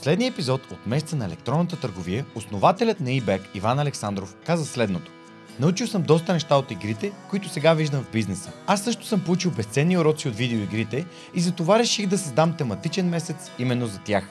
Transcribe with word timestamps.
последния 0.00 0.28
епизод 0.28 0.72
от 0.72 0.86
месеца 0.86 1.16
на 1.16 1.24
електронната 1.24 1.76
търговия, 1.76 2.24
основателят 2.34 3.00
на 3.00 3.08
eBay 3.08 3.40
Иван 3.54 3.78
Александров 3.78 4.36
каза 4.46 4.66
следното. 4.66 5.12
Научил 5.58 5.86
съм 5.86 6.02
доста 6.02 6.32
неща 6.32 6.56
от 6.56 6.70
игрите, 6.70 7.12
които 7.30 7.48
сега 7.48 7.74
виждам 7.74 8.04
в 8.04 8.10
бизнеса. 8.10 8.52
Аз 8.66 8.84
също 8.84 9.06
съм 9.06 9.20
получил 9.20 9.50
безценни 9.50 9.98
уроци 9.98 10.28
от 10.28 10.36
видеоигрите 10.36 11.06
и 11.34 11.40
затова 11.40 11.78
реших 11.78 12.06
да 12.06 12.18
създам 12.18 12.56
тематичен 12.56 13.08
месец 13.08 13.50
именно 13.58 13.86
за 13.86 13.98
тях. 13.98 14.24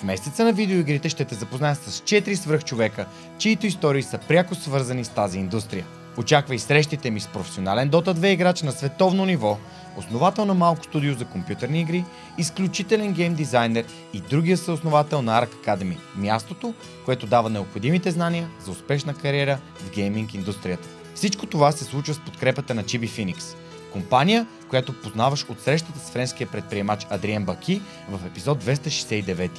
В 0.00 0.02
месеца 0.02 0.44
на 0.44 0.52
видеоигрите 0.52 1.08
ще 1.08 1.24
те 1.24 1.34
запозная 1.34 1.74
с 1.74 2.00
4 2.00 2.34
свръхчовека, 2.34 3.06
чието 3.38 3.66
истории 3.66 4.02
са 4.02 4.18
пряко 4.18 4.54
свързани 4.54 5.04
с 5.04 5.08
тази 5.08 5.38
индустрия. 5.38 5.86
Очаквай 6.16 6.58
срещите 6.58 7.10
ми 7.10 7.20
с 7.20 7.26
професионален 7.28 7.90
Dota 7.90 8.14
2 8.14 8.26
играч 8.26 8.62
на 8.62 8.72
световно 8.72 9.26
ниво, 9.26 9.58
основател 9.96 10.44
на 10.44 10.54
малко 10.54 10.84
студио 10.84 11.14
за 11.14 11.24
компютърни 11.24 11.80
игри, 11.80 12.04
изключителен 12.38 13.12
гейм 13.12 13.34
дизайнер 13.34 13.84
и 14.12 14.20
другия 14.20 14.56
съосновател 14.56 15.22
на 15.22 15.42
Arc 15.42 15.48
Academy, 15.48 15.96
мястото, 16.16 16.74
което 17.04 17.26
дава 17.26 17.50
необходимите 17.50 18.10
знания 18.10 18.48
за 18.64 18.70
успешна 18.70 19.14
кариера 19.14 19.58
в 19.76 19.90
гейминг 19.90 20.34
индустрията. 20.34 20.88
Всичко 21.14 21.46
това 21.46 21.72
се 21.72 21.84
случва 21.84 22.14
с 22.14 22.20
подкрепата 22.20 22.74
на 22.74 22.84
Chibi 22.84 23.08
Phoenix, 23.08 23.56
компания, 23.92 24.46
която 24.68 25.00
познаваш 25.00 25.46
от 25.48 25.60
срещата 25.60 25.98
с 25.98 26.10
френския 26.10 26.46
предприемач 26.46 27.06
Адриен 27.10 27.44
Баки 27.44 27.82
в 28.08 28.26
епизод 28.26 28.64
269. 28.64 29.50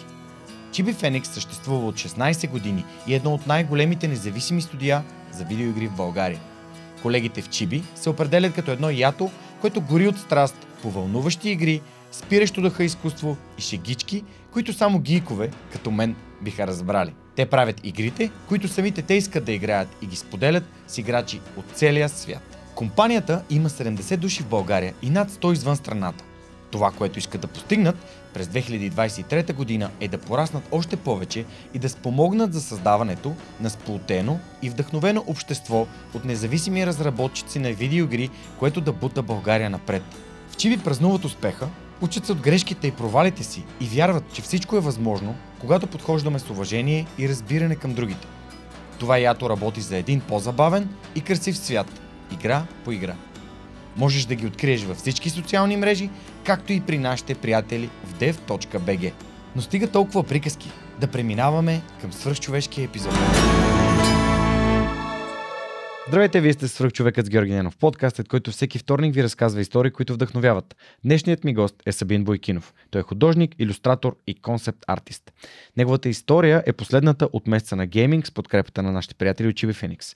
Chibi 0.72 0.94
Phoenix 0.94 1.24
съществува 1.24 1.88
от 1.88 1.96
16 1.96 2.50
години 2.50 2.86
и 3.08 3.14
е 3.14 3.16
едно 3.16 3.34
от 3.34 3.48
най-големите 3.48 4.08
независими 4.08 4.62
студия 4.62 5.04
за 5.32 5.44
видеоигри 5.44 5.88
в 5.88 5.96
България. 5.96 6.40
Колегите 7.02 7.42
в 7.42 7.50
Чиби 7.50 7.84
се 7.96 8.10
определят 8.10 8.54
като 8.54 8.72
едно 8.72 8.90
ято, 8.90 9.32
което 9.62 9.82
гори 9.82 10.08
от 10.08 10.18
страст 10.18 10.68
по 10.82 10.92
вълнуващи 10.92 11.50
игри, 11.50 11.82
спиращо 12.12 12.62
дъха 12.62 12.84
изкуство 12.84 13.38
и 13.58 13.62
шегички, 13.62 14.24
които 14.52 14.74
само 14.74 15.00
гийкове, 15.00 15.50
като 15.72 15.92
мен, 15.92 16.16
биха 16.42 16.68
разбрали. 16.68 17.14
Те 17.36 17.46
правят 17.46 17.82
игрите, 17.84 18.32
които 18.48 18.68
самите 18.68 19.02
те 19.02 19.14
искат 19.14 19.44
да 19.44 19.52
играят 19.52 19.88
и 20.02 20.06
ги 20.06 20.16
споделят 20.16 20.64
с 20.88 20.98
играчи 20.98 21.42
от 21.58 21.66
целия 21.74 22.10
свят. 22.10 22.58
Компанията 22.76 23.44
има 23.50 23.70
70 23.70 24.18
души 24.18 24.44
в 24.44 24.48
България 24.48 24.94
и 25.02 25.10
над 25.10 25.32
100 25.32 25.54
извън 25.54 25.76
страната. 25.76 26.24
Това, 26.72 26.92
което 26.92 27.20
искат 27.20 27.42
да 27.42 27.48
постигнат 27.48 27.96
през 28.34 28.48
2023 28.48 29.54
година 29.54 29.90
е 30.00 30.08
да 30.08 30.18
пораснат 30.18 30.64
още 30.72 30.96
повече 30.96 31.46
и 31.74 31.80
да 31.80 31.90
спомогнат 31.90 32.54
за 32.54 32.62
създаването 32.62 33.36
на 33.60 33.70
сплутено 33.70 34.40
и 34.62 34.70
вдъхновено 34.70 35.24
общество 35.28 35.88
от 36.14 36.26
независими 36.26 36.86
разработчици 36.86 37.60
на 37.60 37.72
видеоигри, 37.72 38.30
което 38.60 38.82
да 38.82 38.92
бута 38.92 39.22
България 39.22 39.70
напред. 39.70 40.04
В 40.52 40.58
Чиви 40.58 40.78
празнуват 40.78 41.26
успеха, 41.26 41.68
учат 42.02 42.26
се 42.26 42.32
от 42.32 42.42
грешките 42.42 42.88
и 42.88 42.92
провалите 42.92 43.44
си 43.44 43.64
и 43.82 43.86
вярват, 43.86 44.34
че 44.34 44.42
всичко 44.42 44.78
е 44.78 44.80
възможно, 44.80 45.36
когато 45.60 45.88
подхождаме 45.88 46.40
с 46.40 46.50
уважение 46.50 47.06
и 47.18 47.30
разбиране 47.30 47.76
към 47.76 47.94
другите. 47.94 48.28
Това 49.00 49.18
ято 49.18 49.50
работи 49.50 49.82
за 49.82 49.98
един 49.98 50.20
по-забавен 50.20 50.90
и 51.16 51.22
красив 51.22 51.58
свят, 51.58 52.02
игра 52.32 52.66
по 52.86 52.92
игра. 52.92 53.16
Можеш 53.98 54.26
да 54.26 54.36
ги 54.36 54.48
откриеш 54.48 54.84
във 54.84 54.98
всички 54.98 55.30
социални 55.30 55.78
мрежи, 55.78 56.10
както 56.44 56.74
и 56.74 56.82
при 56.82 56.98
нашите 56.98 57.36
приятели 57.36 57.90
в 58.06 58.20
dev.bg. 58.20 59.12
Но 59.56 59.62
стига 59.62 59.88
толкова 59.88 60.24
приказки, 60.24 60.72
да 61.00 61.08
преминаваме 61.08 61.82
към 62.02 62.14
свръхчовешкия 62.14 62.86
епизод. 62.86 63.14
Здравейте, 66.08 66.42
вие 66.42 66.54
сте 66.54 66.68
свръхчовекът 66.68 67.26
с 67.26 67.30
Георги 67.30 67.52
Ненов, 67.52 67.78
подкастът, 67.78 68.28
който 68.28 68.52
всеки 68.52 68.80
вторник 68.80 69.16
ви 69.16 69.24
разказва 69.24 69.62
истории, 69.62 69.92
които 69.92 70.14
вдъхновяват. 70.14 70.76
Днешният 71.06 71.44
ми 71.44 71.54
гост 71.54 71.76
е 71.86 71.92
Сабин 71.92 72.24
Бойкинов. 72.24 72.74
Той 72.92 73.02
е 73.02 73.04
художник, 73.04 73.56
иллюстратор 73.60 74.16
и 74.28 74.36
концепт 74.42 74.80
артист. 74.88 75.32
Неговата 75.78 76.10
история 76.10 76.64
е 76.66 76.74
последната 76.74 77.30
от 77.34 77.48
месеца 77.48 77.76
на 77.76 77.86
гейминг 77.86 78.28
с 78.28 78.32
подкрепата 78.32 78.84
на 78.84 78.92
нашите 78.92 79.16
приятели 79.16 79.48
от 79.48 79.56
Чиви 79.56 79.74
Феникс. 79.74 80.16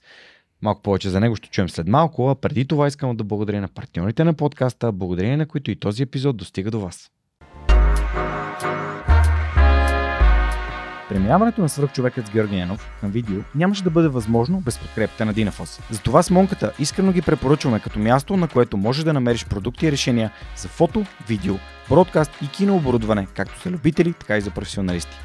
Малко 0.62 0.82
повече 0.82 1.10
за 1.10 1.20
него 1.20 1.36
ще 1.36 1.48
чуем 1.48 1.68
след 1.68 1.88
малко, 1.88 2.30
а 2.30 2.34
преди 2.34 2.66
това 2.66 2.86
искам 2.86 3.16
да 3.16 3.24
благодаря 3.24 3.60
на 3.60 3.68
партньорите 3.68 4.24
на 4.24 4.34
подкаста, 4.34 4.92
благодарение 4.92 5.36
на 5.36 5.46
които 5.46 5.70
и 5.70 5.76
този 5.76 6.02
епизод 6.02 6.36
достига 6.36 6.70
до 6.70 6.80
вас. 6.80 7.10
Преминаването 11.08 11.60
на 11.60 11.68
свръхчовекът 11.68 12.26
с 12.26 12.30
Георги 12.30 12.58
Янов 12.58 12.90
към 13.00 13.10
видео 13.10 13.40
нямаше 13.54 13.84
да 13.84 13.90
бъде 13.90 14.08
възможно 14.08 14.60
без 14.60 14.78
подкрепата 14.78 15.24
на 15.24 15.32
Динафос. 15.32 15.80
Затова 15.90 16.22
с 16.22 16.30
Монката 16.30 16.72
искрено 16.78 17.12
ги 17.12 17.22
препоръчваме 17.22 17.80
като 17.80 17.98
място, 17.98 18.36
на 18.36 18.48
което 18.48 18.76
можеш 18.76 19.04
да 19.04 19.12
намериш 19.12 19.46
продукти 19.46 19.86
и 19.86 19.92
решения 19.92 20.30
за 20.56 20.68
фото, 20.68 21.04
видео, 21.28 21.54
бродкаст 21.88 22.30
и 22.42 22.48
кинооборудване, 22.48 23.26
както 23.34 23.62
за 23.62 23.70
любители, 23.70 24.12
така 24.12 24.36
и 24.36 24.40
за 24.40 24.50
професионалисти. 24.50 25.16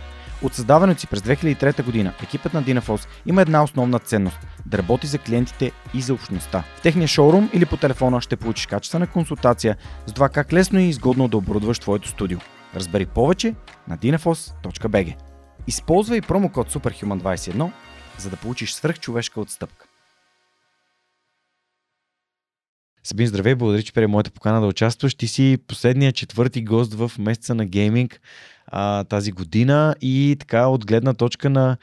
От 0.44 0.54
създаването 0.54 1.02
си 1.02 1.08
през 1.08 1.22
2003 1.22 1.84
година 1.84 2.14
екипът 2.24 2.54
на 2.54 2.64
Dinaforce 2.64 3.08
има 3.26 3.42
една 3.42 3.64
основна 3.64 4.00
ценност– 4.00 4.38
да 4.66 4.78
работи 4.78 5.08
за 5.08 5.18
клиентите 5.18 5.72
и 5.94 6.02
за 6.02 6.14
общността. 6.14 6.64
В 6.76 6.82
техния 6.82 7.08
шоурум 7.08 7.50
или 7.54 7.66
по 7.66 7.78
телефона 7.78 8.22
ще 8.22 8.36
получиш 8.36 8.66
качествена 8.66 9.08
консултация 9.08 9.78
за 10.06 10.14
това 10.14 10.30
как 10.30 10.54
лесно 10.54 10.80
и 10.80 10.90
изгодно 10.90 11.28
да 11.28 11.38
оборудваш 11.38 11.80
твоето 11.80 12.08
студио. 12.08 12.40
Разбери 12.76 13.06
повече 13.06 13.56
на 13.88 13.98
dinafos.bg 13.98 15.16
Използвай 15.68 16.22
промокод 16.22 16.74
SUPERHUMAN21, 16.74 17.72
за 18.18 18.30
да 18.30 18.38
получиш 18.38 18.74
свръхчовешка 18.74 19.42
отстъпка. 19.42 19.86
Сабин, 23.04 23.28
здравей, 23.28 23.56
благодаря, 23.56 23.84
че 23.84 23.94
приема 23.94 24.12
моята 24.12 24.32
покана 24.32 24.62
да 24.62 24.68
участваш. 24.68 25.16
Ти 25.16 25.28
си 25.28 25.58
последния 25.68 26.12
четвърти 26.12 26.64
гост 26.64 26.94
в 26.94 27.12
месеца 27.20 27.56
на 27.56 27.66
гейминг 27.66 28.22
а, 28.72 29.04
тази 29.04 29.32
година 29.32 29.96
и 30.02 30.36
така 30.40 30.68
от 30.68 30.86
гледна 30.86 31.14
точка 31.14 31.50
на 31.50 31.78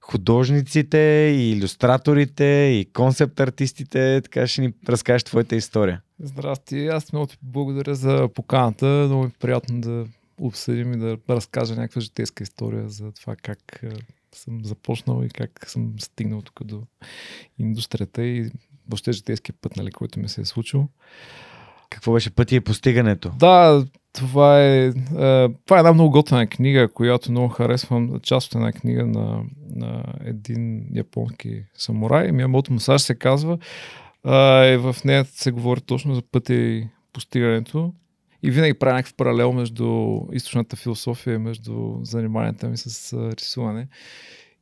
художниците, 0.00 0.98
и 1.36 1.50
иллюстраторите, 1.50 2.44
и 2.44 2.92
концепт 2.92 3.40
артистите, 3.40 4.20
така 4.24 4.46
ще 4.46 4.60
ни 4.60 4.72
разкажеш 4.88 5.24
твоята 5.24 5.56
история. 5.56 6.00
Здрасти, 6.20 6.86
аз 6.86 7.12
много 7.12 7.26
ти 7.26 7.36
благодаря 7.42 7.94
за 7.94 8.28
поканата. 8.34 8.86
Много 8.86 9.24
е 9.24 9.30
приятно 9.40 9.80
да 9.80 10.06
обсъдим 10.40 10.92
и 10.92 10.96
да 10.96 11.18
разкажа 11.30 11.74
някаква 11.74 12.00
житейска 12.00 12.42
история 12.42 12.88
за 12.88 13.12
това 13.12 13.36
как 13.36 13.82
съм 14.34 14.64
започнал 14.64 15.22
и 15.24 15.28
как 15.28 15.64
съм 15.66 15.94
стигнал 15.98 16.42
тук 16.42 16.64
до 16.64 16.82
индустрията 17.58 18.24
и 18.24 18.50
въобще 18.88 19.12
житейския 19.12 19.54
път, 19.60 19.76
нали, 19.76 19.90
който 19.90 20.20
ми 20.20 20.28
се 20.28 20.40
е 20.40 20.44
случил. 20.44 20.88
Какво 21.90 22.12
беше 22.12 22.30
пътя 22.30 22.54
и 22.54 22.60
постигането? 22.60 23.32
Да, 23.38 23.86
това 24.16 24.64
е, 24.64 24.92
това 25.64 25.76
е 25.76 25.78
една 25.78 25.92
много 25.92 26.10
готина 26.10 26.46
книга, 26.46 26.88
която 26.88 27.30
много 27.30 27.48
харесвам. 27.48 28.20
Част 28.22 28.46
от 28.46 28.54
една 28.54 28.72
книга 28.72 29.06
на, 29.06 29.42
на 29.74 30.04
един 30.24 30.86
японски 30.94 31.62
самурай. 31.74 32.32
Миямото 32.32 32.72
Мусаш 32.72 33.02
се 33.02 33.14
казва. 33.14 33.58
И 34.24 34.76
в 34.80 34.96
нея 35.04 35.24
се 35.24 35.50
говори 35.50 35.80
точно 35.80 36.14
за 36.14 36.22
пътя 36.22 36.54
и 36.54 36.86
постигането. 37.12 37.92
И 38.42 38.50
винаги 38.50 38.74
правя 38.74 38.94
някакъв 38.94 39.14
паралел 39.14 39.52
между 39.52 40.18
източната 40.32 40.76
философия 40.76 41.34
и 41.34 41.38
между 41.38 41.98
заниманията 42.02 42.68
ми 42.68 42.76
с 42.76 43.12
рисуване. 43.12 43.88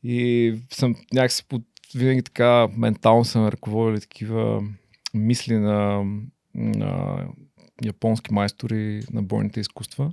И 0.03 0.55
съм 0.71 0.95
някакси 1.13 1.45
под, 1.49 1.63
винаги 1.95 2.23
така 2.23 2.69
ментално 2.77 3.25
съм 3.25 3.49
ръководил 3.49 4.01
такива 4.01 4.63
мисли 5.15 5.59
на, 5.59 6.05
на 6.55 7.19
японски 7.85 8.35
майстори 8.35 9.03
на 9.13 9.23
бойните 9.23 9.61
изкуства. 9.61 10.13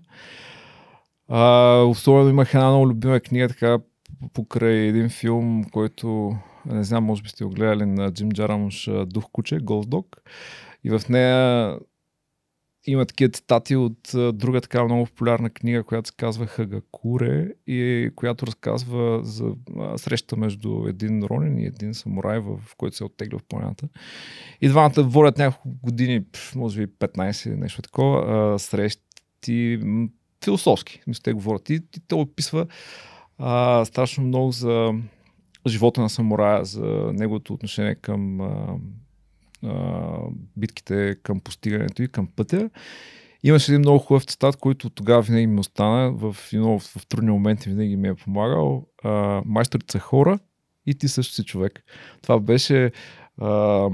А, 1.27 1.75
особено 1.83 2.29
имах 2.29 2.53
една 2.53 2.69
много 2.69 2.87
любима 2.87 3.19
книга, 3.19 3.47
така 3.47 3.79
покрай 4.33 4.77
един 4.77 5.09
филм, 5.09 5.63
който 5.71 6.35
не 6.65 6.83
знам, 6.83 7.03
може 7.03 7.23
би 7.23 7.29
сте 7.29 7.43
го 7.43 7.49
гледали 7.49 7.85
на 7.85 8.13
Джим 8.13 8.31
Джарамуш 8.31 8.89
Дух 9.05 9.23
куче, 9.31 9.59
Ghost 9.59 9.87
Dog. 9.87 10.05
И 10.83 10.89
в 10.89 11.01
нея 11.09 11.77
има 12.85 13.05
такива 13.05 13.31
цитати 13.31 13.75
от 13.75 14.11
друга 14.33 14.61
така 14.61 14.83
много 14.83 15.05
популярна 15.05 15.49
книга, 15.49 15.83
която 15.83 16.07
се 16.09 16.15
казва 16.15 16.47
Хагакуре 16.47 17.51
и 17.67 18.09
която 18.15 18.47
разказва 18.47 19.19
за 19.23 19.53
среща 19.95 20.35
между 20.35 20.87
един 20.87 21.23
ронин 21.23 21.59
и 21.59 21.65
един 21.65 21.93
самурай, 21.93 22.39
в, 22.39 22.57
в 22.57 22.75
който 22.75 22.95
се 22.95 23.03
оттегля 23.03 23.37
в 23.37 23.43
планината. 23.43 23.87
И 24.61 24.69
двамата 24.69 25.03
водят 25.03 25.37
няколко 25.37 25.69
години, 25.83 26.23
може 26.55 26.87
би 26.87 26.93
15, 26.93 27.55
нещо 27.55 27.81
такова, 27.81 28.59
срещи 28.59 29.79
философски. 30.43 31.01
Мисля, 31.07 31.21
те 31.23 31.33
говорят. 31.33 31.69
И, 31.69 31.73
и 31.73 31.99
те 32.07 32.15
описва 32.15 32.67
а, 33.37 33.85
страшно 33.85 34.23
много 34.23 34.51
за 34.51 34.93
живота 35.67 36.01
на 36.01 36.09
самурая, 36.09 36.65
за 36.65 37.11
неговото 37.13 37.53
отношение 37.53 37.95
към 37.95 38.41
а, 38.41 38.75
битките 40.57 41.15
към 41.23 41.39
постигането 41.39 42.03
и 42.03 42.07
към 42.07 42.27
пътя. 42.35 42.69
Имаше 43.43 43.71
един 43.71 43.79
много 43.79 43.99
хубав 43.99 44.23
цитат, 44.23 44.55
който 44.55 44.89
тогава 44.89 45.21
винаги 45.21 45.47
ми 45.47 45.59
остана, 45.59 46.11
в, 46.11 46.35
в, 46.53 46.79
в 46.79 47.07
трудни 47.07 47.31
моменти 47.31 47.69
винаги 47.69 47.95
ми 47.95 48.07
е 48.07 48.15
помагал. 48.15 48.87
А, 49.03 49.41
майсторите 49.45 49.91
са 49.91 49.99
хора 49.99 50.39
и 50.85 50.95
ти 50.95 51.07
също 51.07 51.33
си 51.33 51.43
човек. 51.43 51.83
Това 52.21 52.39
беше 52.39 52.91
а, 53.37 53.89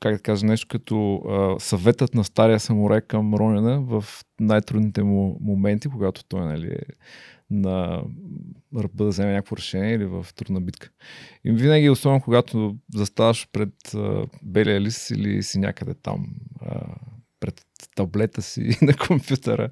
как 0.00 0.14
да 0.14 0.22
кажа, 0.22 0.46
нещо 0.46 0.66
като 0.70 1.14
а, 1.16 1.60
съветът 1.60 2.14
на 2.14 2.24
стария 2.24 2.60
самурай 2.60 3.00
към 3.00 3.34
Ронина 3.34 3.80
в 3.80 4.04
най-трудните 4.40 5.02
му 5.02 5.38
моменти, 5.40 5.88
когато 5.88 6.24
той 6.24 6.40
нали, 6.40 6.66
е 6.66 6.82
на 7.50 8.02
ръба 8.76 9.04
да 9.04 9.06
вземе 9.06 9.32
някакво 9.32 9.56
решение 9.56 9.94
или 9.94 10.04
в 10.04 10.26
трудна 10.34 10.60
битка. 10.60 10.90
И 11.44 11.50
винаги, 11.50 11.90
особено 11.90 12.20
когато 12.20 12.76
заставаш 12.94 13.48
пред 13.52 13.94
а, 13.94 14.26
белия 14.42 14.80
лист 14.80 15.10
или 15.10 15.42
си 15.42 15.58
някъде 15.58 15.94
там 15.94 16.26
а, 16.60 16.80
пред 17.40 17.62
таблета 17.94 18.42
си 18.42 18.78
на 18.82 18.96
компютъра 18.96 19.68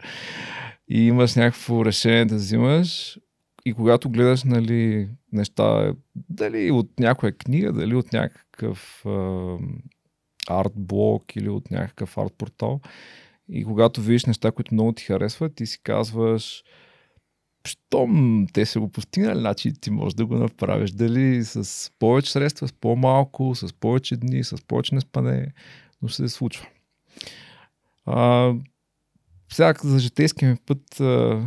и 0.89 1.07
имаш 1.07 1.35
някакво 1.35 1.85
решение 1.85 2.25
да 2.25 2.35
взимаш 2.35 3.19
и 3.65 3.73
когато 3.73 4.11
гледаш 4.11 4.45
нали, 4.45 5.09
неща, 5.33 5.95
дали 6.15 6.71
от 6.71 7.01
някоя 7.01 7.33
книга, 7.33 7.73
дали 7.73 7.95
от 7.95 8.13
някакъв 8.13 9.05
арт-блог 10.51 11.37
или 11.37 11.49
от 11.49 11.71
някакъв 11.71 12.17
арт-портал 12.17 12.81
и 13.49 13.65
когато 13.65 14.01
видиш 14.01 14.25
неща, 14.25 14.53
които 14.53 14.75
много 14.75 14.93
ти 14.93 15.05
харесват, 15.05 15.55
ти 15.55 15.67
си 15.67 15.83
казваш 15.83 16.63
щом 17.67 18.47
те 18.53 18.67
са 18.67 18.81
го 18.81 18.89
постигнали, 18.89 19.39
значи 19.39 19.73
ти 19.81 19.91
можеш 19.91 20.15
да 20.15 20.27
го 20.27 20.35
направиш. 20.35 20.91
Дали 20.91 21.45
с 21.45 21.91
повече 21.99 22.33
средства, 22.33 22.69
с 22.69 22.73
по-малко, 22.73 23.55
с 23.55 23.73
повече 23.73 24.17
дни, 24.17 24.45
с 24.45 24.67
повече 24.67 24.95
неспане, 24.95 25.53
но 26.03 26.09
ще 26.09 26.17
се 26.17 26.29
случва. 26.29 26.67
А, 28.07 28.53
сега 29.53 29.75
за 29.85 29.99
житейския 29.99 30.51
ми 30.51 30.57
път, 30.67 31.01
а, 31.01 31.47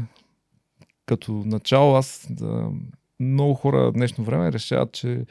като 1.06 1.32
начало, 1.32 1.96
аз 1.96 2.28
да, 2.30 2.72
много 3.20 3.54
хора 3.54 3.90
в 3.90 3.92
днешно 3.92 4.24
време 4.24 4.52
решават, 4.52 4.92
че 4.92 5.26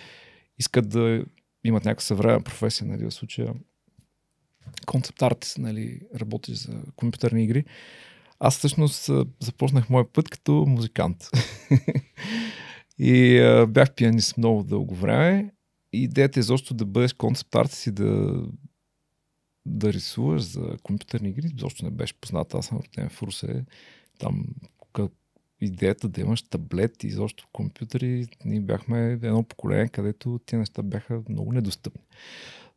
искат 0.58 0.88
да 0.88 1.24
имат 1.68 1.84
някаква 1.84 2.04
съвременна 2.04 2.42
професия, 2.42 2.86
нали, 2.86 3.04
в 3.04 3.10
случая 3.10 3.54
концепт 4.86 5.22
артист, 5.22 5.58
нали, 5.58 6.00
работиш 6.16 6.56
за 6.56 6.82
компютърни 6.96 7.44
игри. 7.44 7.64
Аз 8.40 8.58
всъщност 8.58 9.10
започнах 9.40 9.90
моя 9.90 10.12
път 10.12 10.28
като 10.28 10.52
музикант. 10.52 11.30
и 12.98 13.38
а, 13.38 13.66
бях 13.66 13.94
пианист 13.94 14.38
много 14.38 14.62
дълго 14.62 14.94
време. 14.94 15.50
Идеята 15.92 16.38
е 16.38 16.40
изобщо 16.40 16.74
да 16.74 16.84
бъдеш 16.84 17.12
концепт 17.12 17.54
артист 17.54 17.86
и 17.86 17.90
да, 17.90 18.42
да 19.66 19.92
рисуваш 19.92 20.42
за 20.42 20.76
компютърни 20.82 21.28
игри, 21.28 21.50
изобщо 21.56 21.84
не 21.84 21.90
беше 21.90 22.14
позната. 22.20 22.58
Аз 22.58 22.66
съм 22.66 22.78
роден 22.78 23.08
в 23.08 23.22
Русе. 23.22 23.64
Там 24.18 24.44
идеята 25.60 26.08
да 26.08 26.20
имаш 26.20 26.42
таблет 26.42 27.04
и 27.04 27.06
изобщо 27.06 27.46
компютъри, 27.52 28.26
ние 28.44 28.60
бяхме 28.60 29.12
едно 29.12 29.42
поколение, 29.42 29.88
където 29.88 30.40
тези 30.46 30.58
неща 30.58 30.82
бяха 30.82 31.22
много 31.28 31.52
недостъпни 31.52 32.02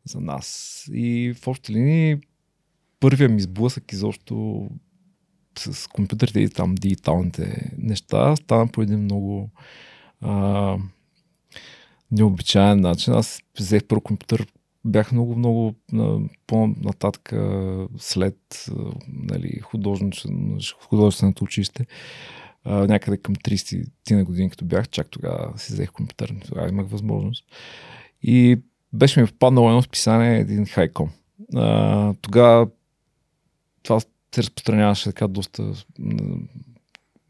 за 0.04 0.20
нас. 0.20 0.84
И 0.92 1.34
в 1.42 1.48
общи 1.48 1.72
линии 1.72 2.16
първия 3.00 3.28
ми 3.28 3.40
сблъсък 3.40 3.92
изобщо 3.92 4.68
с 5.58 5.88
компютрите 5.88 6.40
и 6.40 6.48
там 6.48 6.74
дигиталните 6.74 7.70
неща 7.78 8.36
стана 8.36 8.68
по 8.68 8.82
един 8.82 8.98
много 8.98 9.50
а, 10.20 10.76
необичайен 12.10 12.80
начин. 12.80 13.12
Аз 13.12 13.40
взех 13.58 13.84
първо 13.84 14.00
компютър, 14.00 14.46
бях 14.84 15.12
много, 15.12 15.36
много 15.36 15.74
по-нататък 16.46 17.32
след 17.98 18.66
нали, 19.08 19.60
художественото 20.80 21.44
училище. 21.44 21.86
Някъде 22.64 23.16
към 23.16 23.36
30 23.36 23.86
ти 24.04 24.14
на 24.14 24.24
години, 24.24 24.50
като 24.50 24.64
бях, 24.64 24.88
чак 24.88 25.08
тогава 25.10 25.58
си 25.58 25.72
взех 25.72 25.92
компютър, 25.92 26.34
тогава 26.48 26.68
имах 26.68 26.86
възможност. 26.86 27.44
И 28.22 28.58
беше 28.92 29.20
ми 29.20 29.26
попаднало 29.26 29.68
едно 29.68 29.82
списание, 29.82 30.38
един 30.38 30.66
хайком. 30.66 31.10
Тогава 32.20 32.68
това 33.82 34.00
се 34.00 34.42
разпространяваше 34.42 35.04
така 35.04 35.28
доста 35.28 35.72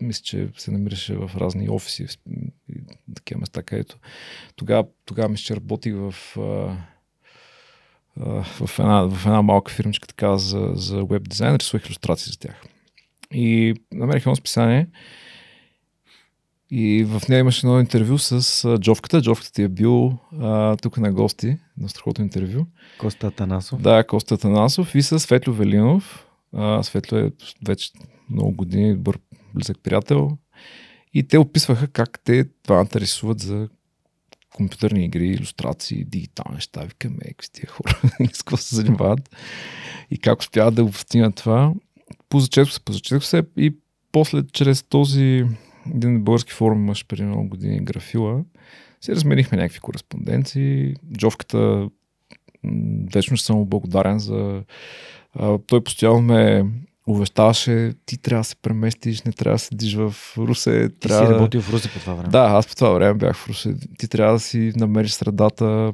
мисля, 0.00 0.22
че 0.22 0.48
се 0.56 0.70
намираше 0.70 1.14
в 1.14 1.30
разни 1.36 1.70
офиси 1.70 2.06
такива 3.14 3.40
места, 3.40 3.62
където 3.62 3.98
тогава, 4.56 4.86
тогава 5.04 5.28
мисля, 5.28 5.44
че 5.44 5.56
работих 5.56 5.94
в, 5.94 6.14
в, 8.16 8.78
една, 8.78 9.02
в 9.02 9.26
една 9.26 9.42
малка 9.42 9.72
фирмичка 9.72 10.08
така 10.08 10.38
за, 10.38 10.70
за 10.74 11.04
веб 11.04 11.28
дизайн, 11.28 11.56
рисувах 11.56 11.86
иллюстрации 11.86 12.32
за 12.32 12.38
тях. 12.38 12.64
И 13.32 13.74
намерих 13.92 14.22
едно 14.22 14.36
списание 14.36 14.86
и 16.74 17.04
в 17.04 17.22
нея 17.28 17.40
имаше 17.40 17.66
едно 17.66 17.80
интервю 17.80 18.18
с 18.18 18.78
Джовката. 18.78 19.22
Джовката 19.22 19.52
ти 19.52 19.62
е 19.62 19.68
бил 19.68 20.18
а, 20.40 20.76
тук 20.76 20.98
на 20.98 21.12
гости, 21.12 21.58
на 21.78 21.88
страхотно 21.88 22.24
интервю. 22.24 22.66
Коста 22.98 23.30
Танасов. 23.30 23.82
Да, 23.82 24.04
Коста 24.04 24.38
Танасов 24.38 24.94
и 24.94 25.02
с 25.02 25.18
Светло 25.18 25.52
Велинов, 25.52 26.26
а, 26.52 26.82
Светло 26.82 27.18
е 27.18 27.32
вече 27.66 27.90
много 28.30 28.52
години 28.52 28.94
добър 28.94 29.18
близък 29.54 29.78
приятел. 29.82 30.38
И 31.14 31.28
те 31.28 31.38
описваха 31.38 31.88
как 31.88 32.20
те 32.24 32.44
двамата 32.64 32.94
рисуват 32.94 33.40
за 33.40 33.68
компютърни 34.54 35.04
игри, 35.04 35.26
иллюстрации, 35.26 36.04
дигитални 36.04 36.54
неща. 36.54 36.80
Викаме, 36.80 37.18
какви 37.18 37.48
тия 37.52 37.66
хора, 37.66 38.00
с 38.32 38.42
какво 38.42 38.56
се 38.56 38.74
занимават 38.74 39.36
и 40.10 40.18
как 40.18 40.40
успяват 40.40 40.74
да 40.74 40.84
го 40.84 40.90
постигнат 40.90 41.34
това. 41.36 41.72
Позачетох 42.32 42.72
се, 42.72 42.80
позачетох 42.80 43.24
се 43.24 43.42
и 43.56 43.76
после 44.12 44.42
чрез 44.52 44.82
този 44.82 45.44
един 45.94 46.24
български 46.24 46.52
форум 46.52 46.78
имаше 46.78 47.08
преди 47.08 47.22
много 47.22 47.48
години 47.48 47.84
графила. 47.84 48.44
Си 49.00 49.14
разменихме 49.14 49.58
някакви 49.58 49.80
кореспонденции. 49.80 50.94
Джовката 51.16 51.88
вечно 53.14 53.36
ще 53.36 53.46
съм 53.46 53.64
благодарен 53.64 54.18
за 54.18 54.62
а, 55.34 55.58
той 55.66 55.84
постоянно 55.84 56.20
ме 56.20 56.64
увещаваше, 57.06 57.92
ти 58.06 58.18
трябва 58.18 58.40
да 58.40 58.44
се 58.44 58.56
преместиш, 58.56 59.22
не 59.22 59.32
трябва 59.32 59.54
да 59.54 59.58
седиш 59.58 59.94
в 59.94 60.14
Русе. 60.38 60.88
Ти 60.88 61.08
трябва... 61.08 61.26
си 61.26 61.32
работил 61.32 61.60
в 61.60 61.72
Русе 61.72 61.92
по 61.92 61.98
това 61.98 62.14
време. 62.14 62.28
Да, 62.28 62.42
аз 62.42 62.66
по 62.66 62.74
това 62.74 62.90
време 62.90 63.14
бях 63.14 63.36
в 63.36 63.48
Русе. 63.48 63.74
Ти 63.98 64.08
трябва 64.08 64.32
да 64.32 64.40
си 64.40 64.72
намериш 64.76 65.10
средата. 65.10 65.92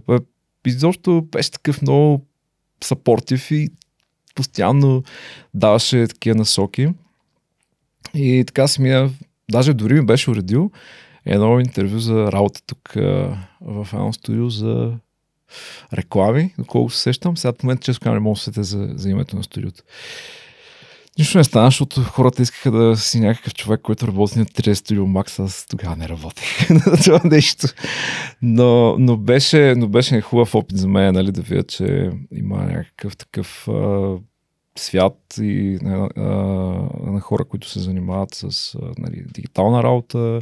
Изобщо 0.66 1.22
беше 1.22 1.50
такъв 1.50 1.82
много 1.82 2.26
сапортив 2.84 3.50
и 3.50 3.68
постоянно 4.38 5.02
даваше 5.54 6.06
такива 6.08 6.36
насоки. 6.36 6.88
И 8.14 8.44
така 8.46 8.68
си 8.68 8.82
мия, 8.82 9.10
даже 9.50 9.74
дори 9.74 9.94
ми 9.94 10.06
беше 10.06 10.30
уредил 10.30 10.70
едно 11.26 11.60
интервю 11.60 11.98
за 11.98 12.32
работа 12.32 12.60
тук 12.66 12.92
в 13.60 13.88
едно 13.92 14.12
студио 14.12 14.50
за 14.50 14.92
реклами, 15.94 16.54
доколко 16.58 16.90
се 16.90 17.00
сещам. 17.00 17.36
Сега 17.36 17.52
в 17.52 17.62
момента 17.62 17.84
често 17.84 18.12
не 18.12 18.20
мога 18.20 18.34
да 18.34 18.40
се 18.40 18.62
за, 18.62 18.88
за 18.94 19.10
името 19.10 19.36
на 19.36 19.42
студиото. 19.42 19.82
Нищо 21.18 21.38
не 21.38 21.44
стана, 21.44 21.66
защото 21.66 22.02
хората 22.02 22.42
искаха 22.42 22.70
да 22.70 22.96
си 22.96 23.20
някакъв 23.20 23.54
човек, 23.54 23.80
който 23.80 24.06
работи 24.06 24.38
на 24.38 24.46
3 24.46 24.74
студио 24.74 25.06
Макс. 25.06 25.38
Аз 25.38 25.66
тогава 25.66 25.96
не 25.96 26.08
работех 26.08 26.70
на 26.86 26.96
това 27.04 27.20
нещо. 27.24 27.66
Но, 28.42 28.98
но, 28.98 29.16
беше, 29.16 29.74
но 29.76 29.88
беше 29.88 30.20
хубав 30.20 30.54
опит 30.54 30.78
за 30.78 30.88
мен, 30.88 31.14
нали, 31.14 31.32
да 31.32 31.42
видя, 31.42 31.62
че 31.62 32.10
има 32.32 32.56
някакъв 32.56 33.16
такъв 33.16 33.68
свят 34.78 35.34
и 35.40 35.78
а, 35.84 36.08
а, 36.16 36.22
на 37.10 37.20
хора, 37.20 37.44
които 37.44 37.68
се 37.68 37.80
занимават 37.80 38.34
с 38.34 38.74
нали, 38.98 39.24
дигитална 39.34 39.82
работа, 39.82 40.40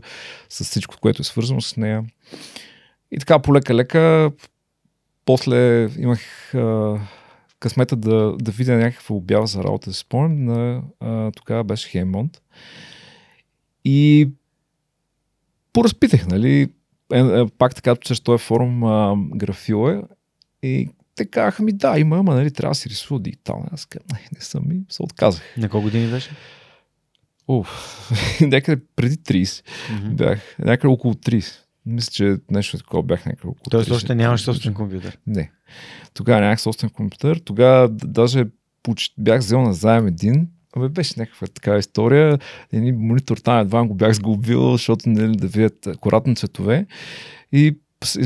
с 0.48 0.64
всичко, 0.64 0.94
което 1.00 1.22
е 1.22 1.24
свързано 1.24 1.60
с 1.60 1.76
нея. 1.76 2.04
И 3.10 3.18
така, 3.18 3.38
полека-лека 3.38 4.30
после 5.24 5.88
имах 5.98 6.54
а, 6.54 6.98
късмета 7.60 7.96
да, 7.96 8.36
да 8.40 8.50
видя 8.50 8.76
някаква 8.76 9.16
обява 9.16 9.46
за 9.46 9.64
работа, 9.64 9.92
си 9.92 9.98
спомням, 9.98 10.44
на, 10.44 11.32
тогава 11.32 11.64
беше 11.64 11.88
Хеймонт. 11.88 12.42
И 13.84 14.28
поразпитах, 15.72 16.26
нали, 16.26 16.68
е, 17.12 17.18
е, 17.18 17.46
пак 17.58 17.74
така, 17.74 17.96
чрез 17.96 18.20
този 18.20 18.44
форум 18.44 18.84
а, 18.84 19.16
графил 19.34 19.90
е, 19.90 20.02
и 20.62 20.88
те 21.16 21.26
казаха 21.26 21.62
ми, 21.62 21.72
да, 21.72 21.98
има, 21.98 22.18
ама 22.18 22.34
нали, 22.34 22.50
трябва 22.50 22.70
да 22.70 22.74
си 22.74 22.88
рисува 22.88 23.20
дигитално. 23.20 23.66
Аз 23.72 23.86
казах, 23.86 24.06
не, 24.12 24.20
не 24.34 24.40
съм 24.40 24.72
и 24.72 24.80
се 24.88 25.02
отказах. 25.02 25.42
На 25.56 25.68
колко 25.68 25.84
години 25.84 26.10
беше? 26.10 26.30
Уф, 27.48 28.10
някъде 28.40 28.82
преди 28.96 29.16
30 29.16 29.44
mm-hmm. 29.44 30.14
бях, 30.14 30.56
някъде 30.58 30.92
около 30.92 31.14
30. 31.14 31.54
Мисля, 31.86 32.10
че 32.10 32.36
нещо 32.50 32.78
такова 32.78 33.02
бях 33.02 33.26
някакво. 33.26 33.54
Тоест 33.70 33.90
още 33.90 34.14
нямаш 34.14 34.40
собствен 34.40 34.74
компютър? 34.74 35.18
Не. 35.26 35.50
Тогава 36.14 36.40
нямах 36.40 36.60
собствен 36.60 36.90
компютър. 36.90 37.38
Тогава 37.44 37.88
даже 37.88 38.44
бях 39.18 39.40
взел 39.40 39.62
на 39.62 39.74
заем 39.74 40.06
един. 40.06 40.48
Абе, 40.76 40.88
беше 40.88 41.14
някаква 41.16 41.46
такава 41.46 41.78
история. 41.78 42.38
Един 42.72 42.96
монитор 42.98 43.36
там 43.36 43.58
едва 43.58 43.84
го 43.84 43.94
бях 43.94 44.12
сгубил, 44.12 44.72
защото 44.72 45.08
не 45.08 45.22
нали, 45.22 45.36
да 45.36 45.46
видят 45.46 45.86
акуратно 45.86 46.34
цветове. 46.34 46.86
И 47.52 47.78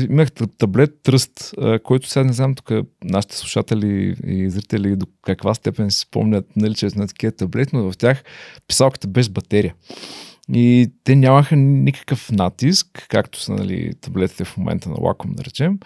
имах 0.09 0.31
таблет 0.57 1.03
Тръст, 1.03 1.53
който 1.83 2.09
сега 2.09 2.23
не 2.23 2.33
знам 2.33 2.55
тук 2.55 2.71
нашите 3.03 3.37
слушатели 3.37 4.15
и 4.27 4.49
зрители 4.49 4.95
до 4.95 5.05
каква 5.21 5.53
степен 5.53 5.91
си 5.91 5.99
спомнят, 5.99 6.45
нали, 6.55 6.75
че 6.75 6.87
на 6.95 7.07
такива 7.07 7.31
таблет, 7.31 7.73
но 7.73 7.91
в 7.91 7.97
тях 7.97 8.23
писалката 8.67 9.07
без 9.07 9.29
батерия. 9.29 9.75
И 10.53 10.91
те 11.03 11.15
нямаха 11.15 11.55
никакъв 11.55 12.31
натиск, 12.31 13.05
както 13.09 13.39
са 13.39 13.53
нали, 13.53 13.93
таблетите 14.01 14.45
в 14.45 14.57
момента 14.57 14.89
на 14.89 14.95
Wacom, 14.95 15.35
да 15.35 15.43
речем. 15.43 15.79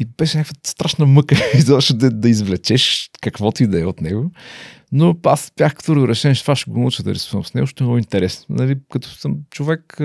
И 0.00 0.04
беше 0.04 0.38
някаква 0.38 0.60
страшна 0.66 1.06
мъка 1.06 1.36
изобщо 1.54 1.94
да, 1.94 2.10
да 2.10 2.28
извлечеш 2.28 3.10
каквото 3.20 3.62
и 3.62 3.66
да 3.66 3.80
е 3.80 3.84
от 3.84 4.00
него. 4.00 4.30
Но 4.92 5.16
аз 5.24 5.52
бях 5.56 5.74
като 5.74 6.08
решен, 6.08 6.34
че 6.34 6.42
това 6.42 6.56
ще 6.56 6.70
го 6.70 6.80
науча 6.80 7.02
да 7.02 7.14
рисувам 7.14 7.44
с 7.44 7.54
него, 7.54 7.66
ще 7.66 7.84
е 7.84 7.84
много 7.84 7.98
интересно. 7.98 8.56
Нали, 8.56 8.78
като 8.90 9.08
съм 9.08 9.36
човек, 9.50 9.98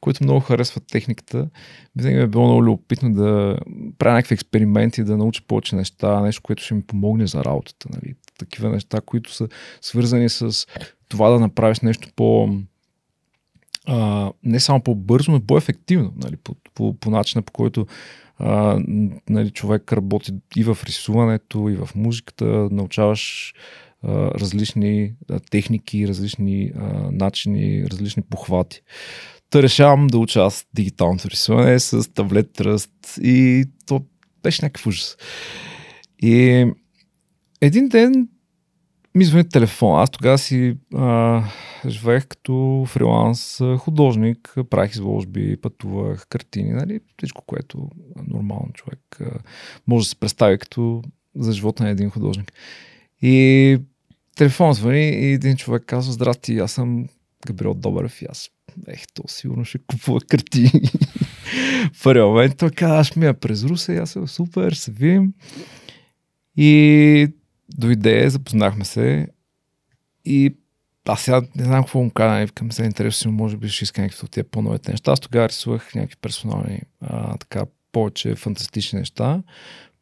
който 0.00 0.24
много 0.24 0.40
харесва 0.40 0.80
техниката, 0.80 1.48
винаги 1.96 2.16
ми 2.16 2.22
е 2.22 2.26
било 2.26 2.44
много 2.44 2.64
любопитно 2.64 3.14
да 3.14 3.58
правя 3.98 4.14
някакви 4.14 4.34
експерименти, 4.34 5.04
да 5.04 5.16
науча 5.16 5.42
повече 5.48 5.76
неща, 5.76 6.20
нещо, 6.20 6.42
което 6.42 6.62
ще 6.62 6.74
ми 6.74 6.82
помогне 6.82 7.26
за 7.26 7.44
работата. 7.44 7.88
Нали. 7.92 8.14
Такива 8.38 8.70
неща, 8.70 9.00
които 9.00 9.34
са 9.34 9.48
свързани 9.80 10.28
с 10.28 10.66
това 11.08 11.30
да 11.30 11.40
направиш 11.40 11.80
нещо 11.80 12.08
по 12.16 12.58
а, 13.86 14.30
не 14.42 14.60
само 14.60 14.80
по-бързо, 14.80 15.32
но 15.32 15.40
по-ефективно, 15.40 16.12
нали, 16.16 16.36
по, 16.36 16.54
по, 16.74 16.94
по 16.94 17.10
начина 17.10 17.42
по 17.42 17.52
който 17.52 17.86
а, 18.38 18.80
нали, 19.28 19.50
човек 19.50 19.92
работи 19.92 20.32
и 20.56 20.64
в 20.64 20.78
рисуването, 20.84 21.68
и 21.68 21.76
в 21.76 21.88
музиката, 21.94 22.44
научаваш 22.70 23.54
а, 24.02 24.30
различни 24.30 25.12
а, 25.30 25.40
техники, 25.40 26.08
различни 26.08 26.72
а, 26.76 27.10
начини, 27.12 27.86
различни 27.90 28.22
похвати. 28.30 28.80
Та 29.50 29.62
решавам 29.62 30.06
да 30.06 30.18
уча 30.18 30.40
аз 30.40 30.66
дигиталното 30.74 31.30
рисуване 31.30 31.78
с 31.80 32.12
таблет 32.12 32.52
тръст 32.52 33.18
и 33.22 33.64
то 33.86 34.04
беше 34.42 34.64
някакъв 34.64 34.86
ужас. 34.86 35.16
И 36.22 36.66
един 37.60 37.88
ден 37.88 38.28
ми 39.14 39.24
звъни 39.24 39.48
телефон. 39.48 40.00
Аз 40.00 40.10
тогава 40.10 40.38
си 40.38 40.76
а, 40.94 41.42
живеех 41.88 42.26
като 42.26 42.84
фриланс 42.88 43.60
художник, 43.78 44.54
правих 44.70 44.92
изложби, 44.92 45.56
пътувах, 45.56 46.26
картини, 46.28 46.70
нали? 46.70 47.00
Всичко, 47.18 47.42
което 47.46 47.90
нормално 48.28 48.72
човек 48.72 49.00
а, 49.20 49.38
може 49.86 50.04
да 50.04 50.08
се 50.08 50.16
представи 50.16 50.58
като 50.58 51.02
за 51.36 51.52
живота 51.52 51.82
на 51.82 51.90
един 51.90 52.10
художник. 52.10 52.52
И 53.22 53.78
телефон 54.36 54.72
звъни 54.72 55.08
и 55.08 55.32
един 55.32 55.56
човек 55.56 55.82
казва, 55.86 56.12
здрасти, 56.12 56.58
аз 56.58 56.72
съм 56.72 57.08
Габриел 57.46 57.74
Добрев 57.74 58.22
и 58.22 58.26
аз 58.30 58.50
ех, 58.88 59.02
то 59.14 59.22
сигурно 59.26 59.64
ще 59.64 59.78
купува 59.78 60.20
картини. 60.20 60.70
в 61.92 62.02
първия 62.02 62.26
момент 62.26 62.56
той 62.56 62.70
каза, 62.70 62.98
аз 62.98 63.16
ми 63.16 63.26
я 63.26 63.34
през 63.34 63.64
Руса 63.64 63.92
и 63.92 63.96
аз 63.96 64.10
съм 64.10 64.28
супер, 64.28 64.72
се 64.72 64.90
видим. 64.92 65.32
И 66.56 67.28
дойде, 67.68 68.30
запознахме 68.30 68.84
се 68.84 69.28
и 70.24 70.56
аз 71.08 71.22
сега 71.22 71.42
не 71.56 71.64
знам 71.64 71.82
какво 71.82 72.02
му 72.02 72.10
кажа, 72.10 72.34
не 72.34 72.46
викам 72.46 72.72
се 72.72 72.84
интересно, 72.84 73.32
може 73.32 73.56
би 73.56 73.68
ще 73.68 73.84
иска 73.84 74.02
някакви 74.02 74.24
от 74.24 74.30
тия 74.30 74.44
по-новите 74.44 74.90
неща. 74.90 75.12
Аз 75.12 75.20
тогава 75.20 75.48
рисувах 75.48 75.94
някакви 75.94 76.16
персонални, 76.22 76.80
а, 77.00 77.36
така, 77.36 77.64
повече 77.92 78.34
фантастични 78.34 78.98
неща, 78.98 79.42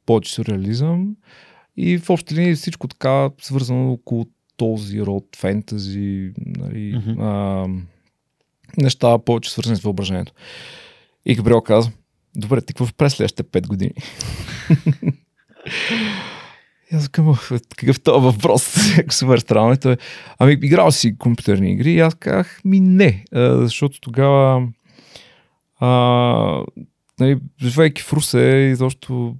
повече 0.07 0.35
сюрреализъм 0.35 1.16
и 1.76 1.99
в 1.99 2.11
общи 2.11 2.35
линии 2.35 2.54
всичко 2.54 2.88
така 2.88 3.31
свързано 3.40 3.92
около 3.92 4.26
този 4.57 5.02
род 5.02 5.25
фентази, 5.37 6.33
нали, 6.47 6.95
mm-hmm. 6.95 7.16
а, 7.21 7.69
неща 8.83 9.19
повече 9.19 9.50
свързани 9.50 9.76
с 9.76 9.83
въображението. 9.83 10.33
И 11.26 11.35
Габриел 11.35 11.61
каза, 11.61 11.90
добре, 12.37 12.61
ти 12.61 12.75
какво 12.75 12.87
през 12.97 13.12
следващите 13.12 13.45
5 13.45 13.66
години? 13.66 13.95
И 16.93 16.97
аз 16.97 17.09
казвам, 17.09 17.37
какъв 17.77 18.01
това 18.01 18.19
въпрос? 18.19 18.75
Супер 19.11 19.39
странно. 19.39 19.77
Той, 19.77 19.97
ами, 20.39 20.53
играл 20.53 20.91
си 20.91 21.19
компютърни 21.19 21.73
игри 21.73 21.93
и 21.93 22.01
аз 22.01 22.15
казах, 22.15 22.61
ми 22.65 22.81
не, 22.81 23.25
защото 23.33 24.01
тогава 24.01 24.69
а, 25.81 25.89
нали, 27.21 27.39
живейки 27.63 28.03
в 28.03 28.13
Русе 28.13 28.41
и 28.41 28.75
защото 28.75 29.37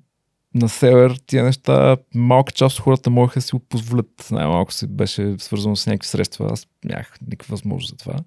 на 0.55 0.69
север 0.69 1.17
тия 1.27 1.45
неща, 1.45 1.97
малка 2.15 2.53
част 2.53 2.79
от 2.79 2.85
хората 2.85 3.11
можеха 3.11 3.41
да 3.41 3.43
си 3.43 3.53
го 3.53 3.59
позволят. 3.59 4.29
Най-малко 4.31 4.73
се 4.73 4.87
беше 4.87 5.35
свързано 5.39 5.77
с 5.77 5.87
някакви 5.87 6.09
средства. 6.09 6.49
Аз 6.53 6.67
нямах 6.85 7.15
никаква 7.27 7.53
възможност 7.53 7.91
за 7.91 7.97
това. 7.97 8.19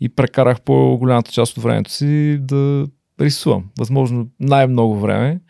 И 0.00 0.08
прекарах 0.08 0.60
по-голямата 0.60 1.32
част 1.32 1.56
от 1.56 1.62
времето 1.62 1.90
си 1.90 2.38
да 2.40 2.86
рисувам. 3.20 3.64
Възможно 3.78 4.28
най-много 4.40 5.00
време. 5.00 5.40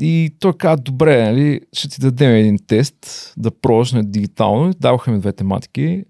И 0.00 0.34
той 0.40 0.52
каза, 0.52 0.76
добре, 0.76 1.24
нали, 1.24 1.60
ще 1.72 1.88
ти 1.88 2.00
дадем 2.00 2.30
един 2.30 2.58
тест 2.66 3.32
да 3.36 3.50
пробваш 3.50 3.92
на 3.92 4.04
дигитално. 4.04 4.74
Даваха 4.80 5.10
ми 5.10 5.20
две 5.20 5.32
тематики. 5.32 6.04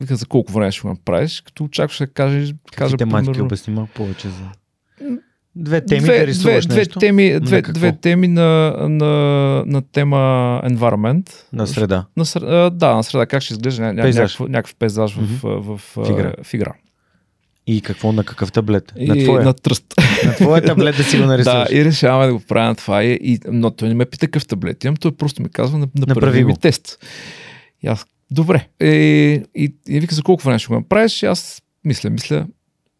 Вика, 0.00 0.16
за 0.16 0.26
колко 0.26 0.52
време 0.52 0.72
ще 0.72 0.80
го 0.80 0.88
направиш, 0.88 1.40
като 1.40 1.64
очакваш 1.64 1.98
да 1.98 2.06
кажеш... 2.06 2.54
Какви 2.74 2.96
тематики 2.96 3.26
примерно... 3.26 3.44
обясни 3.44 3.74
малко 3.74 3.92
повече 3.92 4.28
за... 4.28 4.44
Две 5.56 5.84
теми 5.86 6.00
две, 6.00 6.18
да 6.18 6.26
рисуваш 6.26 6.66
две, 6.66 6.78
нещо? 6.78 6.98
Теми, 6.98 7.40
две, 7.40 7.62
две 7.62 7.96
теми 7.96 8.28
на, 8.28 8.76
на, 8.88 9.06
на 9.66 9.82
тема 9.82 10.16
environment. 10.64 11.30
На 11.52 11.66
среда. 11.66 12.06
На, 12.16 12.24
на, 12.40 12.70
да, 12.70 12.94
на 12.94 13.04
среда. 13.04 13.26
Как 13.26 13.42
ще 13.42 13.54
изглежда 13.54 13.92
ня, 13.92 14.02
пейзаж. 14.02 14.38
някакъв, 14.38 14.50
някакъв 14.50 14.74
пейзаж 14.74 15.16
mm-hmm. 15.16 15.22
в, 15.22 15.62
в, 15.62 15.76
в, 15.78 16.04
в, 16.04 16.10
игра. 16.10 16.32
в 16.42 16.54
игра. 16.54 16.72
И 17.68 17.80
какво, 17.80 18.12
на 18.12 18.24
какъв 18.24 18.52
таблет? 18.52 18.92
И 18.96 19.06
на 19.06 19.24
твоя? 19.24 19.44
На 19.44 19.54
тръст. 19.54 19.94
На 20.24 20.34
твоя 20.34 20.64
таблет 20.64 20.96
да 20.96 21.04
си 21.04 21.18
го 21.18 21.24
нарисуваш. 21.26 21.68
да, 21.68 21.76
и 21.76 21.84
решаваме 21.84 22.26
да 22.26 22.32
го 22.32 22.40
правя 22.40 22.68
на 22.68 22.74
това. 22.74 23.04
И, 23.04 23.40
но 23.46 23.70
той 23.70 23.88
не 23.88 23.94
ме 23.94 24.06
пита 24.06 24.26
какъв 24.26 24.46
таблет 24.46 24.84
имам, 24.84 24.96
той 24.96 25.12
просто 25.12 25.42
ми 25.42 25.48
казва, 25.48 25.88
направи 26.06 26.44
ми 26.44 26.56
тест. 26.56 27.06
И 27.82 27.86
аз, 27.86 28.06
добре. 28.30 28.68
Е, 28.80 28.88
и, 29.54 29.74
и 29.88 30.00
вика, 30.00 30.14
за 30.14 30.22
колко 30.22 30.42
време 30.42 30.58
ще 30.58 30.68
го 30.68 30.74
направиш? 30.74 31.22
И 31.22 31.26
аз 31.26 31.62
мисля, 31.84 32.10
мисля, 32.10 32.46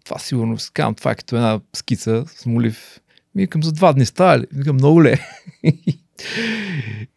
това 0.05 0.19
сигурно, 0.19 0.57
казвам, 0.73 0.95
това 0.95 1.11
е 1.11 1.15
като 1.15 1.37
една 1.37 1.61
скица 1.77 2.25
с 2.37 2.47
молив. 2.47 3.01
Ми 3.35 3.43
викам, 3.43 3.63
за 3.63 3.73
два 3.73 3.93
дни 3.93 4.07
става 4.07 4.39
ли? 4.39 4.47
Викам, 4.53 4.77
много 4.77 5.03
ле. 5.03 5.19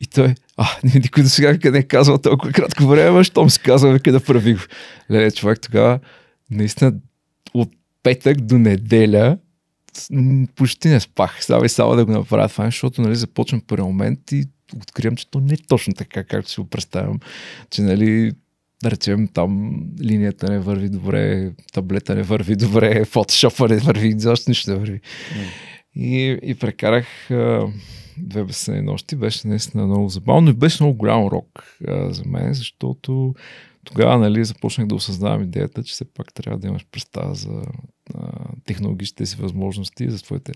И 0.01 0.08
той, 0.13 0.36
а, 0.58 0.67
никой 0.84 1.24
до 1.24 1.29
сега 1.29 1.72
не 1.72 1.77
е 1.77 1.84
казвал 1.84 2.17
толкова 2.17 2.53
кратко 2.53 2.88
време, 2.88 3.24
щом 3.24 3.50
си 3.50 3.60
казва, 3.60 3.93
вика 3.93 4.12
да 4.12 4.20
прави 4.20 4.53
го. 4.53 4.62
Леле, 5.12 5.31
човек 5.31 5.62
тогава 5.62 6.00
наистина 6.51 6.93
от 7.53 7.69
петък 8.03 8.41
до 8.41 8.57
неделя 8.57 9.38
почти 10.55 10.89
не 10.89 11.00
спах. 11.00 11.43
Сега 11.43 11.65
и 11.65 11.69
само 11.69 11.95
да 11.95 12.05
го 12.05 12.12
направя 12.12 12.50
това, 12.50 12.65
защото 12.65 13.01
нали, 13.01 13.15
започвам 13.15 13.62
първи 13.67 13.83
момент 13.83 14.31
и 14.31 14.45
откривам, 14.75 15.15
че 15.15 15.31
то 15.31 15.39
не 15.39 15.53
е 15.53 15.57
точно 15.67 15.93
така, 15.93 16.24
както 16.24 16.51
си 16.51 16.60
го 16.60 16.67
представям. 16.67 17.19
Че 17.69 17.81
нали, 17.81 18.31
да 18.83 18.91
речем 18.91 19.27
там 19.27 19.81
линията 20.01 20.51
не 20.51 20.60
върви 20.60 20.89
добре, 20.89 21.51
таблета 21.74 22.15
не 22.15 22.24
върви 22.24 22.55
добре, 22.55 23.05
фотошопа 23.05 23.67
не 23.67 23.77
върви, 23.77 24.13
защо 24.17 24.51
нищо 24.51 24.71
не 24.71 24.77
върви. 24.77 25.00
Mm. 25.00 25.48
И, 25.95 26.39
и 26.43 26.55
прекарах 26.55 27.31
а, 27.31 27.67
две 28.17 28.43
безсънни 28.43 28.81
нощи, 28.81 29.15
беше 29.15 29.48
наистина 29.48 29.86
много 29.86 30.10
забавно 30.10 30.50
и 30.50 30.53
беше 30.53 30.83
много 30.83 30.98
голям 30.98 31.24
урок 31.24 31.77
а, 31.88 32.13
за 32.13 32.24
мен, 32.25 32.53
защото 32.53 33.36
тогава 33.84 34.18
нали, 34.18 34.46
започнах 34.46 34.88
да 34.88 34.96
осъзнавам 34.96 35.44
идеята, 35.44 35.84
че 35.84 35.94
все 35.94 36.06
пак 36.06 36.34
трябва 36.34 36.60
да 36.60 36.68
имаш 36.68 36.86
представа 36.92 37.36
за 37.36 37.62
а, 38.14 38.30
технологичните 38.66 39.26
си 39.26 39.36
възможности, 39.36 40.10
за 40.10 40.24
твоите 40.24 40.52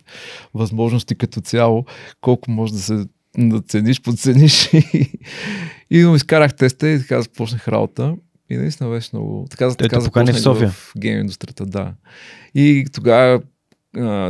възможности 0.54 1.16
като 1.16 1.42
цяло, 1.42 1.86
колко 2.22 2.52
може 2.52 2.74
да 2.74 2.80
се 2.80 3.06
да 3.38 3.62
цениш, 3.62 4.02
подцениш. 4.02 4.74
И, 4.74 5.10
и 5.90 6.02
но 6.02 6.16
изкарах 6.16 6.56
теста 6.56 6.90
и 6.90 7.00
така 7.00 7.22
започнах 7.22 7.68
работа. 7.68 8.16
И 8.50 8.58
наистина 8.58 8.90
беше 8.90 9.10
много... 9.14 9.48
Така, 9.50 9.70
за 9.70 9.76
така 9.76 10.00
започнах 10.00 10.36
в, 10.36 10.42
София. 10.42 10.70
в 10.70 10.94
гейм 10.98 11.20
индустрията, 11.20 11.66
да. 11.66 11.94
И 12.56 12.86
тогава 12.94 13.42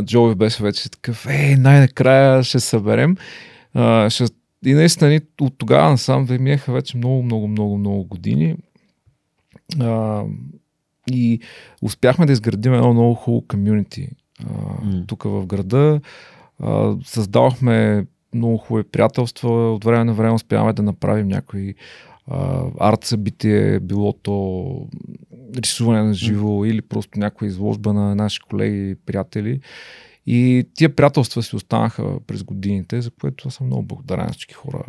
Джови 0.04 0.36
беше 0.36 0.64
вече 0.64 0.90
такъв, 0.90 1.26
е, 1.30 1.56
най-накрая 1.58 2.44
ще 2.44 2.60
съберем. 2.60 3.18
А, 3.74 4.10
ще... 4.10 4.26
И 4.66 4.74
наистина 4.74 5.22
от 5.42 5.58
тогава 5.58 5.90
насам 5.90 6.28
минаха 6.30 6.74
вече 6.74 6.98
много, 6.98 7.24
много, 7.24 7.48
много, 7.48 7.78
много 7.78 8.04
години. 8.04 8.56
А, 9.80 10.24
и 11.12 11.40
успяхме 11.82 12.26
да 12.26 12.34
изградим 12.34 12.74
едно 12.74 12.94
много 12.94 13.14
хубаво 13.14 13.48
комюнити 13.48 14.10
mm. 14.44 15.08
тук 15.08 15.24
в 15.24 15.46
града. 15.46 16.02
А, 16.60 16.96
създавахме 17.04 18.06
много 18.34 18.58
хубави 18.58 18.84
приятелства. 18.84 19.74
От 19.74 19.86
време 19.86 20.04
на 20.04 20.14
време 20.14 20.34
успяваме 20.34 20.74
да 20.74 20.84
направим 20.84 21.28
някои 21.28 21.76
арт 22.80 23.04
събитие, 23.04 23.80
било 23.80 24.14
то 24.14 24.88
рисуване 25.56 26.04
на 26.04 26.14
живо 26.14 26.48
mm. 26.48 26.68
или 26.68 26.82
просто 26.82 27.20
някоя 27.20 27.48
изложба 27.48 27.94
на 27.94 28.16
наши 28.16 28.40
колеги 28.40 28.90
и 28.90 28.96
приятели. 28.96 29.60
И 30.28 30.68
тия 30.74 30.96
приятелства 30.96 31.44
си 31.44 31.56
останаха 31.56 32.20
през 32.28 32.44
годините, 32.44 33.02
за 33.02 33.12
което 33.12 33.48
аз 33.48 33.54
съм 33.54 33.68
много 33.68 33.84
благодарен 33.84 34.26
на 34.26 34.32
всички 34.32 34.54
хора, 34.54 34.84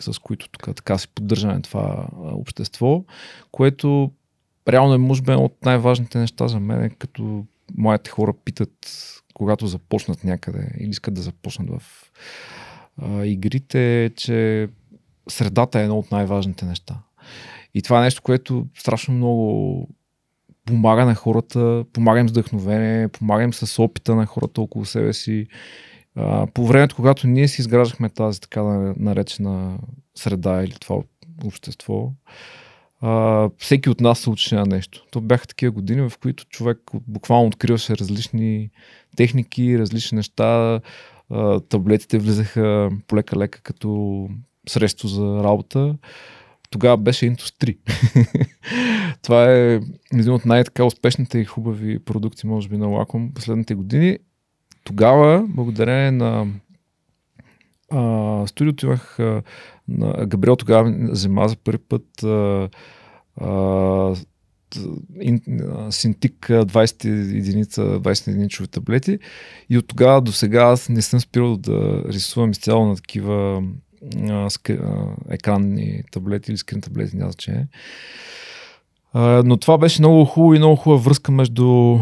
с 0.00 0.18
които 0.18 0.48
тук 0.48 0.76
така 0.76 0.98
си 0.98 1.08
поддържаме 1.08 1.60
това 1.60 2.06
общество, 2.14 3.04
което 3.52 4.12
реално 4.68 4.94
е 4.94 4.98
може 4.98 5.22
би 5.22 5.32
от 5.32 5.64
най-важните 5.64 6.18
неща 6.18 6.48
за 6.48 6.60
мен, 6.60 6.90
като 6.98 7.44
моите 7.76 8.10
хора 8.10 8.34
питат, 8.44 8.88
когато 9.34 9.66
започнат 9.66 10.24
някъде 10.24 10.70
или 10.80 10.90
искат 10.90 11.14
да 11.14 11.22
започнат 11.22 11.70
в 11.70 11.82
а, 13.02 13.26
игрите, 13.26 14.10
че 14.16 14.68
средата 15.28 15.80
е 15.80 15.82
едно 15.82 15.98
от 15.98 16.10
най-важните 16.10 16.64
неща. 16.64 16.98
И 17.74 17.82
това 17.82 18.00
е 18.00 18.04
нещо, 18.04 18.22
което 18.22 18.66
страшно 18.74 19.14
много 19.14 19.88
помага 20.66 21.04
на 21.04 21.14
хората, 21.14 21.84
помага 21.92 22.20
им 22.20 22.28
с 22.28 22.30
вдъхновение, 22.30 23.08
помага 23.08 23.42
им 23.42 23.54
с 23.54 23.82
опита 23.82 24.14
на 24.14 24.26
хората 24.26 24.60
около 24.60 24.84
себе 24.84 25.12
си 25.12 25.46
По 26.54 26.66
времето, 26.66 26.96
когато 26.96 27.26
ние 27.26 27.48
си 27.48 27.60
изграждахме 27.60 28.08
тази 28.08 28.40
така 28.40 28.62
наречена 28.96 29.78
среда 30.14 30.62
или 30.64 30.72
това 30.80 30.96
общество, 31.44 32.12
а, 33.00 33.50
всеки 33.58 33.90
от 33.90 34.00
нас 34.00 34.18
се 34.18 34.30
учи 34.30 34.54
на 34.54 34.66
нещо. 34.66 35.06
То 35.10 35.20
бяха 35.20 35.46
такива 35.46 35.72
години, 35.72 36.08
в 36.08 36.18
които 36.18 36.44
човек 36.44 36.78
буквално 37.08 37.46
откриваше 37.46 37.96
различни 37.96 38.70
техники, 39.16 39.78
различни 39.78 40.16
неща. 40.16 40.80
А, 41.30 41.60
таблетите 41.60 42.18
влизаха 42.18 42.90
полека-лека 43.06 43.60
като 43.62 44.28
средство 44.68 45.08
за 45.08 45.40
работа. 45.44 45.96
Тогава 46.70 46.96
беше 46.96 47.30
Intus 47.30 47.76
3. 48.26 48.58
Това 49.22 49.52
е 49.52 49.80
един 50.12 50.32
от 50.32 50.44
най-така 50.44 50.84
успешните 50.84 51.38
и 51.38 51.44
хубави 51.44 51.98
продукти, 51.98 52.46
може 52.46 52.68
би, 52.68 52.76
на 52.76 52.86
Wacom 52.86 53.32
последните 53.32 53.74
години. 53.74 54.18
Тогава, 54.84 55.44
благодарение 55.48 56.10
на 56.10 56.46
а, 57.90 58.46
студиото 58.46 58.86
имах 58.86 59.18
а, 59.18 59.42
на 59.88 60.26
Габриел 60.26 60.56
тогава 60.56 60.94
взема 61.10 61.48
за 61.48 61.56
първи 61.56 61.78
път 61.88 62.22
а, 62.22 62.68
а, 63.36 64.14
Синтик 65.90 66.46
20 66.48 67.04
единица, 67.38 67.82
20 67.82 68.28
единичови 68.28 68.68
таблети 68.68 69.18
и 69.70 69.78
от 69.78 69.88
тогава 69.88 70.20
до 70.20 70.32
сега 70.32 70.62
аз 70.62 70.88
не 70.88 71.02
съм 71.02 71.20
спирал 71.20 71.56
да 71.56 72.02
рисувам 72.08 72.50
изцяло 72.50 72.86
на 72.86 72.96
такива 72.96 73.62
а, 74.28 74.50
скри, 74.50 74.78
а, 74.82 75.16
екранни 75.30 76.02
таблети 76.12 76.50
или 76.50 76.58
скрин 76.58 76.80
таблети, 76.80 77.16
няма 77.16 77.30
значение. 77.30 77.66
А, 79.12 79.42
но 79.44 79.56
това 79.56 79.78
беше 79.78 80.02
много 80.02 80.24
хубаво 80.24 80.54
и 80.54 80.58
много 80.58 80.76
хубава 80.76 81.02
връзка 81.02 81.32
между 81.32 81.98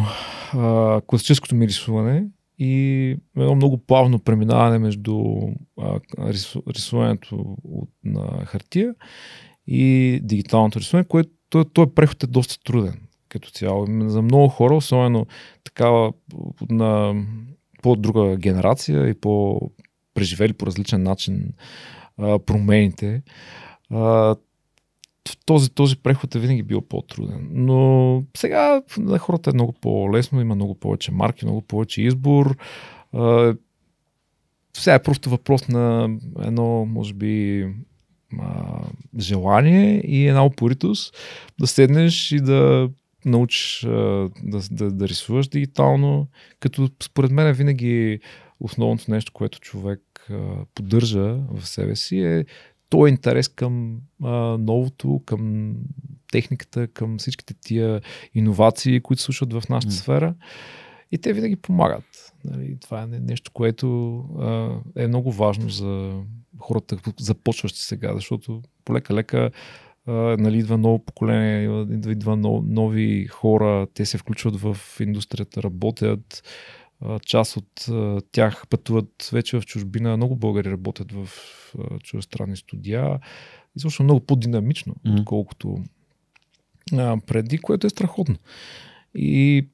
а, 0.53 1.01
класическото 1.07 1.55
ми 1.55 1.69
рисуване 1.69 2.25
и 2.65 3.17
едно 3.37 3.55
много 3.55 3.79
плавно 3.79 4.19
преминаване 4.19 4.79
между 4.79 5.25
а, 5.81 6.01
рису, 6.19 6.63
рисуването 6.69 7.57
от, 7.65 7.91
на 8.05 8.45
хартия 8.45 8.95
и 9.67 10.21
дигиталното 10.23 10.81
рисуване, 10.81 11.05
което 11.05 11.65
той, 11.65 11.95
преход 11.95 12.23
е 12.23 12.27
доста 12.27 12.65
труден 12.65 13.01
като 13.29 13.51
цяло. 13.51 13.87
За 14.07 14.23
много 14.23 14.49
хора, 14.49 14.75
особено 14.75 15.27
такава 15.65 16.13
на 16.71 17.15
по-друга 17.83 18.37
генерация 18.37 19.09
и 19.09 19.15
по-преживели 19.15 20.53
по 20.53 20.67
различен 20.67 21.03
начин 21.03 21.53
а, 22.19 22.39
промените, 22.39 23.23
а, 23.91 24.37
този, 25.47 25.71
този 25.71 25.97
преход 25.97 26.35
е 26.35 26.39
винаги 26.39 26.63
бил 26.63 26.81
по-труден. 26.81 27.49
Но 27.53 28.23
сега 28.37 28.83
на 28.99 29.19
хората 29.19 29.51
е 29.51 29.55
много 29.55 29.73
по-лесно, 29.73 30.41
има 30.41 30.55
много 30.55 30.75
повече 30.75 31.13
марки, 31.13 31.45
много 31.45 31.63
повече 31.63 32.03
избор. 32.03 32.57
Сега 34.77 34.95
е 34.95 35.03
просто 35.03 35.31
въпрос 35.31 35.69
на 35.69 36.17
едно, 36.43 36.87
може 36.87 37.15
би, 37.15 37.67
желание 39.19 40.01
и 40.01 40.27
една 40.27 40.45
упоритост 40.45 41.17
да 41.61 41.67
седнеш 41.67 42.33
и 42.33 42.41
да 42.41 42.91
научиш 43.25 43.81
да, 44.43 44.61
да, 44.71 44.91
да 44.91 45.09
рисуваш 45.09 45.49
дигитално, 45.49 46.29
като 46.61 46.91
според 47.03 47.31
мен 47.31 47.53
винаги 47.53 48.21
основното 48.61 49.11
нещо, 49.11 49.33
което 49.33 49.61
човек 49.61 50.31
поддържа 50.75 51.37
в 51.51 51.69
себе 51.69 51.97
си 51.97 52.19
е 52.19 52.45
то 52.93 53.07
е 53.07 53.11
интерес 53.11 53.49
към 53.49 53.99
а, 54.23 54.31
новото, 54.59 55.23
към 55.27 55.75
техниката, 56.33 56.87
към 56.87 57.19
всичките 57.19 57.55
тия 57.61 58.01
иновации, 58.35 59.01
които 59.01 59.23
слушат 59.23 59.53
в 59.53 59.63
нашата 59.71 59.95
mm. 59.95 59.99
сфера. 59.99 60.35
И 61.13 61.19
те 61.19 61.33
винаги 61.33 61.57
помагат. 61.57 62.33
Нали? 62.45 62.77
Това 62.81 63.03
е 63.03 63.07
нещо, 63.07 63.51
което 63.55 64.17
а, 64.41 64.79
е 65.03 65.09
много 65.09 65.33
важно 65.33 65.69
за 65.69 66.21
хората, 66.59 66.97
започващи 67.21 67.81
сега, 67.81 68.15
защото 68.15 68.63
полека-лека 68.85 69.51
нали, 70.07 70.59
идва 70.59 70.79
ново 70.79 71.05
поколение, 71.05 71.85
идва, 71.91 72.13
идва 72.13 72.37
нови 72.67 73.27
хора, 73.27 73.87
те 73.95 74.07
се 74.07 74.19
включват 74.19 74.57
в 74.57 74.77
индустрията, 75.01 75.63
работят, 75.63 76.43
част 77.27 77.57
от 77.57 77.89
тях 78.33 78.65
пътуват 78.69 79.31
вече 79.33 79.61
в 79.61 79.67
чужбина. 79.67 80.17
Много 80.17 80.37
българи 80.37 80.71
работят 80.71 81.13
в 81.13 81.29
чуждестранни 82.03 82.57
студия. 82.57 83.19
И 83.77 83.81
също 83.81 84.03
много 84.03 84.21
по-динамично, 84.21 84.95
mm. 85.07 85.21
отколкото 85.21 85.79
преди, 87.27 87.59
което 87.59 87.87
е 87.87 87.91
страхотно. 87.91 88.37
И 89.15 89.67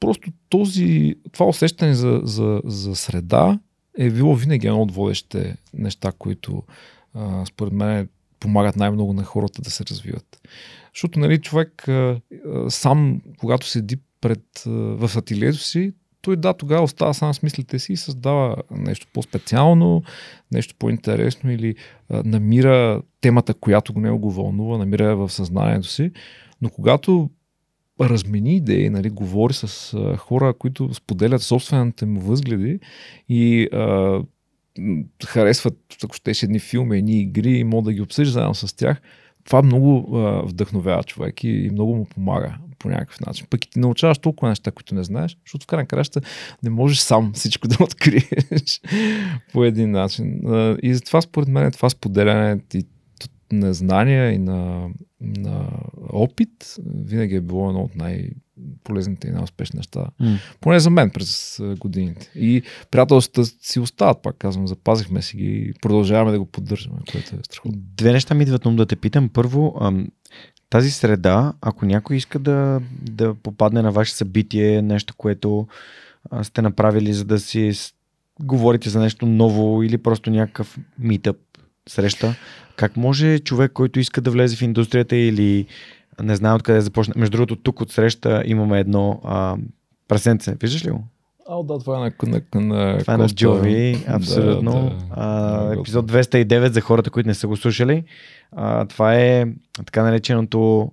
просто 0.00 0.30
този, 0.48 1.16
това 1.32 1.46
усещане 1.46 1.94
за, 1.94 2.20
за, 2.24 2.60
за 2.64 2.96
среда 2.96 3.58
е 3.98 4.10
било 4.10 4.34
винаги 4.34 4.66
едно 4.66 4.82
от 4.82 4.92
водещите 4.92 5.56
неща, 5.74 6.12
които 6.18 6.62
а, 7.14 7.46
според 7.46 7.72
мен 7.72 8.08
помагат 8.40 8.76
най-много 8.76 9.12
на 9.12 9.24
хората 9.24 9.62
да 9.62 9.70
се 9.70 9.84
развиват. 9.86 10.40
Защото 10.94 11.20
нали, 11.20 11.40
човек 11.40 11.88
а, 11.88 12.20
сам, 12.68 13.22
когато 13.38 13.66
седи 13.66 13.96
пред, 14.20 14.62
а, 14.66 14.70
в 14.70 15.16
ателието 15.16 15.58
си, 15.58 15.92
той 16.22 16.36
да, 16.36 16.52
тогава 16.52 16.82
остава 16.82 17.14
сам 17.14 17.34
с 17.34 17.42
мислите 17.42 17.78
си 17.78 17.92
и 17.92 17.96
създава 17.96 18.56
нещо 18.70 19.06
по-специално, 19.12 20.02
нещо 20.52 20.74
по-интересно 20.78 21.52
или 21.52 21.74
а, 22.08 22.22
намира 22.24 23.02
темата, 23.20 23.54
която 23.54 23.92
го 23.92 24.00
него 24.00 24.18
го 24.18 24.30
вълнува, 24.30 24.78
намира 24.78 25.16
в 25.16 25.28
съзнанието 25.28 25.88
си. 25.88 26.12
Но 26.62 26.70
когато 26.70 27.30
размени 28.00 28.56
идеи, 28.56 28.90
нали, 28.90 29.10
говори 29.10 29.54
с 29.54 29.94
а, 29.94 30.16
хора, 30.16 30.54
които 30.54 30.94
споделят 30.94 31.42
собствените 31.42 32.06
му 32.06 32.20
възгледи 32.20 32.80
и 33.28 33.68
а, 33.72 34.20
харесват, 35.26 35.78
ако 36.04 36.14
щеше 36.14 36.46
едни 36.46 36.58
филми, 36.58 36.98
едни 36.98 37.20
игри 37.20 37.52
и 37.52 37.64
мога 37.64 37.84
да 37.84 37.92
ги 37.92 38.00
обсъжда 38.00 38.32
заедно 38.32 38.54
с 38.54 38.76
тях, 38.76 39.00
това 39.44 39.62
много 39.62 40.16
а, 40.16 40.42
вдъхновява 40.42 41.02
човек 41.02 41.44
и, 41.44 41.48
и 41.48 41.70
много 41.70 41.94
му 41.96 42.04
помага 42.04 42.54
по 42.78 42.88
някакъв 42.88 43.20
начин. 43.20 43.46
Пък 43.50 43.64
и 43.64 43.70
ти 43.70 43.78
научаваш 43.78 44.18
толкова 44.18 44.48
неща, 44.48 44.70
които 44.70 44.94
не 44.94 45.04
знаеш, 45.04 45.36
защото 45.46 45.64
в 45.64 45.66
крайна 45.66 45.86
краща 45.86 46.20
не 46.62 46.70
можеш 46.70 46.98
сам 46.98 47.32
всичко 47.34 47.68
да 47.68 47.76
откриеш 47.80 48.80
по 49.52 49.64
един 49.64 49.90
начин. 49.90 50.40
И 50.82 50.94
затова 50.94 51.20
според 51.20 51.48
мен 51.48 51.72
това 51.72 51.90
споделяне 51.90 52.60
и 52.74 52.84
на 53.52 53.74
знания 53.74 54.32
и 54.32 54.38
на, 54.38 54.88
на 55.20 55.68
опит 56.08 56.76
винаги 56.86 57.34
е 57.34 57.40
било 57.40 57.68
едно 57.68 57.80
от 57.80 57.96
най- 57.96 58.30
полезните 58.84 59.28
и 59.28 59.30
най-успешни 59.30 59.76
неща. 59.76 60.06
Mm. 60.20 60.38
Поне 60.60 60.80
за 60.80 60.90
мен 60.90 61.10
през 61.10 61.60
годините. 61.78 62.30
И 62.34 62.62
приятелствата 62.90 63.44
си 63.60 63.80
остават, 63.80 64.22
пак 64.22 64.36
казвам, 64.36 64.68
запазихме 64.68 65.22
си 65.22 65.36
ги 65.36 65.44
и 65.44 65.72
продължаваме 65.82 66.32
да 66.32 66.38
го 66.38 66.46
поддържаме, 66.46 66.98
което 67.12 67.36
е 67.36 67.38
страхотно. 67.42 67.72
Две 67.96 68.12
неща 68.12 68.34
ми 68.34 68.42
идват 68.42 68.66
ум 68.66 68.76
да 68.76 68.86
те 68.86 68.96
питам. 68.96 69.28
Първо, 69.28 69.80
тази 70.70 70.90
среда, 70.90 71.52
ако 71.60 71.86
някой 71.86 72.16
иска 72.16 72.38
да, 72.38 72.80
да 73.02 73.34
попадне 73.34 73.82
на 73.82 73.92
ваше 73.92 74.14
събитие, 74.14 74.82
нещо, 74.82 75.14
което 75.16 75.66
сте 76.42 76.62
направили, 76.62 77.12
за 77.12 77.24
да 77.24 77.38
си 77.40 77.72
говорите 78.42 78.90
за 78.90 79.00
нещо 79.00 79.26
ново 79.26 79.82
или 79.82 79.98
просто 79.98 80.30
някакъв 80.30 80.78
митъп 80.98 81.36
среща, 81.88 82.34
как 82.80 82.96
може 82.96 83.38
човек, 83.38 83.72
който 83.72 84.00
иска 84.00 84.20
да 84.20 84.30
влезе 84.30 84.56
в 84.56 84.62
индустрията 84.62 85.16
или 85.16 85.66
не 86.22 86.36
знае 86.36 86.54
откъде 86.54 86.76
да 86.76 86.82
започне. 86.82 87.14
Между 87.16 87.36
другото, 87.36 87.56
тук 87.56 87.80
от 87.80 87.92
среща 87.92 88.42
имаме 88.46 88.80
едно 88.80 89.20
а, 89.24 89.56
прасенце. 90.08 90.56
Виждаш 90.60 90.84
ли 90.84 90.90
го? 90.90 91.04
А, 91.48 91.62
да, 91.62 91.78
това 91.78 91.96
е 91.96 92.00
на, 92.00 92.12
на, 92.54 92.60
на 92.60 92.98
Това 92.98 93.14
е 93.14 93.16
на 93.16 93.28
Джови, 93.28 94.04
абсолютно. 94.08 94.72
Да, 94.72 94.80
да, 94.80 94.96
а, 95.10 95.74
епизод 95.80 96.12
209 96.12 96.72
за 96.72 96.80
хората, 96.80 97.10
които 97.10 97.28
не 97.28 97.34
са 97.34 97.46
го 97.46 97.56
слушали. 97.56 98.04
А, 98.52 98.84
това 98.84 99.14
е 99.14 99.46
така 99.86 100.02
нареченото 100.02 100.92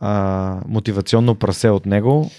а, 0.00 0.60
мотивационно 0.68 1.34
прасе 1.34 1.70
от 1.70 1.86
него. 1.86 2.30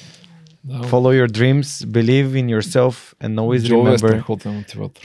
Да. 0.67 0.81
Follow 0.81 1.13
your 1.13 1.27
dreams, 1.27 1.85
believe 1.85 2.29
in 2.33 2.47
yourself 2.49 3.13
and 3.23 3.39
always 3.39 3.63
Джо 3.63 3.87
е 3.87 3.97
remember 3.97 4.15
е 4.15 4.21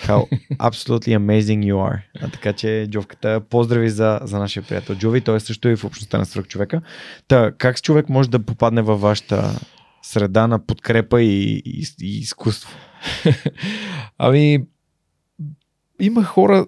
how 0.06 0.28
absolutely 0.58 1.18
amazing 1.18 1.72
you 1.72 1.74
are. 1.74 1.98
А, 2.20 2.30
така 2.30 2.52
че, 2.52 2.86
Джовката, 2.90 3.40
поздрави 3.50 3.90
за, 3.90 4.20
за 4.22 4.38
нашия 4.38 4.62
приятел 4.62 4.94
Джови, 4.94 5.20
той 5.20 5.36
е 5.36 5.40
също 5.40 5.68
и 5.68 5.76
в 5.76 5.84
общността 5.84 6.18
на 6.18 6.26
свръх 6.26 6.46
човека. 6.46 6.82
Та, 7.28 7.52
как 7.58 7.82
човек 7.82 8.08
може 8.08 8.30
да 8.30 8.38
попадне 8.38 8.82
във 8.82 9.00
вашата 9.00 9.60
среда 10.02 10.46
на 10.46 10.66
подкрепа 10.66 11.22
и, 11.22 11.62
и, 11.66 11.86
и 12.02 12.18
изкуство? 12.18 12.70
ами, 14.18 14.64
има 16.00 16.24
хора, 16.24 16.66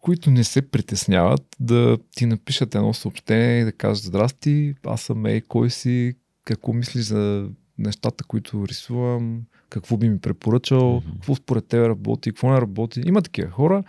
които 0.00 0.30
не 0.30 0.44
се 0.44 0.70
притесняват 0.70 1.42
да 1.60 1.98
ти 2.16 2.26
напишат 2.26 2.74
едно 2.74 2.94
съобщение 2.94 3.60
и 3.60 3.64
да 3.64 3.72
кажат 3.72 4.04
здрасти, 4.04 4.74
аз 4.86 5.00
съм 5.00 5.26
Ей, 5.26 5.40
кой 5.40 5.70
си, 5.70 6.14
какво 6.44 6.72
мислиш 6.72 7.04
за 7.04 7.48
нещата, 7.78 8.24
които 8.24 8.68
рисувам, 8.68 9.42
какво 9.70 9.96
би 9.96 10.08
ми 10.08 10.20
препоръчал, 10.20 10.80
mm-hmm. 10.80 11.12
какво 11.12 11.34
според 11.34 11.66
теб 11.66 11.86
работи, 11.86 12.30
какво 12.30 12.50
не 12.50 12.60
работи. 12.60 13.02
Има 13.06 13.22
такива 13.22 13.50
хора. 13.50 13.82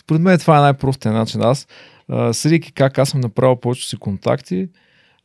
Според 0.00 0.22
мен 0.22 0.38
това 0.38 0.58
е 0.58 0.60
най-простият 0.60 1.14
начин. 1.14 1.42
Аз, 1.42 1.66
съдейки 2.32 2.72
как 2.72 2.98
аз 2.98 3.08
съм 3.08 3.20
направил 3.20 3.56
повечето 3.56 3.88
си 3.88 3.96
контакти 3.96 4.68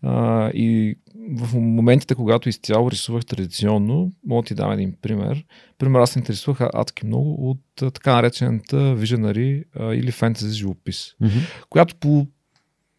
а, 0.01 0.49
и 0.49 0.95
в 1.31 1.55
моментите, 1.55 2.15
когато 2.15 2.49
изцяло 2.49 2.91
рисувах 2.91 3.25
традиционно, 3.25 4.11
мога 4.25 4.41
да 4.41 4.47
ти 4.47 4.55
дам 4.55 4.71
един 4.71 4.95
пример. 5.01 5.45
Пример, 5.77 5.99
аз 5.99 6.11
се 6.11 6.19
интересувах 6.19 6.69
адски 6.73 7.05
много 7.05 7.49
от 7.49 7.93
така 7.93 8.13
наречената 8.15 8.75
visionary 8.75 9.63
или 9.93 10.11
фентези 10.11 10.57
живопис, 10.57 11.15
Mm-hmm. 11.21 11.65
която 11.69 11.95
по 11.95 12.27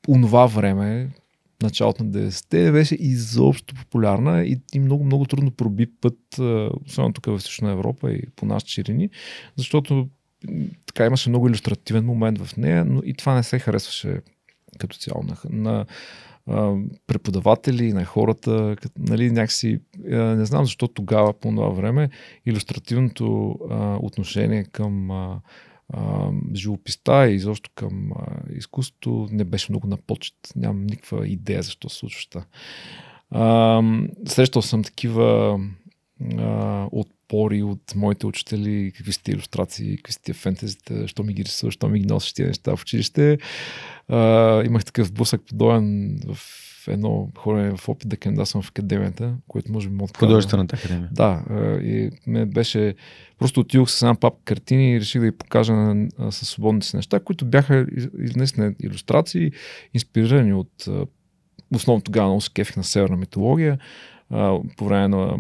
онова 0.08 0.46
време, 0.46 1.08
началото 1.62 2.04
на 2.04 2.10
90-те, 2.10 2.72
беше 2.72 2.94
изобщо 2.94 3.74
популярна 3.74 4.42
и, 4.42 4.60
и 4.74 4.80
много, 4.80 5.04
много 5.04 5.24
трудно 5.24 5.50
проби 5.50 5.86
път, 6.00 6.18
особено 6.86 7.12
тук 7.12 7.26
в 7.26 7.36
Източна 7.36 7.70
Европа 7.70 8.12
и 8.12 8.22
по 8.36 8.46
нашите 8.46 8.72
ширини, 8.72 9.10
защото 9.56 10.08
така 10.86 11.06
имаше 11.06 11.28
много 11.28 11.48
иллюстративен 11.48 12.04
момент 12.04 12.44
в 12.44 12.56
нея, 12.56 12.84
но 12.84 13.00
и 13.04 13.14
това 13.14 13.34
не 13.34 13.42
се 13.42 13.58
харесваше 13.58 14.20
като 14.78 14.96
цяло 14.96 15.22
на, 15.22 15.36
на 15.50 15.86
а, 16.46 16.74
преподаватели, 17.06 17.92
на 17.92 18.04
хората, 18.04 18.76
като, 18.82 18.94
нали, 18.98 19.30
някакси, 19.30 19.80
а, 20.12 20.16
не 20.16 20.44
знам 20.44 20.64
защо 20.64 20.88
тогава, 20.88 21.32
по 21.32 21.48
това 21.48 21.68
време, 21.68 22.10
иллюстративното 22.46 23.58
а, 23.70 23.96
отношение 24.00 24.64
към 24.64 25.10
а, 25.10 25.40
а, 25.92 26.30
живописта 26.54 27.28
и 27.28 27.34
изобщо 27.34 27.70
към 27.74 28.10
изкуството 28.56 29.28
не 29.30 29.44
беше 29.44 29.72
много 29.72 29.86
на 29.86 29.96
почет. 29.96 30.34
Нямам 30.56 30.86
никаква 30.86 31.28
идея 31.28 31.62
защо 31.62 31.88
се 31.88 31.96
случва 31.96 32.30
това. 32.30 32.44
Срещал 34.26 34.62
съм 34.62 34.84
такива 34.84 35.60
а, 36.38 36.88
отпори 36.92 37.62
от 37.62 37.94
моите 37.96 38.26
учители, 38.26 38.92
какви 38.96 39.12
сте 39.12 39.32
иллюстрации, 39.32 39.96
какви 39.96 40.12
сте 40.12 40.32
фентезите, 40.32 41.08
що 41.08 41.22
ми 41.22 41.32
ги 41.32 41.44
рисуваш, 41.44 41.74
що 41.74 41.88
ми 41.88 41.98
ги 41.98 42.06
носиш 42.06 42.32
тия 42.32 42.48
неща 42.48 42.76
в 42.76 42.82
училище. 42.82 43.38
А, 44.10 44.62
имах 44.66 44.84
такъв 44.84 45.12
блъсък 45.12 45.40
подобен 45.48 46.18
в 46.26 46.38
едно 46.88 47.28
хорене 47.38 47.76
в 47.76 47.88
опит 47.88 48.08
да 48.08 48.16
кандидатствам 48.16 48.62
в 48.62 48.68
академията, 48.68 49.34
което 49.48 49.72
може 49.72 49.88
би 49.88 49.96
да 49.96 50.06
кажа. 50.06 50.18
Художествената 50.18 50.76
академия. 50.76 51.08
Да, 51.12 51.42
и 51.82 52.10
ме 52.26 52.46
беше... 52.46 52.94
Просто 53.38 53.60
отидох 53.60 53.90
с 53.90 54.02
една 54.02 54.14
папка 54.14 54.40
картини 54.44 54.92
и 54.92 55.00
реших 55.00 55.20
да 55.20 55.30
ги 55.30 55.36
покажа 55.36 55.72
на, 55.72 56.08
със 56.32 56.48
свободните 56.48 56.86
си 56.86 56.96
неща, 56.96 57.20
които 57.20 57.44
бяха 57.44 57.86
из- 57.96 58.36
наистина 58.36 58.74
иллюстрации, 58.82 59.52
инспирирани 59.94 60.52
от... 60.52 60.88
Основно 61.74 62.02
тогава 62.02 62.28
много 62.28 62.40
се 62.40 62.52
кефих 62.52 62.76
на 62.76 62.84
северна 62.84 63.16
митология. 63.16 63.78
По 64.76 64.84
време 64.84 65.08
на 65.08 65.38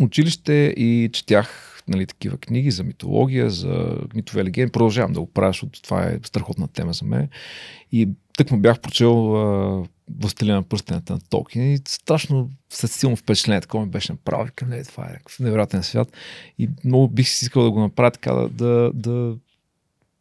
училище 0.00 0.74
и 0.76 1.10
четях 1.12 1.73
нали, 1.88 2.06
такива 2.06 2.36
книги 2.36 2.70
за 2.70 2.84
митология, 2.84 3.50
за 3.50 3.98
митове 4.14 4.44
легенди. 4.44 4.72
Продължавам 4.72 5.12
да 5.12 5.20
го 5.20 5.26
правя, 5.26 5.50
защото 5.50 5.82
това 5.82 6.04
е 6.04 6.18
страхотна 6.24 6.68
тема 6.68 6.92
за 6.92 7.04
мен. 7.04 7.28
И 7.92 8.08
тък 8.36 8.50
му 8.50 8.58
бях 8.58 8.80
прочел 8.80 9.36
а, 9.36 9.84
на 10.42 10.62
пръстената 10.62 11.12
на 11.12 11.20
Толкин 11.30 11.72
и 11.72 11.78
страшно 11.88 12.50
със 12.70 12.92
силно 12.92 13.16
впечатление, 13.16 13.60
такова 13.60 13.84
ми 13.84 13.90
беше 13.90 14.12
направо. 14.12 14.44
Викам, 14.44 14.68
не, 14.68 14.84
това 14.84 15.04
е 15.04 15.08
някакъв 15.08 15.40
невероятен 15.40 15.82
свят. 15.82 16.12
И 16.58 16.68
много 16.84 17.08
бих 17.08 17.28
си 17.28 17.44
искал 17.44 17.62
да 17.62 17.70
го 17.70 17.80
направя 17.80 18.10
така, 18.10 18.32
да, 18.32 18.48
да, 18.48 18.90
да 18.94 19.36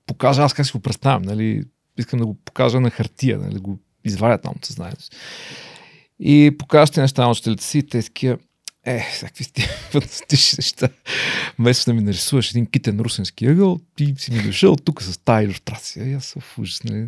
покажа 0.06 0.43
аз 0.43 0.54
как 0.54 0.65
си 0.65 0.71
го 0.71 0.80
представям. 0.80 1.21
Нали? 1.21 1.63
Искам 1.97 2.19
да 2.19 2.26
го 2.26 2.34
покажа 2.34 2.80
на 2.80 2.89
хартия, 2.89 3.39
нали? 3.39 3.54
да 3.54 3.60
го 3.60 3.80
извадя 4.06 4.38
там 4.38 4.54
от 4.58 4.65
съзнанието. 4.65 5.04
И 6.19 6.56
покажа 6.60 7.02
неща 7.02 7.21
на 7.21 7.32
учителите 7.32 7.63
си 7.63 7.78
и 7.78 7.88
те 7.88 8.02
такива, 8.02 8.38
е, 8.85 9.07
всякакви 9.11 9.45
фантастични 9.91 10.55
неща. 10.59 10.89
Вместо 11.59 11.91
да 11.91 11.93
ми 11.93 12.01
нарисуваш 12.01 12.51
един 12.51 12.65
китен 12.65 12.99
русенски 12.99 13.45
ъгъл, 13.45 13.79
ти 13.95 14.13
си 14.17 14.31
ми 14.31 14.43
дошъл 14.43 14.75
тук 14.75 15.01
с 15.03 15.17
тази 15.17 15.45
иллюстрация. 15.45 16.17
Аз 16.17 16.25
съм 16.25 16.41
в 16.41 16.59
ужас. 16.59 16.83
Нали? 16.83 17.07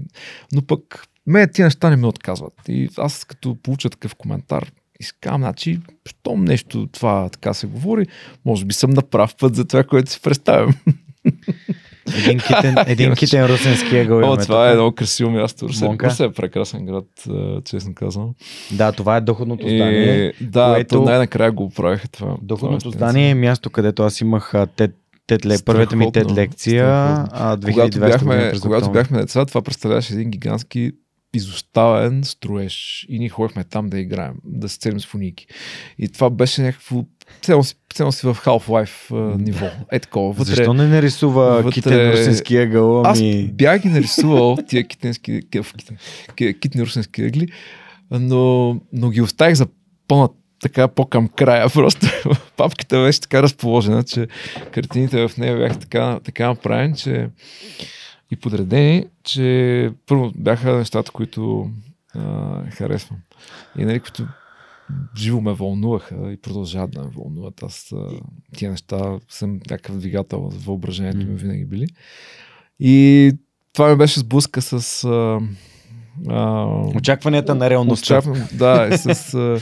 Но 0.54 0.62
пък, 0.62 1.08
ме 1.28 1.52
тия 1.52 1.66
неща 1.66 1.90
не 1.90 1.96
ме 1.96 2.08
отказват. 2.08 2.54
И 2.68 2.90
аз 2.98 3.26
като 3.26 3.56
получа 3.56 3.90
такъв 3.90 4.16
коментар, 4.16 4.72
искам, 5.00 5.42
значи, 5.42 5.80
щом 6.06 6.46
нещо 6.46 6.88
това 6.88 7.30
така 7.30 7.54
се 7.54 7.68
говори, 7.68 8.06
може 8.46 8.66
би 8.66 8.74
съм 8.74 8.90
на 8.90 9.02
прав 9.02 9.36
път 9.36 9.56
за 9.56 9.66
това, 9.66 9.84
което 9.84 10.12
си 10.12 10.22
представям. 10.22 10.74
Един 12.18 12.40
китен, 12.40 12.76
един 12.88 13.14
китен 13.14 13.46
русенски 13.46 13.98
ъгъл. 13.98 14.32
О, 14.32 14.38
това 14.38 14.72
е 14.72 14.74
много 14.74 14.96
красиво 14.96 15.32
място. 15.32 15.70
Русе, 15.70 15.86
Монка? 15.86 16.06
Русе 16.10 16.24
е 16.24 16.32
прекрасен 16.32 16.86
град, 16.86 17.06
а, 17.30 17.62
честно 17.62 17.94
казвам. 17.96 18.34
Да, 18.72 18.92
това 18.92 19.18
е 19.18 19.22
доходното 19.22 19.68
здание. 19.68 20.34
И, 20.42 20.46
да, 20.46 20.74
което- 20.76 20.96
то 20.96 21.04
най-накрая 21.04 21.52
го 21.52 21.64
оправиха 21.64 22.08
това. 22.08 22.38
Доходното 22.42 22.92
това 22.92 23.08
е 23.08 23.10
здание 23.10 23.30
е 23.30 23.36
място, 23.36 23.70
където 23.70 24.04
аз 24.04 24.22
имах 24.22 24.54
а, 24.54 24.66
тет, 24.66 24.96
тет, 25.28 25.46
ле, 25.46 25.56
първата 25.66 25.96
ми 25.96 26.12
тет 26.12 26.32
лекция. 26.32 26.86
А, 26.88 27.58
2020 27.58 27.72
когато 27.74 28.00
бяхме, 28.00 28.52
когато 28.62 28.92
бяхме 28.92 29.20
деца, 29.20 29.46
това 29.46 29.62
представляваше 29.62 30.14
един 30.14 30.30
гигантски 30.32 30.92
изоставен 31.34 32.24
строеж 32.24 33.06
и 33.10 33.20
ние 33.20 33.30
ходихме 33.30 33.64
там 33.64 33.90
да 33.90 34.00
играем, 34.00 34.34
да 34.44 34.70
се 34.70 34.80
целим 34.80 35.00
с 35.00 35.06
фуники. 35.06 35.48
И 36.00 36.10
това 36.10 36.30
беше 36.30 36.62
някакво 36.62 37.04
цяло 37.42 37.64
си, 37.64 37.76
цяло 37.94 38.12
си 38.12 38.28
в 38.28 38.36
Half-Life 38.36 39.12
а, 39.12 39.38
ниво. 39.38 39.66
Е 39.92 40.00
такова. 40.00 40.34
Вътре, 40.34 40.56
Защо 40.56 40.74
не 40.74 40.88
нарисува 40.88 41.64
вътре- 41.64 41.74
китен 41.74 42.12
русенски 42.12 42.58
ъгъл? 42.58 43.02
Аз 43.02 43.20
Ами... 43.20 43.48
бях 43.54 43.82
ги 43.82 43.90
нарисувал 43.90 44.58
тия 44.68 44.88
китенски, 44.88 45.42
китен, 45.52 45.64
китен, 45.78 45.98
китни 46.60 46.82
русенски 46.82 47.24
ъгли, 47.24 47.48
но, 48.12 48.76
но 48.94 49.10
ги 49.10 49.22
оставих 49.22 49.56
за 49.56 49.68
по 50.08 50.30
така 50.62 50.88
по-към 50.88 51.28
края. 51.28 51.70
Просто 51.74 52.08
папката 52.58 53.04
беше 53.04 53.22
така 53.22 53.44
разположена, 53.44 54.04
че 54.04 54.28
картините 54.72 55.28
в 55.28 55.38
нея 55.38 55.58
бяха 55.58 55.80
така, 55.80 56.20
така 56.24 56.48
направени, 56.48 56.96
че 56.96 57.30
и 58.32 58.36
подредени, 58.36 59.06
че 59.24 59.92
първо 60.08 60.32
бяха 60.36 60.72
нещата, 60.72 61.12
които 61.12 61.70
а, 62.16 62.72
харесвам. 62.72 63.20
И 63.78 63.86
нали, 63.86 64.00
които 64.00 64.28
живо 65.18 65.42
ме 65.42 65.54
вълнуваха 65.54 66.32
и 66.32 66.38
продължават 66.38 66.92
да 66.92 67.02
ме 67.02 67.10
вълнуват. 67.10 67.64
Аз 67.64 67.94
тия 68.56 68.72
неща 68.72 69.00
съм 69.30 69.60
някакъв 69.70 69.98
двигател 69.98 70.50
за 70.52 70.60
въображението 70.60 71.28
ми 71.28 71.36
винаги 71.36 71.66
били. 71.66 71.88
И 72.80 73.32
това 73.74 73.90
ми 73.90 73.96
беше 73.96 74.20
сблъска 74.20 74.62
с 74.62 75.04
а, 75.04 75.40
а, 76.30 76.66
Очакванията 76.96 77.56
на 77.56 77.70
реалността. 77.70 78.14
очаквам- 78.14 78.48
да, 78.54 78.90
и 78.94 78.98
с 78.98 79.34
а, 79.34 79.60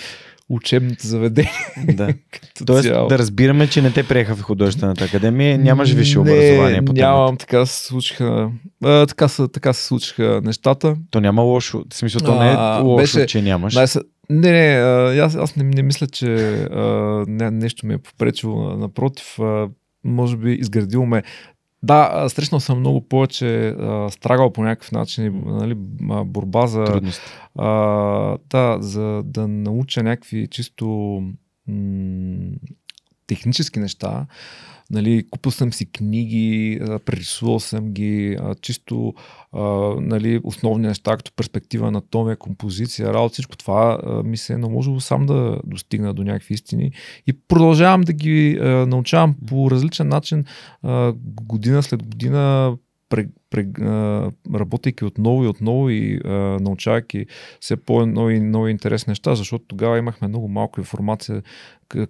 учебните 0.49 1.07
заведения. 1.07 1.51
Да. 1.87 2.13
Тоест 2.65 2.87
цяло. 2.87 3.07
да 3.07 3.17
разбираме, 3.17 3.67
че 3.67 3.81
не 3.81 3.91
те 3.91 4.07
приеха 4.07 4.35
в 4.35 4.41
художествената 4.41 5.03
академия, 5.05 5.57
нямаш 5.57 5.91
висше 5.91 6.19
образование 6.19 6.81
по. 6.81 6.93
Нямам, 6.93 7.37
така 7.37 7.65
се 7.65 7.85
случиха. 7.85 8.51
А, 8.83 9.05
така, 9.05 9.27
са, 9.27 9.47
така 9.47 9.73
се 9.73 9.85
случиха 9.85 10.41
нещата. 10.43 10.95
То 11.11 11.21
няма 11.21 11.41
лошо. 11.41 11.83
В 11.89 11.95
смисъл, 11.95 12.21
то 12.21 12.39
не 12.39 12.47
е 12.47 12.55
А, 12.57 12.79
лошо, 12.79 12.95
беше- 13.17 13.25
че 13.25 13.41
нямаш. 13.41 13.75
Най- 13.75 13.87
не, 14.29 14.51
не, 14.51 15.19
аз, 15.19 15.35
аз 15.35 15.55
не, 15.55 15.63
не 15.63 15.81
мисля, 15.81 16.07
че 16.07 16.53
а, 16.63 16.85
не, 17.27 17.51
нещо 17.51 17.87
ми 17.87 17.93
е 17.93 17.97
попречило. 17.97 18.77
Напротив, 18.77 19.39
а, 19.39 19.69
може 20.03 20.37
би 20.37 20.51
изградило 20.51 21.05
ме. 21.05 21.23
Да, 21.83 22.25
срещнал 22.29 22.59
съм 22.59 22.79
много 22.79 23.07
повече 23.07 23.67
а, 23.67 24.09
страгал 24.09 24.53
по 24.53 24.63
някакъв 24.63 24.91
начин, 24.91 25.43
нали, 25.45 25.75
борба 26.25 26.67
за, 26.67 27.01
а, 27.55 27.67
да, 28.49 28.77
за 28.79 29.21
да 29.25 29.47
науча 29.47 30.03
някакви 30.03 30.47
чисто 30.47 30.87
м- 31.67 32.51
технически 33.27 33.79
неща. 33.79 34.25
Нали, 34.91 35.23
купил 35.29 35.51
съм 35.51 35.73
си 35.73 35.91
книги, 35.91 36.79
прерисувал 37.05 37.59
съм 37.59 37.91
ги, 37.93 38.37
чисто 38.61 39.13
нали, 40.01 40.41
основни 40.43 40.87
неща, 40.87 41.17
като 41.17 41.31
перспектива, 41.35 41.87
анатомия, 41.87 42.35
композиция, 42.35 43.13
работа, 43.13 43.33
всичко 43.33 43.57
това 43.57 43.99
ми 44.25 44.37
се 44.37 44.53
е 44.53 44.57
наложило 44.57 44.99
сам 44.99 45.25
да 45.25 45.59
достигна 45.63 46.13
до 46.13 46.23
някакви 46.23 46.53
истини. 46.53 46.91
И 47.27 47.33
продължавам 47.33 48.01
да 48.01 48.13
ги 48.13 48.57
научавам 48.87 49.35
по 49.47 49.71
различен 49.71 50.07
начин 50.07 50.45
година 51.23 51.83
след 51.83 52.03
година 52.03 52.75
работейки 54.55 55.05
отново 55.05 55.43
и 55.43 55.47
отново 55.47 55.89
и 55.89 56.19
а, 56.25 56.29
научавайки 56.61 57.25
все 57.59 57.75
по-нови 57.75 58.39
нови 58.39 58.71
интересни 58.71 59.11
неща, 59.11 59.35
защото 59.35 59.65
тогава 59.67 59.97
имахме 59.97 60.27
много 60.27 60.47
малко 60.47 60.79
информация 60.79 61.41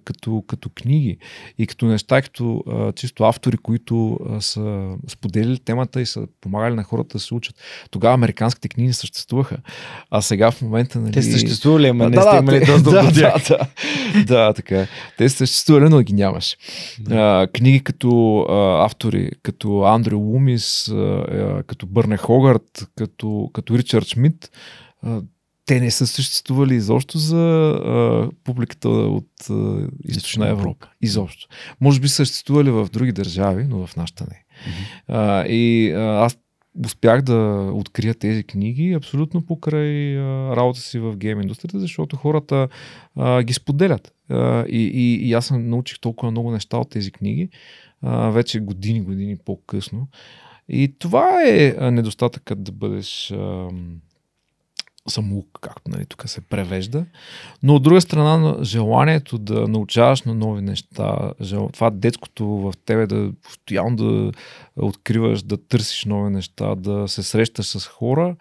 като, 0.04 0.44
като 0.46 0.68
книги 0.68 1.16
и 1.58 1.66
като 1.66 1.86
неща, 1.86 2.22
като 2.22 2.64
а, 2.68 2.92
чисто 2.92 3.24
автори, 3.24 3.56
които 3.56 4.18
а, 4.30 4.40
са 4.40 4.90
споделили 5.08 5.58
темата 5.58 6.00
и 6.00 6.06
са 6.06 6.26
помагали 6.40 6.74
на 6.74 6.82
хората 6.84 7.12
да 7.12 7.18
се 7.18 7.34
учат. 7.34 7.56
Тогава 7.90 8.14
американските 8.14 8.68
книги 8.68 8.86
не 8.86 8.92
съществуваха, 8.92 9.56
а 10.10 10.22
сега 10.22 10.50
в 10.50 10.62
момента... 10.62 11.00
Нали, 11.00 11.12
Те 11.12 11.22
съществували, 11.22 11.88
ама 11.88 12.04
А, 12.04 12.10
не 12.10 12.20
сте 12.22 12.36
имали 12.36 12.60
те- 12.60 12.66
достъп 12.66 12.92
да, 12.92 13.02
до 13.02 13.20
тях. 13.20 13.42
Да, 13.48 13.58
да, 14.14 14.24
да, 14.24 14.52
така. 14.52 14.86
Те 15.18 15.28
съществували, 15.28 15.88
но 15.88 16.00
ги 16.00 16.12
нямаш. 16.12 16.56
А, 17.10 17.46
книги 17.46 17.80
като 17.80 18.40
а, 18.40 18.84
автори, 18.84 19.30
като 19.42 19.82
Андрю 19.82 20.18
Лумис, 20.18 20.88
а, 20.88 21.24
като 21.66 21.86
Бърне 21.86 22.16
Хогарт, 22.16 22.88
като, 22.96 23.50
като 23.52 23.78
Ричард 23.78 24.06
Шмидт, 24.06 24.50
те 25.66 25.80
не 25.80 25.90
са 25.90 26.06
съществували 26.06 26.74
изобщо 26.74 27.18
за 27.18 27.70
а, 27.70 28.28
публиката 28.44 28.88
от 28.88 29.50
а, 29.50 29.88
източна 30.04 30.48
Европа. 30.48 30.88
Изобщо. 31.00 31.48
Може 31.80 32.00
би 32.00 32.08
съществували 32.08 32.70
в 32.70 32.88
други 32.92 33.12
държави, 33.12 33.66
но 33.68 33.86
в 33.86 33.96
нашата 33.96 34.26
не. 34.30 34.44
А, 35.08 35.46
и 35.46 35.92
а, 35.92 36.00
аз 36.00 36.38
успях 36.84 37.22
да 37.22 37.70
открия 37.74 38.14
тези 38.14 38.44
книги 38.44 38.92
абсолютно 38.92 39.46
покрай 39.46 40.18
а, 40.18 40.56
работа 40.56 40.80
си 40.80 40.98
в 40.98 41.16
гейм 41.16 41.40
индустрията, 41.40 41.80
защото 41.80 42.16
хората 42.16 42.68
а, 43.16 43.42
ги 43.42 43.52
споделят. 43.52 44.12
А, 44.28 44.64
и, 44.68 44.82
и, 44.94 45.28
и 45.28 45.32
аз 45.32 45.46
съм 45.46 45.68
научих 45.68 46.00
толкова 46.00 46.30
много 46.30 46.50
неща 46.50 46.76
от 46.78 46.90
тези 46.90 47.12
книги, 47.12 47.48
а, 48.02 48.30
вече 48.30 48.60
години, 48.60 49.00
години 49.00 49.36
по-късно. 49.36 50.08
И 50.68 50.94
това 50.98 51.42
е 51.46 51.76
недостатъкът 51.90 52.64
да 52.64 52.72
бъдеш 52.72 53.30
а, 53.30 53.68
самоук, 55.08 55.58
както 55.60 55.90
нали, 55.90 56.06
тук 56.06 56.28
се 56.28 56.40
превежда. 56.40 57.06
Но 57.62 57.74
от 57.74 57.82
друга 57.82 58.00
страна, 58.00 58.56
желанието 58.62 59.38
да 59.38 59.68
научаваш 59.68 60.22
на 60.22 60.34
нови 60.34 60.62
неща, 60.62 61.32
това 61.72 61.90
детското 61.90 62.46
в 62.46 62.74
тебе 62.84 63.06
да 63.06 63.32
постоянно 63.42 63.96
да 63.96 64.32
откриваш, 64.76 65.42
да 65.42 65.56
търсиш 65.56 66.04
нови 66.04 66.30
неща, 66.30 66.74
да 66.74 67.08
се 67.08 67.22
срещаш 67.22 67.66
с 67.66 67.86
хора, 67.86 68.36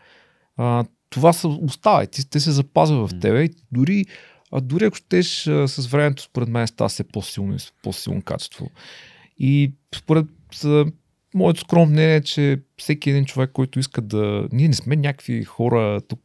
а, 0.57 0.85
това 1.09 1.33
са, 1.33 1.47
остава. 1.47 2.05
Ти, 2.05 2.29
те 2.29 2.39
се 2.39 2.51
запазва 2.51 3.07
в 3.07 3.19
тебе 3.19 3.43
и 3.43 3.49
дори, 3.71 4.05
а 4.51 4.61
дори 4.61 4.85
ако 4.85 4.97
щеш 4.97 5.43
с 5.65 5.87
времето, 5.91 6.23
според 6.23 6.49
мен, 6.49 6.67
става 6.67 6.89
се 6.89 7.03
по-силно 7.03 7.55
и 7.55 7.57
по-силно 7.83 8.21
качество. 8.21 8.69
И 9.37 9.71
според 9.95 10.25
моето 11.33 11.59
скромно 11.59 11.91
мнение 11.91 12.15
е, 12.15 12.21
че 12.21 12.61
всеки 12.77 13.09
един 13.09 13.25
човек, 13.25 13.51
който 13.53 13.79
иска 13.79 14.01
да... 14.01 14.47
Ние 14.51 14.67
не 14.67 14.73
сме 14.73 14.95
някакви 14.95 15.43
хора 15.43 16.01
тук, 16.07 16.21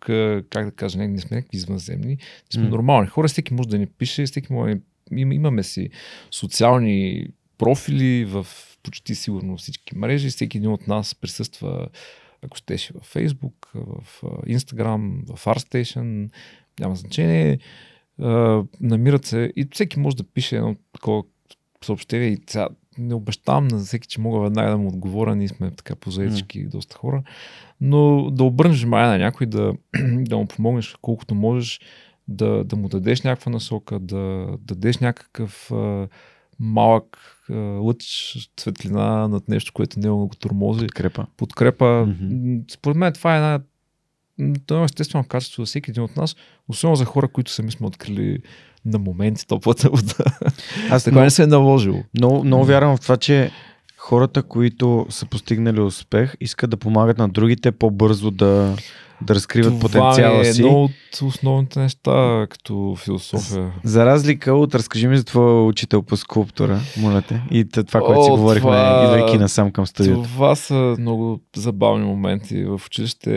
как 0.50 0.64
да 0.64 0.70
кажа, 0.70 0.98
не, 0.98 1.08
не 1.08 1.18
сме 1.18 1.36
някакви 1.36 1.56
извънземни, 1.56 2.12
не 2.14 2.18
сме 2.52 2.64
mm. 2.64 2.68
нормални 2.68 3.08
хора, 3.08 3.28
всеки 3.28 3.54
може 3.54 3.68
да 3.68 3.78
ни 3.78 3.86
пише, 3.86 4.26
всеки 4.26 4.52
може 4.52 4.74
да 4.74 4.80
ни... 5.10 5.34
имаме 5.34 5.62
си 5.62 5.90
социални 6.30 7.26
профили 7.58 8.24
в 8.24 8.46
почти 8.82 9.14
сигурно 9.14 9.56
всички 9.56 9.98
мрежи, 9.98 10.28
всеки 10.28 10.58
един 10.58 10.70
от 10.70 10.86
нас 10.86 11.14
присъства, 11.14 11.88
ако 12.42 12.56
щеше 12.56 12.92
в 12.92 13.14
Facebook, 13.14 13.54
в 13.74 14.22
Instagram, 14.46 15.34
в 15.36 15.44
ArtStation, 15.44 16.30
няма 16.80 16.96
значение, 16.96 17.58
намират 18.80 19.24
се 19.24 19.52
и 19.56 19.68
всеки 19.72 19.98
може 19.98 20.16
да 20.16 20.24
пише 20.24 20.56
едно 20.56 20.76
такова 20.92 21.22
съобщение 21.84 22.28
и 22.28 22.38
сега 22.46 22.68
не 22.98 23.14
обещавам 23.14 23.68
на 23.68 23.78
всеки, 23.78 24.08
че 24.08 24.20
мога 24.20 24.40
веднага 24.40 24.70
да 24.70 24.78
му 24.78 24.88
отговоря, 24.88 25.36
ние 25.36 25.48
сме 25.48 25.70
така 25.70 25.94
позаедички 25.94 26.66
mm. 26.66 26.70
доста 26.70 26.96
хора, 26.96 27.22
но 27.80 28.30
да 28.30 28.44
обърнеш 28.44 28.80
внимание 28.80 29.08
на 29.08 29.18
някой, 29.18 29.46
да, 29.46 29.72
да 30.02 30.36
му 30.36 30.46
помогнеш 30.46 30.96
колкото 31.02 31.34
можеш, 31.34 31.80
да, 32.28 32.64
да 32.64 32.76
му 32.76 32.88
дадеш 32.88 33.22
някаква 33.22 33.52
насока, 33.52 33.98
да, 33.98 34.46
да 34.60 34.74
дадеш 34.74 34.98
някакъв 34.98 35.70
а, 35.72 36.08
малък 36.60 37.18
а, 37.50 37.54
лъч 37.56 38.36
светлина 38.60 39.28
над 39.28 39.48
нещо, 39.48 39.72
което 39.72 40.00
не 40.00 40.08
го 40.08 40.30
тормози. 40.38 40.86
Подкрепа. 40.86 41.26
Подкрепа. 41.36 41.84
Mm-hmm. 41.84 42.72
Според 42.72 42.96
мен 42.96 43.12
това 43.12 43.34
е 43.34 43.36
една 43.36 43.60
това 44.66 44.80
е 44.80 44.84
естествено 44.84 45.24
качество 45.24 45.62
за 45.62 45.66
всеки 45.66 45.90
един 45.90 46.02
от 46.02 46.16
нас, 46.16 46.36
особено 46.68 46.96
за 46.96 47.04
хора, 47.04 47.28
които 47.28 47.50
сами 47.50 47.70
сме 47.70 47.86
открили 47.86 48.38
на 48.84 48.98
моменти 48.98 49.46
топлата 49.46 49.90
вода. 49.90 50.24
Аз 50.90 51.04
така 51.04 51.20
не 51.20 51.30
се 51.30 51.42
е 51.42 51.46
наложило. 51.46 52.02
Много, 52.14 52.44
много 52.44 52.64
вярвам 52.64 52.96
в 52.96 53.00
това, 53.00 53.16
че 53.16 53.50
хората, 53.96 54.42
които 54.42 55.06
са 55.08 55.26
постигнали 55.26 55.80
успех, 55.80 56.34
искат 56.40 56.70
да 56.70 56.76
помагат 56.76 57.18
на 57.18 57.28
другите 57.28 57.72
по-бързо 57.72 58.30
да, 58.30 58.76
да 59.22 59.34
разкриват 59.34 59.72
това 59.72 59.80
потенциала 59.80 60.40
е 60.40 60.52
си. 60.52 60.62
едно 60.62 60.84
от 60.84 61.22
основните 61.22 61.80
неща 61.80 62.46
като 62.50 62.96
философия. 62.98 63.72
За 63.84 64.06
разлика 64.06 64.54
от, 64.54 64.74
разкажи 64.74 65.08
ми 65.08 65.16
за 65.16 65.24
твоя 65.24 65.64
учител 65.64 66.02
по 66.02 66.16
скулптура, 66.16 66.80
моля 67.00 67.22
те. 67.22 67.42
И 67.50 67.68
това, 67.68 68.00
което 68.00 68.24
си 68.24 68.30
говорихме, 68.30 68.70
това... 68.70 69.04
идвайки 69.04 69.38
насам 69.38 69.70
към 69.70 69.86
студиото. 69.86 70.22
Това 70.22 70.54
са 70.54 70.96
много 70.98 71.40
забавни 71.56 72.04
моменти 72.04 72.64
в 72.64 72.80
училище. 72.86 73.30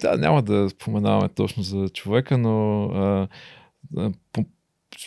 Да, 0.00 0.16
няма 0.16 0.42
да 0.42 0.70
споменаваме 0.70 1.28
точно 1.28 1.62
за 1.62 1.88
човека, 1.88 2.38
но 2.38 2.84
а, 2.84 3.28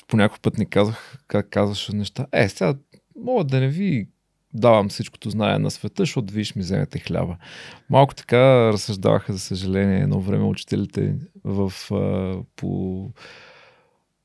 по 0.08 0.18
някой 0.18 0.40
път 0.42 0.58
ни 0.58 0.66
казах, 0.66 1.18
как 1.28 1.50
казваш 1.50 1.90
неща. 1.90 2.26
Е, 2.32 2.50
сега 2.50 2.74
мога 3.16 3.44
да 3.44 3.60
не 3.60 3.68
ви 3.68 4.08
давам 4.54 4.90
всичкото 4.90 5.30
знае 5.30 5.60
на 5.60 5.72
света, 5.72 6.02
защото 6.02 6.34
виж 6.34 6.56
ми 6.56 6.62
вземете 6.62 7.00
хляба. 7.00 7.38
Малко 7.90 8.16
така 8.16 8.74
разсъждаваха, 8.74 9.34
за 9.34 9.40
съжаление, 9.40 10.00
едно 10.00 10.22
време 10.22 10.44
учителите 10.44 11.16
в, 11.44 11.74
по 12.56 13.12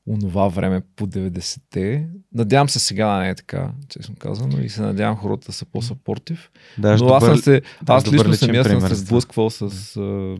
онова 0.07 0.47
време 0.47 0.81
по 0.95 1.07
90-те. 1.07 2.07
Надявам 2.33 2.69
се 2.69 2.79
сега 2.79 3.07
да 3.07 3.19
не 3.19 3.29
е 3.29 3.35
така, 3.35 3.71
честно 3.89 4.15
казано, 4.15 4.61
и 4.61 4.69
се 4.69 4.81
надявам 4.81 5.17
хората 5.17 5.45
да 5.45 5.53
са 5.53 5.65
по-сапортив. 5.65 6.51
Да, 6.77 6.97
Но 6.97 7.13
аз, 7.13 7.25
съм 7.25 7.37
се, 7.37 7.61
аз 7.87 8.11
лично 8.11 8.33
самия 8.33 8.63
съм 8.63 8.81
се 8.81 8.95
сблъсквал 8.95 9.49
с 9.49 9.97
а, 9.97 10.35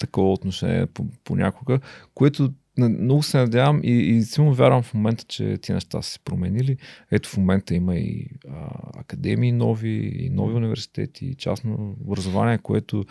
такова 0.00 0.32
отношение 0.32 0.86
понякога, 1.24 1.80
което 2.14 2.52
много 2.78 3.22
се 3.22 3.38
надявам 3.38 3.80
и, 3.84 3.90
и 3.90 4.22
силно 4.22 4.54
вярвам 4.54 4.82
в 4.82 4.94
момента, 4.94 5.24
че 5.24 5.58
ти 5.58 5.72
неща 5.72 6.02
са 6.02 6.10
се 6.10 6.18
променили. 6.18 6.76
Ето 7.10 7.28
в 7.28 7.36
момента 7.36 7.74
има 7.74 7.96
и 7.96 8.28
а, 8.48 8.68
академии 8.96 9.52
нови, 9.52 10.12
и 10.18 10.30
нови 10.30 10.54
университети, 10.54 11.26
и 11.26 11.34
частно 11.34 11.96
образование, 12.06 12.58
което 12.58 13.04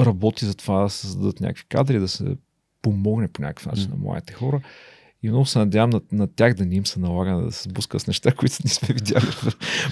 работи 0.00 0.44
за 0.44 0.54
това 0.54 0.82
да 0.82 0.90
създадат 0.90 1.40
някакви 1.40 1.64
кадри, 1.68 1.98
да 1.98 2.08
се 2.08 2.36
помогне 2.82 3.28
по 3.28 3.42
някакъв 3.42 3.66
начин 3.66 3.84
mm. 3.84 3.90
на 3.90 3.96
младите 3.96 4.32
хора. 4.32 4.60
И 5.22 5.28
много 5.28 5.46
се 5.46 5.58
надявам 5.58 5.90
на, 5.90 6.00
на 6.12 6.26
тях 6.26 6.54
да 6.54 6.66
ни 6.66 6.76
им 6.76 6.86
се 6.86 7.00
налага 7.00 7.44
да 7.44 7.52
се 7.52 7.62
сблъска 7.62 8.00
с 8.00 8.06
неща, 8.06 8.32
които 8.38 8.56
не 8.64 8.70
сме 8.70 8.94
видяли 8.94 9.26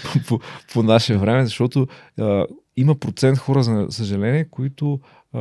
по, 0.03 0.19
по, 0.29 0.41
по 0.73 0.83
наше 0.83 1.17
време, 1.17 1.45
защото 1.45 1.87
а, 2.19 2.47
има 2.77 2.95
процент 2.95 3.39
хора, 3.39 3.63
за 3.63 3.87
съжаление, 3.91 4.45
които 4.45 5.01
а, 5.33 5.41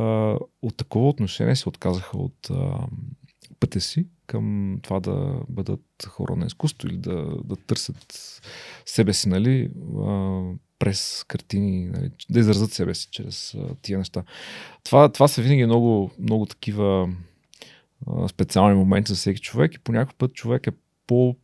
от 0.62 0.76
такова 0.76 1.08
отношение 1.08 1.56
се 1.56 1.68
отказаха 1.68 2.18
от 2.18 2.50
а, 2.50 2.86
пътя 3.62 3.80
си 3.80 4.06
към 4.26 4.78
това 4.82 5.00
да 5.00 5.40
бъдат 5.48 5.80
хора 6.08 6.36
на 6.36 6.46
изкуство 6.46 6.88
или 6.88 6.96
да, 6.96 7.36
да 7.44 7.56
търсят 7.56 8.14
себе 8.86 9.12
си, 9.12 9.28
нали, 9.28 9.70
през 10.78 11.24
картини, 11.28 11.86
нали, 11.86 12.10
да 12.30 12.40
изразят 12.40 12.72
себе 12.72 12.94
си 12.94 13.08
чрез 13.10 13.56
тия 13.82 13.98
неща. 13.98 14.22
Това, 14.84 15.08
това 15.08 15.28
са 15.28 15.42
винаги 15.42 15.66
много, 15.66 16.10
много 16.18 16.46
такива 16.46 17.08
специални 18.28 18.74
моменти 18.74 19.12
за 19.12 19.16
всеки 19.16 19.40
човек 19.40 19.74
и 19.74 19.78
по 19.78 19.92
някакъв 19.92 20.14
път 20.14 20.34
човек 20.34 20.66
е 20.66 20.72
по 21.06 21.36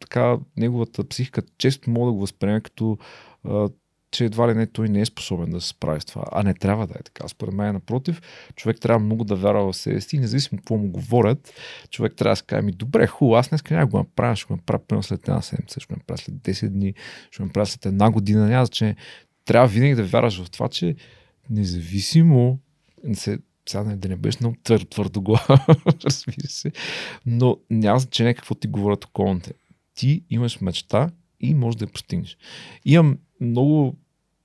така, 0.00 0.38
неговата 0.56 1.08
психика 1.08 1.42
често 1.58 1.90
мога 1.90 2.06
да 2.06 2.12
го 2.12 2.20
възприеме 2.20 2.60
като 2.60 2.98
а, 3.44 3.68
че 4.14 4.24
едва 4.24 4.48
ли 4.48 4.54
не 4.54 4.66
той 4.66 4.88
не 4.88 5.00
е 5.00 5.04
способен 5.06 5.50
да 5.50 5.60
се 5.60 5.68
справи 5.68 6.00
с 6.00 6.04
това. 6.04 6.24
А 6.32 6.42
не 6.42 6.54
трябва 6.54 6.86
да 6.86 6.94
е 6.94 7.02
така. 7.02 7.28
Според 7.28 7.54
мен, 7.54 7.72
напротив, 7.72 8.20
човек 8.56 8.80
трябва 8.80 9.04
много 9.04 9.24
да 9.24 9.36
вярва 9.36 9.72
в 9.72 9.76
себе 9.76 10.00
си, 10.00 10.18
независимо 10.18 10.58
какво 10.58 10.76
му 10.76 10.88
говорят, 10.88 11.52
човек 11.90 12.14
трябва 12.16 12.32
да 12.32 12.36
се 12.36 12.44
каже, 12.44 12.62
ми 12.62 12.72
добре, 12.72 13.06
хубаво, 13.06 13.36
аз 13.36 13.48
днес 13.48 13.70
няма 13.70 13.86
го 13.86 13.98
направя, 13.98 14.36
ще 14.36 14.46
го 14.46 14.56
направя 14.56 15.02
след 15.02 15.28
една 15.28 15.42
седмица, 15.42 15.80
ще 15.80 15.94
го 15.94 15.98
направя 15.98 16.18
след 16.18 16.34
10 16.34 16.68
дни, 16.68 16.94
ще 17.30 17.42
го 17.42 17.46
направя 17.46 17.66
след 17.66 17.86
една 17.86 18.10
година. 18.10 18.48
Няма 18.48 18.66
значение. 18.66 18.96
Трябва 19.44 19.68
винаги 19.68 19.94
да 19.94 20.04
вярваш 20.04 20.42
в 20.42 20.50
това, 20.50 20.68
че 20.68 20.96
независимо, 21.50 22.58
се, 23.12 23.38
сега 23.68 23.82
да 23.82 24.08
не 24.08 24.16
бъдеш 24.16 24.40
много 24.40 24.56
твърд, 24.62 24.88
твърдо 24.88 25.22
глава, 25.22 25.66
разбира 26.04 26.48
се, 26.48 26.72
но 27.26 27.56
няма 27.70 27.98
значение 27.98 28.34
какво 28.34 28.54
ти 28.54 28.68
говорят 28.68 29.04
околните. 29.04 29.52
Ти 29.94 30.24
имаш 30.30 30.60
мечта 30.60 31.10
и 31.40 31.54
можеш 31.54 31.78
да 31.78 31.84
я 31.84 31.92
постигнеш. 31.92 32.36
Имам 32.84 33.18
много 33.40 33.96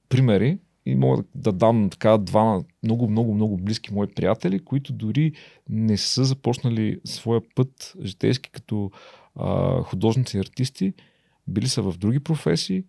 примери 0.10 0.58
и 0.86 0.96
мога 0.96 1.24
да 1.36 1.52
дам 1.52 1.90
така 1.90 2.18
два 2.18 2.62
много, 2.84 3.10
много, 3.10 3.34
много 3.34 3.58
близки 3.58 3.94
мои 3.94 4.08
приятели, 4.08 4.60
които 4.60 4.94
дори 4.94 5.34
не 5.70 5.98
са 5.98 6.24
започнали 6.24 7.00
своя 7.06 7.42
път 7.56 7.94
житейски 8.04 8.52
като 8.52 8.92
а, 9.36 9.82
художници 9.82 10.38
и 10.38 10.40
артисти, 10.40 10.94
били 11.48 11.68
са 11.68 11.82
в 11.82 11.98
други 11.98 12.20
професии 12.20 12.84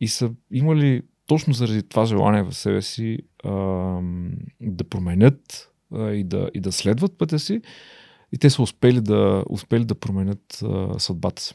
и 0.00 0.08
са 0.08 0.30
имали 0.50 1.02
точно 1.26 1.52
заради 1.52 1.82
това 1.82 2.04
желание 2.04 2.42
в 2.42 2.54
себе 2.54 2.82
си 2.82 3.18
а, 3.44 3.50
да 4.60 4.84
променят 4.90 5.72
а, 5.92 6.10
и, 6.10 6.24
да, 6.24 6.50
и 6.54 6.60
да 6.60 6.72
следват 6.72 7.18
пътя 7.18 7.38
си 7.38 7.60
и 8.32 8.38
те 8.38 8.50
са 8.50 8.62
успели 8.62 9.00
да, 9.00 9.44
успели 9.50 9.84
да 9.84 9.94
променят 9.94 10.62
а, 10.62 10.98
съдбата 10.98 11.42
си. 11.42 11.54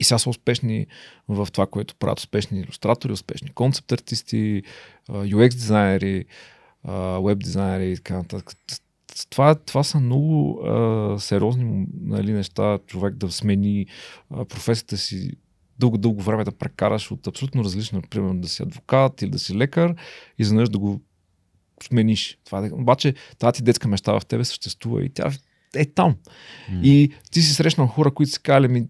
И 0.00 0.04
сега 0.04 0.18
са 0.18 0.30
успешни 0.30 0.86
в 1.28 1.48
това, 1.52 1.66
което 1.66 1.94
правят 1.96 2.18
успешни 2.18 2.60
иллюстратори, 2.60 3.12
успешни 3.12 3.48
концепт 3.48 3.92
артисти, 3.92 4.62
UX 5.10 5.48
дизайнери, 5.48 6.24
веб 7.24 7.38
дизайнери 7.38 7.92
и 7.92 7.96
така 7.96 8.16
нататък. 8.16 8.52
Това, 9.30 9.54
това 9.54 9.82
са 9.82 10.00
много 10.00 10.60
а, 10.64 11.16
сериозни 11.18 11.86
нали, 12.00 12.32
неща, 12.32 12.78
човек 12.86 13.14
да 13.14 13.30
смени 13.30 13.86
а, 14.30 14.44
професията 14.44 14.96
си 14.96 15.30
дълго, 15.78 15.98
дълго 15.98 16.22
време 16.22 16.44
да 16.44 16.52
прекараш 16.52 17.10
от 17.10 17.26
абсолютно 17.26 17.64
различно, 17.64 18.02
примерно 18.10 18.40
да 18.40 18.48
си 18.48 18.62
адвокат 18.62 19.22
или 19.22 19.30
да 19.30 19.38
си 19.38 19.54
лекар 19.54 19.90
и 19.90 19.94
изведнъж 20.38 20.68
да 20.68 20.78
го 20.78 21.00
смениш. 21.82 22.38
Това, 22.44 22.68
обаче 22.72 23.14
тази 23.38 23.56
ти 23.56 23.62
детска 23.62 23.88
мечта 23.88 24.20
в 24.20 24.26
тебе 24.26 24.44
съществува 24.44 25.04
и 25.04 25.08
тя 25.08 25.32
е 25.74 25.84
там. 25.84 26.16
Mm. 26.70 26.82
И 26.82 27.12
ти 27.30 27.42
си 27.42 27.54
срещнал 27.54 27.86
хора, 27.86 28.10
които 28.10 28.32
си 28.32 28.42
казали 28.42 28.68
ми, 28.68 28.86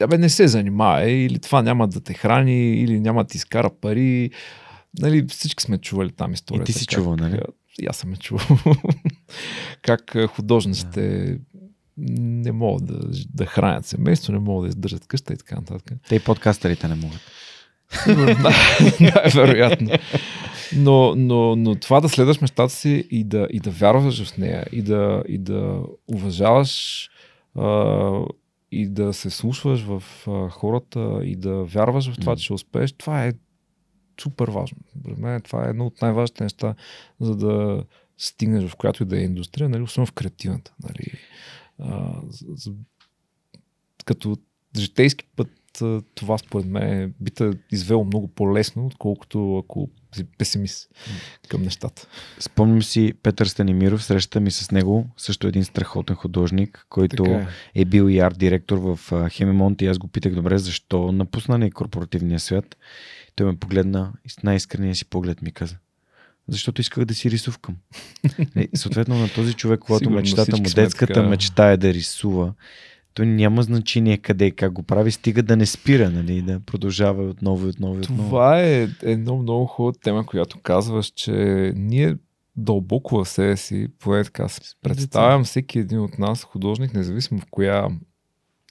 Абе, 0.00 0.18
не 0.18 0.28
се 0.28 0.48
занимава, 0.48 1.10
или 1.10 1.38
това 1.38 1.62
няма 1.62 1.88
да 1.88 2.00
те 2.00 2.14
храни, 2.14 2.72
или 2.72 3.00
няма 3.00 3.24
да 3.24 3.28
ти 3.28 3.36
изкара 3.36 3.70
пари. 3.80 4.30
нали, 4.98 5.26
всички 5.28 5.62
сме 5.62 5.78
чували 5.78 6.12
там 6.12 6.32
историята. 6.32 6.70
И 6.70 6.72
ти 6.72 6.78
си 6.78 6.86
чувал, 6.86 7.16
нали? 7.16 7.40
И 7.82 7.86
аз 7.86 7.96
съм 7.96 8.10
я 8.10 8.16
чувал. 8.16 8.46
как 9.82 10.16
художниците 10.28 11.36
не 11.96 12.52
могат 12.52 12.84
да, 12.84 12.98
да 13.34 13.46
хранят 13.46 13.86
семейство, 13.86 14.32
не 14.32 14.38
могат 14.38 14.64
да 14.64 14.68
издържат 14.68 15.06
къща 15.06 15.32
и 15.32 15.36
така 15.36 15.54
нататък. 15.54 15.98
Те 16.08 16.14
и 16.14 16.20
подкастерите 16.20 16.88
не 16.88 16.94
могат. 16.94 17.20
да, 19.00 19.22
вероятно. 19.34 19.90
Но, 20.76 21.14
но, 21.16 21.56
но 21.56 21.74
това 21.74 22.00
да 22.00 22.08
следваш 22.08 22.40
мечтата 22.40 22.74
си 22.74 23.04
и 23.10 23.24
да, 23.24 23.46
и 23.50 23.60
да 23.60 23.70
вярваш 23.70 24.24
в 24.24 24.38
нея 24.38 24.66
и 24.72 24.82
да, 24.82 25.22
и 25.28 25.38
да 25.38 25.82
уважаваш 26.08 27.08
а, 27.54 27.66
и 28.72 28.88
да 28.88 29.12
се 29.12 29.30
слушваш 29.30 29.82
в 29.82 30.02
а, 30.28 30.48
хората 30.48 31.20
и 31.24 31.36
да 31.36 31.64
вярваш 31.64 32.12
в 32.12 32.20
това, 32.20 32.36
че 32.36 32.44
ще 32.44 32.52
успееш, 32.52 32.92
това 32.92 33.24
е 33.24 33.32
супер 34.20 34.48
важно. 34.48 34.78
Мен 35.16 35.40
това 35.40 35.66
е 35.66 35.70
едно 35.70 35.86
от 35.86 36.02
най-важните 36.02 36.44
неща, 36.44 36.74
за 37.20 37.36
да 37.36 37.84
стигнеш 38.18 38.70
в 38.70 38.76
която 38.76 39.02
и 39.02 39.06
да 39.06 39.20
е 39.20 39.24
индустрия, 39.24 39.68
нали, 39.68 39.82
особено 39.82 40.06
в 40.06 40.12
креативната. 40.12 40.74
Нали. 40.82 41.12
А, 41.78 42.20
за, 42.48 42.72
като 44.04 44.36
житейски 44.76 45.24
път 45.36 45.48
това 46.14 46.38
според 46.38 46.66
мен 46.66 47.14
би 47.20 47.30
те 47.30 47.50
извело 47.72 48.04
много 48.04 48.28
по-лесно, 48.28 48.86
отколкото 48.86 49.58
ако 49.58 49.90
песимист 50.38 50.88
към 51.48 51.62
нещата. 51.62 52.06
Спомням 52.38 52.82
си 52.82 53.12
Петър 53.22 53.46
Станимиров, 53.46 54.04
срещата 54.04 54.40
ми 54.40 54.50
с 54.50 54.70
него, 54.70 55.06
също 55.16 55.46
един 55.46 55.64
страхотен 55.64 56.16
художник, 56.16 56.86
който 56.88 57.24
е. 57.24 57.46
е 57.74 57.84
бил 57.84 58.08
и 58.08 58.18
арт-директор 58.18 58.78
в 58.78 58.98
Хемемонт 59.30 59.82
и 59.82 59.86
аз 59.86 59.98
го 59.98 60.08
питах 60.08 60.34
добре 60.34 60.58
защо 60.58 61.12
напусна 61.12 61.58
на 61.58 61.70
корпоративния 61.70 62.40
свят. 62.40 62.76
Той 63.34 63.46
ме 63.46 63.56
погледна 63.56 64.12
и 64.24 64.30
с 64.30 64.42
най-искрения 64.42 64.94
си 64.94 65.04
поглед 65.04 65.42
ми 65.42 65.52
каза 65.52 65.76
защото 66.50 66.80
исках 66.80 67.04
да 67.04 67.14
си 67.14 67.30
рисувкам. 67.30 67.76
И, 68.56 68.68
съответно 68.74 69.18
на 69.18 69.28
този 69.28 69.54
човек, 69.54 69.80
когато 69.80 70.10
мечтата 70.10 70.56
му, 70.56 70.62
детската 70.74 71.22
мечта 71.22 71.70
е 71.70 71.76
да 71.76 71.94
рисува, 71.94 72.54
то 73.14 73.24
няма 73.24 73.62
значение 73.62 74.18
къде 74.18 74.46
и 74.46 74.50
как 74.50 74.72
го 74.72 74.82
прави, 74.82 75.10
стига 75.10 75.42
да 75.42 75.56
не 75.56 75.66
спира, 75.66 76.10
нали, 76.10 76.42
да 76.42 76.60
продължава 76.60 77.24
отново 77.24 77.66
и 77.66 77.68
отново 77.68 77.94
и 77.94 77.98
отново. 77.98 78.28
Това 78.28 78.60
е 78.60 78.88
едно 79.02 79.36
много 79.36 79.66
хубава 79.66 79.98
тема, 80.02 80.26
която 80.26 80.58
казваш, 80.62 81.06
че 81.06 81.32
ние 81.76 82.16
дълбоко 82.56 83.24
в 83.24 83.28
себе 83.28 83.56
си, 83.56 83.88
поне 83.98 84.24
така 84.24 84.46
представям 84.82 85.44
всеки 85.44 85.78
един 85.78 86.00
от 86.00 86.18
нас, 86.18 86.44
художник, 86.44 86.94
независимо 86.94 87.40
в 87.40 87.46
коя 87.50 87.88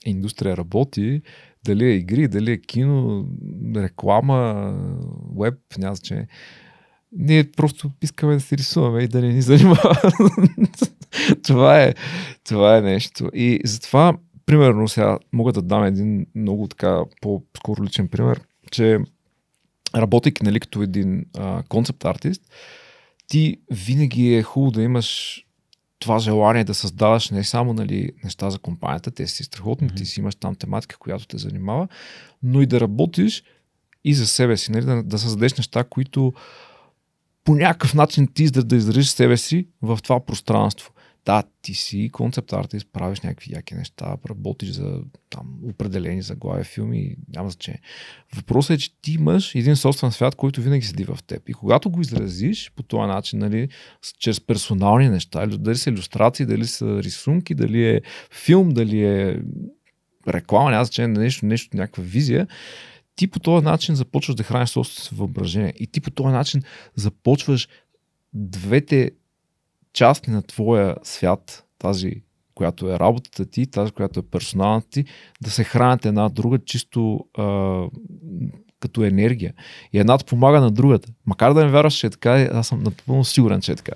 индустрия 0.04 0.56
работи, 0.56 1.22
дали 1.64 1.84
е 1.84 1.94
игри, 1.94 2.28
дали 2.28 2.52
е 2.52 2.60
кино, 2.60 3.26
реклама, 3.76 4.72
веб, 5.38 5.54
няма 5.78 5.94
значение. 5.94 6.28
Ние 7.12 7.50
просто 7.50 7.90
искаме 8.02 8.34
да 8.34 8.40
се 8.40 8.56
рисуваме 8.56 9.02
и 9.02 9.08
да 9.08 9.20
не 9.20 9.32
ни 9.32 9.42
занимава. 9.42 10.00
това, 11.42 11.82
е, 11.82 11.94
това 12.44 12.76
е 12.76 12.80
нещо. 12.80 13.30
И 13.34 13.60
затова 13.64 14.18
примерно 14.50 14.88
сега 14.88 15.18
мога 15.32 15.52
да 15.52 15.62
дам 15.62 15.84
един 15.84 16.26
много 16.34 16.68
така 16.68 17.02
по-скоро 17.20 17.84
личен 17.84 18.08
пример, 18.08 18.40
че 18.70 18.98
работейки 19.96 20.44
нали, 20.44 20.60
като 20.60 20.82
един 20.82 21.24
концепт 21.68 22.04
артист, 22.04 22.42
ти 23.28 23.56
винаги 23.70 24.34
е 24.34 24.42
хубаво 24.42 24.70
да 24.70 24.82
имаш 24.82 25.40
това 25.98 26.18
желание 26.18 26.64
да 26.64 26.74
създаваш 26.74 27.30
не 27.30 27.44
само 27.44 27.72
нали, 27.72 28.10
неща 28.24 28.50
за 28.50 28.58
компанията, 28.58 29.10
те 29.10 29.26
си 29.26 29.44
страхотни, 29.44 29.88
mm-hmm. 29.88 29.96
ти 29.96 30.06
си 30.06 30.20
имаш 30.20 30.34
там 30.34 30.54
тематика, 30.54 30.98
която 30.98 31.26
те 31.26 31.38
занимава, 31.38 31.88
но 32.42 32.62
и 32.62 32.66
да 32.66 32.80
работиш 32.80 33.42
и 34.04 34.14
за 34.14 34.26
себе 34.26 34.56
си, 34.56 34.72
нали, 34.72 34.84
да, 34.84 35.02
да 35.02 35.18
създадеш 35.18 35.54
неща, 35.54 35.84
които 35.84 36.32
по 37.44 37.54
някакъв 37.54 37.94
начин 37.94 38.28
ти 38.34 38.50
да, 38.50 38.64
да 38.64 38.76
изразиш 38.76 39.08
себе 39.08 39.36
си 39.36 39.68
в 39.82 39.98
това 40.02 40.20
пространство 40.20 40.92
да, 41.24 41.42
ти 41.62 41.74
си 41.74 42.10
концепт 42.12 42.52
артист, 42.52 42.88
правиш 42.92 43.20
някакви 43.20 43.52
яки 43.52 43.74
неща, 43.74 44.16
работиш 44.30 44.70
за 44.70 45.00
там, 45.30 45.58
определени 45.64 46.22
заглавия 46.22 46.64
филми, 46.64 47.16
няма 47.28 47.50
значение. 47.50 47.80
Въпросът 48.36 48.70
е, 48.70 48.78
че 48.78 49.00
ти 49.00 49.12
имаш 49.12 49.54
един 49.54 49.76
собствен 49.76 50.12
свят, 50.12 50.34
който 50.34 50.60
винаги 50.60 50.86
седи 50.86 51.04
в 51.04 51.18
теб. 51.26 51.48
И 51.48 51.52
когато 51.52 51.90
го 51.90 52.00
изразиш 52.00 52.72
по 52.76 52.82
този 52.82 53.06
начин, 53.06 53.38
нали, 53.38 53.68
чрез 54.18 54.40
персонални 54.40 55.08
неща, 55.08 55.46
дали 55.46 55.76
са 55.76 55.90
иллюстрации, 55.90 56.46
дали 56.46 56.66
са 56.66 57.02
рисунки, 57.02 57.54
дали 57.54 57.88
е 57.88 58.00
филм, 58.30 58.68
дали 58.68 59.04
е 59.04 59.42
реклама, 60.28 60.70
няма 60.70 60.84
значение, 60.84 61.18
нещо, 61.18 61.46
нещо, 61.46 61.76
някаква 61.76 62.02
визия, 62.02 62.46
ти 63.16 63.26
по 63.26 63.40
този 63.40 63.64
начин 63.64 63.94
започваш 63.94 64.36
да 64.36 64.42
храниш 64.42 64.68
собственото 64.68 65.08
си 65.08 65.14
въображение. 65.14 65.74
И 65.78 65.86
ти 65.86 66.00
по 66.00 66.10
този 66.10 66.32
начин 66.32 66.62
започваш 66.96 67.68
двете 68.32 69.10
части 69.92 70.30
на 70.30 70.42
твоя 70.42 70.96
свят, 71.02 71.66
тази, 71.78 72.12
която 72.54 72.92
е 72.92 72.98
работата 72.98 73.46
ти, 73.46 73.66
тази, 73.66 73.92
която 73.92 74.20
е 74.20 74.22
персоналната 74.22 74.88
ти, 74.90 75.04
да 75.40 75.50
се 75.50 75.64
хранят 75.64 76.06
една 76.06 76.28
друга 76.28 76.58
чисто 76.58 77.26
а, 77.38 77.84
като 78.80 79.04
енергия. 79.04 79.54
И 79.92 79.98
едната 79.98 80.24
помага 80.24 80.60
на 80.60 80.70
другата. 80.70 81.08
Макар 81.26 81.54
да 81.54 81.64
не 81.64 81.70
вярваш, 81.70 81.94
че 81.94 82.06
е 82.06 82.10
така, 82.10 82.48
аз 82.52 82.68
съм 82.68 82.82
напълно 82.82 83.24
сигурен, 83.24 83.60
че 83.60 83.72
е 83.72 83.76
така. 83.76 83.92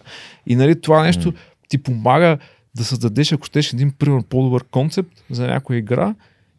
И 0.47 0.57
нали, 0.57 0.81
това 0.81 1.03
нещо 1.03 1.33
mm. 1.33 1.37
ти 1.69 1.83
помага 1.83 2.39
да 2.77 2.85
създадеш, 2.85 3.33
ако 3.33 3.47
щеш, 3.47 3.73
един 3.73 3.91
пример 3.91 4.23
по-добър 4.23 4.65
концепт 4.65 5.25
за 5.31 5.47
някоя 5.47 5.79
игра 5.79 6.15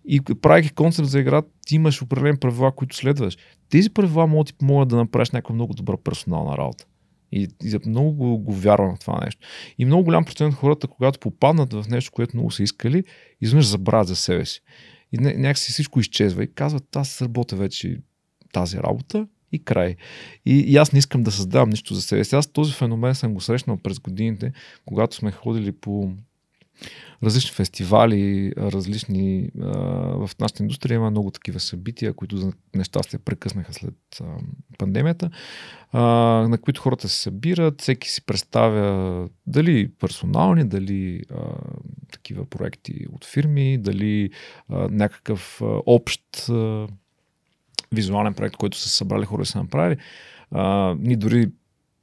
и 0.07 0.21
правейки 0.21 0.69
концепт 0.69 1.07
за 1.07 1.19
игра, 1.19 1.41
ти 1.67 1.75
имаш 1.75 2.01
определени 2.01 2.37
правила, 2.37 2.71
които 2.71 2.95
следваш. 2.95 3.37
Тези 3.69 3.89
правила 3.89 4.27
могат 4.27 4.47
да 4.47 4.51
ти 4.51 4.57
помогнат 4.57 4.89
да 4.89 4.95
направиш 4.95 5.31
някаква 5.31 5.55
много 5.55 5.73
добра 5.73 5.97
персонална 6.03 6.57
работа. 6.57 6.85
И, 7.31 7.47
и 7.63 7.79
много 7.85 8.11
го, 8.11 8.37
го 8.37 8.53
вярвам 8.53 8.95
в 8.95 8.99
това 8.99 9.19
нещо. 9.25 9.47
И 9.77 9.85
много 9.85 10.03
голям 10.03 10.25
процент 10.25 10.53
от 10.53 10.59
хората, 10.59 10.87
когато 10.87 11.19
попаднат 11.19 11.73
в 11.73 11.85
нещо, 11.89 12.11
което 12.11 12.37
много 12.37 12.51
са 12.51 12.63
искали, 12.63 13.03
изведнъж 13.41 13.65
забравят 13.65 14.07
за 14.07 14.15
себе 14.15 14.45
си. 14.45 14.61
И 15.11 15.17
някакси 15.17 15.71
всичко 15.71 15.99
изчезва 15.99 16.43
и 16.43 16.53
казват, 16.53 16.95
аз 16.95 17.21
работя 17.21 17.55
вече 17.55 17.97
тази 18.53 18.77
работа 18.77 19.27
и 19.51 19.63
край. 19.63 19.95
И, 20.45 20.59
и 20.59 20.77
аз 20.77 20.91
не 20.91 20.99
искам 20.99 21.23
да 21.23 21.31
създавам 21.31 21.69
нищо 21.69 21.93
за 21.93 22.01
себе 22.01 22.23
си. 22.23 22.35
Аз 22.35 22.47
този 22.47 22.73
феномен 22.73 23.15
съм 23.15 23.33
го 23.33 23.41
срещнал 23.41 23.77
през 23.77 23.99
годините, 23.99 24.51
когато 24.85 25.15
сме 25.15 25.31
ходили 25.31 25.71
по 25.71 26.11
различни 27.23 27.51
фестивали, 27.51 28.51
различни. 28.57 29.49
А, 29.61 29.67
в 30.27 30.29
нашата 30.39 30.63
индустрия 30.63 30.95
има 30.95 31.11
много 31.11 31.31
такива 31.31 31.59
събития, 31.59 32.13
които 32.13 32.37
за 32.37 32.53
нещастие 32.75 33.19
прекъснаха 33.19 33.73
след 33.73 33.93
а, 34.21 34.23
пандемията, 34.77 35.29
а, 35.91 36.01
на 36.49 36.57
които 36.57 36.81
хората 36.81 37.09
се 37.09 37.21
събират, 37.21 37.81
всеки 37.81 38.09
си 38.09 38.25
представя 38.25 39.29
дали 39.47 39.91
персонални, 39.99 40.63
дали 40.67 41.21
а, 41.31 41.41
такива 42.11 42.45
проекти 42.45 43.05
от 43.11 43.25
фирми, 43.25 43.77
дали 43.77 44.29
а, 44.69 44.87
някакъв 44.91 45.61
а, 45.61 45.65
общ 45.85 46.49
а, 46.49 46.87
визуален 47.91 48.33
проект, 48.33 48.55
който 48.55 48.77
са 48.77 48.89
събрали 48.89 49.25
хора 49.25 49.41
и 49.41 49.45
са 49.45 49.57
направили. 49.57 49.97
А, 50.51 50.95
ние 50.99 51.15
дори 51.15 51.47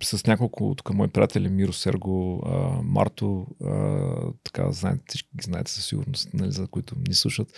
с 0.04 0.26
няколко 0.26 0.74
тук 0.76 0.94
мои 0.94 1.08
приятели, 1.08 1.48
Миро, 1.48 1.72
Серго, 1.72 2.42
Марто, 2.84 3.46
така, 4.44 4.72
знаете, 4.72 5.02
всички 5.08 5.28
ги 5.36 5.42
знаете 5.42 5.70
със 5.70 5.86
сигурност, 5.86 6.34
нали, 6.34 6.52
за 6.52 6.66
които 6.66 6.94
ни 7.08 7.14
слушат 7.14 7.52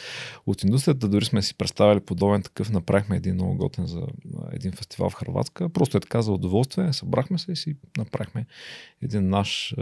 от 0.47 0.63
индустрията. 0.63 1.09
Дори 1.09 1.25
сме 1.25 1.43
си 1.43 1.57
представили 1.57 2.01
подобен 2.01 2.43
такъв, 2.43 2.71
направихме 2.71 3.17
един 3.17 3.35
много 3.35 3.57
готен 3.57 3.87
за 3.87 4.07
един 4.53 4.73
фестивал 4.73 5.11
в 5.11 5.15
Харватска. 5.15 5.69
Просто 5.69 5.97
е 5.97 6.01
така 6.01 6.23
за 6.23 6.33
удоволствие, 6.33 6.93
събрахме 6.93 7.39
се 7.39 7.53
и 7.53 7.57
си 7.57 7.77
направихме 7.99 8.47
един 9.03 9.29
наш 9.29 9.75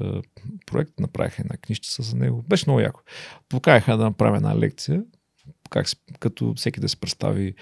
проект, 0.66 1.00
направиха 1.00 1.42
една 1.42 1.56
книжчица 1.56 2.02
за 2.02 2.16
него. 2.16 2.42
Беше 2.42 2.64
много 2.66 2.80
яко. 2.80 3.00
Покаяха 3.48 3.96
да 3.96 4.04
направим 4.04 4.34
една 4.34 4.58
лекция, 4.58 5.04
как, 5.70 5.86
като 6.18 6.54
всеки 6.56 6.80
да 6.80 6.88
се 6.88 6.96
представи 6.96 7.54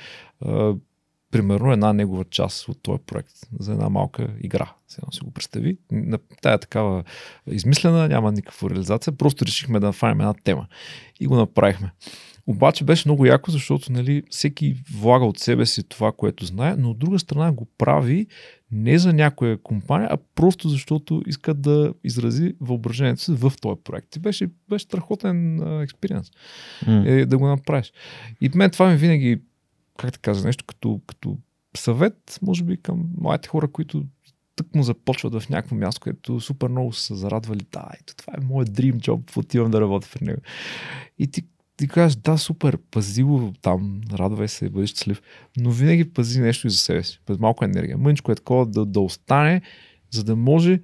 примерно 1.31 1.73
една 1.73 1.93
негова 1.93 2.25
част 2.25 2.69
от 2.69 2.83
този 2.83 3.03
проект 3.07 3.33
за 3.59 3.73
една 3.73 3.88
малка 3.88 4.29
игра. 4.40 4.73
Сега 4.88 5.07
си 5.11 5.21
го 5.25 5.31
представи. 5.31 5.79
Тая 6.43 6.59
такава 6.59 7.05
измислена, 7.51 8.09
няма 8.09 8.33
никаква 8.33 8.71
реализация, 8.71 9.12
просто 9.12 9.47
решихме 9.47 9.81
да 9.81 9.87
направим 9.87 10.21
една 10.21 10.35
тема 10.35 10.66
и 11.21 11.27
го 11.27 11.37
направихме. 11.37 11.93
Обаче 12.47 12.85
беше 12.85 13.09
много 13.09 13.27
яко, 13.27 13.51
защото 13.51 13.93
нали, 13.93 14.23
всеки 14.31 14.77
влага 14.95 15.25
от 15.25 15.38
себе 15.38 15.66
си 15.66 15.88
това, 15.88 16.12
което 16.12 16.47
знае, 16.47 16.77
но 16.79 16.90
от 16.90 16.99
друга 16.99 17.19
страна 17.19 17.53
го 17.53 17.66
прави 17.79 18.27
не 18.73 18.99
за 18.99 19.12
някоя 19.12 19.59
компания, 19.62 20.09
а 20.12 20.16
просто 20.35 20.69
защото 20.69 21.23
иска 21.27 21.54
да 21.54 21.94
изрази 22.04 22.54
въображението 22.61 23.23
си 23.23 23.33
в 23.33 23.52
този 23.61 23.81
проект. 23.85 24.17
И 24.17 24.19
беше, 24.19 24.48
беше 24.69 24.85
страхотен 24.85 25.63
експириенс 25.83 26.31
mm. 26.85 27.07
е, 27.07 27.27
да 27.27 27.38
го 27.38 27.46
направиш. 27.46 27.92
И 28.40 28.50
мен 28.54 28.71
това 28.71 28.90
ми 28.90 28.96
винаги 28.96 29.40
как 30.01 30.11
да 30.11 30.19
кажа, 30.19 30.44
нещо 30.44 30.65
като, 30.65 31.01
като 31.07 31.38
съвет, 31.77 32.38
може 32.42 32.65
би 32.65 32.77
към 32.77 33.09
младите 33.19 33.48
хора, 33.48 33.69
които 33.69 34.05
тък 34.57 34.75
му 34.75 34.83
започват 34.83 35.42
в 35.42 35.48
някакво 35.48 35.77
място, 35.77 36.01
където 36.01 36.40
супер 36.40 36.69
много 36.69 36.92
са 36.92 37.17
зарадвали. 37.17 37.67
Да, 37.73 37.88
ето 38.01 38.17
това 38.17 38.33
е 38.38 38.44
моят 38.44 38.71
dream 38.71 38.94
job, 38.94 39.37
отивам 39.37 39.71
да 39.71 39.81
работя 39.81 40.09
при 40.13 40.25
него. 40.25 40.40
И 41.19 41.31
ти 41.31 41.42
ти 41.81 41.88
кажеш, 41.88 42.17
да, 42.17 42.38
супер, 42.38 42.79
пази 42.90 43.23
го 43.23 43.53
там, 43.63 44.01
радвай 44.13 44.48
се, 44.48 44.69
бъди 44.69 44.87
щастлив, 44.87 45.23
но 45.57 45.71
винаги 45.71 46.13
пази 46.13 46.40
нещо 46.40 46.67
и 46.67 46.71
за 46.71 46.77
себе 46.77 47.03
си, 47.03 47.21
без 47.27 47.38
малко 47.38 47.65
енергия. 47.65 47.98
Мъничко 47.98 48.33
е 48.33 48.35
такова 48.35 48.67
да, 48.67 48.87
да 48.87 49.01
остане, 49.01 49.63
за 50.11 50.25
да 50.25 50.37
може 50.37 50.81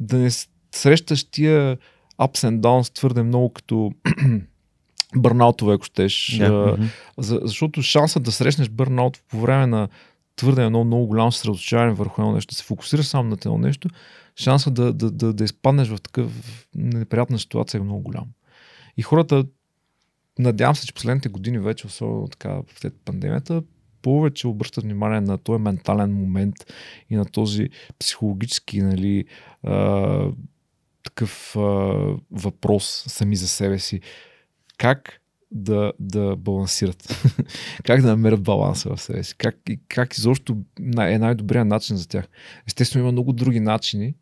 да 0.00 0.18
не 0.18 0.30
срещаш 0.74 1.24
тия 1.24 1.78
ups 2.18 2.48
and 2.48 2.60
downs 2.60 2.94
твърде 2.94 3.22
много 3.22 3.52
като 3.52 3.92
бърнаутове, 5.16 5.74
ако 5.74 5.84
щеш. 5.84 6.12
Yeah. 6.12 6.88
За, 7.18 7.40
защото 7.42 7.82
шансът 7.82 8.22
да 8.22 8.32
срещнеш 8.32 8.68
бърнаут 8.68 9.22
по 9.28 9.40
време 9.40 9.66
на 9.66 9.88
твърде 10.36 10.64
едно 10.64 10.84
много 10.84 11.06
голямо 11.06 11.32
съсредоточаване 11.32 11.92
върху 11.92 12.22
едно 12.22 12.32
нещо, 12.32 12.50
да 12.50 12.56
се 12.56 12.64
фокусираш 12.64 13.06
само 13.06 13.28
на 13.28 13.36
това 13.36 13.58
нещо, 13.58 13.88
шансът 14.36 14.74
да, 14.74 14.92
да, 14.92 15.10
да, 15.10 15.32
да 15.32 15.44
изпаднеш 15.44 15.88
в 15.88 16.00
такъв 16.02 16.32
неприятна 16.74 17.38
ситуация 17.38 17.78
е 17.78 17.82
много 17.82 18.00
голям. 18.00 18.26
И 18.96 19.02
хората, 19.02 19.44
надявам 20.38 20.76
се, 20.76 20.86
че 20.86 20.94
последните 20.94 21.28
години 21.28 21.58
вече, 21.58 21.86
особено 21.86 22.28
така 22.28 22.60
след 22.76 22.94
пандемията, 23.04 23.62
повече 24.02 24.46
обръщат 24.46 24.84
внимание 24.84 25.20
на 25.20 25.38
този 25.38 25.62
ментален 25.62 26.12
момент 26.12 26.54
и 27.10 27.16
на 27.16 27.24
този 27.24 27.68
психологически 27.98 28.82
нали, 28.82 29.24
а, 29.62 30.30
такъв 31.02 31.56
а, 31.56 31.60
въпрос 32.30 33.04
сами 33.06 33.36
за 33.36 33.48
себе 33.48 33.78
си. 33.78 34.00
Как 34.78 35.20
да, 35.50 35.92
да 36.00 36.36
балансират? 36.36 37.24
как 37.84 38.02
да 38.02 38.08
намерят 38.08 38.42
баланса 38.42 38.96
в 38.96 39.00
себе 39.00 39.22
си? 39.22 39.34
Как, 39.38 39.56
как 39.88 40.14
изобщо 40.14 40.56
е 40.98 41.18
най-добрият 41.18 41.68
начин 41.68 41.96
за 41.96 42.08
тях? 42.08 42.28
Естествено 42.66 43.04
има 43.04 43.12
много 43.12 43.32
други 43.32 43.60
начини, 43.60 44.14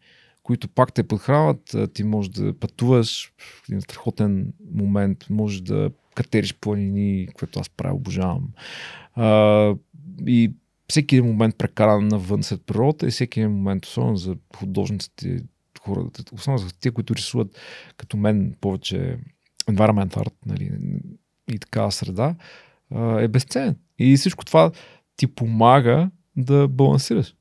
които 0.42 0.68
пак 0.68 0.92
те 0.92 1.02
подхранват. 1.02 1.76
Ти 1.94 2.04
можеш 2.04 2.30
да 2.30 2.59
пътуваш 2.59 3.32
в 3.38 3.68
един 3.68 3.80
страхотен 3.80 4.52
момент, 4.74 5.26
можеш 5.30 5.61
да 5.61 5.90
катериш 6.14 6.54
планини, 6.54 7.28
което 7.34 7.61
аз 7.61 7.68
правя, 7.68 7.94
обожавам. 7.94 8.48
А, 9.14 9.74
и 10.26 10.52
всеки 10.88 11.16
един 11.16 11.30
момент 11.30 11.59
прекаран 11.59 12.09
навън 12.09 12.42
след 12.42 12.62
природата 12.66 13.07
и 13.07 13.11
всеки 13.11 13.40
един 13.40 13.52
момент, 13.52 13.86
особено 13.86 14.16
за 14.16 14.36
художниците, 14.57 15.42
хората, 15.80 16.22
особено 16.32 16.59
за 16.59 16.78
тия, 16.78 16.92
които 16.92 17.14
рисуват 17.14 17.59
като 17.96 18.16
мен 18.16 18.54
повече 18.61 19.18
environment 19.70 20.16
art 20.16 20.34
нали, 20.46 20.70
и 21.52 21.58
такава 21.58 21.92
среда, 21.92 22.34
е 23.18 23.28
безценен. 23.28 23.76
И 23.98 24.16
всичко 24.16 24.44
това 24.44 24.70
ти 25.16 25.26
помага 25.26 26.10
да 26.36 26.68
балансираш 26.68 27.34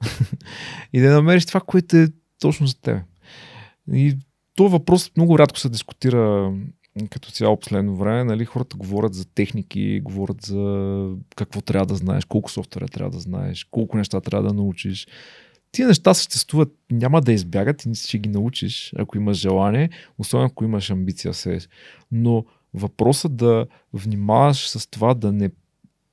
и 0.94 1.00
да 1.00 1.14
намериш 1.14 1.46
това, 1.46 1.62
което 1.62 1.98
е 1.98 2.08
точно 2.40 2.68
за 2.68 2.82
теб. 2.82 3.02
И 3.94 4.18
този 4.56 4.72
въпрос 4.72 5.12
много 5.18 5.40
рядко 5.40 5.60
се 5.60 5.70
дискутира 5.70 6.54
като 7.10 7.32
цяло 7.32 7.60
последно 7.60 7.96
време. 7.96 8.24
Нали, 8.24 8.46
хората 8.46 8.78
говорят 8.78 9.14
за 9.14 9.26
техники, 9.26 10.02
говорят 10.04 10.42
за 10.42 11.10
какво 11.36 11.62
трябва 11.62 11.86
да 11.86 11.96
знаеш, 11.96 12.26
колко 12.26 12.52
софтуера 12.52 12.88
трябва 12.88 13.12
да 13.12 13.20
знаеш, 13.20 13.64
колко 13.64 13.98
неща 13.98 14.22
трябва 14.22 14.48
да 14.48 14.54
научиш. 14.54 15.08
Тия 15.76 15.88
неща 15.88 16.14
съществуват, 16.14 16.76
няма 16.92 17.22
да 17.22 17.34
избягат 17.34 17.86
и 17.86 17.96
ще 17.96 18.20
ги 18.20 18.30
научиш, 18.30 18.94
ако 18.98 19.18
имаш 19.18 19.38
желание, 19.38 19.90
особено 20.18 20.48
ако 20.48 20.64
имаш 20.64 20.90
амбиция 20.90 21.34
се. 21.34 21.60
Но 22.12 22.46
въпросът 22.74 23.36
да 23.36 23.68
внимаваш 23.94 24.70
с 24.70 24.88
това 24.90 25.14
да 25.14 25.32
не 25.32 25.50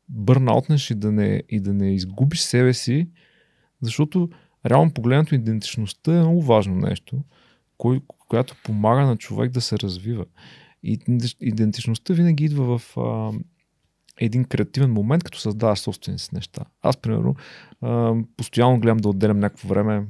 бърнаутнеш 0.08 0.90
и 0.90 0.94
да 0.94 1.12
не, 1.12 1.42
и 1.48 1.60
да 1.60 1.74
не 1.74 1.94
изгубиш 1.94 2.40
себе 2.40 2.74
си, 2.74 3.08
защото 3.80 4.28
реално 4.66 4.92
погледнато 4.92 5.34
идентичността 5.34 6.16
е 6.16 6.20
много 6.20 6.42
важно 6.42 6.74
нещо, 6.74 7.24
кой, 7.78 8.00
която 8.28 8.56
помага 8.64 9.06
на 9.06 9.16
човек 9.16 9.50
да 9.50 9.60
се 9.60 9.78
развива. 9.78 10.24
И 10.82 10.98
идентичността 11.40 12.14
винаги 12.14 12.44
идва 12.44 12.78
в 12.78 12.96
а, 12.96 13.32
един 14.25 14.45
креативен 14.45 14.93
момент, 14.93 15.25
като 15.25 15.39
създаваш 15.39 15.79
собствените 15.79 16.23
си 16.23 16.31
неща. 16.33 16.64
Аз, 16.83 16.97
примерно, 16.97 17.35
постоянно 18.37 18.81
гледам 18.81 18.99
да 18.99 19.09
отделям 19.09 19.39
някакво 19.39 19.68
време, 19.68 20.07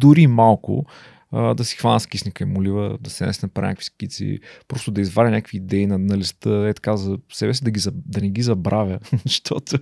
дори 0.00 0.26
малко, 0.26 0.86
да 1.32 1.64
си 1.64 1.76
хвана 1.76 2.00
скисника 2.00 2.44
и 2.44 2.46
молива, 2.46 2.98
да 3.00 3.10
се 3.10 3.26
не 3.26 3.32
направя 3.42 3.66
някакви 3.66 3.84
скици, 3.84 4.38
просто 4.68 4.90
да 4.90 5.00
изваря 5.00 5.30
някакви 5.30 5.56
идеи 5.56 5.86
на, 5.86 5.98
на 5.98 6.18
листа, 6.18 6.66
е 6.68 6.74
така 6.74 6.96
за 6.96 7.18
себе 7.32 7.54
си, 7.54 7.64
да, 7.64 7.70
ги, 7.70 7.80
да 7.94 8.20
не 8.20 8.30
ги 8.30 8.42
забравя, 8.42 8.98
защото 9.26 9.78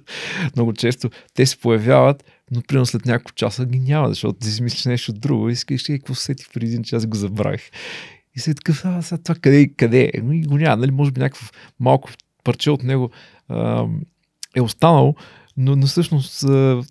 много 0.56 0.72
често 0.72 1.10
те 1.34 1.46
се 1.46 1.56
появяват, 1.56 2.24
но 2.50 2.62
примерно 2.62 2.86
след 2.86 3.06
няколко 3.06 3.32
часа 3.32 3.66
ги 3.66 3.78
няма, 3.78 4.08
защото 4.08 4.38
ти 4.38 4.48
си 4.48 4.62
мислиш 4.62 4.84
нещо 4.84 5.12
друго 5.12 5.48
и 5.48 5.56
си 5.56 5.66
какво 5.88 6.14
сетих 6.14 6.52
преди 6.52 6.66
един 6.66 6.82
час 6.82 7.06
го 7.06 7.16
забравих. 7.16 7.70
И 8.36 8.40
след 8.40 8.56
такъв, 8.56 8.84
а, 8.84 9.02
сега 9.02 9.22
това 9.22 9.34
къде, 9.34 9.68
къде 9.68 10.02
е? 10.14 10.18
И 10.32 10.42
го 10.42 10.58
няма, 10.58 10.76
нали? 10.76 10.90
Може 10.90 11.10
би 11.10 11.20
някакво 11.20 11.46
малко 11.80 12.10
парче 12.46 12.70
от 12.70 12.82
него 12.82 13.10
а, 13.48 13.86
е 14.56 14.60
останало, 14.60 15.14
но, 15.56 15.76
но 15.76 15.86
всъщност 15.86 16.42
а, 16.42 16.82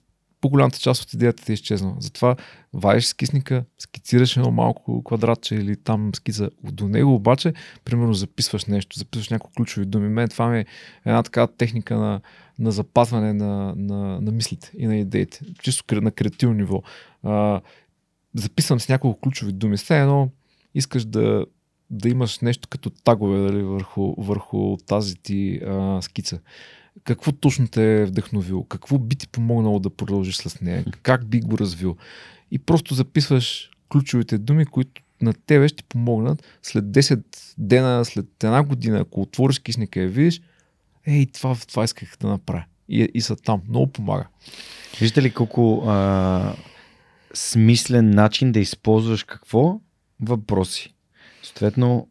по-голямата 0.41 0.79
част 0.79 1.03
от 1.03 1.13
идеята 1.13 1.43
ти 1.43 1.51
е 1.51 1.53
изчезнала. 1.53 1.95
Затова 1.99 2.35
ваеш 2.73 3.05
скисника, 3.05 3.65
скицираш 3.77 4.37
едно 4.37 4.51
малко 4.51 5.03
квадратче 5.03 5.55
или 5.55 5.75
там 5.75 6.11
скица. 6.15 6.49
До 6.63 6.87
него 6.87 7.15
обаче, 7.15 7.53
примерно, 7.85 8.13
записваш 8.13 8.65
нещо, 8.65 8.99
записваш 8.99 9.29
някои 9.29 9.53
ключови 9.57 9.85
думи. 9.85 10.09
Мен 10.09 10.29
това 10.29 10.47
ми 10.47 10.59
е 10.59 10.65
една 11.05 11.23
така 11.23 11.47
техника 11.47 11.97
на, 11.97 12.21
на 12.59 12.71
запазване 12.71 13.33
на, 13.33 13.73
на, 13.75 14.21
на 14.21 14.31
мислите 14.31 14.71
и 14.77 14.87
на 14.87 14.97
идеите. 14.97 15.39
Чисто 15.61 16.01
на 16.01 16.11
креативно 16.11 16.55
ниво. 16.55 16.83
А, 17.23 17.61
записвам 18.33 18.79
с 18.79 18.89
няколко 18.89 19.19
ключови 19.19 19.51
думи. 19.51 19.77
Все 19.77 19.99
едно 19.99 20.29
искаш 20.75 21.05
да, 21.05 21.45
да 21.89 22.09
имаш 22.09 22.39
нещо 22.39 22.67
като 22.67 22.89
тагове 22.89 23.39
дали, 23.39 23.63
върху, 23.63 24.13
върху 24.17 24.77
тази 24.77 25.15
ти 25.15 25.59
а, 25.65 26.01
скица. 26.01 26.39
Какво 27.03 27.31
точно 27.31 27.67
те 27.67 28.01
е 28.01 28.05
вдъхновило? 28.05 28.63
Какво 28.63 28.97
би 28.97 29.15
ти 29.15 29.27
помогнало 29.27 29.79
да 29.79 29.89
продължиш 29.89 30.35
с 30.35 30.61
нея? 30.61 30.85
Как 31.01 31.25
би 31.25 31.39
го 31.39 31.57
развил? 31.57 31.97
И 32.51 32.59
просто 32.59 32.93
записваш 32.93 33.71
ключовите 33.89 34.37
думи, 34.37 34.65
които 34.65 35.01
на 35.21 35.33
тебе 35.33 35.67
ще 35.67 35.83
помогнат 35.83 36.43
след 36.63 36.85
10 36.85 37.23
дена, 37.57 38.05
след 38.05 38.43
една 38.43 38.63
година, 38.63 38.99
ако 38.99 39.21
отвориш 39.21 39.59
кисника 39.59 39.99
и 40.01 40.07
видиш, 40.07 40.41
ей, 41.07 41.25
това, 41.25 41.55
това 41.67 41.83
исках 41.83 42.17
да 42.21 42.27
направя. 42.27 42.63
И, 42.89 43.09
и 43.13 43.21
са 43.21 43.35
там. 43.35 43.61
Много 43.69 43.87
помага. 43.87 44.27
Виждате 44.99 45.21
ли 45.21 45.33
колко 45.33 45.83
а, 45.87 46.55
смислен 47.33 48.09
начин 48.09 48.51
да 48.51 48.59
използваш 48.59 49.23
какво? 49.23 49.79
Въпроси. 50.19 50.94
Съответно, 51.45 52.07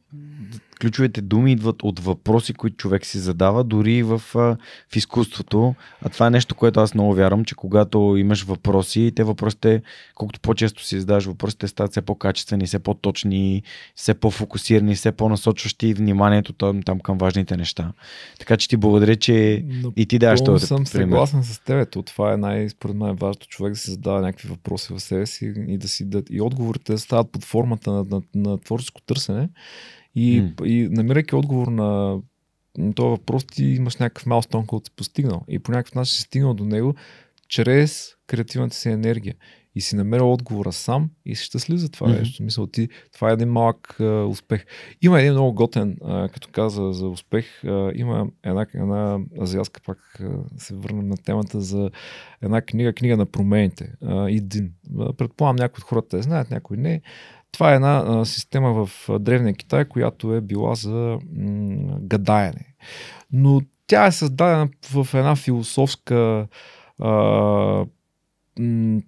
ключовите 0.85 1.21
думи 1.21 1.53
идват 1.53 1.83
от 1.83 2.01
въпроси, 2.01 2.55
които 2.55 2.77
човек 2.77 3.07
си 3.07 3.19
задава, 3.19 3.65
дори 3.65 4.03
в, 4.03 4.23
в 4.35 4.97
изкуството. 4.97 5.75
А 6.03 6.09
това 6.09 6.27
е 6.27 6.31
нещо, 6.31 6.55
което 6.55 6.81
аз 6.81 6.95
много 6.95 7.15
вярвам, 7.15 7.45
че 7.45 7.55
когато 7.55 8.15
имаш 8.17 8.45
въпроси, 8.45 9.13
те 9.17 9.25
въпросите, 9.25 9.83
колкото 10.15 10.41
по-често 10.41 10.85
си 10.85 11.01
задаваш 11.01 11.25
въпросите, 11.25 11.69
стават 11.69 11.91
все 11.91 12.03
по-качествени, 12.03 12.67
все 12.67 12.79
по-точни, 12.79 13.63
все 13.95 14.15
по-фокусирани, 14.15 14.95
все 14.95 15.13
по-насочващи 15.13 15.95
вниманието 15.95 16.53
там, 16.53 16.83
там 16.83 17.01
към 17.01 17.19
важните 17.19 17.57
неща. 17.57 17.93
Така 18.39 18.57
че 18.57 18.69
ти 18.69 18.77
благодаря, 18.77 19.17
че 19.17 19.65
Но 19.69 19.93
и 19.97 20.07
ти 20.07 20.19
даваш 20.19 20.45
този 20.45 20.67
съм 20.67 20.85
пример. 20.93 21.07
съгласен 21.07 21.45
с 21.45 21.59
теб. 21.59 22.05
Това 22.07 22.33
е 22.33 22.37
най, 22.37 22.69
според 22.69 22.97
мен 22.97 23.17
важното 23.17 23.47
човек 23.47 23.73
да 23.73 23.79
си 23.79 23.91
задава 23.91 24.21
някакви 24.21 24.49
въпроси 24.49 24.93
в 24.93 25.01
себе 25.01 25.27
си 25.27 25.55
и 25.69 25.79
да 25.79 25.89
си 25.89 26.05
да, 26.05 26.23
и 26.31 26.41
отговорите 26.41 26.99
стават 26.99 27.31
под 27.33 27.45
формата 27.45 27.91
на, 27.93 28.05
на, 28.11 28.23
на 28.35 28.59
творческо 28.59 29.01
търсене 29.01 29.49
и, 30.15 30.43
mm. 30.43 30.67
и 30.67 30.89
намирайки 30.89 31.35
отговор 31.35 31.69
на, 31.69 32.19
този 32.95 33.09
въпрос, 33.09 33.45
ти 33.45 33.65
имаш 33.65 33.97
някакъв 33.97 34.27
малстон, 34.27 34.67
който 34.67 34.87
си 34.87 34.97
постигнал. 34.97 35.43
И 35.49 35.59
по 35.59 35.73
някакъв 35.73 35.95
начин 35.95 36.15
си 36.15 36.21
стигнал 36.21 36.55
до 36.55 36.65
него 36.65 36.95
чрез 37.49 38.15
креативната 38.27 38.77
си 38.77 38.89
енергия. 38.89 39.35
И 39.77 39.81
си 39.81 39.97
намерил 39.97 40.33
отговора 40.33 40.73
сам 40.73 41.11
и 41.27 41.37
си 41.37 41.45
щастлив 41.45 41.79
за 41.79 41.89
това 41.89 42.09
mm-hmm. 42.09 42.19
нещо. 42.19 42.43
Мисля, 42.43 42.67
ти, 42.67 42.89
това 43.13 43.31
е 43.31 43.33
един 43.33 43.49
малък 43.49 44.01
а, 44.01 44.25
успех. 44.25 44.65
Има 45.03 45.21
един 45.21 45.33
много 45.33 45.55
готен, 45.55 45.97
а, 46.05 46.29
като 46.29 46.49
каза 46.53 46.93
за 46.93 47.09
успех, 47.09 47.65
а, 47.65 47.93
има 47.95 48.27
една, 48.43 48.67
една 48.75 49.19
азиатска, 49.43 49.81
пак 49.87 49.99
а, 50.21 50.39
се 50.59 50.75
върнем 50.75 51.09
на 51.09 51.17
темата 51.17 51.61
за 51.61 51.91
една 52.43 52.61
книга, 52.61 52.93
книга 52.93 53.17
на 53.17 53.27
промените. 53.27 53.93
А, 54.03 54.31
Идин. 54.31 54.73
Предполагам, 55.17 55.57
някои 55.57 55.83
от 55.83 55.89
хората 55.89 56.23
знаят, 56.23 56.51
някои 56.51 56.77
не. 56.77 57.03
Това 57.55 57.73
е 57.73 57.75
една 57.75 58.25
система 58.25 58.87
в 58.87 59.09
Древния 59.19 59.55
Китай, 59.55 59.85
която 59.85 60.35
е 60.35 60.41
била 60.41 60.75
за 60.75 61.19
гадаене. 62.01 62.75
Но 63.33 63.61
тя 63.87 64.07
е 64.07 64.13
създадена 64.13 64.69
в 64.93 65.09
една 65.15 65.37
философска 65.37 66.47
а, 67.01 67.87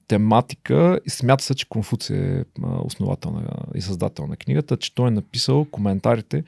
тематика 0.09 1.01
и 1.07 1.11
смята 1.11 1.45
се, 1.45 1.55
че 1.55 1.69
Конфуция 1.69 2.41
е 2.41 2.45
основател 2.85 3.31
на, 3.31 3.43
и 3.75 3.81
създател 3.81 4.27
на 4.27 4.37
книгата, 4.37 4.77
че 4.77 4.95
той 4.95 5.09
е 5.09 5.11
написал 5.11 5.65
коментарите 5.65 6.45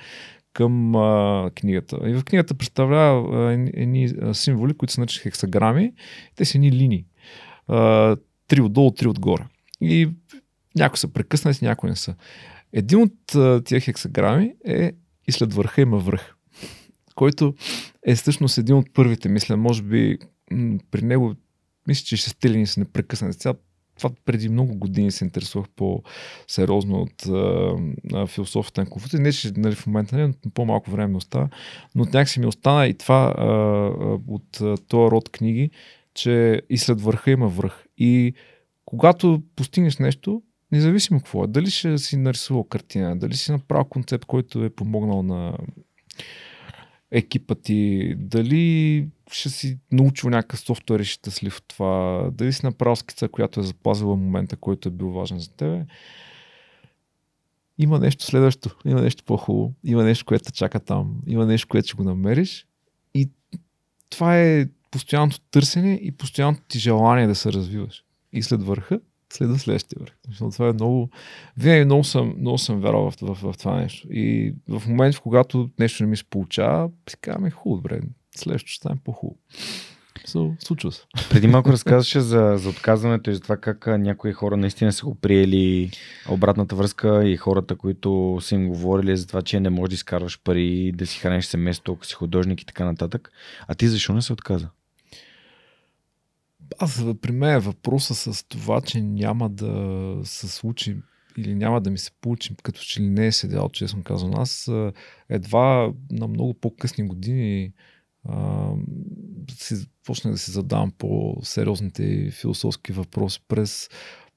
към 0.52 0.96
а, 0.96 1.50
книгата. 1.54 1.98
И 2.06 2.14
в 2.14 2.24
книгата 2.24 2.54
представлява 2.54 3.52
едни 3.74 4.12
символи, 4.32 4.74
които 4.74 4.94
се 4.94 5.00
наричат 5.00 5.22
хексаграми. 5.22 5.92
Те 6.36 6.44
са 6.44 6.58
едни 6.58 6.72
линии. 6.72 7.04
А, 7.68 8.16
три 8.48 8.60
отдолу, 8.60 8.90
три 8.90 9.08
отгоре. 9.08 9.44
И 9.80 10.08
някои 10.78 10.98
са 10.98 11.08
прекъснати, 11.08 11.64
някои 11.64 11.90
не 11.90 11.96
са. 11.96 12.14
Един 12.72 13.02
от 13.02 13.14
тия 13.64 13.80
хексаграми 13.80 14.54
е 14.66 14.92
и 15.26 15.32
след 15.32 15.54
върха 15.54 15.80
има 15.80 15.98
връх. 15.98 16.34
който 17.14 17.54
е 18.06 18.14
всъщност 18.14 18.58
един 18.58 18.76
от 18.76 18.94
първите, 18.94 19.28
мисля, 19.28 19.56
може 19.56 19.82
би 19.82 20.18
при 20.90 21.02
него, 21.02 21.34
мисля, 21.88 22.04
че 22.04 22.16
ще 22.16 22.30
стилини 22.30 22.66
са 22.66 22.80
непрекъснати. 22.80 23.38
Това 23.38 24.10
преди 24.24 24.48
много 24.48 24.74
години 24.74 25.10
се 25.10 25.24
интересувах 25.24 25.66
по-сериозно 25.76 26.96
от 26.96 27.26
а, 27.26 27.72
а, 28.14 28.26
философията 28.26 28.80
на 28.80 28.90
Конфуций. 28.90 29.20
Не, 29.20 29.32
че 29.32 29.52
нали, 29.56 29.74
в 29.74 29.86
момента 29.86 30.16
не, 30.16 30.32
по-малко 30.54 30.90
време 30.90 31.16
остава, 31.16 31.48
но 31.94 32.02
от 32.02 32.12
някак 32.12 32.28
си 32.28 32.40
ми 32.40 32.46
остана 32.46 32.86
и 32.86 32.94
това 32.94 33.34
а, 33.38 33.44
а, 33.44 34.18
от 34.26 34.60
а, 34.60 34.76
този 34.76 35.10
род 35.10 35.28
книги, 35.28 35.70
че 36.14 36.62
и 36.70 36.78
след 36.78 37.00
върха 37.00 37.30
има 37.30 37.48
връх. 37.48 37.84
И 37.98 38.34
когато 38.84 39.42
постигнеш 39.56 39.98
нещо, 39.98 40.42
независимо 40.72 41.20
какво 41.20 41.44
е, 41.44 41.46
дали 41.46 41.70
ще 41.70 41.98
си 41.98 42.16
нарисувал 42.16 42.64
картина, 42.64 43.18
дали 43.18 43.36
си 43.36 43.52
направил 43.52 43.84
концепт, 43.84 44.24
който 44.24 44.64
е 44.64 44.70
помогнал 44.70 45.22
на 45.22 45.58
екипа 47.10 47.54
ти, 47.54 48.14
дали 48.18 49.08
ще 49.30 49.50
си 49.50 49.78
научил 49.92 50.30
някакъв 50.30 50.60
софтуер 50.60 51.00
и 51.00 51.04
ще 51.04 51.12
щастлив 51.12 51.54
в 51.54 51.62
това, 51.62 52.28
дали 52.32 52.52
си 52.52 52.66
направил 52.66 52.96
скица, 52.96 53.28
която 53.28 53.60
е 53.60 53.62
запазила 53.62 54.16
момента, 54.16 54.56
който 54.56 54.88
е 54.88 54.92
бил 54.92 55.10
важен 55.10 55.38
за 55.38 55.50
тебе. 55.50 55.86
Има 57.78 57.98
нещо 57.98 58.24
следващо, 58.24 58.70
има 58.84 59.02
нещо 59.02 59.24
по-хубаво, 59.24 59.74
има 59.84 60.04
нещо, 60.04 60.24
което 60.24 60.52
чака 60.52 60.80
там, 60.80 61.20
има 61.26 61.46
нещо, 61.46 61.68
което 61.68 61.88
ще 61.88 61.96
го 61.96 62.04
намериш 62.04 62.66
и 63.14 63.30
това 64.10 64.40
е 64.40 64.66
постоянното 64.90 65.40
търсене 65.40 65.94
и 66.02 66.12
постоянното 66.12 66.62
ти 66.68 66.78
желание 66.78 67.26
да 67.26 67.34
се 67.34 67.52
развиваш. 67.52 68.04
И 68.32 68.42
след 68.42 68.62
върха 68.62 69.00
следва 69.32 69.58
следващия 69.58 69.96
върх. 70.00 70.12
Защото 70.28 70.50
това 70.50 70.68
е 70.68 70.72
много... 70.72 71.10
Винаги 71.56 71.84
много 71.84 72.04
съм, 72.04 72.34
много 72.38 72.58
съм 72.58 72.80
вярвал 72.80 73.10
в, 73.10 73.16
в, 73.22 73.34
в, 73.42 73.58
това 73.58 73.80
нещо. 73.80 74.08
И 74.10 74.54
в 74.68 74.82
момент, 74.88 75.14
в 75.14 75.20
когато 75.20 75.70
нещо 75.78 76.02
не 76.02 76.10
ми 76.10 76.16
се 76.16 76.24
получава, 76.24 76.90
си 77.10 77.16
казваме, 77.20 77.50
хубаво, 77.50 77.76
добре, 77.76 78.00
следващото 78.36 78.70
ще 78.70 78.76
стане 78.76 79.00
по-хубаво. 79.04 79.38
So, 80.26 80.64
случва 80.64 80.92
се. 80.92 81.02
Преди 81.30 81.46
малко 81.46 81.72
разказваше 81.72 82.20
за, 82.20 82.54
за 82.56 82.68
отказването 82.68 83.30
и 83.30 83.34
за 83.34 83.40
това 83.40 83.56
как 83.56 83.86
някои 83.86 84.32
хора 84.32 84.56
наистина 84.56 84.92
са 84.92 85.04
го 85.04 85.14
приели 85.14 85.90
обратната 86.30 86.76
връзка 86.76 87.28
и 87.28 87.36
хората, 87.36 87.76
които 87.76 88.38
са 88.40 88.54
им 88.54 88.68
говорили 88.68 89.16
за 89.16 89.26
това, 89.26 89.42
че 89.42 89.60
не 89.60 89.70
можеш 89.70 89.88
да 89.88 89.94
изкарваш 89.94 90.40
пари, 90.44 90.92
да 90.94 91.06
си 91.06 91.18
храниш 91.18 91.44
семейство, 91.44 91.92
ако 91.92 92.06
си 92.06 92.14
художник 92.14 92.62
и 92.62 92.66
така 92.66 92.84
нататък. 92.84 93.30
А 93.68 93.74
ти 93.74 93.88
защо 93.88 94.12
не 94.12 94.22
се 94.22 94.32
отказа? 94.32 94.68
Аз 96.78 97.04
при 97.20 97.32
мен 97.32 97.54
е 97.54 97.58
въпроса 97.58 98.14
с 98.14 98.48
това, 98.48 98.80
че 98.80 99.00
няма 99.00 99.48
да 99.50 100.20
се 100.24 100.48
случи 100.48 100.96
или 101.36 101.54
няма 101.54 101.80
да 101.80 101.90
ми 101.90 101.98
се 101.98 102.10
получи, 102.20 102.56
като 102.62 102.80
че 102.80 103.00
ли 103.00 103.08
не 103.08 103.26
е 103.26 103.32
седял, 103.32 103.68
честно 103.68 104.02
казвам. 104.02 104.32
Аз 104.34 104.70
едва 105.28 105.92
на 106.10 106.28
много 106.28 106.54
по-късни 106.54 107.08
години 107.08 107.72
а, 108.24 108.70
си, 109.50 109.74
почнах 110.06 110.32
да 110.32 110.38
си 110.38 110.50
задавам 110.50 110.90
по-сериозните 110.98 112.30
философски 112.30 112.92
въпроси 112.92 113.40
през 113.48 113.88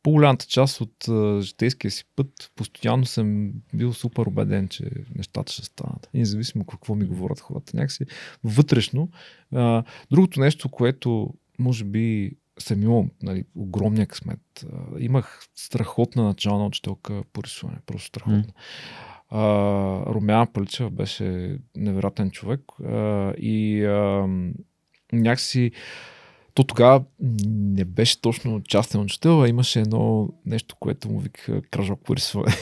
по-голямата 0.04 0.46
част 0.46 0.82
от 0.82 1.08
а, 1.08 1.42
житейския 1.42 1.92
си 1.92 2.06
път 2.16 2.52
постоянно 2.56 3.06
съм 3.06 3.54
бил 3.74 3.94
супер 3.94 4.26
убеден, 4.26 4.68
че 4.68 4.84
нещата 5.16 5.54
ще 5.54 5.66
станат. 5.66 6.10
И 6.14 6.20
независимо 6.20 6.66
какво 6.66 6.96
ми 6.96 7.06
говорят 7.06 7.40
хората. 7.40 7.78
Някакси 7.78 8.06
вътрешно. 8.44 9.10
А, 9.54 9.84
другото 10.12 10.40
нещо, 10.40 10.70
което 10.70 11.34
може 11.62 11.84
би 11.84 12.32
съм 12.60 12.84
имал 12.84 13.08
нали, 13.24 13.44
огромния 13.56 14.08
късмет. 14.08 14.66
Имах 15.00 15.46
страхотна 15.56 16.24
начална 16.24 16.66
учителка 16.66 17.24
по 17.34 17.44
рисуване. 17.44 17.78
Просто 17.86 18.08
страхотна. 18.08 18.44
Mm. 18.44 18.54
Румяна 20.14 20.48
Паличева 20.54 20.90
беше 20.90 21.58
невероятен 21.76 22.32
човек 22.32 22.62
а, 22.86 23.34
и 23.38 23.84
а, 23.84 24.28
някакси 25.14 25.72
то 26.54 26.64
тогава 26.64 27.04
не 27.48 27.86
беше 27.86 28.22
точно 28.22 28.62
частен 28.64 29.02
учител, 29.02 29.42
а 29.42 29.50
имаше 29.50 29.80
едно 29.80 30.30
нещо, 30.46 30.76
което 30.80 31.10
му 31.10 31.20
викаха 31.20 31.62
кръжок 31.62 32.00
по 32.04 32.16
рисуване. 32.16 32.56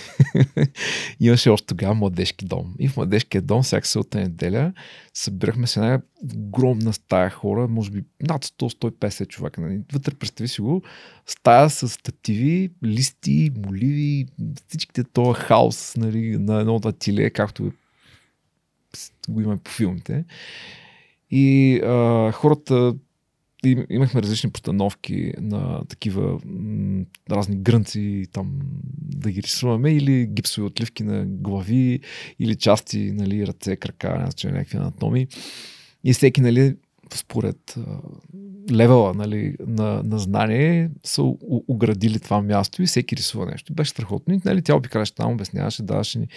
имаше 1.20 1.50
още 1.50 1.68
тогава 1.68 1.94
младежки 1.94 2.46
дом. 2.46 2.76
И 2.80 2.88
в 2.88 2.98
младежкия 2.98 3.42
дом 3.42 3.64
всяка 3.64 3.88
сълта 3.88 4.20
неделя 4.20 4.74
събирахме 5.14 5.68
се 5.68 5.80
една 5.80 6.02
огромна 6.36 6.94
стая 6.94 7.30
хора, 7.30 7.68
може 7.68 7.92
би 7.92 8.04
над 8.22 8.46
100-150 8.46 9.28
човека. 9.28 9.62
Нали? 9.62 9.82
Вътре 9.94 10.14
представи 10.14 10.48
си 10.48 10.62
го, 10.62 10.82
стая 11.26 11.70
с 11.70 11.90
стативи, 11.90 12.72
листи, 12.84 13.52
моливи, 13.66 14.26
всичките 14.68 15.04
това 15.04 15.34
хаос 15.34 15.98
нали, 15.98 16.38
на 16.38 16.60
едно 16.60 16.82
ателие, 16.86 17.30
както 17.30 17.72
го 19.30 19.42
има 19.42 19.58
по 19.58 19.72
филмите. 19.72 20.26
И 21.32 21.80
а, 21.84 22.32
хората 22.32 22.96
имахме 23.90 24.22
различни 24.22 24.52
постановки 24.52 25.34
на 25.38 25.86
такива 25.86 26.40
м- 26.46 27.06
разни 27.32 27.56
грънци 27.56 28.26
там 28.32 28.60
да 29.02 29.32
ги 29.32 29.44
рисуваме 29.44 29.94
или 29.94 30.28
гипсови 30.28 30.68
отливки 30.68 31.04
на 31.04 31.26
глави 31.26 32.00
или 32.40 32.56
части, 32.56 33.12
нали, 33.12 33.48
ръце, 33.48 33.76
крака, 33.76 34.30
не 34.44 34.52
някакви 34.52 34.78
анатомии. 34.78 35.28
И 36.04 36.14
всеки, 36.14 36.42
нали, 36.42 36.76
според 37.14 37.76
левела 38.72 39.14
нали, 39.14 39.56
на, 39.60 40.04
на 40.04 40.20
знание 40.20 40.90
са 41.04 41.24
у, 41.24 41.38
оградили 41.68 42.20
това 42.20 42.42
място 42.42 42.84
и 42.84 42.86
всеки 42.86 43.16
рисува 43.16 43.46
нещо. 43.46 43.74
Беше 43.74 43.92
страхотно. 43.92 44.34
И, 44.34 44.42
нали, 44.46 44.62
тя 44.62 44.76
обикаляше 44.76 45.16
там, 45.16 45.32
обясняваше, 45.32 45.84
даваше 45.84 46.20
ни 46.20 46.28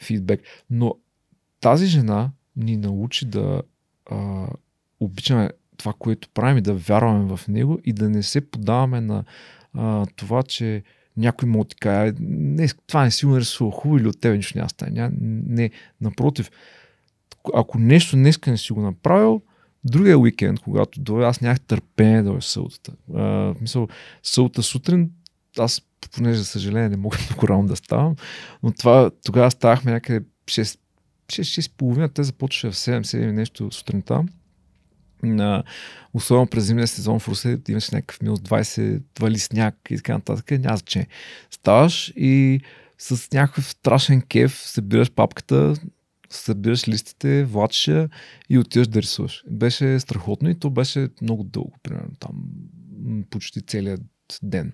фидбек. 0.00 0.40
Но 0.70 0.94
тази 1.60 1.86
жена 1.86 2.30
ни 2.56 2.76
научи 2.76 3.26
да 3.26 3.62
а, 4.10 4.48
обичаме 5.00 5.50
това, 5.82 5.92
което 5.98 6.28
правим 6.28 6.58
и 6.58 6.60
да 6.60 6.74
вярваме 6.74 7.36
в 7.36 7.48
него 7.48 7.78
и 7.84 7.92
да 7.92 8.08
не 8.08 8.22
се 8.22 8.40
подаваме 8.40 9.00
на 9.00 9.24
а, 9.74 10.06
това, 10.16 10.42
че 10.42 10.82
някой 11.16 11.48
му 11.48 11.64
ти 11.64 11.76
каже, 11.76 12.14
не, 12.20 12.68
това 12.86 13.04
не 13.04 13.10
си 13.10 13.26
го 13.26 13.40
хубаво 13.70 13.98
или 13.98 14.08
от 14.08 14.20
тебе 14.20 14.36
нищо 14.36 14.58
няма 14.58 14.68
стане. 14.68 15.10
Не, 15.46 15.70
напротив, 16.00 16.50
ако 17.54 17.78
нещо 17.78 18.16
днеска 18.16 18.50
не 18.50 18.56
си 18.56 18.72
го 18.72 18.80
направил, 18.80 19.42
другия 19.84 20.18
уикенд, 20.18 20.60
когато 20.60 21.00
дойде, 21.00 21.26
аз 21.26 21.40
нямах 21.40 21.60
търпение 21.60 22.22
да 22.22 22.28
дойде 22.28 22.40
сълтата. 22.40 22.92
А, 23.14 23.54
мисъл, 23.60 23.88
сълта 24.22 24.62
сутрин, 24.62 25.10
аз, 25.58 25.82
понеже 26.14 26.38
за 26.38 26.44
съжаление 26.44 26.88
не 26.88 26.96
мога 26.96 27.18
много 27.30 27.48
рано 27.48 27.66
да 27.66 27.76
ставам, 27.76 28.16
но 28.62 28.72
това, 28.72 29.10
тогава 29.24 29.50
ставахме 29.50 29.92
някъде 29.92 30.26
6, 30.46 30.78
6, 31.26 31.72
6 31.76 32.14
те 32.14 32.22
започваше 32.22 32.70
в 32.70 32.74
7, 32.74 33.00
7 33.00 33.30
нещо 33.30 33.70
сутринта 33.70 34.24
на, 35.22 35.62
особено 36.14 36.46
през 36.46 36.64
зимния 36.64 36.88
сезон 36.88 37.18
в 37.18 37.28
Русе 37.28 37.58
имаш 37.68 37.90
някакъв 37.90 38.22
минус 38.22 38.40
20, 38.40 39.02
вали 39.20 39.38
сняг 39.38 39.76
и 39.90 39.96
така 39.96 40.12
нататък, 40.12 40.50
няма 40.50 40.76
значение. 40.76 41.08
Ставаш 41.50 42.12
и 42.16 42.60
с 42.98 43.32
някакъв 43.32 43.70
страшен 43.70 44.22
кеф 44.22 44.62
събираш 44.64 45.10
папката, 45.10 45.74
събираш 46.30 46.88
листите, 46.88 47.44
влачиш 47.44 47.90
и 48.48 48.58
отиваш 48.58 48.88
да 48.88 49.02
рисуваш. 49.02 49.44
Беше 49.50 50.00
страхотно 50.00 50.50
и 50.50 50.58
то 50.58 50.70
беше 50.70 51.08
много 51.22 51.44
дълго, 51.44 51.72
примерно 51.82 52.10
там 52.18 52.34
почти 53.30 53.62
целият 53.62 54.02
ден. 54.42 54.72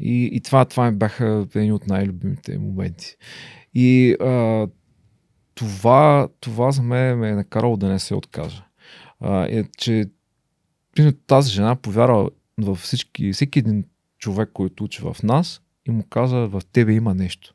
И, 0.00 0.30
и 0.32 0.40
това, 0.40 0.64
това 0.64 0.90
ми 0.90 0.96
бяха 0.96 1.46
едни 1.54 1.72
от 1.72 1.86
най-любимите 1.86 2.58
моменти. 2.58 3.16
И 3.74 4.16
а, 4.20 4.66
това, 5.54 6.28
това 6.40 6.72
за 6.72 6.82
мен 6.82 7.18
ме 7.18 7.28
е 7.28 7.34
накарало 7.34 7.76
да 7.76 7.88
не 7.88 7.98
се 7.98 8.14
откажа 8.14 8.67
е, 9.24 9.64
че 9.78 10.06
тази 11.26 11.52
жена 11.52 11.76
повярва 11.76 12.30
във 12.58 12.78
всички, 12.78 13.32
всеки 13.32 13.58
един 13.58 13.84
човек, 14.18 14.50
който 14.52 14.84
учи 14.84 15.02
в 15.02 15.16
нас 15.22 15.62
и 15.88 15.90
му 15.90 16.04
каза, 16.10 16.36
в 16.36 16.62
тебе 16.72 16.92
има 16.92 17.14
нещо. 17.14 17.54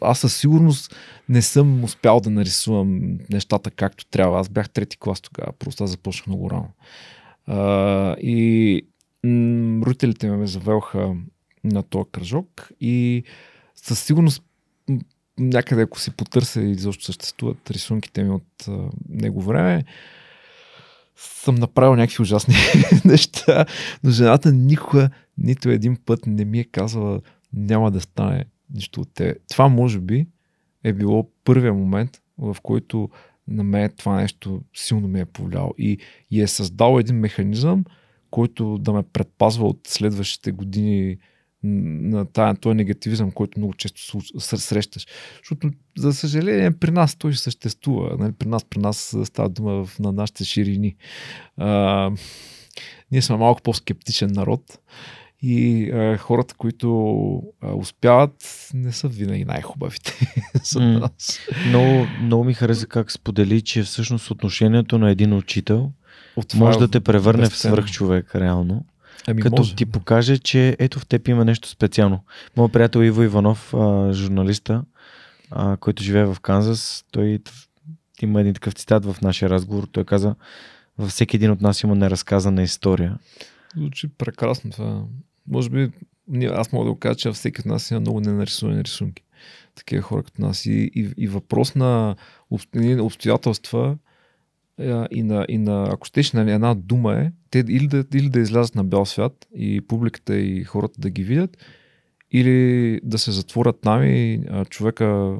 Аз 0.00 0.18
със 0.18 0.36
сигурност 0.36 0.96
не 1.28 1.42
съм 1.42 1.84
успял 1.84 2.20
да 2.20 2.30
нарисувам 2.30 3.18
нещата 3.30 3.70
както 3.70 4.06
трябва. 4.06 4.40
Аз 4.40 4.48
бях 4.48 4.70
трети 4.70 4.98
клас 4.98 5.20
тогава, 5.20 5.52
просто 5.52 5.84
аз 5.84 5.90
започнах 5.90 6.26
много 6.26 6.50
рано. 6.50 6.70
А, 7.46 8.16
и 8.20 8.82
м- 9.24 9.86
родителите 9.86 10.30
ме 10.30 10.46
завелха 10.46 11.14
на 11.64 11.82
този 11.82 12.10
кръжок 12.12 12.70
и 12.80 13.24
със 13.74 14.02
сигурност 14.02 14.42
някъде, 15.38 15.82
ако 15.82 16.00
си 16.00 16.10
потърся 16.10 16.62
и 16.62 16.74
защо 16.74 17.04
съществуват 17.04 17.70
рисунките 17.70 18.24
ми 18.24 18.30
от 18.30 18.68
а, 18.68 18.88
него 19.08 19.42
време, 19.42 19.84
съм 21.16 21.54
направил 21.54 21.96
някакви 21.96 22.22
ужасни 22.22 22.54
неща, 23.04 23.66
но 24.04 24.10
жената 24.10 24.52
никога, 24.52 25.10
нито 25.38 25.70
един 25.70 25.96
път 26.06 26.26
не 26.26 26.44
ми 26.44 26.60
е 26.60 26.64
казала 26.64 27.20
няма 27.52 27.90
да 27.90 28.00
стане 28.00 28.44
нищо 28.74 29.00
от 29.00 29.08
те. 29.14 29.34
Това 29.50 29.68
може 29.68 30.00
би 30.00 30.26
е 30.84 30.92
било 30.92 31.30
първия 31.44 31.74
момент, 31.74 32.22
в 32.38 32.56
който 32.62 33.08
на 33.48 33.64
мен 33.64 33.90
това 33.96 34.16
нещо 34.16 34.62
силно 34.74 35.08
ми 35.08 35.20
е 35.20 35.24
повлияло 35.24 35.74
и, 35.78 35.98
и 36.30 36.42
е 36.42 36.46
създал 36.46 36.98
един 36.98 37.16
механизъм, 37.16 37.84
който 38.30 38.78
да 38.78 38.92
ме 38.92 39.02
предпазва 39.02 39.66
от 39.66 39.80
следващите 39.86 40.52
години 40.52 41.16
на 41.64 42.24
тая, 42.24 42.54
този 42.54 42.74
негативизъм, 42.74 43.30
който 43.30 43.58
много 43.58 43.74
често 43.74 44.20
срещаш. 44.40 45.06
Защото, 45.36 45.70
за 45.98 46.12
съжаление, 46.12 46.70
при 46.70 46.90
нас 46.90 47.16
той 47.16 47.34
съществува. 47.34 48.16
Нали? 48.18 48.32
При 48.32 48.48
нас, 48.48 48.64
при 48.64 48.80
нас 48.80 49.16
става 49.24 49.48
дума 49.48 49.86
на 50.00 50.12
нашите 50.12 50.44
ширини. 50.44 50.96
А, 51.56 52.10
ние 53.10 53.22
сме 53.22 53.36
малко 53.36 53.62
по-скептичен 53.62 54.32
народ 54.32 54.78
и 55.42 55.90
а, 55.90 56.16
хората, 56.16 56.54
които 56.54 57.42
а, 57.60 57.74
успяват, 57.74 58.70
не 58.74 58.92
са 58.92 59.08
винаги 59.08 59.44
най-хубавите 59.44 60.18
за 60.64 60.80
нас. 60.80 61.40
Много, 61.68 62.06
много 62.22 62.44
ми 62.44 62.54
хареса 62.54 62.86
как 62.86 63.12
сподели, 63.12 63.60
че 63.60 63.82
всъщност 63.82 64.30
отношението 64.30 64.98
на 64.98 65.10
един 65.10 65.32
учител 65.32 65.92
От 66.36 66.54
може 66.54 66.78
да 66.78 66.88
те 66.88 67.00
превърне 67.00 67.50
в 67.50 67.56
свръхчовек, 67.56 68.34
реално. 68.34 68.84
Ами 69.26 69.42
като 69.42 69.56
може. 69.56 69.76
ти 69.76 69.86
покаже, 69.86 70.38
че 70.38 70.76
ето 70.78 71.00
в 71.00 71.06
теб 71.06 71.28
има 71.28 71.44
нещо 71.44 71.68
специално. 71.68 72.24
Моят 72.56 72.72
приятел 72.72 73.00
Иво 73.00 73.22
Иванов, 73.22 73.74
а, 73.74 74.12
журналиста, 74.12 74.84
а, 75.50 75.76
който 75.76 76.02
живее 76.02 76.24
в 76.24 76.36
Канзас, 76.42 77.04
той 77.10 77.38
има 78.22 78.40
един 78.40 78.54
такъв 78.54 78.74
цитат 78.74 79.04
в 79.04 79.16
нашия 79.22 79.50
разговор. 79.50 79.88
Той 79.92 80.04
каза, 80.04 80.34
във 80.98 81.10
всеки 81.10 81.36
един 81.36 81.50
от 81.50 81.60
нас 81.60 81.82
има 81.82 81.94
неразказана 81.94 82.62
история. 82.62 83.18
Звучи 83.76 84.08
прекрасно 84.08 84.70
това. 84.70 85.02
Може 85.46 85.70
би 85.70 85.90
аз 86.50 86.72
мога 86.72 86.84
да 86.84 86.92
го 86.92 86.98
кажа, 86.98 87.14
че 87.14 87.32
всеки 87.32 87.60
от 87.60 87.66
нас 87.66 87.90
има 87.90 88.00
много 88.00 88.20
ненарисувани 88.20 88.84
рисунки. 88.84 89.22
Такива 89.74 90.02
хора 90.02 90.22
като 90.22 90.42
нас. 90.42 90.66
И, 90.66 90.90
и, 90.94 91.14
и 91.16 91.28
въпрос 91.28 91.74
на 91.74 92.16
обстоятелства 93.00 93.96
и 95.10 95.22
на, 95.22 95.46
и 95.48 95.58
на 95.58 95.88
ако 95.92 96.06
щеш 96.06 96.32
на 96.32 96.52
една 96.52 96.74
дума 96.74 97.14
е, 97.14 97.32
те 97.50 97.58
или 97.58 97.86
да, 97.86 98.04
или 98.14 98.28
да 98.28 98.40
излязат 98.40 98.74
на 98.74 98.84
бял 98.84 99.06
свят 99.06 99.46
и 99.56 99.80
публиката 99.80 100.36
и 100.36 100.64
хората 100.64 101.00
да 101.00 101.10
ги 101.10 101.24
видят, 101.24 101.56
или 102.30 103.00
да 103.04 103.18
се 103.18 103.32
затворят 103.32 103.80
там 103.80 104.04
и 104.04 104.40
човека... 104.70 105.36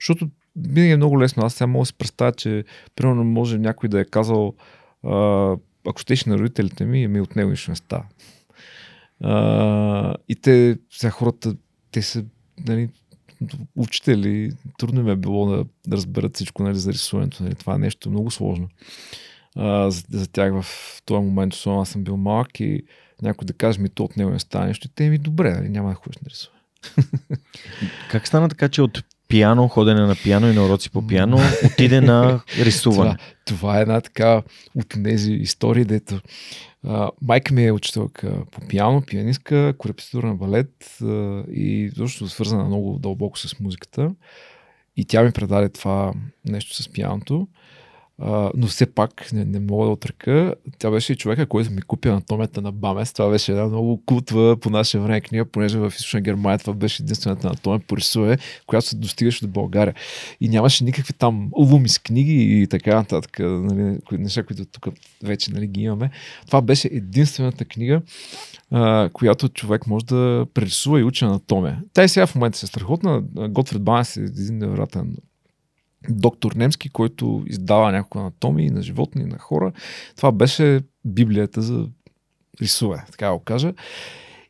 Защото 0.00 0.28
винаги 0.56 0.92
е 0.92 0.96
много 0.96 1.20
лесно. 1.20 1.44
Аз 1.44 1.54
сега 1.54 1.66
мога 1.66 1.82
да 1.82 1.86
си 1.86 1.94
представя, 1.94 2.32
че 2.32 2.64
примерно 2.96 3.24
може 3.24 3.58
някой 3.58 3.88
да 3.88 4.00
е 4.00 4.04
казал 4.04 4.54
ако 5.86 6.00
щеше 6.00 6.28
на 6.28 6.38
родителите 6.38 6.84
ми, 6.84 7.08
ми 7.08 7.20
от 7.20 7.36
него 7.36 7.50
нищо 7.50 7.70
не 7.70 7.76
става. 7.76 8.04
И 10.28 10.36
те, 10.42 10.78
сега 10.90 11.10
хората, 11.10 11.54
те 11.90 12.02
са 12.02 12.24
нали, 12.66 12.88
учители, 13.76 14.50
трудно 14.78 15.02
ми 15.02 15.10
е 15.10 15.16
било 15.16 15.46
да, 15.46 15.64
да 15.86 15.96
разберат 15.96 16.34
всичко 16.34 16.62
нали, 16.62 16.78
за 16.78 16.92
рисуването. 16.92 17.42
Нали. 17.42 17.54
Това 17.54 17.74
е 17.74 17.78
нещо 17.78 18.10
много 18.10 18.30
сложно 18.30 18.68
а, 19.56 19.90
за, 19.90 20.02
за 20.10 20.26
тях 20.26 20.62
в 20.62 20.66
този 21.04 21.22
момент, 21.22 21.54
особено 21.54 21.82
аз 21.82 21.88
съм 21.88 22.04
бил 22.04 22.16
малък 22.16 22.60
и 22.60 22.82
някой 23.22 23.46
да 23.46 23.52
каже 23.52 23.80
ми 23.80 23.88
то 23.88 24.04
от 24.04 24.16
него 24.16 24.30
не 24.30 24.38
стане 24.38 24.66
нещо, 24.66 24.88
те 24.94 25.10
ми 25.10 25.18
добре, 25.18 25.50
нали, 25.50 25.68
няма 25.68 25.88
да 25.88 25.94
ходиш 25.94 26.16
на 26.16 26.30
рисуване. 26.30 26.62
как 28.10 28.26
стана 28.26 28.48
така, 28.48 28.68
че 28.68 28.82
от 28.82 29.04
пиано, 29.28 29.68
ходене 29.68 30.00
на 30.00 30.16
пиано 30.22 30.48
и 30.48 30.54
на 30.54 30.64
уроци 30.64 30.90
по 30.90 31.06
пиано, 31.06 31.38
отиде 31.64 32.00
на 32.00 32.40
рисуване? 32.58 33.10
Това, 33.10 33.18
това 33.44 33.78
е 33.78 33.82
една 33.82 34.00
така 34.00 34.42
от 34.74 34.94
тези 35.04 35.32
истории, 35.32 35.84
дето 35.84 36.20
майка 37.22 37.54
ми 37.54 37.66
е 37.66 37.72
учителка 37.72 38.44
по 38.50 38.60
пиано, 38.68 39.02
пианистка, 39.02 39.74
корепетитор 39.78 40.24
на 40.24 40.34
балет 40.34 40.98
и 41.50 41.90
защото 41.96 42.28
свързана 42.28 42.64
много 42.64 42.98
дълбоко 42.98 43.38
с 43.38 43.60
музиката. 43.60 44.14
И 44.96 45.04
тя 45.04 45.22
ми 45.22 45.32
предаде 45.32 45.68
това 45.68 46.12
нещо 46.44 46.82
с 46.82 46.92
пианото. 46.92 47.48
Но 48.54 48.66
все 48.66 48.86
пак 48.86 49.32
не, 49.32 49.44
не 49.44 49.60
мога 49.60 49.86
да 49.86 49.92
отръка. 49.92 50.54
Тя 50.78 50.90
беше 50.90 51.12
и 51.12 51.16
човека, 51.16 51.46
който 51.46 51.70
ми 51.70 51.82
купи 51.82 52.08
анатомията 52.08 52.62
на 52.62 52.72
Бамес. 52.72 53.12
Това 53.12 53.30
беше 53.30 53.52
една 53.52 53.66
много 53.66 54.02
култва 54.06 54.56
по 54.60 54.70
наше 54.70 54.98
време 54.98 55.20
книга, 55.20 55.44
понеже 55.44 55.78
в 55.78 55.92
Източна 55.96 56.20
Германия 56.20 56.58
това 56.58 56.72
беше 56.72 57.02
единствената 57.02 57.46
анатомия 57.46 57.80
по 57.80 57.96
рисуване, 57.96 58.38
която 58.66 58.86
се 58.88 58.96
достигаше 58.96 59.46
до 59.46 59.52
България. 59.52 59.94
И 60.40 60.48
нямаше 60.48 60.84
никакви 60.84 61.12
там 61.12 61.50
луми 61.56 61.88
с 61.88 61.98
книги 61.98 62.62
и 62.62 62.66
така 62.66 62.94
нататък, 62.94 63.38
нали, 63.38 63.98
неща, 64.12 64.42
които 64.42 64.64
тук 64.64 64.88
вече 65.22 65.52
нали, 65.52 65.66
ги 65.66 65.82
имаме. 65.82 66.10
Това 66.46 66.62
беше 66.62 66.88
единствената 66.92 67.64
книга, 67.64 68.02
uh, 68.72 69.12
която 69.12 69.48
човек 69.48 69.86
може 69.86 70.04
да 70.04 70.46
прерисува 70.54 71.00
и 71.00 71.04
учи 71.04 71.24
анатомия. 71.24 71.82
Тя 71.92 72.08
сега 72.08 72.26
в 72.26 72.34
момента 72.34 72.58
се 72.58 72.66
страхотна. 72.66 73.22
Готфред 73.48 73.82
Бамес 73.82 74.16
е 74.16 74.20
един 74.20 74.58
невероятен 74.58 75.16
доктор 76.08 76.52
немски, 76.52 76.88
който 76.88 77.44
издава 77.46 77.92
няколко 77.92 78.18
анатомии 78.18 78.70
на 78.70 78.82
животни, 78.82 79.24
на 79.24 79.38
хора. 79.38 79.72
Това 80.16 80.32
беше 80.32 80.80
Библията 81.04 81.62
за 81.62 81.86
рисуване, 82.60 83.04
така 83.10 83.26
да 83.26 83.32
го 83.32 83.38
кажа. 83.38 83.74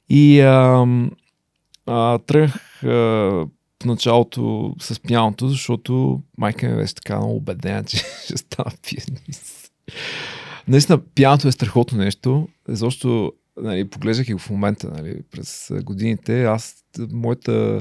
И 0.09 0.41
а, 0.41 0.87
а, 1.87 2.19
тръгнах 2.19 2.85
а, 2.85 2.89
в 3.83 3.85
началото 3.85 4.75
с 4.81 5.01
пианото, 5.01 5.49
защото 5.49 6.23
майка 6.39 6.69
ми 6.69 6.77
беше 6.77 6.95
така 6.95 7.17
много 7.17 7.37
убедена, 7.37 7.85
че 7.87 7.97
ще 7.97 8.37
стана 8.37 8.71
пианист. 8.83 9.73
Наистина, 10.69 10.99
пианото 10.99 11.49
е 11.49 11.53
страхотно 11.53 11.99
нещо, 11.99 12.49
защото 12.69 13.33
нали, 13.57 13.89
поглеждах 13.89 14.29
и 14.29 14.39
в 14.39 14.51
момента, 14.51 14.91
нали, 14.91 15.23
през 15.31 15.71
годините, 15.83 16.45
аз, 16.45 16.85
моята 17.13 17.81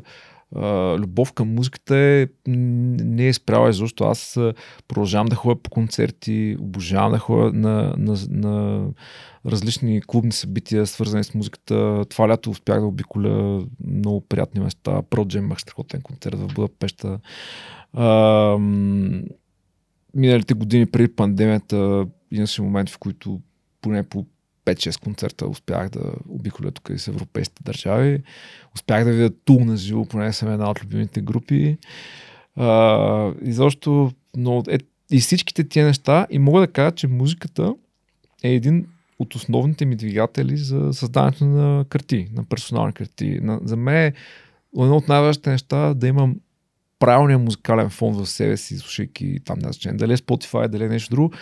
любов 0.99 1.33
към 1.33 1.53
музиката 1.53 1.95
е, 1.97 2.27
не 2.47 3.27
е 3.27 3.33
спряла, 3.33 3.71
защото 3.71 4.03
аз 4.03 4.39
продължавам 4.87 5.27
да 5.27 5.35
ходя 5.35 5.61
по 5.61 5.69
концерти, 5.69 6.57
обожавам 6.59 7.11
да 7.11 7.17
ходя 7.17 7.53
на, 7.53 7.93
на, 7.97 8.17
на 8.29 8.85
различни 9.45 10.01
клубни 10.01 10.31
събития, 10.31 10.87
свързани 10.87 11.23
с 11.23 11.33
музиката. 11.33 12.05
Това 12.09 12.29
лято 12.29 12.49
успях 12.49 12.79
да 12.79 12.85
обиколя 12.85 13.65
много 13.87 14.21
приятни 14.21 14.61
места. 14.61 15.01
Проджем 15.01 15.45
имах 15.45 15.61
страхотен 15.61 16.01
концерт 16.01 16.35
в 16.39 16.47
Будапешта. 16.47 17.19
А, 17.93 18.57
миналите 20.15 20.53
години 20.53 20.85
преди 20.85 21.15
пандемията 21.15 22.07
имаше 22.31 22.61
моменти, 22.61 22.93
в 22.93 22.97
които 22.97 23.41
поне 23.81 24.03
по 24.03 24.25
5-6 24.75 25.03
концерта 25.03 25.47
успях 25.47 25.89
да 25.89 26.13
обиколя 26.29 26.71
тук 26.71 26.91
с 26.97 27.07
европейските 27.07 27.63
държави. 27.63 28.23
Успях 28.75 29.05
да 29.05 29.11
видя 29.11 29.29
Тул 29.45 29.65
на 29.65 29.77
живо, 29.77 30.05
поне 30.05 30.33
съм 30.33 30.51
една 30.51 30.69
от 30.69 30.83
любимите 30.83 31.21
групи. 31.21 31.77
А, 32.55 33.33
и 33.43 33.53
защо, 33.53 34.11
но 34.37 34.63
е, 34.69 34.77
и 35.11 35.19
всичките 35.19 35.63
тия 35.63 35.85
неща 35.85 36.27
и 36.29 36.39
мога 36.39 36.59
да 36.59 36.67
кажа, 36.67 36.91
че 36.91 37.07
музиката 37.07 37.73
е 38.43 38.49
един 38.49 38.87
от 39.19 39.35
основните 39.35 39.85
ми 39.85 39.95
двигатели 39.95 40.57
за 40.57 40.93
създаването 40.93 41.45
на 41.45 41.85
карти, 41.89 42.27
на 42.33 42.43
персонални 42.43 42.93
карти. 42.93 43.39
На, 43.41 43.59
за 43.63 43.75
мен 43.75 43.95
е 43.95 44.13
едно 44.77 44.97
от 44.97 45.07
най-важните 45.07 45.49
неща 45.49 45.93
да 45.93 46.07
имам 46.07 46.35
правилния 46.99 47.39
музикален 47.39 47.89
фон 47.89 48.13
в 48.13 48.29
себе 48.29 48.57
си, 48.57 48.77
слушайки 48.77 49.39
там, 49.45 49.59
не 49.59 49.71
знам, 49.71 49.97
дали 49.97 50.13
е 50.13 50.17
Spotify, 50.17 50.67
дали 50.67 50.83
е 50.83 50.87
нещо 50.87 51.15
друго, 51.15 51.33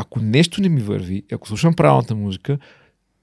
ако 0.00 0.20
нещо 0.20 0.60
не 0.60 0.68
ми 0.68 0.80
върви, 0.80 1.22
ако 1.32 1.48
слушам 1.48 1.74
правилната 1.74 2.14
музика, 2.14 2.58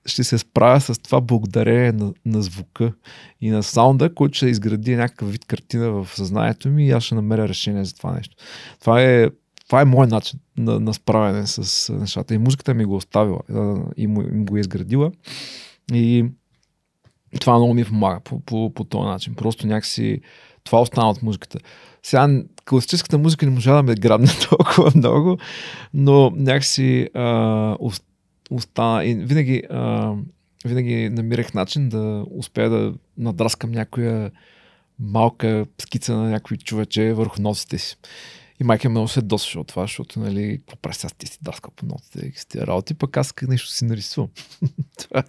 ще 0.06 0.24
се 0.24 0.38
справя 0.38 0.82
с 0.82 1.00
това 1.00 1.22
благодарение 1.22 1.92
на, 1.92 2.14
на 2.26 2.42
звука 2.42 2.94
и 3.42 3.50
на 3.50 3.64
саунда, 3.64 4.14
който 4.14 4.36
ще 4.38 4.48
изгради 4.48 4.96
някакъв 4.96 5.32
вид 5.32 5.46
картина 5.46 5.92
в 5.92 6.08
съзнанието 6.16 6.70
ми 6.70 6.88
и 6.88 6.92
аз 6.92 7.04
ще 7.04 7.16
намеря 7.16 7.48
решение 7.48 7.86
за 7.86 7.96
това 7.96 8.12
нещо. 8.12 8.36
Това 8.80 9.02
е, 9.02 9.30
това 9.68 9.82
е 9.82 9.86
моят 9.86 10.12
начин 10.12 10.40
на, 10.58 10.80
на 10.80 10.94
справяне 10.94 11.48
с 11.48 11.94
нещата. 11.94 12.34
И 12.34 12.38
музиката 12.38 12.74
ми 12.74 12.86
го 12.86 12.96
оставила 12.96 13.40
и 13.98 14.08
му, 14.08 14.22
им 14.22 14.46
го 14.46 14.58
е 14.58 14.60
изградила. 14.60 15.12
И 15.94 16.26
това 17.40 17.58
много 17.58 17.74
ми 17.74 17.86
помага 17.86 18.20
по, 18.20 18.40
по, 18.40 18.74
по 18.74 18.84
този 18.84 19.06
начин. 19.06 19.36
Просто 19.36 19.68
някакси 19.68 20.22
това 20.64 20.82
остана 20.82 21.10
от 21.10 21.24
музиката. 21.24 21.60
Сега 22.04 22.44
класическата 22.66 23.18
музика 23.18 23.46
не 23.46 23.52
можа 23.52 23.74
да 23.74 23.84
ме 23.84 23.96
грабне 23.96 24.28
толкова 24.50 24.92
много, 24.96 25.38
но 25.94 26.30
някакси 26.30 27.10
а, 27.14 27.78
остана 28.52 29.06
и 29.06 29.16
винаги, 29.16 29.64
а, 29.70 30.14
винаги 30.66 31.10
намирах 31.10 31.54
начин 31.54 31.90
да 31.90 32.26
успея 32.32 32.70
да 32.70 32.94
надраскам 33.18 33.72
някоя 33.72 34.32
малка 35.00 35.66
скица 35.82 36.16
на 36.16 36.30
някой 36.30 36.58
човече 36.58 37.14
върху 37.14 37.42
носите 37.42 37.78
си. 37.78 37.98
И 38.60 38.64
майка 38.64 38.90
много 38.90 39.08
се 39.08 39.22
досваше 39.22 39.60
от 39.60 39.68
това, 39.68 39.84
защото, 39.84 40.20
нали, 40.20 40.58
какво 40.58 40.76
прави 40.76 40.96
сега 40.96 41.14
ти 41.18 41.28
си 41.28 41.38
даскал 41.42 41.72
по 41.76 41.86
нотите 41.86 42.26
и 42.26 42.32
с 42.36 42.46
тези 42.46 42.68
работи, 42.68 42.94
пък 42.94 43.18
аз 43.18 43.34
нещо 43.48 43.70
си 43.70 43.86
нарисувам. 43.86 44.30
това, 44.98 45.24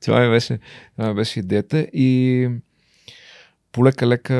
това, 0.00 0.20
ми 0.20 0.30
беше, 0.30 0.58
това 0.96 1.08
ми 1.08 1.14
беше 1.14 1.40
идеята. 1.40 1.78
И 1.92 2.48
полека-лека 3.72 4.34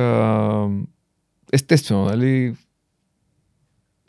естествено, 1.53 2.05
нали, 2.05 2.55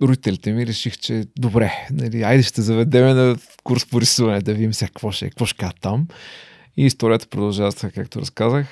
родителите 0.01 0.51
ми 0.53 0.67
реших, 0.67 0.97
че 0.97 1.25
добре, 1.39 1.71
нали, 1.91 2.23
айде 2.23 2.43
ще 2.43 2.61
заведеме 2.61 3.13
на 3.13 3.37
курс 3.63 3.85
по 3.85 4.01
рисуване, 4.01 4.41
да 4.41 4.53
видим 4.53 4.73
сега 4.73 4.87
какво 4.87 5.11
ще, 5.11 5.29
какво 5.29 5.45
ще 5.45 5.65
там. 5.81 6.07
И 6.77 6.85
историята 6.85 7.27
продължава 7.27 7.73
така, 7.73 7.91
както 7.91 8.21
разказах. 8.21 8.67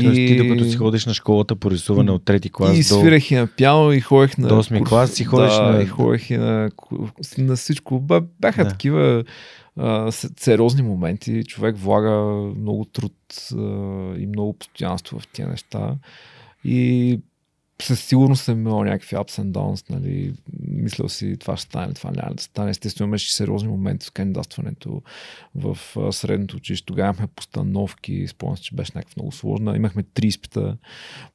Тоест 0.00 0.14
ти 0.14 0.36
докато 0.36 0.64
си 0.70 0.76
ходиш 0.76 1.06
на 1.06 1.14
школата 1.14 1.56
по 1.56 1.70
рисуване 1.70 2.10
от 2.10 2.24
трети 2.24 2.50
клас 2.50 2.76
и 2.76 2.88
до... 2.88 3.00
свирах 3.00 3.30
и 3.30 3.34
на 3.34 3.46
пиано, 3.46 3.92
и 3.92 4.00
ходех 4.00 4.38
на... 4.38 4.48
До 4.48 4.58
осми 4.58 4.84
клас 4.84 5.12
си 5.12 5.24
ходиш 5.24 5.52
да, 5.54 5.72
на- 5.72 5.82
и 5.82 5.86
ходех 5.86 6.30
и 6.30 6.36
на, 6.36 6.70
на 7.38 7.56
всичко. 7.56 8.00
Бяха 8.40 8.64
Да. 8.64 8.70
такива 8.70 9.24
а, 9.76 10.12
сериозни 10.12 10.82
моменти. 10.82 11.44
Човек 11.44 11.76
влага 11.78 12.10
много 12.56 12.84
труд 12.84 13.14
а, 13.52 13.56
и 14.18 14.26
много 14.26 14.52
постоянство 14.52 15.18
в 15.18 15.26
тия 15.28 15.48
неща. 15.48 15.94
И 16.64 17.20
със 17.82 18.04
сигурност 18.04 18.44
съм 18.44 18.60
имал 18.60 18.84
някакви 18.84 19.16
ups 19.16 19.42
and 19.42 19.52
downs, 19.52 19.90
нали, 19.90 20.34
мислял 20.68 21.08
си 21.08 21.36
това 21.40 21.56
ще 21.56 21.66
стане, 21.66 21.94
това 21.94 22.10
няма 22.10 22.34
да 22.34 22.42
стане. 22.42 22.70
Естествено 22.70 23.08
имаше 23.08 23.34
сериозни 23.34 23.68
моменти 23.68 24.06
в 24.06 24.12
кандидатстването 24.12 25.02
в 25.54 25.78
средното 26.12 26.56
училище. 26.56 26.86
Тогава 26.86 27.06
имахме 27.06 27.26
постановки, 27.26 28.26
спомням 28.28 28.56
че 28.56 28.74
беше 28.74 28.92
някакво 28.94 29.14
много 29.16 29.32
сложна. 29.32 29.76
Имахме 29.76 30.02
три 30.02 30.26
изпита 30.26 30.76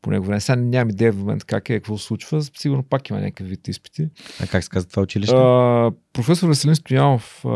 по 0.01 0.09
него 0.09 0.25
време. 0.25 0.39
Сега 0.41 0.55
нямам 0.55 0.89
идея 0.89 1.13
в 1.13 1.17
момента 1.17 1.45
как 1.45 1.69
е, 1.69 1.73
какво 1.73 1.97
се 1.97 2.05
случва. 2.05 2.43
Сигурно 2.43 2.83
пак 2.83 3.09
има 3.09 3.19
някакъв 3.19 3.47
вид 3.47 3.67
изпити. 3.67 4.09
А 4.43 4.47
как 4.47 4.63
се 4.63 4.69
казва 4.69 4.89
това 4.89 5.03
училище? 5.03 5.35
А, 5.35 5.91
професор 6.13 6.47
Веселин 6.47 6.75
Стоянов 6.75 7.45
а, 7.45 7.49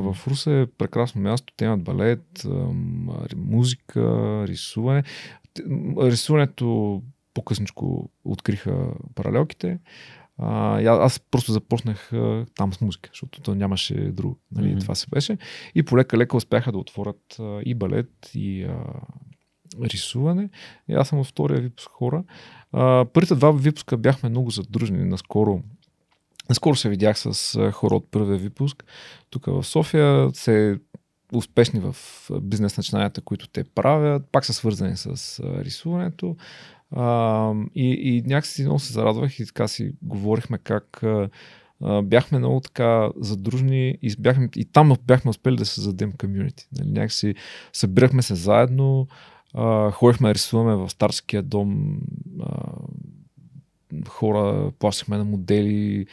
в 0.00 0.16
Русе 0.26 0.60
е 0.60 0.66
прекрасно 0.66 1.20
място. 1.20 1.52
Те 1.56 1.64
имат 1.64 1.82
балет, 1.82 2.46
музика, 3.36 4.44
рисуване. 4.48 5.02
Рисуването 5.98 7.02
по-късничко 7.38 8.10
откриха 8.24 8.92
паралелките. 9.14 9.78
А, 10.38 10.80
аз 10.82 11.20
просто 11.20 11.52
започнах 11.52 12.12
а, 12.12 12.46
там 12.54 12.72
с 12.72 12.80
музика, 12.80 13.10
защото 13.12 13.40
то 13.40 13.54
нямаше 13.54 13.94
друго. 13.94 14.38
Нали, 14.52 14.68
Мгм. 14.70 14.78
Това 14.78 14.94
се 14.94 15.06
беше. 15.06 15.38
И 15.74 15.82
полека-лека 15.82 16.36
успяха 16.36 16.72
да 16.72 16.78
отворят 16.78 17.36
а, 17.40 17.60
и 17.64 17.74
балет, 17.74 18.30
и 18.34 18.62
а, 18.64 18.84
рисуване. 19.82 20.50
И 20.88 20.94
аз 20.94 21.08
съм 21.08 21.18
във 21.18 21.26
втория 21.26 21.60
випуск 21.60 21.90
хора. 21.90 22.24
А, 22.72 23.06
първите 23.12 23.34
два 23.34 23.52
випуска 23.52 23.96
бяхме 23.96 24.28
много 24.28 24.50
задружни. 24.50 25.04
Наскоро 25.04 25.62
Наскоро 26.48 26.76
се 26.76 26.88
видях 26.88 27.18
с 27.18 27.70
хора 27.72 27.94
от 27.94 28.10
първия 28.10 28.38
випуск. 28.38 28.84
Тук 29.30 29.46
в 29.46 29.64
София 29.64 30.30
се 30.32 30.78
успешни 31.32 31.80
в 31.80 31.96
бизнес 32.42 32.76
начинанията, 32.76 33.20
които 33.20 33.48
те 33.48 33.64
правят. 33.64 34.22
Пак 34.32 34.44
са 34.44 34.52
свързани 34.52 34.96
с 34.96 35.40
рисуването. 35.44 36.36
А, 36.90 37.52
и, 37.74 37.90
и 37.90 38.22
някакси 38.22 38.62
много 38.62 38.78
се 38.78 38.92
зарадвах 38.92 39.40
и 39.40 39.46
така 39.46 39.68
си 39.68 39.92
говорихме 40.02 40.58
как 40.58 41.02
а, 41.02 42.02
бяхме 42.02 42.38
много 42.38 42.60
така 42.60 43.10
задружни 43.16 43.98
и, 44.02 44.16
бяхме, 44.18 44.48
и 44.56 44.64
там 44.64 44.96
бяхме 45.06 45.30
успели 45.30 45.56
да 45.56 45.66
създадем 45.66 46.12
комюнити. 46.12 46.68
Нали, 46.78 46.90
някакси 46.90 47.34
събирахме 47.72 48.22
се 48.22 48.34
заедно, 48.34 49.06
а, 49.54 49.90
ходихме 49.90 50.28
да 50.28 50.34
рисуваме 50.34 50.76
в 50.76 50.90
старския 50.90 51.42
дом, 51.42 52.00
а, 52.40 52.72
хора, 54.08 54.72
плащахме 54.78 55.16
на 55.16 55.24
модели, 55.24 56.06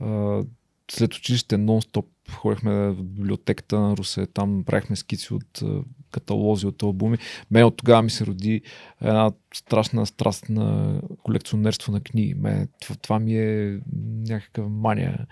а, 0.00 0.42
след 0.90 1.14
училище 1.14 1.56
нон-стоп 1.56 2.04
ходихме 2.30 2.90
в 2.90 3.04
библиотеката 3.04 3.80
на 3.80 3.96
Русе, 3.96 4.26
там 4.26 4.64
правихме 4.64 4.96
скици 4.96 5.34
от 5.34 5.62
а, 5.62 5.82
каталози, 6.10 6.66
от 6.66 6.82
албуми. 6.82 7.18
Мен 7.50 7.64
от 7.64 7.76
тогава 7.76 8.02
ми 8.02 8.10
се 8.10 8.26
роди 8.26 8.62
една 9.00 9.30
страшна 9.54 10.06
страст 10.06 10.48
на 10.48 11.00
колекционерство 11.22 11.92
на 11.92 12.00
книги. 12.00 12.34
Мен, 12.34 12.68
това, 12.80 12.94
това 12.96 13.18
ми 13.18 13.38
е 13.38 13.80
някаква 14.28 14.68
мания. 14.68 15.26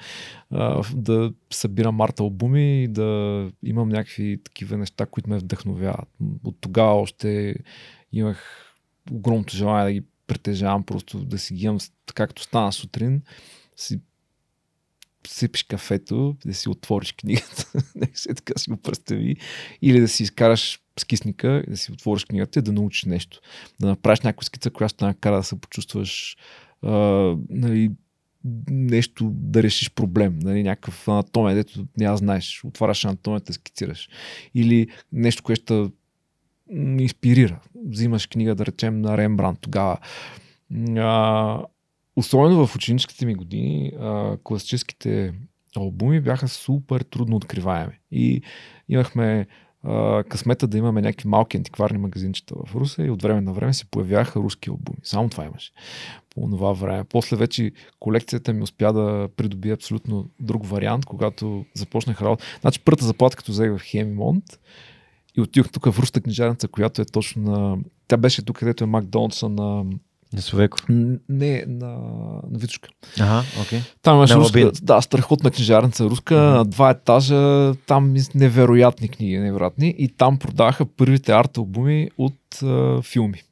Да 0.94 1.32
събирам 1.50 2.00
арт 2.00 2.20
албуми 2.20 2.82
и 2.82 2.88
да 2.88 3.50
имам 3.62 3.88
някакви 3.88 4.40
такива 4.44 4.76
неща, 4.76 5.06
които 5.06 5.30
ме 5.30 5.38
вдъхновяват. 5.38 6.08
От 6.44 6.56
тогава 6.60 6.94
още 6.94 7.54
имах 8.12 8.62
огромното 9.12 9.56
желание 9.56 9.84
да 9.84 9.92
ги 9.92 10.06
притежавам, 10.26 10.84
просто 10.84 11.24
да 11.24 11.38
си 11.38 11.54
ги 11.54 11.64
имам, 11.64 11.78
както 12.14 12.42
стана 12.42 12.72
сутрин, 12.72 13.22
си 13.76 14.00
сипиш 15.28 15.62
кафето, 15.62 16.36
да 16.46 16.54
си 16.54 16.68
отвориш 16.68 17.12
книгата, 17.12 17.66
се 18.14 18.34
така 18.34 18.58
си 18.58 18.70
го 18.70 18.76
представи, 18.76 19.36
или 19.82 20.00
да 20.00 20.08
си 20.08 20.22
изкараш 20.22 20.80
скисника, 21.00 21.64
да 21.68 21.76
си 21.76 21.92
отвориш 21.92 22.24
книгата 22.24 22.58
и 22.58 22.62
да 22.62 22.72
научиш 22.72 23.04
нещо. 23.04 23.40
Да 23.80 23.86
направиш 23.86 24.20
някаква 24.20 24.44
скица, 24.44 24.70
която 24.70 25.04
накара 25.04 25.36
да 25.36 25.42
се 25.42 25.60
почувстваш 25.60 26.36
а, 26.82 26.92
нали, 27.50 27.90
нещо, 28.70 29.30
да 29.34 29.62
решиш 29.62 29.90
проблем, 29.90 30.38
нали, 30.38 30.62
някакъв 30.62 31.08
анатомия, 31.08 31.54
дето 31.54 31.86
няма 31.98 32.16
знаеш, 32.16 32.64
отваряш 32.64 33.04
анатомията, 33.04 33.52
скицираш. 33.52 34.08
Или 34.54 34.86
нещо, 35.12 35.42
което 35.42 35.62
ще 35.62 35.90
инспирира. 36.98 37.60
Взимаш 37.86 38.26
книга, 38.26 38.54
да 38.54 38.66
речем, 38.66 39.00
на 39.00 39.18
Рембрандт 39.18 39.60
тогава. 39.60 39.98
А, 40.96 41.62
особено 42.16 42.66
в 42.66 42.76
ученическите 42.76 43.26
ми 43.26 43.34
години, 43.34 43.92
а, 44.00 44.36
класическите 44.44 45.34
албуми 45.76 46.20
бяха 46.20 46.48
супер 46.48 47.00
трудно 47.00 47.36
откриваеми. 47.36 47.98
И 48.10 48.42
имахме 48.88 49.46
а, 49.82 50.24
късмета 50.24 50.66
да 50.66 50.78
имаме 50.78 51.02
някакви 51.02 51.28
малки 51.28 51.56
антикварни 51.56 51.98
магазинчета 51.98 52.54
в 52.66 52.74
Русе 52.74 53.02
и 53.02 53.10
от 53.10 53.22
време 53.22 53.40
на 53.40 53.52
време 53.52 53.74
се 53.74 53.84
появяха 53.84 54.40
руски 54.40 54.70
албуми. 54.70 54.98
Само 55.02 55.28
това 55.28 55.44
имаше 55.44 55.72
по 56.30 56.48
това 56.50 56.72
време. 56.72 57.04
После 57.04 57.36
вече 57.36 57.72
колекцията 58.00 58.52
ми 58.52 58.62
успя 58.62 58.92
да 58.92 59.28
придобие 59.36 59.72
абсолютно 59.72 60.30
друг 60.40 60.66
вариант, 60.66 61.06
когато 61.06 61.64
започнах 61.74 62.22
работа. 62.22 62.44
Значи 62.60 62.80
първата 62.80 63.04
заплата, 63.04 63.36
като 63.36 63.52
взех 63.52 63.76
в 63.76 63.82
Хемимонт 63.82 64.44
и 65.36 65.40
отидох 65.40 65.72
тук 65.72 65.84
в 65.84 65.98
руската 65.98 66.20
книжарница, 66.20 66.68
която 66.68 67.02
е 67.02 67.04
точно 67.04 67.42
на... 67.42 67.78
Тя 68.08 68.16
беше 68.16 68.44
тук, 68.44 68.58
където 68.58 68.84
е 68.84 68.86
Макдоналдса 68.86 69.48
на... 69.48 69.84
На 70.32 70.40
Совеко. 70.42 70.78
Н- 70.88 71.18
Не, 71.28 71.64
на, 71.66 71.86
на 72.50 72.58
Витушка. 72.58 72.88
Ага, 73.20 73.42
окей. 73.62 73.80
Там 74.02 74.16
имаше 74.16 74.34
руска, 74.34 74.70
да, 74.82 75.00
страхотна 75.00 75.50
книжарница 75.50 76.04
руска, 76.04 76.34
Мгм. 76.34 76.44
на 76.44 76.64
два 76.64 76.90
етажа, 76.90 77.74
там 77.86 78.14
невероятни 78.34 79.08
книги, 79.08 79.38
невероятни. 79.38 79.94
И 79.98 80.08
там 80.08 80.38
продаваха 80.38 80.86
първите 80.86 81.32
арт 81.32 81.56
албуми 81.56 82.10
от 82.18 82.62
а, 82.62 83.02
филми. 83.02 83.42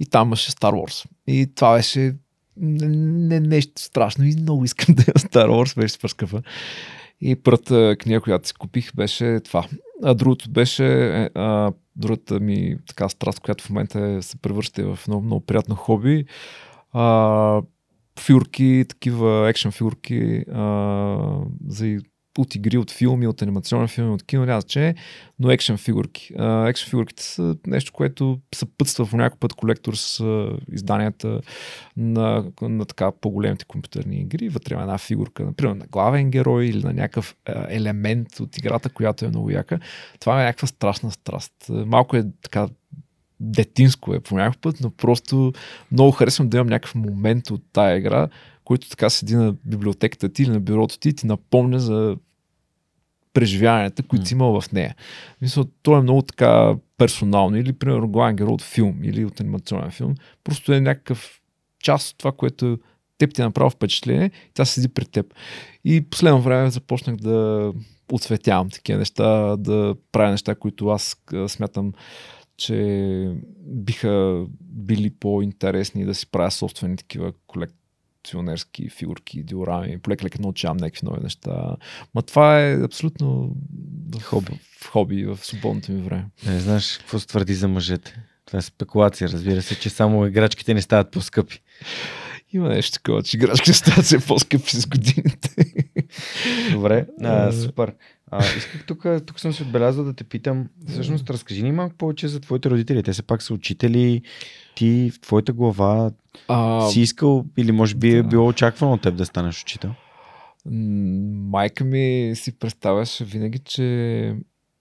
И 0.00 0.06
там 0.06 0.28
имаше 0.28 0.50
Star 0.50 0.72
Wars. 0.72 1.06
И 1.26 1.50
това 1.54 1.74
беше 1.74 2.14
не, 2.56 2.86
не, 3.28 3.40
нещо 3.40 3.82
страшно 3.82 4.24
и 4.24 4.36
много 4.36 4.64
искам 4.64 4.94
да 4.94 5.02
я 5.02 5.14
Star 5.14 5.48
Wars, 5.48 5.76
беше 5.76 5.92
супер 5.94 6.08
скъпа. 6.08 6.42
И 7.20 7.36
първата 7.36 7.96
книга, 7.98 8.20
която 8.20 8.48
си 8.48 8.54
купих, 8.54 8.94
беше 8.94 9.40
това. 9.44 9.66
А 10.02 10.14
другото 10.14 10.50
беше 10.50 10.86
е, 11.14 11.28
а, 11.34 11.72
другата 11.98 12.40
ми 12.40 12.76
така 12.86 13.08
страст, 13.08 13.40
която 13.40 13.64
в 13.64 13.70
момента 13.70 14.00
е, 14.00 14.22
се 14.22 14.36
превръща 14.36 14.96
в 14.96 15.08
много, 15.08 15.24
много 15.24 15.46
приятно 15.46 15.74
хоби. 15.74 16.24
А, 16.92 17.62
фигурки, 18.20 18.84
такива 18.88 19.48
екшен 19.48 19.72
фигурки 19.72 20.44
а, 20.52 21.40
за 21.68 21.98
от 22.38 22.54
игри, 22.54 22.78
от 22.78 22.90
филми, 22.90 23.26
от 23.26 23.42
анимационни 23.42 23.88
филми, 23.88 24.10
от 24.10 24.22
кино, 24.22 24.46
няма 24.46 24.60
значение, 24.60 24.94
но 25.38 25.50
екшен 25.50 25.76
фигурки. 25.76 26.34
Екшен 26.66 26.90
фигурките 26.90 27.22
са 27.22 27.56
нещо, 27.66 27.92
което 27.92 28.38
съпътства 28.54 29.06
по 29.06 29.16
някой 29.16 29.38
път 29.38 29.54
колектор 29.54 29.94
с 29.94 30.24
изданията 30.72 31.40
на, 31.96 32.44
на 32.62 32.84
така 32.84 33.12
по-големите 33.20 33.64
компютърни 33.64 34.20
игри. 34.20 34.48
Вътре 34.48 34.74
има 34.74 34.82
една 34.82 34.98
фигурка, 34.98 35.44
например, 35.44 35.74
на 35.74 35.86
главен 35.86 36.30
герой 36.30 36.66
или 36.66 36.82
на 36.82 36.92
някакъв 36.92 37.36
елемент 37.68 38.40
от 38.40 38.58
играта, 38.58 38.88
която 38.88 39.24
е 39.24 39.28
много 39.28 39.50
яка. 39.50 39.78
Това 40.20 40.42
е 40.42 40.44
някаква 40.44 40.66
страшна 40.66 41.10
страст. 41.10 41.52
Малко 41.68 42.16
е 42.16 42.24
така 42.42 42.68
детинско 43.40 44.14
е 44.14 44.20
по 44.20 44.36
някакъв 44.36 44.60
път, 44.60 44.80
но 44.80 44.90
просто 44.90 45.52
много 45.92 46.12
харесвам 46.12 46.48
да 46.48 46.56
имам 46.56 46.66
някакъв 46.66 46.94
момент 46.94 47.50
от 47.50 47.62
тая 47.72 47.98
игра, 47.98 48.28
който 48.64 48.88
така 48.88 49.10
седи 49.10 49.36
на 49.36 49.54
библиотеката 49.64 50.28
ти 50.28 50.42
или 50.42 50.50
на 50.50 50.60
бюрото 50.60 50.98
ти 50.98 51.08
и 51.08 51.14
ти 51.14 51.26
напомня 51.26 51.80
за 51.80 52.16
преживяванията, 53.38 54.02
които 54.02 54.26
си 54.26 54.34
имал 54.34 54.60
в 54.60 54.72
нея. 54.72 54.94
Мисля, 55.42 55.64
то 55.82 55.96
е 55.96 56.02
много 56.02 56.22
така 56.22 56.76
персонално. 56.96 57.56
Или, 57.56 57.72
примерно, 57.72 58.08
главен 58.08 58.36
герой 58.36 58.52
от 58.52 58.62
филм 58.62 59.04
или 59.04 59.24
от 59.24 59.40
анимационен 59.40 59.90
филм. 59.90 60.14
Просто 60.44 60.72
е 60.72 60.80
някакъв 60.80 61.40
част 61.82 62.10
от 62.10 62.18
това, 62.18 62.32
което 62.32 62.78
теб 63.18 63.34
ти 63.34 63.40
е 63.40 63.44
направо 63.44 63.70
впечатление 63.70 64.30
тя 64.54 64.64
седи 64.64 64.88
пред 64.88 65.10
теб. 65.10 65.34
И 65.84 66.00
последно 66.10 66.40
време 66.40 66.70
започнах 66.70 67.16
да 67.16 67.72
отсветявам 68.12 68.70
такива 68.70 68.98
неща, 68.98 69.56
да 69.56 69.94
правя 70.12 70.30
неща, 70.30 70.54
които 70.54 70.88
аз 70.88 71.16
смятам, 71.48 71.92
че 72.56 73.32
биха 73.66 74.44
били 74.60 75.10
по-интересни 75.10 76.04
да 76.04 76.14
си 76.14 76.30
правя 76.30 76.50
собствени 76.50 76.96
такива 76.96 77.32
колекционерски 78.22 78.88
фигурки, 78.88 79.42
диорами. 79.42 79.98
Полека-лека 79.98 80.38
научавам 80.42 80.76
някакви 80.76 81.00
нови 81.06 81.22
неща. 81.22 81.76
Ма 82.14 82.22
това 82.22 82.60
е 82.60 82.84
абсолютно 82.84 83.56
хоби, 84.22 84.52
в, 84.80 84.88
хоби, 84.88 85.24
в 85.24 85.38
свободното 85.42 85.92
ми 85.92 86.02
време. 86.02 86.26
Не 86.46 86.60
знаеш 86.60 86.98
какво 86.98 87.18
се 87.18 87.26
твърди 87.26 87.54
за 87.54 87.68
мъжете. 87.68 88.22
Това 88.46 88.58
е 88.58 88.62
спекулация, 88.62 89.28
разбира 89.28 89.62
се, 89.62 89.80
че 89.80 89.90
само 89.90 90.26
играчките 90.26 90.74
не 90.74 90.82
стават 90.82 91.10
по-скъпи. 91.10 91.62
Има 92.52 92.68
нещо 92.68 92.92
такова, 92.92 93.22
че 93.22 93.36
играчки 93.36 93.72
стават 93.72 94.04
все 94.04 94.26
по-скъпи 94.26 94.76
с 94.76 94.86
годините. 94.86 95.50
Добре, 96.72 97.06
а, 97.22 97.52
супер. 97.52 97.94
А, 98.30 98.44
исках 98.56 98.86
тук, 98.86 99.06
тук 99.26 99.40
съм 99.40 99.52
се 99.52 99.62
отбелязал 99.62 100.04
да 100.04 100.12
те 100.12 100.24
питам, 100.24 100.68
всъщност 100.88 101.30
разкажи 101.30 101.62
ни 101.62 101.72
малко 101.72 101.94
повече 101.94 102.28
за 102.28 102.40
твоите 102.40 102.70
родители. 102.70 103.02
Те 103.02 103.14
са 103.14 103.22
пак 103.22 103.42
са 103.42 103.54
учители, 103.54 104.22
ти 104.74 105.10
в 105.10 105.20
твоята 105.20 105.52
глава 105.52 106.10
А, 106.48 106.88
си 106.88 107.00
искал 107.00 107.44
или 107.56 107.72
може 107.72 107.94
би 107.94 108.10
е 108.10 108.22
да. 108.22 108.28
било 108.28 108.48
очаквано 108.48 108.92
от 108.92 109.02
теб 109.02 109.16
да 109.16 109.26
станеш 109.26 109.62
учител? 109.62 109.94
майка 111.50 111.84
ми 111.84 112.32
си 112.34 112.58
представяше 112.58 113.24
винаги, 113.24 113.58
че 113.58 114.36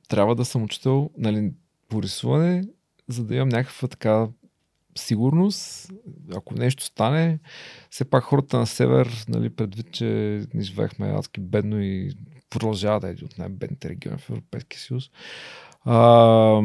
трябва 0.10 0.36
да 0.36 0.45
съм 0.45 0.64
учител 0.64 1.10
нали, 1.18 1.52
по 1.89 2.04
рисуване, 2.04 2.64
за 3.08 3.26
да 3.26 3.36
имам 3.36 3.50
някаква 3.50 3.88
така 3.88 4.28
сигурност. 4.95 5.91
Ако 6.36 6.54
нещо 6.54 6.84
стане, 6.84 7.39
все 7.89 8.06
пак 8.06 8.24
хората 8.24 8.58
на 8.58 8.68
север, 8.68 9.26
нали, 9.30 9.50
предвид, 9.50 9.91
че 9.91 10.06
ни 10.54 10.64
живеехме 10.64 11.08
адски 11.08 11.39
бедно 11.39 11.82
и 11.82 12.12
продължава 12.50 13.00
да 13.00 13.08
е 13.08 13.12
един 13.12 13.26
от 13.26 13.38
най-бедните 13.38 13.89
региони 13.89 14.18
в 14.18 14.30
Европейския 14.30 14.80
съюз. 14.80 15.04
А, 15.86 16.62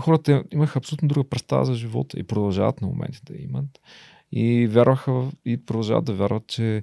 хората 0.00 0.44
имаха 0.52 0.78
абсолютно 0.78 1.08
друга 1.08 1.28
представа 1.28 1.64
за 1.64 1.74
живота 1.74 2.18
и 2.18 2.22
продължават 2.22 2.80
на 2.80 2.88
моменти 2.88 3.20
да 3.24 3.34
имат. 3.36 3.80
И 4.32 4.66
вярваха 4.66 5.30
и 5.44 5.64
продължават 5.64 6.04
да 6.04 6.12
вярват, 6.12 6.46
че 6.46 6.82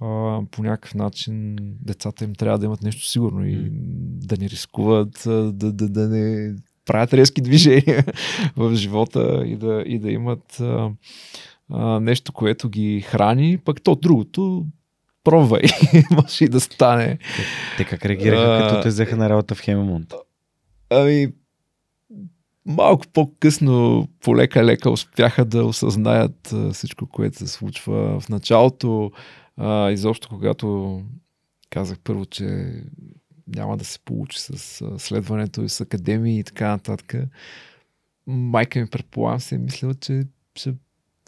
а, 0.00 0.40
по 0.50 0.62
някакъв 0.62 0.94
начин 0.94 1.56
децата 1.60 2.24
им 2.24 2.34
трябва 2.34 2.58
да 2.58 2.66
имат 2.66 2.82
нещо 2.82 3.08
сигурно 3.08 3.46
и 3.46 3.68
да 4.26 4.36
не 4.36 4.48
рискуват, 4.48 5.22
да, 5.26 5.52
да, 5.52 5.88
да 5.88 6.08
не 6.08 6.54
правят 6.84 7.14
резки 7.14 7.40
движения 7.42 8.04
в 8.56 8.74
живота 8.74 9.42
и 9.46 9.56
да, 9.56 9.82
и 9.86 9.98
да 9.98 10.10
имат 10.10 10.60
а, 10.60 10.90
а, 11.70 12.00
нещо, 12.00 12.32
което 12.32 12.68
ги 12.68 13.00
храни, 13.00 13.58
пък 13.58 13.82
то 13.82 13.94
другото 13.96 14.66
пробвай, 15.26 15.62
може 16.10 16.44
и 16.44 16.48
да 16.48 16.60
стане. 16.60 17.18
Те 17.76 17.84
как 17.84 18.04
реагираха, 18.04 18.64
А, 18.64 18.68
като 18.68 18.82
те 18.82 18.88
взеха 18.88 19.16
на 19.16 19.30
работа 19.30 19.54
в 19.54 19.60
Хемемонт? 19.60 20.14
Ами, 20.90 21.28
малко 22.66 23.06
по-късно, 23.12 24.08
полека-лека 24.20 24.90
успяха 24.90 25.44
да 25.44 25.64
осъзнаят 25.64 26.54
всичко, 26.72 27.06
което 27.06 27.38
се 27.38 27.46
случва 27.46 28.20
в 28.20 28.28
началото. 28.28 29.10
А, 29.56 29.90
изобщо, 29.90 30.28
когато 30.28 31.00
казах 31.70 31.98
първо, 32.04 32.26
че 32.26 32.72
няма 33.56 33.76
да 33.76 33.84
се 33.84 33.98
получи 33.98 34.40
с 34.40 34.82
следването 34.98 35.62
и 35.62 35.68
с 35.68 35.80
академии 35.80 36.38
и 36.38 36.44
така 36.44 36.68
нататък, 36.68 37.14
майка 38.26 38.78
ми, 38.80 38.86
предполагам, 38.86 39.40
се 39.40 39.54
е 39.54 39.58
мислила, 39.58 39.94
че 39.94 40.22
ще 40.54 40.74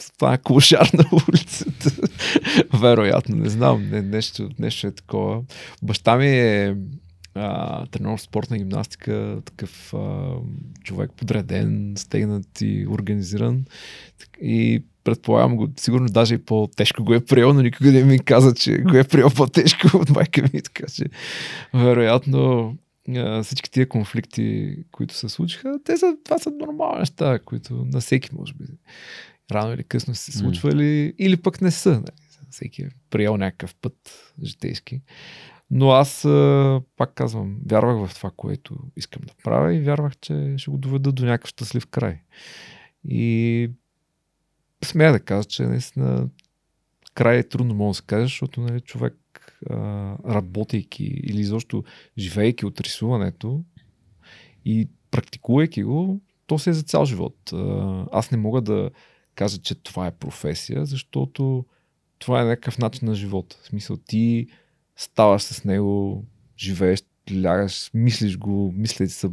стане 0.01 0.39
клошар 0.39 0.91
на 0.95 1.05
улицата. 1.13 2.08
Вероятно, 2.81 3.37
не 3.37 3.49
знам, 3.49 3.89
не, 3.91 4.03
нещо, 4.03 4.49
нещо 4.59 4.87
е 4.87 4.91
такова. 4.91 5.43
Баща 5.83 6.17
ми 6.17 6.27
е 6.27 6.77
а, 7.35 7.87
тренер 7.87 8.19
спортна 8.19 8.59
гимнастика, 8.59 9.43
такъв 9.45 9.95
а, 9.95 10.35
човек 10.85 11.11
подреден, 11.17 11.95
стегнат 11.97 12.61
и 12.61 12.87
организиран. 12.91 13.65
И 14.43 14.85
предполагам 15.05 15.57
го, 15.57 15.69
сигурно 15.77 16.09
даже 16.09 16.35
и 16.35 16.39
по-тежко 16.39 17.05
го 17.05 17.15
е 17.15 17.25
приел, 17.25 17.53
но 17.53 17.63
никога 17.63 17.93
не 17.93 18.05
ми 18.05 18.19
каза, 18.19 18.55
че 18.55 18.79
го 18.79 18.97
е 18.97 19.05
приел 19.05 19.31
по-тежко 19.31 19.89
от 19.97 20.11
майка 20.11 20.43
ми, 20.43 20.63
така 20.63 20.87
че 20.95 21.05
вероятно 21.75 22.75
всички 23.43 23.71
тия 23.71 23.89
конфликти, 23.89 24.77
които 24.93 25.15
се 25.15 25.29
случиха, 25.29 25.79
те 25.85 25.97
са, 25.97 26.17
това 26.25 26.39
са 26.39 26.51
нормални 26.51 26.99
неща, 26.99 27.39
които 27.39 27.87
на 27.93 28.01
всеки 28.01 28.31
може 28.33 28.55
би 28.55 28.65
рано 29.53 29.73
или 29.73 29.85
късно 29.85 30.15
са 30.15 30.33
се 30.33 30.39
случвали, 30.39 31.15
или 31.19 31.37
пък 31.37 31.61
не 31.61 31.71
са. 31.71 31.91
Нали. 31.91 32.47
Всеки 32.51 32.83
е 32.83 32.91
приел 33.11 33.37
някакъв 33.37 33.75
път 33.75 33.95
житейски. 34.43 35.03
Но 35.71 35.91
аз, 35.91 36.23
пак 36.97 37.15
казвам, 37.15 37.59
вярвах 37.71 38.09
в 38.09 38.15
това, 38.15 38.31
което 38.37 38.79
искам 38.97 39.23
да 39.27 39.33
правя 39.45 39.75
и 39.75 39.83
вярвах, 39.83 40.17
че 40.17 40.55
ще 40.57 40.71
го 40.71 40.79
доведа 40.79 41.13
до 41.13 41.25
някакъв 41.25 41.49
щастлив 41.49 41.87
край. 41.87 42.21
И 43.05 43.71
смея 44.85 45.13
да 45.13 45.21
кажа, 45.21 45.49
че 45.49 45.63
наистина 45.63 46.29
край 47.15 47.39
е 47.39 47.49
трудно 47.49 47.75
мога 47.75 47.91
да 47.91 47.95
се 47.95 48.03
каже, 48.03 48.25
защото 48.25 48.61
нали, 48.61 48.81
човек 48.81 49.15
а, 49.71 49.77
работейки 50.35 51.05
или 51.05 51.41
изобщо 51.41 51.85
живеейки 52.19 52.67
от 52.67 52.81
рисуването 52.81 53.65
и 54.65 54.89
практикувайки 55.11 55.83
го, 55.83 56.21
то 56.47 56.59
се 56.59 56.71
е 56.71 56.73
за 56.73 56.83
цял 56.83 57.05
живот. 57.05 57.53
А, 57.53 58.07
аз 58.13 58.31
не 58.31 58.39
мога 58.39 58.61
да 58.61 58.91
кажа, 59.39 59.59
че 59.59 59.75
това 59.75 60.07
е 60.07 60.17
професия, 60.17 60.87
защото 60.87 61.65
това 62.19 62.41
е 62.41 62.45
някакъв 62.45 62.79
начин 62.79 63.09
на 63.09 63.15
живот. 63.15 63.59
В 63.63 63.67
смисъл 63.67 63.97
ти 63.97 64.47
ставаш 64.97 65.43
с 65.43 65.65
него, 65.65 66.25
живееш, 66.59 67.03
лягаш, 67.43 67.91
мислиш 67.95 68.39
го, 68.39 68.73
мислите 68.77 69.13
са 69.13 69.31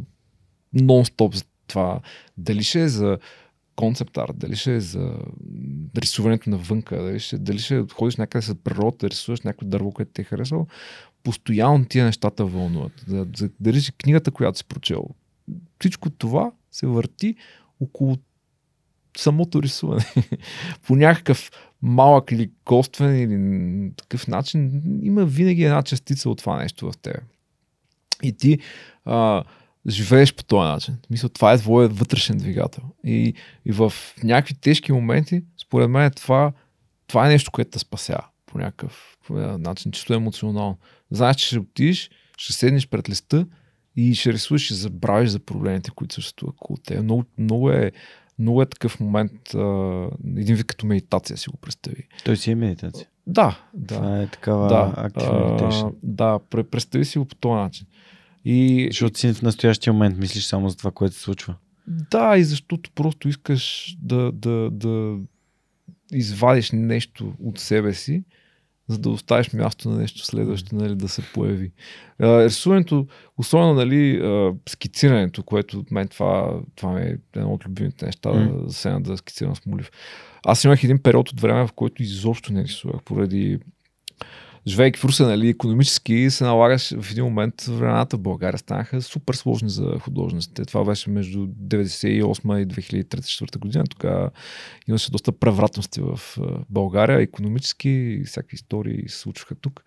нон-стоп 0.74 1.34
за 1.34 1.44
това. 1.66 2.00
Дали 2.38 2.62
ще 2.62 2.82
е 2.82 2.88
за 2.88 3.18
концепт 3.76 4.16
арт, 4.16 4.38
дали 4.38 4.56
ще 4.56 4.74
е 4.74 4.80
за 4.80 5.18
рисуването 5.96 6.50
навънка, 6.50 7.02
дали 7.02 7.20
ще, 7.20 7.38
дали 7.38 7.58
ще 7.58 7.84
ходиш 7.92 8.16
някъде 8.16 8.42
с 8.42 8.54
природа, 8.54 8.96
да 9.00 9.10
рисуваш 9.10 9.40
някакво 9.40 9.66
дърво, 9.66 9.90
което 9.90 10.10
те 10.14 10.22
е 10.22 10.24
харесало, 10.24 10.66
постоянно 11.22 11.84
тия 11.84 12.04
нещата 12.04 12.44
вълнуват. 12.44 13.04
Дали 13.60 13.80
ще 13.80 13.92
книгата, 13.92 14.30
която 14.30 14.58
си 14.58 14.64
прочел. 14.64 15.08
Всичко 15.80 16.10
това 16.10 16.52
се 16.70 16.86
върти 16.86 17.36
около 17.80 18.16
самото 19.18 19.62
рисуване. 19.62 20.04
По 20.86 20.96
някакъв 20.96 21.50
малък 21.82 22.32
или 22.32 22.50
коствен 22.64 23.20
или 23.20 23.90
такъв 23.96 24.28
начин 24.28 24.82
има 25.02 25.24
винаги 25.24 25.64
една 25.64 25.82
частица 25.82 26.30
от 26.30 26.38
това 26.38 26.62
нещо 26.62 26.92
в 26.92 26.98
тебе. 26.98 27.18
И 28.22 28.32
ти 28.32 28.58
а, 29.04 29.44
живееш 29.88 30.34
по 30.34 30.44
този 30.44 30.68
начин. 30.68 30.96
Мисля, 31.10 31.28
това 31.28 31.52
е 31.52 31.58
твоят 31.58 31.98
вътрешен 31.98 32.38
двигател. 32.38 32.82
И, 33.04 33.34
и 33.64 33.72
в 33.72 33.92
някакви 34.24 34.54
тежки 34.54 34.92
моменти, 34.92 35.42
според 35.62 35.90
мен, 35.90 36.10
това, 36.10 36.52
това 37.06 37.26
е 37.26 37.30
нещо, 37.30 37.50
което 37.50 37.70
те 37.70 37.78
спасява 37.78 38.24
по 38.46 38.58
някакъв 38.58 39.16
начин, 39.58 39.92
чисто 39.92 40.14
емоционално. 40.14 40.78
Знаеш, 41.10 41.36
че 41.36 41.46
ще 41.46 41.58
отидеш, 41.58 42.10
ще 42.36 42.52
седнеш 42.52 42.88
пред 42.88 43.08
листа 43.08 43.46
и 43.96 44.14
ще 44.14 44.32
рисуваш 44.32 44.70
и 44.70 44.74
забравиш 44.74 45.30
за 45.30 45.38
проблемите, 45.38 45.90
които 45.90 46.14
съществуват 46.14 46.56
около 46.56 46.76
теб. 46.76 47.02
Много, 47.02 47.24
много, 47.38 47.70
е, 47.70 47.92
много 48.38 48.62
е 48.62 48.66
такъв 48.66 49.00
момент, 49.00 49.54
а, 49.54 50.08
един 50.36 50.56
вид 50.56 50.66
като 50.66 50.86
медитация 50.86 51.36
си 51.36 51.48
го 51.50 51.56
представи. 51.56 52.08
Той 52.24 52.36
си 52.36 52.50
е 52.50 52.54
медитация. 52.54 53.08
Да, 53.26 53.60
да. 53.74 53.94
Това 53.94 54.20
е 54.22 54.26
такава 54.26 54.68
да, 54.68 54.94
актив 54.96 55.28
meditation. 55.28 55.94
да, 56.02 56.38
пре- 56.50 56.62
представи 56.62 57.04
си 57.04 57.18
го 57.18 57.24
по 57.24 57.34
този 57.34 57.54
начин. 57.54 57.86
И, 58.44 58.88
Защото 58.90 59.18
си 59.18 59.32
в 59.32 59.42
настоящия 59.42 59.92
момент 59.92 60.18
мислиш 60.18 60.44
само 60.44 60.68
за 60.68 60.76
това, 60.76 60.90
което 60.90 61.14
се 61.14 61.20
случва. 61.20 61.54
да, 61.86 62.36
и 62.36 62.44
защото 62.44 62.90
просто 62.94 63.28
искаш 63.28 63.96
да, 64.02 64.32
да, 64.32 64.70
да 64.70 65.18
извадиш 66.12 66.70
нещо 66.72 67.32
от 67.42 67.58
себе 67.58 67.94
си, 67.94 68.24
за 68.88 68.98
да 68.98 69.10
оставиш 69.10 69.52
място 69.52 69.88
на 69.88 69.98
нещо 69.98 70.26
следващо, 70.26 70.76
нали, 70.76 70.94
да 70.94 71.08
се 71.08 71.22
появи. 71.32 71.72
А, 72.18 72.44
рисуването, 72.44 73.06
особено 73.38 73.74
нали, 73.74 74.16
а, 74.16 74.54
скицирането, 74.68 75.42
което 75.42 75.78
от 75.78 75.90
мен 75.90 76.08
това, 76.08 76.60
това 76.76 76.92
ми 76.92 77.02
е 77.02 77.18
едно 77.36 77.52
от 77.52 77.66
любимите 77.66 78.06
неща, 78.06 78.32
М. 78.32 78.62
да 78.64 78.72
седна 78.72 79.00
да 79.00 79.16
скицирам 79.16 79.56
с 79.56 79.66
молив. 79.66 79.90
Аз 80.46 80.64
имах 80.64 80.84
един 80.84 80.98
период 80.98 81.28
от 81.28 81.40
време, 81.40 81.66
в 81.66 81.72
който 81.72 82.02
изобщо 82.02 82.52
не 82.52 82.62
рисувах, 82.62 83.02
поради 83.04 83.58
живейки 84.66 85.00
в 85.00 85.04
Русе, 85.04 85.22
нали, 85.22 85.48
економически 85.48 86.30
се 86.30 86.44
налагаш 86.44 86.94
в 87.00 87.10
един 87.10 87.24
момент 87.24 87.62
времената 87.62 88.16
в 88.16 88.20
България 88.20 88.58
станаха 88.58 89.02
супер 89.02 89.34
сложни 89.34 89.68
за 89.68 89.98
художниците. 90.00 90.64
Това 90.64 90.84
беше 90.84 91.10
между 91.10 91.46
98 91.46 92.62
и 92.62 92.66
2003-2004 92.66 93.58
година. 93.58 93.84
Тогава 93.90 94.30
имаше 94.88 95.10
доста 95.10 95.32
превратности 95.32 96.00
в 96.00 96.20
България, 96.70 97.20
економически 97.20 98.22
всякакви 98.26 98.54
истории 98.54 99.08
се 99.08 99.18
случваха 99.18 99.54
тук. 99.54 99.84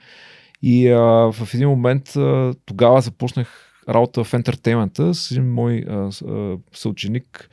И 0.62 0.90
а, 0.90 1.00
в 1.32 1.54
един 1.54 1.70
момент 1.70 2.16
а, 2.16 2.54
тогава 2.66 3.02
започнах 3.02 3.70
работа 3.90 4.24
в 4.24 4.34
ентертеймента 4.34 5.14
с 5.14 5.32
един 5.32 5.52
мой 5.52 5.86
а, 5.88 6.10
а, 6.28 6.58
съученик. 6.74 7.50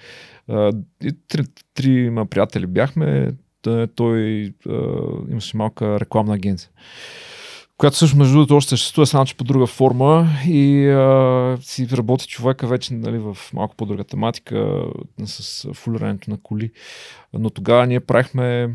А, 0.49 0.73
и 1.05 1.13
три, 1.29 1.45
трима 1.75 2.27
приятели 2.27 2.67
бяхме. 2.67 3.33
Той, 3.67 3.87
той 3.87 4.53
а, 4.69 4.73
имаше 5.31 5.57
малка 5.57 6.01
рекламна 6.01 6.35
агенция 6.35 6.71
която 7.79 7.97
също 7.97 8.17
между 8.17 8.35
другото 8.35 8.57
още 8.57 8.69
съществува, 8.69 9.07
само 9.07 9.27
че 9.27 9.37
по 9.37 9.45
друга 9.45 9.67
форма 9.67 10.29
и 10.49 10.89
а, 10.89 11.59
си 11.61 11.89
работи 11.93 12.27
човека 12.27 12.67
вече 12.67 12.95
нали, 12.95 13.19
в 13.19 13.37
малко 13.55 13.77
по-друга 13.77 14.05
тематика 14.05 14.85
с 15.25 15.69
фулирането 15.75 16.31
на 16.31 16.39
коли. 16.43 16.71
Но 17.33 17.51
тогава 17.51 17.87
ние 17.87 18.01
правихме 18.01 18.75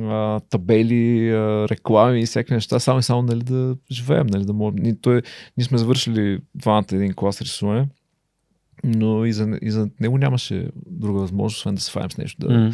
а, 0.00 0.40
табели, 0.40 1.30
а, 1.30 1.68
реклами 1.68 2.20
и 2.20 2.26
всякакви 2.26 2.54
неща, 2.54 2.78
само 2.78 2.98
и 2.98 3.02
само 3.02 3.22
нали, 3.22 3.42
да 3.42 3.76
живеем. 3.90 4.26
Нали, 4.26 4.44
да 4.44 4.52
можем. 4.52 4.76
Ние, 4.82 4.96
той, 5.00 5.22
ние 5.56 5.64
сме 5.64 5.78
завършили 5.78 6.38
двамата 6.54 6.86
един 6.92 7.14
клас 7.14 7.42
рисуване, 7.42 7.88
но 8.84 9.24
и 9.24 9.32
за, 9.32 9.58
и 9.62 9.70
за 9.70 9.88
него 10.00 10.18
нямаше 10.18 10.68
друга 10.86 11.20
възможност, 11.20 11.56
освен 11.56 11.74
да 11.74 11.80
се 11.80 11.90
фаем 11.90 12.10
с 12.10 12.18
нещо. 12.18 12.48
Да, 12.48 12.54
М. 12.54 12.72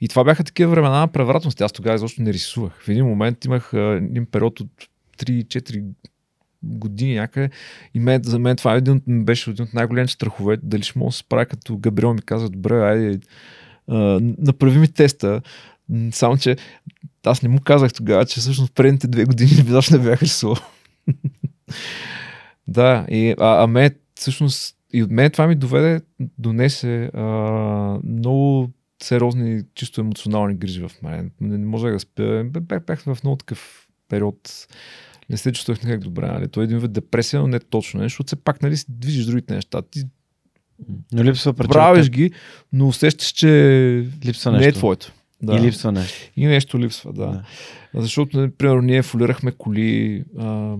и 0.00 0.08
това 0.08 0.24
бяха 0.24 0.44
такива 0.44 0.70
времена 0.70 1.00
на 1.00 1.08
превратност. 1.08 1.60
Аз 1.60 1.72
тогава 1.72 1.94
изобщо 1.94 2.22
не 2.22 2.32
рисувах. 2.32 2.82
В 2.84 2.88
един 2.88 3.06
момент 3.06 3.44
имах 3.44 3.74
а, 3.74 3.78
един 3.78 4.26
период 4.26 4.60
от 4.60 4.68
3-4 5.18 5.84
години 6.62 7.14
някъде. 7.14 7.50
И 7.94 8.00
мен, 8.00 8.22
за 8.24 8.38
мен 8.38 8.56
това 8.56 8.74
е 8.74 8.78
един, 8.78 9.02
беше 9.06 9.50
един 9.50 9.64
от 9.64 9.74
най-големите 9.74 10.12
страхове. 10.12 10.56
Дали 10.62 10.82
ще 10.82 10.98
мога 10.98 11.08
да 11.08 11.12
се 11.12 11.18
справя, 11.18 11.46
като 11.46 11.76
Габриел 11.76 12.14
ми 12.14 12.22
каза, 12.22 12.48
добре, 12.48 12.80
айде, 12.82 13.20
а, 13.88 14.20
направи 14.38 14.78
ми 14.78 14.88
теста. 14.88 15.42
Само, 16.12 16.36
че 16.36 16.56
аз 17.26 17.42
не 17.42 17.48
му 17.48 17.60
казах 17.60 17.92
тогава, 17.92 18.26
че 18.26 18.40
всъщност 18.40 18.74
предните 18.74 19.08
две 19.08 19.24
години 19.24 19.50
изобщо 19.66 19.96
не 19.96 20.04
бяха 20.04 20.26
число. 20.26 20.56
да, 22.68 23.06
и, 23.08 23.34
а, 23.38 23.62
а 23.62 23.66
ме 23.66 23.90
всъщност 24.14 24.76
и 24.92 25.02
от 25.02 25.10
мен 25.10 25.30
това 25.30 25.46
ми 25.46 25.54
доведе, 25.54 26.00
донесе 26.38 27.10
а, 27.14 27.22
много 28.04 28.70
сериозни, 29.02 29.62
чисто 29.74 30.00
емоционални 30.00 30.54
грижи 30.54 30.80
в 30.80 30.90
мен. 31.02 31.30
Не, 31.40 31.58
не 31.58 31.66
можех 31.66 31.92
да 31.92 32.00
спя. 32.00 32.44
Бях, 32.44 32.84
бях 32.86 33.00
в 33.00 33.18
много 33.24 33.36
такъв 33.36 33.88
период. 34.08 34.66
Не 35.30 35.36
се 35.36 35.52
чувствах 35.52 35.82
никак 35.82 36.00
добре. 36.00 36.26
Нали? 36.26 36.48
Той 36.48 36.62
е 36.62 36.64
един 36.64 36.78
вид 36.78 36.92
депресия, 36.92 37.40
но 37.40 37.46
не 37.46 37.60
точно. 37.60 37.98
Нали? 37.98 38.08
Защото 38.08 38.26
все 38.26 38.36
пак 38.36 38.62
нали, 38.62 38.76
движиш 38.88 39.24
другите 39.24 39.54
неща. 39.54 39.82
Ти 39.82 40.04
но 41.12 41.24
липсва 41.24 41.54
Правиш 41.54 42.10
ги, 42.10 42.30
но 42.72 42.88
усещаш, 42.88 43.28
че 43.28 43.48
липсва 44.24 44.52
нещо. 44.52 44.62
не 44.62 44.68
е 44.68 44.72
твоето. 44.72 45.12
Да. 45.42 45.56
И 45.56 45.60
липсва 45.60 45.92
нещо. 45.92 46.30
И 46.36 46.46
нещо 46.46 46.78
липсва, 46.78 47.12
да. 47.12 47.26
да. 47.26 47.42
Защото, 47.94 48.40
например, 48.40 48.76
ние 48.76 49.02
фолирахме 49.02 49.52
коли, 49.52 50.24
а, 50.38 50.76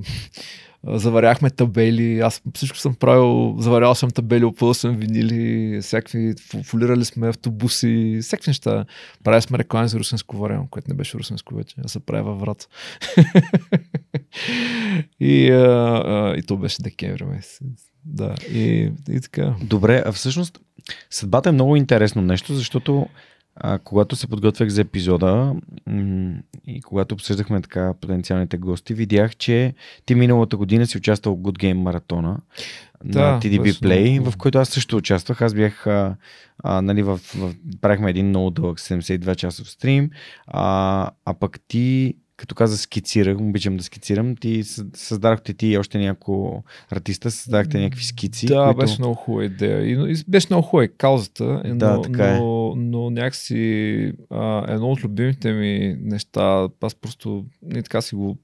заваряхме 0.87 1.51
табели, 1.51 2.20
аз 2.20 2.43
всичко 2.55 2.78
съм 2.78 2.95
правил, 2.95 3.57
заварял 3.59 3.95
съм 3.95 4.11
табели, 4.11 4.45
опъл 4.45 4.74
съм 4.74 4.97
винили, 4.97 5.81
всякакви, 5.81 6.35
фолирали 6.64 7.05
сме 7.05 7.28
автобуси, 7.28 8.18
всякакви 8.22 8.51
неща. 8.51 8.85
Правили 9.24 9.43
сме 9.43 9.59
реклами 9.59 9.89
за 9.89 9.99
русенско 9.99 10.37
варево, 10.37 10.66
което 10.70 10.91
не 10.91 10.95
беше 10.95 11.18
русенско 11.18 11.55
вече, 11.55 11.76
а 11.85 11.89
се 11.89 12.01
прави 12.01 12.22
във 12.22 12.41
врат. 12.41 12.68
и, 15.20 15.51
а, 15.51 16.03
а, 16.07 16.37
и 16.37 16.43
то 16.43 16.57
беше 16.57 16.83
декември 16.83 17.24
месец. 17.24 17.62
Да, 18.05 18.35
и, 18.53 18.93
и 19.11 19.20
така. 19.20 19.55
Добре, 19.62 20.03
а 20.07 20.12
всъщност 20.12 20.61
съдбата 21.11 21.49
е 21.49 21.53
много 21.53 21.76
интересно 21.76 22.22
нещо, 22.22 22.55
защото 22.55 23.07
а, 23.57 23.78
когато 23.78 24.16
се 24.16 24.26
подготвях 24.26 24.68
за 24.68 24.81
епизода 24.81 25.55
м- 25.87 26.35
и 26.67 26.83
когато 26.83 27.15
обсъждахме 27.15 27.61
така 27.61 27.95
потенциалните 28.01 28.57
гости, 28.57 28.95
видях, 28.95 29.37
че 29.37 29.75
ти 30.07 30.15
миналата 30.15 30.57
година 30.57 30.87
си 30.87 30.99
участвал 30.99 31.35
в 31.35 31.39
Good 31.39 31.59
Game 31.59 31.73
маратона 31.73 32.39
да, 33.05 33.21
на 33.21 33.41
TDB 33.41 33.73
Play, 33.73 34.13
много... 34.13 34.31
в 34.31 34.37
който 34.37 34.59
аз 34.59 34.69
също 34.69 34.97
участвах. 34.97 35.43
Аз 35.43 35.55
бях, 35.55 35.87
а, 35.87 36.17
а, 36.65 36.83
нали, 36.83 37.03
в, 37.03 37.21
в, 37.35 37.55
правихме 37.81 38.11
един 38.11 38.29
много 38.29 38.51
дълъг 38.51 38.79
72 38.79 39.37
часов 39.37 39.71
стрим, 39.71 40.11
а, 40.47 41.11
а 41.25 41.35
пък 41.35 41.61
ти 41.69 42.17
като 42.41 42.55
каза 42.55 42.78
скицирах, 42.78 43.41
обичам 43.41 43.76
да 43.76 43.82
скицирам, 43.82 44.36
ти 44.36 44.62
създадохте 44.95 45.55
ти 45.55 45.66
и 45.66 45.78
още 45.78 45.99
няколко 45.99 46.64
артиста, 46.91 47.30
създадахте 47.30 47.80
някакви 47.80 48.05
скици. 48.05 48.47
Да, 48.47 48.64
които... 48.64 48.78
беше 48.78 48.97
много 48.99 49.14
хубава 49.14 49.45
идея. 49.45 49.84
И, 49.84 50.12
и 50.12 50.24
беше 50.28 50.47
много 50.51 50.66
хубава 50.66 50.88
каузата, 50.88 51.62
но, 51.64 51.76
да, 51.76 52.03
така 52.03 52.34
е. 52.34 52.38
но, 52.38 52.74
но 52.76 53.11
някакси 53.11 54.12
а, 54.30 54.72
едно 54.74 54.91
от 54.91 55.05
любимите 55.05 55.53
ми 55.53 55.97
неща, 56.01 56.68
аз 56.80 56.95
просто 56.95 57.45
не 57.62 57.82
така 57.82 58.01
си 58.01 58.14
го... 58.14 58.38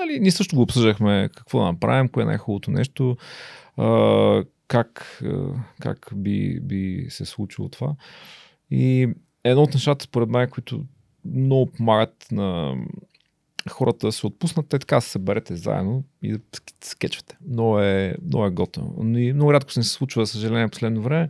Нали, 0.00 0.20
ние 0.20 0.30
също 0.30 0.56
го 0.56 0.62
обсъждахме 0.62 1.28
какво 1.36 1.58
да 1.58 1.64
направим, 1.64 2.08
кое 2.08 2.22
е 2.22 2.26
най-хубавото 2.26 2.70
нещо, 2.70 3.16
а, 3.76 4.44
как, 4.68 5.22
как 5.80 6.08
би, 6.14 6.60
би 6.60 7.06
се 7.08 7.24
случило 7.24 7.68
това. 7.68 7.94
И 8.70 9.08
едно 9.44 9.62
от 9.62 9.74
нещата, 9.74 10.04
според 10.04 10.28
мен, 10.28 10.50
които 10.50 10.84
много 11.34 11.66
помагат 11.66 12.26
на 12.32 12.76
хората 13.70 14.12
се 14.12 14.26
отпуснат, 14.26 14.68
те 14.68 14.78
така 14.78 15.00
се 15.00 15.10
съберете 15.10 15.56
заедно 15.56 16.04
и 16.22 16.32
да 16.32 16.38
скетчвате. 16.84 17.36
Много 17.48 17.80
е, 17.80 18.16
много 18.26 18.46
е 18.46 18.50
готово. 18.50 18.94
Но 19.04 19.18
и 19.18 19.32
много 19.32 19.52
рядко 19.52 19.72
се 19.72 19.80
не 19.80 19.84
се 19.84 19.90
случва, 19.90 20.26
съжаление, 20.26 20.68
последно 20.68 21.02
време, 21.02 21.28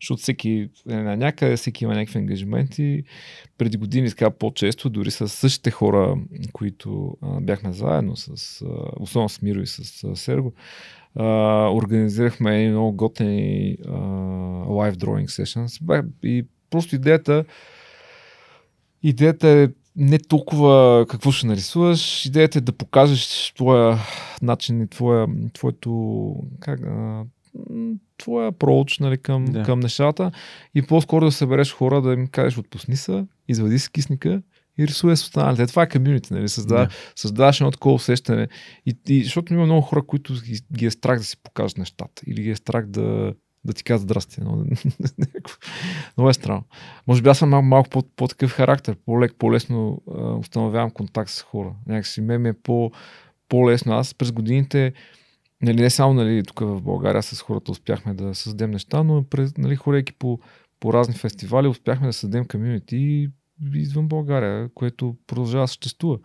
защото 0.00 0.22
всеки 0.22 0.70
е 0.90 0.94
на 0.96 1.16
някъде, 1.16 1.56
всеки 1.56 1.84
има 1.84 1.94
някакви 1.94 2.18
ангажименти. 2.18 3.02
Преди 3.58 3.76
години 3.76 4.08
така 4.08 4.30
по-често, 4.30 4.90
дори 4.90 5.10
с 5.10 5.28
същите 5.28 5.70
хора, 5.70 6.16
които 6.52 7.16
а, 7.22 7.40
бяхме 7.40 7.72
заедно, 7.72 8.16
с, 8.16 8.62
а, 8.62 8.66
особено 9.00 9.28
с 9.28 9.42
Миро 9.42 9.60
и 9.60 9.66
с 9.66 10.04
а, 10.04 10.16
Серго, 10.16 10.52
а, 11.14 11.24
организирахме 11.74 12.56
едни 12.56 12.70
много 12.70 12.92
готини 12.92 13.76
live 14.68 14.94
drawing 14.94 15.26
sessions. 15.26 16.04
И 16.22 16.46
просто 16.70 16.94
идеята 16.94 17.44
идеята 19.04 19.48
е 19.48 19.68
не 19.96 20.18
толкова 20.18 21.06
какво 21.08 21.32
ще 21.32 21.46
нарисуваш, 21.46 22.26
идеята 22.26 22.58
е 22.58 22.62
да 22.62 22.72
покажеш 22.72 23.52
твоя 23.56 23.98
начин 24.42 24.82
и 24.82 24.88
твоя, 24.88 25.26
твоето, 25.52 26.34
как, 26.60 26.80
а, 26.80 27.24
твоя 28.18 28.52
проуч 28.52 28.98
нали, 28.98 29.18
към, 29.18 29.44
да. 29.44 29.62
към 29.62 29.80
нещата 29.80 30.30
и 30.74 30.82
по-скоро 30.82 31.24
да 31.24 31.32
събереш 31.32 31.72
хора, 31.72 32.02
да 32.02 32.12
им 32.12 32.26
кажеш 32.26 32.58
отпусни 32.58 32.96
се, 32.96 33.26
извади 33.48 33.78
си 33.78 33.92
кисника 33.92 34.42
и 34.78 34.86
рисувай 34.86 35.16
с 35.16 35.22
останалите. 35.22 35.66
Това 35.66 35.82
е 35.82 35.88
комьюнити, 35.88 36.32
нали? 36.32 36.48
Създава, 36.48 36.86
да. 36.86 36.94
Създаваш 37.16 37.60
едно 37.60 37.70
такова 37.70 37.94
усещане. 37.94 38.48
И, 38.86 38.96
и, 39.08 39.24
защото 39.24 39.54
има 39.54 39.64
много 39.64 39.80
хора, 39.80 40.06
които 40.06 40.34
ги, 40.34 40.60
ги 40.76 40.86
е 40.86 40.90
страх 40.90 41.18
да 41.18 41.24
си 41.24 41.36
покажат 41.42 41.78
нещата 41.78 42.22
или 42.26 42.42
ги 42.42 42.50
е 42.50 42.56
страх 42.56 42.86
да, 42.86 43.34
да 43.64 43.72
ти 43.72 43.84
казват 43.84 44.08
здрасти. 44.08 44.40
Но, 44.40 44.56
много 46.16 46.30
е 46.30 46.34
странно. 46.34 46.64
Може 47.06 47.22
би 47.22 47.28
аз 47.28 47.38
съм 47.38 47.48
малко, 47.48 47.66
малко 47.66 47.88
по, 47.88 48.02
по-такъв 48.02 48.52
характер, 48.52 48.96
по-лек, 49.06 49.34
по-лесно 49.38 50.02
установявам 50.40 50.90
контакт 50.90 51.30
с 51.30 51.42
хора. 51.42 51.74
Някакси 51.86 52.20
ме 52.20 52.38
ми 52.38 52.48
е 52.48 52.52
по, 52.52 52.90
по-лесно. 53.48 53.92
Аз 53.92 54.14
през 54.14 54.32
годините, 54.32 54.92
нали, 55.62 55.82
не 55.82 55.90
само 55.90 56.14
нали, 56.14 56.42
тук 56.42 56.60
в 56.60 56.80
България 56.80 57.22
с 57.22 57.40
хората 57.40 57.72
успяхме 57.72 58.14
да 58.14 58.34
създадем 58.34 58.70
неща, 58.70 59.02
но 59.02 59.24
през, 59.24 59.56
нали, 59.56 59.76
хорейки 59.76 60.12
по, 60.12 60.38
по 60.80 60.92
разни 60.92 61.14
фестивали 61.14 61.68
успяхме 61.68 62.06
да 62.06 62.12
създадем 62.12 62.44
комьюнити 62.44 63.28
извън 63.74 64.08
България, 64.08 64.68
което 64.74 65.16
продължава 65.26 65.64
да 65.64 65.68
съществува. 65.68 66.18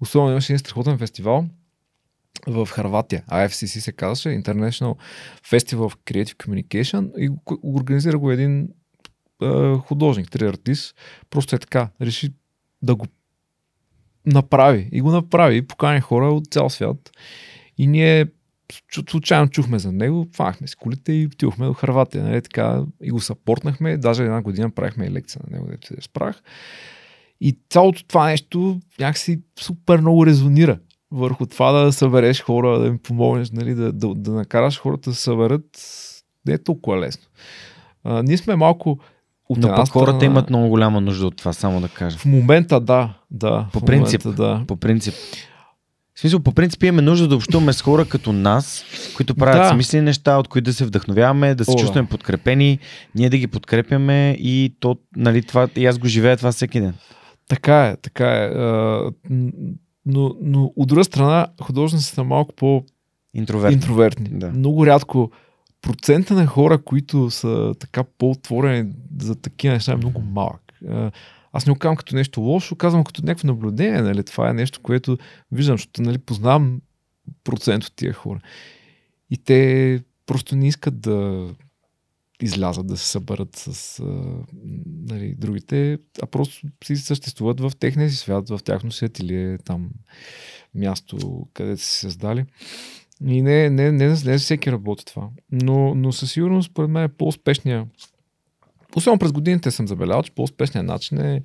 Особено 0.00 0.30
имаше 0.30 0.52
един 0.52 0.58
страхотен 0.58 0.98
фестивал, 0.98 1.46
в 2.46 2.68
Харватия. 2.70 3.24
IFCC 3.30 3.66
се 3.66 3.92
казваше 3.92 4.28
International 4.28 4.96
Festival 5.50 5.76
of 5.76 5.96
Creative 6.12 6.34
Communication 6.34 7.12
и 7.18 7.30
организира 7.62 8.18
го 8.18 8.30
един 8.30 8.68
е, 9.42 9.74
художник, 9.76 10.30
три 10.30 10.46
артист. 10.46 10.96
Просто 11.30 11.56
е 11.56 11.58
така. 11.58 11.88
Реши 12.00 12.30
да 12.82 12.94
го 12.94 13.06
направи. 14.26 14.88
И 14.92 15.00
го 15.00 15.10
направи. 15.10 15.66
Покани 15.66 16.00
хора 16.00 16.26
от 16.26 16.46
цял 16.46 16.70
свят. 16.70 17.10
И 17.78 17.86
ние 17.86 18.26
случайно 19.08 19.48
чухме 19.48 19.78
за 19.78 19.92
него, 19.92 20.26
фанахме 20.32 20.66
с 20.66 20.74
колите 20.74 21.12
и 21.12 21.26
отидохме 21.26 21.66
до 21.66 21.72
Харватия. 21.72 22.24
Нали, 22.24 22.42
така, 22.42 22.82
и 23.02 23.10
го 23.10 23.20
съпортнахме. 23.20 23.96
Даже 23.96 24.22
една 24.22 24.42
година 24.42 24.70
правихме 24.70 25.06
и 25.06 25.10
лекция 25.10 25.42
на 25.46 25.56
него, 25.56 25.70
дето 25.70 25.86
се 25.86 25.96
спрах. 26.00 26.42
И 27.40 27.58
цялото 27.70 28.04
това 28.06 28.26
нещо 28.26 28.80
някакси 29.00 29.40
супер 29.60 30.00
много 30.00 30.26
резонира 30.26 30.78
върху 31.14 31.46
това 31.46 31.72
да 31.72 31.92
събереш 31.92 32.42
хора, 32.42 32.78
да 32.78 32.86
им 32.86 32.98
помогнеш, 32.98 33.50
нали, 33.50 33.74
да, 33.74 33.92
да, 33.92 34.14
да 34.14 34.30
накараш 34.30 34.80
хората 34.80 35.10
да 35.10 35.16
се 35.16 35.22
съберат, 35.22 35.64
не 36.46 36.52
е 36.52 36.62
толкова 36.62 37.00
лесно. 37.00 37.24
А, 38.04 38.22
ние 38.22 38.36
сме 38.36 38.56
малко 38.56 38.98
от 39.48 39.58
Но 39.58 39.68
пък 39.68 39.88
хората 39.88 40.16
страна... 40.16 40.32
имат 40.32 40.50
много 40.50 40.68
голяма 40.68 41.00
нужда 41.00 41.26
от 41.26 41.36
това, 41.36 41.52
само 41.52 41.80
да 41.80 41.88
кажа. 41.88 42.18
В 42.18 42.24
момента 42.24 42.80
да, 42.80 43.14
да. 43.30 43.66
По 43.72 43.80
принцип, 43.80 44.24
момента, 44.24 44.42
да. 44.42 44.64
По 44.66 44.76
принцип. 44.76 45.14
В 46.14 46.20
смисъл, 46.20 46.40
по 46.40 46.52
принцип 46.52 46.82
имаме 46.82 47.02
нужда 47.02 47.28
да 47.28 47.36
общуваме 47.36 47.72
с 47.72 47.82
хора 47.82 48.04
като 48.04 48.32
нас, 48.32 48.84
които 49.16 49.34
правят 49.34 49.62
да. 49.62 49.70
смислени 49.70 50.04
неща, 50.04 50.38
от 50.38 50.48
които 50.48 50.64
да 50.64 50.74
се 50.74 50.84
вдъхновяваме, 50.84 51.54
да 51.54 51.64
се 51.64 51.70
О, 51.70 51.76
чувстваме 51.76 52.06
да. 52.06 52.10
подкрепени, 52.10 52.78
ние 53.14 53.30
да 53.30 53.38
ги 53.38 53.46
подкрепяме 53.46 54.36
и 54.40 54.76
то, 54.80 54.96
нали, 55.16 55.42
това, 55.42 55.68
и 55.76 55.86
аз 55.86 55.98
го 55.98 56.06
живея 56.06 56.36
това 56.36 56.52
всеки 56.52 56.80
ден. 56.80 56.94
Така 57.48 57.86
е, 57.86 57.96
така 57.96 58.30
е. 58.30 58.50
Но, 60.06 60.36
но 60.40 60.72
от 60.76 60.88
друга 60.88 61.04
страна, 61.04 61.46
художниците 61.62 62.14
са 62.14 62.24
малко 62.24 62.54
по 62.54 62.84
интровертни. 63.34 63.74
интровертни. 63.74 64.28
Да. 64.30 64.50
Много 64.50 64.86
рядко 64.86 65.30
процента 65.82 66.34
на 66.34 66.46
хора, 66.46 66.82
които 66.82 67.30
са 67.30 67.74
така 67.78 68.04
по-отворени 68.04 68.92
за 69.20 69.34
такива 69.34 69.74
неща 69.74 69.92
е 69.92 69.96
много 69.96 70.20
малък. 70.20 70.72
Аз 71.52 71.66
не 71.66 71.72
го 71.72 71.78
казвам 71.78 71.96
като 71.96 72.16
нещо 72.16 72.40
лошо, 72.40 72.76
казвам 72.76 73.04
като 73.04 73.22
някакво 73.24 73.46
наблюдение. 73.46 74.02
Нали? 74.02 74.24
Това 74.24 74.50
е 74.50 74.54
нещо, 74.54 74.80
което 74.82 75.18
виждам, 75.52 75.74
защото 75.74 76.02
нали, 76.02 76.18
познавам 76.18 76.80
процент 77.44 77.84
от 77.84 77.92
тия 77.96 78.12
хора. 78.12 78.40
И 79.30 79.36
те 79.36 80.00
просто 80.26 80.56
не 80.56 80.68
искат 80.68 81.00
да 81.00 81.48
излязат 82.42 82.86
да 82.86 82.96
се 82.96 83.08
съберат 83.08 83.56
с 83.56 84.00
а, 84.00 84.04
нали, 85.10 85.34
другите, 85.38 85.98
а 86.22 86.26
просто 86.26 86.66
си 86.84 86.96
съществуват 86.96 87.60
в 87.60 87.72
техния 87.78 88.10
си 88.10 88.16
свят, 88.16 88.48
в 88.48 88.60
тяхно 88.64 88.92
си 88.92 89.04
ателие, 89.04 89.58
там 89.58 89.90
място, 90.74 91.46
където 91.54 91.82
си 91.82 91.98
създали. 91.98 92.44
И 93.26 93.42
не, 93.42 93.70
не, 93.70 93.92
не, 93.92 94.08
не, 94.08 94.16
не 94.24 94.38
всеки 94.38 94.72
работи 94.72 95.04
това. 95.04 95.28
Но, 95.52 95.94
но 95.94 96.12
със 96.12 96.32
сигурност, 96.32 96.70
според 96.70 96.90
мен, 96.90 97.04
е 97.04 97.08
по-успешния. 97.08 97.86
Особено 98.96 99.18
през 99.18 99.32
годините 99.32 99.70
съм 99.70 99.88
забелязал, 99.88 100.22
че 100.22 100.32
по-успешният 100.32 100.86
начин 100.86 101.20
е 101.20 101.42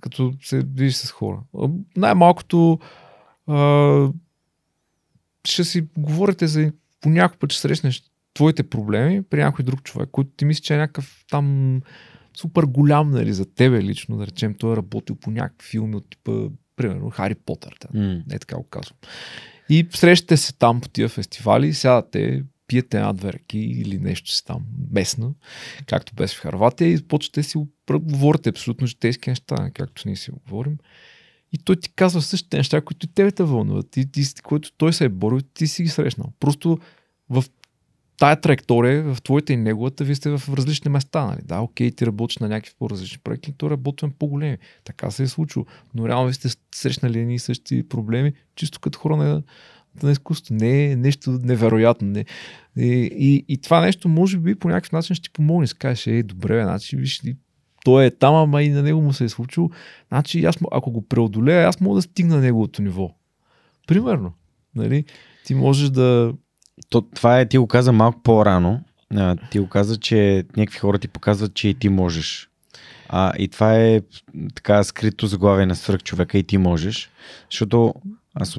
като 0.00 0.32
се 0.42 0.58
видиш 0.58 0.94
с 0.94 1.10
хора. 1.10 1.40
Най-малкото 1.96 2.78
а, 3.46 4.08
ще 5.44 5.64
си 5.64 5.86
говорите 5.98 6.46
за 6.46 6.72
по 7.00 7.08
някой 7.08 7.38
път 7.38 7.52
ще 7.52 7.60
срещнеш 7.60 8.09
твоите 8.34 8.62
проблеми 8.62 9.22
при 9.22 9.42
някой 9.42 9.64
друг 9.64 9.82
човек, 9.82 10.08
който 10.12 10.30
ти 10.36 10.44
мисли, 10.44 10.62
че 10.62 10.74
е 10.74 10.78
някакъв 10.78 11.24
там 11.30 11.80
супер 12.36 12.62
голям, 12.62 13.10
нали, 13.10 13.32
за 13.32 13.54
тебе 13.54 13.82
лично, 13.82 14.16
да 14.16 14.26
речем, 14.26 14.54
той 14.54 14.72
е 14.72 14.76
работил 14.76 15.16
по 15.16 15.30
някакви 15.30 15.68
филми 15.68 15.96
от 15.96 16.10
типа, 16.10 16.32
примерно, 16.76 17.10
Хари 17.10 17.34
Потър. 17.34 17.76
Да. 17.80 17.98
Mm. 17.98 18.22
Не 18.32 18.38
така 18.38 18.56
го 18.56 18.64
казвам. 18.64 18.96
И 19.68 19.86
срещате 19.90 20.36
се 20.36 20.52
там 20.52 20.80
по 20.80 20.88
тия 20.88 21.08
фестивали, 21.08 21.74
сядате, 21.74 22.44
пиете 22.66 22.96
една-две 22.96 23.32
ръки 23.32 23.58
или 23.58 23.98
нещо 23.98 24.30
си 24.30 24.44
там 24.44 24.66
местно, 24.92 25.34
както 25.86 26.14
беше 26.14 26.36
в 26.36 26.40
Харватия 26.40 26.88
и 26.88 27.02
почвате 27.08 27.42
си 27.42 27.58
говорите 27.90 28.48
абсолютно 28.48 28.86
житейски 28.86 29.30
неща, 29.30 29.70
както 29.74 30.02
ние 30.06 30.16
си 30.16 30.30
говорим. 30.30 30.78
И 31.52 31.58
той 31.58 31.76
ти 31.76 31.92
казва 31.92 32.22
същите 32.22 32.56
неща, 32.56 32.80
които 32.80 33.06
и 33.06 33.08
тебе 33.08 33.30
те 33.30 33.42
вълнуват. 33.42 33.96
И, 33.96 34.12
ти, 34.12 34.22
които 34.42 34.72
той 34.76 34.92
се 34.92 35.04
е 35.04 35.08
борил, 35.08 35.40
ти 35.40 35.66
си 35.66 35.82
ги 35.82 35.88
срещнал. 35.88 36.32
Просто 36.40 36.78
в 37.30 37.44
тая 38.20 38.40
траектория, 38.40 39.14
в 39.14 39.22
твоята 39.22 39.52
и 39.52 39.56
неговата, 39.56 40.04
вие 40.04 40.14
сте 40.14 40.30
в 40.30 40.42
различни 40.54 40.90
места. 40.90 41.26
Нали? 41.26 41.40
Да, 41.44 41.60
окей, 41.60 41.90
ти 41.90 42.06
работиш 42.06 42.38
на 42.38 42.48
някакви 42.48 42.74
по-различни 42.78 43.18
проекти, 43.24 43.52
то 43.52 43.70
работим 43.70 44.12
по-големи. 44.18 44.58
Така 44.84 45.10
се 45.10 45.22
е 45.22 45.26
случило. 45.26 45.66
Но 45.94 46.08
реално 46.08 46.28
ви 46.28 46.34
сте 46.34 46.48
срещнали 46.74 47.20
едни 47.20 47.34
и 47.34 47.38
същи 47.38 47.88
проблеми, 47.88 48.32
чисто 48.56 48.80
като 48.80 48.98
хора 48.98 49.16
на, 49.16 49.42
на 50.02 50.12
изкуство. 50.12 50.54
Не 50.54 50.84
е 50.84 50.96
нещо 50.96 51.30
невероятно. 51.30 52.08
Не. 52.08 52.24
И, 52.76 53.10
и, 53.18 53.44
и, 53.48 53.58
това 53.58 53.80
нещо, 53.80 54.08
може 54.08 54.38
би, 54.38 54.54
по 54.54 54.68
някакъв 54.68 54.92
начин 54.92 55.16
ще 55.16 55.22
ти 55.22 55.32
помогне. 55.32 55.66
Скажеш, 55.66 56.06
ей, 56.06 56.22
добре, 56.22 56.62
значи, 56.62 56.96
виж, 56.96 57.22
той 57.84 58.04
е 58.04 58.10
там, 58.10 58.34
ама 58.34 58.62
и 58.62 58.68
на 58.68 58.82
него 58.82 59.02
му 59.02 59.12
се 59.12 59.24
е 59.24 59.28
случило. 59.28 59.70
Значи, 60.08 60.44
аз, 60.44 60.56
ако 60.72 60.90
го 60.90 61.08
преодолея, 61.08 61.68
аз 61.68 61.80
мога 61.80 61.96
да 61.96 62.02
стигна 62.02 62.36
на 62.36 62.42
неговото 62.42 62.82
ниво. 62.82 63.10
Примерно. 63.86 64.32
Нали? 64.74 65.04
Ти 65.44 65.54
можеш 65.54 65.88
да. 65.88 66.34
То, 66.88 67.00
това 67.00 67.40
е, 67.40 67.48
ти 67.48 67.58
го 67.58 67.66
каза 67.66 67.92
малко 67.92 68.20
по-рано. 68.22 68.80
А, 69.16 69.36
ти 69.50 69.58
го 69.58 69.68
каза, 69.68 69.96
че 69.96 70.44
някакви 70.56 70.78
хора 70.78 70.98
ти 70.98 71.08
показват, 71.08 71.54
че 71.54 71.68
и 71.68 71.74
ти 71.74 71.88
можеш. 71.88 72.48
А, 73.08 73.32
и 73.38 73.48
това 73.48 73.74
е 73.76 74.00
така 74.54 74.84
скрито 74.84 75.26
заглавие 75.26 75.66
на 75.66 75.76
свърх 75.76 76.02
човека 76.02 76.38
и 76.38 76.42
ти 76.42 76.58
можеш. 76.58 77.10
Защото 77.50 77.94
аз 78.34 78.58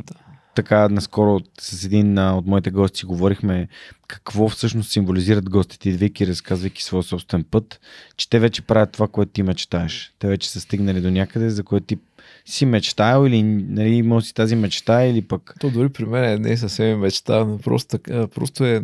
така 0.56 0.90
наскоро 0.90 1.40
с 1.60 1.86
един 1.86 2.20
от 2.20 2.46
моите 2.46 2.72
гости 2.72 3.06
говорихме 3.06 3.68
какво 4.08 4.50
всъщност 4.50 4.92
символизират 4.92 5.50
гостите, 5.50 5.90
идвайки, 5.90 6.28
разказвайки 6.28 6.84
своя 6.84 7.04
собствен 7.04 7.44
път, 7.44 7.80
че 8.18 8.30
те 8.30 8.40
вече 8.40 8.62
правят 8.62 8.92
това, 8.92 9.08
което 9.08 9.32
ти 9.32 9.44
мечтаеш. 9.44 10.14
Те 10.20 10.28
вече 10.28 10.50
са 10.50 10.62
стигнали 10.62 11.02
до 11.02 11.12
някъде, 11.12 11.50
за 11.50 11.64
което 11.64 11.86
ти 11.86 11.98
си 12.46 12.66
мечтал 12.66 13.26
или 13.28 13.44
нали, 13.44 13.90
имал 13.90 14.22
си 14.22 14.34
тази 14.34 14.56
мечта 14.56 15.06
или 15.06 15.22
пък... 15.22 15.56
То 15.60 15.70
дори 15.70 15.90
при 15.90 16.06
мен 16.06 16.42
не 16.42 16.52
е 16.52 16.58
съвсем 16.58 17.00
мечта, 17.00 17.46
но 17.46 17.58
просто, 17.58 18.00
просто 18.36 18.66
е... 18.66 18.84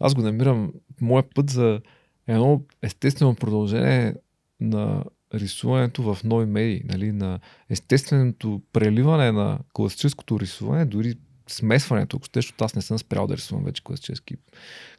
Аз 0.00 0.14
го 0.14 0.22
намирам 0.22 0.72
моя 1.00 1.24
път 1.34 1.50
за 1.50 1.80
едно 2.26 2.62
естествено 2.82 3.34
продължение 3.34 4.14
на 4.60 5.04
рисуването 5.34 6.14
в 6.14 6.24
нови 6.24 6.46
медии, 6.46 6.82
нали, 6.84 7.12
на 7.12 7.40
естественото 7.70 8.62
преливане 8.72 9.32
на 9.32 9.58
класическото 9.72 10.40
рисуване, 10.40 10.84
дори 10.84 11.14
смесването, 11.48 12.16
ако 12.16 12.26
ще, 12.26 12.38
защото 12.38 12.64
аз 12.64 12.74
не 12.74 12.82
съм 12.82 12.98
спрял 12.98 13.26
да 13.26 13.36
рисувам 13.36 13.64
вече 13.64 13.84
класически, 13.84 14.34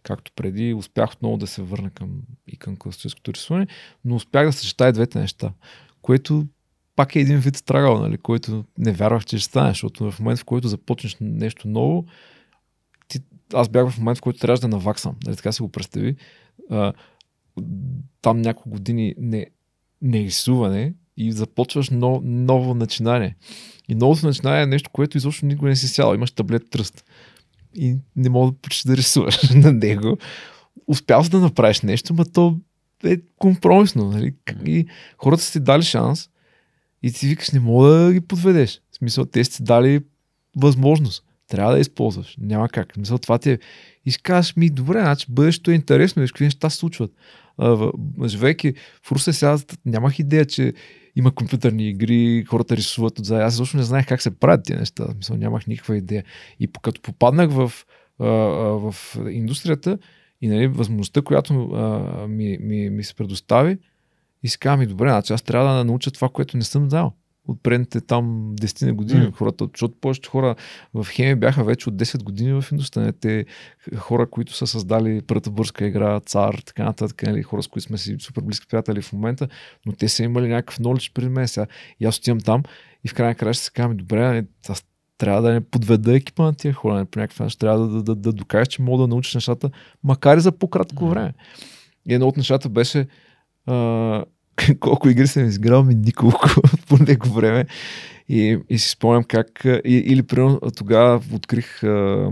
както 0.03 0.31
преди, 0.35 0.73
успях 0.73 1.13
отново 1.13 1.37
да 1.37 1.47
се 1.47 1.61
върна 1.61 1.89
към, 1.89 2.21
и 2.47 2.57
към 2.57 2.77
класическото 2.77 3.33
рисуване, 3.33 3.67
но 4.05 4.15
успях 4.15 4.45
да 4.45 4.53
съчетая 4.53 4.93
двете 4.93 5.19
неща, 5.19 5.53
което 6.01 6.47
пак 6.95 7.15
е 7.15 7.19
един 7.19 7.37
вид 7.37 7.55
страгал, 7.55 7.99
нали, 7.99 8.17
който 8.17 8.65
не 8.77 8.91
вярвах, 8.91 9.25
че 9.25 9.37
ще 9.37 9.49
стане, 9.49 9.69
защото 9.69 10.11
в 10.11 10.19
момент, 10.19 10.39
в 10.39 10.45
който 10.45 10.67
започнеш 10.67 11.17
нещо 11.21 11.67
ново, 11.67 12.05
ти, 13.07 13.19
аз 13.53 13.69
бях 13.69 13.89
в 13.89 13.97
момент, 13.97 14.17
в 14.17 14.21
който 14.21 14.39
трябваше 14.39 14.61
да 14.61 14.67
наваксам, 14.67 15.15
нали, 15.25 15.35
така 15.35 15.51
се 15.51 15.63
го 15.63 15.71
представи. 15.71 16.15
А, 16.69 16.93
там 18.21 18.41
няколко 18.41 18.69
години 18.69 19.15
не, 19.17 19.47
не 20.01 20.19
рисуване 20.19 20.93
и 21.17 21.31
започваш 21.31 21.89
ново, 21.89 22.21
ново 22.23 22.73
начинание. 22.73 23.35
И 23.89 23.95
новото 23.95 24.25
начинание 24.25 24.63
е 24.63 24.67
нещо, 24.67 24.89
което 24.89 25.17
изобщо 25.17 25.45
никога 25.45 25.69
не 25.69 25.75
си 25.75 25.87
сял. 25.87 26.15
Имаш 26.15 26.31
таблет 26.31 26.69
тръст. 26.69 27.05
И 27.75 27.95
не 28.15 28.29
мога 28.29 28.51
да 28.51 28.57
почти 28.57 28.87
да 28.87 28.97
рисуваш 28.97 29.49
на 29.55 29.73
него. 29.73 30.17
Успял 30.87 31.23
да 31.23 31.39
направиш 31.39 31.81
нещо, 31.81 32.13
но 32.13 32.25
то 32.25 32.59
е 33.03 33.17
компромисно. 33.37 34.11
Нали? 34.11 34.33
И 34.65 34.85
хората 35.17 35.43
са 35.43 35.51
ти 35.51 35.59
дали 35.59 35.83
шанс 35.83 36.29
и 37.03 37.11
ти 37.11 37.27
викаш, 37.27 37.51
не 37.51 37.59
мога 37.59 37.89
да 37.89 38.13
ги 38.13 38.21
подведеш. 38.21 38.81
В 38.91 38.95
смисъл, 38.95 39.25
те 39.25 39.43
са 39.43 39.51
ти 39.51 39.63
дали 39.63 39.99
възможност. 40.57 41.23
Трябва 41.47 41.71
да 41.71 41.77
я 41.77 41.81
използваш. 41.81 42.35
Няма 42.39 42.69
как. 42.69 42.91
В 42.91 42.95
смисъл, 42.95 43.17
това 43.17 43.37
ти 43.37 43.51
е. 43.51 43.59
И 44.05 44.11
си 44.11 44.21
казваш, 44.21 44.55
ми, 44.55 44.69
добре, 44.69 44.99
значи 44.99 45.25
бъдещето 45.29 45.71
е 45.71 45.75
интересно, 45.75 46.21
виж 46.21 46.31
какви 46.31 46.45
неща 46.45 46.69
се 46.69 46.77
случват 46.77 47.11
живейки 48.25 48.73
в 49.03 49.11
Русе 49.11 49.33
сега 49.33 49.57
нямах 49.85 50.19
идея, 50.19 50.45
че 50.45 50.73
има 51.15 51.31
компютърни 51.31 51.89
игри, 51.89 52.43
хората 52.43 52.77
рисуват 52.77 53.19
отзад. 53.19 53.41
Аз 53.41 53.55
също 53.55 53.77
не 53.77 53.83
знаех 53.83 54.07
как 54.07 54.21
се 54.21 54.39
правят 54.39 54.65
тези 54.65 54.79
неща. 54.79 55.07
Мисъл, 55.17 55.37
нямах 55.37 55.67
никаква 55.67 55.97
идея. 55.97 56.23
И 56.59 56.69
като 56.81 57.01
попаднах 57.01 57.51
в, 57.51 57.71
в 58.19 58.95
индустрията 59.29 59.97
и 60.41 60.47
нали, 60.47 60.67
възможността, 60.67 61.21
която 61.21 61.53
ми, 62.29 62.57
ми, 62.61 62.89
ми 62.89 63.03
се 63.03 63.15
предостави, 63.15 63.77
и 64.43 64.47
си 64.47 64.59
казвам, 64.59 64.87
добре, 64.87 65.09
значи 65.09 65.33
аз 65.33 65.41
трябва 65.41 65.77
да 65.77 65.85
науча 65.85 66.11
това, 66.11 66.29
което 66.29 66.57
не 66.57 66.63
съм 66.63 66.89
знал 66.89 67.13
от 67.47 67.63
предните 67.63 68.01
там 68.01 68.55
10 68.55 68.91
години 68.91 69.25
mm. 69.25 69.33
хората, 69.33 69.67
защото 69.73 69.95
повечето 70.01 70.29
хора 70.29 70.55
в 70.93 71.07
хемия 71.09 71.37
бяха 71.37 71.63
вече 71.63 71.89
от 71.89 71.95
10 71.95 72.23
години 72.23 72.61
в 72.61 72.65
индустрията. 72.71 73.19
Те 73.19 73.45
хора, 73.97 74.29
които 74.29 74.53
са 74.53 74.67
създали 74.67 75.21
първата 75.27 75.51
бърска 75.51 75.85
игра, 75.85 76.19
цар, 76.19 76.61
така 76.65 76.83
нататък, 76.83 77.23
нали, 77.23 77.43
хора, 77.43 77.63
с 77.63 77.67
които 77.67 77.87
сме 77.87 77.97
си 77.97 78.15
супер 78.19 78.41
близки 78.41 78.67
приятели 78.67 79.01
в 79.01 79.13
момента, 79.13 79.47
но 79.85 79.91
те 79.91 80.09
са 80.09 80.23
имали 80.23 80.47
някакъв 80.47 80.79
нолич 80.79 81.11
преди 81.13 81.29
мен. 81.29 81.47
Сега. 81.47 81.67
И 81.99 82.05
аз 82.05 82.17
отивам 82.17 82.39
там 82.39 82.63
и 83.03 83.09
в 83.09 83.13
крайна 83.13 83.35
края 83.35 83.53
ще 83.53 83.63
се 83.63 83.71
казвам, 83.71 83.97
добре, 83.97 84.27
нали, 84.27 84.45
аз 84.69 84.85
трябва 85.17 85.41
да 85.41 85.51
не 85.51 85.61
подведа 85.61 86.15
екипа 86.15 86.43
на 86.43 86.53
тия 86.53 86.73
хора, 86.73 86.93
нали, 86.93 87.05
по 87.05 87.19
някакъв 87.19 87.39
начин 87.39 87.59
трябва 87.59 87.87
да, 87.87 87.87
да, 87.87 88.03
да, 88.03 88.15
да 88.15 88.33
докажеш, 88.33 88.67
че 88.67 88.81
мога 88.81 89.01
да 89.01 89.07
научиш 89.07 89.35
нещата, 89.35 89.69
макар 90.03 90.37
и 90.37 90.41
за 90.41 90.51
по-кратко 90.51 91.07
време. 91.07 91.33
И 92.09 92.13
едно 92.13 92.27
от 92.27 92.37
нещата 92.37 92.69
беше 92.69 93.07
а, 93.65 93.73
колко 94.79 95.09
игри 95.09 95.27
съм 95.27 95.45
изиграл, 95.45 95.83
ми 95.83 95.95
николко 95.95 96.49
по 96.87 96.97
него 97.03 97.29
време. 97.29 97.65
И, 98.29 98.59
и 98.69 98.79
си 98.79 98.89
спомням 98.89 99.23
как, 99.23 99.61
и, 99.65 99.97
или 99.97 100.23
примерно 100.23 100.59
тогава 100.75 101.21
открих 101.33 101.83
а, 101.83 102.31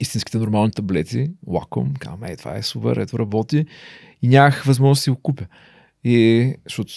истинските 0.00 0.38
нормални 0.38 0.72
таблети, 0.72 1.30
лаком, 1.46 1.94
казвам, 1.98 2.24
е, 2.24 2.36
това 2.36 2.56
е 2.56 2.62
супер, 2.62 2.96
ето 2.96 3.18
работи 3.18 3.66
и 4.22 4.28
нямах 4.28 4.64
възможност 4.64 5.00
да 5.00 5.02
си 5.02 5.10
го 5.10 5.16
купя. 5.16 5.46
И, 6.04 6.54
защото 6.64 6.92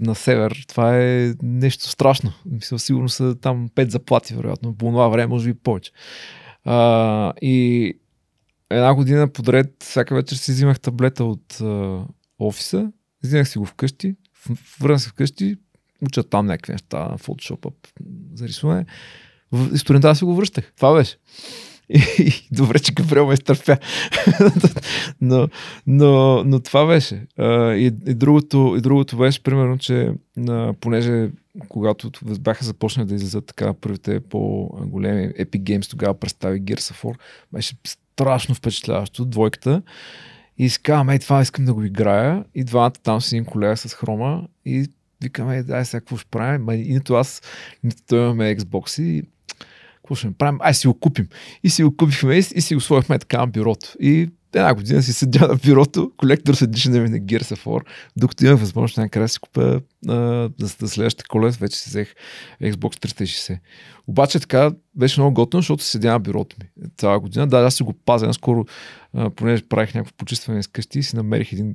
на 0.00 0.14
север 0.14 0.64
това 0.68 0.98
е 0.98 1.34
нещо 1.42 1.88
страшно. 1.88 2.32
Мисля, 2.46 2.78
сигурно 2.78 3.08
са 3.08 3.34
там 3.34 3.68
пет 3.74 3.90
заплати, 3.90 4.34
вероятно. 4.34 4.74
По 4.74 4.86
това 4.86 5.08
време, 5.08 5.26
може 5.26 5.52
би 5.52 5.58
повече. 5.58 5.92
А, 6.64 7.32
и 7.42 7.94
една 8.70 8.94
година 8.94 9.28
подред, 9.28 9.74
всяка 9.80 10.14
вечер 10.14 10.36
си 10.36 10.52
взимах 10.52 10.80
таблета 10.80 11.24
от 11.24 11.60
а, 11.60 12.04
офиса 12.38 12.92
Вземах 13.22 13.48
си 13.48 13.58
го 13.58 13.66
вкъщи, 13.66 14.16
върна 14.80 14.98
се 14.98 15.08
вкъщи, 15.08 15.56
уча 16.02 16.22
там 16.22 16.46
някакви 16.46 16.72
неща 16.72 17.16
Photoshop 17.18 17.74
за 18.34 18.48
рисуване. 18.48 18.86
В 19.52 19.78
сутринта 19.78 20.14
си 20.14 20.24
го 20.24 20.34
връщах. 20.34 20.72
Това 20.76 20.94
беше. 20.94 21.16
И, 21.90 22.02
и 22.18 22.32
добре, 22.52 22.78
че 22.78 22.92
Габриел 22.92 23.26
ме 23.26 23.34
изтърпя. 23.34 23.78
но, 25.20 25.48
но, 25.86 26.44
но 26.44 26.60
това 26.60 26.86
беше. 26.86 27.26
И, 27.38 27.92
и, 28.06 28.14
другото, 28.14 28.74
и 28.78 28.80
другото 28.80 29.16
беше, 29.16 29.42
примерно, 29.42 29.78
че 29.78 30.12
понеже 30.80 31.30
когато 31.68 32.10
бяха 32.40 32.64
започнали 32.64 33.08
да 33.08 33.14
излизат 33.14 33.46
така 33.46 33.74
първите 33.74 34.20
по-големи 34.20 35.28
Epic 35.28 35.62
Games, 35.62 35.90
тогава 35.90 36.20
представи 36.20 36.62
Gears 36.62 36.94
of 36.94 37.04
War, 37.04 37.18
беше 37.52 37.74
страшно 37.86 38.54
впечатляващо. 38.54 39.24
Двойката. 39.24 39.82
И 40.58 40.68
си 40.68 40.82
казвам, 40.82 41.08
ей, 41.08 41.18
това 41.18 41.42
искам 41.42 41.64
да 41.64 41.74
го 41.74 41.84
играя. 41.84 42.44
И 42.54 42.64
двамата 42.64 42.90
там 42.90 43.20
с 43.20 43.32
един 43.32 43.44
колега 43.44 43.76
с 43.76 43.94
хрома. 43.94 44.48
И 44.64 44.86
викаме, 45.22 45.62
дай 45.62 45.84
сега 45.84 46.00
какво 46.00 46.16
ще 46.16 46.30
правим? 46.30 46.70
И 46.70 46.92
нито 46.92 47.14
аз, 47.14 47.42
нито 47.84 48.02
той 48.06 48.24
имаме 48.24 48.56
Xbox 48.56 49.02
и 49.02 49.22
какво 49.96 50.14
ще 50.14 50.32
правим? 50.32 50.58
Ай 50.62 50.74
си 50.74 50.86
го 50.86 50.94
купим. 50.94 51.28
И 51.62 51.70
си 51.70 51.84
го 51.84 51.96
купихме 51.96 52.34
и, 52.34 52.38
и 52.38 52.60
си 52.60 52.74
го 52.74 52.80
сложихме 52.80 53.18
така 53.18 53.38
на 53.38 53.46
бюрото. 53.46 53.88
И 54.00 54.30
една 54.54 54.74
година 54.74 55.02
си 55.02 55.12
седя 55.12 55.48
на 55.48 55.56
бюрото, 55.56 56.12
колектор 56.16 56.54
се 56.54 56.66
диша 56.66 56.90
на 56.90 57.00
на 57.00 57.18
Gears 57.18 57.54
of 57.54 57.64
War, 57.64 57.80
докато 58.16 58.46
имах 58.46 58.60
възможност 58.60 58.96
накрая 58.96 59.24
да 59.24 59.28
си 59.28 59.38
купя 59.38 59.80
а, 60.08 60.50
за, 60.58 60.88
следващите 60.88 61.24
колес, 61.28 61.56
вече 61.56 61.78
си 61.78 61.88
взех 61.88 62.14
Xbox 62.62 63.06
360. 63.06 63.58
Обаче 64.06 64.40
така 64.40 64.70
беше 64.94 65.20
много 65.20 65.34
готино, 65.34 65.60
защото 65.60 65.84
седя 65.84 66.12
на 66.12 66.18
бюрото 66.18 66.56
ми 66.60 66.68
цяла 66.96 67.20
година. 67.20 67.46
Да, 67.46 67.58
аз 67.58 67.74
си 67.74 67.82
го 67.82 67.92
пазя. 67.92 68.32
Скоро, 68.32 68.64
понеже 69.36 69.62
правих 69.68 69.94
някакво 69.94 70.16
почистване 70.16 70.62
с 70.62 70.66
къщи, 70.66 71.02
си 71.02 71.16
намерих 71.16 71.52
един 71.52 71.74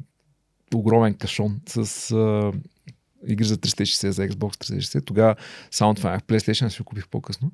огромен 0.76 1.14
кашон 1.14 1.60
с 1.70 2.12
а, 2.12 2.52
игри 3.28 3.46
за 3.46 3.58
360 3.58 4.10
за 4.10 4.28
Xbox 4.28 4.72
360. 4.78 5.06
Тогава 5.06 5.36
само 5.72 5.94
това 5.94 6.20
PlayStation 6.20 6.68
си 6.68 6.82
го 6.82 6.86
купих 6.86 7.08
по-късно. 7.08 7.52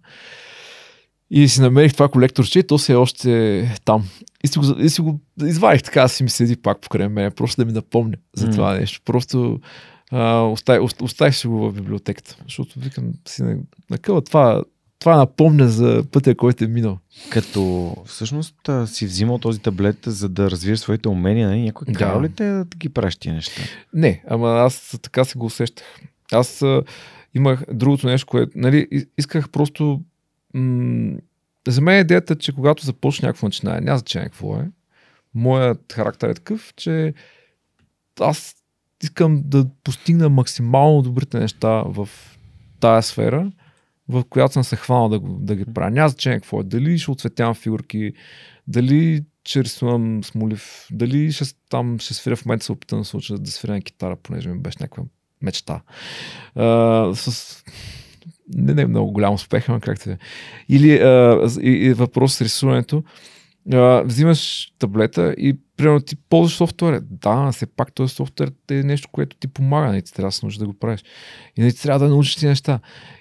И 1.31 1.47
си 1.47 1.61
намерих 1.61 1.93
това 1.93 2.07
колекторче 2.07 2.59
и 2.59 2.67
то 2.67 2.77
се 2.77 2.93
е 2.93 2.95
още 2.95 3.79
там. 3.85 4.09
И 4.43 4.47
си 4.47 4.59
го, 4.59 4.65
и 4.79 4.89
си 4.89 5.01
го 5.01 5.19
извадих 5.43 5.83
така, 5.83 6.07
си 6.07 6.23
ми 6.23 6.29
седи 6.29 6.55
пак 6.55 6.81
покрай 6.81 7.07
мен, 7.07 7.31
просто 7.31 7.61
да 7.61 7.65
ми 7.65 7.71
напомня 7.71 8.17
за 8.35 8.45
М. 8.45 8.51
това 8.51 8.73
нещо. 8.73 9.01
Просто 9.05 9.59
а, 10.11 10.41
оставих, 10.41 10.81
оставих 11.01 11.35
си 11.35 11.47
го 11.47 11.69
в 11.69 11.73
библиотеката, 11.73 12.37
защото 12.43 12.79
викам 12.79 13.11
си 13.27 13.43
на, 13.43 13.57
на 13.89 13.97
къла, 13.97 14.21
това, 14.21 14.63
това 14.99 15.17
напомня 15.17 15.69
за 15.69 16.03
пътя, 16.11 16.35
който 16.35 16.63
е 16.63 16.67
минал. 16.67 16.97
Като 17.29 17.95
всъщност 18.05 18.55
си 18.85 19.05
взимал 19.05 19.37
този 19.37 19.59
таблет, 19.59 19.97
за 20.05 20.29
да 20.29 20.51
развиеш 20.51 20.79
своите 20.79 21.09
умения, 21.09 21.49
нали? 21.49 21.61
някой 21.61 21.87
Да. 21.93 22.21
ли 22.21 22.29
те 22.29 22.43
да 22.43 22.65
ги 22.77 22.89
правиш 22.89 23.15
тия 23.15 23.33
неща? 23.33 23.61
Не, 23.93 24.23
ама 24.27 24.49
аз 24.49 24.99
така 25.01 25.25
се 25.25 25.37
го 25.37 25.45
усещах. 25.45 25.85
Аз 26.31 26.61
а, 26.61 26.83
имах 27.33 27.63
другото 27.73 28.07
нещо, 28.07 28.27
което, 28.27 28.51
нали, 28.55 29.05
исках 29.17 29.49
просто... 29.49 30.01
М- 30.53 31.17
за 31.67 31.81
мен 31.81 32.01
идеята, 32.01 32.35
че 32.35 32.53
когато 32.53 32.85
започне 32.85 33.27
някакво 33.27 33.47
начинание, 33.47 33.81
няма 33.81 33.97
значение 33.97 34.29
какво 34.29 34.55
е, 34.55 34.71
моят 35.35 35.93
характер 35.93 36.29
е 36.29 36.33
такъв, 36.33 36.73
че 36.75 37.13
аз 38.19 38.55
искам 39.03 39.41
да 39.45 39.65
постигна 39.83 40.29
максимално 40.29 41.01
добрите 41.01 41.39
неща 41.39 41.83
в 41.85 42.09
тая 42.79 43.03
сфера, 43.03 43.51
в 44.07 44.23
която 44.29 44.53
съм 44.53 44.63
се 44.63 44.75
хванал 44.75 45.09
да, 45.09 45.19
да 45.19 45.55
ги 45.55 45.65
правя. 45.65 45.91
Няма 45.91 46.09
значение 46.09 46.39
какво 46.39 46.59
е. 46.59 46.63
Дали 46.63 46.99
ще 46.99 47.11
отцветявам 47.11 47.55
фигурки, 47.55 48.13
дали 48.67 49.23
ще 49.45 49.63
рисувам 49.63 50.23
смолив, 50.23 50.87
дали 50.91 51.31
ще, 51.31 51.45
там 51.69 51.99
ще 51.99 52.13
свиря 52.13 52.35
в 52.35 52.45
момента 52.45 52.65
се 52.65 52.71
опитам 52.71 52.99
да 52.99 53.05
се 53.05 53.17
уча 53.17 53.37
да 53.37 53.51
свиря 53.51 53.71
на 53.71 53.81
китара, 53.81 54.15
понеже 54.15 54.49
ми 54.49 54.59
беше 54.59 54.77
някаква 54.81 55.03
мечта. 55.41 55.81
А, 56.55 57.11
с... 57.15 57.63
Не, 58.55 58.73
не 58.73 58.81
е 58.81 58.87
много 58.87 59.11
голям 59.11 59.33
успех, 59.33 59.69
ама 59.69 59.79
както 59.79 60.09
е. 60.09 60.17
Или 60.69 60.97
а, 60.97 61.47
и, 61.61 61.69
и 61.69 61.93
въпрос 61.93 62.33
с 62.33 62.41
рисуването. 62.41 63.03
А, 63.73 64.03
взимаш 64.05 64.71
таблета 64.79 65.35
и 65.37 65.59
примерно 65.77 66.01
ти 66.01 66.15
ползваш 66.15 66.57
софтуера. 66.57 67.01
Да, 67.01 67.51
все 67.51 67.65
пак 67.65 67.93
този 67.93 68.15
софтуер 68.15 68.51
е 68.71 68.73
нещо, 68.73 69.09
което 69.11 69.37
ти 69.37 69.47
помага. 69.47 69.91
Не 69.91 70.01
ти 70.01 70.13
трябва 70.13 70.27
да 70.27 70.31
се 70.31 70.45
научиш 70.45 70.57
да 70.57 70.65
го 70.65 70.73
правиш. 70.73 71.03
И 71.57 71.61
не 71.61 71.71
ти 71.71 71.81
трябва 71.81 71.99
да 71.99 72.09
научиш 72.09 72.35
ти 72.35 72.45
неща. 72.45 72.79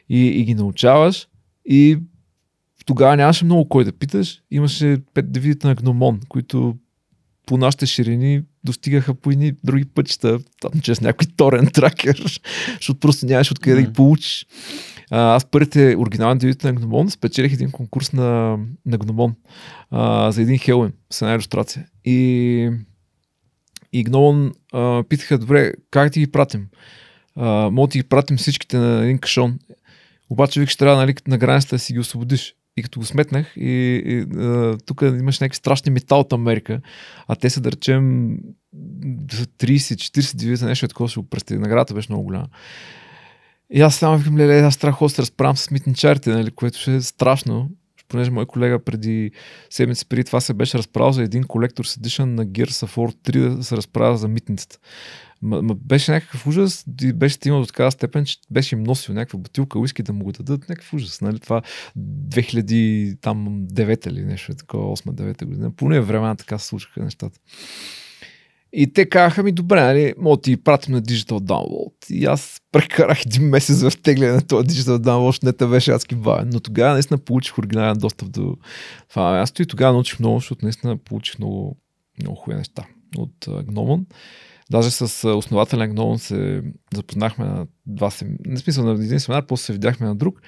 И, 0.08 0.26
и 0.26 0.44
ги 0.44 0.54
научаваш 0.54 1.28
и 1.64 1.98
тогава 2.86 3.16
нямаше 3.16 3.44
много 3.44 3.68
кой 3.68 3.84
да 3.84 3.92
питаш. 3.92 4.42
Имаше 4.50 4.98
пет 5.14 5.32
девидите 5.32 5.66
на 5.66 5.74
гномон, 5.74 6.20
които 6.28 6.76
по 7.46 7.56
нашите 7.56 7.86
ширини 7.86 8.42
достигаха 8.64 9.14
по 9.14 9.30
едни 9.30 9.52
други 9.64 9.84
пътища, 9.84 10.38
там 10.60 10.80
чрез 10.82 11.00
някой 11.00 11.26
торен 11.36 11.66
тракер, 11.66 12.22
защото 12.76 13.00
просто 13.00 13.26
нямаш 13.26 13.50
откъде 13.50 13.76
да 13.76 13.82
ги 13.82 13.92
получиш. 13.92 14.46
Аз 15.10 15.44
първите 15.44 15.96
оригинални 15.98 16.38
девидите 16.38 16.66
на 16.66 16.72
гномон 16.72 17.10
спечелих 17.10 17.52
един 17.52 17.70
конкурс 17.70 18.12
на, 18.12 18.58
на 18.86 18.98
гномон 18.98 19.34
а, 19.90 20.30
за 20.32 20.42
един 20.42 20.58
Хелуин 20.58 20.92
с 21.10 21.22
една 21.22 21.34
иллюстрация. 21.34 21.86
И, 22.04 22.70
и 23.92 24.04
гномон 24.04 24.52
а, 24.72 25.04
питаха, 25.08 25.38
добре, 25.38 25.72
как 25.90 26.12
ти 26.12 26.20
ги 26.20 26.32
пратим? 26.32 26.66
А, 27.36 27.70
мога 27.70 27.88
да 27.88 27.98
ги 27.98 28.02
пратим 28.02 28.36
всичките 28.36 28.78
на 28.78 29.04
един 29.04 29.18
кашон. 29.18 29.58
Обаче 30.30 30.60
викаш, 30.60 30.76
трябва 30.76 30.96
нали, 30.96 31.14
на 31.26 31.38
границата 31.38 31.76
да 31.76 31.80
си 31.80 31.92
ги 31.92 31.98
освободиш. 31.98 32.54
И 32.76 32.82
като 32.82 33.00
го 33.00 33.06
сметнах, 33.06 33.56
и, 33.56 34.02
и 34.06 34.26
тук 34.86 35.02
имаш 35.02 35.40
някакви 35.40 35.56
страшни 35.56 35.92
метал 35.92 36.20
от 36.20 36.32
Америка, 36.32 36.80
а 37.28 37.36
те 37.36 37.50
са 37.50 37.60
да 37.60 37.72
речем 37.72 38.36
за 39.32 39.46
30-40 39.46 40.36
дивиза, 40.36 40.66
нещо 40.66 40.88
такова, 40.88 41.08
ще 41.08 41.20
го 41.20 41.28
представи. 41.28 41.60
Наградата 41.60 41.94
беше 41.94 42.12
много 42.12 42.24
голяма. 42.24 42.48
И 43.72 43.80
аз 43.80 43.96
само 43.96 44.18
викам, 44.18 44.36
леле, 44.36 44.60
аз 44.60 44.76
да 44.76 45.08
се 45.08 45.22
разправям 45.22 45.56
с 45.56 45.70
митничарите, 45.70 46.30
нали, 46.30 46.50
което 46.50 46.78
ще 46.78 46.94
е 46.94 47.00
страшно, 47.00 47.70
понеже 48.08 48.30
мой 48.30 48.46
колега 48.46 48.84
преди 48.84 49.30
седмици 49.70 50.08
преди 50.08 50.24
това 50.24 50.40
се 50.40 50.54
беше 50.54 50.78
разправил 50.78 51.12
за 51.12 51.22
един 51.22 51.44
колектор 51.44 51.84
с 51.84 51.96
Edition 51.96 52.24
на 52.24 52.46
Gears 52.46 52.86
of 52.86 52.96
War 52.96 53.30
3 53.30 53.56
да 53.56 53.64
се 53.64 53.76
разправя 53.76 54.16
за 54.16 54.28
митницата. 54.28 54.78
Ма, 55.42 55.62
ма 55.62 55.74
беше 55.74 56.12
някакъв 56.12 56.46
ужас 56.46 56.84
и 57.02 57.12
беше 57.12 57.34
стигнал 57.34 57.60
до 57.60 57.66
такава 57.66 57.92
степен, 57.92 58.24
че 58.24 58.36
беше 58.50 58.74
им 58.74 58.82
носил 58.82 59.14
някаква 59.14 59.38
бутилка 59.38 59.78
уиски 59.78 60.02
да 60.02 60.12
му 60.12 60.24
го 60.24 60.32
дадат. 60.32 60.68
Някакъв 60.68 60.94
ужас. 60.94 61.20
Нали? 61.20 61.38
Това 61.38 61.62
2009 61.98 64.08
или 64.08 64.24
нещо 64.24 64.52
е 64.52 64.54
такова, 64.54 64.96
8-9 64.96 65.44
година. 65.44 65.70
Поне 65.70 66.00
време 66.00 66.36
така 66.36 66.58
се 66.58 66.66
случваха 66.66 67.04
нещата. 67.04 67.38
И 68.72 68.92
те 68.92 69.08
казаха 69.08 69.42
ми, 69.42 69.52
добре, 69.52 69.82
нали, 69.82 70.14
мога 70.18 70.36
да 70.36 70.42
ти 70.42 70.56
пратим 70.56 70.94
на 70.94 71.02
Digital 71.02 71.40
Download. 71.40 72.10
И 72.10 72.24
аз 72.24 72.60
прекарах 72.72 73.26
един 73.26 73.48
месец 73.48 73.82
в 73.82 74.02
тегляне 74.02 74.32
на 74.32 74.42
този 74.42 74.68
Digital 74.68 74.98
Download, 74.98 75.44
не 75.44 75.52
те 75.52 75.66
беше 75.66 75.92
адски 75.92 76.14
бавен. 76.14 76.50
Но 76.52 76.60
тогава 76.60 76.92
наистина 76.92 77.18
получих 77.18 77.58
оригинален 77.58 77.98
достъп 77.98 78.30
до 78.30 78.56
това 79.08 79.32
място 79.32 79.62
и 79.62 79.66
тогава 79.66 79.92
научих 79.92 80.20
много, 80.20 80.38
защото 80.38 80.64
наистина 80.64 80.96
получих 80.96 81.38
много, 81.38 81.76
много 82.22 82.36
хубави 82.36 82.58
неща 82.58 82.84
от 83.16 83.46
Gnomon. 83.46 84.04
Даже 84.70 84.90
с 84.90 85.28
основателя 85.28 85.88
Gnomon 85.88 86.16
се 86.16 86.62
запознахме 86.94 87.44
на 87.44 87.66
два 87.86 88.10
семинара, 88.10 88.42
не 88.46 88.56
смисъл 88.56 88.84
на 88.84 88.92
един 89.04 89.20
семинар, 89.20 89.46
после 89.46 89.64
се 89.64 89.72
видяхме 89.72 90.06
на 90.06 90.14
друг. 90.14 90.40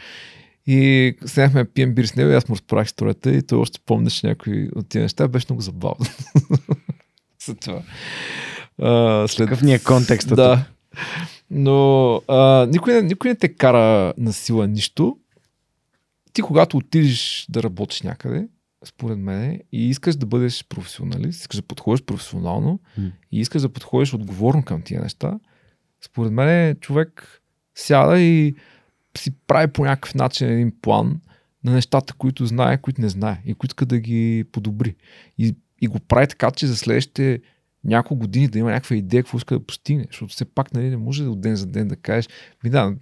И 0.67 1.15
седнахме 1.27 1.65
да 1.65 1.71
пием 1.71 1.95
бир 1.95 2.05
с 2.05 2.17
него 2.17 2.31
и 2.31 2.35
аз 2.35 2.49
му 2.49 2.55
разправях 2.55 2.87
историята 2.87 3.33
и 3.33 3.43
той 3.43 3.59
още 3.59 3.81
помнеше 3.87 4.27
някои 4.27 4.69
от 4.69 4.89
тези 4.89 5.03
неща. 5.03 5.29
Беше 5.29 5.47
много 5.51 5.63
забавно. 5.63 6.07
За 7.47 7.55
това. 7.55 7.83
А, 8.83 9.29
след... 9.29 9.49
Какъв 9.49 9.63
ни 9.63 9.75
е 9.75 9.79
контекстът? 9.79 10.37
Да. 10.37 10.65
Но 11.51 12.15
а, 12.29 12.67
никой, 12.67 12.95
не- 12.95 13.03
никой 13.03 13.31
не 13.31 13.37
те 13.37 13.49
кара 13.49 14.15
на 14.19 14.33
сила 14.33 14.67
нищо. 14.67 15.19
Ти 16.33 16.43
когато 16.43 16.77
отидеш 16.77 17.47
да 17.49 17.63
работиш 17.63 18.03
някъде, 18.03 18.49
според 18.85 19.19
мен, 19.19 19.61
и 19.73 19.89
искаш 19.89 20.17
да 20.17 20.27
бъдеш 20.27 20.65
професионалист, 20.69 21.41
искаш 21.41 21.57
да 21.57 21.63
подходиш 21.63 22.03
професионално 22.03 22.81
и 23.33 23.41
искаш 23.41 23.63
да 23.63 23.69
подходиш 23.69 24.15
отговорно 24.15 24.65
към 24.65 24.83
тия 24.83 25.01
неща, 25.01 25.39
според 26.05 26.33
мен 26.33 26.77
човек 26.77 27.41
сяда 27.75 28.21
и 28.21 28.55
си 29.19 29.31
прави 29.47 29.73
по 29.73 29.85
някакъв 29.85 30.15
начин 30.15 30.49
един 30.49 30.73
план 30.83 31.21
на 31.65 31.73
нещата, 31.73 32.15
които 32.15 32.47
знае, 32.47 32.79
които 32.79 33.01
не 33.01 33.09
знае 33.09 33.43
и 33.47 33.55
които 33.55 33.73
иска 33.73 33.87
да 33.87 33.99
ги 33.99 34.45
подобри. 34.53 34.95
И, 35.39 35.55
и 35.81 35.87
го 35.87 36.01
прави 36.01 36.27
така, 36.27 36.51
че 36.51 36.67
за 36.67 36.77
следващите 36.77 37.41
няколко 37.85 38.21
години 38.21 38.49
да 38.49 38.59
има 38.59 38.71
някаква 38.71 38.97
идея, 38.97 39.23
какво 39.23 39.39
иска 39.39 39.59
да 39.59 39.67
постигне. 39.67 40.07
Защото 40.11 40.33
все 40.33 40.45
пак 40.45 40.75
нали, 40.75 40.91
не 40.91 40.97
може 40.97 41.25
от 41.25 41.41
ден 41.41 41.57
за 41.57 41.67
ден 41.67 41.89
да 41.89 41.97
кажеш, 41.97 42.29
ми 42.65 42.71
да, 42.71 42.95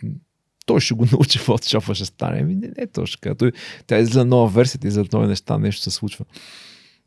той 0.67 0.81
ще 0.81 0.95
го 0.95 1.07
научи 1.13 1.39
Photoshop, 1.39 1.95
ще 1.95 2.05
стане. 2.05 2.43
Ми, 2.43 2.55
не, 2.55 2.73
не, 2.79 2.87
той 2.87 3.07
ще 3.07 3.21
каже. 3.21 3.35
Той, 3.35 3.53
тя 3.87 3.97
е 3.97 4.05
за 4.05 4.25
нова 4.25 4.49
версия, 4.49 4.91
за 4.91 5.05
нови 5.13 5.27
неща, 5.27 5.59
нещо 5.59 5.83
се 5.83 5.91
случва. 5.91 6.25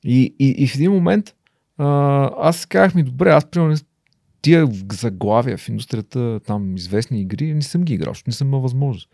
И, 0.03 0.35
и, 0.39 0.55
и 0.57 0.67
в 0.67 0.75
един 0.75 0.91
момент 0.91 1.35
а, 1.77 2.29
аз 2.37 2.65
казах 2.65 2.95
ми, 2.95 3.03
добре, 3.03 3.29
аз 3.29 3.45
примерно 3.45 3.77
тия 4.41 4.67
заглавия 4.91 5.57
в 5.57 5.69
индустрията, 5.69 6.39
там 6.45 6.75
известни 6.75 7.21
игри, 7.21 7.53
не 7.53 7.61
съм 7.61 7.83
ги 7.83 7.93
играл, 7.93 8.11
защото 8.11 8.29
не 8.29 8.33
съм 8.33 8.47
имал 8.47 8.61
възможност. 8.61 9.09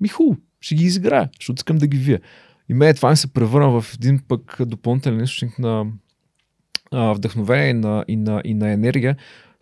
Ми 0.00 0.08
хубаво, 0.08 0.40
ще 0.60 0.74
ги 0.74 0.84
изиграя, 0.84 1.28
защото 1.40 1.58
искам 1.58 1.78
да 1.78 1.86
ги 1.86 1.96
вия. 1.96 2.20
И 2.68 2.74
мен 2.74 2.94
това 2.94 3.10
ми 3.10 3.16
се 3.16 3.32
превърна 3.32 3.80
в 3.80 3.94
един 3.94 4.20
пък 4.28 4.56
допълнителен 4.60 5.24
източник 5.24 5.58
на 5.58 5.86
а, 6.92 7.12
вдъхновение 7.12 7.70
и 7.70 7.72
на, 7.72 8.04
и, 8.08 8.16
на, 8.16 8.42
и 8.44 8.54
на 8.54 8.70
енергия. 8.70 9.16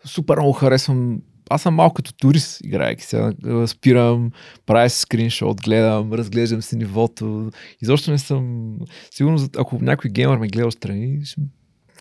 Супер 0.05 0.37
много 0.37 0.53
харесвам. 0.53 1.21
Аз 1.49 1.61
съм 1.61 1.75
малко 1.75 1.93
като 1.93 2.13
турист, 2.13 2.61
играйки 2.63 3.03
се. 3.03 3.31
Спирам, 3.67 4.31
правя 4.65 4.89
си 4.89 4.99
скриншот, 4.99 5.61
гледам, 5.61 6.13
разглеждам 6.13 6.61
си 6.61 6.75
нивото. 6.75 7.51
Изобщо 7.81 8.11
не 8.11 8.17
съм... 8.17 8.75
Сигурно, 9.11 9.47
ако 9.57 9.79
някой 9.81 10.09
геймър 10.09 10.37
ме 10.37 10.47
гледа 10.47 10.67
отстрани, 10.67 11.25
ще 11.25 11.41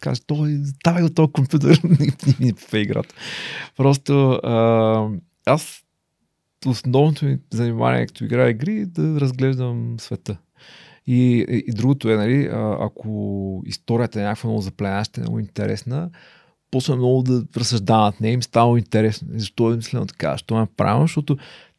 каже, 0.01 0.21
той, 0.27 0.59
давай 0.85 1.03
го 1.03 1.11
този 1.11 1.33
компютър, 1.33 1.81
не 1.85 2.07
ми 2.41 2.53
по 2.71 2.77
играта. 2.77 3.15
Просто 3.77 4.31
а, 4.31 5.09
аз 5.47 5.83
основното 6.67 7.25
ми 7.25 7.39
занимание, 7.53 8.07
като 8.07 8.25
играя 8.25 8.51
игри, 8.51 8.77
е 8.77 8.87
да 8.87 9.21
разглеждам 9.21 9.97
света. 9.99 10.39
И, 11.07 11.47
и, 11.49 11.73
другото 11.73 12.11
е, 12.11 12.17
нали, 12.17 12.49
ако 12.81 13.63
историята 13.67 14.21
е 14.21 14.25
някаква 14.25 14.49
много 14.49 14.63
запленяща, 14.63 15.21
много 15.21 15.39
интересна, 15.39 16.11
после 16.71 16.95
много 16.95 17.23
да 17.23 17.45
разсъждавам 17.57 18.05
над 18.05 18.21
нея 18.21 18.33
и 18.33 18.37
ми 18.37 18.43
става 18.43 18.79
интересно. 18.79 19.29
Защо 19.35 19.73
е 19.73 19.77
мислено 19.77 20.07
така? 20.07 20.33
Защо 20.33 20.61
е 20.61 20.67
правилно? 20.77 21.07
Защото 21.07 21.37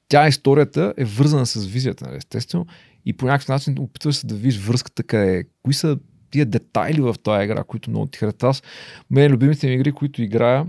тя 0.08 0.28
историята 0.28 0.94
е 0.98 1.06
вързана 1.06 1.46
с 1.46 1.66
визията, 1.66 2.06
нали, 2.06 2.18
естествено, 2.18 2.66
и 3.06 3.14
по 3.14 3.26
някакъв 3.26 3.48
начин 3.48 3.76
опитваш 3.80 4.16
се 4.16 4.28
да 4.28 4.36
видиш 4.36 4.60
връзката 4.60 5.04
къде 5.04 5.38
е. 5.38 5.44
Кои 5.64 5.74
са 5.74 5.98
тия 6.32 6.46
детайли 6.46 7.02
в 7.02 7.16
тази 7.24 7.44
игра, 7.44 7.64
които 7.64 7.90
много 7.90 8.06
ти 8.06 8.18
харесват. 8.18 8.44
Аз, 8.44 8.64
мен 9.12 9.32
любимите 9.32 9.68
ми 9.68 9.74
игри, 9.74 9.92
които 9.92 10.22
играя, 10.22 10.66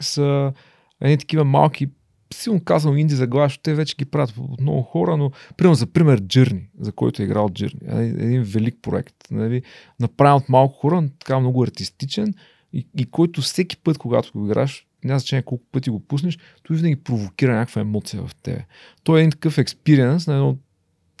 са 0.00 0.52
едни 1.00 1.18
такива 1.18 1.44
малки, 1.44 1.88
силно 2.36 2.64
казвам 2.64 2.98
инди 2.98 3.14
заглавия, 3.14 3.46
защото 3.46 3.62
те 3.62 3.74
вече 3.74 3.96
ги 3.98 4.04
правят 4.04 4.34
от 4.38 4.60
много 4.60 4.82
хора, 4.82 5.16
но 5.16 5.30
примерно 5.56 5.74
за 5.74 5.86
пример 5.86 6.20
Journey, 6.20 6.62
за 6.80 6.92
който 6.92 7.22
е 7.22 7.24
играл 7.24 7.48
Journey. 7.48 7.98
Един, 8.00 8.20
един 8.20 8.42
велик 8.42 8.76
проект, 8.82 9.14
нали, 9.30 9.62
направен 10.00 10.36
от 10.36 10.48
малко 10.48 10.74
хора, 10.74 11.08
така 11.18 11.40
много 11.40 11.62
артистичен 11.62 12.34
и, 12.72 12.86
и 12.98 13.04
който 13.04 13.42
всеки 13.42 13.76
път, 13.76 13.98
когато 13.98 14.32
го 14.32 14.46
играш, 14.46 14.86
няма 15.04 15.18
значение 15.18 15.42
колко 15.42 15.64
пъти 15.72 15.90
го 15.90 16.00
пуснеш, 16.00 16.38
той 16.62 16.76
винаги 16.76 16.96
провокира 16.96 17.52
някаква 17.52 17.80
емоция 17.80 18.22
в 18.26 18.34
тебе. 18.34 18.64
Той 19.04 19.18
е 19.18 19.20
един 19.20 19.30
такъв 19.30 19.58
експириенс 19.58 20.26
на 20.26 20.34
едно 20.34 20.56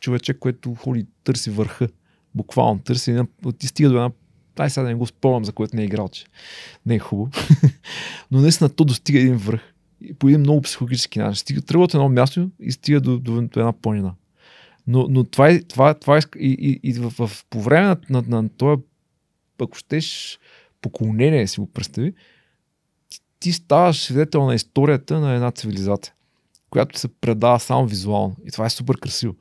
човече, 0.00 0.34
което 0.34 0.74
ходи, 0.74 1.06
търси 1.24 1.50
върха. 1.50 1.88
Буквално 2.34 2.80
търси. 2.80 3.10
Една, 3.10 3.26
ти 3.58 3.66
стига 3.66 3.88
до 3.88 3.96
една 3.96 4.10
Ай, 4.58 4.70
сега 4.70 4.82
да 4.82 4.88
не 4.88 4.94
го 4.94 5.06
спомням, 5.06 5.44
за 5.44 5.52
което 5.52 5.76
не 5.76 5.82
е 5.82 5.84
играл, 5.84 6.08
че 6.08 6.24
не 6.86 6.94
е 6.94 6.98
хубаво. 6.98 7.30
Но 8.30 8.40
наистина 8.40 8.70
то 8.70 8.84
достига 8.84 9.18
един 9.18 9.36
връх. 9.36 9.72
По 10.18 10.28
един 10.28 10.40
много 10.40 10.62
психологически 10.62 11.18
начин. 11.18 11.34
Стига, 11.34 11.62
тръгва 11.62 11.84
от 11.84 11.94
едно 11.94 12.08
място 12.08 12.50
и 12.60 12.72
стига 12.72 13.00
до, 13.00 13.18
до, 13.18 13.42
до 13.42 13.60
една 13.60 13.72
планина. 13.72 14.14
Но, 14.86 15.06
но 15.10 15.24
това 15.24 15.48
е, 15.48 15.62
това, 15.62 15.94
това 15.94 16.16
е 16.16 16.20
и, 16.38 16.80
и, 16.82 16.90
и 16.90 16.92
в, 16.92 17.26
в, 17.26 17.44
по 17.50 17.62
време 17.62 17.86
на, 17.86 17.96
на, 18.10 18.42
на 18.42 18.48
това, 18.48 18.76
ако 19.60 19.78
щеш, 19.78 20.38
поклонение, 20.80 21.46
си 21.46 21.60
го 21.60 21.66
представи, 21.66 22.12
ти, 23.08 23.20
ти 23.40 23.52
ставаш 23.52 24.02
свидетел 24.02 24.46
на 24.46 24.54
историята 24.54 25.20
на 25.20 25.34
една 25.34 25.50
цивилизация, 25.50 26.14
която 26.70 26.98
се 26.98 27.08
предава 27.08 27.60
само 27.60 27.86
визуално. 27.86 28.36
И 28.46 28.50
това 28.50 28.66
е 28.66 28.70
супер 28.70 28.96
красиво. 28.96 29.34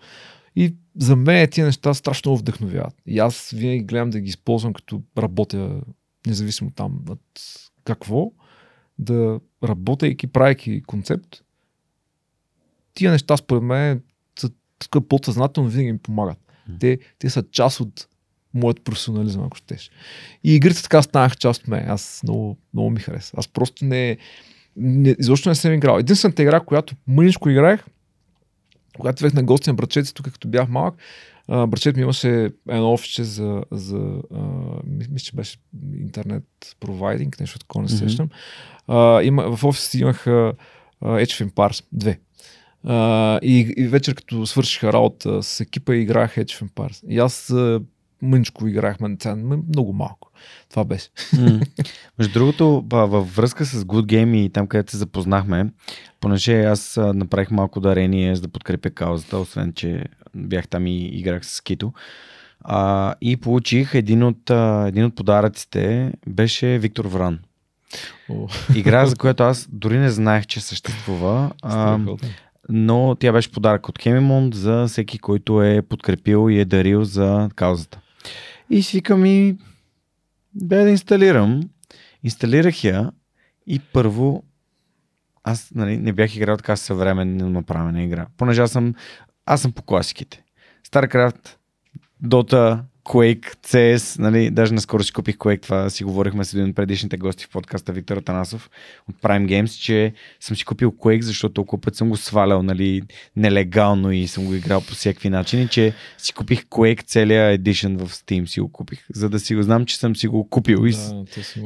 И 0.55 0.75
за 0.97 1.15
мен 1.15 1.49
тия 1.51 1.65
неща 1.65 1.93
страшно 1.93 2.29
много 2.29 2.39
вдъхновяват. 2.39 2.93
И 3.05 3.19
аз 3.19 3.49
винаги 3.49 3.83
гледам 3.83 4.09
да 4.09 4.19
ги 4.19 4.29
използвам 4.29 4.73
като 4.73 5.01
работя, 5.17 5.81
независимо 6.27 6.71
там 6.71 6.99
от 7.09 7.21
какво, 7.83 8.31
да 8.99 9.39
работейки, 9.63 10.27
правейки 10.27 10.83
концепт, 10.83 11.43
тия 12.93 13.11
неща 13.11 13.37
според 13.37 13.63
мен 13.63 14.01
са 14.39 14.49
така 14.79 15.01
подсъзнателно 15.01 15.69
винаги 15.69 15.91
ми 15.91 15.97
помагат. 15.97 16.37
Те, 16.79 16.99
те 17.19 17.29
са 17.29 17.43
част 17.51 17.79
от 17.79 18.07
моят 18.53 18.83
професионализъм, 18.83 19.43
ако 19.43 19.57
щеш. 19.57 19.91
И 20.43 20.55
игрите 20.55 20.83
така 20.83 21.01
станаха 21.01 21.35
част 21.35 21.61
от 21.61 21.67
мен. 21.67 21.89
Аз 21.89 22.21
много, 22.23 22.57
много 22.73 22.89
ми 22.89 22.99
хареса. 22.99 23.33
Аз 23.37 23.47
просто 23.47 23.85
не, 23.85 24.17
не 24.75 25.15
изобщо 25.19 25.49
не 25.49 25.55
съм 25.55 25.73
играл. 25.73 25.97
Единствената 25.97 26.41
игра, 26.41 26.59
която 26.59 26.95
мъничко 27.07 27.49
играех, 27.49 27.85
когато 28.95 29.23
бях 29.23 29.33
на 29.33 29.43
гости 29.43 29.69
на 29.69 29.73
братчет, 29.73 30.13
тук 30.13 30.31
като 30.31 30.47
бях 30.47 30.69
малък, 30.69 30.95
братчет 31.47 31.95
ми 31.95 32.01
имаше 32.01 32.51
едно 32.69 32.93
офисе 32.93 33.23
за, 33.23 33.63
за 33.71 34.21
мисля, 34.87 35.23
че 35.23 35.35
беше 35.35 35.57
интернет 35.99 36.43
провайдинг, 36.79 37.39
нещо 37.39 37.59
такова 37.59 37.83
не 37.83 37.89
сещам. 37.89 38.29
Mm-hmm. 38.89 39.21
има, 39.21 39.57
в 39.57 39.63
офиса 39.63 39.97
имах 39.97 40.25
uh, 40.25 40.53
Age 41.03 41.43
of 41.43 41.49
Empires 41.49 41.85
2. 41.95 42.17
Uh, 42.85 43.39
и, 43.39 43.73
и 43.77 43.87
вечер, 43.87 44.15
като 44.15 44.45
свършиха 44.45 44.93
работа 44.93 45.43
с 45.43 45.59
екипа, 45.59 45.95
играх 45.95 46.35
Age 46.35 46.43
of 46.43 46.69
Empires. 46.69 47.07
И 47.09 47.19
аз 47.19 47.47
uh, 47.47 47.83
мъничко 48.25 48.67
играхме, 48.67 49.17
много 49.67 49.93
малко. 49.93 50.31
Това 50.69 50.85
беше. 50.85 51.09
Mm. 51.09 51.67
Между 52.19 52.33
другото, 52.33 52.83
във 52.91 53.35
връзка 53.35 53.65
с 53.65 53.83
Good 53.83 54.05
Game 54.05 54.35
и 54.35 54.49
там, 54.49 54.67
където 54.67 54.91
се 54.91 54.97
запознахме, 54.97 55.69
понеже 56.19 56.63
аз 56.63 56.99
направих 57.13 57.51
малко 57.51 57.79
дарение 57.79 58.35
за 58.35 58.41
да 58.41 58.47
подкрепя 58.47 58.89
каузата, 58.89 59.37
освен 59.37 59.73
че 59.73 60.05
бях 60.35 60.67
там 60.67 60.87
и 60.87 61.05
играх 61.05 61.45
с 61.45 61.61
Кито. 61.61 61.93
А, 62.61 63.15
и 63.21 63.37
получих 63.37 63.93
един 63.93 64.23
от, 64.23 64.49
а, 64.49 64.85
един 64.87 65.05
от 65.05 65.15
подаръците, 65.15 66.13
беше 66.27 66.79
Виктор 66.79 67.05
Вран. 67.05 67.39
Oh. 68.29 68.77
Игра, 68.77 69.05
за 69.05 69.15
която 69.19 69.43
аз 69.43 69.67
дори 69.71 69.97
не 69.97 70.09
знаех, 70.09 70.45
че 70.45 70.61
съществува. 70.61 71.51
А, 71.61 71.99
но 72.69 73.15
тя 73.19 73.31
беше 73.31 73.51
подарък 73.51 73.89
от 73.89 74.01
Хемимонд 74.01 74.53
за 74.53 74.85
всеки, 74.87 75.19
който 75.19 75.63
е 75.63 75.81
подкрепил 75.81 76.49
и 76.49 76.59
е 76.59 76.65
дарил 76.65 77.03
за 77.03 77.49
каузата. 77.55 77.99
И 78.69 78.83
си 78.83 78.97
викам 78.97 79.25
и 79.25 79.57
бе 80.53 80.83
да 80.83 80.89
инсталирам. 80.89 81.61
Инсталирах 82.23 82.83
я 82.83 83.11
и 83.67 83.79
първо 83.79 84.43
аз 85.47 85.71
нали, 85.75 85.97
не 85.97 86.13
бях 86.13 86.35
играл 86.35 86.57
така 86.57 86.75
съвременна 86.75 87.49
направена 87.49 88.03
игра. 88.03 88.27
Понеже 88.37 88.61
аз 88.61 88.71
съм, 88.71 88.93
аз 89.45 89.61
съм 89.61 89.71
по 89.71 89.81
класиките. 89.81 90.43
StarCraft, 90.87 91.49
Dota, 92.23 92.83
Quake, 93.05 93.55
CS, 93.67 94.19
нали, 94.19 94.49
даже 94.49 94.73
наскоро 94.73 95.03
си 95.03 95.13
купих 95.13 95.35
Quake, 95.35 95.61
това 95.61 95.89
си 95.89 96.03
говорихме 96.03 96.45
с 96.45 96.53
един 96.53 96.69
от 96.69 96.75
предишните 96.75 97.17
гости 97.17 97.45
в 97.45 97.49
подкаста 97.49 97.93
Виктор 97.93 98.17
Атанасов 98.17 98.69
от 99.09 99.15
Prime 99.21 99.45
Games, 99.45 99.81
че 99.81 100.13
съм 100.39 100.57
си 100.57 100.65
купил 100.65 100.91
Quake, 100.91 101.21
защото 101.21 101.53
толкова 101.53 101.81
път 101.81 101.95
съм 101.95 102.09
го 102.09 102.17
свалял 102.17 102.63
нали, 102.63 103.01
нелегално 103.35 104.11
и 104.11 104.27
съм 104.27 104.45
го 104.45 104.53
играл 104.53 104.81
по 104.81 104.93
всякакви 104.93 105.29
начини, 105.29 105.67
че 105.67 105.93
си 106.17 106.33
купих 106.33 106.63
Quake 106.63 107.03
целия 107.05 107.59
Edition 107.59 108.05
в 108.05 108.09
Steam 108.09 108.45
си 108.45 108.59
го 108.59 108.71
купих, 108.71 109.05
за 109.13 109.29
да 109.29 109.39
си 109.39 109.55
го 109.55 109.63
знам, 109.63 109.85
че 109.85 109.97
съм 109.97 110.15
си 110.15 110.27
го 110.27 110.49
купил 110.49 110.81
да, 110.81 110.87
и 110.87 110.93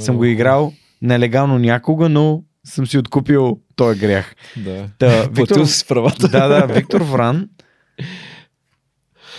съм 0.01 0.17
го 0.17 0.25
играл 0.25 0.73
нелегално 1.01 1.59
някога, 1.59 2.09
но 2.09 2.43
съм 2.63 2.87
си 2.87 2.97
откупил 2.97 3.59
този 3.75 3.99
грях. 3.99 4.35
Да. 4.57 4.89
Та, 4.97 5.23
Виктор, 5.31 5.65
си 5.65 5.87
правата. 5.87 6.27
Да, 6.27 6.47
да, 6.47 6.73
Виктор 6.73 7.01
Вран 7.01 7.49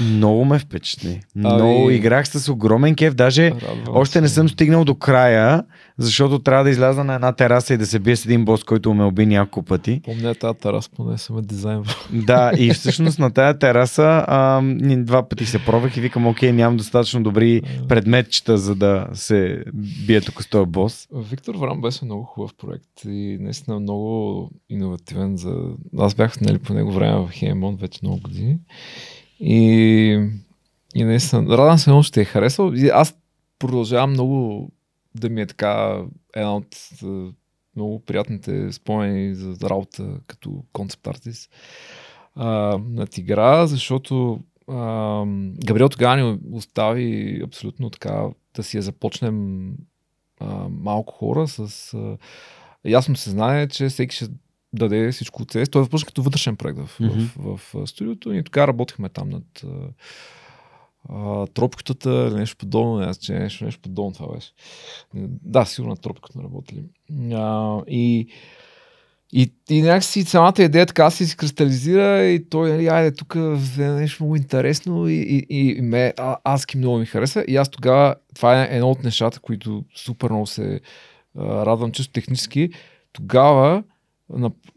много 0.00 0.44
ме 0.44 0.58
впечатли. 0.58 1.20
Много 1.36 1.84
ами... 1.86 1.94
играх 1.94 2.28
с 2.28 2.48
огромен 2.48 2.94
кеф. 2.94 3.14
Даже 3.14 3.50
Радвам 3.50 3.84
още 3.88 4.12
се. 4.12 4.20
не 4.20 4.28
съм 4.28 4.48
стигнал 4.48 4.84
до 4.84 4.94
края, 4.94 5.64
защото 5.98 6.38
трябва 6.38 6.64
да 6.64 6.70
изляза 6.70 7.04
на 7.04 7.14
една 7.14 7.32
тераса 7.32 7.74
и 7.74 7.76
да 7.76 7.86
се 7.86 7.98
бие 7.98 8.16
с 8.16 8.24
един 8.24 8.44
бос, 8.44 8.64
който 8.64 8.94
ме 8.94 9.04
уби 9.04 9.26
няколко 9.26 9.62
пъти. 9.62 10.00
Помня 10.04 10.34
тази 10.34 10.58
тераса, 10.58 10.90
поне 10.96 11.18
съм 11.18 11.38
е 11.38 11.42
дизайн. 11.42 11.82
Да, 12.12 12.52
и 12.58 12.70
всъщност 12.74 13.18
на 13.18 13.30
тази 13.30 13.58
тераса 13.58 14.24
а, 14.28 14.62
два 14.96 15.28
пъти 15.28 15.46
се 15.46 15.58
пробвах 15.58 15.96
и 15.96 16.00
викам, 16.00 16.26
окей, 16.26 16.52
нямам 16.52 16.76
достатъчно 16.76 17.22
добри 17.22 17.62
предметчета, 17.88 18.58
за 18.58 18.74
да 18.74 19.06
се 19.12 19.64
бия 20.06 20.20
тук 20.20 20.42
с 20.42 20.48
този 20.48 20.70
бос. 20.70 21.08
Виктор 21.30 21.54
Врам 21.54 21.80
беше 21.80 22.04
много 22.04 22.24
хубав 22.24 22.54
проект 22.54 23.04
и 23.04 23.38
наистина 23.40 23.80
много 23.80 24.50
иновативен. 24.68 25.36
За... 25.36 25.54
Аз 25.98 26.14
бях 26.14 26.40
нали, 26.40 26.58
по 26.58 26.74
него 26.74 26.92
време 26.92 27.16
в 27.16 27.30
Хеймон 27.32 27.76
вече 27.76 28.00
много 28.02 28.20
години. 28.20 28.58
И, 29.40 30.28
и 30.94 31.04
наистина, 31.04 31.42
радвам 31.42 31.78
се 31.78 31.90
много, 31.90 32.04
че 32.04 32.12
те 32.12 32.20
е 32.20 32.24
харесал. 32.24 32.72
И 32.74 32.88
аз 32.88 33.16
продължавам 33.58 34.10
много 34.10 34.68
да 35.14 35.30
ми 35.30 35.40
е 35.40 35.46
така 35.46 36.02
една 36.34 36.56
от 36.56 36.76
много 37.76 38.00
приятните 38.00 38.72
спомени 38.72 39.34
за 39.34 39.70
работа 39.70 40.20
като 40.26 40.64
концепт 40.72 41.06
артист 41.06 41.50
на 42.36 43.06
Тигра, 43.10 43.66
защото 43.66 44.40
а, 44.68 45.24
Габриел 45.66 45.88
тогава 45.88 46.16
ни 46.16 46.38
остави 46.52 47.40
абсолютно 47.44 47.90
така 47.90 48.28
да 48.54 48.62
си 48.62 48.76
я 48.76 48.82
започнем 48.82 49.70
а, 50.40 50.68
малко 50.68 51.14
хора 51.14 51.48
с... 51.48 51.94
А, 51.94 52.16
ясно 52.84 53.16
се 53.16 53.30
знае, 53.30 53.68
че 53.68 53.88
всеки 53.88 54.16
ще 54.16 54.28
даде 54.72 55.12
всичко 55.12 55.42
от 55.42 55.52
себе. 55.52 55.66
Той 55.66 55.82
е 55.82 56.04
като 56.06 56.22
вътрешен 56.22 56.56
проект 56.56 56.78
в, 56.78 56.98
mm-hmm. 56.98 57.30
в, 57.36 57.60
в, 57.72 57.74
в 57.74 57.86
студиото 57.86 58.32
и 58.32 58.44
така 58.44 58.66
работихме 58.66 59.08
там 59.08 59.28
над 59.28 59.64
а, 61.08 61.46
тропката, 61.46 62.30
нещо 62.30 62.56
подобно, 62.56 62.98
не 62.98 63.14
че 63.14 63.32
нещо, 63.32 63.64
нещо 63.64 63.80
подобно 63.82 64.12
това 64.12 64.34
беше. 64.34 64.52
Да, 65.42 65.64
сигурно 65.64 65.90
на 65.90 65.96
тропката 65.96 66.42
работили. 66.42 66.84
А, 67.34 67.78
и 67.88 68.26
и, 69.32 69.52
и 69.70 69.82
някакси 69.82 70.22
самата 70.22 70.54
идея 70.58 70.86
така 70.86 71.10
се 71.10 71.24
изкристализира 71.24 72.24
и 72.24 72.48
той, 72.48 72.70
нали, 72.70 72.86
айде, 72.86 73.14
тук 73.14 73.34
е 73.78 73.80
нещо 73.80 74.22
много 74.22 74.36
интересно 74.36 75.08
и, 75.08 75.14
и, 75.14 75.46
и 75.48 75.82
ме, 75.82 76.14
а, 76.18 76.36
адски 76.44 76.76
много 76.76 76.98
ми 76.98 77.06
хареса. 77.06 77.44
И 77.48 77.56
аз 77.56 77.68
тогава, 77.68 78.14
това 78.34 78.62
е 78.62 78.68
едно 78.70 78.90
от 78.90 79.04
нещата, 79.04 79.40
които 79.40 79.84
супер 79.96 80.30
много 80.30 80.46
се 80.46 80.80
а, 81.38 81.66
радвам 81.66 81.92
чисто 81.92 82.12
технически. 82.12 82.70
Тогава 83.12 83.70
на, 83.72 83.82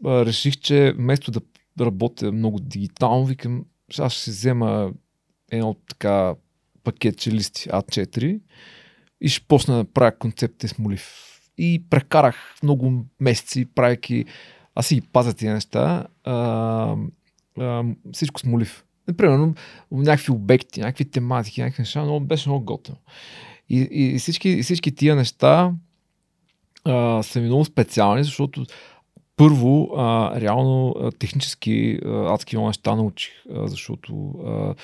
реших, 0.04 0.56
че 0.56 0.92
вместо 0.96 1.30
да 1.30 1.40
работя 1.80 2.32
много 2.32 2.60
дигитално, 2.60 3.26
викам, 3.26 3.64
аз 3.98 4.12
ще 4.12 4.22
си 4.22 4.30
взема 4.30 4.92
едно 5.50 5.74
така 5.74 6.34
пакетче 6.84 7.32
листи 7.32 7.68
А4 7.68 8.40
и 9.20 9.28
ще 9.28 9.46
почна 9.46 9.76
да 9.76 9.84
правя 9.84 10.18
концепти 10.18 10.68
с 10.68 10.78
молив. 10.78 11.30
И 11.58 11.84
прекарах 11.90 12.36
много 12.62 13.04
месеци, 13.20 13.64
правейки, 13.64 14.24
аз 14.74 14.86
си 14.86 14.94
ги 14.94 15.00
пазя 15.00 15.34
тия 15.34 15.54
неща, 15.54 16.06
а, 16.24 16.96
а, 17.58 17.84
всичко 18.12 18.40
с 18.40 18.44
молив. 18.44 18.84
Примерно, 19.16 19.54
някакви 19.90 20.32
обекти, 20.32 20.80
някакви 20.80 21.04
тематики, 21.04 21.62
някакви 21.62 21.80
неща, 21.80 22.04
но 22.04 22.20
беше 22.20 22.48
много 22.48 22.64
готино. 22.64 22.96
И, 23.68 23.88
и, 23.90 24.18
всички, 24.18 24.62
всички 24.62 24.94
тия 24.94 25.16
неща 25.16 25.72
а, 26.84 27.22
са 27.22 27.40
ми 27.40 27.46
много 27.46 27.64
специални, 27.64 28.24
защото 28.24 28.66
първо, 29.36 29.90
а, 29.96 30.40
реално 30.40 30.94
а, 31.00 31.10
технически 31.10 31.98
а, 32.04 32.34
адски 32.34 32.56
много 32.56 32.66
неща 32.66 32.96
научих, 32.96 33.32
а, 33.54 33.68
защото 33.68 34.30
а, 34.46 34.74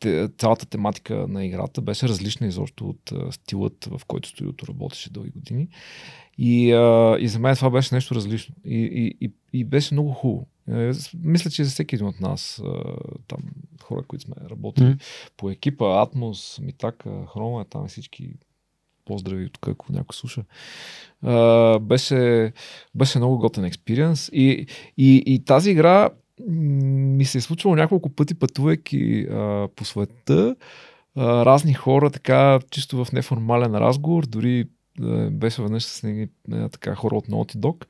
те, 0.00 0.28
цялата 0.38 0.66
тематика 0.66 1.26
на 1.28 1.44
играта 1.44 1.80
беше 1.80 2.08
различна 2.08 2.46
изобщо 2.46 2.88
от 2.88 3.12
а, 3.12 3.32
стилът, 3.32 3.84
в 3.84 4.00
който 4.06 4.28
студиото 4.28 4.66
работеше 4.66 5.12
дълги 5.12 5.30
години. 5.30 5.68
И, 6.38 6.72
а, 6.72 7.16
и 7.20 7.28
за 7.28 7.38
мен 7.38 7.56
това 7.56 7.70
беше 7.70 7.94
нещо 7.94 8.14
различно. 8.14 8.54
И, 8.64 8.78
и, 8.78 9.26
и, 9.26 9.32
и 9.52 9.64
беше 9.64 9.94
много 9.94 10.12
хубаво. 10.12 10.46
Е, 10.68 10.92
мисля, 11.14 11.50
че 11.50 11.64
за 11.64 11.70
всеки 11.70 11.94
един 11.94 12.06
от 12.06 12.20
нас, 12.20 12.62
там 13.28 13.38
хора, 13.82 14.02
които 14.02 14.24
сме 14.24 14.34
работили 14.50 14.86
mm-hmm. 14.86 15.32
по 15.36 15.50
екипа, 15.50 16.02
Атмос, 16.02 16.58
Митака, 16.62 17.26
Хрома, 17.32 17.64
там 17.64 17.88
всички 17.88 18.34
поздрави 19.04 19.50
тук, 19.50 19.68
ако 19.68 19.92
някой 19.92 20.14
слуша. 20.14 20.42
А, 21.22 21.78
беше, 21.78 22.52
беше 22.94 23.18
много 23.18 23.38
готен 23.38 23.64
експириенс 23.64 24.30
и, 24.32 24.66
и, 24.98 25.22
и 25.26 25.44
тази 25.44 25.70
игра 25.70 26.10
ми 26.48 27.24
се 27.24 27.38
е 27.38 27.40
случвало 27.40 27.76
няколко 27.76 28.08
пъти 28.08 28.34
пътувайки 28.34 29.26
а, 29.30 29.68
по 29.76 29.84
света, 29.84 30.56
а, 31.16 31.44
разни 31.44 31.74
хора 31.74 32.10
така 32.10 32.60
чисто 32.70 33.04
в 33.04 33.12
неформален 33.12 33.74
разговор, 33.74 34.26
дори 34.26 34.64
а, 35.02 35.30
беше 35.30 35.62
веднъж 35.62 35.84
с 35.84 36.02
него 36.02 36.32
така 36.72 36.94
хора 36.94 37.16
от 37.16 37.28
Naughty 37.28 37.56
Dog, 37.56 37.86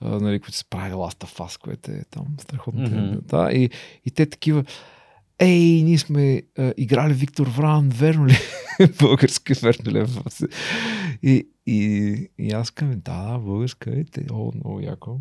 а, 0.00 0.08
нали, 0.20 0.40
които 0.40 0.56
се 0.56 0.64
прави 0.64 0.92
Last 0.92 1.24
of 1.24 1.38
Us, 1.40 1.60
което 1.64 1.90
е 1.90 2.02
там 2.10 2.26
страхотно. 2.38 2.88
Mm-hmm. 2.88 3.20
Да, 3.20 3.52
и, 3.52 3.70
и 4.04 4.10
те 4.10 4.26
такива, 4.26 4.64
Ей, 5.40 5.82
ние 5.82 5.98
сме 5.98 6.42
а, 6.58 6.74
играли 6.76 7.14
Виктор 7.14 7.46
Вран, 7.46 7.88
верно 7.88 8.26
ли? 8.26 8.36
български, 9.00 9.52
верно 9.52 9.92
ли? 9.92 10.06
И, 11.22 11.48
и, 11.66 12.28
и 12.38 12.52
аз 12.52 12.72
да, 12.82 12.96
да, 12.96 13.38
българска 13.38 13.90
е, 13.90 14.04
те, 14.04 14.26
о, 14.32 14.52
много 14.54 14.80
яко. 14.80 15.20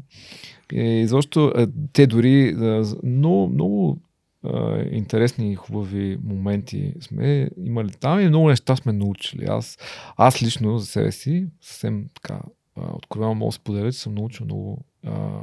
И 0.72 1.08
защо 1.08 1.54
те 1.94 2.08
дори 2.08 2.56
много, 3.04 3.50
много 3.50 4.02
а, 4.44 4.84
интересни 4.92 5.52
и 5.52 5.56
хубави 5.56 6.18
моменти 6.24 6.94
сме 7.02 7.50
имали 7.66 7.92
там 7.92 8.20
и 8.20 8.28
много 8.28 8.50
неща 8.50 8.76
сме 8.76 8.94
научили. 8.94 9.46
Аз, 9.46 9.78
аз 10.18 10.44
лично 10.44 10.78
за 10.78 10.86
себе 10.86 11.12
си, 11.12 11.48
съвсем 11.62 12.06
така, 12.16 12.40
откровено 12.76 13.36
мога 13.36 13.50
да 13.50 13.52
споделя, 13.52 13.92
че 13.92 14.00
съм 14.00 14.16
научил 14.16 14.46
много, 14.46 14.86
а, 15.06 15.42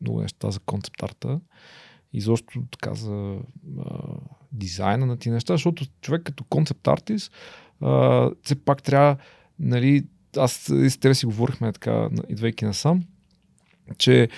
много 0.00 0.20
неща 0.20 0.50
за 0.50 0.60
концепт 0.60 1.02
арта 1.02 1.40
и 2.12 2.20
защо 2.20 2.62
така 2.70 2.94
за 2.94 3.38
а, 3.78 3.98
дизайна 4.52 5.06
на 5.06 5.16
ти 5.16 5.30
неща, 5.30 5.54
защото 5.54 5.84
човек 6.00 6.22
като 6.22 6.44
концепт 6.44 6.88
артист 6.88 7.32
все 8.42 8.54
пак 8.64 8.82
трябва, 8.82 9.16
нали, 9.58 10.04
аз 10.36 10.52
с 10.52 11.00
тебе 11.00 11.14
си 11.14 11.26
говорихме 11.26 11.72
така, 11.72 12.08
идвайки 12.28 12.64
насам, 12.64 13.04
че 13.98 14.28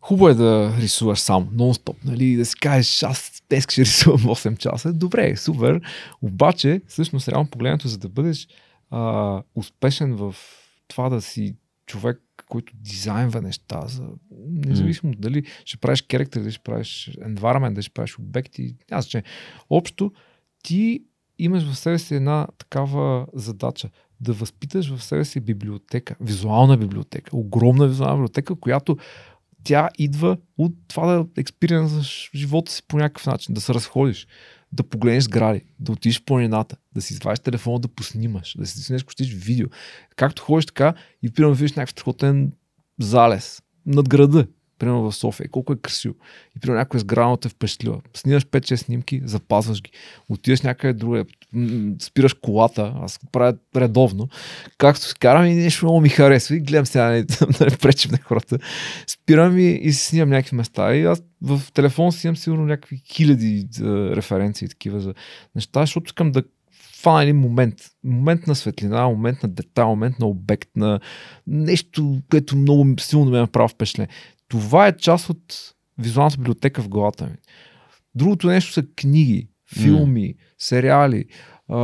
хубаво 0.00 0.28
е 0.28 0.34
да 0.34 0.76
рисуваш 0.78 1.18
сам, 1.18 1.48
нон-стоп, 1.48 1.96
нали, 2.04 2.36
да 2.36 2.44
си 2.44 2.56
кажеш, 2.60 3.02
аз 3.02 3.42
днес 3.48 3.64
ще 3.70 3.82
рисувам 3.82 4.20
8 4.20 4.56
часа. 4.56 4.92
Добре, 4.92 5.36
супер. 5.36 5.80
Обаче, 6.22 6.80
всъщност, 6.88 7.28
реално 7.28 7.50
погледнато, 7.50 7.88
за 7.88 7.98
да 7.98 8.08
бъдеш 8.08 8.48
а, 8.90 9.42
успешен 9.54 10.16
в 10.16 10.34
това 10.88 11.08
да 11.08 11.20
си 11.22 11.56
човек, 11.86 12.20
който 12.48 12.72
дизайнва 12.76 13.42
неща, 13.42 13.86
за, 13.86 14.08
независимо 14.48 15.12
mm. 15.12 15.18
дали 15.18 15.44
ще 15.64 15.76
правиш 15.76 16.04
характер, 16.12 16.40
дали 16.40 16.52
ще 16.52 16.62
правиш 16.62 17.10
environment, 17.20 17.72
дали 17.72 17.82
ще 17.82 17.94
правиш 17.94 18.18
обекти, 18.18 18.76
аз 18.90 19.06
че 19.06 19.22
общо 19.70 20.12
ти 20.62 21.04
имаш 21.38 21.64
в 21.70 21.76
себе 21.76 21.98
си 21.98 22.14
една 22.14 22.46
такава 22.58 23.26
задача 23.34 23.90
да 24.20 24.32
възпиташ 24.32 24.96
в 24.96 25.04
себе 25.04 25.24
си 25.24 25.40
библиотека, 25.40 26.16
визуална 26.20 26.76
библиотека, 26.76 27.36
огромна 27.36 27.88
визуална 27.88 28.16
библиотека, 28.16 28.56
която 28.56 28.96
тя 29.64 29.88
идва 29.98 30.36
от 30.58 30.72
това 30.88 31.06
да 31.06 31.26
експириенсаш 31.36 32.30
живота 32.34 32.72
си 32.72 32.82
по 32.88 32.96
някакъв 32.96 33.26
начин, 33.26 33.54
да 33.54 33.60
се 33.60 33.74
разходиш, 33.74 34.26
да 34.74 34.82
погледнеш 34.82 35.24
сгради, 35.24 35.64
да 35.80 35.92
отидеш 35.92 36.20
в 36.20 36.24
планината, 36.24 36.76
да 36.94 37.02
си 37.02 37.12
извадиш 37.12 37.40
телефона, 37.40 37.78
да 37.78 37.88
поснимаш, 37.88 38.56
да 38.58 38.66
си 38.66 38.92
нещо, 38.92 39.10
щеш 39.10 39.34
видео. 39.34 39.68
Както 40.16 40.42
ходиш 40.42 40.66
така 40.66 40.94
и 41.22 41.30
примерно 41.30 41.54
видиш 41.54 41.72
някакъв 41.72 41.90
страхотен 41.90 42.52
залез 43.00 43.62
над 43.86 44.08
града 44.08 44.46
примерно 44.78 45.10
в 45.10 45.16
София, 45.16 45.48
колко 45.48 45.72
е 45.72 45.76
красиво. 45.76 46.14
И 46.56 46.60
примерно 46.60 46.78
някой 46.78 47.00
сграда 47.00 47.36
те 47.36 47.48
впечатлива. 47.48 48.00
Снимаш 48.14 48.46
5-6 48.46 48.74
снимки, 48.74 49.20
запазваш 49.24 49.82
ги. 49.82 49.90
Отиваш 50.28 50.62
някъде 50.62 50.92
друга, 50.92 51.24
спираш 51.98 52.34
колата, 52.34 52.92
аз 52.96 53.18
го 53.18 53.26
правя 53.32 53.56
редовно. 53.76 54.28
Както 54.78 55.04
си 55.04 55.14
карам 55.14 55.46
и 55.46 55.54
нещо 55.54 55.84
много 55.86 56.00
ми 56.00 56.08
харесва 56.08 56.56
и 56.56 56.60
гледам 56.60 56.86
сега, 56.86 57.04
нали, 57.04 57.24
да 57.58 57.64
не 57.70 57.76
пречим 57.76 58.10
на 58.10 58.18
хората. 58.18 58.58
Спирам 59.06 59.58
и, 59.58 59.70
и 59.70 59.92
снимам 59.92 60.28
някакви 60.28 60.56
места. 60.56 60.94
И 60.94 61.04
аз 61.04 61.22
в 61.42 61.62
телефон 61.74 62.12
си 62.12 62.26
имам 62.26 62.36
сигурно 62.36 62.66
някакви 62.66 63.02
хиляди 63.12 63.68
референции 64.16 64.68
такива 64.68 65.00
за 65.00 65.14
неща, 65.54 65.80
защото 65.80 66.06
искам 66.06 66.32
да 66.32 66.42
фана 67.04 67.22
един 67.22 67.36
момент. 67.36 67.74
Момент 68.04 68.46
на 68.46 68.54
светлина, 68.54 69.08
момент 69.08 69.42
на 69.42 69.48
детал, 69.48 69.88
момент 69.88 70.18
на 70.18 70.26
обект, 70.26 70.68
на 70.76 71.00
нещо, 71.46 72.22
което 72.30 72.56
много 72.56 72.86
силно 73.00 73.30
ме 73.30 73.38
направи 73.38 73.68
впечатление. 73.68 74.08
Това 74.54 74.86
е 74.86 74.96
част 74.96 75.30
от 75.30 75.74
визуалната 75.98 76.36
библиотека 76.36 76.82
в 76.82 76.88
главата 76.88 77.24
ми. 77.24 77.36
Другото 78.14 78.46
нещо 78.46 78.72
са 78.72 78.82
книги, 78.96 79.48
филми, 79.74 80.34
mm. 80.34 80.36
сериали. 80.58 81.24
А, 81.68 81.78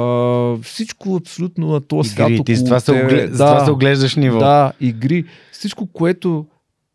всичко 0.63 1.17
абсолютно 1.17 1.67
на 1.67 1.81
този 1.81 2.11
свят. 2.11 2.31
Ти 2.47 2.57
с 2.57 2.65
това, 2.65 2.81
се, 2.81 2.91
оглед... 2.93 3.31
да, 3.31 3.37
това 3.37 3.65
се 3.65 3.71
оглеждаш 3.71 4.17
ниво. 4.17 4.39
Да, 4.39 4.73
игри. 4.81 5.25
Всичко, 5.53 5.87
което 5.87 6.47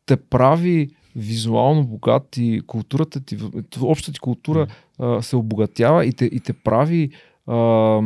те 0.06 0.16
прави 0.16 0.90
визуално 1.16 1.84
богат 1.84 2.38
и 2.38 2.62
културата 2.68 3.20
ти, 3.20 3.38
общата 3.82 4.14
ти 4.14 4.20
култура 4.20 4.68
mm. 4.68 5.18
а, 5.18 5.22
се 5.22 5.36
обогатява 5.36 6.06
и 6.06 6.14
те, 6.14 6.26
и 6.26 6.40
те 6.40 6.54
прави 6.54 7.10
а, 7.48 8.02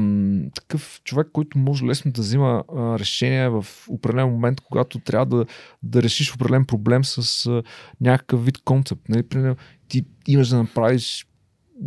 такъв 0.55 1.01
човек, 1.03 1.27
който 1.33 1.57
може 1.57 1.85
лесно 1.85 2.11
да 2.11 2.21
взима 2.21 2.63
а, 2.75 2.99
решение 2.99 3.49
в 3.49 3.65
определен 3.87 4.27
момент, 4.29 4.61
когато 4.61 4.99
трябва 4.99 5.25
да, 5.25 5.45
да 5.83 6.03
решиш 6.03 6.33
определен 6.33 6.65
проблем 6.65 7.05
с 7.05 7.45
а, 7.45 7.63
някакъв 8.01 8.45
вид 8.45 8.57
концепт. 8.57 9.09
Нали? 9.09 9.23
Примерно, 9.23 9.55
ти 9.87 10.05
имаш 10.27 10.47
да 10.47 10.57
направиш 10.57 11.27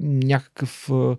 някакъв, 0.03 0.91
а, 0.91 1.17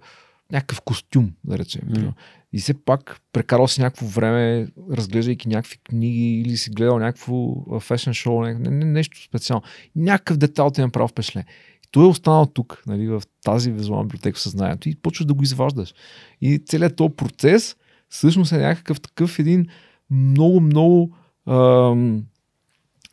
някакъв 0.51 0.81
костюм, 0.81 1.31
да 1.43 1.57
речем. 1.57 1.81
Mm. 1.81 2.13
И 2.53 2.59
все 2.59 2.73
пак 2.73 3.21
прекарал 3.33 3.67
си 3.67 3.81
някакво 3.81 4.05
време, 4.05 4.67
разглеждайки 4.91 5.49
някакви 5.49 5.77
книги 5.77 6.41
или 6.41 6.57
си 6.57 6.69
гледал 6.69 6.99
някакво 6.99 7.55
фешен 7.79 8.13
шоу, 8.13 8.41
не, 8.41 8.53
не, 8.53 8.85
нещо 8.85 9.23
специално. 9.23 9.63
Някакъв 9.95 10.37
детал 10.37 10.71
ти 10.71 10.81
е 10.81 10.83
направил 10.83 11.07
впечатление 11.07 11.47
той 11.93 12.03
е 12.03 12.07
останал 12.07 12.45
тук, 12.45 12.83
нали, 12.87 13.07
в 13.07 13.23
тази 13.43 13.71
визуална 13.71 14.03
библиотека 14.03 14.37
в 14.37 14.41
съзнанието 14.41 14.89
и 14.89 14.95
почваш 14.95 15.25
да 15.25 15.33
го 15.33 15.43
изваждаш. 15.43 15.93
И 16.41 16.59
целият 16.65 16.95
този 16.95 17.13
процес 17.13 17.75
всъщност 18.09 18.51
е 18.51 18.57
някакъв 18.57 19.01
такъв 19.01 19.39
един 19.39 19.67
много, 20.09 20.59
много 20.59 21.15
ам, 21.47 22.23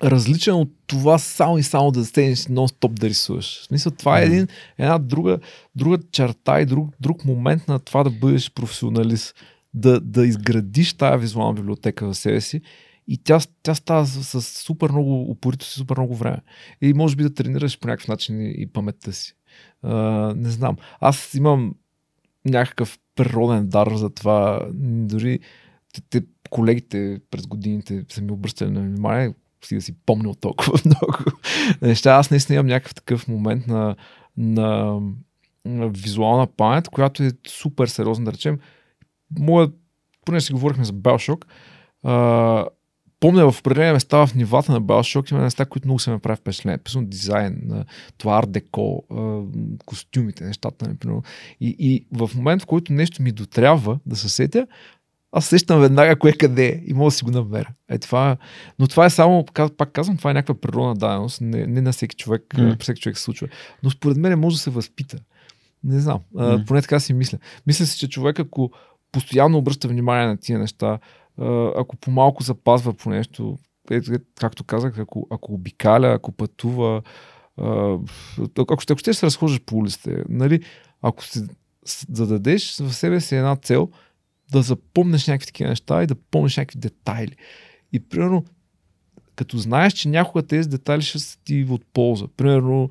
различен 0.03 0.55
от 0.55 0.71
това 0.87 1.19
само 1.19 1.59
и 1.59 1.63
само 1.63 1.91
да 1.91 2.05
седнеш 2.05 2.39
нон-стоп 2.39 2.93
да 2.93 3.09
рисуваш. 3.09 3.61
В 3.61 3.65
смисъл, 3.65 3.93
това 3.93 4.21
е 4.21 4.25
един, 4.25 4.49
една 4.79 4.99
друга, 4.99 5.39
друга 5.77 5.99
черта 6.13 6.61
и 6.61 6.67
друг, 6.67 6.89
друг 7.01 7.25
момент 7.25 7.69
на 7.69 7.79
това 7.79 8.05
да 8.05 8.11
бъдеш 8.11 8.51
професионалист. 8.51 9.35
Да, 9.75 10.01
да 10.01 10.27
изградиш 10.27 10.95
тази 10.95 11.21
визуална 11.21 11.55
библиотека 11.55 12.07
в 12.07 12.15
себе 12.15 12.41
си 12.41 12.61
и 13.09 13.19
тя, 13.19 13.41
тя 13.63 13.75
става 13.75 14.07
с, 14.07 14.43
с 14.43 14.65
супер 14.65 14.91
много 14.91 15.31
упорито 15.31 15.65
си, 15.65 15.79
супер 15.79 15.97
много 15.97 16.17
време. 16.17 16.39
И 16.83 16.93
може 16.93 17.17
би 17.17 17.23
да 17.23 17.35
тренираш 17.35 17.79
по 17.79 17.89
някакъв 17.89 18.09
начин 18.09 18.41
и, 18.41 18.55
и 18.59 18.67
паметта 18.67 19.13
си. 19.13 19.35
А, 19.83 19.97
не 20.37 20.51
знам. 20.51 20.77
Аз 21.01 21.35
имам 21.35 21.75
някакъв 22.45 22.99
природен 23.15 23.69
дар 23.69 23.93
за 23.95 24.11
това. 24.11 24.69
Дори 24.75 25.41
те, 25.93 26.01
те, 26.11 26.27
колегите 26.51 27.21
през 27.31 27.47
годините 27.47 28.05
са 28.09 28.23
ми 28.23 28.33
обръщали 28.33 28.71
на 28.71 28.81
внимание, 28.81 29.35
си 29.65 29.75
да 29.75 29.83
си 29.83 29.95
помня 30.07 30.31
от 30.31 30.41
толкова 30.41 30.73
много 30.85 31.19
неща. 31.83 32.11
Аз 32.13 32.31
наистина 32.31 32.55
имам 32.55 32.67
някакъв 32.67 32.95
такъв 32.95 33.29
момент 33.29 33.67
на, 33.67 33.97
на, 34.37 35.01
на 35.65 35.89
визуална 35.89 36.47
памет, 36.47 36.89
която 36.89 37.23
е 37.23 37.31
супер 37.47 37.87
сериозна, 37.87 38.25
да 38.25 38.33
речем. 38.33 38.59
Моя, 39.39 39.71
поне 40.25 40.41
си 40.41 40.53
говорихме 40.53 40.85
за 40.85 40.93
Белшок, 40.93 41.47
помня 43.21 43.51
в 43.51 43.61
определени 43.61 43.93
места 43.93 44.27
в 44.27 44.35
нивата 44.35 44.73
на 44.73 44.83
Bioshock 44.83 45.33
има 45.33 45.43
неща, 45.43 45.65
които 45.65 45.89
много 45.89 45.99
се 45.99 46.11
ме 46.11 46.19
прави 46.19 46.37
впечатление. 46.37 46.79
Писано 46.79 47.07
дизайн, 47.07 47.85
това 48.19 48.43
арт-деко, 48.43 49.05
костюмите, 49.87 50.45
нещата. 50.45 50.89
Например. 50.89 51.21
И, 51.61 51.77
и 51.79 52.07
в 52.13 52.31
момент, 52.35 52.63
в 52.63 52.67
който 52.67 52.93
нещо 52.93 53.23
ми 53.23 53.33
дотрябва 53.33 53.99
да 54.07 54.17
се 54.17 54.29
сетя, 54.29 54.67
аз 55.33 55.47
сещам 55.47 55.81
веднага 55.81 56.19
кое 56.19 56.33
къде 56.33 56.67
е 56.67 56.83
и 56.87 56.95
мога 56.95 57.07
да 57.07 57.11
си 57.11 57.25
го 57.25 57.31
намеря. 57.31 57.69
Е, 57.89 57.99
това, 57.99 58.37
но 58.79 58.87
това 58.87 59.07
е 59.07 59.11
само, 59.11 59.45
пак 59.77 59.93
казвам, 59.93 60.17
това 60.17 60.31
е 60.31 60.35
някаква 60.35 60.61
природна 60.61 60.95
даденост. 60.95 61.41
Не, 61.41 61.67
не 61.67 61.81
на 61.81 61.93
всеки 61.93 62.17
човек, 62.17 62.43
mm. 62.55 62.83
всеки 62.83 63.01
човек 63.01 63.19
се 63.19 63.25
случва. 63.25 63.49
Но 63.83 63.91
според 63.91 64.17
мен 64.17 64.41
може 64.41 64.57
да 64.57 64.63
се 64.63 64.71
възпита. 64.71 65.19
Не 65.85 66.01
знам. 66.01 66.21
Mm. 66.35 66.67
поне 66.67 66.83
така 66.83 67.01
си 67.01 67.13
мисля. 67.13 67.39
Мисля 67.67 67.87
си, 67.87 67.99
че 67.99 68.09
човек, 68.09 68.41
ако 68.41 68.71
постоянно 69.13 69.59
обръща 69.59 69.89
внимание 69.89 70.27
на 70.27 70.37
тия 70.37 70.59
неща, 70.59 70.99
ако 71.77 71.97
по-малко 71.97 72.43
запазва 72.43 72.95
по 72.95 73.11
нещо, 73.11 73.59
както 74.35 74.65
казах, 74.65 74.99
ако, 74.99 75.27
ако 75.31 75.55
обикаля, 75.55 76.13
ако 76.13 76.33
пътува, 76.33 77.03
ако 78.59 78.75
ако 78.91 78.99
ще 78.99 79.15
се 79.15 79.27
разхождаш 79.27 79.61
по 79.61 79.77
улиците, 79.77 80.25
нали, 80.29 80.65
ако 81.03 81.25
се 81.25 81.47
зададеш 82.13 82.77
в 82.77 82.93
себе 82.93 83.21
си 83.21 83.37
една 83.37 83.57
цел, 83.57 83.89
да 84.53 84.63
запомнеш 84.63 85.27
някакви 85.27 85.47
такива 85.47 85.71
неща 85.71 86.03
и 86.03 86.07
да 86.07 86.15
помниш 86.15 86.57
някакви 86.57 86.79
детайли. 86.79 87.37
И 87.93 88.01
примерно, 88.01 88.45
като 89.37 89.59
знаеш, 89.59 89.93
че 89.93 90.09
някога 90.09 90.43
тези 90.43 90.69
детайли 90.69 91.03
ще 91.03 91.19
са 91.19 91.39
ти 91.45 91.67
от 91.71 91.85
полза. 91.93 92.27
Примерно, 92.37 92.91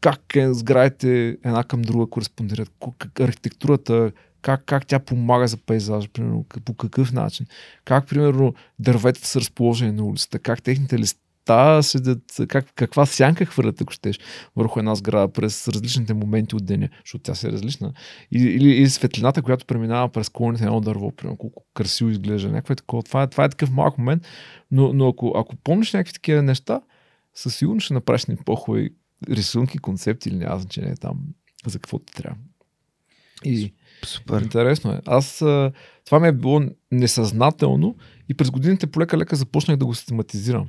как 0.00 0.36
е, 0.36 0.54
сградите 0.54 1.28
една 1.28 1.64
към 1.64 1.82
друга 1.82 2.10
кореспондират, 2.10 2.72
архитектурата, 3.20 4.12
как, 4.42 4.64
как 4.64 4.86
тя 4.86 4.98
помага 4.98 5.48
за 5.48 5.56
пейзажа, 5.56 6.08
примерно, 6.08 6.44
по 6.64 6.74
какъв 6.74 7.12
начин. 7.12 7.46
Как, 7.84 8.08
примерно, 8.08 8.54
дърветата 8.78 9.26
са 9.26 9.40
разположени 9.40 9.92
на 9.92 10.04
улицата, 10.04 10.38
как 10.38 10.62
техните 10.62 10.98
неща 10.98 11.82
седят, 11.82 12.40
как, 12.48 12.66
каква 12.74 13.06
сянка 13.06 13.44
хвърлят, 13.44 13.80
ако 13.80 13.92
щеш, 13.92 14.18
върху 14.56 14.78
една 14.78 14.94
сграда 14.94 15.32
през 15.32 15.68
различните 15.68 16.14
моменти 16.14 16.56
от 16.56 16.64
деня, 16.64 16.88
защото 17.04 17.22
тя 17.22 17.34
се 17.34 17.48
е 17.48 17.52
различна. 17.52 17.92
Или, 18.32 18.50
или, 18.50 18.90
светлината, 18.90 19.42
която 19.42 19.66
преминава 19.66 20.08
през 20.08 20.28
колоните 20.28 20.62
на 20.62 20.68
едно 20.68 20.80
дърво, 20.80 21.10
примерно, 21.10 21.36
колко 21.36 21.64
красиво 21.74 22.10
изглежда. 22.10 22.48
Някакво 22.48 22.72
е 22.72 22.76
такова. 22.76 23.02
Това, 23.02 23.22
е, 23.22 23.26
това 23.26 23.44
е 23.44 23.48
такъв 23.48 23.70
малък 23.70 23.98
момент, 23.98 24.26
но, 24.70 24.92
но 24.92 25.08
ако, 25.08 25.32
ако 25.36 25.56
помниш 25.56 25.92
някакви 25.92 26.12
такива 26.12 26.42
неща, 26.42 26.80
със 27.34 27.56
сигурност 27.56 27.84
ще 27.84 27.94
направиш 27.94 28.26
ни 28.26 28.36
по-хубави 28.36 28.90
рисунки, 29.30 29.78
концепти 29.78 30.28
или 30.28 30.36
няма 30.36 30.58
значение 30.58 30.94
там 30.96 31.18
за 31.66 31.78
какво 31.78 31.98
ти 31.98 32.12
трябва. 32.12 32.38
И 33.44 33.72
Супер. 34.04 34.42
интересно 34.42 34.92
е. 34.92 35.00
Аз 35.06 35.36
това 36.04 36.20
ми 36.20 36.28
е 36.28 36.32
било 36.32 36.62
несъзнателно 36.92 37.96
и 38.28 38.34
през 38.34 38.50
годините 38.50 38.86
полека-лека 38.86 39.36
започнах 39.36 39.76
да 39.76 39.86
го 39.86 39.94
систематизирам. 39.94 40.66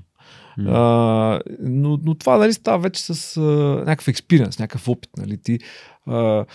Mm. 0.59 0.69
А, 0.69 1.41
но, 1.59 1.99
но 2.03 2.15
това 2.15 2.37
нали, 2.37 2.53
става 2.53 2.79
вече 2.79 3.01
с 3.03 3.37
а, 3.37 3.41
някакъв 3.79 4.07
експириенс, 4.07 4.59
някакъв 4.59 4.87
опит. 4.87 5.09
Нали, 5.17 5.37
ти, 5.37 5.59
а, 6.05 6.45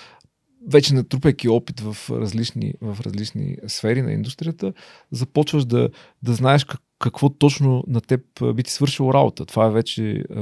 вече 0.68 0.94
натрупайки 0.94 1.48
опит 1.48 1.80
в 1.80 1.96
различни, 2.10 2.74
в 2.80 2.98
различни 3.00 3.56
сфери 3.66 4.02
на 4.02 4.12
индустрията, 4.12 4.72
започваш 5.10 5.64
да, 5.64 5.88
да 6.22 6.34
знаеш 6.34 6.64
как, 6.64 6.80
какво 6.98 7.28
точно 7.28 7.84
на 7.86 8.00
теб 8.00 8.20
би 8.54 8.62
ти 8.62 8.72
свършило 8.72 9.14
работа. 9.14 9.46
Това 9.46 9.66
е 9.66 9.70
вече 9.70 10.24
а, 10.36 10.40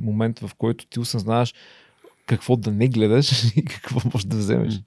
момент, 0.00 0.38
в 0.38 0.50
който 0.58 0.86
ти 0.86 1.00
осъзнаваш 1.00 1.54
какво 2.26 2.56
да 2.56 2.72
не 2.72 2.88
гледаш 2.88 3.44
и 3.56 3.64
какво 3.64 4.00
можеш 4.04 4.24
да 4.24 4.36
вземеш. 4.36 4.74
Mm. 4.74 4.84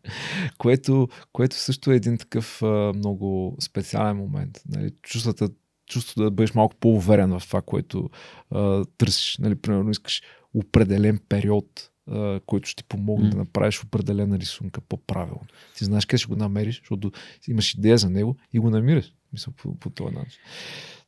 Което, 0.57 1.07
което 1.33 1.55
също 1.55 1.91
е 1.91 1.95
един 1.95 2.17
такъв 2.17 2.61
а, 2.61 2.93
много 2.95 3.57
специален 3.61 4.17
момент. 4.17 4.61
Нали? 4.69 4.91
Чувствата, 5.01 5.49
чувството 5.87 6.23
да 6.23 6.31
бъдеш 6.31 6.53
малко 6.53 6.75
по-уверен 6.75 7.39
в 7.39 7.47
това, 7.47 7.61
което 7.61 8.09
а, 8.51 8.85
търсиш. 8.97 9.37
Нали? 9.37 9.55
Примерно 9.55 9.91
искаш 9.91 10.21
определен 10.53 11.19
период, 11.29 11.91
а, 12.11 12.39
който 12.45 12.69
ще 12.69 12.83
ти 12.83 12.87
помогне 12.87 13.27
mm. 13.27 13.31
да 13.31 13.37
направиш 13.37 13.83
определена 13.83 14.39
рисунка 14.39 14.81
по-правилно. 14.81 15.45
Ти 15.77 15.85
знаеш 15.85 16.05
къде 16.05 16.17
ще 16.17 16.27
го 16.27 16.35
намериш, 16.35 16.79
защото 16.79 17.11
имаш 17.47 17.73
идея 17.73 17.97
за 17.97 18.09
него 18.09 18.37
и 18.53 18.59
го 18.59 18.69
намираш. 18.69 19.13
Мисля, 19.33 19.51
по, 19.57 19.75
по 19.79 19.89
този 19.89 20.15
начин. 20.15 20.39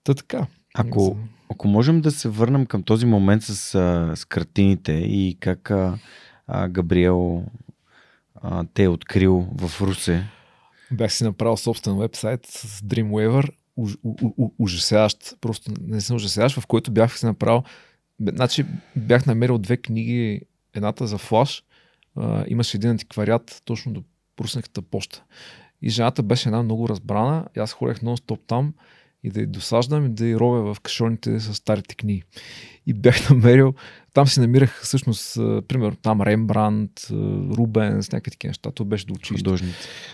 Та 0.04 0.14
така. 0.14 0.48
Ако, 0.78 1.18
ако 1.52 1.68
можем 1.68 2.02
да 2.02 2.12
се 2.12 2.30
върнем 2.30 2.66
към 2.66 2.84
този 2.84 3.06
момент 3.06 3.44
с, 3.44 3.56
с 4.16 4.26
картините 4.26 4.92
и 4.92 5.38
как 5.40 5.72
а, 5.72 5.98
а, 6.48 6.68
Габриел 6.68 7.44
а, 8.42 8.66
те 8.74 8.84
е 8.84 8.88
открил 8.88 9.48
в 9.58 9.82
Русе. 9.82 10.24
Бях 10.92 11.14
си 11.14 11.24
направил 11.24 11.58
собствен 11.58 11.98
вебсайт 11.98 12.46
с 12.46 12.82
Dreamweaver, 12.82 13.50
уж, 13.78 13.98
у, 14.04 14.16
у, 14.38 14.52
ужасяващ, 14.60 15.38
просто 15.42 15.72
не 15.82 16.02
съм 16.02 16.16
ужасяващ, 16.16 16.60
в 16.60 16.68
който 16.68 16.92
бях 16.92 17.20
си 17.20 17.26
направил, 17.26 17.64
значи 18.22 18.66
бях 18.96 19.26
намерил 19.26 19.58
две 19.58 19.78
книги, 19.78 20.42
едната 20.74 21.08
за 21.08 21.18
флаш, 21.18 21.64
а, 22.16 22.46
имаше 22.48 22.78
един 22.78 22.90
антиквариат 22.90 23.62
точно 23.66 23.94
до 23.94 24.04
Руснеката 24.40 24.82
почта. 24.82 25.24
И 25.82 25.90
жената 25.90 26.24
беше 26.24 26.50
една 26.50 26.64
много 26.64 26.90
разбрана, 26.90 27.46
и 27.58 27.60
аз 27.60 27.74
ходех 27.74 28.00
нон-стоп 28.00 28.40
там 28.48 28.74
и 29.28 29.32
да 29.32 29.42
я 29.42 29.48
досаждам 29.48 30.06
и 30.06 30.10
да 30.10 30.26
я 30.26 30.40
робя 30.40 30.74
в 30.74 30.80
кашоните 30.80 31.40
с 31.40 31.54
старите 31.54 31.96
книги. 31.96 32.24
И 32.88 32.94
бях 32.94 33.30
намерил, 33.30 33.74
там 34.14 34.28
си 34.28 34.40
намирах 34.40 34.82
всъщност, 34.84 35.36
примерно 35.68 35.96
там 35.96 36.22
Рембрандт, 36.22 36.92
Рубенс, 37.58 38.12
някакви 38.12 38.32
такива 38.32 38.50
неща. 38.50 38.72
Това 38.72 38.88
беше 38.88 39.06
до 39.06 39.14
училище. 39.14 39.44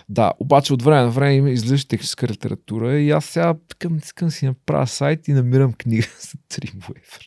Да, 0.08 0.32
обаче 0.38 0.74
от 0.74 0.82
време 0.82 1.02
на 1.02 1.10
време 1.10 1.50
излиза 1.50 1.88
техническа 1.88 2.28
литература 2.28 2.98
и 2.98 3.10
аз 3.10 3.24
сега 3.24 3.54
искам, 3.70 3.96
искам 3.96 4.30
си 4.30 4.46
направя 4.46 4.86
сайт 4.86 5.28
и 5.28 5.32
намирам 5.32 5.72
книга 5.72 6.06
за 6.20 6.60
Dreamweaver. 6.60 7.26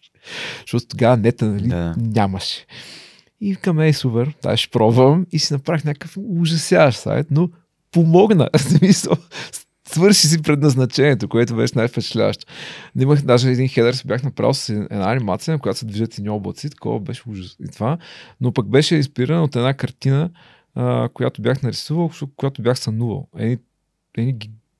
Защото 0.62 0.88
тогава 0.88 1.18
нета 1.18 1.46
нали, 1.46 1.68
да. 1.68 1.96
нямаше. 1.98 2.66
И 3.42 3.56
към 3.56 3.80
ей, 3.80 3.94
супер, 3.94 4.34
да, 4.44 4.58
ще 4.58 4.70
пробвам 4.70 5.26
и 5.32 5.40
си 5.40 5.54
направих 5.54 5.84
някакъв 5.84 6.18
ужасяващ 6.18 7.00
сайт, 7.00 7.28
но 7.32 7.50
помогна. 7.92 8.50
Смисъл, 8.58 9.14
свърши 9.88 10.28
си 10.28 10.42
предназначението, 10.42 11.30
което 11.30 11.56
беше 11.56 11.74
най-впечатляващо. 11.76 12.46
Имах 13.00 13.22
даже 13.22 13.50
един 13.50 13.68
хедър, 13.68 13.94
си 13.94 14.08
бях 14.08 14.24
направил 14.24 14.54
с 14.54 14.70
една 14.70 15.12
анимация, 15.12 15.54
на 15.54 15.60
която 15.60 15.80
се 15.80 15.86
движат 15.86 16.18
и 16.18 16.30
облаци, 16.30 16.70
такова 16.70 17.00
беше 17.00 17.30
ужас 17.30 17.58
и 17.60 17.68
това. 17.68 17.98
Но 18.42 18.52
пък 18.52 18.68
беше 18.68 18.96
инспириран 18.96 19.44
от 19.44 19.56
една 19.56 19.74
картина, 19.74 20.30
а, 20.76 21.10
която 21.14 21.42
бях 21.42 21.64
нарисувал, 21.64 22.12
която 22.36 22.62
бях 22.62 22.80
сънувал. 22.80 23.28
Едни, 23.38 23.58
едни 24.18 24.38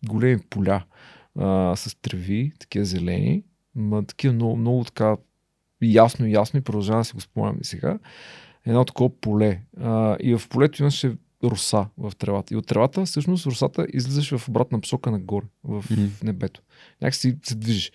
големи 0.08 0.40
поля 0.50 0.84
а, 1.40 1.76
с 1.76 1.96
треви, 2.02 2.52
такива 2.60 2.86
зелени, 2.86 3.44
ма, 3.76 4.06
такива 4.06 4.34
много, 4.34 4.56
много 4.56 4.84
така 4.84 5.16
ясно 5.82 6.26
и 6.26 6.32
ясно 6.32 6.60
и 6.60 6.64
продължавам 6.64 7.02
да 7.02 7.06
си 7.06 7.14
го 7.14 7.22
спомням 7.22 7.58
и 7.62 7.66
сега. 7.66 8.00
Едно 8.66 8.86
такова 8.86 9.10
поле. 9.22 9.62
А, 9.82 10.18
и 10.20 10.36
в 10.36 10.50
полето 10.50 10.84
имаше 10.84 11.16
руса 11.44 11.88
в 11.98 12.12
тревата. 12.18 12.54
И 12.54 12.58
от 12.58 12.68
тревата, 12.68 13.06
всъщност, 13.06 13.46
русата 13.46 13.88
излизаш 13.94 14.38
в 14.38 14.50
обратна 14.50 14.82
посока 14.82 15.12
нагоре, 15.12 15.46
в 15.64 15.86
небето. 16.24 16.62
Някакси 17.02 17.38
се 17.44 17.56
движиш. 17.56 17.92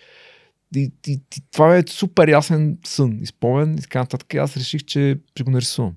И, 0.77 0.93
и, 1.06 1.12
и, 1.12 1.40
това 1.51 1.77
е 1.77 1.85
супер 1.86 2.28
ясен 2.28 2.78
сън, 2.85 3.19
изпомен 3.23 3.74
и 3.74 3.81
така 3.81 3.98
нататък. 3.98 4.35
И 4.35 4.36
аз 4.36 4.56
реших, 4.56 4.85
че 4.85 5.19
ще 5.31 5.43
го 5.43 5.51
нарисувам. 5.51 5.94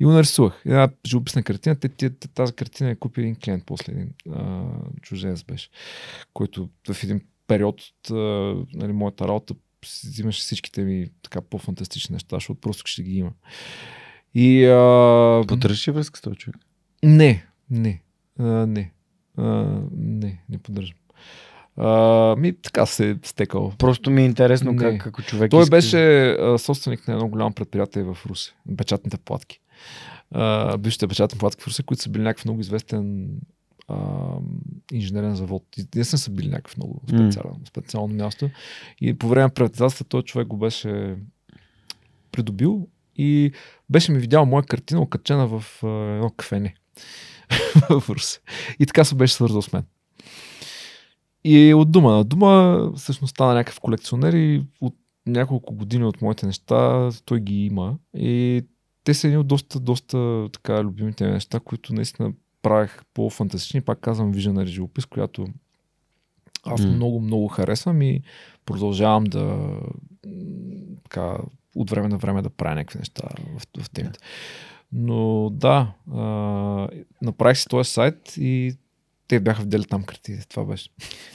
И 0.00 0.04
го 0.04 0.10
нарисувах. 0.10 0.62
Една 0.64 0.88
живописна 1.06 1.42
картина. 1.42 1.76
Те, 1.76 1.88
те, 1.88 2.10
тази 2.10 2.52
картина 2.52 2.90
е 2.90 2.96
купи 2.96 3.20
един 3.20 3.36
клиент 3.36 3.62
после 3.66 3.92
един 3.92 4.10
а, 4.32 4.64
чужденец 5.02 5.42
беше, 5.42 5.68
който 6.32 6.68
в 6.88 7.04
един 7.04 7.20
период 7.46 7.80
от 7.80 8.10
а, 8.10 8.14
нали, 8.74 8.92
моята 8.92 9.28
работа 9.28 9.54
взимаше 10.04 10.40
всичките 10.40 10.82
ми 10.82 11.06
така 11.22 11.40
по-фантастични 11.40 12.12
неща, 12.12 12.36
защото 12.36 12.60
просто 12.60 12.82
ще 12.86 13.02
ги 13.02 13.18
има. 13.18 13.30
И, 14.34 14.64
а... 14.64 15.44
Поддържаш 15.48 15.86
връзка 15.86 16.18
с 16.18 16.22
този 16.22 16.36
човек? 16.36 16.65
Не, 17.04 17.46
не, 17.70 18.02
а, 18.38 18.66
не, 18.66 18.92
а, 19.36 19.80
не, 19.96 20.42
не 20.48 20.58
поддържам. 20.58 20.96
А, 21.76 22.36
ми 22.38 22.52
така 22.52 22.86
се 22.86 23.10
е 23.10 23.16
стекал. 23.22 23.72
Просто 23.78 24.10
ми 24.10 24.22
е 24.22 24.24
интересно 24.24 24.72
не. 24.72 24.78
как 24.78 25.06
ако 25.06 25.22
човек. 25.22 25.50
Той 25.50 25.62
иска... 25.62 25.70
беше 25.70 26.30
а, 26.30 26.58
собственик 26.58 27.08
на 27.08 27.14
едно 27.14 27.28
голямо 27.28 27.52
предприятие 27.52 28.02
в 28.02 28.18
Русе, 28.26 28.54
печатните 28.76 29.18
платки. 29.18 29.60
А, 30.30 30.76
бившите 30.78 31.08
печатни 31.08 31.38
платки 31.38 31.62
в 31.62 31.66
Русе, 31.66 31.82
които 31.82 32.02
са 32.02 32.10
били 32.10 32.22
някакъв 32.22 32.44
много 32.44 32.60
известен 32.60 33.28
а, 33.88 33.96
инженерен 34.92 35.34
завод. 35.34 35.62
Не 35.96 36.04
са 36.04 36.30
били 36.30 36.48
някакъв 36.48 36.76
много 36.76 37.02
специално, 37.08 37.60
mm. 37.64 37.68
специално 37.68 38.14
място. 38.14 38.50
И 39.00 39.14
по 39.14 39.28
време 39.28 39.42
на 39.42 39.50
приватизацията 39.50 40.04
този 40.04 40.24
човек 40.24 40.46
го 40.46 40.56
беше 40.56 41.16
придобил 42.32 42.88
и 43.16 43.52
беше 43.90 44.12
ми 44.12 44.18
видял 44.18 44.46
моя 44.46 44.62
картина 44.62 45.00
окачена 45.00 45.46
в 45.46 45.84
а, 45.84 45.88
едно 45.88 46.30
кафене 46.30 46.74
в 47.90 48.10
Русе. 48.10 48.40
И 48.78 48.86
така 48.86 49.04
се 49.04 49.14
беше 49.14 49.34
свързал 49.34 49.62
с 49.62 49.72
мен. 49.72 49.84
И 51.44 51.74
от 51.74 51.90
дума 51.90 52.12
на 52.12 52.24
дума 52.24 52.80
всъщност 52.96 53.30
стана 53.30 53.54
някакъв 53.54 53.80
колекционер 53.80 54.32
и 54.32 54.64
от 54.80 54.94
няколко 55.26 55.74
години 55.74 56.04
от 56.04 56.22
моите 56.22 56.46
неща 56.46 57.10
той 57.24 57.40
ги 57.40 57.66
има. 57.66 57.98
И 58.14 58.62
те 59.04 59.14
са 59.14 59.26
едни 59.26 59.38
от 59.38 59.46
доста, 59.46 59.80
доста 59.80 60.48
така 60.52 60.84
любимите 60.84 61.26
неща, 61.26 61.60
които 61.60 61.94
наистина 61.94 62.32
правех 62.62 63.02
по-фантастични. 63.14 63.80
Пак 63.80 64.00
казвам 64.00 64.34
Visionary 64.34 64.66
живопис, 64.66 65.06
която 65.06 65.46
аз 66.64 66.80
mm. 66.80 66.94
много, 66.94 67.20
много 67.20 67.48
харесвам 67.48 68.02
и 68.02 68.22
продължавам 68.64 69.24
да 69.24 69.70
така, 71.02 71.36
от 71.74 71.90
време 71.90 72.08
на 72.08 72.18
време 72.18 72.42
да 72.42 72.50
правя 72.50 72.74
някакви 72.74 72.98
неща 72.98 73.28
в, 73.56 73.82
в 73.82 73.90
темите. 73.90 74.18
Но 74.92 75.50
да, 75.50 75.92
а, 76.14 76.88
направих 77.22 77.58
си 77.58 77.66
този 77.68 77.90
сайт 77.90 78.36
и 78.36 78.76
те 79.28 79.40
бяха 79.40 79.62
вдели 79.62 79.84
там 79.84 80.02
картите. 80.02 80.46
Това 80.48 80.64
беше. 80.64 80.90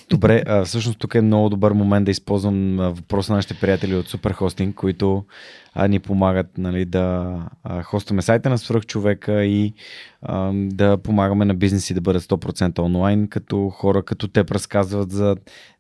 Добре, 0.09 0.43
а, 0.47 0.65
всъщност 0.65 0.99
тук 0.99 1.15
е 1.15 1.21
много 1.21 1.49
добър 1.49 1.71
момент 1.71 2.05
да 2.05 2.11
използвам 2.11 2.77
въпроса 2.77 3.31
на 3.31 3.35
нашите 3.35 3.53
приятели 3.53 3.95
от 3.95 4.07
Superhosting, 4.07 4.75
които 4.75 5.25
а, 5.73 5.87
ни 5.87 5.99
помагат 5.99 6.57
нали, 6.57 6.85
да 6.85 7.35
а, 7.63 7.83
хостваме 7.83 8.21
сайта 8.21 8.49
на 8.49 8.57
свръх 8.57 8.85
човека 8.85 9.45
и 9.45 9.73
а, 10.21 10.51
да 10.53 10.97
помагаме 10.97 11.45
на 11.45 11.53
бизнеси 11.53 11.93
да 11.93 12.01
бъдат 12.01 12.23
100% 12.23 12.79
онлайн, 12.79 13.27
като 13.27 13.69
хора 13.69 14.03
като 14.03 14.27
те 14.27 14.43
разказват 14.43 15.11
за 15.11 15.35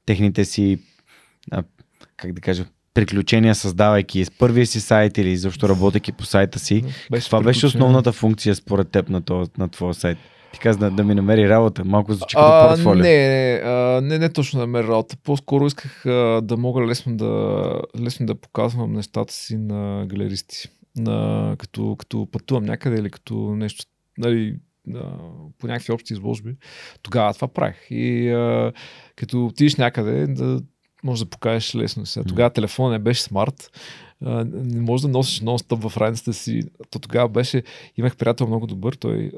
техните 0.05 0.45
си 0.45 0.79
а, 1.51 1.63
как 2.17 2.33
да 2.33 2.41
кажа, 2.41 2.65
приключения, 2.93 3.55
създавайки 3.55 4.25
с 4.25 4.31
първия 4.31 4.67
си 4.67 4.81
сайт 4.81 5.17
или 5.17 5.37
защо 5.37 5.69
работейки 5.69 6.11
по 6.11 6.25
сайта 6.25 6.59
си. 6.59 6.83
Беше 7.11 7.25
Това 7.25 7.41
беше 7.41 7.65
основната 7.65 8.11
функция 8.11 8.55
според 8.55 8.89
теб 8.89 9.09
на, 9.09 9.21
това, 9.21 9.45
на 9.57 9.69
твоя 9.69 9.93
сайт. 9.93 10.17
Ти 10.53 10.59
каза 10.59 10.79
да, 10.79 10.91
да 10.91 11.03
ми 11.03 11.15
намери 11.15 11.49
работа. 11.49 11.85
Малко 11.85 12.13
звучи 12.13 12.35
като 12.35 12.67
портфолио. 12.69 13.03
Не, 13.03 13.27
не, 13.27 13.61
а, 13.63 14.01
не, 14.01 14.17
не 14.17 14.29
точно 14.29 14.59
да 14.59 14.67
намери 14.67 14.87
работа. 14.87 15.17
По-скоро 15.23 15.65
исках 15.65 16.05
а, 16.05 16.41
да 16.43 16.57
мога 16.57 16.87
лесно 16.87 17.17
да, 17.17 17.73
лесно 18.01 18.25
да 18.25 18.35
показвам 18.35 18.93
нещата 18.93 19.33
си 19.33 19.57
на 19.57 20.05
галеристи. 20.07 20.69
На, 20.97 21.55
като, 21.59 21.95
като 21.99 22.27
пътувам 22.31 22.63
някъде 22.63 22.99
или 22.99 23.09
като 23.09 23.35
нещо, 23.55 23.85
нали, 24.17 24.55
по 25.57 25.67
някакви 25.67 25.93
общи 25.93 26.13
изложби. 26.13 26.55
Тогава 27.01 27.33
това 27.33 27.47
правих. 27.47 27.77
И 27.89 28.29
а, 28.29 28.71
като 29.15 29.45
отидеш 29.45 29.75
някъде, 29.75 30.27
да 30.27 30.61
може 31.03 31.25
да 31.25 31.29
покажеш 31.29 31.75
лесно. 31.75 32.05
Сега, 32.05 32.23
тогава 32.23 32.49
телефон 32.49 32.91
не 32.91 32.99
беше 32.99 33.21
смарт. 33.21 33.71
Не 34.45 34.81
може 34.81 35.03
да 35.03 35.07
носиш 35.07 35.41
нон-стоп 35.41 35.89
в 35.89 35.97
раницата 35.97 36.33
си. 36.33 36.63
То 36.89 36.99
тогава 36.99 37.29
беше, 37.29 37.63
имах 37.97 38.15
приятел 38.15 38.47
много 38.47 38.67
добър, 38.67 38.93
той 38.93 39.31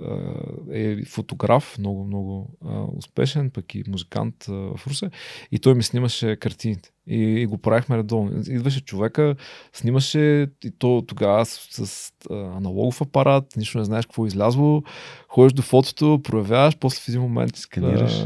е 0.72 1.06
фотограф, 1.06 1.76
много, 1.80 2.03
много 2.06 2.49
успешен, 2.98 3.52
пък 3.52 3.76
и 3.76 3.84
музикант 3.88 4.35
в 4.48 4.80
Русе. 4.88 5.10
И 5.52 5.60
той 5.60 5.73
ми 5.73 5.84
снимаше 5.84 6.35
картините. 6.35 6.90
И, 7.07 7.19
и 7.19 7.45
го 7.45 7.57
правихме 7.57 7.98
редовно. 7.98 8.41
Идваше 8.48 8.81
човека, 8.81 9.35
снимаше 9.73 10.48
и 10.64 10.72
то 10.80 11.03
тогава 11.07 11.45
с, 11.45 11.85
с 11.85 12.11
аналогов 12.30 13.02
апарат, 13.02 13.56
нищо 13.57 13.77
не 13.77 13.85
знаеш 13.85 14.06
какво 14.06 14.26
е 14.26 14.27
излязло, 14.27 14.84
ходиш 15.27 15.53
до 15.53 15.61
фотото, 15.61 16.22
проявяваш, 16.23 16.77
после 16.77 17.02
в 17.02 17.07
един 17.07 17.22
момент... 17.22 17.56
Сканираш. 17.56 18.26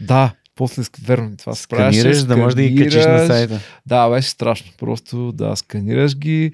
Да, 0.00 0.34
после, 0.54 0.82
верно, 1.04 1.36
това 1.36 1.54
се 1.54 1.62
Сканираш, 1.62 2.16
за 2.16 2.26
да 2.26 2.36
можеш 2.36 2.54
да 2.54 2.62
ги 2.62 2.76
качиш 2.76 3.06
на 3.06 3.26
сайта. 3.26 3.60
Да, 3.86 4.10
беше 4.10 4.28
страшно. 4.28 4.72
Просто 4.78 5.32
да 5.32 5.56
сканираш 5.56 6.16
ги. 6.16 6.52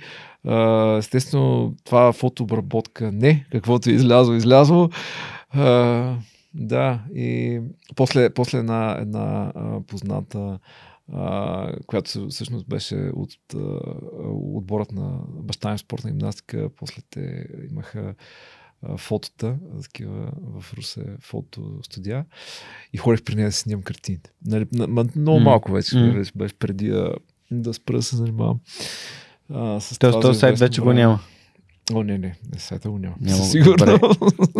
Естествено, 0.98 1.74
това 1.84 2.12
фотообработка 2.12 3.12
не. 3.12 3.46
Каквото 3.52 3.90
е 3.90 3.92
излязло, 3.92 4.34
излязло. 4.34 4.90
Да, 6.54 7.00
и 7.14 7.60
после, 7.96 8.30
после 8.30 8.58
една, 8.58 8.96
една 9.00 9.52
позната 9.86 10.58
а, 11.12 11.72
която 11.86 12.28
всъщност 12.28 12.68
беше 12.68 12.96
от 12.96 13.30
а, 13.54 13.58
отборът 14.30 14.92
на 14.92 15.18
баща 15.28 15.72
ми 15.72 15.78
спортна 15.78 16.10
гимнастика. 16.10 16.68
После 16.76 17.02
те 17.10 17.46
имаха 17.70 18.14
фотота, 18.96 19.56
такива 19.82 20.32
в 20.42 20.74
Русе 20.74 21.04
фотостудия 21.20 22.24
и 22.92 22.96
ходих 22.96 23.22
при 23.22 23.34
нея 23.34 23.48
да 23.48 23.52
снимам 23.52 23.82
картините. 23.82 24.30
Нали, 24.46 24.66
много 25.16 25.40
малко 25.40 25.72
вече, 25.72 25.96
mm. 25.96 26.36
беше 26.36 26.54
преди 26.54 26.88
да, 26.88 27.14
да 27.50 27.74
спра 27.74 27.96
да 27.96 28.02
се 28.02 28.16
занимавам. 28.16 28.60
А, 29.52 29.80
с 29.80 29.98
Тоест, 29.98 30.20
този 30.20 30.38
сайт 30.38 30.58
вече 30.58 30.80
го 30.80 30.92
няма. 30.92 31.20
О, 31.94 32.02
не, 32.02 32.18
не, 32.18 32.34
не 32.52 32.58
сайта 32.58 32.90
го 32.90 32.98
няма. 32.98 33.14
Няма 33.20 33.44
сигурно. 33.44 33.98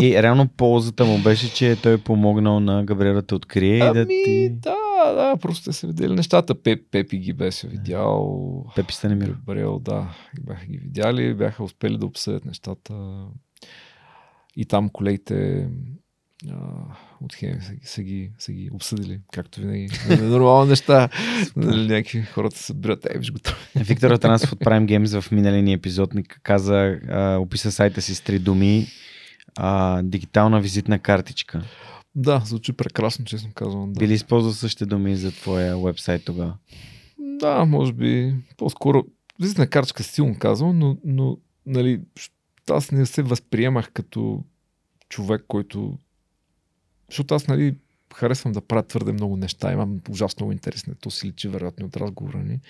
И 0.00 0.22
реално 0.22 0.48
ползата 0.48 1.04
му 1.04 1.18
беше, 1.18 1.54
че 1.54 1.76
той 1.82 1.92
е 1.92 1.98
помогнал 1.98 2.60
на 2.60 2.84
Габриела 2.84 3.22
да 3.22 3.34
открие 3.34 3.76
и 3.76 3.78
да 3.78 4.00
Ами, 4.00 4.22
ти... 4.24 4.50
да, 4.50 5.12
да, 5.14 5.36
просто 5.40 5.64
те 5.64 5.72
са 5.72 5.86
видели 5.86 6.14
нещата. 6.14 6.62
Пеп, 6.62 6.82
Пепи 6.90 7.18
ги 7.18 7.32
беше 7.32 7.68
видял. 7.68 8.64
Пепи 8.76 8.94
Станимиров. 8.94 9.36
Брел, 9.46 9.78
да, 9.78 10.14
бяха 10.40 10.66
ги 10.66 10.78
видяли, 10.78 11.34
бяха 11.34 11.64
успели 11.64 11.98
да 11.98 12.06
обсъдят 12.06 12.44
нещата. 12.44 12.94
И 14.60 14.64
там 14.64 14.88
колегите 14.88 15.68
а, 16.50 16.56
от 17.20 17.34
Хем 17.34 17.60
са, 17.62 17.72
ги- 17.74 17.86
са, 17.86 18.02
ги, 18.02 18.32
са 18.38 18.52
ги 18.52 18.70
обсъдили, 18.72 19.20
както 19.32 19.60
винаги. 19.60 19.88
Нормални 20.22 20.70
неща. 20.70 21.08
Нали, 21.56 21.86
някакви 21.86 22.22
хората 22.22 22.58
се 22.58 22.64
събират. 22.64 23.06
Ей, 23.10 23.18
виж 23.18 23.32
го. 23.32 23.38
Виктор 23.76 24.10
Атанасов 24.10 24.52
от 24.52 24.58
Prime 24.58 24.86
Games 24.86 25.20
в 25.20 25.30
миналия 25.32 25.62
ни 25.62 25.72
епизод 25.72 26.14
ни 26.14 26.24
каза, 26.24 27.00
а, 27.08 27.38
описа 27.38 27.72
сайта 27.72 28.02
си 28.02 28.14
с 28.14 28.20
три 28.20 28.38
думи. 28.38 28.86
А, 29.56 30.02
дигитална 30.02 30.60
визитна 30.60 30.98
картичка. 30.98 31.62
Да, 32.14 32.42
звучи 32.44 32.72
прекрасно, 32.72 33.24
честно 33.24 33.50
казвам. 33.54 33.92
Да. 33.92 33.98
Би 33.98 34.08
ли 34.08 34.14
използвал 34.14 34.52
същите 34.52 34.86
думи 34.86 35.16
за 35.16 35.32
твоя 35.32 35.78
вебсайт 35.78 36.24
тогава? 36.24 36.54
Да, 37.18 37.64
може 37.64 37.92
би. 37.92 38.34
По-скоро. 38.56 39.04
Визитна 39.40 39.66
картичка 39.66 40.02
силно 40.02 40.38
казвам, 40.38 40.78
но, 40.78 40.98
но 41.04 41.38
нали, 41.66 42.00
аз 42.74 42.90
не 42.90 43.06
се 43.06 43.22
възприемах 43.22 43.90
като 43.92 44.44
човек, 45.08 45.44
който... 45.48 45.98
Защото 47.08 47.34
аз, 47.34 47.46
нали, 47.46 47.76
харесвам 48.14 48.52
да 48.52 48.60
правя 48.60 48.82
твърде 48.82 49.12
много 49.12 49.36
неща. 49.36 49.72
Имам 49.72 50.00
ужасно 50.10 50.44
много 50.44 50.52
интересни. 50.52 50.94
То 51.00 51.10
си 51.10 51.26
личи 51.26 51.48
вероятно 51.48 51.86
от 51.86 51.96
разговора 51.96 52.38
ни, 52.38 52.60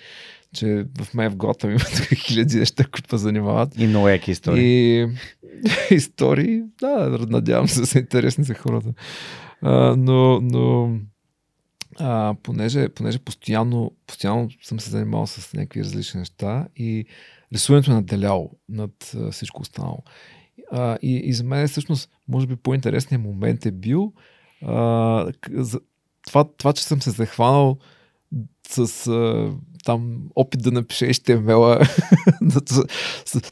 че 0.53 0.85
в 1.01 1.13
мен 1.13 1.31
в 1.31 1.35
главата 1.35 1.67
ми 1.67 1.73
има 1.73 1.83
хиляди 2.15 2.59
неща, 2.59 2.83
които 2.83 3.15
ме 3.15 3.19
занимават. 3.19 3.77
И 3.77 3.87
много 3.87 4.09
яки 4.09 4.31
истории. 4.31 5.01
И 5.01 5.07
истории, 5.95 6.63
да, 6.79 7.25
надявам 7.29 7.67
се, 7.67 7.85
са 7.85 7.99
интересни 7.99 8.43
за 8.43 8.53
хората. 8.53 8.93
А, 9.61 9.95
но, 9.97 10.41
но 10.41 10.97
а, 11.99 12.35
понеже, 12.43 12.89
понеже 12.89 13.19
постоянно, 13.19 13.91
постоянно 14.07 14.49
съм 14.61 14.79
се 14.79 14.89
занимавал 14.89 15.27
с 15.27 15.53
някакви 15.53 15.83
различни 15.83 16.19
неща 16.19 16.67
и 16.75 17.05
рисуването 17.53 17.91
е 17.91 17.93
наделяло 17.93 18.51
над 18.69 19.15
а, 19.15 19.31
всичко 19.31 19.61
останало. 19.61 20.03
А, 20.71 20.97
и, 21.01 21.15
и 21.15 21.33
за 21.33 21.43
мен 21.43 21.67
всъщност, 21.67 22.09
може 22.27 22.47
би 22.47 22.55
по-интересният 22.55 23.23
момент 23.23 23.65
е 23.65 23.71
бил 23.71 24.13
а, 24.65 25.31
за, 25.51 25.79
това, 26.27 26.45
това, 26.57 26.73
че 26.73 26.83
съм 26.83 27.01
се 27.01 27.09
захванал 27.09 27.77
с 28.69 29.07
а, 29.07 29.51
там 29.85 30.29
опит 30.35 30.61
да 30.61 30.71
напиша 30.71 31.05
HTML-а. 31.05 31.85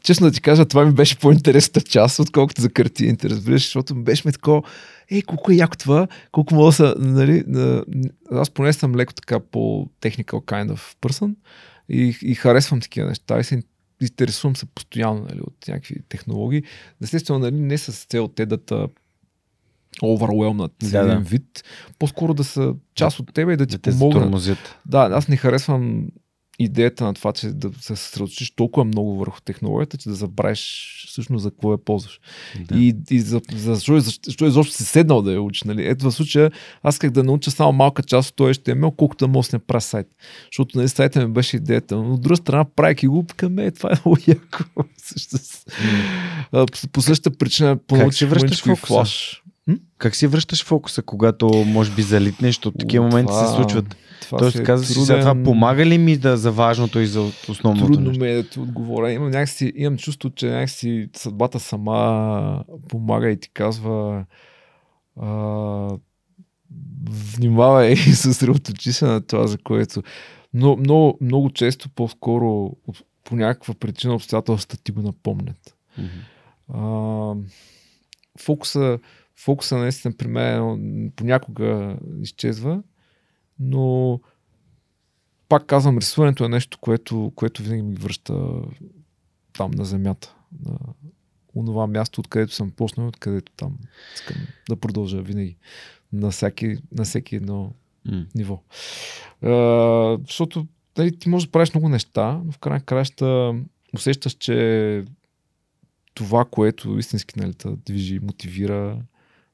Честно 0.02 0.26
да 0.26 0.32
ти 0.32 0.40
кажа, 0.40 0.64
това 0.64 0.84
ми 0.84 0.92
беше 0.92 1.18
по-интересната 1.18 1.80
част, 1.80 2.18
отколкото 2.18 2.60
за 2.60 2.70
картините, 2.70 3.30
разбираш, 3.30 3.62
защото 3.62 3.94
ми 3.94 4.04
беше 4.04 4.22
ме 4.24 4.32
такова, 4.32 4.62
ей, 5.10 5.22
колко 5.22 5.52
е 5.52 5.54
яко 5.54 5.76
това, 5.76 6.08
колко 6.32 6.54
мога 6.54 6.66
да 6.66 6.72
са, 6.72 6.94
нали, 6.98 7.44
на- 7.46 7.84
аз 8.30 8.50
поне 8.50 8.72
съм 8.72 8.96
леко 8.96 9.14
така 9.14 9.40
по-technical 9.40 10.44
kind 10.44 10.72
of 10.72 10.96
person 11.00 11.34
и, 11.88 12.18
и 12.22 12.34
харесвам 12.34 12.80
такива 12.80 13.08
неща 13.08 13.38
и 13.38 13.44
се 13.44 13.62
интересувам 14.00 14.56
се 14.56 14.66
постоянно 14.66 15.26
нали, 15.28 15.40
от 15.40 15.68
някакви 15.68 16.02
технологии. 16.08 16.62
Естествено, 17.02 17.38
нали, 17.38 17.60
не 17.60 17.78
с 17.78 18.04
цел 18.04 18.28
те 18.28 18.46
да 18.46 18.58
те 18.58 18.88
overwhelmнат 20.02 20.72
Да, 20.90 21.04
да, 21.04 21.18
вид, 21.18 21.64
по-скоро 21.98 22.34
да 22.34 22.44
са 22.44 22.74
част 22.94 23.20
от 23.20 23.34
тебе 23.34 23.52
и 23.52 23.56
да 23.56 23.66
ти 23.66 23.78
Да 23.78 23.82
помогнат. 23.90 24.20
Да, 24.86 25.08
аз 25.12 25.28
не 25.28 25.36
харесвам 25.36 26.08
идеята 26.58 27.04
на 27.04 27.14
това, 27.14 27.32
че 27.32 27.48
да 27.48 27.70
се 27.80 27.96
съсредоточиш 27.96 28.50
толкова 28.50 28.84
много 28.84 29.18
върху 29.18 29.40
технологията, 29.40 29.96
че 29.98 30.08
да 30.08 30.14
забравиш 30.14 30.94
всъщност 31.08 31.42
за 31.42 31.50
какво 31.50 31.72
я 31.72 31.78
ползваш. 31.78 32.20
Да. 32.60 32.78
И, 32.78 32.94
и 33.10 33.20
за, 33.20 33.40
за, 33.54 33.74
защо, 33.74 34.00
защо 34.00 34.46
изобщо 34.46 34.74
си 34.74 34.84
седнал 34.84 35.22
да 35.22 35.32
я 35.32 35.42
учиш. 35.42 35.62
Нали? 35.62 35.86
Ето 35.86 36.10
в 36.10 36.14
случая 36.14 36.50
аз 36.82 36.94
исках 36.94 37.10
да 37.10 37.24
науча 37.24 37.50
само 37.50 37.72
малка 37.72 38.02
част 38.02 38.30
от 38.30 38.36
този 38.36 38.54
HTML, 38.54 38.96
колкото 38.96 39.26
да 39.26 39.28
мога 39.28 39.58
да 39.68 39.80
сайт. 39.80 40.06
Защото 40.44 40.78
нали, 40.78 40.88
сайта 40.88 41.26
ми 41.26 41.32
беше 41.32 41.56
идеята. 41.56 41.96
Но 41.96 42.14
от 42.14 42.22
друга 42.22 42.36
страна, 42.36 42.64
правейки 42.64 43.06
го, 43.06 43.26
към 43.36 43.58
е, 43.58 43.70
това 43.70 43.90
е 43.90 44.00
много 44.04 44.18
яко. 44.26 44.64
По, 46.92 47.02
същата 47.02 47.38
причина 47.38 47.76
понаучих 47.76 48.28
връщаш 48.28 48.76
флаш. 48.76 49.42
Как 49.98 50.16
си 50.16 50.26
връщаш 50.26 50.64
фокуса, 50.64 51.02
когато 51.02 51.46
може 51.66 51.90
би 51.92 52.02
залитнеш, 52.02 52.48
защото 52.48 52.78
такива 52.78 53.04
О, 53.04 53.08
моменти 53.08 53.28
това- 53.28 53.46
се 53.46 53.54
случват. 53.54 53.96
Това 54.20 54.38
Тоест 54.38 54.56
е 54.56 54.62
каза 54.62 54.84
си, 54.84 54.92
сега 54.94 55.20
това 55.20 55.30
труден- 55.30 55.44
помага 55.44 55.86
ли 55.86 55.98
ми 55.98 56.16
да, 56.16 56.36
за 56.36 56.52
важното 56.52 57.00
и 57.00 57.06
за 57.06 57.20
основното 57.48 57.86
Трудно 57.86 58.08
нещо? 58.08 58.24
ми 58.24 58.30
е 58.30 58.34
да 58.34 58.42
ти 58.44 58.60
отговоря. 58.60 59.12
Имам, 59.12 59.30
някакси, 59.30 59.72
имам 59.76 59.98
чувство, 59.98 60.30
че 60.30 60.46
някакси 60.46 61.08
съдбата 61.16 61.60
сама 61.60 62.64
помага 62.88 63.30
и 63.30 63.40
ти 63.40 63.50
казва 63.50 64.24
а, 65.16 65.28
внимавай 67.10 67.92
и 67.92 67.96
съсредоточи 67.96 68.92
се 68.92 69.04
на 69.04 69.20
това, 69.20 69.46
за 69.46 69.58
което. 69.58 70.02
Но 70.54 70.76
много, 70.76 71.18
много 71.20 71.50
често 71.50 71.88
по-скоро 71.88 72.48
от- 72.86 73.02
по 73.24 73.36
някаква 73.36 73.74
причина 73.74 74.14
обстоятелствата 74.14 74.82
ти 74.84 74.92
го 74.92 75.02
напомнят. 75.02 75.76
Мгм. 75.98 76.08
А, 76.74 77.34
фокуса, 78.38 78.98
фокуса 79.38 79.76
наистина 79.76 80.14
при 80.16 80.28
мен 80.28 81.12
понякога 81.16 81.98
изчезва, 82.22 82.82
но 83.60 84.20
пак 85.48 85.66
казвам, 85.66 85.98
рисуването 85.98 86.44
е 86.44 86.48
нещо, 86.48 86.78
което, 86.78 87.32
което 87.34 87.62
винаги 87.62 87.82
ми 87.82 87.94
връща 87.94 88.62
там 89.52 89.70
на 89.70 89.84
земята, 89.84 90.34
на 90.64 90.78
онова 91.54 91.86
място, 91.86 92.20
откъдето 92.20 92.54
съм 92.54 92.70
почнал, 92.70 93.08
откъдето 93.08 93.52
там 93.56 93.78
искам 94.14 94.36
да 94.68 94.76
продължа 94.76 95.22
винаги. 95.22 95.56
На 96.12 96.30
всеки, 96.30 96.76
на 96.92 97.04
всеки 97.04 97.36
едно 97.36 97.72
М. 98.04 98.26
ниво. 98.34 98.62
А, 99.42 100.18
защото 100.26 100.66
нали, 100.98 101.18
ти 101.18 101.28
можеш 101.28 101.46
да 101.46 101.52
правиш 101.52 101.74
много 101.74 101.88
неща, 101.88 102.40
но 102.44 102.52
в 102.52 102.58
крайна 102.58 102.80
краща 102.80 103.54
усещаш, 103.94 104.32
че 104.32 105.04
това, 106.14 106.44
което 106.44 106.98
истински 106.98 107.40
нали, 107.40 107.54
те 107.54 107.68
движи, 107.86 108.18
мотивира, 108.18 109.02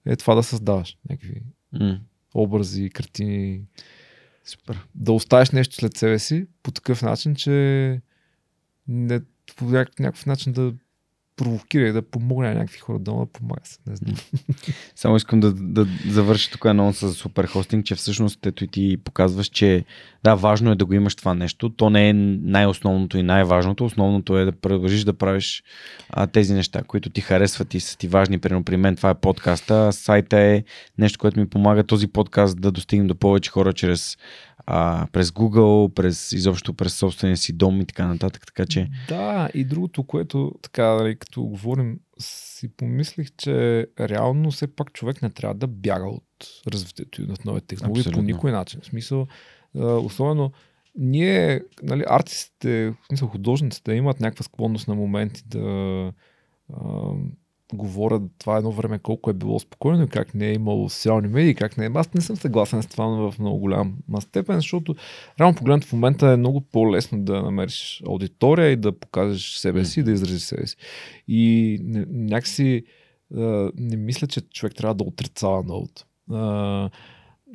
е 0.07 0.17
това 0.17 0.35
да 0.35 0.43
създаваш 0.43 0.97
някакви 1.11 1.43
М. 1.73 2.01
образи, 2.35 2.91
картини, 2.91 3.61
Супер. 4.45 4.87
да 4.95 5.13
оставиш 5.13 5.51
нещо 5.51 5.75
след 5.75 5.97
себе 5.97 6.19
си 6.19 6.47
по 6.63 6.71
такъв 6.71 7.03
начин, 7.03 7.35
че 7.35 7.51
не, 8.89 9.21
по 9.57 9.65
няк- 9.65 10.01
някакъв 10.01 10.27
начин 10.27 10.53
да 10.53 10.75
провокира 11.37 11.89
и 11.89 11.93
да 11.93 12.03
помогне 12.03 12.49
на 12.49 12.55
някакви 12.55 12.79
хора 12.79 12.99
да 12.99 13.27
помага 13.33 13.61
се. 13.65 13.79
Не 13.87 13.97
знам. 13.97 14.15
Само 14.95 15.17
искам 15.17 15.41
да, 15.41 15.53
да 15.53 15.87
завърша 16.09 16.51
тук 16.51 16.65
едно 16.65 16.93
с 16.93 17.13
супер 17.13 17.47
хостинг, 17.47 17.87
че 17.87 17.95
всъщност 17.95 18.47
ето 18.47 18.65
и 18.65 18.69
ти 18.69 18.97
показваш, 19.05 19.47
че 19.47 19.85
да, 20.25 20.35
важно 20.35 20.71
е 20.71 20.75
да 20.75 20.85
го 20.85 20.95
имаш 20.95 21.15
това 21.15 21.35
нещо. 21.35 21.71
То 21.71 21.91
не 21.91 22.09
е 22.09 22.13
най-основното 22.13 23.19
и 23.19 23.23
най-важното. 23.23 23.85
Основното 23.85 24.39
е 24.39 24.45
да 24.45 24.53
продължиш 24.53 25.05
да 25.05 25.15
правиш 25.15 25.63
а, 26.11 26.27
тези 26.27 26.55
неща, 26.55 26.83
които 26.83 27.11
ти 27.11 27.21
харесват 27.21 27.75
и 27.75 27.81
са 27.81 27.99
ти 27.99 28.09
важни. 28.09 28.39
Примерно 28.39 28.65
при 28.65 28.77
мен 28.77 28.97
това 28.97 29.11
е 29.11 29.15
подкаста. 29.15 29.93
Сайта 29.93 30.39
е 30.39 30.65
нещо, 30.99 31.19
което 31.19 31.41
ми 31.41 31.49
помага 31.49 31.85
този 31.85 32.07
подкаст 32.07 32.61
да 32.61 32.71
достигне 32.71 33.07
до 33.07 33.15
повече 33.15 33.51
хора 33.51 33.73
чрез 33.73 34.17
а, 34.67 35.07
през 35.13 35.31
Google, 35.31 35.95
през 35.95 36.33
изобщо 36.33 36.75
през 36.75 36.95
собствения 36.95 37.37
си 37.37 37.53
дом 37.53 37.81
и 37.81 37.87
така 37.87 38.07
нататък. 38.07 38.47
Така 38.47 38.67
че. 38.67 38.89
Да, 39.09 39.49
и 39.55 39.65
другото, 39.65 40.05
което 40.05 40.53
така, 40.63 40.95
нали, 40.95 41.19
като 41.19 41.43
говорим, 41.43 41.99
си 42.19 42.69
помислих, 42.77 43.29
че 43.37 43.87
реално 44.01 44.51
все 44.51 44.67
пак 44.67 44.93
човек 44.93 45.23
не 45.23 45.31
трябва 45.31 45.55
да 45.55 45.67
бяга 45.67 46.09
от 46.09 46.25
развитието 46.69 47.23
на 47.23 47.35
нови 47.45 47.61
технологии 47.61 48.01
Абсолютно. 48.01 48.23
по 48.23 48.27
никой 48.27 48.53
начин. 48.53 48.81
В 48.81 48.87
смисъл, 48.87 49.27
особено 49.75 50.53
ние, 50.99 51.63
нали, 51.83 52.05
артистите, 52.07 52.91
в 52.91 53.07
смисъл 53.07 53.29
художниците 53.29 53.93
имат 53.93 54.21
някаква 54.21 54.43
склонност 54.43 54.89
на 54.89 54.95
моменти 54.95 55.43
да 55.47 56.13
говорят 57.77 58.23
това 58.39 58.57
едно 58.57 58.73
време 58.73 58.99
колко 58.99 59.31
е 59.31 59.35
било 59.35 59.59
спокойно 59.59 60.03
и 60.05 60.09
как 60.09 60.35
не 60.35 60.49
е 60.49 60.55
имало 60.55 60.89
социални 60.89 61.29
медии, 61.29 61.55
как 61.55 61.79
не 61.79 61.87
е. 61.87 61.91
Аз 61.95 62.15
не 62.15 62.21
съм 62.21 62.37
съгласен 62.37 62.83
с 62.83 62.87
това 62.87 63.07
в 63.07 63.39
много 63.39 63.59
голям 63.59 63.97
степен, 64.21 64.57
защото 64.57 64.95
реално 65.41 65.57
погледнато 65.57 65.87
в 65.87 65.93
момента 65.93 66.29
е 66.29 66.37
много 66.37 66.61
по-лесно 66.61 67.25
да 67.25 67.43
намериш 67.43 68.03
аудитория 68.07 68.71
и 68.71 68.77
да 68.77 68.99
покажеш 68.99 69.57
себе 69.57 69.85
си 69.85 70.01
и 70.01 70.03
да 70.03 70.13
изразиш 70.13 70.43
себе 70.43 70.67
си. 70.67 70.77
И 71.29 71.79
някакси 72.09 72.85
не 73.77 73.97
мисля, 73.97 74.27
че 74.27 74.41
човек 74.41 74.75
трябва 74.75 74.95
да 74.95 75.05
отрицава 75.05 75.63
новото. 75.63 76.05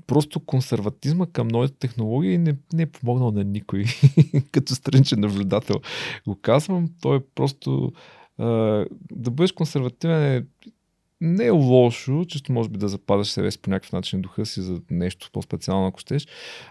просто 0.08 0.40
консерватизма 0.40 1.26
към 1.26 1.48
новите 1.48 1.74
технологии 1.80 2.38
не, 2.38 2.56
не 2.74 2.84
е 2.84 2.92
помогнал 2.92 3.32
на 3.32 3.44
никой. 3.44 3.86
Като 4.52 4.76
страничен 4.76 5.20
наблюдател 5.20 5.76
го 6.28 6.36
казвам. 6.42 6.90
Той 7.02 7.18
е 7.18 7.22
просто 7.36 7.92
да 9.12 9.32
бъдеш 9.32 9.52
консервативен 9.52 10.24
е 10.24 10.44
не 11.22 11.46
е 11.46 11.50
лошо, 11.50 12.26
често 12.28 12.52
може 12.52 12.70
би 12.70 12.78
да 12.78 12.88
западаш 12.88 13.28
себе 13.28 13.52
си 13.52 13.62
по 13.62 13.70
някакъв 13.70 13.92
начин 13.92 14.22
духа 14.22 14.46
си 14.46 14.62
за 14.62 14.82
нещо 14.92 15.30
по-специално, 15.34 15.88
ако 15.88 16.00
щеш, 16.00 16.28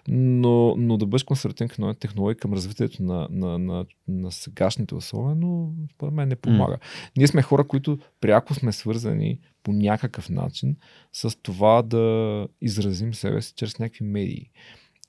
но, 0.09 0.75
но 0.77 0.97
да 0.97 1.07
бъдеш 1.07 1.23
консервативен 1.23 1.69
към 1.69 1.83
новите 1.83 2.01
технологии, 2.01 2.39
към 2.39 2.53
развитието 2.53 3.03
на, 3.03 3.29
на, 3.31 3.59
на, 3.59 3.85
на 4.09 4.33
сегашните 4.33 4.95
особено, 4.95 5.75
според 5.95 6.15
мен 6.15 6.29
не 6.29 6.37
помага. 6.37 6.77
Mm. 6.77 7.11
Ние 7.17 7.27
сме 7.27 7.43
хора, 7.43 7.69
които 7.69 7.99
пряко 8.21 8.55
сме 8.55 8.73
свързани 8.73 9.41
по 9.63 9.73
някакъв 9.73 10.31
начин 10.31 10.77
с 11.13 11.43
това 11.43 11.83
да 11.83 12.47
изразим 12.61 13.15
себе 13.15 13.43
си 13.43 13.53
чрез 13.57 13.79
някакви 13.79 14.05
медии. 14.05 14.51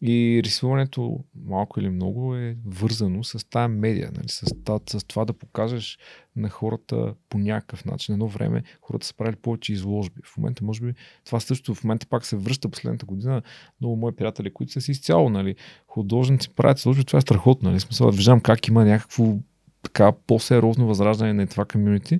И 0.01 0.41
рисуването, 0.43 1.23
малко 1.45 1.79
или 1.79 1.89
много, 1.89 2.35
е 2.35 2.57
вързано 2.65 3.23
с 3.23 3.49
тая 3.49 3.67
медия, 3.67 4.11
нали? 4.15 4.29
с, 4.29 4.45
с 4.89 5.03
това 5.03 5.25
да 5.25 5.33
покажеш 5.33 5.97
на 6.35 6.49
хората 6.49 7.13
по 7.29 7.37
някакъв 7.37 7.85
начин. 7.85 8.13
Едно 8.13 8.27
време 8.27 8.63
хората 8.81 9.07
са 9.07 9.13
правили 9.13 9.35
повече 9.35 9.73
изложби. 9.73 10.21
В 10.25 10.37
момента, 10.37 10.65
може 10.65 10.81
би, 10.81 10.93
това 11.25 11.39
също 11.39 11.75
в 11.75 11.83
момента 11.83 12.07
пак 12.07 12.25
се 12.25 12.35
връща 12.35 12.69
последната 12.69 13.05
година. 13.05 13.41
Много 13.81 13.95
мои 13.95 14.15
приятели, 14.15 14.53
които 14.53 14.71
са 14.71 14.81
си 14.81 14.91
изцяло, 14.91 15.29
нали, 15.29 15.55
художници 15.87 16.49
правят 16.49 16.79
изложби, 16.79 17.05
това 17.05 17.17
е 17.17 17.21
страхотно. 17.21 17.69
Нали? 17.69 17.79
Смисъл, 17.79 18.11
виждам 18.11 18.41
как 18.41 18.67
има 18.67 18.85
някакво 18.85 19.37
така 19.83 20.11
по-сериозно 20.27 20.87
възраждане 20.87 21.33
на 21.33 21.47
това 21.47 21.65
комьюнити. 21.65 22.19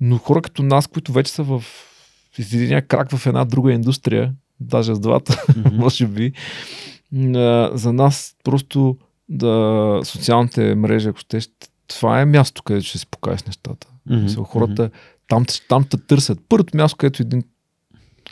Но 0.00 0.18
хора 0.18 0.42
като 0.42 0.62
нас, 0.62 0.86
които 0.86 1.12
вече 1.12 1.32
са 1.32 1.42
в 1.42 1.64
един 2.38 2.82
крак 2.88 3.10
в 3.10 3.26
една 3.26 3.44
друга 3.44 3.72
индустрия, 3.72 4.34
даже 4.62 4.94
с 4.94 5.00
двата, 5.00 5.32
mm-hmm. 5.32 5.72
може 5.76 6.06
би. 6.06 6.32
За 7.74 7.92
нас 7.92 8.36
просто 8.44 8.96
да, 9.28 10.00
социалните 10.04 10.74
мрежи, 10.74 11.08
ако 11.08 11.18
ще, 11.18 11.40
това 11.86 12.20
е 12.20 12.24
място, 12.24 12.62
където 12.62 12.86
ще 12.86 12.98
си 12.98 13.06
покажеш 13.06 13.42
нещата. 13.42 13.86
Mm-hmm. 14.08 14.44
Хората 14.44 14.90
там, 15.28 15.44
там 15.68 15.84
те 15.84 15.96
търсят. 15.96 16.38
Първото 16.48 16.76
място, 16.76 16.96
където 16.96 17.22
един 17.22 17.42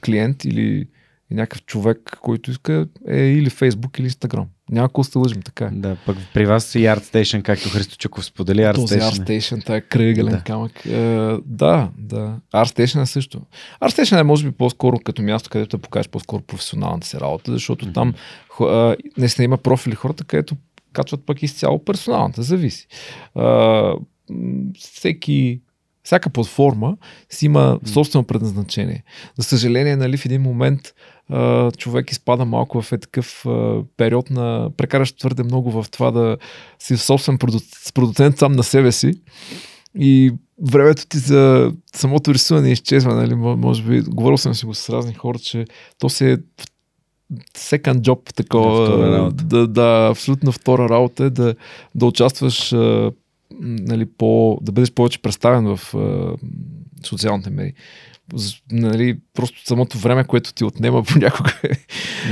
клиент 0.05 0.45
или 0.45 0.87
някакъв 1.31 1.65
човек, 1.65 2.19
който 2.21 2.51
иска 2.51 2.87
е 3.09 3.21
или 3.21 3.51
Фейсбук, 3.51 3.99
или 3.99 4.07
Инстаграм. 4.07 4.47
Няма 4.71 4.89
какво 4.89 5.05
се 5.05 5.19
лъжим, 5.19 5.43
така 5.43 5.65
е. 5.65 5.71
Да, 5.73 5.97
пък 6.07 6.17
при 6.35 6.47
вас 6.47 6.75
и 6.75 6.79
ArtStation, 6.79 7.43
както 7.43 7.69
Христо 7.69 7.97
Чуков 7.97 8.25
сподели. 8.25 8.61
ArtStation. 8.61 8.75
Този 8.75 9.01
ArtStation, 9.01 9.63
това 9.63 9.77
е 9.77 9.81
кръгален 9.81 10.33
да. 10.33 10.43
камък. 10.43 10.87
Е, 10.87 11.37
да, 11.47 11.89
да. 11.99 12.37
ArtStation 12.55 13.03
е 13.03 13.07
също. 13.07 13.41
ArtStation 13.83 14.21
е 14.21 14.23
може 14.23 14.45
би 14.45 14.51
по-скоро 14.51 14.99
като 14.99 15.23
място, 15.23 15.51
където 15.51 15.77
да 15.77 15.83
покажеш 15.83 16.09
по-скоро 16.09 16.43
професионалната 16.43 17.07
си 17.07 17.21
работа, 17.21 17.53
защото 17.53 17.87
mm-hmm. 17.87 17.95
там 17.95 18.15
е, 18.61 18.97
наистина 19.19 19.45
има 19.45 19.57
профили 19.57 19.95
хората, 19.95 20.25
където 20.25 20.57
качват 20.93 21.27
пък 21.27 21.43
изцяло 21.43 21.85
персоналната, 21.85 22.43
зависи. 22.43 22.87
Е, 23.39 23.43
всеки 24.79 25.61
всяка 26.03 26.31
платформа 26.31 26.97
си 27.31 27.47
има 27.47 27.81
собствено 27.85 28.25
предназначение. 28.25 29.05
За 29.37 29.43
съжаление, 29.43 29.97
нали, 29.97 30.17
в 30.17 30.27
един 30.27 30.43
момент 30.43 30.81
човек 31.77 32.11
изпада 32.11 32.45
малко 32.45 32.83
в 32.83 32.93
е 32.93 32.99
такъв 32.99 33.45
период 33.97 34.31
на 34.31 34.71
прекараш 34.77 35.13
твърде 35.13 35.43
много 35.43 35.83
в 35.83 35.91
това 35.91 36.11
да 36.11 36.37
си 36.79 36.97
собствен 36.97 37.39
продуцент 37.95 38.39
сам 38.39 38.53
на 38.53 38.63
себе 38.63 38.93
си 38.93 39.13
и 39.99 40.33
времето 40.71 41.07
ти 41.07 41.19
за 41.19 41.73
самото 41.95 42.35
рисуване 42.35 42.73
изчезва, 42.73 43.15
нали? 43.15 43.35
Може 43.35 43.83
би, 43.83 44.01
говорил 44.01 44.39
съм 44.39 44.55
си 44.55 44.67
го 44.67 44.75
с 44.75 44.91
разни 44.91 45.15
хора, 45.15 45.39
че 45.39 45.65
то 45.99 46.09
се 46.09 46.33
е 46.33 46.37
second 47.57 48.01
job 48.01 48.35
такова, 48.35 49.31
да, 49.31 49.31
да, 49.45 49.67
да, 49.67 50.09
абсолютно 50.11 50.53
втора 50.53 50.89
работа 50.89 51.25
е 51.25 51.31
да, 51.31 51.55
да 51.95 52.07
участваш 52.07 52.75
нали, 53.61 54.07
по, 54.07 54.59
да 54.63 54.73
бъдеш 54.73 54.93
повече 54.93 55.23
представен 55.23 55.77
в 55.77 55.95
социалните 57.05 57.51
медии 57.51 57.73
нали, 58.73 59.19
просто 59.35 59.67
самото 59.67 59.99
време, 59.99 60.25
което 60.25 60.55
ти 60.55 60.65
отнема 60.65 61.03
понякога 61.13 61.53
е, 61.63 61.69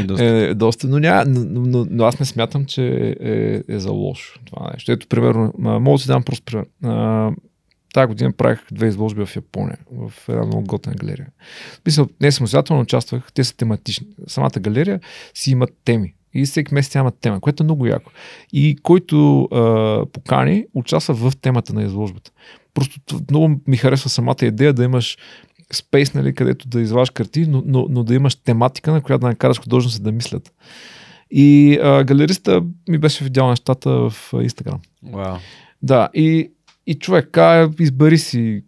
е, 0.00 0.04
доста. 0.04 0.24
е 0.24 0.54
доста. 0.54 0.88
Но, 0.88 0.98
ня, 0.98 1.24
но, 1.26 1.40
но, 1.44 1.86
но 1.90 2.04
аз 2.04 2.20
не 2.20 2.26
смятам, 2.26 2.64
че 2.64 3.16
е, 3.20 3.62
е 3.68 3.78
за 3.78 3.90
лошо 3.90 4.40
това 4.44 4.70
нещо. 4.74 4.92
Ето, 4.92 5.06
примерно, 5.06 5.52
мога 5.58 5.94
да 5.94 5.98
си 5.98 6.06
дам 6.06 6.22
просто 6.22 6.44
пример. 6.44 6.66
А, 6.84 7.30
тази 7.94 8.06
година 8.06 8.32
правих 8.32 8.60
две 8.72 8.86
изложби 8.86 9.26
в 9.26 9.36
Япония, 9.36 9.78
в 9.92 10.12
една 10.28 10.44
много 10.44 10.64
готина 10.64 10.94
галерия. 10.94 11.26
Мисля, 11.86 12.06
не 12.20 12.32
самостоятелно 12.32 12.82
участвах, 12.82 13.32
те 13.34 13.44
са 13.44 13.56
тематични. 13.56 14.06
Самата 14.26 14.60
галерия 14.60 15.00
си 15.34 15.50
имат 15.50 15.70
теми. 15.84 16.14
И 16.34 16.44
всеки 16.44 16.74
месец 16.74 16.94
има 16.94 17.10
тема, 17.10 17.40
което 17.40 17.62
е 17.62 17.64
много 17.64 17.86
яко. 17.86 18.10
И 18.52 18.76
който 18.82 19.42
а, 19.42 20.06
покани, 20.12 20.66
участва 20.74 21.14
в 21.14 21.36
темата 21.36 21.72
на 21.72 21.82
изложбата. 21.82 22.30
Просто 22.74 23.00
много 23.30 23.60
ми 23.66 23.76
харесва 23.76 24.10
самата 24.10 24.36
идея 24.42 24.72
да 24.72 24.84
имаш 24.84 25.18
спейс, 25.72 26.14
нали, 26.14 26.34
където 26.34 26.68
да 26.68 26.80
изваш 26.80 27.10
картини, 27.10 27.46
но, 27.46 27.62
но, 27.66 27.86
но 27.90 28.04
да 28.04 28.14
имаш 28.14 28.34
тематика, 28.34 28.92
на 28.92 29.00
която 29.00 29.20
да 29.20 29.26
накараш 29.26 29.60
художниците 29.60 30.02
да 30.02 30.12
мислят. 30.12 30.52
И 31.30 31.78
а, 31.82 32.04
галериста 32.04 32.62
ми 32.88 32.98
беше 32.98 33.24
видял 33.24 33.48
нещата 33.48 33.90
в 33.90 34.14
Инстаграм. 34.42 34.80
Wow. 35.06 35.38
Да, 35.82 36.08
и, 36.14 36.50
и 36.86 36.94
човек, 36.94 37.28
ка, 37.30 37.70
избери 37.80 38.18
си, 38.18 38.64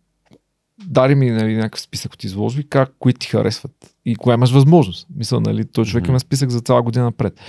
дари 0.87 1.15
ми 1.15 1.31
нали, 1.31 1.57
някакъв 1.57 1.81
списък 1.81 2.13
от 2.13 2.25
изложби, 2.25 2.69
как, 2.69 2.93
кои 2.99 3.13
ти 3.13 3.27
харесват 3.27 3.73
и 4.05 4.17
кога 4.17 4.35
имаш 4.35 4.51
възможност. 4.51 5.07
Мисля, 5.17 5.41
нали, 5.41 5.65
той 5.65 5.85
човек 5.85 6.05
mm-hmm. 6.05 6.09
има 6.09 6.21
списък 6.21 6.51
за 6.51 6.61
цяла 6.61 6.83
година 6.83 7.05
напред. 7.05 7.41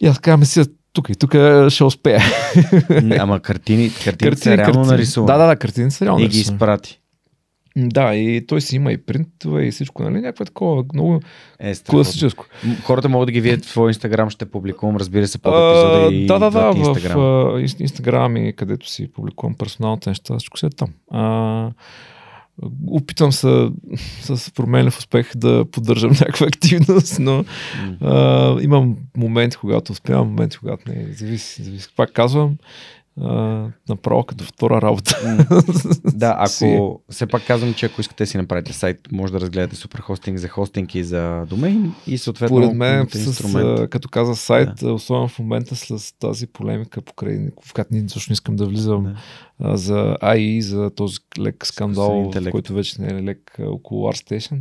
И 0.00 0.06
аз 0.06 0.18
казвам 0.18 0.44
си, 0.44 0.64
тук 0.92 1.08
и 1.08 1.14
тук 1.14 1.34
ще 1.68 1.84
успея. 1.84 2.22
Ама 3.18 3.40
картини, 3.40 3.90
картини, 4.04 4.30
картини 4.30 4.36
са 4.36 4.56
реално 4.56 4.74
картини. 4.74 4.86
нарисувани. 4.86 5.26
Да, 5.26 5.38
да, 5.38 5.46
да, 5.46 5.56
картини 5.56 5.90
са 5.90 6.04
реално 6.04 6.24
И 6.24 6.28
ги 6.28 6.38
изпрати. 6.40 6.99
Да, 7.76 8.14
и 8.14 8.46
той 8.46 8.60
си 8.60 8.76
има 8.76 8.92
и 8.92 8.96
принтове 8.96 9.66
и 9.66 9.70
всичко, 9.70 10.02
нали? 10.02 10.14
Някакво 10.14 10.44
такова 10.44 10.84
много 10.94 11.20
е, 11.58 11.74
класическо. 11.74 12.46
Хората 12.84 13.08
могат 13.08 13.26
да 13.26 13.32
ги 13.32 13.40
видят 13.40 13.64
в 13.64 13.88
инстаграм, 13.88 14.30
ще 14.30 14.50
публикувам, 14.50 14.96
разбира 14.96 15.28
се, 15.28 15.38
под 15.38 15.52
епизода 15.52 16.14
и 16.14 16.26
Да, 16.26 16.38
да, 16.38 16.50
да, 16.50 16.72
в 16.72 17.62
инстаграм 17.78 18.36
и 18.36 18.52
където 18.52 18.88
си 18.88 19.12
публикувам 19.12 19.54
персоналните 19.54 20.10
неща, 20.10 20.38
всичко 20.38 20.58
се 20.58 20.66
е 20.66 20.70
там. 20.70 20.88
А, 21.10 21.70
опитвам 22.86 23.32
се 23.32 23.68
с 24.20 24.52
променлив 24.54 24.98
успех 24.98 25.36
да 25.36 25.64
поддържам 25.72 26.10
някаква 26.20 26.46
активност, 26.46 27.18
но 27.20 27.44
а, 28.00 28.56
имам 28.62 28.96
моменти, 29.16 29.56
когато 29.56 29.92
успявам, 29.92 30.28
моменти, 30.28 30.58
когато 30.58 30.82
не. 30.90 31.12
Зависи, 31.12 31.62
зависи. 31.62 31.88
Пак 31.96 32.12
казвам, 32.12 32.56
направо 33.88 34.24
като 34.24 34.44
втора 34.44 34.82
работа. 34.82 35.18
да, 36.04 36.36
ако 36.38 37.00
все 37.10 37.26
пак 37.26 37.46
казвам, 37.46 37.74
че 37.74 37.86
ако 37.86 38.00
искате 38.00 38.26
си 38.26 38.36
направите 38.36 38.72
сайт, 38.72 38.98
може 39.12 39.32
да 39.32 39.40
разгледате 39.40 39.76
суперхостинг 39.76 40.38
за 40.38 40.48
хостинг 40.48 40.94
и 40.94 41.04
за 41.04 41.46
домейн 41.48 41.94
и 42.06 42.18
съответно 42.18 42.56
Поред 42.56 42.74
мен, 42.74 43.08
с, 43.10 43.86
като 43.90 44.08
каза 44.08 44.36
сайт, 44.36 44.68
да. 44.80 44.92
особено 44.92 45.28
в 45.28 45.38
момента 45.38 45.76
с 45.76 46.18
тази 46.18 46.46
полемика 46.46 47.02
покрай, 47.02 47.50
в 47.64 47.72
която 47.72 47.94
не, 47.94 48.08
също 48.08 48.32
искам 48.32 48.56
да 48.56 48.66
влизам 48.66 49.04
да. 49.04 49.16
А, 49.58 49.76
за 49.76 50.16
AI, 50.22 50.60
за 50.60 50.90
този 50.90 51.18
лек 51.38 51.66
скандал, 51.66 52.30
който 52.50 52.72
вече 52.74 53.02
не 53.02 53.08
е 53.08 53.22
лек 53.22 53.56
около 53.66 54.12
ArtStation. 54.12 54.60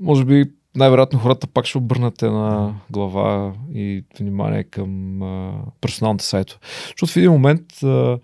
Може 0.00 0.24
би 0.24 0.44
най-вероятно 0.78 1.18
хората 1.18 1.46
пак 1.46 1.66
ще 1.66 1.78
обърнат 1.78 2.22
една 2.22 2.74
глава 2.90 3.54
и 3.74 4.04
внимание 4.20 4.64
към 4.64 5.22
а, 5.22 5.52
персоналната 5.80 6.24
сайт. 6.24 6.58
Защото 6.86 7.12
в 7.12 7.16
един 7.16 7.30
момент 7.30 7.82
а, 7.82 8.18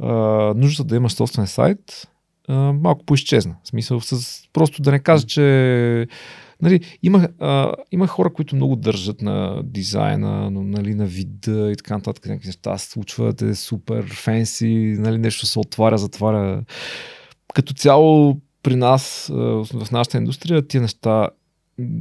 а, 0.00 0.12
нуждата 0.56 0.88
да 0.88 0.96
имаш 0.96 1.12
собствен 1.12 1.46
сайт 1.46 2.08
а, 2.48 2.54
малко 2.54 3.04
поизчезна. 3.04 3.56
В 3.64 3.68
смисъл, 3.68 4.00
с, 4.00 4.42
просто 4.52 4.82
да 4.82 4.90
не 4.90 4.98
кажа, 4.98 5.26
че 5.26 6.06
нали, 6.62 6.80
има, 7.02 7.28
а, 7.40 7.72
има 7.92 8.06
хора, 8.06 8.32
които 8.32 8.56
много 8.56 8.76
държат 8.76 9.22
на 9.22 9.62
дизайна, 9.64 10.50
но, 10.50 10.62
нали, 10.62 10.94
на 10.94 11.06
вида 11.06 11.70
и 11.70 11.76
така 11.76 11.94
нататък. 11.94 12.26
Някакви 12.26 12.48
неща 12.48 12.78
случват, 12.78 13.42
е 13.42 13.54
супер 13.54 14.04
фенси, 14.14 14.96
нали, 14.98 15.18
нещо 15.18 15.46
се 15.46 15.58
отваря, 15.58 15.98
затваря. 15.98 16.62
Като 17.54 17.74
цяло 17.74 18.40
при 18.62 18.76
нас, 18.76 19.26
в 19.72 19.90
нашата 19.92 20.16
индустрия, 20.16 20.66
тия 20.66 20.80
неща 20.80 21.28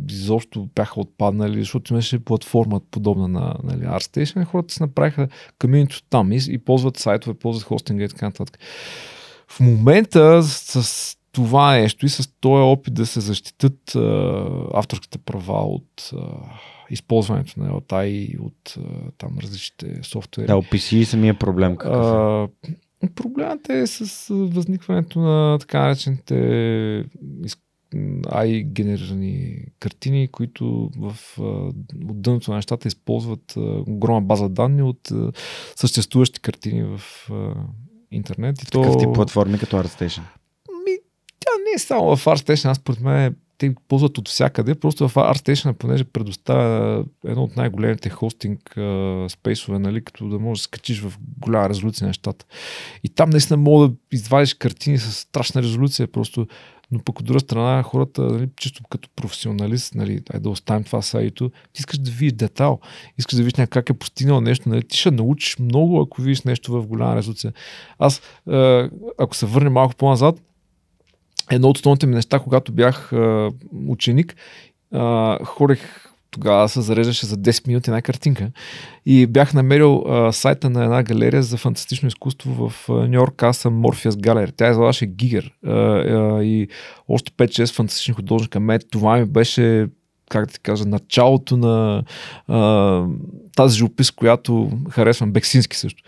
изобщо 0.10 0.70
бяха 0.76 1.00
отпаднали, 1.00 1.60
защото 1.60 1.94
имаше 1.94 2.26
платформа 2.26 2.82
подобна 2.92 3.28
на 3.28 3.56
нали, 3.64 3.82
ArtStation. 3.82 4.46
Хората 4.46 4.74
се 4.74 4.84
направиха 4.84 5.28
каминито 5.60 6.04
там 6.10 6.32
и, 6.32 6.40
и 6.50 6.58
ползват 6.58 6.98
сайтове, 6.98 7.34
ползват 7.34 7.64
хостинга 7.64 8.04
и 8.04 8.10
така 8.10 8.26
нататък. 8.26 8.60
В 9.48 9.60
момента 9.60 10.44
с, 10.44 10.84
с 10.84 11.18
това 11.32 11.78
нещо 11.78 12.06
и 12.06 12.10
с 12.10 12.30
този 12.40 12.62
опит 12.62 12.94
да 12.94 13.06
се 13.06 13.20
защитат 13.20 13.96
а, 13.96 14.00
авторските 14.74 15.18
права 15.18 15.66
от 15.66 16.12
а, 16.14 16.18
използването 16.90 17.60
на 17.60 17.70
LTI 17.70 18.08
и 18.08 18.38
от 18.40 18.78
а, 18.78 18.82
там 19.18 19.38
различните 19.42 20.00
софтуери. 20.04 20.48
Да, 20.48 20.58
описи 20.58 20.98
и 20.98 21.06
самия 21.06 21.40
проблем. 21.40 21.78
А, 21.80 22.48
проблемът 23.16 23.70
е 23.70 23.88
с 23.88 24.28
възникването 24.34 25.20
на 25.20 25.60
така 25.60 25.80
наречените 25.80 26.36
AI 27.94 28.64
генерирани 28.64 29.58
картини, 29.80 30.28
които 30.28 30.92
в 30.98 31.16
от 32.10 32.22
дъното 32.22 32.52
на 32.52 32.56
нещата 32.56 32.88
използват 32.88 33.54
огромна 33.88 34.22
база 34.22 34.50
данни 34.50 34.82
от 34.82 35.12
съществуващи 35.76 36.40
картини 36.40 36.84
в 36.84 37.02
интернет. 38.12 38.64
И 38.64 38.66
Такъв 38.66 38.94
то... 38.94 38.98
тип 38.98 39.14
платформи 39.14 39.60
като 39.60 39.78
ArtStation? 39.78 40.22
Ми, 40.86 40.98
тя 41.40 41.52
не 41.66 41.76
е 41.76 41.80
само 41.80 42.16
в 42.16 42.26
ArtStation, 42.26 42.70
аз 42.70 42.78
според 42.78 43.02
мен 43.02 43.36
те 43.58 43.76
ползват 43.88 44.18
от 44.18 44.30
всякъде. 44.30 44.76
Просто 44.76 45.10
в 45.10 45.16
ArtStation, 45.16 45.74
понеже 45.74 46.04
предоставя 46.04 47.06
едно 47.26 47.44
от 47.44 47.56
най-големите 47.56 48.10
хостинг 48.10 48.78
спейсове, 49.30 49.80
нали, 49.80 50.04
като 50.04 50.30
да 50.30 50.40
можеш 50.40 50.62
да 50.62 50.64
скачиш 50.64 51.02
в 51.02 51.20
голяма 51.40 51.70
резолюция 51.70 52.08
нещата. 52.08 52.46
И 53.04 53.10
там 53.10 53.30
наистина 53.30 53.58
мога 53.58 53.88
да 53.88 53.96
извадиш 54.12 54.54
картини 54.54 54.98
с 54.98 55.12
страшна 55.12 55.62
резолюция, 55.62 56.08
просто 56.08 56.48
но 56.92 57.00
пък 57.00 57.20
от 57.20 57.26
друга 57.26 57.40
страна 57.40 57.84
хората, 57.84 58.22
нали, 58.22 58.50
чисто 58.56 58.84
като 58.90 59.10
професионалист, 59.16 59.96
нали, 59.96 60.22
ай 60.34 60.40
да 60.40 60.50
оставим 60.50 60.84
това 60.84 61.02
сайто, 61.02 61.50
ти 61.50 61.80
искаш 61.80 61.98
да 61.98 62.12
видиш 62.12 62.34
детал, 62.34 62.80
искаш 63.18 63.36
да 63.36 63.44
видиш 63.44 63.68
как 63.70 63.90
е 63.90 63.94
постигнал 63.94 64.42
нещо, 64.42 64.70
нали, 64.70 64.84
ти 64.84 64.98
ще 64.98 65.12
научиш 65.12 65.60
много, 65.60 66.02
ако 66.02 66.22
видиш 66.22 66.42
нещо 66.42 66.72
в 66.72 66.88
голяма 66.88 67.16
резолюция. 67.16 67.54
Аз, 68.00 68.22
е, 68.52 68.90
ако 69.18 69.36
се 69.36 69.46
върнем 69.46 69.74
малко 69.74 69.96
по-назад, 69.96 70.42
едно 71.52 71.70
от 71.70 71.78
основните 71.78 72.08
ми 72.08 72.16
неща, 72.16 72.40
когато 72.40 72.72
бях 72.72 73.10
е, 73.14 73.50
ученик, 73.88 74.36
е, 74.94 75.00
хорех 75.46 76.05
тогава 76.36 76.70
се 76.70 76.82
зареждаше 76.82 77.26
за 77.26 77.38
10 77.38 77.68
минути 77.68 77.90
една 77.90 78.02
картинка. 78.02 78.52
И 79.06 79.28
бях 79.28 79.54
намерил 79.54 80.04
а, 80.08 80.32
сайта 80.34 80.70
на 80.70 80.84
една 80.84 81.04
галерия 81.04 81.44
за 81.44 81.58
фантастично 81.58 82.08
изкуство 82.08 82.70
в 82.70 82.90
Нью 82.90 83.14
Йорк, 83.14 83.44
аз 83.44 83.58
съм 83.58 83.82
Morpheus 83.82 84.10
Gallery. 84.10 84.54
Тя 84.58 84.70
изглеждаше 84.70 85.06
Гигер 85.06 85.54
и 86.44 86.68
още 87.08 87.32
5-6 87.32 87.76
фантастични 87.76 88.14
художника. 88.14 88.60
Ме, 88.60 88.80
това 88.80 89.18
ми 89.18 89.26
беше 89.26 89.88
как 90.30 90.46
да 90.46 90.54
ти 90.54 90.60
кажа, 90.60 90.86
началото 90.86 91.58
на 91.58 92.04
а, 92.48 93.04
тази 93.56 93.78
живопис, 93.78 94.12
която 94.12 94.72
харесвам, 94.90 95.32
Бексински 95.32 95.78
също. 95.78 96.04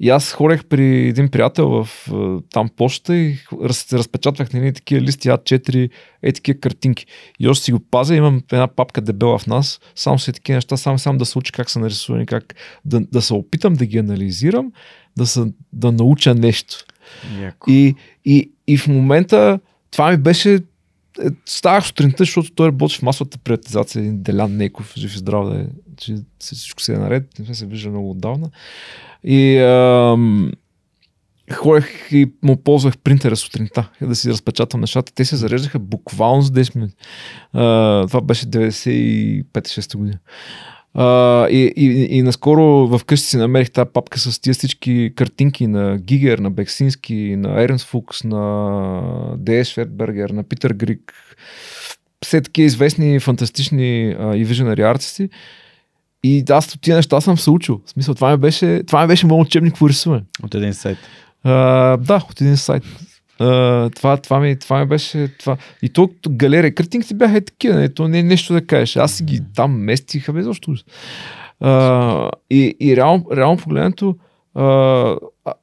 И 0.00 0.10
аз 0.10 0.32
хорех 0.32 0.64
при 0.64 1.08
един 1.08 1.28
приятел 1.28 1.68
в 1.84 2.08
там 2.52 2.68
почта 2.76 3.16
и 3.16 3.38
раз, 3.62 3.92
разпечатвах 3.92 4.52
на 4.52 4.58
едни 4.58 4.72
такива 4.72 5.00
листи 5.00 5.28
А4, 5.28 5.90
е 6.22 6.32
такива 6.32 6.60
картинки. 6.60 7.06
И 7.40 7.48
още 7.48 7.64
си 7.64 7.72
го 7.72 7.80
пазя, 7.80 8.14
имам 8.14 8.42
една 8.52 8.66
папка 8.66 9.00
дебела 9.00 9.38
в 9.38 9.46
нас, 9.46 9.80
само 9.94 10.18
се 10.18 10.32
такива 10.32 10.56
неща, 10.56 10.76
само, 10.76 10.98
само 10.98 11.18
да 11.18 11.24
се 11.24 11.38
учи 11.38 11.52
как 11.52 11.70
са 11.70 11.78
нарисувани, 11.78 12.26
как 12.26 12.54
да, 12.84 13.00
да 13.00 13.22
се 13.22 13.34
опитам 13.34 13.74
да 13.74 13.86
ги 13.86 13.98
анализирам, 13.98 14.72
да, 15.16 15.26
са, 15.26 15.46
да 15.72 15.92
науча 15.92 16.34
нещо. 16.34 16.84
И, 17.68 17.94
и, 18.24 18.50
и 18.66 18.78
в 18.78 18.86
момента 18.86 19.60
това 19.90 20.10
ми 20.10 20.16
беше 20.16 20.54
е, 20.54 20.60
ставах 21.46 21.86
сутринта, 21.86 22.16
защото 22.18 22.54
той 22.54 22.66
работи 22.66 22.96
в 22.96 23.02
масовата 23.02 23.38
приватизация, 23.38 24.00
един 24.00 24.22
Делян 24.22 24.56
Нейков, 24.56 24.94
жив 24.96 25.14
и 25.14 25.18
здрав 25.18 25.50
да 25.50 25.60
е, 25.60 25.66
че 25.96 26.14
всичко 26.38 26.82
се 26.82 26.94
е 26.94 26.98
наред, 26.98 27.38
не 27.38 27.44
сме 27.44 27.54
се 27.54 27.66
виждали 27.66 27.90
много 27.90 28.10
отдавна. 28.10 28.50
И 29.24 29.58
ам, 29.58 30.52
ходех 31.52 32.12
и 32.12 32.32
му 32.42 32.56
ползвах 32.56 32.98
принтера 32.98 33.36
сутринта, 33.36 33.90
да 34.00 34.14
си 34.14 34.30
разпечатам 34.30 34.80
нещата. 34.80 35.12
Те 35.14 35.24
се 35.24 35.36
зареждаха 35.36 35.78
буквално 35.78 36.42
за 36.42 36.50
10 36.50 36.76
минути. 36.76 36.94
А, 37.52 38.06
това 38.06 38.20
беше 38.20 38.46
95-6 38.46 39.96
година. 39.96 40.18
Uh, 40.96 41.48
и, 41.48 41.72
и, 41.76 42.18
и 42.18 42.22
наскоро 42.22 42.98
вкъщи 42.98 43.26
си 43.26 43.36
намерих 43.36 43.70
тази 43.70 43.90
папка 43.92 44.18
с 44.18 44.40
тия 44.40 44.54
всички 44.54 45.12
картинки 45.16 45.66
на 45.66 45.98
Гигер, 45.98 46.38
на 46.38 46.50
Бексински, 46.50 47.36
на 47.36 47.62
Ернс 47.62 47.84
Фукс, 47.84 48.24
на 48.24 49.36
Д.С. 49.38 49.68
Шветбергер, 49.68 50.30
на 50.30 50.42
Питър 50.42 50.72
Грик. 50.72 51.12
Все 52.24 52.40
такива 52.40 52.66
известни, 52.66 53.20
фантастични 53.20 54.16
uh, 54.16 54.36
и 54.36 54.44
виженари 54.44 54.82
артисти. 54.82 55.28
И 56.26 56.44
аз 56.50 56.74
от 56.74 56.80
тия 56.80 56.96
неща 56.96 57.20
съм 57.20 57.38
се 57.38 57.50
учил. 57.50 57.80
В 57.86 57.90
смисъл, 57.90 58.14
това 58.14 58.30
ми 58.30 58.36
беше, 58.36 58.82
това 58.86 59.02
ми 59.02 59.08
беше 59.08 59.26
моят 59.26 59.46
учебник 59.46 59.74
по 59.78 59.88
рисуване. 59.88 60.22
От 60.42 60.54
един 60.54 60.74
сайт. 60.74 60.98
А, 61.44 61.52
да, 61.96 62.24
от 62.30 62.40
един 62.40 62.56
сайт. 62.56 62.82
А, 63.38 63.90
това, 63.90 64.16
това, 64.16 64.40
ми, 64.40 64.58
това 64.58 64.78
ми 64.78 64.86
беше 64.86 65.28
това. 65.38 65.56
И 65.82 65.88
то 65.88 66.10
галерия, 66.28 66.74
картинките 66.74 67.14
бяха 67.14 67.40
такива, 67.40 67.74
не, 67.74 67.88
то 67.88 68.08
не 68.08 68.18
е 68.18 68.22
нещо 68.22 68.52
да 68.52 68.66
кажеш. 68.66 68.96
Аз 68.96 69.12
си 69.12 69.24
ги 69.24 69.40
там 69.54 69.72
местиха 69.72 70.32
без 70.32 70.46
още. 70.46 70.70
А, 71.60 72.30
и, 72.50 72.76
и 72.80 72.96
реално, 72.96 73.26
реално 73.36 73.56
погледнато, 73.56 74.16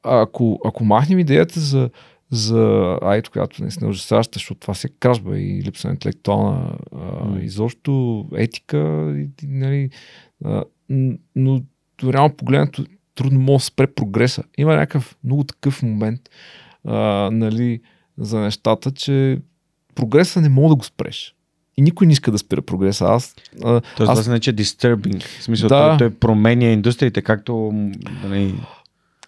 ако, 0.02 0.60
ако 0.64 0.84
махнем 0.84 1.18
идеята 1.18 1.60
за, 1.60 1.90
за 2.30 2.98
айто, 3.02 3.30
която 3.30 3.62
не 3.64 3.68
е 3.82 3.86
ужасяваща, 3.86 4.36
защото 4.36 4.60
това 4.60 4.74
се 4.74 4.88
кражба 4.88 5.38
и 5.38 5.62
липса 5.62 5.88
на 5.88 5.92
интелектуална 5.92 6.70
а, 6.92 7.40
изобщо 7.40 8.24
етика, 8.36 8.78
и, 9.16 9.28
нали, 9.42 9.90
но 11.36 11.62
реално 12.04 12.36
погледнато 12.36 12.84
трудно 13.14 13.40
може 13.40 13.62
да 13.62 13.66
спре 13.66 13.86
прогреса. 13.86 14.42
Има 14.58 14.74
някакъв 14.74 15.16
много 15.24 15.44
такъв 15.44 15.82
момент 15.82 16.20
а, 16.84 17.30
нали, 17.32 17.80
за 18.18 18.40
нещата, 18.40 18.90
че 18.90 19.38
прогреса 19.94 20.40
не 20.40 20.48
мога 20.48 20.68
да 20.68 20.74
го 20.74 20.84
спреш. 20.84 21.34
И 21.76 21.82
никой 21.82 22.06
не 22.06 22.12
иска 22.12 22.30
да 22.30 22.38
спира 22.38 22.62
прогреса. 22.62 23.04
Аз, 23.04 23.34
а, 23.64 23.80
Тоест, 23.80 23.84
аз... 24.00 24.08
това 24.08 24.22
се 24.22 24.30
нарича 24.30 24.52
disturbing. 24.52 25.22
В 25.22 25.42
смисъл, 25.42 25.68
да. 25.68 25.88
той, 25.88 25.98
той 25.98 26.18
променя 26.18 26.66
индустриите, 26.66 27.22
както... 27.22 27.72
Нали... 28.24 28.54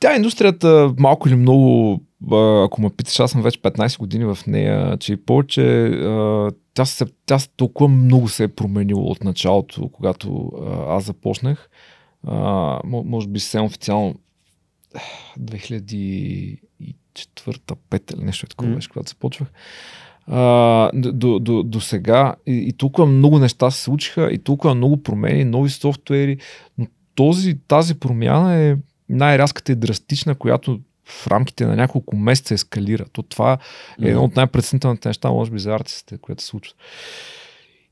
Тя 0.01 0.17
индустрията 0.17 0.95
малко 0.99 1.29
или 1.29 1.37
много, 1.37 2.01
ако 2.65 2.83
ме 2.83 2.91
питаш, 2.91 3.21
аз 3.21 3.31
съм 3.31 3.43
вече 3.43 3.59
15 3.59 3.99
години 3.99 4.25
в 4.25 4.39
нея, 4.47 4.97
че 4.97 5.17
повече 5.17 5.91
тя, 6.77 6.85
се, 6.85 7.07
тя 7.27 7.39
толкова 7.57 7.89
много 7.89 8.29
се 8.29 8.45
е 8.45 8.49
променила 8.49 9.03
от 9.03 9.25
началото, 9.25 9.89
когато 9.89 10.53
аз 10.89 11.05
започнах. 11.05 11.71
може 12.85 13.29
би 13.29 13.41
съвсем 13.41 13.65
официално 13.65 14.15
2004-2005 15.41 18.15
или 18.15 18.25
нещо 18.25 18.47
такова 18.47 18.75
беше, 18.75 18.89
mm. 18.89 18.93
когато 18.93 19.09
започвах. 19.09 19.49
А, 20.27 20.91
до, 20.95 21.39
до, 21.39 21.63
до 21.63 21.81
сега 21.81 22.35
и, 22.47 22.53
и 22.53 22.73
толкова 22.73 23.07
много 23.07 23.39
неща 23.39 23.71
се 23.71 23.83
случиха 23.83 24.33
и 24.33 24.39
толкова 24.39 24.75
много 24.75 25.03
промени, 25.03 25.45
нови 25.45 25.71
софтуери, 25.71 26.39
но 26.79 26.87
този, 27.15 27.59
тази 27.69 27.95
промяна 27.95 28.55
е 28.55 28.77
най-рязката 29.09 29.73
и 29.73 29.77
драстична, 29.77 30.35
която 30.35 30.81
в 31.07 31.27
рамките 31.27 31.67
на 31.67 31.77
няколко 31.77 32.17
месеца 32.17 32.55
ескалира. 32.55 33.05
То 33.13 33.23
това 33.23 33.59
е 34.03 34.09
едно 34.09 34.25
от 34.25 34.37
най-преценителните 34.37 35.09
неща, 35.09 35.31
може 35.31 35.51
би, 35.51 35.59
за 35.59 35.75
артистите, 35.75 36.19
което 36.19 36.43
се 36.43 36.49
случва. 36.49 36.75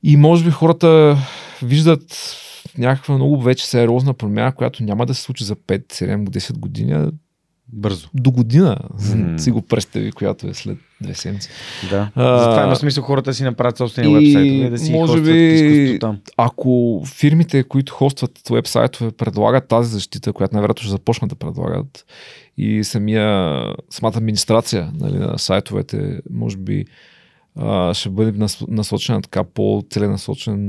И 0.03 0.17
може 0.17 0.45
би 0.45 0.51
хората 0.51 1.17
виждат 1.63 2.35
някаква 2.77 3.15
много 3.15 3.41
вече 3.41 3.67
сериозна 3.67 4.13
промяна, 4.13 4.55
която 4.55 4.83
няма 4.83 5.05
да 5.05 5.13
се 5.13 5.21
случи 5.21 5.43
за 5.43 5.55
5, 5.55 5.93
7, 5.93 6.29
10 6.29 6.57
години, 6.57 7.11
Бързо. 7.73 8.09
До 8.13 8.31
година 8.31 8.77
mm. 8.99 9.37
си 9.37 9.51
го 9.51 9.61
представи, 9.61 10.11
която 10.11 10.47
е 10.47 10.53
след 10.53 10.77
две 11.01 11.13
седмици. 11.13 11.49
Да. 11.89 12.11
А, 12.15 12.39
Затова 12.39 12.63
има 12.63 12.75
смисъл 12.75 13.03
хората 13.03 13.33
си 13.33 13.43
направят 13.43 13.77
собствени 13.77 14.13
вебсайтове 14.13 14.69
да 14.69 14.77
си 14.77 14.91
може 14.91 15.21
би, 15.21 15.97
там. 16.01 16.19
Ако 16.37 17.03
фирмите, 17.05 17.63
които 17.63 17.93
хостват 17.93 18.41
вебсайтове, 18.51 19.11
предлагат 19.11 19.67
тази 19.67 19.91
защита, 19.91 20.33
която 20.33 20.55
най-вероятно 20.55 20.81
ще 20.81 20.91
започнат 20.91 21.29
да 21.29 21.35
предлагат 21.35 22.05
и 22.57 22.83
самия, 22.83 23.63
самата 23.89 24.13
администрация 24.15 24.91
нали, 24.99 25.17
на 25.17 25.39
сайтовете, 25.39 26.19
може 26.29 26.57
би 26.57 26.85
а, 27.55 27.93
ще 27.93 28.09
бъде 28.09 28.47
насочена 28.67 29.21
така 29.21 29.43
по-целенасочен 29.43 30.59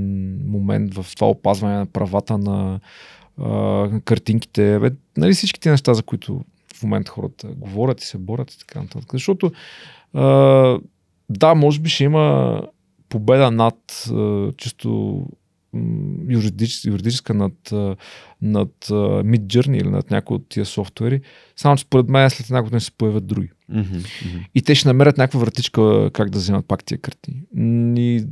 момент 0.47 0.95
в 0.95 1.07
това 1.15 1.29
опазване 1.29 1.75
на 1.75 1.87
правата 1.87 2.39
на 2.39 2.81
а, 3.43 3.89
картинките, 4.05 4.79
бе, 4.79 4.91
нали 5.17 5.33
всичките 5.33 5.71
неща, 5.71 5.95
за 5.95 6.03
които 6.03 6.41
в 6.79 6.83
момента 6.83 7.11
хората 7.11 7.49
говорят 7.49 8.03
и 8.03 8.07
се 8.07 8.19
борят 8.19 8.53
и 8.53 8.59
така 8.59 8.83
нататък. 8.83 9.09
Защото 9.13 9.53
а, 10.15 10.79
да, 11.29 11.55
може 11.55 11.81
би 11.81 11.89
ще 11.89 12.05
има 12.05 12.63
победа 13.09 13.51
над 13.51 14.09
а, 14.11 14.53
чисто 14.57 15.23
юридическа, 16.29 16.89
юридическа 16.89 17.35
над, 17.35 17.73
над 18.43 18.73
Mid 18.91 19.47
Journey 19.47 19.81
или 19.81 19.89
над 19.89 20.11
някои 20.11 20.37
от 20.37 20.49
тия 20.49 20.65
софтуери. 20.65 21.21
Само 21.57 21.77
че 21.77 21.83
според 21.83 22.09
мен 22.09 22.31
след 22.31 22.47
една 22.47 22.63
година 22.63 22.81
ще 22.81 22.85
се 22.85 22.97
появят 22.99 23.27
други. 23.27 23.51
Mm-hmm. 23.73 24.47
И 24.55 24.63
те 24.63 24.75
ще 24.75 24.89
намерят 24.89 25.19
някаква 25.19 25.41
вратичка 25.41 26.11
как 26.13 26.31
да 26.31 26.39
вземат 26.39 26.69
пак 26.69 26.85
тия 26.85 26.99
картини. 26.99 27.43
И, 27.97 28.27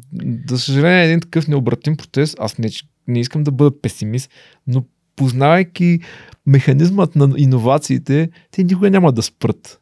за 0.48 0.58
съжаление, 0.58 1.04
един 1.04 1.20
такъв 1.20 1.48
необратим 1.48 1.96
процес, 1.96 2.36
аз 2.38 2.58
не, 2.58 2.68
не 3.08 3.20
искам 3.20 3.44
да 3.44 3.50
бъда 3.50 3.80
песимист, 3.80 4.30
но 4.66 4.84
познавайки 5.16 6.00
механизмът 6.46 7.16
на 7.16 7.34
иновациите, 7.36 8.30
те 8.50 8.64
никога 8.64 8.90
няма 8.90 9.12
да 9.12 9.22
спрат. 9.22 9.80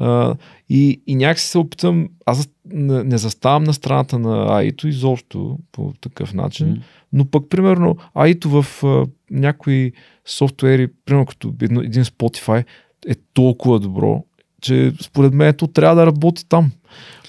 Uh, 0.00 0.36
и, 0.68 1.02
и 1.06 1.14
някакси 1.14 1.48
се 1.48 1.58
опитвам, 1.58 2.08
аз 2.26 2.48
не, 2.72 3.04
не 3.04 3.18
заставам 3.18 3.64
на 3.64 3.74
страната 3.74 4.18
на 4.18 4.58
АИТО 4.58 4.88
изобщо 4.88 5.58
по 5.72 5.92
такъв 6.00 6.34
начин, 6.34 6.66
mm. 6.66 6.82
но 7.12 7.24
пък 7.24 7.48
примерно 7.48 7.96
АИТО 8.14 8.48
в 8.48 8.82
uh, 8.82 9.10
някои 9.30 9.92
софтуери, 10.26 10.88
примерно 11.04 11.26
като 11.26 11.54
един, 11.62 11.80
един 11.80 12.04
Spotify, 12.04 12.64
е 13.08 13.14
толкова 13.34 13.80
добро, 13.80 14.24
че 14.60 14.92
според 15.02 15.34
мен 15.34 15.48
ето 15.48 15.66
трябва 15.66 15.96
да 15.96 16.06
работи 16.06 16.48
там. 16.48 16.72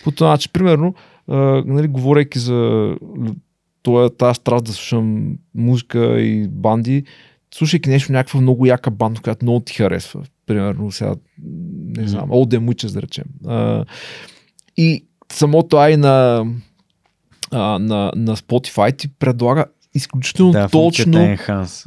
По 0.04 0.12
това 0.12 0.30
начин, 0.30 0.52
примерно, 0.54 0.94
uh, 1.30 1.64
нали, 1.66 1.88
говорейки 1.88 2.40
за 2.40 2.96
тази 4.18 4.36
страст 4.36 4.66
да 4.66 4.74
слушам 4.74 5.38
музика 5.56 6.22
и 6.22 6.48
банди, 6.48 7.04
слушайки 7.58 7.90
нещо, 7.90 8.12
някаква 8.12 8.42
много 8.42 8.66
яка 8.66 8.92
банда, 8.92 9.22
която 9.22 9.46
много 9.46 9.60
ти 9.60 9.74
харесва. 9.74 10.24
Примерно 10.46 10.92
сега, 10.92 11.16
не 11.98 12.08
знам, 12.08 12.30
Old 12.30 12.60
Witches, 12.60 12.94
да 12.94 13.02
речем. 13.02 13.26
А, 13.48 13.86
и 14.78 15.06
самото 15.32 15.78
ай 15.78 15.98
на, 15.98 16.46
а, 17.52 17.80
на, 17.80 18.12
на 18.16 18.36
Spotify 18.36 18.98
ти 18.98 19.08
предлага 19.08 19.66
изключително 19.94 20.52
да, 20.52 20.70
точно 20.70 21.38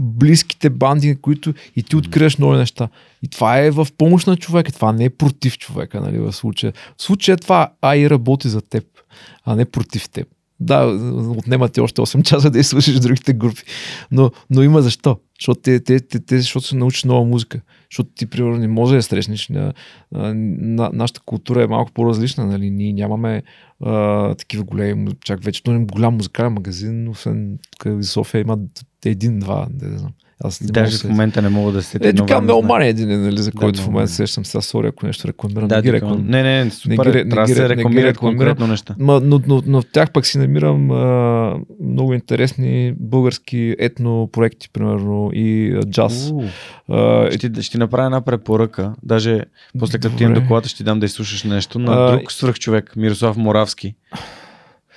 близките 0.01 0.71
банди, 0.71 1.17
които 1.17 1.55
и 1.77 1.83
ти 1.83 1.97
откриваш 1.97 2.37
нови 2.37 2.59
неща. 2.59 2.89
И 3.23 3.29
това 3.29 3.59
е 3.59 3.71
в 3.71 3.89
помощ 3.99 4.27
на 4.27 4.37
човека, 4.37 4.73
това 4.73 4.93
не 4.93 5.05
е 5.05 5.11
против 5.11 5.59
човека, 5.59 6.01
нали, 6.01 6.19
в 6.19 6.33
случая. 6.33 6.73
В 6.99 7.03
случая 7.03 7.37
това 7.37 7.73
ай 7.83 8.11
работи 8.11 8.49
за 8.49 8.61
теб, 8.61 8.85
а 9.45 9.57
не 9.57 9.65
против 9.65 10.11
теб. 10.11 10.29
Да, 10.61 10.87
отнема 11.39 11.69
ти 11.69 11.81
още 11.81 12.01
8 12.01 12.23
часа 12.23 12.51
да 12.51 12.59
изслушаш 12.59 13.01
другите 13.01 13.33
групи. 13.33 13.63
Но, 14.11 14.31
но 14.51 14.63
има 14.63 14.83
защо. 14.83 15.19
Защото 15.41 15.61
те, 15.61 15.81
те, 15.81 16.01
те, 16.01 16.21
те 16.21 16.39
защото 16.39 16.67
се 16.67 16.77
научи 16.77 17.07
нова 17.07 17.25
музика. 17.25 17.61
Защото 17.91 18.11
ти, 18.15 18.27
примерно, 18.27 18.57
не 18.57 18.69
може 18.69 18.97
да 18.97 19.03
срещнеш. 19.03 19.49
На, 19.49 19.73
на, 20.13 20.91
нашата 20.93 21.21
култура 21.21 21.63
е 21.63 21.67
малко 21.67 21.93
по-различна. 21.93 22.47
Нали? 22.47 22.71
Ние 22.71 22.93
нямаме 22.93 23.43
а, 23.81 24.35
такива 24.35 24.65
големи, 24.65 25.11
чак 25.25 25.43
вече 25.43 25.63
но 25.67 25.87
голям 25.87 26.15
музикален 26.15 26.53
магазин, 26.53 27.09
освен 27.09 27.59
тук 27.71 27.85
в 27.85 28.03
София 28.03 28.41
има 28.41 28.59
един-два, 29.05 29.69
не 29.83 29.99
знам. 29.99 30.13
Аз 30.45 30.61
не 30.61 30.67
Даже 30.67 30.99
в 30.99 31.05
момента 31.05 31.43
не 31.43 31.49
мога 31.49 31.73
да 31.73 31.83
се 31.83 31.99
Е, 32.03 32.13
тук 32.13 32.43
Мелман 32.43 32.83
е 32.83 32.89
един, 32.89 33.23
нали, 33.23 33.39
за 33.39 33.53
който 33.53 33.77
да, 33.77 33.83
в 33.83 33.87
момента 33.87 34.13
сещам. 34.13 34.45
Сега, 34.45 34.63
сори, 34.63 34.87
ако 34.87 35.07
нещо 35.07 35.29
рекламирам. 35.29 35.69
Да, 35.69 35.77
не 35.77 35.83
ги 35.83 35.93
реклам... 35.93 36.25
Не, 36.27 36.43
не, 36.43 36.65
не, 36.65 36.71
супер, 36.71 37.07
не, 37.07 37.25
ги, 37.25 37.29
трябва 37.31 37.49
да 37.49 37.55
се 37.55 37.69
рекламират 37.69 38.19
конкретно 38.19 38.67
неща. 38.67 38.95
Ма, 38.99 39.21
но, 39.25 39.41
но, 39.47 39.63
но, 39.67 39.83
в 39.83 39.87
тях 39.93 40.13
пък 40.13 40.27
си 40.27 40.39
намирам 40.39 40.91
а, 40.91 41.55
много 41.85 42.15
интересни 42.15 42.95
български 43.01 43.77
етно 43.79 44.29
проекти, 44.33 44.69
примерно, 44.71 45.31
и 45.33 45.73
а, 45.73 45.91
джаз. 45.91 46.33
А, 46.89 47.31
ще, 47.33 47.63
ще 47.63 47.79
направя 47.79 48.07
една 48.07 48.21
препоръка. 48.21 48.95
Даже 49.03 49.43
после 49.79 49.99
като 49.99 50.17
ти 50.17 50.23
имам 50.23 50.35
доклад, 50.35 50.67
ще 50.67 50.77
ти 50.77 50.85
дам 50.85 51.01
да 51.01 51.07
изслушаш 51.07 51.45
нещо 51.45 51.79
на 51.79 52.11
друг 52.11 52.33
свръхчовек, 52.33 52.97
Мирослав 52.97 53.37
Моравски 53.37 53.95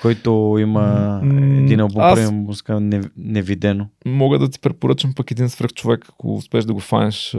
който 0.01 0.57
има 0.59 1.19
един 1.23 1.79
албум, 1.79 2.01
аз... 2.01 2.31
музика 2.31 2.79
невидено. 3.17 3.87
Мога 4.05 4.39
да 4.39 4.49
ти 4.49 4.59
препоръчам 4.59 5.13
пък 5.15 5.31
един 5.31 5.49
свръх 5.49 5.73
човек, 5.73 6.05
ако 6.09 6.35
успеш 6.35 6.65
да 6.65 6.73
го 6.73 6.79
фанеш. 6.79 7.31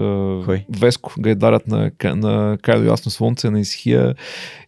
Кой? 0.44 0.64
Веско, 0.78 1.12
гайдарят 1.18 1.66
на, 1.66 1.90
на 2.04 2.58
Кайдо 2.62 2.84
Ясно 2.84 3.10
Слънце, 3.10 3.50
на 3.50 3.60
Исхия 3.60 4.14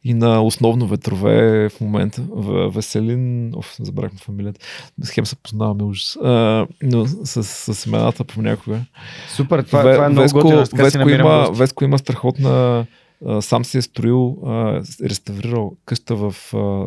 и 0.04 0.14
на 0.14 0.42
Основно 0.42 0.86
ветрове 0.86 1.68
в 1.68 1.80
момента. 1.80 2.22
В 2.30 2.70
Веселин, 2.70 3.54
оф, 3.54 3.76
забрахме 3.80 4.18
фамилията. 4.18 4.60
Схем 5.02 5.26
се 5.26 5.36
познаваме 5.36 5.82
ужас. 5.82 6.16
А, 6.16 6.66
но 6.82 7.06
с, 7.06 7.44
с 7.74 7.86
имената 7.86 8.24
понякога. 8.24 8.80
Супер, 9.28 9.62
това, 9.62 9.82
Ве, 9.82 9.94
това 9.94 10.06
е 10.06 10.08
много 10.08 10.22
Веско, 10.22 10.40
готино. 10.40 10.64
Веско, 10.74 11.08
има, 11.08 11.50
Веско 11.52 11.84
има 11.84 11.98
страхотна 11.98 12.86
сам 13.40 13.64
си 13.64 13.78
е 13.78 13.82
строил, 13.82 14.38
реставрирал 15.02 15.76
къща 15.84 16.16
в 16.16 16.34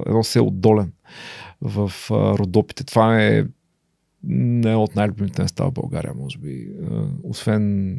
едно 0.05 0.23
село 0.23 0.51
Долен 0.51 0.91
в 1.61 1.91
Родопите. 2.11 2.83
Това 2.83 3.23
е 3.23 3.43
не 4.29 4.71
е 4.71 4.75
от 4.75 4.95
най-любимите 4.95 5.41
места 5.41 5.65
в 5.65 5.71
България, 5.71 6.13
може 6.19 6.37
би. 6.37 6.67
Освен. 7.23 7.97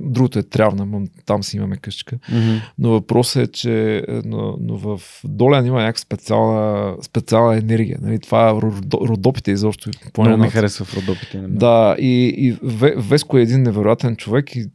Другото 0.00 0.38
е 0.38 0.42
Трявна, 0.42 1.06
там 1.26 1.42
си 1.42 1.56
имаме 1.56 1.76
къщичка. 1.76 2.16
Mm-hmm. 2.16 2.60
Но 2.78 2.90
въпросът 2.90 3.48
е, 3.48 3.52
че 3.52 4.04
но, 4.24 4.56
но 4.60 4.76
в 4.76 5.00
Долен 5.24 5.66
има 5.66 5.82
някаква 5.82 6.00
специална, 6.00 6.96
специална 7.02 7.58
енергия. 7.58 7.98
Нали? 8.02 8.18
Това 8.18 8.60
Родопите 8.94 9.50
изобщо. 9.50 9.90
Много 10.18 10.36
ми 10.36 10.50
харесва 10.50 10.84
в 10.84 10.96
Родопите. 10.96 11.38
Да, 11.48 11.96
и, 11.98 12.34
и 12.36 12.56
Веско 12.96 13.38
е 13.38 13.42
един 13.42 13.62
невероятен 13.62 14.16
човек 14.16 14.56
и 14.56 14.66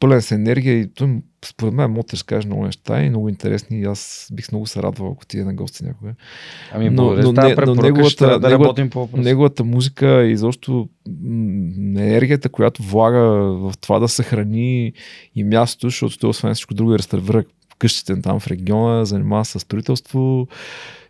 пълен 0.00 0.22
с 0.22 0.32
енергия 0.32 0.74
и 0.74 0.94
той 0.94 1.16
според 1.44 1.74
мен 1.74 1.90
мога 1.90 2.02
да 2.02 2.12
разкажеш 2.12 2.44
много 2.44 2.64
неща 2.64 3.02
и 3.02 3.08
много 3.08 3.28
интересни 3.28 3.80
и 3.80 3.84
аз 3.84 4.28
бих 4.32 4.52
много 4.52 4.66
се 4.66 4.82
радвал, 4.82 5.12
ако 5.12 5.26
ти 5.26 5.38
е 5.38 5.44
на 5.44 5.54
гости 5.54 5.84
някога. 5.84 6.14
Ами, 6.72 6.90
но, 6.90 7.02
но, 7.02 7.32
не, 7.32 7.54
но 7.66 7.74
неговата, 7.74 8.40
да 8.40 8.50
работим 8.50 8.90
по 8.90 9.08
неговата 9.16 9.64
музика 9.64 10.24
и 10.24 10.32
изобщо 10.32 10.88
енергията, 11.96 12.48
която 12.48 12.82
влага 12.82 13.20
в 13.52 13.72
това 13.80 13.98
да 13.98 14.08
съхрани 14.08 14.92
и 15.34 15.44
място, 15.44 15.86
защото 15.86 16.18
той 16.18 16.30
освен 16.30 16.54
всичко 16.54 16.74
друго 16.74 16.94
е 16.94 16.98
реставрира 16.98 17.44
къщите 17.78 18.22
там 18.22 18.40
в 18.40 18.46
региона, 18.46 19.04
занимава 19.04 19.44
се 19.44 19.58
с 19.58 19.62
строителство, 19.62 20.48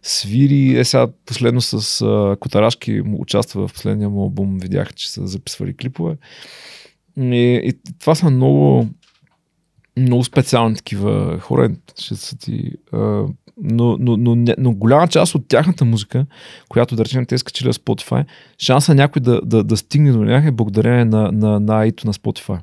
свири. 0.02 0.78
Е 0.78 0.84
сега 0.84 1.08
последно 1.26 1.60
с 1.60 2.02
а, 2.02 2.36
Котарашки 2.40 3.02
участва 3.18 3.68
в 3.68 3.72
последния 3.72 4.08
му 4.08 4.22
албум, 4.22 4.58
видях, 4.58 4.94
че 4.94 5.10
са 5.10 5.26
записвали 5.26 5.76
клипове. 5.76 6.16
И, 7.16 7.60
и 7.64 7.72
това 7.98 8.14
са 8.14 8.30
много 8.30 8.86
много 9.96 10.24
специални 10.24 10.76
такива 10.76 11.38
хора, 11.40 11.70
ще 11.98 12.14
са 12.14 12.38
ти, 12.38 12.72
а, 12.92 12.98
но, 13.62 13.96
но, 14.00 14.16
но, 14.16 14.54
но, 14.58 14.72
голяма 14.72 15.08
част 15.08 15.34
от 15.34 15.48
тяхната 15.48 15.84
музика, 15.84 16.26
която 16.68 16.96
да 16.96 17.04
речем 17.04 17.26
те 17.26 17.38
скачили 17.38 17.68
на 17.68 17.74
Spotify, 17.74 18.24
шанса 18.58 18.94
някой 18.94 19.22
да, 19.22 19.40
да, 19.44 19.64
да 19.64 19.76
стигне 19.76 20.12
до 20.12 20.18
някъде 20.18 20.50
благодарение 20.50 21.04
на, 21.04 21.32
на, 21.32 21.60
на 21.60 21.86
AI 21.86 22.04
на 22.04 22.12
Spotify. 22.12 22.58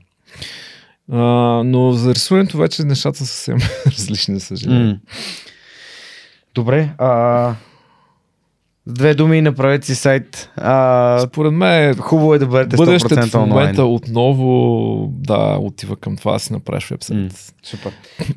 А, 1.12 1.18
но 1.66 1.92
за 1.92 2.16
рисуването 2.16 2.58
вече 2.58 2.84
нещата 2.84 3.18
са 3.18 3.26
съвсем 3.26 3.58
различни, 3.88 4.40
съжаление. 4.40 4.94
Mm. 4.94 5.00
Добре, 6.56 6.94
а, 6.98 7.56
две 8.88 9.14
думи 9.14 9.42
направете 9.42 9.86
си 9.86 9.96
сайт. 9.96 10.50
А, 10.56 11.20
Според 11.20 11.54
мен 11.54 11.96
хубаво 11.96 12.34
е 12.34 12.40
да 12.40 12.46
бъдете 12.46 12.78
100% 12.78 12.86
бъдещето 12.86 13.16
в 13.16 13.34
момента 13.34 13.84
онлайн. 13.84 13.96
отново 13.96 15.08
да 15.12 15.58
отива 15.62 15.96
към 15.96 16.18
това 16.18 16.34
да 16.34 16.40
си 16.40 16.54
направиш 16.54 16.90
вебсайт. 16.90 17.20
Mm, 17.20 17.54
супер. 17.64 17.92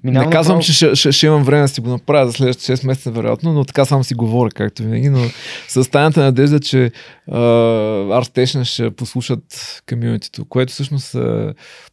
Минавам 0.04 0.28
не 0.28 0.32
казвам, 0.32 0.54
право... 0.54 0.66
че 0.66 0.72
ще, 0.72 0.94
ще, 0.94 1.12
ще, 1.12 1.26
имам 1.26 1.44
време 1.44 1.62
да 1.62 1.68
си 1.68 1.80
го 1.80 1.88
направя 1.88 2.26
за 2.26 2.32
следващите 2.32 2.76
6 2.76 2.86
месеца, 2.86 3.10
вероятно, 3.10 3.52
но 3.52 3.64
така 3.64 3.84
само 3.84 4.04
си 4.04 4.14
говоря, 4.14 4.50
както 4.50 4.82
винаги. 4.82 5.08
Но 5.08 5.20
с 5.68 5.90
тайната 5.90 6.20
надежда, 6.20 6.60
че 6.60 6.90
ArtStation 7.30 8.64
ще 8.64 8.90
послушат 8.90 9.42
комьюнитито, 9.88 10.44
което 10.44 10.72
всъщност 10.72 11.16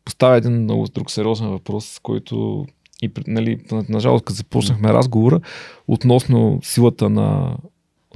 поставя 0.05 0.37
един 0.37 0.51
много 0.51 0.87
друг 0.87 1.11
сериозен 1.11 1.47
въпрос, 1.47 1.99
който 2.03 2.65
и 3.01 3.11
нали, 3.27 3.57
на 3.89 3.99
жалост, 3.99 4.25
като 4.25 4.37
започнахме 4.37 4.93
разговора 4.93 5.39
относно 5.87 6.59
силата 6.63 7.09
на 7.09 7.57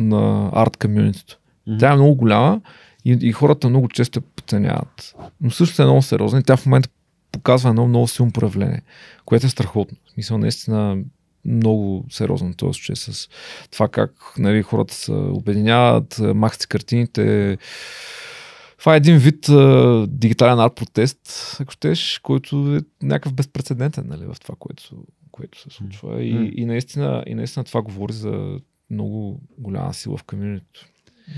на 0.01 0.49
арт 0.53 0.77
комьюнитито. 0.77 1.37
Mm-hmm. 1.67 1.79
Тя 1.79 1.91
е 1.91 1.95
много 1.95 2.15
голяма 2.15 2.61
и, 3.05 3.17
и 3.21 3.31
хората 3.31 3.69
много 3.69 3.89
често 3.89 4.19
я 4.19 4.21
подценяват. 4.21 5.15
Но 5.41 5.51
също 5.51 5.81
е 5.81 5.85
много 5.85 6.01
сериозна 6.01 6.39
и 6.39 6.43
тя 6.43 6.57
в 6.57 6.65
момента 6.65 6.89
показва 7.31 7.69
едно 7.69 7.87
много 7.87 8.07
силно 8.07 8.31
проявление, 8.31 8.81
което 9.25 9.45
е 9.45 9.49
страхотно. 9.49 9.97
В 10.05 10.11
смисъл, 10.11 10.37
наистина 10.37 10.97
много 11.45 12.05
сериозно 12.09 12.53
този 12.53 12.77
случай 12.77 12.95
с 12.95 13.29
това 13.71 13.87
как 13.87 14.11
нали, 14.37 14.61
хората 14.61 14.93
се 14.93 15.11
обединяват, 15.11 16.19
махат 16.19 16.67
картините. 16.67 17.57
Това 18.79 18.93
е 18.93 18.97
един 18.97 19.17
вид 19.17 19.49
а, 19.49 20.05
дигитален 20.09 20.59
арт 20.59 20.75
протест, 20.75 21.57
ако 21.59 21.71
щеш, 21.71 22.19
който 22.23 22.75
е 22.75 23.05
някакъв 23.05 23.33
безпредседентен 23.33 24.05
нали, 24.07 24.25
в 24.25 24.35
това, 24.41 24.55
което, 24.59 25.03
което 25.31 25.61
се 25.61 25.69
случва. 25.69 26.09
Mm. 26.09 26.21
И, 26.21 26.61
и, 26.61 26.65
наистина, 26.65 27.23
и 27.27 27.35
наистина 27.35 27.63
това 27.63 27.81
говори 27.81 28.13
за 28.13 28.59
много 28.91 29.39
голяма 29.57 29.93
сила 29.93 30.17
в 30.17 30.23
комьюнитито, 30.23 30.85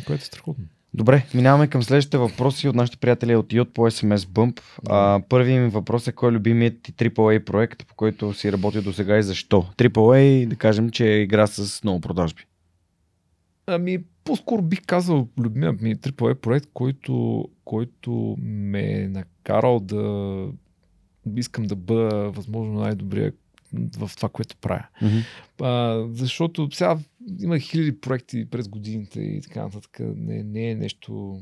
което 0.05 0.21
е 0.21 0.25
страхотно. 0.25 0.65
Добре, 0.95 1.25
минаваме 1.33 1.67
към 1.67 1.83
следващите 1.83 2.17
въпроси 2.17 2.67
от 2.67 2.75
нашите 2.75 2.97
приятели 2.97 3.35
от 3.35 3.53
Йод 3.53 3.73
по 3.73 3.81
SMS 3.81 4.17
Bump. 4.17 4.61
А, 4.89 5.21
първият 5.29 5.63
ми 5.63 5.69
въпрос 5.69 6.07
е 6.07 6.11
кой 6.11 6.29
е 6.29 6.33
любимият 6.33 6.81
ти 6.81 6.93
AAA 6.93 7.43
проект, 7.43 7.87
по 7.87 7.95
който 7.95 8.33
си 8.33 8.51
работил 8.51 8.81
до 8.81 8.93
сега 8.93 9.17
и 9.17 9.23
защо? 9.23 9.65
AAA, 9.77 10.47
да 10.47 10.55
кажем, 10.55 10.89
че 10.89 11.07
е 11.07 11.21
игра 11.21 11.47
с 11.47 11.83
много 11.83 12.01
продажби. 12.01 12.43
Ами, 13.67 14.03
по-скоро 14.23 14.61
бих 14.61 14.81
казал 14.85 15.27
любимия 15.37 15.73
ми 15.81 15.95
AAA 15.95 16.33
проект, 16.33 16.69
който, 16.73 17.45
който 17.65 18.35
ме 18.41 19.01
е 19.01 19.07
накарал 19.07 19.79
да 19.79 20.47
искам 21.35 21.63
да 21.63 21.75
бъда 21.75 22.31
възможно 22.31 22.73
най-добрия 22.73 23.31
в 23.97 24.11
това, 24.15 24.29
което 24.29 24.57
правя. 24.57 24.85
Мгм. 25.01 25.17
А, 25.61 26.03
защото 26.11 26.69
сега 26.71 26.97
има 27.39 27.59
хиляди 27.59 28.01
проекти 28.01 28.49
през 28.49 28.67
годините 28.67 29.21
и 29.21 29.41
така 29.41 29.63
нататък. 29.63 29.99
Не, 29.99 30.43
не 30.43 30.69
е 30.69 30.75
нещо, 30.75 31.41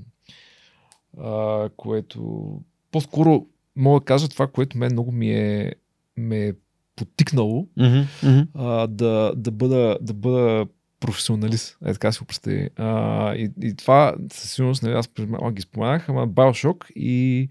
а, 1.18 1.70
което... 1.78 2.62
По-скоро 2.91 3.48
мога 3.76 3.99
да 3.99 4.06
кажа 4.06 4.30
това, 4.30 4.48
което 4.48 4.78
мен 4.78 4.91
много 4.91 5.12
ми 5.12 5.32
е, 5.32 5.74
ме 6.18 6.48
е 6.48 6.53
потикнало. 6.95 7.68
Мгм. 7.78 8.48
а, 8.53 8.88
да, 8.88 9.34
да, 9.36 9.52
бъда, 9.52 9.98
да 10.02 10.14
бъда 10.14 10.66
професионалист. 10.99 11.78
Е, 11.86 11.94
така 11.94 12.12
си 12.12 12.20
го 12.20 12.26
представи. 12.26 12.70
А, 12.76 13.36
и, 13.36 13.52
и 13.62 13.76
това 13.76 14.16
със 14.32 14.52
сигурност, 14.52 14.84
нали, 14.84 14.94
аз 14.94 15.08
преди 15.08 15.34
ги 15.52 15.62
споменах, 15.62 16.10
ама 16.10 16.28
Bioshock 16.28 16.91
и 16.91 17.49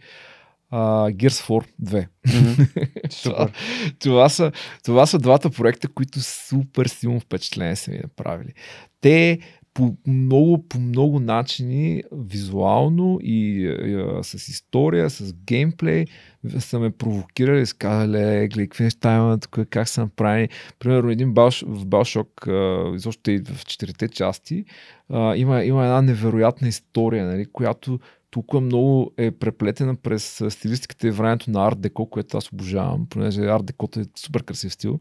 а, 0.71 1.11
Gears 1.11 1.43
4 1.49 1.67
2. 1.83 2.07
Мгм. 2.27 2.63
това, 3.23 3.49
това, 3.99 4.29
са, 4.29 4.53
това 4.85 5.07
са 5.07 5.19
двата 5.19 5.51
проекта, 5.51 5.89
които 5.89 6.21
супер 6.21 6.87
силно 6.87 7.21
впечатление 7.21 7.77
са 7.77 7.91
ми 7.91 7.99
направили. 7.99 8.53
Те 9.01 9.39
по 9.75 9.97
много, 10.07 10.69
по 10.69 10.81
много 10.81 11.21
начини, 11.21 12.03
визуално 12.13 13.19
и 13.23 13.67
а, 13.69 14.23
с 14.25 14.49
история, 14.49 15.11
с 15.11 15.35
геймплей, 15.35 16.05
са 16.59 16.79
ме 16.79 16.91
провокирали, 16.91 17.67
са 17.67 17.77
казали, 17.77 18.13
«Ле, 18.13 18.49
гледай, 18.49 18.67
какви 18.67 18.85
неща 18.85 19.17
има 19.17 19.39
тук, 19.39 19.59
как 19.71 19.89
са 19.89 20.01
направени. 20.01 20.49
Примерно 20.79 21.11
един 21.11 21.35
Балш, 21.35 21.65
в 21.67 21.87
Балшок, 21.87 22.47
изобщо 22.95 23.31
и 23.31 23.39
в 23.39 23.65
четирите 23.65 24.09
части, 24.09 24.65
а, 25.09 25.37
има, 25.37 25.65
има 25.65 25.85
една 25.85 26.03
невероятна 26.03 26.69
история, 26.69 27.27
нали, 27.27 27.47
която 27.53 27.99
толкова 28.31 28.61
много 28.61 29.13
е 29.17 29.31
преплетена 29.31 29.97
през 29.97 30.43
стилистиката 30.49 31.09
и 31.09 31.11
времето 31.11 31.51
на 31.51 31.67
арт 31.67 31.81
деко, 31.81 32.11
което 32.11 32.37
аз 32.37 32.53
обожавам, 32.53 33.07
понеже 33.07 33.41
арт 33.41 33.67
декото 33.67 34.01
е 34.01 34.05
супер 34.17 34.43
красив 34.43 34.73
стил. 34.73 35.01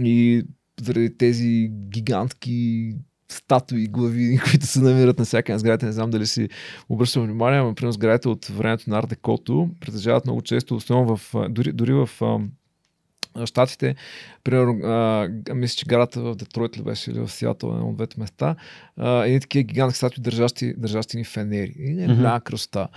И 0.00 0.42
заради 0.80 1.18
тези 1.18 1.70
гигантски 1.72 2.94
статуи, 3.32 3.86
глави, 3.86 4.40
които 4.50 4.66
се 4.66 4.80
намират 4.80 5.18
на 5.18 5.24
всяка 5.24 5.58
сграда. 5.58 5.86
Не 5.86 5.92
знам 5.92 6.10
дали 6.10 6.26
си 6.26 6.48
обръщам 6.88 7.24
внимание, 7.24 7.60
но 7.60 7.74
примерно 7.74 7.92
сградите 7.92 8.28
от 8.28 8.46
времето 8.46 8.90
на 8.90 8.98
Ардекото 8.98 9.70
притежават 9.80 10.26
много 10.26 10.42
често, 10.42 10.76
основно 10.76 11.16
в, 11.16 11.34
дори, 11.48 11.72
дори 11.72 11.92
в 11.92 12.10
а, 13.34 13.46
Штатите, 13.46 13.96
примерно, 14.44 14.80
а, 14.84 15.28
мисля, 15.54 15.76
че 15.76 15.86
гарата 15.86 16.20
в 16.20 16.34
Детройт 16.34 16.78
ли 16.78 16.82
беше 16.82 17.10
или 17.10 17.20
в 17.20 17.28
Сиатъл, 17.28 17.68
едно 17.68 17.88
от 17.88 17.96
двете 17.96 18.20
места, 18.20 18.56
а, 18.96 19.24
едни 19.24 19.40
такива 19.40 19.62
гигантски 19.62 19.96
статуи, 19.96 20.22
държащи, 20.22 20.74
държащи 20.78 21.16
ни 21.16 21.24
фенери. 21.24 21.74
И 21.78 21.92
не 21.92 22.04
е 22.04 22.06
Мгм. 22.08 22.16
голяма 22.16 22.40
красота. 22.40 22.88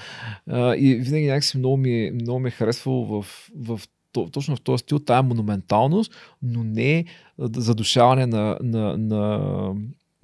А, 0.50 0.76
и 0.76 0.96
винаги 0.96 1.28
някакси 1.28 1.58
много 1.58 1.78
ми, 1.78 2.06
е- 2.06 2.12
много 2.12 2.40
ми 2.40 2.48
е 2.48 2.52
харесвало 2.52 3.06
в, 3.06 3.26
в 3.58 3.82
то- 4.12 4.30
точно 4.32 4.56
в 4.56 4.62
този 4.62 4.82
стил, 4.82 5.00
тая 5.00 5.24
монументалност, 5.24 6.12
но 6.44 6.64
не 6.64 7.06
задушаване 7.40 8.26
на, 8.26 8.58
на, 8.64 8.98
на, 8.98 9.74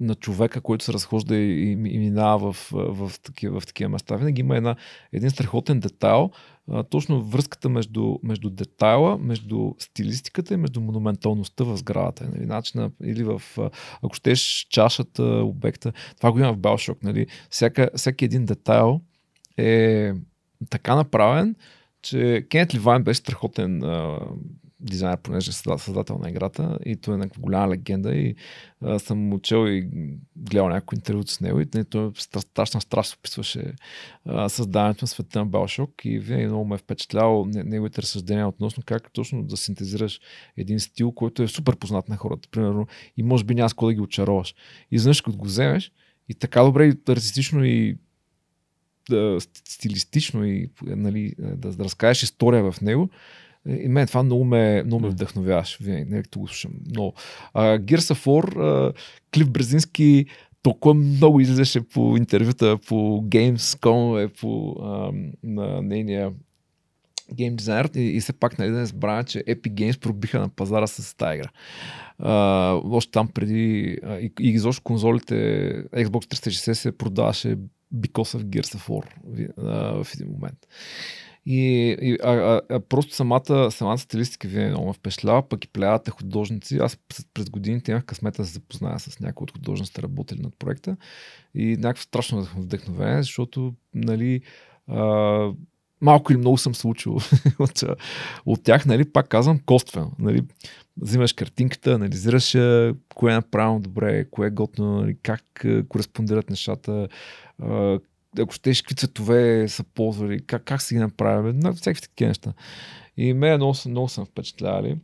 на 0.00 0.14
човека, 0.14 0.60
който 0.60 0.84
се 0.84 0.92
разхожда 0.92 1.36
и, 1.36 1.62
и, 1.62 1.70
и 1.72 1.98
минава 1.98 2.52
в, 2.52 2.68
в, 2.72 3.08
в, 3.08 3.20
такива, 3.20 3.60
в 3.60 3.66
такива 3.66 3.90
места. 3.90 4.16
Винаги 4.16 4.40
има 4.40 4.56
една, 4.56 4.76
един 5.12 5.30
страхотен 5.30 5.80
детайл, 5.80 6.30
а, 6.70 6.82
точно 6.82 7.22
връзката 7.22 7.68
между, 7.68 8.18
между 8.22 8.50
детайла, 8.50 9.18
между 9.18 9.74
стилистиката 9.78 10.54
и 10.54 10.56
между 10.56 10.80
монументалността 10.80 11.64
в 11.64 11.76
сградата. 11.76 12.28
Нали? 12.28 12.46
Начина, 12.46 12.90
или 13.04 13.24
в, 13.24 13.42
ако 14.02 14.14
щеш, 14.14 14.66
чашата, 14.70 15.22
обекта. 15.24 15.92
Това 16.16 16.32
го 16.32 16.38
има 16.38 16.52
в 16.52 16.58
Bioshock. 16.58 17.04
Нали? 17.04 17.26
Всяка, 17.50 17.90
всеки 17.96 18.24
един 18.24 18.44
детайл 18.44 19.00
е 19.56 20.12
така 20.70 20.96
направен, 20.96 21.56
че 22.02 22.46
Кенет 22.50 22.74
Ливайн 22.74 23.04
беше 23.04 23.20
страхотен 23.20 23.82
а, 23.82 24.20
дизайнер, 24.82 25.18
понеже 25.18 25.50
е 25.50 25.78
създател, 25.78 26.18
на 26.18 26.30
играта 26.30 26.78
и 26.84 26.96
той 26.96 27.14
е 27.14 27.18
някаква 27.18 27.40
голяма 27.40 27.68
легенда 27.68 28.14
и 28.14 28.34
а, 28.80 28.98
съм 28.98 29.32
учел 29.32 29.68
и 29.68 29.90
гледал 30.36 30.68
някои 30.68 30.96
интервю 30.96 31.22
с 31.26 31.40
него 31.40 31.60
и 31.60 31.66
нали, 31.74 31.84
той 31.84 32.10
стра- 32.10 32.40
страшна 32.40 32.80
страст 32.80 33.14
описваше 33.14 33.72
а, 34.24 34.48
създаването 34.48 35.04
на 35.04 35.08
света 35.08 35.38
на 35.38 35.46
Bioshock 35.46 36.06
и 36.06 36.18
винаги 36.18 36.46
много 36.46 36.64
ме 36.64 36.74
е 36.74 36.78
впечатлял 36.78 37.44
не- 37.44 37.64
неговите 37.64 38.02
разсъждения 38.02 38.48
относно 38.48 38.82
как 38.86 39.12
точно 39.12 39.42
да 39.42 39.56
синтезираш 39.56 40.20
един 40.56 40.80
стил, 40.80 41.12
който 41.12 41.42
е 41.42 41.48
супер 41.48 41.76
познат 41.76 42.08
на 42.08 42.16
хората, 42.16 42.48
примерно, 42.50 42.86
и 43.16 43.22
може 43.22 43.44
би 43.44 43.54
няма 43.54 43.68
да 43.82 43.94
ги 43.94 44.00
очароваш. 44.00 44.54
И 44.90 44.98
знаеш, 44.98 45.20
като 45.20 45.38
го 45.38 45.44
вземеш 45.44 45.92
и 46.28 46.34
така 46.34 46.62
добре 46.62 46.86
и 46.86 46.94
артистично 47.08 47.64
и 47.64 47.96
стилистично 49.68 50.44
и 50.44 50.70
нали, 50.82 51.34
да 51.38 51.84
разкажеш 51.84 52.22
история 52.22 52.72
в 52.72 52.80
него, 52.80 53.10
и 53.68 53.88
мен 53.88 54.06
това 54.06 54.22
много 54.22 54.44
ме, 54.44 54.82
много 54.82 55.00
ме 55.00 55.06
Мгм. 55.08 55.14
вдъхновяваш. 55.14 55.78
Винаги, 55.80 56.04
не 56.10 56.22
като 56.22 56.38
го 56.38 56.48
слушам. 56.48 56.72
Но 56.96 57.12
а, 57.54 57.78
Гирса 57.78 58.14
Фор, 58.14 58.44
а, 58.44 58.92
Клив 59.34 59.50
Брезински 59.50 60.26
толкова 60.62 60.94
много 60.94 61.40
излизаше 61.40 61.80
по 61.80 62.16
интервюта, 62.16 62.78
по 62.88 63.22
Gamescom, 63.22 64.28
по 64.40 64.76
а, 64.82 65.12
на 65.42 65.82
нейния 65.82 66.32
гейм 67.34 67.56
дизайнер 67.56 67.90
и, 67.94 68.00
и 68.00 68.20
все 68.20 68.32
пак 68.32 68.58
нали, 68.58 68.70
да 68.70 68.78
не 68.78 68.86
забравя, 68.86 69.24
че 69.24 69.38
Epic 69.38 69.72
Games 69.72 70.00
пробиха 70.00 70.40
на 70.40 70.48
пазара 70.48 70.86
с 70.86 71.16
тази 71.16 71.36
игра. 71.36 71.48
А, 72.18 72.72
още 72.84 73.10
там 73.10 73.28
преди 73.28 73.98
а, 74.02 74.18
и, 74.18 74.32
и 74.40 74.48
изобщо 74.48 74.82
конзолите 74.82 75.34
Xbox 75.84 76.34
360 76.34 76.72
се 76.72 76.98
продаваше 76.98 77.56
because 77.94 78.38
of 78.38 78.44
Gears 78.44 78.76
of 78.76 78.88
War 78.88 79.04
а, 79.58 80.04
в 80.04 80.14
един 80.14 80.28
момент. 80.32 80.58
И, 81.46 81.96
и 82.02 82.18
а, 82.22 82.60
а, 82.70 82.80
просто 82.80 83.14
самата, 83.14 83.70
самата 83.70 83.98
стилистика 83.98 84.48
винаги 84.48 84.70
много 84.70 84.86
ме 84.86 84.92
впечатлява, 84.92 85.48
пък 85.48 85.64
и 85.64 85.68
плеядата 85.68 86.10
художници. 86.10 86.76
Аз 86.76 86.98
през- 87.34 87.50
годините 87.50 87.90
имах 87.90 88.04
късмета 88.04 88.42
да 88.42 88.46
се 88.46 88.54
запозная 88.54 88.98
с 88.98 89.20
някои 89.20 89.44
от 89.44 89.50
художниците, 89.50 90.02
работили 90.02 90.40
над 90.40 90.54
проекта. 90.58 90.96
И 91.54 91.76
някакво 91.76 92.02
страшно 92.02 92.42
вдъхновение, 92.56 93.22
защото 93.22 93.74
нали, 93.94 94.40
а, 94.86 95.50
малко 96.00 96.32
или 96.32 96.38
много 96.38 96.58
съм 96.58 96.74
се 96.74 96.86
учил 96.86 97.16
от, 97.58 97.82
от 98.46 98.62
тях, 98.62 98.86
нали, 98.86 99.12
пак 99.12 99.28
казвам, 99.28 99.60
коствено. 99.66 100.12
Нали, 100.18 100.42
взимаш 100.96 101.32
картинката, 101.32 101.92
анализираш 101.92 102.52
кое 103.14 103.32
е 103.32 103.34
направено 103.34 103.80
добре, 103.80 104.24
кое 104.30 104.46
е 104.46 104.50
готно, 104.50 105.00
нали, 105.00 105.16
как 105.22 105.66
кореспондират 105.88 106.50
нещата, 106.50 107.08
ако 108.38 108.52
щеш, 108.52 108.82
какви 108.82 108.94
цветове 108.94 109.68
са 109.68 109.84
ползвали, 109.84 110.46
как, 110.46 110.64
как 110.64 110.82
си 110.82 110.94
ги 110.94 111.00
направили, 111.00 111.56
на 111.56 111.72
всякакви 111.72 112.02
такива 112.02 112.28
неща. 112.28 112.52
И 113.16 113.32
мен 113.32 113.56
много, 113.56 113.74
са- 113.74 113.88
много 113.88 114.08
съм 114.08 114.26
впечатлявали. 114.26 114.96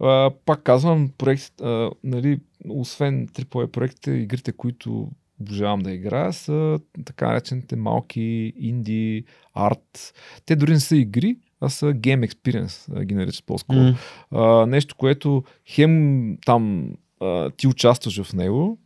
А, 0.00 0.30
пак 0.44 0.62
казвам, 0.62 1.10
проект, 1.18 1.60
а, 1.60 1.90
нали, 2.04 2.40
освен 2.68 3.28
AAA 3.28 3.66
проектите, 3.66 4.10
игрите, 4.10 4.52
които 4.52 5.10
обожавам 5.40 5.80
да 5.80 5.92
играя, 5.92 6.32
са 6.32 6.78
така 7.04 7.28
наречените 7.28 7.76
малки 7.76 8.52
инди, 8.56 9.24
арт. 9.54 10.14
Те 10.46 10.56
дори 10.56 10.72
не 10.72 10.80
са 10.80 10.96
игри, 10.96 11.36
а 11.60 11.68
са 11.68 11.86
game 11.86 12.28
experience, 12.28 13.04
ги 13.04 13.14
наричат 13.14 13.46
по-скоро. 13.46 13.78
Мгм. 13.78 13.96
А, 14.30 14.66
нещо, 14.66 14.94
което 14.96 15.44
хем 15.66 16.38
там 16.46 16.92
а, 17.20 17.50
ти 17.50 17.66
участваш 17.66 18.22
в 18.22 18.32
него 18.32 18.78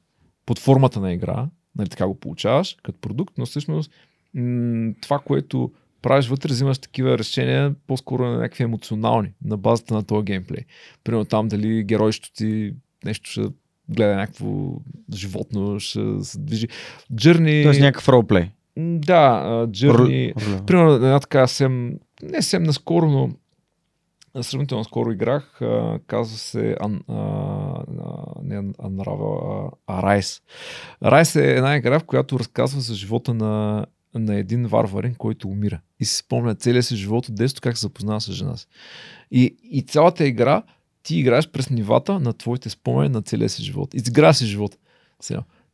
под 0.47 0.59
формата 0.59 1.01
на 1.01 1.13
игра, 1.13 1.49
нали, 1.79 1.89
така 1.89 2.07
го 2.07 2.15
получаваш 2.15 2.77
като 2.83 3.01
продукт, 3.01 3.35
но 3.39 3.47
всъщност 3.47 3.91
м- 4.35 4.93
това, 5.01 5.19
което 5.19 5.73
правиш 6.03 6.29
вътре, 6.29 6.49
взимаш 6.49 6.79
такива 6.79 7.19
решения 7.19 7.75
по-скоро 7.87 8.25
на 8.25 8.33
някакви 8.33 8.65
емоционални, 8.65 9.33
на 9.45 9.57
базата 9.57 9.95
на 9.95 10.03
този 10.03 10.25
геймплей. 10.25 10.65
Примерно 11.05 11.25
там 11.25 11.49
дали 11.49 11.85
геройството 11.85 12.37
ти 12.37 12.75
нещо 13.05 13.31
ще 13.31 13.43
гледа 13.89 14.17
някакво 14.17 14.73
животно, 15.15 15.81
ще 15.81 16.01
се 16.23 16.39
движи. 16.39 16.69
Джърни... 17.15 17.63
Тоест 17.63 17.81
някакъв 17.81 18.09
ролплей. 18.09 18.51
Да, 18.77 19.67
Джърни... 19.71 20.33
Примерно 20.67 20.93
една 20.93 21.21
така 21.21 21.47
сем, 21.47 21.95
не 22.23 22.43
сем 22.43 22.63
наскоро, 22.63 23.07
но 23.11 23.31
сравнително 24.43 24.85
скоро 24.85 25.13
играх, 25.13 25.63
а, 25.63 25.99
казва 26.07 26.39
се 26.39 26.77
Ан, 26.81 27.01
а, 27.09 27.15
а, 27.15 28.43
не 28.43 28.63
Unravel, 28.63 29.71
а, 29.87 30.03
Rise. 30.03 30.43
Rise 31.03 31.41
е 31.41 31.57
една 31.57 31.77
игра, 31.77 32.01
в 32.01 32.05
която 32.05 32.39
разказва 32.39 32.81
за 32.81 32.95
живота 32.95 33.35
на, 33.35 33.87
на 34.15 34.35
един 34.35 34.67
варварин, 34.67 35.15
който 35.15 35.49
умира. 35.49 35.81
И 36.01 36.05
си 36.05 36.17
спомня 36.17 36.55
целият 36.55 36.87
си 36.87 36.97
живот 36.97 37.29
от 37.29 37.35
детството, 37.35 37.63
как 37.63 37.79
се 37.79 37.83
запознава 37.83 38.21
с 38.21 38.33
жена 38.33 38.57
си. 38.57 38.67
И, 39.31 39.57
и 39.63 39.83
цялата 39.83 40.27
игра 40.27 40.63
ти 41.03 41.17
играеш 41.19 41.49
през 41.49 41.71
нивата 41.71 42.21
на 42.21 42.33
твоите 42.33 42.71
спомени 42.71 43.09
на 43.09 43.23
целия 43.23 43.49
си 43.49 43.63
живот. 43.63 43.95
Изигра 43.95 44.35
си 44.35 44.47
живот. 44.47 44.77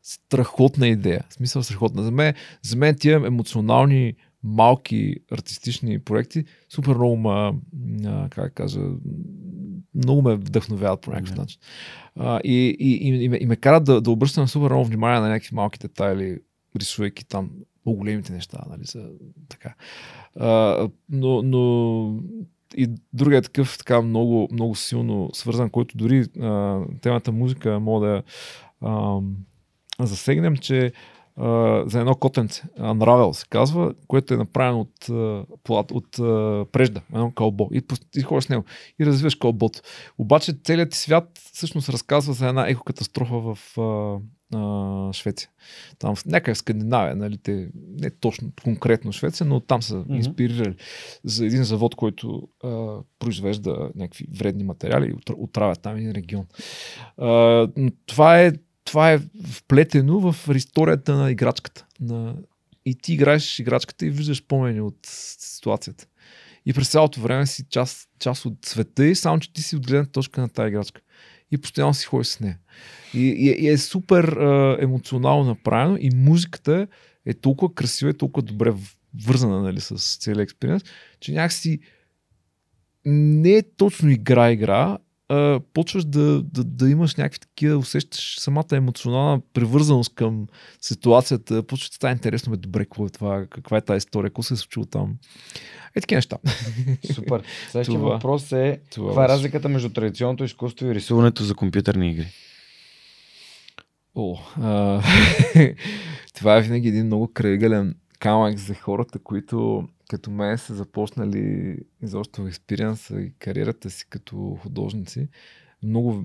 Страхотна 0.02 0.88
идея. 0.88 1.24
В 1.28 1.34
смисъл 1.34 1.62
страхотна. 1.62 2.02
За 2.02 2.10
мен, 2.10 2.34
за 2.62 2.76
мен 2.76 2.96
тия 2.98 3.16
емоционални 3.26 4.14
малки 4.42 5.16
артистични 5.32 5.98
проекти 5.98 6.44
супер 6.68 6.94
много 6.94 7.16
ма, 7.16 7.54
а, 8.06 8.28
как 8.28 8.54
кажа, 8.54 8.80
много 9.94 10.22
ме 10.22 10.34
вдъхновяват 10.34 11.00
по 11.00 11.10
някакъв 11.10 11.36
начин. 11.36 11.60
А, 12.16 12.40
и, 12.44 12.76
и, 12.78 13.08
и, 13.08 13.24
и, 13.24 13.28
ме, 13.28 13.38
и 13.40 13.46
ме 13.46 13.56
карат 13.56 13.84
да, 13.84 14.00
да 14.00 14.10
обръщам 14.10 14.48
супер 14.48 14.66
много 14.66 14.84
внимание 14.84 15.20
на 15.20 15.28
някакви 15.28 15.54
малки 15.54 15.78
детайли, 15.78 16.38
рисувайки 16.76 17.24
там 17.24 17.50
по-големите 17.84 18.32
неща, 18.32 18.58
нали, 18.70 18.84
за, 18.84 19.10
така. 19.48 19.74
А, 20.36 20.88
но, 21.08 21.42
но 21.42 22.22
и 22.76 22.88
другия 23.12 23.42
такъв 23.42 23.78
така 23.78 24.02
много, 24.02 24.48
много 24.52 24.74
силно 24.74 25.30
свързан, 25.32 25.70
който 25.70 25.96
дори 25.96 26.26
а, 26.40 26.80
темата 27.00 27.32
музика 27.32 27.80
мога 27.80 28.06
да 28.06 28.22
а, 28.80 29.20
засегнем, 30.00 30.56
че 30.56 30.92
а, 31.40 31.82
за 31.86 32.00
едно 32.00 32.14
котенце, 32.14 32.62
Unravel 32.78 33.32
се 33.32 33.46
казва, 33.50 33.94
което 34.06 34.34
е 34.34 34.36
направено 34.36 34.80
от, 34.80 35.08
от, 35.68 35.90
от 35.90 36.10
прежда, 36.72 37.00
едно 37.12 37.30
кълбо. 37.30 37.68
И, 37.72 37.82
и 38.16 38.22
ходиш 38.22 38.44
с 38.44 38.48
него 38.48 38.64
и 39.00 39.06
развиваш 39.06 39.34
кълбото. 39.34 39.80
Обаче 40.18 40.52
целият 40.64 40.90
ти 40.90 40.98
свят 40.98 41.40
всъщност 41.52 41.88
разказва 41.88 42.32
за 42.32 42.48
една 42.48 42.68
екокатастрофа 42.68 43.54
в 43.54 43.78
а, 43.78 44.18
а, 44.58 45.12
Швеция. 45.12 45.48
Там 45.98 46.16
в 46.16 46.26
някакъв 46.26 46.58
Скандинавия, 46.58 47.16
нали, 47.16 47.38
те, 47.38 47.68
не 48.00 48.10
точно 48.10 48.52
конкретно 48.64 49.12
Швеция, 49.12 49.46
но 49.46 49.60
там 49.60 49.82
са 49.82 49.94
mm-hmm. 49.94 50.16
инспирирали 50.16 50.74
за 51.24 51.46
един 51.46 51.64
завод, 51.64 51.94
който 51.94 52.48
а, 52.64 52.96
произвежда 53.18 53.90
някакви 53.94 54.26
вредни 54.38 54.64
материали 54.64 55.06
и 55.06 55.32
отравят 55.36 55.82
там 55.82 55.96
един 55.96 56.10
регион. 56.10 56.46
А, 57.18 57.68
това 58.06 58.40
е 58.40 58.52
това 58.85 59.12
е 59.12 59.20
вплетено 59.52 60.32
в 60.32 60.55
историята 60.55 61.15
на 61.15 61.31
играчката. 61.31 61.86
На... 62.01 62.36
И 62.85 62.94
ти 62.94 63.12
играеш 63.12 63.59
играчката 63.59 64.07
и 64.07 64.11
виждаш 64.11 64.39
спомени 64.39 64.81
от 64.81 64.98
ситуацията. 65.02 66.07
И 66.66 66.73
през 66.73 66.90
цялото 66.90 67.20
време 67.20 67.47
си 67.47 67.65
част, 67.70 68.09
част 68.19 68.44
от 68.44 68.65
света 68.65 69.07
и 69.07 69.15
само, 69.15 69.40
че 69.40 69.52
ти 69.52 69.62
си 69.62 69.77
от 69.77 69.86
гледна 69.86 70.07
точка 70.07 70.40
на 70.40 70.48
тази 70.48 70.69
играчка. 70.69 71.01
И 71.51 71.59
постоянно 71.59 71.94
си 71.94 72.07
ходиш 72.07 72.27
с 72.27 72.40
нея. 72.40 72.59
И, 73.15 73.20
и, 73.20 73.65
и 73.65 73.69
е 73.69 73.78
супер 73.78 74.24
а, 74.24 74.77
емоционално 74.81 75.44
направено 75.44 75.97
и 76.01 76.11
музиката 76.15 76.86
е 77.27 77.35
толкова 77.35 77.74
красива 77.74 78.11
и 78.11 78.19
толкова 78.19 78.43
добре 78.43 78.73
вързана 79.24 79.62
нали, 79.62 79.81
с 79.81 80.19
целият 80.19 80.43
експириенс, 80.43 80.82
че 81.20 81.32
някакси 81.32 81.81
не 83.05 83.52
е 83.52 83.62
точно 83.77 84.11
игра-игра, 84.11 84.98
а, 85.31 85.61
почваш 85.74 86.05
да, 86.05 86.43
да, 86.43 86.65
да 86.65 86.90
имаш 86.90 87.16
някакви 87.16 87.40
такива, 87.40 87.77
усещаш 87.77 88.40
самата 88.40 88.66
емоционална 88.73 89.40
привързаност 89.52 90.15
към 90.15 90.47
ситуацията, 90.81 91.62
почваш 91.62 91.89
да 91.89 91.94
става 91.94 92.12
интересно, 92.12 92.51
бе, 92.51 92.57
добре, 92.57 92.85
какво 92.85 93.07
е 93.07 93.11
това, 93.11 93.47
каква 93.51 93.77
е 93.77 93.81
тази 93.81 93.98
история, 93.98 94.31
какво 94.31 94.43
се 94.43 94.55
е 94.55 94.57
случило 94.57 94.86
там. 94.86 95.15
Е, 95.97 96.01
такива 96.01 96.16
неща. 96.16 96.39
Супер. 97.12 97.43
Следващия 97.70 97.98
въпрос 97.98 98.52
е, 98.52 98.81
това, 98.90 99.09
каква 99.09 99.24
е 99.24 99.28
разликата 99.28 99.69
между 99.69 99.89
традиционното 99.89 100.44
изкуство 100.44 100.86
и 100.86 100.94
рисуването 100.94 101.44
за 101.44 101.55
компютърни 101.55 102.11
игри? 102.11 102.27
О, 104.15 104.39
а, 104.62 105.02
това 106.35 106.57
е 106.57 106.62
винаги 106.62 106.89
един 106.89 107.07
много 107.07 107.32
крайгален 107.32 107.94
камък 108.19 108.59
за 108.59 108.74
хората, 108.74 109.19
които 109.19 109.89
като 110.10 110.30
мен 110.30 110.58
са 110.58 110.74
започнали 110.74 111.76
изобщо 112.02 112.46
експириенса 112.46 113.20
и 113.20 113.32
кариерата 113.38 113.90
си 113.90 114.06
като 114.08 114.58
художници, 114.62 115.28
много, 115.82 116.24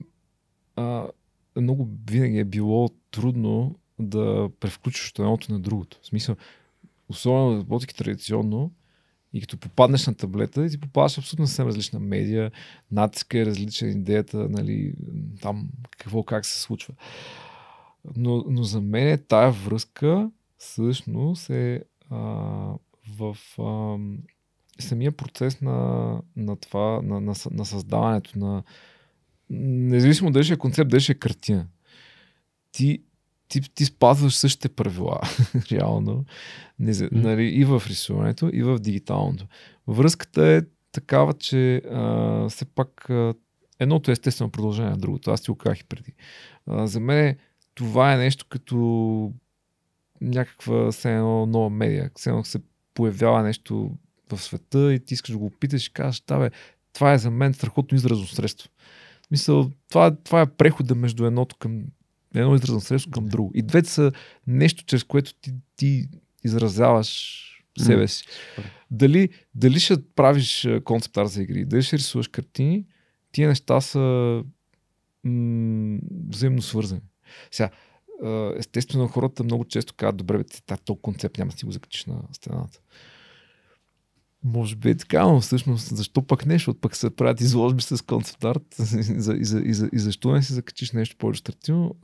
а, 0.75 1.07
много 1.55 1.89
винаги 2.09 2.39
е 2.39 2.43
било 2.43 2.89
трудно 3.11 3.79
да 3.99 4.49
превключиш 4.59 5.09
от 5.09 5.19
едното 5.19 5.53
на 5.53 5.59
другото. 5.59 5.99
В 6.01 6.05
смисъл, 6.05 6.35
особено 7.09 7.59
работейки 7.59 7.95
традиционно, 7.95 8.71
и 9.33 9.41
като 9.41 9.57
попаднеш 9.57 10.07
на 10.07 10.15
таблета, 10.15 10.65
и 10.65 10.69
ти 10.69 10.79
попадаш 10.79 11.17
абсолютно 11.17 11.47
съвсем 11.47 11.67
различна 11.67 11.99
медия, 11.99 12.51
натиска 12.91 13.39
е 13.39 13.45
различна 13.45 13.87
идеята, 13.87 14.49
нали, 14.49 14.93
там 15.41 15.69
какво 15.97 16.23
как 16.23 16.45
се 16.45 16.61
случва. 16.61 16.93
Но, 18.15 18.45
но 18.49 18.63
за 18.63 18.81
мен 18.81 19.23
тая 19.27 19.51
връзка 19.51 20.31
всъщност 20.57 21.49
е 21.49 21.83
а, 22.09 22.73
в 23.09 23.37
а, 23.59 23.97
самия 24.79 25.11
процес 25.11 25.61
на, 25.61 26.21
на 26.35 26.55
това, 26.55 27.01
на, 27.03 27.21
на, 27.21 27.33
на 27.51 27.65
създаването 27.65 28.39
на 28.39 28.63
независимо 29.49 30.31
дали 30.31 30.43
ще 30.43 30.53
е 30.53 30.57
концепт, 30.57 30.89
дали 30.89 31.01
ще 31.01 31.11
е 31.11 31.15
картина, 31.15 31.67
ти, 32.71 33.03
ти, 33.47 33.61
ти 33.61 33.85
спазваш 33.85 34.35
същите 34.35 34.69
правила, 34.69 35.19
реално, 35.71 36.25
не, 36.79 36.93
mm. 36.93 37.09
нали, 37.11 37.43
и 37.43 37.65
в 37.65 37.83
рисуването, 37.87 38.49
и 38.53 38.63
в 38.63 38.79
дигиталното. 38.79 39.47
Връзката 39.87 40.47
е 40.47 40.61
такава, 40.91 41.33
че 41.33 41.75
а, 41.77 42.49
все 42.49 42.65
пак 42.65 43.09
а, 43.09 43.33
едното 43.79 44.11
е 44.11 44.13
естествено 44.13 44.51
продължение 44.51 44.91
на 44.91 44.97
другото. 44.97 45.31
Аз 45.31 45.41
ти 45.41 45.51
го 45.51 45.57
казах 45.57 45.79
и 45.79 45.83
преди. 45.83 46.13
А, 46.67 46.87
за 46.87 46.99
мен 46.99 47.37
това 47.75 48.13
е 48.13 48.17
нещо 48.17 48.45
като 48.49 49.33
някаква 50.21 50.91
все 50.91 51.15
едно 51.15 51.45
нова 51.45 51.69
медия. 51.69 52.11
Все 52.15 52.29
едно 52.29 52.43
се 52.43 52.59
появява 52.95 53.43
нещо 53.43 53.91
в 54.31 54.37
света 54.37 54.93
и 54.93 54.99
ти 54.99 55.13
искаш 55.13 55.31
да 55.31 55.37
го 55.37 55.45
опиташ 55.45 55.87
и 55.87 55.93
кажеш, 55.93 56.23
да 56.27 56.39
бе, 56.39 56.51
това 56.93 57.13
е 57.13 57.17
за 57.17 57.31
мен 57.31 57.53
страхотно 57.53 57.95
изразно 57.95 58.27
средство. 58.27 58.69
Мисъл, 59.31 59.71
това, 59.89 60.15
това 60.15 60.41
е 60.41 60.45
прехода 60.45 60.95
между 60.95 61.25
едното 61.25 61.55
към 61.55 61.83
едно 62.35 62.55
изразно 62.55 62.81
средство 62.81 63.11
към 63.11 63.25
друго. 63.25 63.51
И 63.53 63.61
двете 63.61 63.89
са 63.89 64.11
нещо, 64.47 64.83
чрез 64.85 65.03
което 65.03 65.33
ти, 65.33 65.53
ти 65.75 66.09
изразяваш 66.43 67.41
себе 67.79 68.07
си. 68.07 68.23
Mm. 68.23 68.63
Дали, 68.91 69.29
дали 69.55 69.79
ще 69.79 69.95
правиш 70.15 70.67
концепт 70.83 71.17
за 71.23 71.43
игри, 71.43 71.65
дали 71.65 71.83
ще 71.83 71.97
рисуваш 71.97 72.27
картини, 72.27 72.85
тия 73.31 73.47
неща 73.47 73.81
са 73.81 73.99
м- 75.23 75.99
взаимно 76.29 76.61
свързани. 76.61 77.01
Сега, 77.51 77.69
естествено 78.57 79.07
хората 79.07 79.43
много 79.43 79.65
често 79.65 79.93
казват, 79.97 80.17
добре, 80.17 80.37
бе, 80.37 80.43
този 80.85 80.99
концепт 81.01 81.37
няма 81.37 81.51
да 81.51 81.57
си 81.57 81.65
го 81.65 81.71
закачиш 81.71 82.05
на 82.05 82.21
стената. 82.31 82.79
Може 84.43 84.75
би 84.75 84.89
е 84.89 84.97
така, 84.97 85.27
но 85.27 85.41
всъщност 85.41 85.95
защо 85.95 86.21
пък 86.21 86.45
нещо? 86.45 86.73
Пък 86.73 86.95
се 86.95 87.15
правят 87.15 87.41
изложби 87.41 87.81
с 87.81 88.05
концепт 88.05 88.43
арт 88.43 88.75
и, 88.79 88.83
за, 89.03 89.33
и, 89.33 89.45
за, 89.45 89.59
и, 89.59 89.73
за, 89.73 89.89
и 89.93 89.99
защо 89.99 90.31
не 90.31 90.43
си 90.43 90.53
закачиш 90.53 90.91
нещо 90.91 91.15
по-иллюстративно 91.17 91.95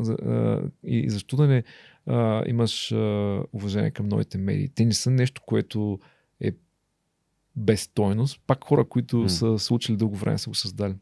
и, 0.86 1.00
и 1.00 1.10
защо 1.10 1.36
да 1.36 1.48
не 1.48 1.64
а, 2.06 2.44
имаш 2.48 2.92
а, 2.92 3.44
уважение 3.54 3.92
към 3.92 4.08
новите 4.08 4.38
медии. 4.38 4.70
Те 4.70 4.86
не 4.86 4.94
са 4.94 5.12
нещо, 5.12 5.42
което 5.46 6.00
е 6.40 6.52
без 7.56 7.82
стойност. 7.82 8.42
Пак 8.48 8.64
хора, 8.64 8.86
които 8.86 9.16
mm. 9.16 9.28
са 9.28 9.60
случили 9.60 9.98
дълго 9.98 10.16
време, 10.16 10.38
са 10.38 10.50
го 10.50 10.56
създали. 10.56 10.96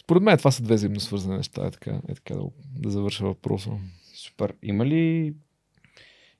Според 0.00 0.22
мен 0.22 0.38
това 0.38 0.50
са 0.50 0.62
две 0.62 0.74
взаимно 0.74 1.00
свързани 1.00 1.36
неща. 1.36 1.66
Е 1.66 1.70
така, 1.70 2.00
е 2.08 2.14
така 2.14 2.34
да, 2.34 2.42
да 2.78 2.90
завърша 2.90 3.24
въпроса. 3.24 3.70
Супер. 4.18 4.54
Има 4.62 4.86
ли 4.86 5.34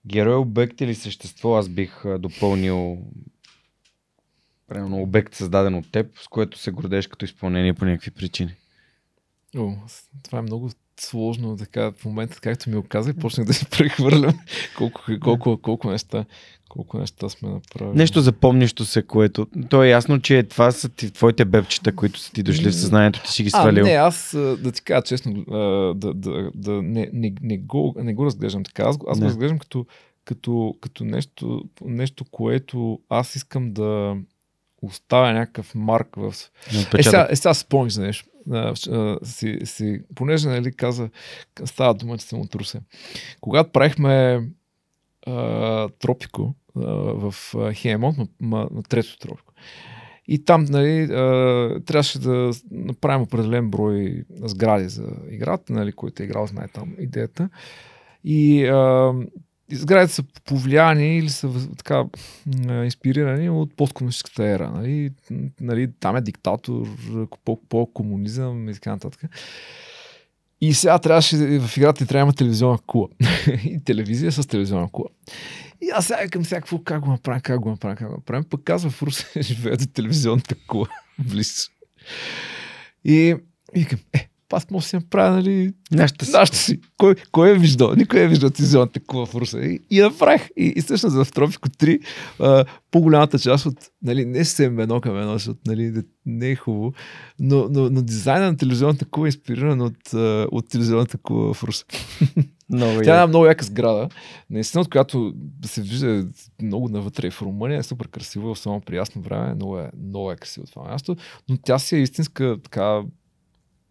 герой, 0.07 0.37
обект 0.37 0.81
или 0.81 0.95
същество, 0.95 1.57
аз 1.57 1.69
бих 1.69 2.03
допълнил 2.19 2.99
примерно 4.67 5.03
обект 5.03 5.35
създаден 5.35 5.75
от 5.75 5.93
теб, 5.93 6.19
с 6.19 6.29
което 6.29 6.59
се 6.59 6.71
гордееш 6.71 7.07
като 7.07 7.25
изпълнение 7.25 7.75
по 7.75 7.85
някакви 7.85 8.11
причини? 8.11 8.55
О, 9.57 9.73
това 10.23 10.39
е 10.39 10.43
много 10.43 10.71
сложно 11.01 11.57
така 11.57 11.93
в 11.99 12.05
момента, 12.05 12.41
както 12.41 12.71
ми 12.71 12.77
оказа, 12.77 13.15
почнах 13.15 13.47
да 13.47 13.55
си 13.55 13.67
прехвърлям 13.71 14.39
колко, 14.77 15.01
колко, 15.21 15.59
колко, 15.63 15.91
неща, 15.91 16.25
колко 16.69 16.99
неща 16.99 17.29
сме 17.29 17.49
направили. 17.49 17.97
Нещо 17.97 18.21
запомнящо 18.21 18.85
се, 18.85 19.03
което... 19.03 19.47
То 19.69 19.83
е 19.83 19.89
ясно, 19.89 20.21
че 20.21 20.43
това 20.43 20.71
са 20.71 20.89
ти, 20.89 21.11
твоите 21.11 21.45
бебчета, 21.45 21.97
които 21.97 22.19
са 22.19 22.33
ти 22.33 22.43
дошли 22.43 22.71
в 22.71 22.75
съзнанието, 22.75 23.23
ти 23.23 23.33
си 23.33 23.43
ги 23.43 23.51
свалил. 23.51 23.85
А, 23.85 23.89
не, 23.89 23.95
аз 23.95 24.31
да 24.37 24.73
ти 24.73 24.83
кажа 24.83 25.03
честно, 25.03 25.45
да, 25.95 26.15
да, 26.15 26.51
да 26.55 26.83
не, 26.83 27.11
не, 27.13 27.35
не, 27.43 27.59
го, 27.59 27.95
не 27.99 28.15
го 28.15 28.27
разглеждам 28.27 28.65
така. 28.65 28.83
Аз, 28.83 28.99
аз 29.09 29.21
го 29.21 29.25
разглеждам 29.25 29.59
като, 29.59 29.87
като, 30.25 30.75
като 30.81 31.05
нещо, 31.05 31.65
нещо, 31.85 32.25
което 32.25 33.01
аз 33.09 33.37
искам 33.37 33.73
да 33.73 34.17
оставя 34.83 35.33
някакъв 35.33 35.75
марк 35.75 36.17
в... 36.17 36.35
Е, 36.99 37.03
сега, 37.03 37.29
е, 37.31 37.37
сега 37.37 37.55
спомних 37.55 37.93
за 37.93 38.03
нещо. 38.03 38.27
А, 38.53 38.75
а, 38.91 39.19
си, 39.23 39.59
си, 39.65 40.01
понеже 40.15 40.49
нали, 40.49 40.73
каза, 40.73 41.11
става 41.65 41.95
дума, 41.95 42.19
че 42.19 42.25
съм 42.25 42.41
от 42.41 42.55
Русе. 42.55 42.81
Когато 43.41 43.73
правихме 43.73 44.43
а, 45.27 45.89
Тропико 45.89 46.55
а, 46.77 46.81
в 47.31 47.35
Хемонт, 47.75 48.19
на, 48.19 48.27
на, 48.41 48.69
на 48.71 48.83
трето 48.83 49.19
Тропико, 49.19 49.53
и 50.29 50.45
там 50.45 50.65
нали, 50.65 51.03
а, 51.03 51.81
трябваше 51.87 52.19
да 52.19 52.53
направим 52.71 53.23
определен 53.23 53.71
брой 53.71 54.25
сгради 54.31 54.89
за 54.89 55.07
играта, 55.31 55.73
нали, 55.73 55.93
който 55.93 56.23
е 56.23 56.27
играл, 56.27 56.47
знае 56.47 56.69
там 56.69 56.95
идеята. 56.99 57.49
И 58.25 58.67
а, 58.67 59.13
сградите 59.73 60.15
са 60.15 60.23
повлияни 60.45 61.19
или 61.19 61.29
са 61.29 61.69
така 61.77 62.05
инспирирани 62.85 63.51
от 63.51 63.77
посткомунистическата 63.77 64.47
ера. 64.47 64.71
Нали? 64.71 65.11
Нали, 65.61 65.93
там 66.01 66.17
е 66.17 66.21
диктатор, 66.21 66.89
по-комунизъм 67.69 68.69
и 68.69 68.75
така 68.75 68.91
нататък. 68.91 69.21
И 70.61 70.75
сега 70.75 70.99
трябваше, 70.99 71.37
в 71.37 71.77
играта 71.77 72.07
трябва 72.07 72.25
да 72.25 72.29
има 72.29 72.33
телевизионна 72.33 72.79
кула. 72.87 73.09
и 73.65 73.85
телевизия 73.85 74.33
с 74.33 74.47
телевизионна 74.47 74.89
кула. 74.91 75.09
И 75.81 75.91
аз 75.95 76.07
сега 76.07 76.29
към 76.29 76.45
всякакво 76.45 76.83
как 76.83 77.01
го 77.01 77.11
направим, 77.11 77.41
как 77.41 77.61
го 77.61 77.71
направим, 77.71 77.97
как 77.97 78.09
го 78.09 78.15
направим. 78.15 78.45
Пък 78.45 78.61
казва 78.65 78.91
в 78.91 79.03
Русе, 79.03 79.43
живее 79.43 79.77
до 79.77 79.87
телевизионната 79.87 80.55
кула 80.67 80.89
близо. 81.19 81.71
И 83.05 83.37
викам, 83.75 83.99
е, 84.13 84.29
аз 84.53 84.71
мога 84.71 84.83
да 84.83 84.87
си 84.87 84.97
направя, 84.97 85.37
нали, 85.37 85.73
Нашата 85.91 86.25
си. 86.25 86.33
нашата 86.33 86.59
си. 86.59 86.81
Кой, 86.97 87.15
кой 87.33 87.51
е 87.51 87.59
виждал? 87.59 87.95
Никой 87.95 88.21
е 88.21 88.29
виждал 88.29 88.51
телевизионна 88.51 88.89
такова 88.89 89.27
в 89.27 89.35
Руса. 89.35 89.61
И, 89.61 89.81
и 89.91 90.01
направих. 90.01 90.49
И, 90.57 90.73
и 90.77 90.83
всъщност 90.83 91.17
в 91.17 91.33
Тропико 91.33 91.69
3 91.69 92.01
а, 92.41 92.65
по-голямата 92.91 93.39
част 93.39 93.67
от, 93.67 93.75
нали, 94.03 94.25
не 94.25 94.45
съвсем 94.45 94.79
едно 94.81 95.01
към 95.01 95.19
едно, 95.19 95.33
защото 95.33 95.61
нали, 95.67 96.03
не- 96.27 96.51
е 96.51 96.57
хубаво, 96.57 96.93
но, 97.41 97.69
но, 97.71 97.91
но 97.91 98.03
дизайна 98.03 98.47
на 98.47 98.57
телевизионната 98.57 99.05
кула 99.05 99.27
е 99.27 99.29
инспириран 99.29 99.81
от, 99.81 100.15
от 100.53 100.69
телевизионната 100.69 101.19
кула 101.19 101.55
в 101.55 101.65
Руса. 101.65 101.85
Много 102.71 102.93
Тя 102.93 103.11
е 103.11 103.15
една 103.15 103.27
много 103.27 103.47
яка 103.47 103.65
сграда, 103.65 104.09
наистина, 104.51 104.81
от 104.81 104.91
която 104.91 105.35
се 105.65 105.83
вижда 105.83 106.27
много 106.63 106.89
навътре 106.89 107.31
в 107.31 107.43
Румъния, 107.43 107.79
е 107.79 107.83
супер 107.83 108.09
красиво, 108.09 108.55
само 108.55 108.81
при 108.81 108.97
ясно 108.97 109.23
време, 109.23 109.55
много 109.55 109.79
е, 109.79 109.91
много 110.09 110.33
е 110.33 110.37
красиво 110.37 110.67
това 110.67 110.91
място, 110.91 111.17
но 111.49 111.57
тя 111.57 111.79
си 111.79 111.97
е 111.97 112.01
истинска 112.01 112.57
така 112.63 113.03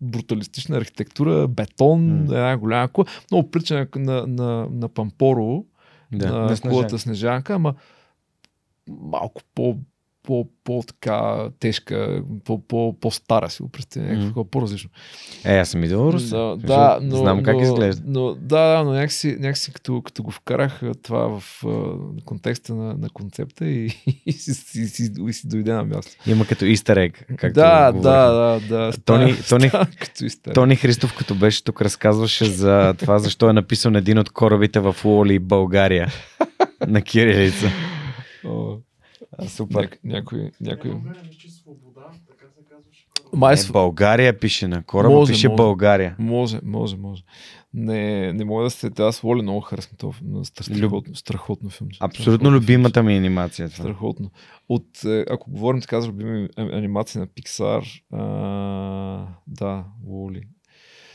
бруталистична 0.02 0.78
архитектура, 0.78 1.48
бетон, 1.48 2.10
М. 2.10 2.24
една 2.24 2.58
голяма 2.58 2.88
кула, 2.88 3.06
много 3.32 3.52
прилича 3.52 3.88
на, 3.96 4.02
на, 4.02 4.28
на, 4.28 4.68
на 4.72 4.90
Пампорово, 4.90 5.66
Да, 6.12 6.32
на, 6.32 6.50
на 6.50 6.58
кулата 6.58 7.00
Снежанка, 7.00 7.54
ама 7.56 7.76
малко 8.88 9.42
по, 9.56 9.78
по, 10.28 10.48
по 10.64 10.84
така 10.88 11.50
тежка, 11.60 12.22
по, 12.46 12.68
по, 12.68 12.96
по-стара 13.00 13.50
си 13.50 13.62
го 13.62 13.70
представя, 13.70 14.06
някакво 14.06 14.46
по-различно. 14.46 14.90
Е, 15.46 15.58
аз 15.58 15.70
съм 15.70 15.84
идвал 15.84 16.12
в 16.12 16.14
Русе. 16.14 16.30
Да, 16.30 16.56
да, 16.56 17.00
но, 17.02 17.18
Знам 17.18 17.44
как 17.44 17.56
но, 17.56 17.62
изглежда. 17.62 18.04
Но, 18.06 18.36
да, 18.36 18.68
да, 18.68 18.84
но 18.84 18.92
някакси, 18.92 19.38
някакси 19.40 19.74
като, 19.74 20.02
като 20.02 20.24
го 20.24 20.32
вкарах 20.32 20.82
това 21.04 21.40
в 21.40 21.64
контекста 22.26 22.76
на, 22.76 22.94
на 22.94 23.10
концепта 23.10 23.66
и, 23.66 23.92
и, 24.26 24.32
си, 24.32 24.54
си, 24.54 24.88
си, 24.88 25.12
и 25.28 25.34
си 25.34 25.48
дойде 25.48 25.74
на 25.74 25.84
място. 25.84 26.30
Има 26.30 26.46
като 26.46 26.66
истер 26.66 26.98
ег, 26.98 27.26
както 27.38 27.54
да, 27.60 27.92
да, 27.92 28.32
да, 28.32 28.60
да. 28.70 28.92
Тони- 28.92 29.34
става- 29.34 29.60
Тони- 29.60 29.70
става 29.70 29.86
като. 30.00 30.54
Тони 30.54 30.76
Христов, 30.76 31.18
като 31.18 31.36
беше 31.36 31.64
тук, 31.64 31.82
разказваше 31.82 32.46
за 32.46 32.94
това, 32.94 33.20
защо 33.20 33.50
е 33.50 33.54
написан 33.54 33.96
един 33.96 34.18
от 34.18 34.30
корабите 34.30 34.80
в 34.80 34.96
Уоли, 35.06 35.40
България. 35.40 36.08
На 36.88 37.02
кирилица. 37.02 37.72
А, 39.32 39.48
супер. 39.48 39.76
няк, 39.76 40.00
някой, 40.04 40.52
някой... 40.62 40.92
свобода, 41.50 42.02
така 42.28 42.46
се 42.48 42.64
казваше. 42.70 43.08
Май, 43.34 43.54
Не, 43.54 43.58
с- 43.58 43.72
България 43.72 44.40
пише 44.40 44.68
на 44.68 44.84
кораба, 44.84 45.16
Може, 45.16 45.32
пише 45.34 45.48
може. 45.48 45.56
България. 45.56 46.16
Може, 46.20 46.60
може, 46.64 46.98
може. 46.98 47.24
Не, 47.74 48.34
не 48.34 48.46
мога 48.46 48.64
да 48.64 48.70
се... 48.70 48.92
Аз 49.00 49.20
Воли 49.20 49.42
много 49.42 49.62
харесвам 49.62 49.96
това. 49.98 50.14
Страхотно, 50.44 51.16
страхотно 51.16 51.70
филм. 51.70 51.90
Абсолютно 52.00 52.24
Страхотно 52.34 52.52
любимата 52.52 53.04
ми 53.04 53.18
анимация. 53.18 53.70
Това. 53.70 53.84
Страхотно. 53.84 54.32
От, 54.70 55.04
е, 55.06 55.26
ако 55.30 55.52
говорим 55.52 55.82
така 55.82 56.02
за 56.02 56.08
любими 56.08 56.50
а- 56.56 56.78
анимации 56.78 57.20
на 57.20 57.28
Pixar, 57.28 58.02
а, 58.12 58.20
да, 59.48 59.84
Лоли. 60.06 60.42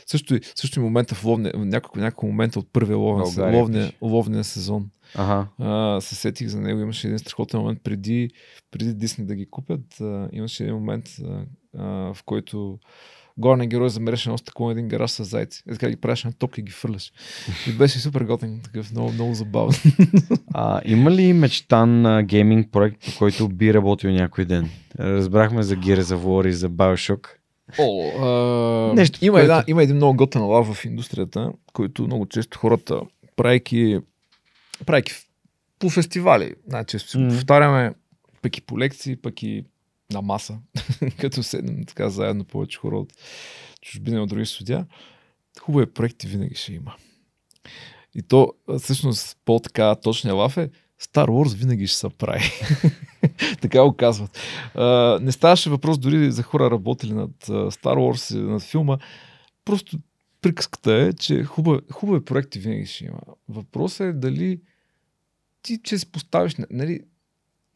Също, 0.05 0.39
също 0.55 0.79
и 0.79 0.83
момента 0.83 1.15
в 1.15 1.25
ловния, 1.25 1.53
няколко, 1.55 1.99
няколко 1.99 2.25
момента 2.25 2.59
от 2.59 2.67
първия 2.73 2.97
ловен, 2.97 3.53
ловния, 3.55 3.93
ловния 4.01 4.43
сезон. 4.43 4.89
Ага. 5.15 5.47
А, 5.59 6.01
се 6.01 6.15
сетих 6.15 6.47
за 6.47 6.61
него. 6.61 6.79
Имаше 6.79 7.07
един 7.07 7.19
страхотен 7.19 7.59
момент 7.59 7.79
преди, 7.83 8.29
преди 8.71 8.93
Дисни 8.93 9.25
да 9.25 9.35
ги 9.35 9.45
купят. 9.49 10.01
А, 10.01 10.29
имаше 10.33 10.63
един 10.63 10.75
момент, 10.75 11.05
а, 11.23 11.45
а, 11.77 12.13
в 12.13 12.23
който 12.25 12.79
главният 13.37 13.69
герой 13.69 13.89
замереше 13.89 14.29
на 14.29 14.71
един 14.71 14.87
гараж 14.87 15.11
с 15.11 15.23
зайци. 15.23 15.63
И 15.69 15.71
така 15.71 15.89
ги 15.89 15.95
правиш 15.95 16.23
на 16.23 16.33
топка 16.33 16.61
и 16.61 16.63
ги 16.63 16.71
фърляш. 16.71 17.11
И 17.69 17.71
беше 17.71 17.99
супер 17.99 18.21
готин, 18.21 18.59
такъв 18.63 18.91
много, 18.91 19.11
много 19.11 19.33
забавен. 19.33 19.73
А, 20.55 20.81
има 20.85 21.11
ли 21.11 21.33
мечтан 21.33 22.05
а, 22.05 22.23
гейминг 22.23 22.71
проект, 22.71 22.97
по 23.05 23.17
който 23.17 23.47
би 23.49 23.73
работил 23.73 24.11
някой 24.11 24.45
ден? 24.45 24.69
Разбрахме 24.99 25.63
за 25.63 25.75
Gears 25.75 26.01
of 26.01 26.17
War 26.17 26.47
и 26.47 26.53
за 26.53 26.69
Bioshock. 26.69 27.27
О, 27.79 28.09
а... 28.91 28.93
Нещо, 28.95 29.19
има, 29.25 29.33
което- 29.33 29.43
една, 29.43 29.63
има 29.67 29.83
един 29.83 29.95
много 29.95 30.17
готен 30.17 30.41
лав 30.41 30.73
в 30.73 30.85
индустрията, 30.85 31.51
който 31.73 32.03
много 32.03 32.25
често 32.25 32.59
хората, 32.59 33.01
правейки, 33.35 33.99
правейки 34.85 35.13
по 35.79 35.89
фестивали, 35.89 36.55
го 36.67 37.19
Мгм. 37.19 37.29
повтаряме, 37.29 37.93
пък 38.41 38.57
и 38.57 38.61
по 38.61 38.79
лекции, 38.79 39.15
пък 39.15 39.43
и 39.43 39.63
на 40.11 40.21
маса, 40.21 40.57
като 41.19 41.43
седнем 41.43 41.85
така 41.85 42.09
заедно 42.09 42.43
повече 42.43 42.77
хора 42.79 42.97
от 42.97 43.13
чужбина 43.81 44.23
от 44.23 44.29
други 44.29 44.45
студия. 44.45 44.85
Хубави 45.59 45.85
проекти 45.85 46.27
винаги 46.27 46.55
ще 46.55 46.73
има. 46.73 46.95
И 48.15 48.21
то, 48.21 48.53
всъщност, 48.79 49.37
по-така 49.45 49.95
точния 49.95 50.35
лав 50.35 50.57
е, 50.57 50.69
Star 51.01 51.27
Wars 51.27 51.55
винаги 51.55 51.87
ще 51.87 51.97
се 51.97 52.09
прави. 52.09 52.51
така 53.61 53.83
го 53.83 53.93
казват. 53.93 54.39
А, 54.75 55.19
не 55.21 55.31
ставаше 55.31 55.69
въпрос 55.69 55.97
дори 55.97 56.31
за 56.31 56.43
хора 56.43 56.71
работили 56.71 57.13
над 57.13 57.31
Star 57.47 57.95
Wars, 57.95 58.35
и 58.35 58.41
над 58.41 58.61
филма. 58.61 58.97
Просто 59.65 59.97
приказката 60.43 60.93
е, 60.93 61.13
че 61.13 61.43
хубави, 61.43 61.81
хубави 61.91 62.25
проекти 62.25 62.59
винаги 62.59 62.85
ще 62.85 63.05
има. 63.05 63.19
Въпросът 63.49 64.01
е 64.01 64.13
дали 64.13 64.61
ти, 65.61 65.79
че 65.83 65.97
се 65.97 66.11
поставиш, 66.11 66.55
нали, 66.69 66.99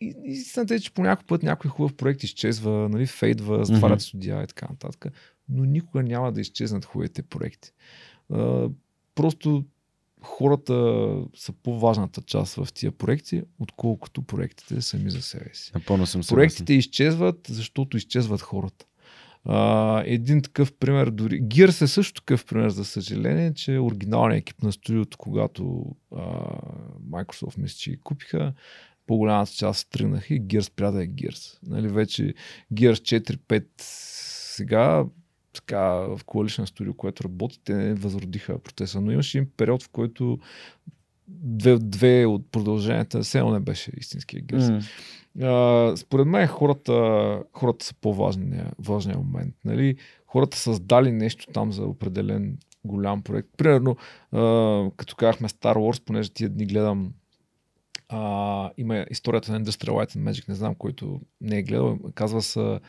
и, 0.01 0.15
истината 0.23 0.75
е, 0.75 0.79
че 0.79 0.93
по 0.93 1.01
някой 1.01 1.25
път 1.27 1.43
някой 1.43 1.71
хубав 1.71 1.95
проект 1.95 2.23
изчезва, 2.23 2.89
нали, 2.89 3.07
фейдва, 3.07 3.65
затварят 3.65 3.95
Мгм. 3.95 4.01
студия 4.01 4.43
и 4.43 4.47
така 4.47 4.67
нататък, 4.69 5.05
но 5.49 5.65
никога 5.65 6.03
няма 6.03 6.31
да 6.31 6.41
изчезнат 6.41 6.85
хубавите 6.85 7.21
проекти. 7.21 7.71
А, 8.33 8.69
просто 9.15 9.65
хората 10.21 10.73
са 11.35 11.53
по-важната 11.53 12.21
част 12.21 12.55
в 12.55 12.73
тия 12.73 12.91
проекти, 12.91 13.43
отколкото 13.59 14.21
проектите 14.21 14.81
сами 14.81 15.09
за 15.09 15.21
себе 15.21 15.49
си. 15.53 15.71
Напълно 15.75 16.05
съм 16.05 16.23
съгласен. 16.23 16.35
Проектите 16.35 16.73
изчезват, 16.73 17.47
защото 17.49 17.97
изчезват 17.97 18.41
хората. 18.41 18.85
А, 19.49 20.03
един 20.05 20.41
такъв 20.41 20.73
пример, 20.73 21.09
дори 21.09 21.41
Gears 21.41 21.81
е 21.81 21.87
също 21.87 22.21
такъв 22.21 22.45
пример, 22.45 22.69
за 22.69 22.85
съжаление, 22.85 23.53
че 23.53 23.79
оригиналният 23.79 24.41
екип 24.41 24.63
на 24.63 24.71
студиото, 24.71 25.17
когато 25.17 25.85
а, 26.15 26.21
Microsoft 27.09 27.57
мисля, 27.57 27.77
че 27.77 27.99
купиха, 28.03 28.53
по-голямата 29.07 29.51
част 29.51 29.89
тръгнаха 29.89 30.33
и 30.33 30.41
Gears 30.41 30.61
спря 30.61 30.91
да 30.91 31.03
е 31.03 31.07
Gears. 31.07 31.59
Нали, 31.67 31.87
вече 31.87 32.33
Gears 32.73 33.21
4-5 33.49 33.65
сега 33.77 35.05
така, 35.53 35.83
в 35.87 36.19
Coalition 36.25 36.65
Studio, 36.65 36.95
което 36.95 37.23
работи, 37.23 37.59
те 37.63 37.73
не 37.73 37.93
възродиха 37.93 38.59
процеса. 38.59 39.01
Но 39.01 39.11
имаше 39.11 39.37
един 39.37 39.51
период, 39.57 39.83
в 39.83 39.89
който 39.89 40.39
две, 41.27 41.77
две 41.77 42.25
от 42.25 42.51
продълженията 42.51 43.21
все 43.21 43.43
не 43.43 43.59
беше 43.59 43.91
истинския 43.97 44.43
Gears. 44.43 44.71
М. 44.71 44.81
Според 45.95 46.27
мен 46.27 46.47
хората, 46.47 47.43
хората 47.53 47.85
са 47.85 47.93
по-важния 48.01 48.71
важния 48.79 49.17
момент. 49.17 49.55
Нали? 49.65 49.95
Хората 50.27 50.57
създали 50.57 51.11
нещо 51.11 51.45
там 51.53 51.71
за 51.71 51.83
определен 51.83 52.57
голям 52.85 53.21
проект. 53.21 53.49
Примерно, 53.57 53.95
а, 54.31 54.39
като 54.97 55.15
казахме 55.15 55.49
Star 55.49 55.75
Wars, 55.75 56.03
понеже 56.05 56.29
тия 56.29 56.49
дни 56.49 56.65
гледам 56.65 57.13
а, 58.09 58.71
има 58.77 59.05
историята 59.09 59.51
на 59.51 59.61
Industrial 59.61 59.91
Light 59.91 60.17
and 60.17 60.31
Magic, 60.31 60.49
не 60.49 60.55
знам, 60.55 60.75
който 60.75 61.21
не 61.41 61.57
е 61.57 61.63
гледал. 61.63 61.99
Казва 62.15 62.41
се 62.41 62.79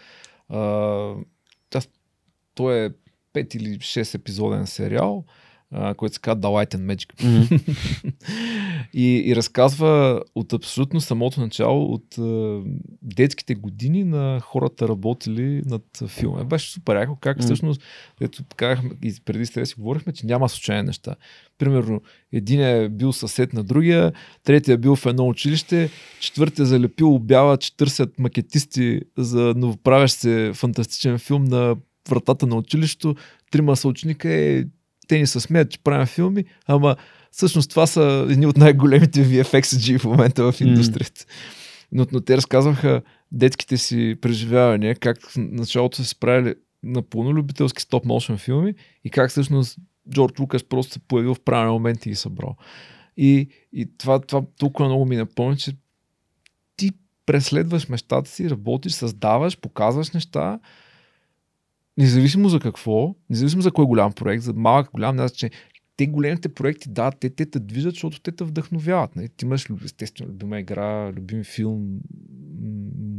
той 2.55 2.85
е 2.85 2.91
5 3.35 3.57
или 3.57 3.79
6 3.79 4.15
епизоден 4.15 4.67
сериал, 4.67 5.25
а, 5.27 5.48
който 5.97 6.15
се 6.15 6.21
казва 6.21 6.41
The 6.41 6.47
Light 6.47 6.75
and 6.75 6.95
Magic. 6.95 7.25
Мгм. 7.25 7.55
и, 8.95 9.23
и 9.27 9.37
разказва 9.37 10.23
от 10.35 10.53
абсолютно 10.53 11.01
самото 11.01 11.41
начало, 11.41 11.93
от 11.93 12.19
а, 12.19 12.61
детските 13.03 13.55
години 13.55 14.05
на 14.05 14.41
хората 14.41 14.89
работили 14.89 15.63
над 15.67 15.83
филма. 16.07 16.45
Беше 16.45 16.73
супер 16.73 16.97
яко, 16.97 17.17
как 17.21 17.37
М. 17.37 17.43
всъщност, 17.43 17.83
ето 18.21 18.43
казахме 18.57 18.91
и 19.05 19.15
преди 19.25 19.47
с 19.47 19.51
тебе 19.51 19.67
си 19.67 19.75
говорихме, 19.79 20.13
че 20.13 20.27
няма 20.27 20.49
случайни 20.49 20.87
неща. 20.87 21.15
Примерно, 21.59 22.03
един 22.33 22.61
е 22.61 22.89
бил 22.89 23.13
съсед 23.13 23.53
на 23.53 23.65
другия, 23.65 24.13
третия 24.45 24.75
е 24.75 24.79
бил 24.79 24.97
в 24.97 25.07
едно 25.07 25.29
училище, 25.29 25.91
четвъртия 26.21 26.63
е 26.63 26.67
залепил 26.67 27.15
обява, 27.15 27.57
че 27.57 27.77
търсят 27.77 28.19
макетисти 28.19 29.01
за 29.17 29.55
новоправящ 29.57 30.17
се 30.17 30.53
фантастичен 30.55 31.19
филм 31.19 31.45
на 31.45 31.77
вратата 32.09 32.47
на 32.47 32.57
училището. 32.57 33.15
Трима 33.51 33.77
са 33.77 33.89
ученика 33.89 34.35
е, 34.35 34.65
те 35.09 35.19
ни 35.19 35.27
се 35.27 35.41
смеят, 35.41 35.71
че 35.71 35.79
правим 35.79 36.07
филми, 36.07 36.45
ама 36.67 36.97
всъщност 37.31 37.71
това 37.71 37.87
са 37.87 38.27
едни 38.31 38.47
от 38.47 38.57
най-големите 38.57 39.25
VFX-G 39.25 39.99
в 39.99 40.05
момента 40.05 40.53
в 40.53 40.61
индустрията. 40.61 41.25
Но, 41.93 42.07
но 42.13 42.21
те 42.21 42.37
разказваха 42.37 43.03
детските 43.33 43.77
си 43.77 44.17
преживявания, 44.21 44.95
как 44.95 45.23
в 45.23 45.37
началото 45.37 45.97
са 45.97 46.05
се 46.05 46.21
правили 46.21 46.55
напълно 46.83 47.33
любителски 47.33 47.83
стоп-моушен 47.83 48.39
филми 48.39 48.75
и 49.05 49.11
как 49.11 49.31
всъщност 49.31 49.79
Джордж 50.11 50.41
Лукас 50.41 50.65
просто 50.65 50.93
се 50.93 50.99
появил 50.99 51.35
в 51.35 51.41
правилен 51.41 51.73
момент 51.73 52.07
и 52.07 52.09
ги 52.09 52.15
събрал. 52.15 52.57
И, 53.17 53.49
и 53.73 53.97
това, 53.99 54.21
това 54.21 54.43
толкова 54.59 54.89
много 54.89 55.05
ми 55.05 55.17
напомня, 55.17 55.57
че 55.57 55.73
ти 56.77 56.91
преследваш 57.27 57.89
мечтата 57.89 58.31
си, 58.31 58.51
работиш, 58.51 58.93
създаваш, 58.93 59.59
показваш 59.59 60.11
неща, 60.11 60.59
независимо 61.99 62.49
за 62.49 62.61
какво, 62.61 63.15
независимо 63.31 63.63
за 63.63 63.71
кой 63.71 63.85
голям 63.85 64.13
проект, 64.13 64.43
за 64.43 64.53
малък, 64.53 64.91
голям, 64.93 65.17
няма 65.17 65.29
значение. 65.29 65.59
Те 65.97 66.07
големите 66.07 66.49
проекти, 66.49 66.89
да, 66.91 67.11
те, 67.11 67.31
те 67.31 67.47
те 67.47 67.61
движат, 67.61 67.95
защото 67.95 68.21
те 68.21 68.33
те 68.33 68.45
вдъхновяват. 68.45 69.17
Нали? 69.17 69.29
Ти 69.29 69.45
имаш 69.45 69.69
естествено 69.85 70.31
любима 70.31 70.61
игра, 70.61 71.13
любим 71.13 71.45
филм, 71.45 72.01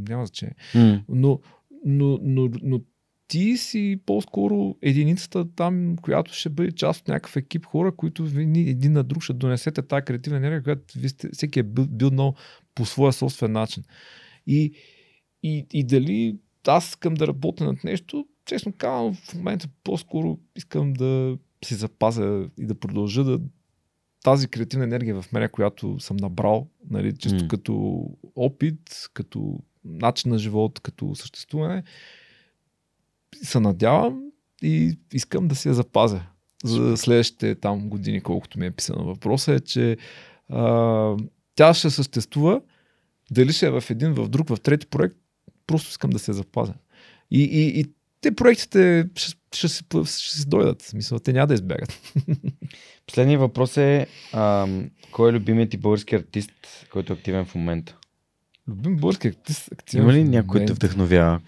няма 0.09 0.25
значение. 0.25 0.55
М. 0.75 1.03
Но, 1.09 1.39
но, 1.85 2.19
но, 2.21 2.49
но 2.63 2.81
ти 3.27 3.57
си 3.57 3.99
по-скоро 4.05 4.75
единицата 4.81 5.55
там, 5.55 5.95
която 6.01 6.33
ще 6.33 6.49
бъде 6.49 6.71
част 6.71 7.01
от 7.01 7.07
някакъв 7.07 7.35
екип 7.35 7.65
хора, 7.65 7.95
които 7.95 8.23
ви 8.23 8.43
един 8.69 8.91
на 8.91 9.03
друг 9.03 9.23
ще 9.23 9.33
донесете 9.33 9.81
тази 9.81 10.05
креативна 10.05 10.37
енергия, 10.37 10.63
която 10.63 10.99
ви 10.99 11.09
сте, 11.09 11.29
всеки 11.33 11.59
е 11.59 11.63
бил, 11.63 11.85
бил 11.85 12.11
много 12.11 12.37
по 12.75 12.85
своя 12.85 13.13
собствен 13.13 13.51
начин. 13.51 13.83
И, 14.47 14.73
и, 15.43 15.65
и 15.73 15.83
дали 15.83 16.37
аз 16.67 16.89
искам 16.89 17.13
да 17.13 17.27
работя 17.27 17.63
над 17.63 17.83
нещо, 17.83 18.25
честно 18.49 18.73
казвам, 18.77 19.13
в 19.13 19.35
момента 19.35 19.67
по-скоро 19.83 20.39
искам 20.55 20.93
да 20.93 21.37
си 21.65 21.75
запазя 21.75 22.49
и 22.57 22.65
да 22.65 22.75
продължа 22.75 23.23
да 23.23 23.39
тази 24.23 24.47
креативна 24.47 24.85
енергия 24.85 25.21
в 25.21 25.31
мене, 25.31 25.47
която 25.47 25.99
съм 25.99 26.17
набрал, 26.17 26.67
нали, 26.89 27.17
често 27.17 27.43
mm. 27.43 27.47
като 27.47 28.05
опит, 28.35 29.09
като 29.13 29.59
начин 29.85 30.31
на 30.31 30.37
живот, 30.37 30.79
като 30.79 31.15
съществуване, 31.15 31.83
се 33.43 33.59
надявам 33.59 34.23
и 34.61 34.97
искам 35.13 35.47
да 35.47 35.55
си 35.55 35.67
я 35.67 35.73
запазя 35.73 36.21
за 36.63 36.97
следващите 36.97 37.55
там 37.55 37.89
години, 37.89 38.21
колкото 38.21 38.59
ми 38.59 38.65
е 38.65 38.71
писано. 38.71 39.05
Въпросът 39.05 39.61
е, 39.61 39.65
че 39.65 39.97
а, 40.49 41.15
тя 41.55 41.73
ще 41.73 41.89
съществува, 41.89 42.61
дали 43.31 43.53
ще 43.53 43.67
е 43.67 43.71
в 43.71 43.83
един, 43.89 44.13
в 44.13 44.29
друг, 44.29 44.49
в 44.49 44.59
трети 44.59 44.87
проект, 44.87 45.15
просто 45.67 45.89
искам 45.89 46.09
да 46.09 46.19
се 46.19 46.33
запазя. 46.33 46.73
И, 47.31 47.43
и, 47.43 47.79
и 47.79 47.85
те 48.21 48.35
проектите 48.35 49.09
ще, 49.15 49.37
ще, 49.53 49.67
ще, 49.67 49.83
ще 50.05 50.37
се 50.37 50.47
дойдат. 50.47 50.81
Смисъл, 50.81 51.19
те 51.19 51.33
няма 51.33 51.47
да 51.47 51.53
избягат. 51.53 52.13
Последният 53.07 53.41
въпрос 53.41 53.77
е 53.77 54.07
а, 54.33 54.67
кой 55.11 55.29
е 55.29 55.33
любимият 55.33 55.69
ти 55.69 55.77
български 55.77 56.15
артист, 56.15 56.51
който 56.91 57.13
е 57.13 57.15
активен 57.15 57.45
в 57.45 57.55
момента? 57.55 57.97
Любим 58.67 58.97
български 58.97 59.27
артист. 59.27 59.69
Активен 59.71 60.03
Има 60.03 60.13
ли 60.13 60.23
някой 60.23 60.65
те 60.65 60.73
вдъхновява? 60.73 61.41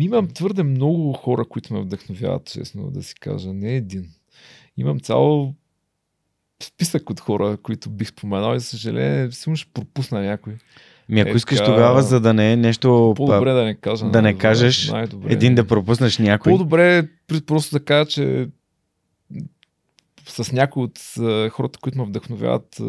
Имам 0.00 0.28
твърде 0.28 0.62
много 0.62 1.12
хора, 1.12 1.44
които 1.44 1.74
ме 1.74 1.80
вдъхновяват, 1.80 2.46
честно 2.46 2.90
да 2.90 3.02
си 3.02 3.14
кажа. 3.14 3.52
Не 3.52 3.76
един. 3.76 4.10
Имам 4.76 5.00
цял 5.00 5.54
списък 6.62 7.10
от 7.10 7.20
хора, 7.20 7.56
които 7.56 7.90
бих 7.90 8.08
споменал 8.08 8.56
и 8.56 8.60
съжаление, 8.60 9.32
сигурно 9.32 9.56
ще 9.56 9.72
пропусна 9.72 10.22
някой. 10.22 10.56
Ми 11.08 11.20
ако 11.20 11.30
е, 11.30 11.32
искаш 11.32 11.58
така... 11.58 11.70
тогава, 11.70 12.02
за 12.02 12.20
да 12.20 12.34
не 12.34 12.52
е 12.52 12.56
нещо... 12.56 13.14
По-добре 13.16 13.52
да 13.52 13.64
не 13.64 13.74
кажа. 13.74 14.10
Да 14.10 14.22
не 14.22 14.38
кажеш 14.38 14.92
един 15.28 15.54
да 15.54 15.66
пропуснеш 15.66 16.18
някой. 16.18 16.52
По-добре 16.52 16.98
е 16.98 17.02
просто 17.46 17.78
да 17.78 17.84
кажа, 17.84 18.08
че 18.08 18.48
с 20.26 20.52
някои 20.52 20.82
от 20.82 20.98
хората, 21.50 21.78
които 21.82 21.98
ме 21.98 22.04
вдъхновяват, 22.04 22.80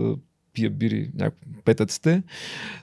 пия 0.54 0.70
бири, 0.70 1.12
петъците. 1.66 2.24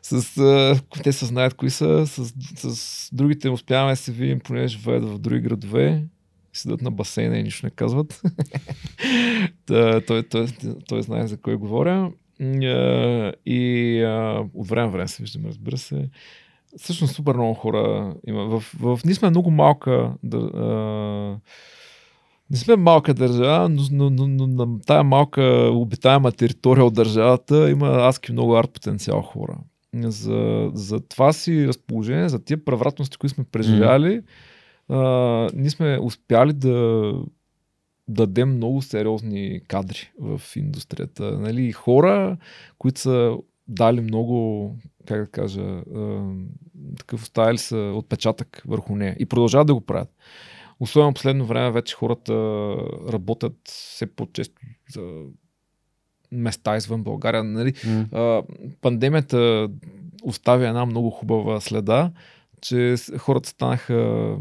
С, 0.02 0.38
а, 0.38 0.80
те 1.02 1.12
се 1.12 1.26
знаят 1.26 1.54
кои 1.54 1.70
са. 1.70 2.06
С, 2.06 2.32
с 2.56 3.08
другите 3.12 3.50
успяваме 3.50 3.92
да 3.92 3.96
се 3.96 4.12
видим, 4.12 4.40
понеже 4.40 4.78
живеят 4.78 5.04
в 5.04 5.18
други 5.18 5.40
градове. 5.40 6.04
Седат 6.52 6.82
на 6.82 6.90
басейна 6.90 7.38
и 7.38 7.42
нищо 7.42 7.66
не 7.66 7.70
казват. 7.70 8.22
Той, 9.66 10.02
той, 10.02 10.22
той, 10.22 10.46
той 10.88 11.02
знае 11.02 11.26
за 11.26 11.36
кой 11.36 11.56
говоря. 11.56 12.10
И 13.46 14.02
а, 14.02 14.44
от 14.54 14.68
време 14.68 14.90
време 14.90 15.08
се 15.08 15.22
виждаме, 15.22 15.48
разбира 15.48 15.78
се. 15.78 16.08
Всъщност 16.76 17.14
супер 17.14 17.34
много 17.34 17.54
хора 17.54 18.14
има. 18.26 18.44
В, 18.44 18.60
в, 18.60 18.96
в 18.96 19.04
ние 19.04 19.14
сме 19.14 19.30
много 19.30 19.50
малка 19.50 20.12
да, 20.22 20.36
а, 20.38 21.38
не 22.50 22.56
сме 22.56 22.76
малка 22.76 23.14
държава, 23.14 23.68
но, 23.68 23.82
но, 23.90 24.10
но, 24.10 24.26
но 24.26 24.46
на 24.46 24.80
тая 24.80 25.04
малка 25.04 25.42
обитаема 25.72 26.32
територия 26.32 26.84
от 26.84 26.94
държавата 26.94 27.70
има 27.70 27.86
адски 27.86 28.32
много 28.32 28.56
арт 28.56 28.70
потенциал 28.70 29.22
хора. 29.22 29.58
За, 29.94 30.70
за 30.74 31.00
това 31.00 31.32
си 31.32 31.68
разположение, 31.68 32.28
за 32.28 32.44
тия 32.44 32.64
превратности, 32.64 33.16
които 33.16 33.34
сме 33.34 33.44
преживяли, 33.44 34.20
mm. 34.20 34.24
а, 34.88 35.50
ние 35.54 35.70
сме 35.70 35.98
успяли 36.02 36.52
да 36.52 37.12
дадем 38.12 38.56
много 38.56 38.82
сериозни 38.82 39.60
кадри 39.68 40.12
в 40.20 40.42
индустрията. 40.56 41.38
Нали? 41.38 41.72
Хора, 41.72 42.36
които 42.78 43.00
са 43.00 43.36
дали 43.68 44.00
много, 44.00 44.70
как 45.06 45.20
да 45.20 45.26
кажа, 45.26 45.62
а, 45.96 46.32
такъв 46.98 47.22
оставили 47.22 47.58
са 47.58 47.76
отпечатък 47.76 48.62
върху 48.66 48.96
нея 48.96 49.16
и 49.18 49.26
продължават 49.26 49.66
да 49.66 49.74
го 49.74 49.80
правят. 49.80 50.14
Особено 50.80 51.14
последно 51.14 51.46
време 51.46 51.70
вече 51.70 51.94
хората 51.94 52.32
работят 53.12 53.56
все 53.64 54.06
по-често 54.06 54.60
за 54.90 55.22
места 56.32 56.76
извън 56.76 57.02
България. 57.02 57.44
Нали? 57.44 57.72
Mm. 57.72 58.12
А, 58.12 58.42
пандемията 58.80 59.68
оставя 60.22 60.68
една 60.68 60.86
много 60.86 61.10
хубава 61.10 61.60
следа, 61.60 62.12
че 62.60 62.94
хората 63.18 63.48
станаха 63.48 64.36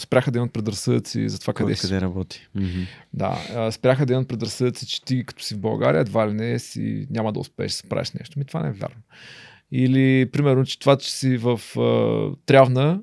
спряха 0.00 0.30
да 0.30 0.38
имат 0.38 0.52
предразсъдъци 0.52 1.28
за 1.28 1.40
това 1.40 1.52
Кой 1.52 1.66
къде 1.66 1.76
си. 1.76 2.00
работи. 2.00 2.48
Mm-hmm. 2.56 2.86
Да, 3.12 3.70
спряха 3.72 4.06
да 4.06 4.12
имат 4.12 4.28
предразсъдъци, 4.28 4.86
че 4.86 5.04
ти 5.04 5.24
като 5.26 5.42
си 5.42 5.54
в 5.54 5.60
България, 5.60 6.00
едва 6.00 6.28
ли 6.28 6.32
не 6.32 6.58
си 6.58 7.06
няма 7.10 7.32
да 7.32 7.40
успееш 7.40 7.82
да 7.82 7.88
правиш 7.88 8.12
нещо. 8.12 8.38
Ми 8.38 8.44
това 8.44 8.62
не 8.62 8.68
е 8.68 8.72
вярно. 8.72 9.02
Или, 9.72 10.30
примерно, 10.32 10.64
че 10.64 10.78
това, 10.78 10.96
че 10.96 11.12
си 11.12 11.36
в 11.36 11.60
uh, 11.74 12.36
Трявна, 12.46 13.00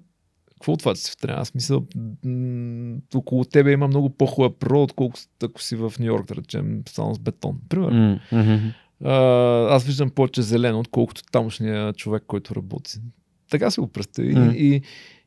какво 0.53 0.73
от 0.73 0.79
това, 0.79 0.95
че 0.95 1.01
си 1.01 1.11
в 1.11 1.17
Трявна? 1.17 1.41
Аз 1.41 1.55
мисля, 1.55 1.81
м- 2.25 2.97
около 3.15 3.43
тебе 3.45 3.71
има 3.71 3.87
много 3.87 4.09
по-хубава 4.09 4.55
природа, 4.59 4.83
отколкото 4.83 5.21
ако 5.43 5.61
си 5.61 5.75
в 5.75 5.93
Нью 5.99 6.05
Йорк, 6.07 6.25
да 6.27 6.35
речем, 6.35 6.81
само 6.89 7.15
с 7.15 7.19
бетон. 7.19 7.59
Примерно. 7.69 8.19
Mm-hmm. 8.31 8.73
Uh, 9.03 9.71
аз 9.71 9.83
виждам 9.83 10.09
повече 10.09 10.41
зелено, 10.41 10.79
отколкото 10.79 11.21
тамошния 11.31 11.93
човек, 11.93 12.23
който 12.27 12.55
работи. 12.55 12.97
Така 13.49 13.71
си 13.71 13.79
го 13.79 13.87
представи. 13.87 14.35
Mm. 14.35 14.55
И, 14.55 14.75
и 14.75 14.81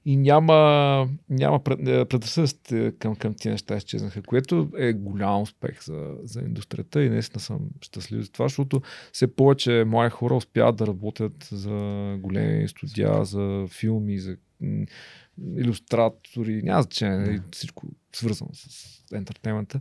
няма, 0.06 1.08
няма 1.30 1.56
е, 1.56 2.04
предразсъдъците 2.04 2.92
към, 2.98 3.16
към 3.16 3.34
тия 3.34 3.52
неща 3.52 3.76
изчезнаха, 3.76 4.22
което 4.22 4.70
е 4.78 4.92
голям 4.92 5.42
успех 5.42 5.84
за, 5.84 6.14
за 6.22 6.40
индустрията 6.40 7.04
и 7.04 7.08
наистина 7.10 7.40
съм 7.40 7.60
щастлив 7.80 8.22
за 8.22 8.32
това, 8.32 8.44
защото 8.44 8.82
все 9.12 9.36
повече 9.36 9.84
мои 9.86 10.10
хора 10.10 10.34
успяват 10.34 10.76
да 10.76 10.86
работят 10.86 11.48
за 11.52 12.16
големи 12.20 12.68
студия, 12.68 13.24
за 13.24 13.66
филми, 13.70 14.18
за 14.18 14.36
иллюстратори, 15.56 16.62
няма 16.62 16.82
значение, 16.82 17.18
нали, 17.18 17.40
всичко 17.52 17.86
свързано 18.12 18.50
с 18.52 18.94
ентертеймента. 19.12 19.80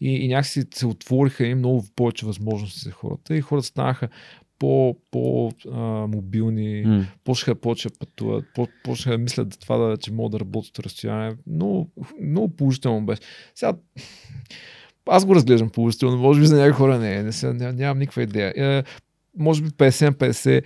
И, 0.00 0.08
и 0.08 0.28
някакси 0.28 0.62
се 0.74 0.86
отвориха 0.86 1.46
и 1.46 1.54
много 1.54 1.84
повече 1.96 2.26
възможности 2.26 2.80
за 2.80 2.90
хората 2.90 3.36
и 3.36 3.40
хората 3.40 3.66
станаха 3.66 4.08
по, 4.58 4.96
по 5.10 5.52
а, 5.72 5.80
мобилни, 6.06 6.86
mm. 6.86 7.04
почнаха 7.24 7.54
повече 7.60 7.88
пътуват, 7.98 8.44
по, 8.54 8.68
почнаха 8.84 9.18
да 9.18 9.22
мислят 9.22 9.52
за 9.52 9.58
това, 9.58 9.76
да, 9.76 9.96
че 9.96 10.12
могат 10.12 10.32
да 10.32 10.40
работят 10.40 10.78
от 10.78 10.84
разстояние. 10.84 11.36
Много, 11.46 11.90
много 12.20 12.56
положително 12.56 13.06
беше. 13.06 13.22
Сега, 13.54 13.74
аз 15.06 15.26
го 15.26 15.34
разглеждам 15.34 15.70
положително, 15.70 16.16
може 16.16 16.40
би 16.40 16.46
за 16.46 16.56
някои 16.56 16.72
хора 16.72 16.98
не, 16.98 17.22
не, 17.22 17.30
не, 17.42 17.52
не 17.52 17.72
нямам 17.72 17.98
никаква 17.98 18.22
идея. 18.22 18.54
Е, 18.56 18.84
може 19.38 19.62
би 19.62 19.68
50-50, 19.68 20.64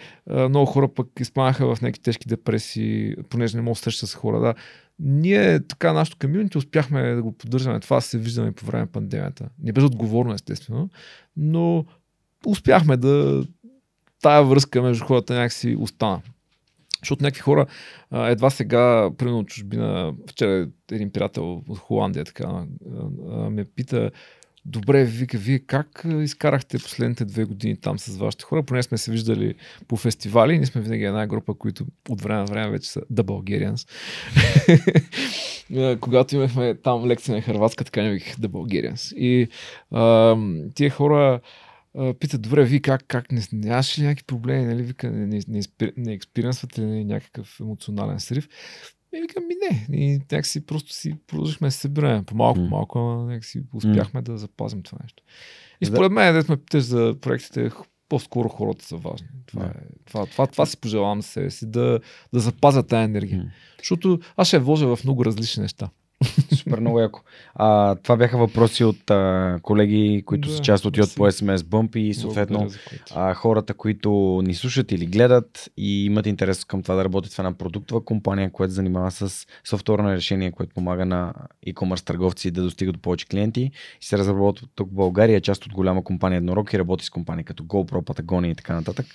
много 0.49 0.67
хора 0.67 0.89
пък 0.89 1.09
изпанаха 1.21 1.75
в 1.75 1.83
някакви 1.83 2.03
тежки 2.03 2.29
депресии, 2.29 3.15
понеже 3.29 3.57
не 3.57 3.63
могат 3.63 3.77
да 3.77 3.83
срещат 3.83 4.09
с 4.09 4.15
хора. 4.15 4.41
Да. 4.41 4.55
Ние, 4.99 5.67
така, 5.67 5.93
нашото 5.93 6.17
комьюнити 6.21 6.59
успяхме 6.59 7.15
да 7.15 7.23
го 7.23 7.33
поддържаме. 7.33 7.81
Това 7.81 8.01
се 8.01 8.19
виждаме 8.19 8.53
по 8.53 8.67
време 8.67 8.81
на 8.81 8.87
пандемията. 8.87 9.49
Не 9.63 9.73
без 9.73 9.85
отговорно, 9.85 10.35
естествено, 10.35 10.91
но 11.37 11.85
успяхме 12.47 12.97
да, 12.97 13.45
тая 14.23 14.45
връзка 14.45 14.83
между 14.83 15.05
хората 15.05 15.35
някакси 15.35 15.77
остана. 15.79 16.21
Защото 17.01 17.25
някакви 17.25 17.41
хора 17.41 17.67
едва 18.13 18.51
сега, 18.51 19.11
примерно 19.19 19.45
чужбина, 19.45 20.15
вчера 20.31 20.69
един 20.93 21.13
приятел 21.13 21.63
от 21.69 21.79
Холандия 21.79 22.25
така 22.25 22.65
ме 23.51 23.65
пита, 23.65 24.11
Добре, 24.69 25.05
вика, 25.05 25.39
вие 25.39 25.59
как 25.59 26.07
изкарахте 26.21 26.79
последните 26.79 27.25
две 27.25 27.45
години 27.45 27.77
там 27.77 27.99
с 27.99 28.17
вашите 28.17 28.45
хора? 28.45 28.63
Поне 28.63 28.83
сме 28.83 28.99
се 28.99 29.11
виждали 29.11 29.55
по 29.89 29.97
фестивали. 29.97 30.57
Ние 30.57 30.67
сме 30.67 30.81
винаги 30.81 31.05
една 31.05 31.27
група, 31.27 31.55
които 31.55 31.87
от 32.09 32.23
време 32.23 32.39
на 32.39 32.45
време 32.45 32.71
вече 32.71 32.91
са 32.91 33.01
The 33.01 33.23
Bulgarians. 33.23 33.89
Когато 36.01 36.37
имахме 36.37 36.75
там 36.75 37.07
лекция 37.07 37.35
на 37.35 37.43
Харватска, 37.43 37.85
така 37.85 38.03
не 38.03 38.11
виках 38.11 38.37
The 38.37 38.47
Bulgarians. 38.47 39.15
И 39.15 39.49
а, 39.91 40.37
тия 40.75 40.91
хора 40.91 41.41
питат, 42.21 42.43
добре, 42.43 42.65
вие 42.65 42.81
как, 42.81 43.05
как 43.09 43.33
не, 43.33 43.43
нямаш 43.53 43.99
ли 43.99 44.03
някакви 44.03 44.25
проблеми, 44.25 44.65
нали, 44.65 44.83
вика, 44.83 45.11
не, 45.11 45.27
не, 45.27 45.41
не, 45.49 45.93
не 45.97 46.13
експириенсвате 46.13 46.81
ли 46.81 47.05
някакъв 47.05 47.61
емоционален 47.61 48.21
срив? 48.21 48.49
И 49.15 49.21
викам, 49.21 49.45
ми 49.47 49.55
не. 49.71 49.99
И 49.99 50.13
някакси 50.13 50.67
просто 50.67 50.93
си 50.93 51.15
продължихме 51.27 51.69
да 51.69 51.73
се 51.73 51.79
събираме 51.79 52.23
по-малко, 52.23 52.61
mm. 52.61 52.69
малко, 52.69 52.99
но 52.99 53.25
някакси 53.25 53.63
успяхме 53.75 54.21
mm. 54.21 54.25
да 54.25 54.39
запазим 54.39 54.83
това 54.83 54.99
нещо. 55.03 55.23
И 55.81 55.87
според 55.87 56.13
мен, 56.13 56.35
да 56.35 56.45
ме 56.49 56.57
питаш 56.57 56.85
за 56.85 57.15
проектите, 57.21 57.71
по-скоро 58.09 58.49
хората 58.49 58.85
са 58.85 58.97
важни. 58.97 59.29
Това, 59.47 59.63
yeah. 59.63 59.81
е, 59.81 59.87
това, 60.05 60.27
това, 60.27 60.47
това 60.47 60.67
си 60.67 60.77
пожелавам 60.77 61.23
за 61.23 61.29
себе 61.29 61.51
си, 61.51 61.71
да, 61.71 62.01
да 62.33 62.41
запазя 62.41 62.83
тази 62.83 63.05
енергия. 63.05 63.39
Mm. 63.39 63.49
Защото 63.79 64.19
аз 64.37 64.49
ще 64.49 64.57
я 64.57 64.61
вложа 64.61 64.97
в 64.97 65.05
много 65.05 65.25
различни 65.25 65.63
неща. 65.63 65.91
Супер 66.55 66.81
много 66.81 67.01
яко. 67.01 67.21
А, 67.55 67.95
това 67.95 68.17
бяха 68.17 68.39
въпроси 68.39 68.85
от 68.85 69.11
а, 69.11 69.59
колеги, 69.63 70.23
които 70.27 70.49
Да, 70.49 70.55
са 70.55 70.63
част 70.63 70.85
от 70.85 70.97
Йод 70.97 71.15
по 71.17 71.27
SMS 71.27 71.57
Bump 71.57 71.97
и 71.97 72.15
съответно 72.15 72.71
а, 73.15 73.35
хората, 73.35 73.75
които 73.75 74.43
ни 74.45 74.55
слушат 74.55 74.93
или 74.93 75.07
гледат 75.07 75.71
и 75.77 76.05
имат 76.05 76.27
интерес 76.27 76.65
към 76.65 76.83
това 76.83 76.95
да 76.95 77.05
работят 77.05 77.33
в 77.33 77.39
една 77.39 77.53
продуктова 77.53 78.05
компания, 78.05 78.53
която 78.53 78.75
занимава 78.75 79.11
с 79.11 79.47
софтуерно 79.65 80.11
решение, 80.13 80.53
което 80.53 80.75
помага 80.75 81.07
на 81.07 81.35
e-commerce 81.67 82.07
търговци 82.07 82.51
да 82.51 82.63
достигат 82.63 82.95
до 82.95 83.01
повече 83.01 83.27
клиенти 83.27 83.71
и 84.01 84.05
се 84.05 84.19
разработва 84.19 84.67
тук 84.75 84.91
в 84.91 84.95
България, 84.95 85.41
част 85.41 85.67
от 85.67 85.73
голяма 85.73 86.05
компания 86.05 86.37
Еднорог 86.37 86.73
и 86.73 86.79
работи 86.79 87.05
с 87.05 87.11
компании 87.11 87.45
като 87.45 87.65
GoPro, 87.65 88.03
Patagonia 88.03 88.53
и 88.53 88.55
така 88.55 88.75
нататък. 88.75 89.07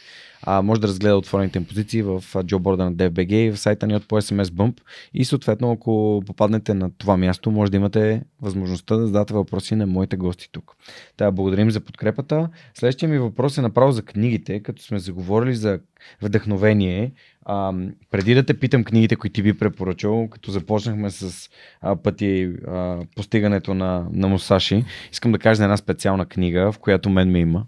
А, 0.46 0.62
може 0.62 0.82
да 0.82 0.88
разгледа 0.88 1.18
отворените 1.18 1.60
им 1.60 1.66
позиции 1.66 2.02
в 2.02 2.24
джоборда 2.44 2.86
на 2.86 2.94
DFBG 2.94 3.34
и 3.34 3.52
в 3.52 3.58
сайта 3.58 3.88
ни 3.88 3.96
от 3.96 4.08
по 4.08 4.22
SMS 4.22 4.44
Bump 4.44 4.82
и 5.14 5.26
съответно 5.26 5.72
ако 5.72 6.24
попаднете 6.26 6.74
на 6.74 6.92
това 6.98 7.18
място, 7.18 7.52
може 7.52 7.72
да 7.72 7.78
имате 7.78 8.22
възможността 8.42 8.96
да 8.96 9.06
зададете 9.06 9.34
въпроси 9.34 9.76
на 9.76 9.88
моите 9.88 10.18
гости 10.18 10.50
тук. 10.52 10.76
Та, 11.18 11.32
благодарим 11.32 11.72
за 11.72 11.80
подкрепата. 11.80 12.50
Следващия 12.74 13.10
ми 13.10 13.20
въпрос 13.20 13.58
е 13.58 13.62
направо 13.62 13.92
за 13.92 14.02
книгите, 14.02 14.60
като 14.60 14.84
сме 14.84 15.00
заговорили 15.00 15.56
за 15.56 15.80
вдъхновение. 16.22 17.12
А, 17.46 17.74
преди 18.12 18.34
да 18.34 18.46
те 18.46 18.60
питам 18.60 18.84
книгите, 18.84 19.16
които 19.16 19.34
ти 19.34 19.44
би 19.44 19.58
препоръчал, 19.58 20.28
като 20.30 20.52
започнахме 20.52 21.10
с 21.10 21.50
а, 21.82 21.96
пъти 21.96 22.52
а, 22.68 23.00
постигането 23.16 23.74
на, 23.74 24.08
на 24.12 24.28
Мусаши, 24.28 24.86
искам 25.12 25.32
да 25.32 25.40
кажа 25.40 25.56
за 25.56 25.64
една 25.64 25.78
специална 25.78 26.26
книга, 26.26 26.72
в 26.72 26.80
която 26.80 27.10
мен 27.10 27.32
ме 27.32 27.40
има. 27.40 27.66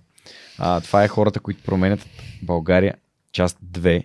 А, 0.59 0.81
това 0.81 1.03
е 1.03 1.07
хората, 1.07 1.39
които 1.39 1.63
променят 1.63 2.07
България, 2.43 2.93
част 3.31 3.57
2 3.71 4.03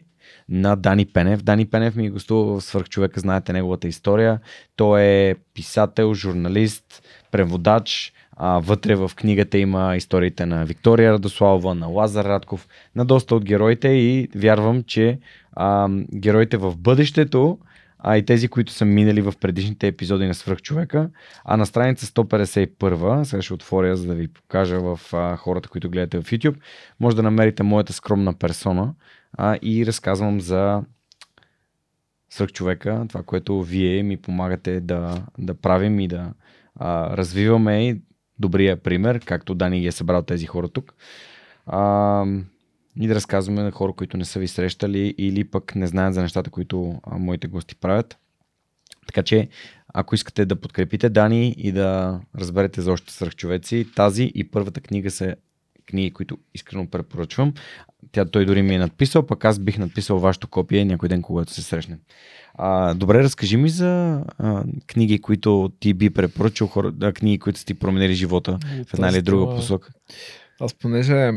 на 0.49 0.77
Дани 0.77 1.07
Пенев. 1.07 1.43
Дани 1.43 1.67
Пенев 1.67 1.97
ми 1.97 2.11
гостува 2.11 2.61
в 2.61 2.65
Свърхчовека, 2.65 3.21
знаете 3.21 3.53
неговата 3.53 3.89
история. 3.89 4.41
Той 4.77 5.03
е 5.03 5.35
писател, 5.55 6.15
журналист, 6.15 7.03
преводач. 7.31 8.13
А, 8.37 8.59
вътре 8.59 8.95
в 8.95 9.11
книгата 9.17 9.59
има 9.59 9.97
историите 9.97 10.47
на 10.47 10.65
Виктория 10.65 11.13
Радославова, 11.13 11.75
на 11.75 11.87
Лазар 11.87 12.25
Радков, 12.25 12.69
на 12.97 13.05
доста 13.05 13.35
от 13.35 13.45
героите 13.45 13.89
и 13.89 14.29
вярвам, 14.35 14.83
че 14.83 15.19
а, 15.53 15.89
героите 16.15 16.57
в 16.57 16.77
бъдещето 16.77 17.59
а 18.03 18.17
и 18.17 18.25
тези, 18.25 18.49
които 18.49 18.73
са 18.73 18.85
минали 18.85 19.21
в 19.21 19.35
предишните 19.41 19.87
епизоди 19.87 20.27
на 20.27 20.35
Свръхчовека. 20.35 21.11
А 21.45 21.57
на 21.57 21.67
страница 21.67 22.07
151, 22.07 23.23
сега 23.23 23.43
ще 23.43 23.55
отворя, 23.55 23.97
за 23.97 24.07
да 24.07 24.15
ви 24.15 24.29
покажа 24.29 24.81
в 24.81 25.01
а, 25.13 25.37
хората, 25.37 25.69
които 25.69 25.91
гледате 25.91 26.21
в 26.21 26.25
YouTube, 26.25 26.57
може 27.01 27.17
да 27.17 27.23
намерите 27.23 27.63
моята 27.63 27.93
скромна 27.93 28.35
персона 28.35 28.95
а, 29.33 29.59
и 29.63 29.87
разказвам 29.87 30.41
за 30.41 30.83
Свръхчовека, 32.31 33.05
това, 33.09 33.23
което 33.23 33.63
вие 33.63 34.03
ми 34.03 34.17
помагате 34.17 34.81
да, 34.81 35.23
да 35.39 35.55
правим 35.55 36.01
и 36.01 36.09
да 36.09 36.33
а, 36.77 37.17
развиваме 37.17 38.01
добрия 38.39 38.77
пример, 38.77 39.21
както 39.21 39.55
Дани 39.55 39.81
ги 39.81 39.87
е 39.87 39.93
събрал 39.93 40.23
тези 40.23 40.47
хора 40.47 40.69
тук. 40.69 40.95
А, 41.67 42.25
и 42.97 43.07
да 43.07 43.15
разказваме 43.15 43.63
на 43.63 43.71
хора, 43.71 43.93
които 43.93 44.17
не 44.17 44.25
са 44.25 44.41
ви 44.41 44.49
срещали 44.49 45.15
или 45.19 45.45
пък 45.45 45.75
не 45.75 45.87
знаят 45.87 46.15
за 46.15 46.23
нещата, 46.23 46.51
които 46.51 47.01
а, 47.03 47.19
моите 47.19 47.47
гости 47.47 47.77
правят. 47.77 48.19
Така 49.07 49.23
че, 49.23 49.49
ако 49.95 50.15
искате 50.15 50.47
да 50.47 50.57
подкрепите 50.57 51.09
Дани 51.09 51.55
и 51.59 51.73
да 51.73 52.21
разберете 52.39 52.81
за 52.81 52.93
още 52.93 53.13
свръхчовеци, 53.13 53.87
тази 53.97 54.33
и 54.35 54.51
първата 54.51 54.81
книга 54.81 55.11
са 55.11 55.35
книги, 55.87 56.11
които 56.11 56.39
искрено 56.55 56.91
препоръчвам. 56.91 57.55
Тя 58.13 58.25
той 58.25 58.47
дори 58.47 58.63
ми 58.63 58.75
е 58.75 58.79
надписал, 58.79 59.27
пък 59.27 59.45
аз 59.45 59.59
бих 59.59 59.79
надписал 59.79 60.19
вашето 60.19 60.49
копие 60.49 60.85
някой 60.85 61.09
ден, 61.09 61.23
когато 61.23 61.53
се 61.53 61.63
срещнем. 61.63 61.99
А, 62.55 62.95
добре, 62.95 63.19
разкажи 63.23 63.57
ми 63.57 63.69
за 63.69 64.23
а, 64.39 64.65
книги, 64.87 65.21
които 65.21 65.73
ти 65.81 65.95
би 65.95 66.11
препоръчал, 66.11 66.67
хора, 66.67 67.13
книги, 67.13 67.39
които 67.39 67.59
са 67.59 67.67
ти 67.67 67.75
променили 67.75 68.15
живота 68.15 68.59
в 68.89 68.95
една 68.95 69.09
или 69.09 69.23
друга 69.23 69.55
посока. 69.55 69.93
Аз 70.61 70.75
понеже 70.75 71.31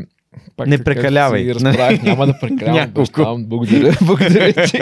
пак 0.56 0.66
Не 0.66 0.84
прекалявай. 0.84 1.44
си 1.44 1.54
разправях, 1.54 2.02
няма 2.02 2.26
да 2.26 2.38
прекалявам. 2.40 2.74
Няколко. 2.76 3.00
обещавам. 3.00 3.44
Благодаря, 3.44 3.96
благодаря 4.02 4.52
ти. 4.52 4.78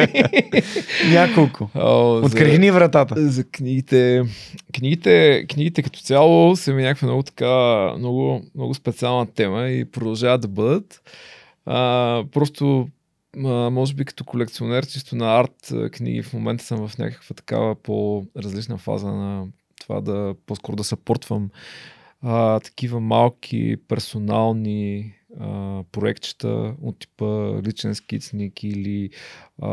Няколко. 1.08 1.70
О, 1.74 2.18
за- 2.18 2.26
Открихни 2.26 2.70
вратата. 2.70 3.30
За 3.30 3.44
книгите. 3.44 4.22
Книгите, 4.74 5.44
книгите 5.46 5.82
като 5.82 6.00
цяло 6.00 6.56
са 6.56 6.72
ми 6.72 6.82
някаква 6.82 7.06
много 7.06 7.22
така, 7.22 7.48
много, 7.98 8.42
много 8.54 8.74
специална 8.74 9.26
тема 9.26 9.68
и 9.68 9.84
продължават 9.84 10.40
да 10.40 10.48
бъдат. 10.48 11.00
А, 11.66 11.76
просто, 12.32 12.88
а, 13.36 13.48
може 13.70 13.94
би 13.94 14.04
като 14.04 14.24
колекционер, 14.24 14.86
чисто 14.86 15.16
на 15.16 15.40
арт 15.40 15.72
книги, 15.92 16.22
в 16.22 16.32
момента 16.32 16.64
съм 16.64 16.88
в 16.88 16.98
някаква 16.98 17.34
такава 17.34 17.74
по-различна 17.74 18.78
фаза 18.78 19.06
на 19.06 19.44
това 19.80 20.00
да 20.00 20.34
по-скоро 20.46 20.76
да 20.76 20.84
съпортвам 20.84 21.50
а, 22.22 22.60
такива 22.60 23.00
малки 23.00 23.76
персонални 23.88 25.12
а, 25.40 25.82
проектчета 25.92 26.74
от 26.82 26.98
типа 26.98 27.60
личен 27.66 27.94
скицник 27.94 28.64
или 28.64 29.10
а, 29.62 29.70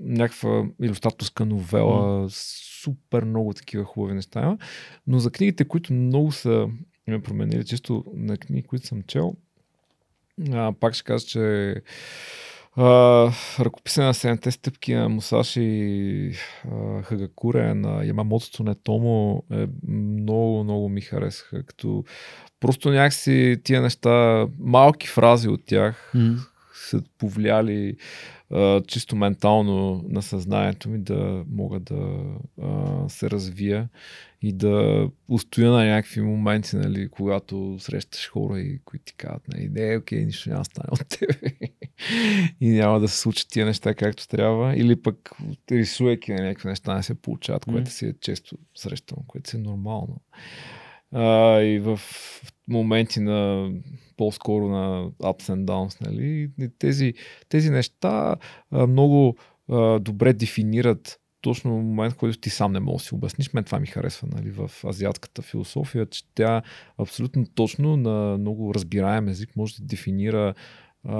някаква 0.00 0.64
иллюстраторска 0.82 1.46
новела. 1.46 2.26
Супер 2.30 3.24
много 3.24 3.54
такива 3.54 3.84
хубави 3.84 4.14
неща 4.14 4.42
има. 4.42 4.58
Но 5.06 5.18
за 5.18 5.30
книгите, 5.30 5.64
които 5.64 5.92
много 5.92 6.32
са 6.32 6.68
ме 7.06 7.22
променили, 7.22 7.64
чисто 7.64 8.04
на 8.14 8.36
книги, 8.36 8.62
които 8.62 8.86
съм 8.86 9.02
чел, 9.02 9.34
а, 10.52 10.72
пак 10.80 10.94
ще 10.94 11.04
кажа, 11.04 11.26
че 11.26 11.74
ръкописа 13.60 14.02
на 14.02 14.14
7 14.14 14.50
стъпки 14.50 14.94
на 14.94 15.08
Мусаши 15.08 16.32
а, 16.72 17.02
Хагакуре 17.02 17.74
на 17.74 18.04
Ямамото 18.04 18.50
Цунетомо 18.50 19.42
е 19.52 19.66
много, 19.88 20.64
много 20.64 20.88
ми 20.88 21.00
харесаха. 21.00 21.66
Като 21.66 22.04
просто 22.60 22.90
някакси 22.90 23.60
тия 23.64 23.82
неща, 23.82 24.46
малки 24.58 25.08
фрази 25.08 25.48
от 25.48 25.60
тях 25.66 26.12
са 26.80 27.02
повлияли 27.18 27.96
а, 28.50 28.82
чисто 28.82 29.16
ментално 29.16 30.04
на 30.08 30.22
съзнанието 30.22 30.88
ми 30.88 30.98
да 30.98 31.44
мога 31.50 31.80
да 31.80 32.24
а, 32.62 33.08
се 33.08 33.30
развия 33.30 33.88
и 34.42 34.52
да 34.52 35.08
устоя 35.28 35.70
на 35.70 35.84
някакви 35.84 36.20
моменти, 36.20 36.76
нали, 36.76 37.08
когато 37.08 37.76
срещаш 37.78 38.30
хора 38.30 38.60
и 38.60 38.80
които 38.84 39.04
ти 39.04 39.14
казват, 39.14 39.42
нали, 39.48 39.68
не, 39.68 39.96
окей, 39.96 40.24
нищо 40.24 40.48
няма 40.48 40.60
да 40.60 40.64
стане 40.64 40.88
от 40.92 41.08
тебе. 41.08 41.50
и 42.60 42.68
няма 42.68 43.00
да 43.00 43.08
се 43.08 43.18
случат 43.18 43.48
тия 43.48 43.66
неща 43.66 43.94
както 43.94 44.28
трябва. 44.28 44.76
Или 44.76 45.02
пък 45.02 45.30
рисувайки 45.70 46.32
на 46.32 46.42
някакви 46.42 46.68
неща 46.68 46.94
не 46.94 47.02
се 47.02 47.14
получават, 47.14 47.64
което 47.64 47.90
си 47.90 48.06
е 48.06 48.14
често 48.20 48.56
срещано, 48.76 49.22
което 49.26 49.50
си 49.50 49.56
е 49.56 49.60
нормално. 49.60 50.20
А, 51.12 51.60
и 51.60 51.78
в 51.78 52.00
моменти 52.68 53.20
на 53.20 53.70
по-скоро 54.20 54.68
на 54.68 55.10
ups 55.10 55.42
and 55.42 55.64
downs, 55.64 56.06
нали? 56.06 56.50
Тези, 56.78 57.14
тези 57.48 57.70
неща 57.70 58.36
много 58.72 59.36
добре 60.00 60.32
дефинират 60.32 61.20
точно 61.40 61.70
момент, 61.70 62.14
който 62.14 62.38
ти 62.38 62.50
сам 62.50 62.72
не 62.72 62.80
можеш 62.80 63.04
да 63.04 63.08
си 63.08 63.14
обясниш. 63.14 63.52
Мен 63.52 63.64
това 63.64 63.80
ми 63.80 63.86
харесва 63.86 64.28
нали, 64.32 64.50
в 64.50 64.70
азиатската 64.84 65.42
философия, 65.42 66.06
че 66.06 66.22
тя 66.34 66.62
абсолютно 66.98 67.46
точно 67.54 67.96
на 67.96 68.38
много 68.38 68.74
разбираем 68.74 69.28
език 69.28 69.56
може 69.56 69.74
да 69.76 69.86
дефинира 69.86 70.54
а, 71.04 71.18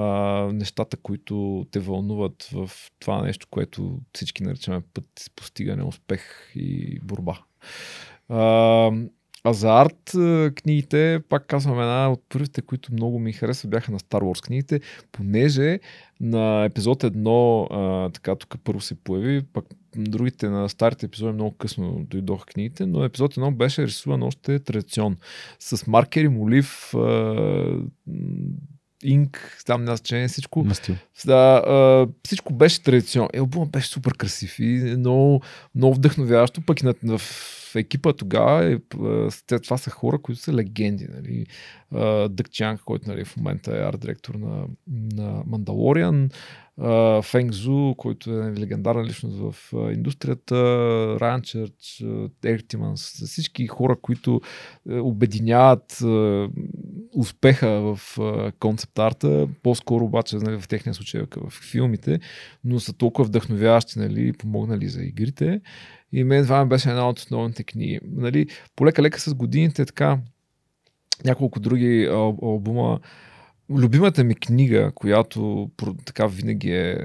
нещата, 0.53 0.97
които 0.97 1.65
те 1.71 1.79
вълнуват 1.79 2.43
в 2.43 2.71
това 2.99 3.21
нещо, 3.21 3.47
което 3.49 3.99
всички 4.13 4.43
наричаме 4.43 4.81
път 4.93 5.31
постигане, 5.35 5.83
успех 5.83 6.51
и 6.55 6.99
борба. 7.03 7.39
А, 8.29 8.91
а 9.43 9.53
за 9.53 9.69
арт 9.81 10.15
а, 10.15 10.51
книгите, 10.55 11.19
пак 11.29 11.47
казвам, 11.47 11.79
една 11.79 12.11
от 12.11 12.23
първите, 12.29 12.61
които 12.61 12.93
много 12.93 13.19
ми 13.19 13.33
харесва, 13.33 13.69
бяха 13.69 13.91
на 13.91 13.99
Star 13.99 14.21
Wars 14.21 14.45
книгите, 14.45 14.81
понеже 15.11 15.79
на 16.19 16.65
епизод 16.65 17.03
1, 17.03 17.67
а, 17.71 18.09
така 18.09 18.35
тук 18.35 18.55
първо 18.63 18.81
се 18.81 18.95
появи, 18.95 19.41
пък 19.53 19.65
другите 19.95 20.49
на 20.49 20.69
старите 20.69 21.05
епизоди 21.05 21.33
много 21.33 21.57
късно 21.57 22.05
дойдоха 22.09 22.45
книгите, 22.45 22.85
но 22.85 23.03
епизод 23.03 23.35
1 23.35 23.55
беше 23.55 23.87
рисуван 23.87 24.23
още 24.23 24.59
традиционно. 24.59 25.15
С 25.59 25.87
маркери, 25.87 26.27
молив, 26.27 26.93
инк, 29.03 29.57
там 29.65 29.83
няма 29.83 29.97
значение, 29.97 30.27
всичко. 30.27 30.63
Мастил. 30.63 30.95
Да, 31.25 31.63
а, 31.67 32.07
всичко 32.25 32.53
беше 32.53 32.83
традиционно. 32.83 33.29
Е, 33.33 33.39
албумът 33.39 33.71
беше 33.71 33.87
супер 33.87 34.13
красив 34.13 34.59
и 34.59 34.95
много, 34.97 35.41
много 35.75 35.95
вдъхновяващо. 35.95 36.61
Пък 36.61 36.81
и 36.81 36.85
на, 36.85 37.17
в 37.17 37.75
екипа 37.75 38.13
тогава 38.13 38.71
е, 38.71 38.77
това 39.63 39.77
са 39.77 39.89
хора, 39.89 40.19
които 40.21 40.41
са 40.41 40.53
легенди. 40.53 41.07
Нали? 41.09 41.45
Дък 42.29 42.51
Чанг, 42.51 42.81
който 42.85 43.09
нали, 43.09 43.25
в 43.25 43.37
момента 43.37 43.77
е 43.77 43.81
арт 43.81 43.99
директор 43.99 44.35
на, 44.35 44.65
на 44.87 45.43
Мандалориан, 45.47 46.29
Фенг 47.21 47.51
Зу, 47.51 47.95
който 47.97 48.31
е 48.31 48.53
легендарна 48.59 49.05
личност 49.05 49.37
в 49.37 49.73
индустрията, 49.93 50.55
Райан 51.21 51.41
Чърч, 51.41 52.03
Ерик 52.45 52.67
Тиманс, 52.67 53.01
всички 53.01 53.67
хора, 53.67 53.95
които 54.01 54.41
е, 54.89 54.93
обединяват 54.93 55.97
успеха 57.13 57.69
в 57.69 58.17
концепт 58.59 58.99
арта, 58.99 59.47
по-скоро 59.63 60.05
обаче 60.05 60.35
нали, 60.35 60.61
в 60.61 60.67
техния 60.67 60.93
случай 60.93 61.21
в 61.37 61.51
филмите, 61.71 62.19
но 62.63 62.79
са 62.79 62.93
толкова 62.93 63.27
вдъхновяващи 63.27 63.99
нали, 63.99 64.33
помогнали 64.33 64.87
за 64.89 65.03
игрите. 65.03 65.61
И 66.11 66.23
мен 66.23 66.43
това 66.43 66.65
беше 66.65 66.89
една 66.89 67.09
от 67.09 67.19
основните 67.19 67.63
книги. 67.63 67.99
Нали, 68.11 68.47
полека-лека 68.75 69.19
с 69.19 69.33
годините 69.33 69.85
така 69.85 70.19
няколко 71.25 71.59
други 71.59 72.05
албума 72.41 72.99
Любимата 73.77 74.23
ми 74.23 74.35
книга, 74.35 74.91
която 74.95 75.69
така 76.05 76.27
винаги 76.27 76.71
е, 76.71 76.97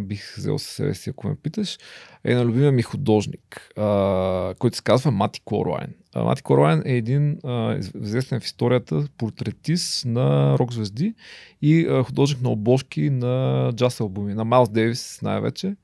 бих 0.00 0.36
взел 0.36 0.58
със 0.58 0.68
себе 0.74 0.94
си, 0.94 1.10
ако 1.10 1.28
ме 1.28 1.34
питаш, 1.34 1.78
е 2.24 2.34
на 2.34 2.44
любимия 2.44 2.72
ми 2.72 2.82
художник, 2.82 3.70
а, 3.76 4.54
който 4.58 4.76
се 4.76 4.82
казва 4.82 5.10
Мати 5.10 5.40
Коруайн. 5.44 5.94
Мати 6.16 6.42
Коруайн 6.42 6.82
е 6.86 6.96
един 6.96 7.38
известен 8.02 8.40
в 8.40 8.44
историята 8.44 9.04
портретист 9.18 10.04
на 10.06 10.58
рок 10.58 10.72
звезди 10.72 11.14
и 11.62 12.02
художник 12.06 12.42
на 12.42 12.50
обложки 12.50 13.10
на 13.10 13.72
джаз 13.74 14.00
албуми, 14.00 14.34
на 14.34 14.44
Майлз 14.44 14.68
Дейвис 14.68 15.22
най-вече 15.22 15.76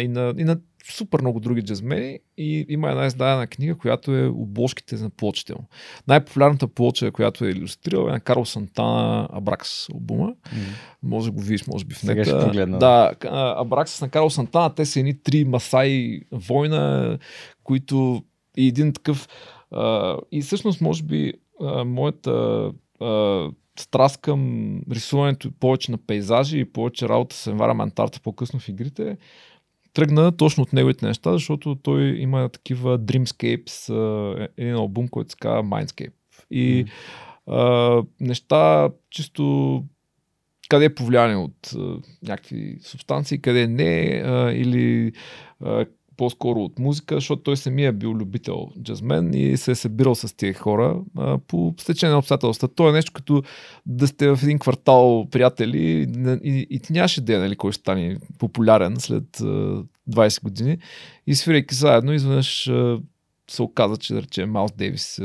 и, 0.00 0.08
на, 0.08 0.34
и 0.38 0.44
на 0.44 0.56
супер 0.90 1.20
много 1.20 1.40
други 1.40 1.62
джазмени 1.62 2.18
и 2.36 2.66
има 2.68 2.90
една 2.90 3.06
издадена 3.06 3.46
книга, 3.46 3.74
която 3.74 4.16
е 4.16 4.26
обложките 4.26 4.96
на 4.96 5.10
плочите 5.10 5.54
му. 5.54 5.64
Най-популярната 6.08 6.68
плоча, 6.68 7.10
която 7.10 7.44
е 7.44 7.50
иллюстрирал 7.50 8.08
е 8.08 8.12
на 8.12 8.20
Карл 8.20 8.44
Сантана 8.44 9.28
Абракс 9.32 9.90
албума. 9.90 10.28
Mm. 10.28 10.58
Може 11.02 11.26
да 11.26 11.32
го 11.32 11.40
видиш, 11.40 11.66
може 11.66 11.84
би 11.84 11.94
в 11.94 12.02
нета. 12.02 12.24
Сега 12.24 12.38
ще 12.38 12.46
погледна. 12.46 12.78
Да, 12.78 13.12
Абракс 13.56 14.00
на 14.00 14.08
Карл 14.08 14.30
Сантана, 14.30 14.74
те 14.74 14.84
са 14.84 15.00
едни 15.00 15.22
три 15.22 15.44
масаи 15.44 16.20
война, 16.32 17.18
които 17.64 18.22
и 18.56 18.68
един 18.68 18.92
такъв 18.92 19.28
а, 19.70 20.16
и 20.32 20.42
всъщност 20.42 20.80
може 20.80 21.02
би 21.02 21.32
а, 21.60 21.84
моята 21.84 22.70
а, 23.00 23.48
страст 23.78 24.20
към 24.20 24.80
рисуването 24.90 25.50
повече 25.60 25.90
на 25.90 25.98
пейзажи 25.98 26.58
и 26.58 26.64
повече 26.64 27.08
работа 27.08 27.36
с 27.36 27.52
environment 27.52 27.98
арта 27.98 28.20
по-късно 28.20 28.60
в 28.60 28.68
игрите 28.68 29.16
тръгна 29.94 30.36
точно 30.36 30.62
от 30.62 30.72
неговите 30.72 31.06
неща, 31.06 31.32
защото 31.32 31.74
той 31.74 32.02
има 32.02 32.48
такива 32.48 32.98
Dreamscapes, 32.98 33.94
е, 34.38 34.48
един 34.56 34.74
албум, 34.74 35.08
който 35.08 35.30
се 35.30 35.36
казва 35.40 35.62
Mindscape. 35.62 36.12
И 36.50 36.84
mm. 36.84 36.90
а, 37.46 38.02
неща 38.20 38.90
чисто 39.10 39.84
къде 40.68 40.84
е 40.84 40.94
повлияние 40.94 41.36
от 41.36 41.72
а, 41.76 41.96
някакви 42.22 42.78
субстанции, 42.82 43.38
къде 43.38 43.66
не, 43.66 44.22
а, 44.24 44.52
или 44.52 45.12
а, 45.60 45.86
по-скоро 46.16 46.60
от 46.60 46.78
музика, 46.78 47.14
защото 47.14 47.42
той 47.42 47.56
самия 47.56 47.88
е 47.88 47.92
бил 47.92 48.10
любител 48.10 48.68
джазмен 48.82 49.34
и 49.34 49.56
се 49.56 49.70
е 49.70 49.74
събирал 49.74 50.14
с 50.14 50.36
тези 50.36 50.52
хора 50.52 51.00
а, 51.18 51.38
по 51.38 51.74
стечение 51.78 52.12
на 52.12 52.18
обстоятелства. 52.18 52.68
То 52.68 52.88
е 52.88 52.92
нещо 52.92 53.12
като 53.12 53.42
да 53.86 54.06
сте 54.06 54.28
в 54.28 54.38
един 54.42 54.58
квартал 54.58 55.26
приятели 55.30 55.78
и, 55.78 56.02
и, 56.44 56.66
и 56.70 56.80
ти 56.80 56.92
нямаше 56.92 57.20
идея 57.20 57.40
нали, 57.40 57.56
кой 57.56 57.72
ще 57.72 57.80
стане 57.80 58.18
популярен 58.38 58.96
след 58.98 59.40
а, 59.40 59.44
20 60.10 60.42
години. 60.42 60.78
И 61.26 61.34
свирайки 61.34 61.74
заедно, 61.74 62.12
изведнъж 62.12 62.68
а, 62.68 63.00
се 63.50 63.62
оказа, 63.62 63.96
че 63.96 64.14
да 64.14 64.22
речем 64.22 64.50
Маус 64.50 64.72
Дейвис 64.72 65.20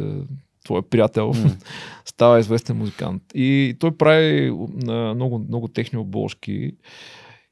твой 0.67 0.81
приятел, 0.81 1.33
mm. 1.33 1.63
става 2.05 2.39
известен 2.39 2.77
музикант. 2.77 3.23
И 3.35 3.75
той 3.79 3.97
прави 3.97 4.51
много, 5.15 5.39
много 5.39 5.67
техни 5.67 5.99
обложки. 5.99 6.71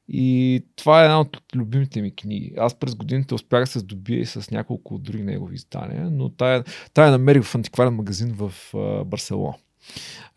И 0.08 0.64
това 0.76 1.02
е 1.02 1.04
една 1.04 1.20
от 1.20 1.42
любимите 1.56 2.02
ми 2.02 2.14
книги. 2.14 2.52
Аз 2.58 2.74
през 2.74 2.94
годините 2.94 3.34
успях 3.34 3.62
да 3.62 3.66
се 3.66 3.78
здобия 3.78 4.20
и 4.20 4.26
с 4.26 4.50
няколко 4.50 4.98
други 4.98 5.22
негови 5.22 5.54
издания, 5.54 6.10
но 6.10 6.28
тая, 6.28 6.64
тая 6.94 7.10
намерих 7.10 7.42
в 7.42 7.54
антикварен 7.54 7.94
магазин 7.94 8.32
в 8.32 8.52
uh, 8.72 9.04
Барселона. 9.04 9.54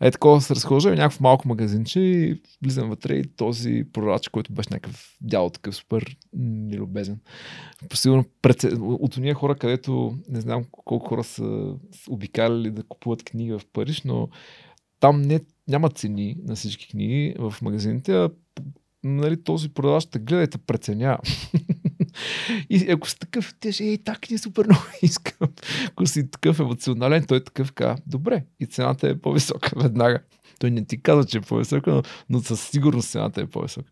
Е 0.00 0.10
такова 0.10 0.40
се 0.40 0.54
разхожда 0.54 0.90
в 0.90 0.96
някакво 0.96 1.22
малко 1.22 1.48
магазинче 1.48 2.00
и 2.00 2.42
влизам 2.62 2.88
вътре 2.88 3.14
и 3.14 3.24
този 3.36 3.84
прорач, 3.92 4.28
който 4.28 4.52
беше 4.52 4.68
някакъв 4.72 5.16
дял 5.20 5.50
такъв 5.50 5.76
супер 5.76 6.16
нелюбезен. 6.32 7.20
Сигурно 7.94 8.24
пред... 8.42 8.64
от 8.80 9.16
уния 9.16 9.34
хора, 9.34 9.54
където 9.54 10.18
не 10.28 10.40
знам 10.40 10.64
колко 10.70 11.08
хора 11.08 11.24
са 11.24 11.74
обикаляли 12.08 12.70
да 12.70 12.82
купуват 12.82 13.22
книги 13.22 13.52
в 13.52 13.60
Париж, 13.72 14.02
но 14.02 14.28
там 15.00 15.22
не, 15.22 15.40
няма 15.68 15.90
цени 15.90 16.36
на 16.42 16.56
всички 16.56 16.88
книги 16.88 17.34
в 17.38 17.54
магазините, 17.62 18.12
а 18.12 18.30
нали, 19.04 19.42
този 19.42 19.68
продавач 19.68 20.06
те 20.06 20.18
гледа 20.18 20.42
и 20.42 20.48
те 20.48 20.58
преценява. 20.58 21.18
и 22.70 22.90
ако 22.90 23.08
си 23.08 23.18
такъв, 23.18 23.54
те 23.60 23.72
ще, 23.72 23.84
ей, 23.84 23.98
так 23.98 24.30
ни 24.30 24.38
супер 24.38 24.64
много 24.64 24.82
искам. 25.02 25.48
Ако 25.86 26.06
си 26.06 26.30
такъв 26.30 26.60
емоционален, 26.60 27.26
той 27.26 27.36
е 27.36 27.44
такъв 27.44 27.72
ка, 27.72 27.96
добре, 28.06 28.44
и 28.60 28.66
цената 28.66 29.08
е 29.08 29.18
по-висока 29.18 29.70
веднага. 29.76 30.20
Той 30.58 30.70
не 30.70 30.84
ти 30.84 31.02
казва, 31.02 31.24
че 31.24 31.38
е 31.38 31.40
по-висока, 31.40 31.90
но, 31.90 32.02
но 32.30 32.40
със 32.40 32.68
сигурност 32.68 33.10
цената 33.10 33.40
е 33.40 33.46
по-висока. 33.46 33.90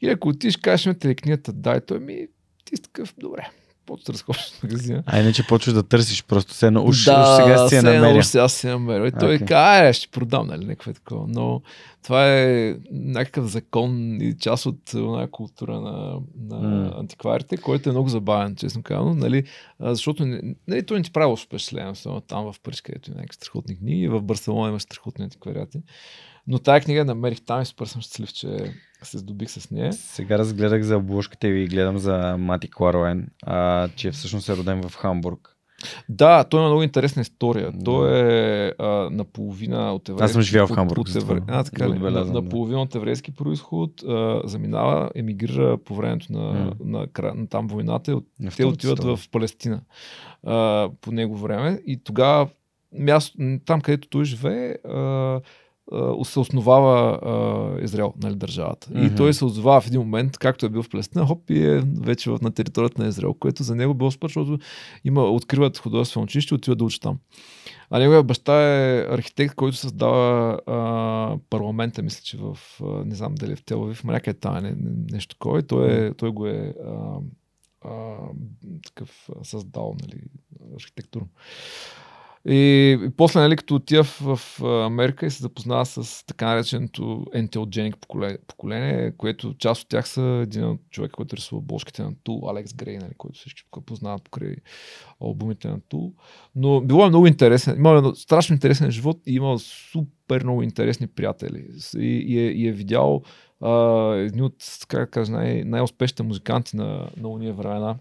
И 0.00 0.08
ако 0.08 0.28
отиш, 0.28 0.56
кажеш 0.56 0.86
ме 0.86 0.94
телекнията, 0.94 1.52
дай, 1.52 1.80
той 1.80 1.98
ми, 1.98 2.26
ти 2.64 2.76
си 2.76 2.82
такъв, 2.82 3.14
добре, 3.18 3.50
почва 3.86 4.04
да 4.06 4.12
разходиш 4.12 4.52
в 4.52 4.62
магазина. 4.62 5.02
А 5.06 5.20
иначе 5.20 5.46
почваш 5.46 5.74
да 5.74 5.82
търсиш, 5.82 6.24
просто 6.24 6.54
се 6.54 6.70
научиш, 6.70 7.04
да, 7.04 7.36
сега 7.36 7.68
си 7.68 7.74
я 7.74 7.82
намеря. 7.82 8.24
сега 8.24 8.48
си 8.48 8.66
я 8.66 8.72
намеря. 8.72 9.08
И 9.08 9.12
той 9.20 9.38
okay. 9.38 9.48
казва, 9.48 9.92
ще 9.92 10.08
продам, 10.08 10.46
нали, 10.46 10.64
някакво 10.64 10.90
е 10.90 10.94
такова. 10.94 11.26
Но 11.28 11.62
това 12.02 12.32
е 12.32 12.76
някакъв 12.90 13.46
закон 13.46 14.20
и 14.20 14.36
част 14.38 14.66
от 14.66 14.94
една 14.94 15.26
култура 15.30 15.80
на, 15.80 16.20
на 16.48 16.60
mm. 16.60 16.98
антикварите, 16.98 17.56
който 17.56 17.88
е 17.88 17.92
много 17.92 18.08
забавен, 18.08 18.56
честно 18.56 18.82
казано, 18.82 19.14
нали, 19.14 19.44
защото 19.80 20.26
нали, 20.68 20.86
той 20.86 20.98
не 20.98 21.04
ти 21.04 21.12
прави 21.12 21.36
впечатление, 21.36 21.92
там 22.26 22.52
в 22.52 22.60
Париж, 22.62 22.80
където 22.80 23.10
има 23.10 23.16
някакви 23.20 23.36
страхотни 23.36 23.78
книги, 23.78 24.08
в 24.08 24.22
Барселона 24.22 24.68
има 24.68 24.80
страхотни 24.80 25.24
антиквариати. 25.24 25.78
Но 26.46 26.58
тая 26.58 26.80
книга 26.80 27.04
намерих 27.04 27.44
там 27.44 27.62
и 27.62 27.64
супер 27.64 27.86
съм 27.86 28.00
щастлив, 28.00 28.32
че 28.32 28.74
се 29.02 29.18
здобих 29.18 29.50
с 29.50 29.70
нея. 29.70 29.92
Сега 29.92 30.38
разгледах 30.38 30.82
за 30.82 30.96
обложката 30.96 31.48
и 31.48 31.66
гледам 31.66 31.98
за 31.98 32.36
Мати 32.38 32.70
Кларуен, 32.70 33.28
а, 33.42 33.88
че 33.96 34.10
всъщност 34.10 34.48
е 34.48 34.56
роден 34.56 34.88
в 34.88 34.96
Хамбург. 34.96 35.50
Да, 36.08 36.44
той 36.44 36.60
има 36.60 36.68
много 36.68 36.82
интересна 36.82 37.22
история. 37.22 37.72
Да. 37.72 37.84
Той 37.84 38.18
е 38.18 38.72
а, 38.78 39.08
наполовина 39.10 39.94
от 39.94 40.08
еврейски 40.08 40.24
Аз 40.24 40.32
съм 40.32 40.42
живял 40.42 40.66
в 40.66 40.70
Хамбург. 40.70 40.98
От, 40.98 41.14
евре... 41.14 41.40
а, 41.48 41.64
така, 41.64 41.90
ли, 41.90 41.98
на, 41.98 42.24
наполовина 42.24 42.82
от 42.82 42.94
еврейски 42.94 43.34
происход, 43.34 44.02
а, 44.02 44.40
заминава, 44.44 45.10
емигрира 45.14 45.78
по 45.78 45.94
времето 45.94 46.32
на, 46.32 46.38
mm. 46.38 46.84
на, 46.84 47.08
на, 47.18 47.34
на 47.34 47.46
там 47.46 47.66
войната. 47.66 48.16
От, 48.16 48.26
те 48.56 48.66
отиват 48.66 49.04
в 49.04 49.20
Палестина 49.30 49.80
а, 50.42 50.88
по 51.00 51.12
него 51.12 51.36
време 51.36 51.80
и 51.86 52.04
тогава 52.04 52.48
място, 52.92 53.38
там 53.66 53.80
където 53.80 54.08
той 54.08 54.24
живее, 54.24 54.76
а, 54.84 55.40
се 56.24 56.38
основава 56.40 57.18
а, 57.22 57.84
Израел, 57.84 58.14
нали, 58.22 58.34
държавата. 58.34 58.88
Mm-hmm. 58.88 59.12
И 59.12 59.16
той 59.16 59.34
се 59.34 59.44
озовава 59.44 59.80
в 59.80 59.86
един 59.86 60.00
момент, 60.00 60.38
както 60.38 60.66
е 60.66 60.68
бил 60.68 60.82
в 60.82 60.88
Палестина, 60.88 61.26
хоп 61.26 61.50
и 61.50 61.66
е 61.66 61.82
вече 62.00 62.30
на 62.30 62.50
територията 62.50 63.02
на 63.02 63.08
Израел, 63.08 63.34
което 63.34 63.62
за 63.62 63.74
него 63.74 63.94
било 63.94 64.10
супер, 64.10 64.28
защото 64.28 64.58
има, 65.04 65.22
откриват 65.22 65.78
художествено 65.78 66.24
училище 66.24 66.54
и 66.54 66.56
отиват 66.56 66.78
да 66.78 66.84
учат 66.84 67.02
там. 67.02 67.18
А 67.90 67.98
неговия 67.98 68.22
баща 68.22 68.62
е 68.62 69.06
архитект, 69.10 69.54
който 69.54 69.76
създава 69.76 70.60
а, 70.66 71.38
парламента, 71.50 72.02
мисля, 72.02 72.20
че 72.24 72.36
в, 72.36 72.58
а, 72.82 73.04
не 73.04 73.14
знам 73.14 73.34
дали 73.34 73.52
е 73.52 73.56
в 73.56 73.64
Телавив, 73.64 74.04
ма 74.04 74.12
някъде 74.12 74.38
там, 74.38 74.62
не, 74.62 74.74
нещо 75.10 75.34
такова. 75.34 75.62
Той, 75.62 76.06
е, 76.06 76.14
той 76.14 76.30
го 76.30 76.46
е 76.46 76.74
а, 76.86 77.18
а, 77.84 78.16
такъв 78.86 79.28
създал, 79.42 79.96
нали, 80.02 80.20
архитектурно. 80.76 81.28
И, 82.48 82.90
и 83.04 83.10
после, 83.16 83.40
нали, 83.40 83.56
като 83.56 83.74
отива 83.74 84.04
в, 84.04 84.36
в 84.36 84.62
Америка 84.86 85.26
и 85.26 85.30
се 85.30 85.42
запознава 85.42 85.86
с 85.86 86.26
така 86.26 86.46
нареченото 86.46 87.26
ентелдженик 87.34 87.96
поколение, 87.98 88.38
поколение, 88.46 89.12
което 89.16 89.54
част 89.54 89.82
от 89.82 89.88
тях 89.88 90.08
са 90.08 90.40
един 90.42 90.64
от 90.64 90.80
човек, 90.90 91.10
който 91.10 91.36
рисува 91.36 91.58
обложките 91.58 92.02
на 92.02 92.12
Тул, 92.24 92.50
Алекс 92.50 92.74
Грей, 92.74 92.98
нали, 92.98 93.12
който 93.18 93.38
всички 93.38 93.62
познават 93.86 94.22
покрай 94.22 94.56
албумите 95.20 95.68
на 95.68 95.80
Тул. 95.88 96.12
Но 96.54 96.80
било 96.80 97.06
е 97.06 97.08
много 97.08 97.26
интересен. 97.26 97.76
Имал 97.76 98.10
е 98.10 98.14
страшно 98.14 98.54
интересен 98.54 98.90
живот 98.90 99.20
и 99.26 99.34
имал 99.34 99.58
супер 99.58 100.42
много 100.42 100.62
интересни 100.62 101.06
приятели. 101.06 101.66
И, 101.96 102.24
и, 102.26 102.38
е, 102.38 102.50
и 102.50 102.68
е 102.68 102.72
видял 102.72 103.22
едни 104.16 104.42
от, 104.42 104.54
как 104.88 105.10
кажа, 105.10 105.32
най- 105.32 105.64
най-успешните 105.64 106.22
музиканти 106.22 106.76
на, 106.76 107.10
на 107.16 107.28
уния 107.28 107.54
времена 107.54 107.96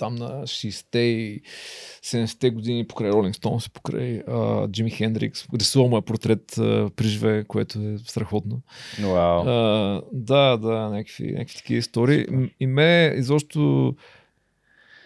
там 0.00 0.14
на 0.14 0.42
60-те 0.42 0.98
и 0.98 1.42
70-те 2.02 2.50
години 2.50 2.86
покрай 2.86 3.10
Ролинг 3.10 3.36
Стоунс, 3.36 3.68
покрай 3.68 4.22
Джими 4.68 4.90
Хендрикс. 4.90 5.46
Рисувал 5.54 5.88
му 5.88 5.96
е 5.96 6.02
портрет 6.02 6.58
а, 6.58 6.90
при 6.96 7.08
живе, 7.08 7.44
което 7.44 7.78
е 7.78 7.98
страхотно. 7.98 8.62
Wow. 9.00 9.42
А, 9.46 10.02
да, 10.12 10.56
да, 10.56 10.88
някакви, 10.88 11.32
някакви 11.32 11.56
такива 11.56 11.78
истории. 11.78 12.26
И 12.60 12.66
ме 12.66 13.14
изобщо 13.16 13.94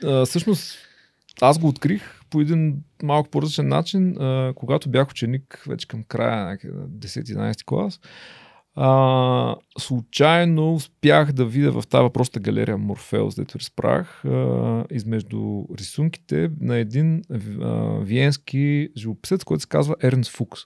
а, 0.05 0.26
всъщност 0.26 0.78
аз 1.40 1.58
го 1.58 1.68
открих 1.68 2.20
по 2.31 2.40
един 2.40 2.76
малко 3.02 3.31
по-различен 3.31 3.68
начин, 3.68 4.16
а, 4.18 4.52
когато 4.56 4.89
бях 4.89 5.10
ученик 5.10 5.64
вече 5.68 5.89
към 5.89 6.05
края 6.05 6.44
на 6.47 6.89
10-11 6.89 7.64
клас. 7.64 8.00
А, 8.76 9.56
случайно 9.78 10.74
успях 10.74 11.32
да 11.32 11.44
видя 11.44 11.72
в 11.72 11.86
тази 11.86 12.02
въпросната 12.02 12.40
галерия 12.40 12.78
Морфеус, 12.78 13.34
дето 13.34 13.58
разправях, 13.58 14.24
измежду 14.90 15.64
рисунките 15.78 16.50
на 16.60 16.76
един 16.76 17.22
а, 17.30 17.98
виенски 18.00 18.88
живописец, 18.96 19.44
който 19.44 19.60
се 19.60 19.68
казва 19.68 19.96
Ернс 20.02 20.30
Фукс. 20.30 20.60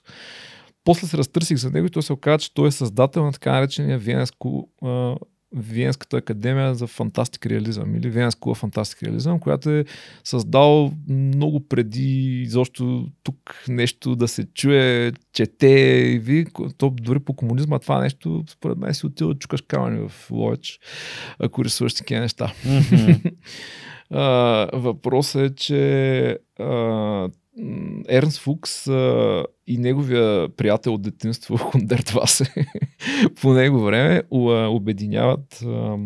После 0.83 1.07
се 1.07 1.17
разтърсих 1.17 1.57
за 1.57 1.71
него 1.71 1.87
и 1.87 1.89
той 1.89 2.03
се 2.03 2.13
оказа, 2.13 2.37
че 2.37 2.53
той 2.53 2.67
е 2.67 2.71
създател 2.71 3.25
на 3.25 3.31
така 3.31 3.51
наречения 3.51 3.97
Виенско 3.97 4.69
а, 4.83 5.15
Виенската 5.55 6.17
академия 6.17 6.75
за 6.75 6.87
фантастик 6.87 7.45
реализъм 7.45 7.95
или 7.95 8.09
Виенска 8.09 8.53
фантастик 8.53 9.03
реализъм, 9.03 9.39
която 9.39 9.69
е 9.69 9.85
създал 10.23 10.93
много 11.09 11.67
преди 11.67 12.41
изобщо 12.41 13.07
тук 13.23 13.63
нещо 13.67 14.15
да 14.15 14.27
се 14.27 14.45
чуе, 14.45 15.11
чете 15.33 15.69
и 16.15 16.19
ви, 16.19 16.45
то 16.77 16.89
дори 16.89 17.19
по 17.19 17.33
комунизма 17.33 17.79
това 17.79 18.01
нещо, 18.01 18.43
според 18.49 18.77
мен 18.77 18.93
си 18.93 19.05
отива 19.05 19.35
чукаш 19.35 19.61
камъни 19.67 20.09
в 20.09 20.31
Ловеч, 20.31 20.79
ако 21.39 21.65
рисуваш 21.65 21.93
такива 21.93 22.21
неща. 22.21 22.53
А, 24.11 24.67
въпросът 24.73 25.51
е, 25.51 25.55
че 25.55 26.37
а, 26.59 27.29
Ернс 28.09 28.39
Фукс 28.39 28.87
а, 28.87 29.45
и 29.67 29.77
неговия 29.77 30.49
приятел 30.49 30.93
от 30.93 31.01
детинство 31.01 31.57
Хундерт 31.71 32.09
Васе 32.09 32.53
по 33.41 33.53
него 33.53 33.79
време 33.79 34.23
обединяват 34.31 35.61
а, 35.65 35.97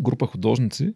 група 0.00 0.26
художници 0.26 0.94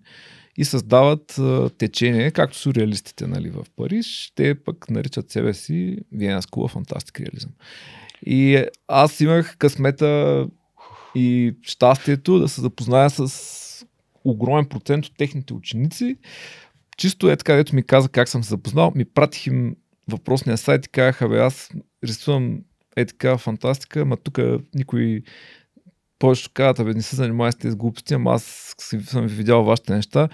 и 0.56 0.64
създават 0.64 1.38
а, 1.38 1.70
течение, 1.70 2.30
както 2.30 2.58
сюрреалистите 2.58 3.26
нали, 3.26 3.50
в 3.50 3.66
Париж. 3.76 4.32
Те 4.34 4.54
пък 4.54 4.90
наричат 4.90 5.30
себе 5.30 5.54
си 5.54 5.98
Виена 6.12 6.42
School 6.42 6.72
of 6.72 6.74
Fantastic 6.74 7.28
Realism. 7.28 7.50
И 8.26 8.64
аз 8.88 9.20
имах 9.20 9.56
късмета 9.56 10.46
и 11.14 11.54
щастието 11.62 12.38
да 12.38 12.48
се 12.48 12.60
запозная 12.60 13.10
с 13.10 13.58
огромен 14.24 14.66
процент 14.66 15.06
от 15.06 15.16
техните 15.16 15.54
ученици. 15.54 16.16
Чисто 16.98 17.30
е 17.30 17.36
така, 17.36 17.54
дето 17.54 17.74
ми 17.74 17.82
каза 17.82 18.08
как 18.08 18.28
съм 18.28 18.44
се 18.44 18.48
запознал, 18.48 18.92
ми 18.94 19.04
пратих 19.04 19.46
им 19.46 19.76
въпросния 20.10 20.56
сайт 20.56 20.86
и 20.86 20.88
казаха, 20.88 21.28
бе, 21.28 21.38
аз 21.38 21.70
рисувам 22.04 22.60
е 22.96 23.04
така 23.04 23.38
фантастика, 23.38 24.04
ма 24.04 24.16
тук 24.16 24.38
никой 24.74 25.22
повечето 26.18 26.50
казват, 26.54 26.86
бе, 26.86 26.94
не 26.94 27.02
се 27.02 27.16
занимава 27.16 27.52
с 27.52 27.56
тези 27.56 27.76
глупости, 27.76 28.14
ама 28.14 28.32
аз 28.32 28.74
съм 29.04 29.26
ви 29.26 29.34
видял 29.34 29.64
вашите 29.64 29.94
неща 29.94 30.28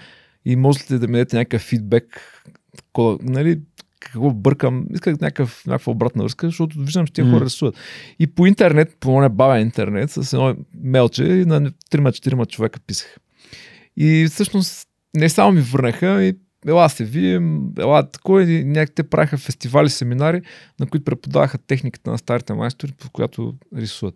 и 0.45 0.55
можете 0.55 0.93
ли 0.93 0.99
да 0.99 1.07
ми 1.07 1.13
дадете 1.13 1.37
някакъв 1.37 1.61
фидбек, 1.61 2.21
такова, 2.77 3.17
нали, 3.21 3.61
какво 3.99 4.31
бъркам, 4.31 4.85
исках 4.93 5.19
някакъв, 5.19 5.65
някаква 5.67 5.91
обратна 5.91 6.23
връзка, 6.23 6.47
защото 6.47 6.79
виждам, 6.79 7.07
че 7.07 7.13
тези 7.13 7.29
хора 7.29 7.45
рисуват. 7.45 7.75
И 8.19 8.27
по 8.27 8.45
интернет, 8.45 8.97
по 8.99 9.21
не 9.21 9.29
бавен 9.29 9.61
интернет, 9.61 10.11
с 10.11 10.33
едно 10.33 10.55
мелче 10.83 11.23
на 11.23 11.71
3-4 11.91 12.47
човека 12.47 12.79
писах. 12.79 13.17
И 13.97 14.27
всъщност 14.31 14.87
не 15.15 15.29
само 15.29 15.51
ми 15.51 15.61
върнаха, 15.61 16.23
и 16.23 16.37
ела 16.67 16.89
се 16.89 17.05
видим, 17.05 17.71
ела 17.79 18.09
такова 18.09 18.43
и 18.43 18.63
някак 18.63 18.95
те 18.95 19.03
правиха 19.03 19.37
фестивали, 19.37 19.89
семинари, 19.89 20.41
на 20.79 20.87
които 20.87 21.05
преподаваха 21.05 21.57
техниката 21.57 22.11
на 22.11 22.17
старите 22.17 22.53
майстори, 22.53 22.91
по 22.91 23.09
която 23.09 23.55
рисуват. 23.75 24.15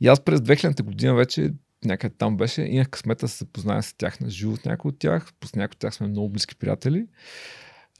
И 0.00 0.08
аз 0.08 0.20
през 0.20 0.40
2000 0.40 0.82
година 0.82 1.14
вече 1.14 1.50
някъде 1.84 2.14
там 2.18 2.36
беше, 2.36 2.62
имах 2.62 2.88
късмета 2.88 3.26
да 3.26 3.28
се 3.28 3.38
запозная 3.38 3.82
с 3.82 3.94
тях 3.94 4.20
на 4.20 4.30
живо, 4.30 4.56
с 4.56 4.64
някои 4.64 4.88
от 4.88 4.98
тях, 4.98 5.32
с 5.44 5.54
някои 5.54 5.74
от 5.74 5.78
тях 5.78 5.94
сме 5.94 6.06
много 6.06 6.28
близки 6.28 6.56
приятели. 6.56 7.06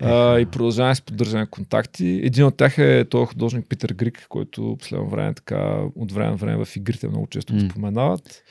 А, 0.00 0.38
и 0.38 0.46
продължаваме 0.46 0.92
да 0.92 0.96
си 0.96 1.02
поддържаме 1.02 1.46
контакти. 1.46 2.20
Един 2.24 2.44
от 2.44 2.56
тях 2.56 2.78
е 2.78 3.04
този 3.10 3.26
художник 3.26 3.68
Питер 3.68 3.92
Грик, 3.92 4.26
който 4.28 4.76
последно 4.78 5.08
време 5.08 5.34
така 5.34 5.80
от 5.94 6.12
време 6.12 6.30
на 6.30 6.36
време 6.36 6.64
в 6.64 6.76
игрите 6.76 7.08
много 7.08 7.26
често 7.26 7.52
го 7.52 7.62
М. 7.62 7.70
споменават. 7.70 8.42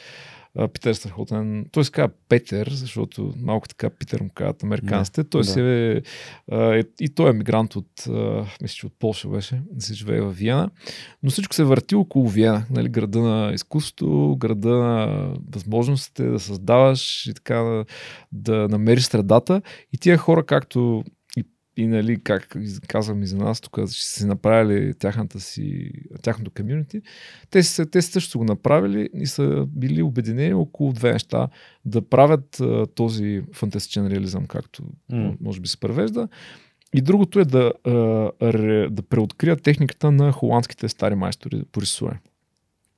А, 0.57 0.67
Питер 0.67 0.93
страхотен. 0.93 1.65
Той 1.71 1.85
се 1.85 1.91
казва 1.91 2.09
Петър, 2.29 2.69
защото 2.69 3.33
малко 3.37 3.67
така 3.67 3.89
Питер 3.89 4.21
му 4.21 4.29
казват 4.35 4.63
американците. 4.63 5.23
Той 5.23 5.41
да. 5.41 5.47
се 5.47 5.91
е, 5.91 6.01
е, 6.57 6.83
и 6.99 7.09
той 7.09 7.29
е 7.29 7.33
мигрант 7.33 7.75
от, 7.75 8.07
а, 8.07 8.45
мисля, 8.61 8.75
че 8.75 8.85
от 8.85 8.93
Польша 8.99 9.29
беше, 9.29 9.61
да 9.71 9.85
се 9.85 9.93
живее 9.93 10.21
в 10.21 10.31
Виена. 10.31 10.69
Но 11.23 11.29
всичко 11.29 11.55
се 11.55 11.63
върти 11.63 11.95
около 11.95 12.29
Виена, 12.29 12.65
нали, 12.69 12.89
града 12.89 13.19
на 13.19 13.53
изкуството, 13.53 14.35
града 14.39 14.69
на 14.69 15.27
възможностите 15.51 16.23
да 16.23 16.39
създаваш 16.39 17.27
и 17.27 17.33
така 17.33 17.55
да, 17.55 17.85
да 18.31 18.67
намериш 18.67 19.03
средата. 19.03 19.61
И 19.93 19.97
тия 19.97 20.17
хора, 20.17 20.43
както 20.43 21.03
и, 21.81 21.83
и 21.83 21.87
нали, 21.87 22.23
как 22.23 22.57
казвам 22.87 23.23
и 23.23 23.27
за 23.27 23.37
нас, 23.37 23.61
тук 23.61 23.79
ще 23.89 24.05
си 24.05 24.25
направили 24.25 24.93
тяхната 24.93 25.39
си, 25.39 25.91
тяхното 26.21 26.51
комьюнити, 26.51 27.01
те, 27.49 27.63
са, 27.63 27.85
те 27.85 28.01
също 28.01 28.31
са 28.31 28.37
го 28.37 28.43
направили 28.43 29.09
и 29.13 29.27
са 29.27 29.65
били 29.69 30.01
обединени 30.01 30.53
около 30.53 30.93
две 30.93 31.13
неща. 31.13 31.47
Да 31.85 32.01
правят 32.01 32.59
а, 32.59 32.87
този 32.87 33.41
фантастичен 33.53 34.07
реализъм, 34.07 34.45
както 34.45 34.83
М. 35.11 35.33
може 35.41 35.59
би 35.59 35.67
се 35.67 35.79
превежда. 35.79 36.27
И 36.93 37.01
другото 37.01 37.39
е 37.39 37.45
да, 37.45 37.73
а, 37.85 37.91
ре, 38.41 38.89
да 38.89 39.01
преоткрият 39.01 39.63
техниката 39.63 40.11
на 40.11 40.31
холандските 40.31 40.89
стари 40.89 41.15
майстори 41.15 41.63
по 41.71 41.81
рисуване. 41.81 42.19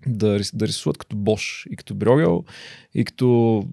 Да, 0.08 0.40
да 0.54 0.68
рисуват 0.68 0.98
като 0.98 1.16
Бош 1.16 1.68
и 1.70 1.76
като 1.76 1.96
Брьогел 1.96 2.44
и 2.94 3.06
като 3.06 3.64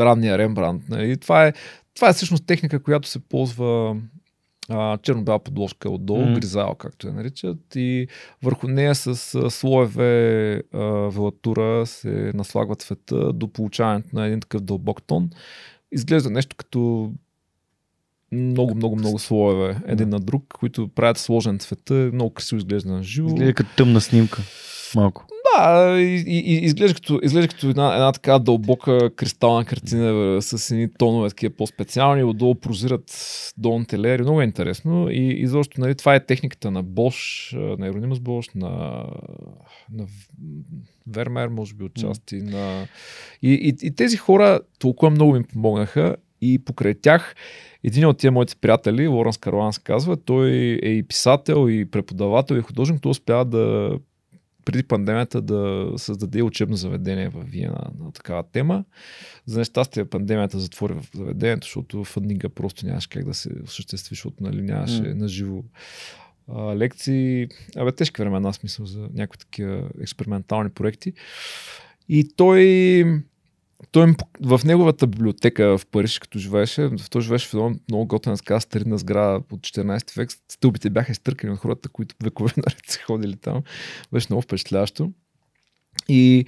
ранния 0.00 0.38
Рембрандт. 0.38 0.88
Нали? 0.88 1.16
Това, 1.16 1.46
е, 1.46 1.52
това 1.96 2.08
е 2.08 2.12
всъщност 2.12 2.46
техника, 2.46 2.82
която 2.82 3.08
се 3.08 3.18
ползва 3.18 3.96
черно-бяла 5.02 5.38
подложка 5.38 5.90
отдолу, 5.90 6.22
mm. 6.22 6.34
гризал, 6.34 6.74
както 6.74 7.06
я 7.06 7.12
наричат, 7.12 7.76
и 7.76 8.06
върху 8.42 8.68
нея 8.68 8.94
с 8.94 9.34
а, 9.34 9.50
слоеве 9.50 10.54
а, 10.72 10.78
велатура 11.10 11.86
се 11.86 12.32
наслагва 12.34 12.76
цвета 12.76 13.32
до 13.32 13.48
получаването 13.48 14.08
на 14.12 14.26
един 14.26 14.40
такъв 14.40 14.60
дълбок 14.60 15.02
тон. 15.02 15.30
Изглежда 15.92 16.30
нещо 16.30 16.56
като 16.56 17.12
много, 18.32 18.74
много, 18.74 18.96
много 18.96 19.18
слоеве 19.18 19.80
един 19.86 20.08
на 20.08 20.20
друг, 20.20 20.44
които 20.58 20.88
правят 20.88 21.18
сложен 21.18 21.58
цвета. 21.58 21.94
Много 21.94 22.30
красиво 22.30 22.58
изглежда 22.58 22.92
на 22.92 23.02
живо. 23.02 23.28
Изглежда 23.28 23.54
като 23.54 23.76
тъмна 23.76 24.00
снимка. 24.00 24.42
Малко. 24.94 25.26
Да, 25.56 26.00
и, 26.00 26.60
изглежда 26.62 26.94
като, 26.94 27.20
изглежда 27.22 27.48
като 27.48 27.68
една, 27.68 27.94
една 27.94 28.12
така 28.12 28.38
дълбока 28.38 29.10
кристална 29.16 29.64
картина 29.64 30.42
с 30.42 30.70
едни 30.70 30.88
тонове 30.98 31.28
такива 31.28 31.54
по-специални, 31.54 32.24
отдолу 32.24 32.54
прозират 32.54 33.12
долните 33.58 33.98
леери. 33.98 34.22
Много 34.22 34.40
е 34.40 34.44
интересно 34.44 35.10
и 35.10 35.28
изобщо 35.28 35.80
нали, 35.80 35.94
това 35.94 36.14
е 36.14 36.26
техниката 36.26 36.70
на 36.70 36.82
Бош, 36.82 37.50
на 37.78 37.86
Еронимус 37.86 38.20
Бош, 38.20 38.48
на, 38.54 39.04
на 39.92 40.06
Вермер, 41.06 41.48
може 41.48 41.74
би 41.74 41.84
отчасти. 41.84 42.36
На... 42.36 42.86
И, 43.42 43.52
и, 43.52 43.86
и 43.86 43.94
тези 43.94 44.16
хора 44.16 44.60
толкова 44.78 45.10
много 45.10 45.32
ми 45.32 45.44
помогнаха 45.44 46.16
и 46.40 46.58
покрай 46.58 46.94
тях 46.94 47.34
един 47.84 48.06
от 48.06 48.18
тия 48.18 48.32
моите 48.32 48.56
приятели, 48.56 49.08
Лоренс 49.08 49.38
Карлан 49.38 49.72
се 49.72 49.80
казва, 49.80 50.16
той 50.16 50.50
е 50.82 50.88
и 50.88 51.02
писател, 51.02 51.68
и 51.70 51.90
преподавател, 51.90 52.54
и 52.54 52.60
художник, 52.60 53.00
той 53.00 53.10
успя 53.10 53.44
да 53.44 53.90
преди 54.66 54.82
пандемията 54.82 55.42
да 55.42 55.92
създаде 55.96 56.42
учебно 56.42 56.76
заведение 56.76 57.28
в 57.28 57.44
Виена 57.44 57.90
на 57.98 58.12
такава 58.12 58.42
тема. 58.52 58.84
За 59.46 59.58
нещастие 59.58 60.04
пандемията 60.04 60.58
затвори 60.58 60.94
в 60.94 61.04
заведението, 61.14 61.64
защото 61.64 62.04
в 62.04 62.16
Аднига 62.16 62.48
просто 62.48 62.86
нямаше 62.86 63.08
как 63.08 63.24
да 63.24 63.34
се 63.34 63.50
осъществи, 63.64 64.14
защото 64.14 64.36
нали, 64.40 64.62
нямаше 64.62 65.02
mm. 65.02 65.14
на 65.14 65.28
живо 65.28 65.64
а, 66.48 66.76
лекции. 66.76 67.48
Абе, 67.76 67.92
тежки 67.92 68.22
времена, 68.22 68.52
смисъл 68.52 68.86
за 68.86 69.08
някакви 69.14 69.38
такива 69.38 69.88
експериментални 70.00 70.70
проекти. 70.70 71.12
И 72.08 72.28
той 72.36 73.04
той 73.92 74.14
в 74.40 74.60
неговата 74.64 75.06
библиотека 75.06 75.78
в 75.78 75.86
Париж, 75.86 76.18
като 76.18 76.38
живееше, 76.38 76.90
той 77.10 77.22
живееше 77.22 77.48
в 77.48 77.54
едно 77.54 77.74
много 77.88 78.06
готина 78.06 78.36
така 78.36 78.60
старинна 78.60 78.98
сграда 78.98 79.42
от 79.52 79.60
14 79.60 80.16
век. 80.16 80.30
Стълбите 80.48 80.90
бяха 80.90 81.12
изтъркани 81.12 81.52
от 81.52 81.58
хората, 81.58 81.88
които 81.88 82.14
векове 82.24 82.52
наред 82.56 82.82
са 82.86 82.98
ходили 82.98 83.36
там. 83.36 83.62
Беше 84.12 84.26
много 84.30 84.42
впечатляващо. 84.42 85.12
И 86.08 86.46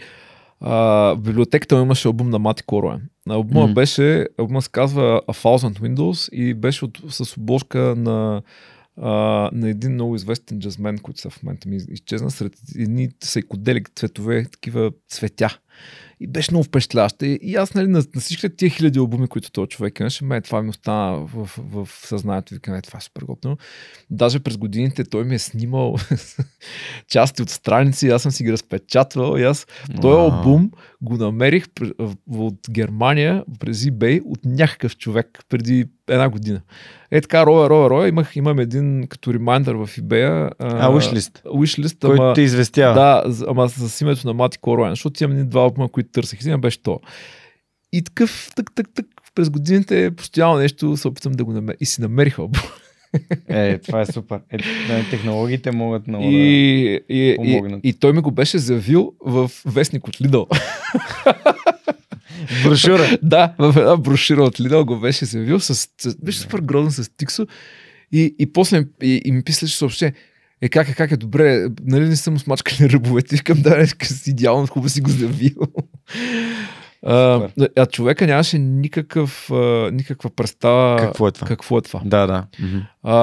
а, 0.61 0.75
в 1.15 1.19
библиотеката 1.19 1.77
му 1.77 1.83
имаше 1.83 2.09
албум 2.09 2.31
на 2.31 2.39
Мати 2.39 2.63
Корове. 2.63 3.01
Албума 3.29 3.65
Мгм. 3.65 3.75
беше, 3.75 4.27
албума 4.39 4.63
се 4.63 4.71
казва 4.71 5.23
A 5.29 5.33
Thousand 5.33 5.81
Windows 5.81 6.31
и 6.33 6.55
беше 6.55 6.85
от, 6.85 7.01
с 7.09 7.37
обложка 7.37 7.79
на 7.97 8.43
а, 9.03 9.11
на 9.53 9.69
един 9.69 9.93
много 9.93 10.15
известен 10.15 10.61
джазмен, 10.61 10.99
който 10.99 11.21
са 11.21 11.31
в 11.31 11.43
момента 11.43 11.69
ми 11.69 11.77
изчезна, 11.91 12.31
сред 12.31 12.53
едни 12.79 13.09
сайкоделик 13.21 13.91
цветове, 13.97 14.45
такива 14.45 14.93
цветя. 15.09 15.59
И 16.21 16.27
беше 16.27 16.51
много 16.51 16.65
впечатляваща. 16.65 17.27
И, 17.27 17.39
и 17.43 17.57
аз, 17.57 17.75
нали, 17.75 17.87
на, 17.87 18.05
на 18.15 18.21
всичките 18.21 18.57
тия 18.57 18.71
хиляди 18.71 18.99
албуми, 18.99 19.29
които 19.29 19.51
този 19.51 19.69
човек 19.69 20.01
имаше, 20.01 20.25
ме, 20.25 20.41
това 20.41 20.63
ми 20.63 20.69
остана 20.69 21.19
в, 21.19 21.51
в, 21.59 21.85
в 21.85 22.07
съзнанието. 22.07 22.55
Викам, 22.55 22.75
е, 22.75 22.83
това 22.83 22.97
е 22.97 23.01
супер 23.01 23.23
готино. 23.23 23.57
Даже 24.11 24.41
през 24.41 24.57
годините 24.57 25.05
той 25.05 25.25
ми 25.25 25.35
е 25.35 25.39
снимал 25.39 25.97
части 27.09 27.43
от 27.43 27.51
страници, 27.51 28.09
аз 28.09 28.23
съм 28.23 28.33
си 28.33 28.45
ги 28.45 28.53
разпечатвал 28.53 29.39
и 29.39 29.43
аз 29.43 29.67
този 29.87 30.17
Вау. 30.17 30.31
албум 30.31 30.71
го 31.03 31.17
намерих 31.17 31.67
от 32.31 32.59
Германия 32.71 33.45
през 33.61 33.79
eBay 33.79 34.23
от 34.25 34.45
някакъв 34.45 34.97
човек 34.97 35.39
преди 35.49 35.87
една 36.09 36.29
година. 36.29 36.61
Е 37.11 37.21
така, 37.21 37.47
роя, 37.47 37.71
роя, 37.71 37.91
роя, 37.91 38.09
имах, 38.09 38.37
имам 38.37 38.59
един 38.59 39.07
като 39.09 39.35
ремайндър 39.35 39.75
в 39.75 39.87
eBay. 39.87 40.51
А, 40.59 40.91
wishlist, 40.91 41.43
Wishlist, 41.45 42.07
който 42.07 42.23
ама, 42.23 42.35
те 42.35 42.41
известява. 42.41 42.95
да, 42.95 43.25
ама 43.49 43.69
с 43.69 44.01
името 44.01 44.27
на 44.27 44.35
Мати 44.35 44.59
Короен, 44.59 44.91
защото 44.91 45.25
имам 45.25 45.49
два 45.49 45.61
албума, 45.61 45.89
които 45.89 46.11
търсех. 46.11 46.41
Един 46.41 46.61
беше 46.61 46.83
то. 46.83 47.01
И 47.93 48.05
такъв, 48.05 48.51
так, 48.57 48.75
так, 48.75 48.87
так, 48.95 49.07
през 49.35 49.51
годините 49.51 50.11
постоянно 50.11 50.57
нещо 50.57 50.97
се 50.97 51.09
опитвам 51.09 51.33
да 51.33 51.45
го 51.45 51.53
намеря. 51.53 51.77
И 51.81 51.87
си 51.87 52.01
намерих 52.01 52.39
албум. 52.39 52.63
Е, 53.49 53.79
това 53.79 54.01
е 54.01 54.07
супер. 54.07 54.41
Е, 54.51 54.57
да, 54.59 55.11
технологиите 55.11 55.71
могат 55.71 56.07
много 56.07 56.25
да... 56.25 56.31
И, 56.31 57.01
и, 57.09 57.31
и, 57.31 57.37
помогнат. 57.37 57.81
и, 57.83 57.93
той 57.93 58.13
ми 58.13 58.21
го 58.21 58.31
беше 58.31 58.59
заявил 58.59 59.13
в 59.21 59.51
вестник 59.67 60.09
от 60.09 60.21
Лидъл. 60.21 60.47
Брошура. 62.65 63.19
да, 63.23 63.55
в 63.59 63.75
една 63.77 63.97
брошура 63.97 64.43
от 64.43 64.61
Лидъл 64.61 64.85
го 64.85 65.01
беше 65.01 65.25
заявил. 65.25 65.61
С, 65.61 65.75
с, 65.75 66.17
беше 66.25 66.39
супер 66.39 66.59
грозен 66.59 67.05
с 67.05 67.11
Тиксо. 67.17 67.47
И, 68.13 68.35
и 68.39 68.53
после 68.53 68.85
и, 69.03 69.23
и 69.25 69.33
ми 69.33 69.43
писаше 69.43 69.77
съобщение. 69.77 70.15
Е, 70.63 70.69
как 70.69 70.89
е, 70.89 70.95
как 70.95 71.11
е, 71.11 71.17
добре, 71.17 71.67
нали 71.85 72.09
не 72.09 72.17
съм 72.17 72.39
смачкали 72.39 72.91
ръбовете? 72.91 73.37
Викам, 73.37 73.63
да, 73.63 73.87
си 73.87 74.31
идеално, 74.31 74.67
хубаво 74.67 74.89
си 74.89 75.01
го 75.01 75.11
заявил. 75.11 75.57
А, 77.03 77.49
а 77.77 77.87
човека 77.87 78.27
нямаше 78.27 78.59
никакъв, 78.59 79.51
а, 79.51 79.91
никаква 79.93 80.31
представа 80.31 80.97
Какво 80.99 81.29
е 81.29 81.33
това? 81.33 81.47
какво 81.47 81.79
е 81.79 81.83
това. 81.83 82.01
Да, 82.05 82.27
да. 82.27 82.47
А, 83.03 83.15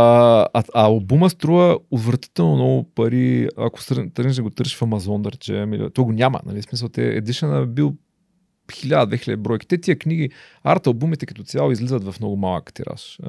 а, 0.54 0.64
а 0.74 0.84
албума 0.86 1.30
струва 1.30 1.78
отвратително 1.92 2.56
много 2.56 2.92
пари, 2.96 3.50
ако 3.58 3.80
тръгнеш 4.14 4.36
да 4.36 4.44
го 4.44 4.50
търсиш 4.50 4.78
в 4.78 4.82
Амазон, 4.82 5.22
да 5.22 5.32
речем. 5.32 5.74
Или... 5.74 5.90
То 5.94 6.04
го 6.04 6.12
няма, 6.12 6.40
нали? 6.46 6.62
Смисъл, 6.62 6.90
те 6.90 7.08
едишън 7.08 7.64
е 7.64 7.66
бил 7.66 7.94
1000-2000 8.68 9.36
бройки. 9.36 9.68
Те 9.68 9.78
тия 9.78 10.00
книги, 10.00 10.30
арт 10.64 10.88
албумите 10.88 11.26
като 11.26 11.44
цяло 11.44 11.72
излизат 11.72 12.04
в 12.04 12.20
много 12.20 12.36
малък 12.36 12.74
тираж. 12.74 13.20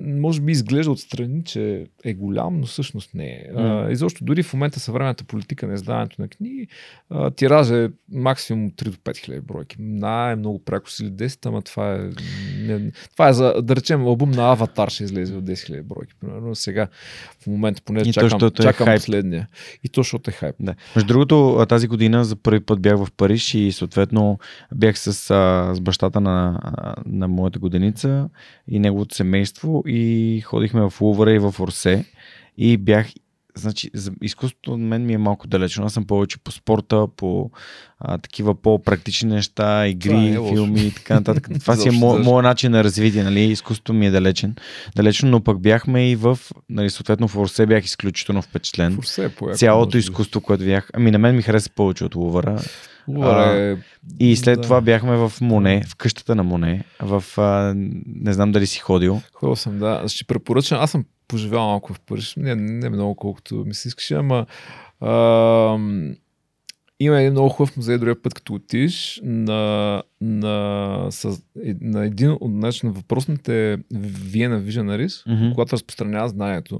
Може 0.00 0.40
би 0.40 0.52
изглежда 0.52 0.92
отстрани, 0.92 1.44
че 1.44 1.86
е 2.04 2.14
голям, 2.14 2.60
но 2.60 2.66
всъщност 2.66 3.14
не 3.14 3.26
е. 3.26 3.44
А, 3.56 3.90
изобщо 3.90 4.24
дори 4.24 4.42
в 4.42 4.52
момента 4.52 4.80
съвременната 4.80 5.24
политика 5.24 5.66
на 5.66 5.74
издаването 5.74 6.22
на 6.22 6.28
книги, 6.28 6.66
а, 7.10 7.30
тираж 7.30 7.70
е 7.70 7.90
максимум 8.12 8.70
3 8.70 8.84
до 8.84 8.96
5 8.96 9.16
хиляди 9.16 9.40
бройки. 9.40 9.76
Най 9.78 10.36
много 10.36 10.64
пряко 10.64 10.90
си 10.90 11.12
10, 11.12 11.46
ама 11.46 11.62
това 11.62 11.94
е, 11.94 11.98
не, 12.58 12.92
това 13.12 13.28
е 13.28 13.32
за, 13.32 13.54
да 13.62 13.76
речем, 13.76 14.02
албум 14.06 14.30
на 14.30 14.52
Аватар 14.52 14.88
ще 14.88 15.04
излезе 15.04 15.34
от 15.34 15.44
10 15.44 15.66
хиляди 15.66 15.82
бройки. 15.82 16.12
Примерно 16.20 16.54
сега, 16.54 16.88
в 17.40 17.46
момента 17.46 17.82
поне 17.84 18.00
И 18.00 18.12
то, 18.12 18.28
чакам, 18.28 18.48
е 18.48 18.50
чакам 18.50 18.84
хайп. 18.84 18.98
последния. 18.98 19.48
И 19.84 19.88
то, 19.88 20.00
защото 20.00 20.30
е 20.30 20.32
хайп. 20.32 20.56
Да. 20.60 20.74
Между 20.96 21.08
другото, 21.08 21.66
тази 21.68 21.86
година 21.86 22.24
за 22.24 22.36
първи 22.36 22.60
път 22.60 22.80
бях 22.80 22.96
в 22.96 23.08
Париж 23.16 23.54
и 23.54 23.72
съответно 23.72 24.38
бях 24.74 24.98
с, 24.98 25.30
а, 25.30 25.74
с 25.74 25.80
бащата 25.80 26.20
на, 26.20 26.60
на 27.06 27.28
моята 27.28 27.58
годеница 27.58 28.28
и 28.68 28.78
неговото 28.78 29.14
семейство 29.14 29.81
и 29.86 30.40
ходихме 30.40 30.80
в 30.90 31.00
Лувъра 31.00 31.32
и 31.32 31.38
в 31.38 31.54
Орсе 31.60 32.04
и 32.56 32.76
бях 32.76 33.06
Значи, 33.54 33.90
изкуството 34.22 34.72
от 34.72 34.80
мен 34.80 35.06
ми 35.06 35.12
е 35.12 35.18
малко 35.18 35.46
далечно. 35.46 35.84
Аз 35.84 35.92
съм 35.92 36.04
повече 36.04 36.38
по 36.38 36.52
спорта, 36.52 37.06
по 37.16 37.50
а, 38.00 38.18
такива 38.18 38.54
по-практични 38.54 39.30
неща, 39.30 39.86
игри, 39.86 40.28
е 40.28 40.32
филми 40.32 40.80
и 40.80 40.90
така 40.90 41.14
нататък. 41.14 41.48
Това 41.60 41.76
си 41.76 41.88
е 41.88 41.90
мо, 41.90 42.18
моят 42.18 42.42
начин 42.42 42.72
на 42.72 42.84
развитие, 42.84 43.24
нали? 43.24 43.40
Изкуството 43.40 43.92
ми 43.92 44.06
е 44.06 44.10
далечен. 44.10 44.56
Далечно, 44.96 45.30
но 45.30 45.40
пък 45.40 45.60
бяхме 45.60 46.10
и 46.10 46.16
в, 46.16 46.38
нали, 46.70 46.90
съответно 46.90 47.28
в 47.28 47.36
Орсе 47.36 47.66
бях 47.66 47.84
изключително 47.84 48.42
впечатлен. 48.42 48.94
Фурсе 48.94 49.24
е 49.24 49.28
по 49.28 49.48
Цялото 49.54 49.98
изкуство, 49.98 50.40
което 50.40 50.64
бях. 50.64 50.90
Ами 50.94 51.10
на 51.10 51.18
мен 51.18 51.36
ми 51.36 51.42
хареса 51.42 51.70
повече 51.70 52.04
от 52.04 52.14
Лувъра. 52.14 52.60
Лувър 53.08 53.56
е... 53.56 53.76
И 54.20 54.36
след 54.36 54.56
да. 54.56 54.62
това 54.62 54.80
бяхме 54.80 55.16
в 55.16 55.32
Моне, 55.40 55.82
в 55.88 55.96
къщата 55.96 56.34
на 56.34 56.42
Моне, 56.42 56.84
в... 57.00 57.24
А, 57.36 57.74
не 58.06 58.32
знам 58.32 58.52
дали 58.52 58.66
си 58.66 58.78
ходил. 58.78 59.20
Ходил 59.32 59.56
съм, 59.56 59.78
да. 59.78 60.04
Ще 60.08 60.24
препоръчам. 60.24 60.78
Аз 60.80 60.90
съм 60.90 61.04
поживял 61.28 61.66
малко 61.66 61.94
в 61.94 62.00
Париж. 62.00 62.34
Не, 62.36 62.54
не 62.54 62.90
много, 62.90 63.14
колкото 63.14 63.54
ми 63.54 63.74
се 63.74 63.88
искаше, 63.88 64.14
ама 64.14 64.46
ам, 65.00 66.14
има 67.00 67.20
един 67.20 67.32
много 67.32 67.48
хубав 67.48 67.76
музей, 67.76 67.98
другия 67.98 68.22
път, 68.22 68.34
като 68.34 68.54
отиш 68.54 69.20
на, 69.24 70.02
на, 70.20 71.06
с, 71.10 71.42
на 71.80 72.04
един 72.04 72.30
от 72.30 72.52
значи, 72.52 72.86
на 72.86 72.92
въпросните 72.92 73.78
Виена 74.30 74.62
Visionaries, 74.62 75.34
Мгм. 75.34 75.52
когато 75.54 75.72
разпространява 75.72 76.28
знанието 76.28 76.78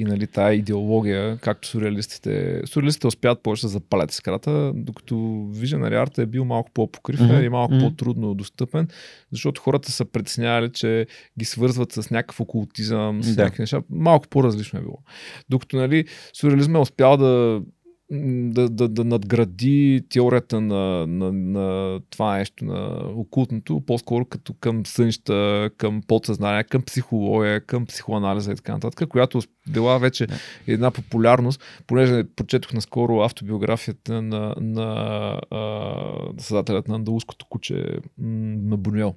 и 0.00 0.04
нали, 0.04 0.26
тая 0.26 0.54
идеология, 0.54 1.38
както 1.38 1.68
сюрреалистите. 1.68 2.62
Сюрреалистите 2.66 3.06
успяват 3.06 3.42
повече 3.42 3.62
да 3.62 3.68
запалят 3.68 4.12
искрата, 4.12 4.72
докато 4.74 5.14
Visionary 5.54 6.06
Art 6.06 6.18
е 6.18 6.26
бил 6.26 6.44
малко 6.44 6.70
по-покривен 6.74 7.26
Мгм. 7.26 7.44
и 7.44 7.48
малко 7.48 7.74
Мгм. 7.74 7.84
по-трудно 7.84 8.34
достъпен, 8.34 8.88
защото 9.32 9.60
хората 9.62 9.92
са 9.92 10.04
притеснявали, 10.04 10.72
че 10.72 11.06
ги 11.38 11.44
свързват 11.44 11.92
с 11.92 12.10
някакъв 12.10 12.40
окултизъм, 12.40 13.22
с 13.22 13.36
Да. 13.36 13.42
някакви 13.42 13.62
неща. 13.62 13.82
Малко 13.90 14.28
по-различно 14.28 14.78
е 14.78 14.82
било. 14.82 14.98
Докато 15.50 15.76
нали, 15.76 16.04
сюрреализма 16.32 16.78
е 16.78 16.82
успял 16.82 17.16
да 17.16 17.60
да, 18.10 18.68
да, 18.68 18.88
да 18.88 19.04
надгради 19.04 20.02
теорията 20.08 20.60
на, 20.60 21.06
на, 21.06 21.32
на 21.32 22.00
това 22.10 22.36
нещо, 22.36 22.64
на 22.64 23.02
окултното, 23.14 23.82
по-скоро 23.86 24.24
като 24.24 24.54
към 24.60 24.86
сънища, 24.86 25.70
към 25.76 26.02
подсъзнание, 26.06 26.64
към 26.64 26.82
психология, 26.82 27.60
към 27.60 27.86
психоанализа 27.86 28.52
и 28.52 28.56
така 28.56 28.72
нататък, 28.72 29.08
която 29.08 29.40
била 29.68 29.98
вече 29.98 30.26
една 30.66 30.90
популярност, 30.90 31.62
понеже 31.86 32.24
прочетох 32.36 32.72
наскоро 32.72 33.20
автобиографията 33.20 34.22
на, 34.22 34.54
на 34.60 34.92
а, 35.50 35.94
създателят 36.38 36.88
на 36.88 36.94
андалуското 36.94 37.46
куче 37.48 37.84
на 38.18 38.76
Бунюел, 38.76 39.14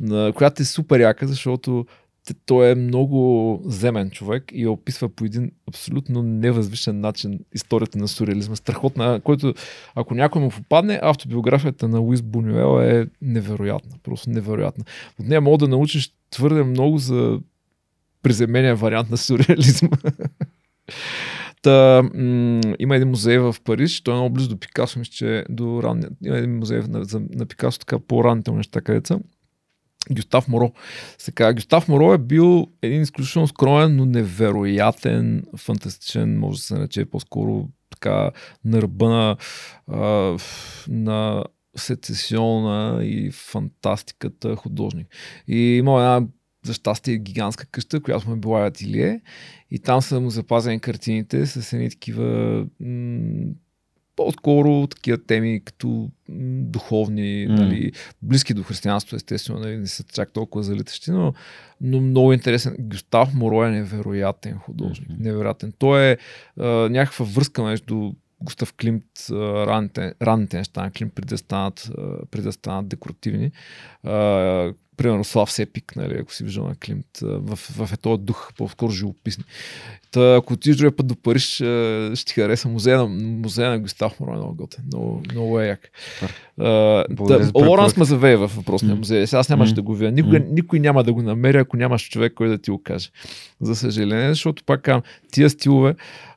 на, 0.00 0.32
която 0.32 0.62
е 0.62 0.64
супер 0.64 1.00
яка, 1.00 1.26
защото 1.26 1.86
той 2.46 2.70
е 2.70 2.74
много 2.74 3.60
земен 3.64 4.10
човек 4.10 4.44
и 4.52 4.66
описва 4.66 5.08
по 5.08 5.24
един 5.24 5.50
абсолютно 5.68 6.22
невъзвишен 6.22 7.00
начин 7.00 7.40
историята 7.54 7.98
на 7.98 8.08
сюрреализма. 8.08 8.56
Страхотна, 8.56 9.20
който 9.24 9.54
ако 9.94 10.14
някой 10.14 10.42
му 10.42 10.50
попадне, 10.50 11.00
автобиографията 11.02 11.88
на 11.88 11.98
Луис 11.98 12.22
Бунюел 12.22 12.82
е 12.82 13.06
невероятна. 13.22 13.96
Просто 14.02 14.30
невероятна. 14.30 14.84
От 15.20 15.26
нея 15.26 15.40
мога 15.40 15.58
да 15.58 15.68
научиш 15.68 16.14
твърде 16.30 16.62
много 16.62 16.98
за 16.98 17.40
приземения 18.22 18.76
вариант 18.76 19.10
на 19.10 19.16
сюрреализма. 19.16 19.88
Та, 21.62 22.02
м- 22.14 22.60
има 22.78 22.96
един 22.96 23.08
музей 23.08 23.38
в 23.38 23.56
Париж, 23.64 24.00
той 24.00 24.14
е 24.14 24.16
много 24.16 24.34
близо 24.34 24.48
до 24.48 24.56
Пикасо, 24.56 24.98
мисля, 24.98 25.12
че 25.12 25.44
до 25.48 25.82
ранния. 25.82 26.10
Има 26.24 26.36
един 26.36 26.58
музей 26.58 26.80
на, 26.88 27.04
за, 27.04 27.22
на 27.30 27.46
Пикасо, 27.46 27.78
така 27.78 27.98
по-ранните 27.98 28.50
неща, 28.50 28.80
където. 28.80 29.20
Гюстав 30.10 30.48
Моро. 30.48 30.72
Сега, 31.18 31.52
Гюстав 31.52 31.88
Моро 31.88 32.14
е 32.14 32.18
бил 32.18 32.66
един 32.82 33.02
изключително 33.02 33.48
скроен, 33.48 33.96
но 33.96 34.06
невероятен, 34.06 35.44
фантастичен, 35.56 36.38
може 36.38 36.58
да 36.58 36.62
се 36.62 36.74
нарече 36.74 37.04
по-скоро 37.04 37.68
така 37.90 38.30
на 38.64 38.82
ръба 38.82 39.08
на, 39.08 39.36
на 40.88 41.44
сецесиона 41.76 43.04
и 43.04 43.30
фантастиката 43.30 44.56
художник. 44.56 45.06
И 45.48 45.58
има 45.58 45.92
една 45.92 46.28
за 46.64 46.74
щастие 46.74 47.16
гигантска 47.16 47.66
къща, 47.66 48.00
която 48.00 48.28
му 48.28 48.34
е 48.34 48.38
била 48.38 48.66
ателие 48.66 49.20
и 49.70 49.78
там 49.78 50.02
са 50.02 50.20
му 50.20 50.30
запазени 50.30 50.80
картините 50.80 51.46
с 51.46 51.72
едни 51.72 51.90
такива 51.90 52.58
м- 52.80 53.52
по-скоро 54.16 54.86
такива 54.86 55.18
теми 55.18 55.60
като 55.64 56.10
духовни, 56.62 57.46
М. 57.48 57.54
нали, 57.54 57.92
близки 58.22 58.54
до 58.54 58.62
християнство, 58.62 59.16
естествено, 59.16 59.60
нали, 59.60 59.76
не 59.76 59.86
са 59.86 60.04
чак 60.04 60.32
толкова 60.32 60.62
залитащи, 60.62 61.10
но, 61.10 61.34
но 61.80 62.00
много 62.00 62.32
интересен. 62.32 62.76
Гюстав 62.80 63.34
Моро 63.34 63.64
е 63.64 63.70
невероятен 63.70 64.58
художник. 64.58 65.08
Мгм. 65.08 65.22
Невероятен. 65.22 65.72
Той 65.78 66.10
е 66.10 66.16
а, 66.60 66.66
някаква 66.66 67.24
връзка 67.24 67.62
между 67.62 68.12
Густав 68.40 68.74
Климт, 68.74 69.04
на 70.82 70.90
Климт, 70.90 71.12
преди 71.14 71.28
да 71.28 71.38
станат, 71.38 71.90
а, 71.98 72.26
преди 72.30 72.44
да 72.44 72.52
станат 72.52 72.88
декоративни. 72.88 73.50
А, 74.02 74.72
примерно 74.96 75.24
Слав 75.24 75.52
Сепик, 75.52 75.96
нали, 75.96 76.18
ако 76.20 76.34
си 76.34 76.44
виждал 76.44 76.68
на 76.68 76.74
Климт, 76.74 77.06
в, 77.22 77.56
в 77.56 77.92
е 77.92 77.96
този 77.96 78.22
дух, 78.22 78.52
по-скоро 78.56 78.90
живописни. 78.90 79.44
Та, 80.10 80.34
ако 80.34 80.52
отидеш 80.52 80.76
другия 80.76 80.96
път 80.96 81.06
до 81.06 81.16
Париж, 81.16 81.44
ще 82.14 82.24
ти 82.26 82.32
хареса 82.34 82.68
музея 82.68 82.98
на, 82.98 83.06
музея 83.06 83.70
на 83.70 83.78
Густав 83.78 84.20
Моро, 84.20 84.32
е 84.32 84.36
много 84.36 84.54
готен. 84.54 84.84
Много, 84.86 85.22
много 85.32 85.60
е 85.60 85.66
як. 85.66 85.90
Препоръката. 86.58 88.00
ме 88.00 88.04
завее 88.04 88.36
в 88.36 88.50
въпросния 88.56 88.94
М. 88.94 88.98
музей. 88.98 89.26
Сега 89.26 89.40
аз 89.40 89.48
нямаше 89.48 89.72
М. 89.72 89.74
да 89.74 89.82
го 89.82 89.94
видя. 89.94 90.10
Никога, 90.10 90.38
М. 90.38 90.44
никой 90.50 90.80
няма 90.80 91.04
да 91.04 91.12
го 91.12 91.22
намери, 91.22 91.56
ако 91.56 91.76
нямаш 91.76 92.08
човек, 92.08 92.34
който 92.34 92.50
да 92.50 92.58
ти 92.58 92.70
го 92.70 92.82
каже. 92.82 93.10
За 93.60 93.76
съжаление, 93.76 94.28
защото 94.28 94.64
пак 94.64 94.82
казвам, 94.82 95.02
тия 95.32 95.50
стилове, 95.50 95.94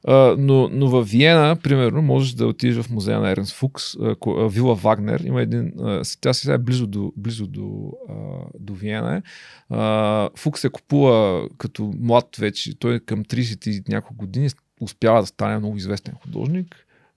А, 0.07 0.35
но, 0.39 0.69
но 0.71 0.87
в 0.87 1.03
Виена, 1.03 1.55
примерно, 1.63 2.01
можеш 2.01 2.33
да 2.33 2.47
отидеш 2.47 2.83
в 2.83 2.89
музея 2.89 3.19
на 3.19 3.31
Ернс 3.31 3.53
Фукс, 3.53 3.83
а, 3.95 4.15
Вила 4.49 4.75
Вагнер. 4.75 5.19
Има 5.19 5.41
един, 5.41 5.71
а, 5.79 6.03
с- 6.05 6.17
тя 6.21 6.33
сега 6.33 6.53
е 6.53 6.57
близо 6.57 6.87
до, 6.87 7.13
близо 7.17 7.47
до, 7.47 7.91
а, 8.09 8.13
до 8.59 8.73
Виена. 8.73 9.21
А, 9.69 10.29
Фукс 10.37 10.61
се 10.61 10.69
купува 10.69 11.47
като 11.57 11.93
млад 11.99 12.35
вече, 12.39 12.79
той 12.79 12.95
е 12.95 12.99
към 12.99 13.25
30 13.25 13.67
и 13.67 13.83
няколко 13.87 14.15
години, 14.15 14.49
успява 14.81 15.21
да 15.21 15.27
стане 15.27 15.57
много 15.57 15.77
известен 15.77 16.13
художник, 16.23 16.75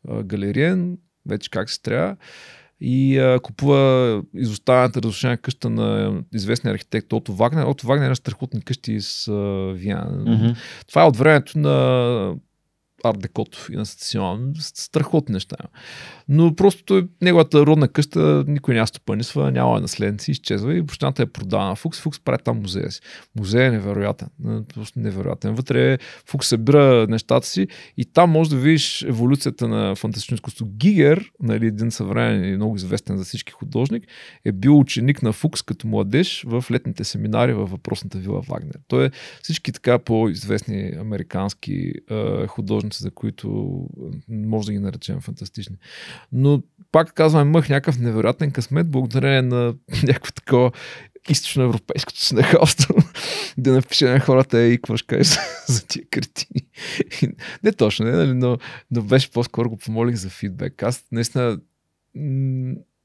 а, 0.08 0.22
галериен, 0.22 0.98
вече 1.28 1.50
как 1.50 1.70
се 1.70 1.82
трябва 1.82 2.16
и 2.80 3.18
а, 3.18 3.40
купува 3.40 4.22
изоставената 4.34 5.02
разрушена 5.02 5.36
къща 5.36 5.70
на 5.70 6.12
известния 6.34 6.74
архитект 6.74 7.12
Ото 7.12 7.32
Вагнер. 7.32 7.64
Ото 7.64 7.86
Вагнер 7.86 8.10
е 8.10 8.14
страхотни 8.14 8.62
къщи 8.62 8.92
из 8.92 9.28
а, 9.28 9.32
Виана. 9.74 10.36
Мгм. 10.36 10.52
Това 10.88 11.02
е 11.02 11.06
от 11.06 11.16
времето 11.16 11.58
на 11.58 12.34
арт-декото 13.04 13.72
и 13.72 13.76
на 13.76 13.86
стационно. 13.86 14.52
Страхотни 14.58 15.32
неща. 15.32 15.56
Но 16.28 16.54
просто 16.54 16.84
той, 16.84 17.08
неговата 17.22 17.66
родна 17.66 17.88
къща 17.88 18.44
никой 18.46 18.74
няма 18.74 18.86
стопанисва, 18.86 19.50
няма 19.50 19.80
наследници, 19.80 20.30
изчезва 20.30 20.74
и 20.74 20.80
общината 20.80 21.22
е 21.22 21.26
продана. 21.26 21.74
Фукс, 21.74 22.00
Фукс 22.00 22.20
прави 22.20 22.42
там 22.44 22.60
музея 22.60 22.90
си. 22.90 23.00
Музей 23.38 23.66
е 23.66 23.70
невероятен. 23.70 24.28
Н- 24.44 24.64
Просто 24.74 24.98
невероятен. 24.98 25.54
Вътре 25.54 25.98
Фукс 26.26 26.48
събира 26.48 27.06
нещата 27.08 27.46
си 27.46 27.68
и 27.96 28.04
там 28.04 28.30
може 28.30 28.50
да 28.50 28.56
видиш 28.56 29.02
еволюцията 29.02 29.68
на 29.68 29.94
фантастично 29.94 30.34
изкуство. 30.34 30.66
Гигер, 30.66 31.30
нали, 31.42 31.66
един 31.66 31.90
съвременен 31.90 32.52
и 32.52 32.56
много 32.56 32.76
известен 32.76 33.16
за 33.16 33.24
всички 33.24 33.52
художник, 33.52 34.04
е 34.44 34.52
бил 34.52 34.78
ученик 34.78 35.22
на 35.22 35.32
Фукс 35.32 35.62
като 35.62 35.86
младеж 35.86 36.44
в 36.46 36.64
летните 36.70 37.04
семинари 37.04 37.52
във 37.52 37.70
въпросната 37.70 38.18
вила 38.18 38.40
Вагнер. 38.40 38.78
Той 38.88 39.06
е 39.06 39.10
всички 39.42 39.72
така 39.72 39.98
по-известни 39.98 40.92
американски 41.00 41.92
е, 42.10 42.46
художници, 42.46 42.87
за 42.96 43.10
които 43.10 43.48
може 44.28 44.66
да 44.66 44.72
ги 44.72 44.78
наречем 44.78 45.20
фантастични. 45.20 45.76
Но 46.32 46.62
пак 46.92 47.12
казвам, 47.14 47.48
имах 47.48 47.68
някакъв 47.68 47.98
невероятен 47.98 48.50
късмет, 48.50 48.90
благодарение 48.90 49.42
на 49.42 49.74
някакво 50.02 50.32
такова 50.32 50.72
източноевропейското 51.28 52.24
снехалство, 52.24 52.94
да 53.58 53.72
напише 53.72 54.08
на 54.08 54.20
хората, 54.20 54.58
ей, 54.58 54.76
какво 54.76 54.96
ще 54.96 55.06
кажеш 55.06 55.38
за, 55.66 55.86
тия 55.88 56.04
картини. 56.10 56.66
И 57.22 57.28
не 57.64 57.72
точно, 57.72 58.06
не, 58.06 58.12
нали, 58.12 58.34
но, 58.34 58.58
но 58.90 59.02
беше 59.02 59.30
по-скоро 59.30 59.70
го 59.70 59.76
помолих 59.76 60.16
за 60.16 60.30
фидбек. 60.30 60.82
Аз 60.82 61.04
наистина, 61.12 61.60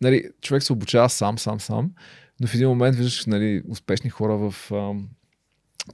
нали, 0.02 0.24
човек 0.42 0.64
се 0.64 0.74
обучава 0.74 1.10
сам, 1.10 1.40
сам, 1.40 1.60
сам, 1.60 1.92
но 2.40 2.48
в 2.48 2.56
един 2.56 2.68
момент 2.68 2.95
виждаш 2.95 3.26
нали, 3.26 3.64
успешни 3.70 4.10
хора 4.10 4.38
в 4.38 4.72
ам, 4.72 5.08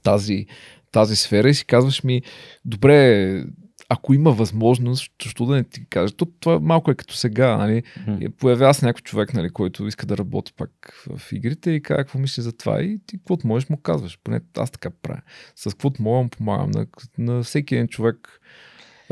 тази, 0.02 0.46
тази 0.92 1.16
сфера 1.16 1.48
и 1.48 1.54
си 1.54 1.64
казваш 1.64 2.04
ми, 2.04 2.22
добре, 2.64 3.44
ако 3.92 4.14
има 4.14 4.32
възможност, 4.32 5.12
защо 5.22 5.46
да 5.46 5.54
не 5.54 5.64
ти 5.64 5.86
кажа? 5.86 6.14
То, 6.14 6.26
това 6.40 6.60
малко 6.60 6.90
е 6.90 6.94
като 6.94 7.14
сега, 7.14 7.56
нали? 7.56 7.82
И 8.20 8.28
Появява 8.28 8.74
се 8.74 8.86
някой 8.86 9.00
човек, 9.00 9.34
нали, 9.34 9.50
който 9.50 9.86
иска 9.86 10.06
да 10.06 10.18
работи 10.18 10.52
пак 10.56 10.70
в 11.16 11.32
игрите 11.32 11.70
и 11.70 11.82
казва 11.82 12.04
какво 12.04 12.18
мисли 12.18 12.42
за 12.42 12.52
това 12.52 12.82
и 12.82 12.98
ти 13.06 13.18
каквото 13.18 13.46
можеш 13.46 13.68
му 13.68 13.76
казваш. 13.76 14.18
Поне 14.24 14.40
аз 14.58 14.70
така 14.70 14.90
правя. 15.02 15.20
С 15.56 15.70
каквото 15.70 16.02
мога 16.02 16.22
му 16.22 16.28
помагам 16.28 16.70
на, 16.70 16.86
на 17.18 17.42
всеки 17.42 17.74
един 17.74 17.88
човек. 17.88 18.40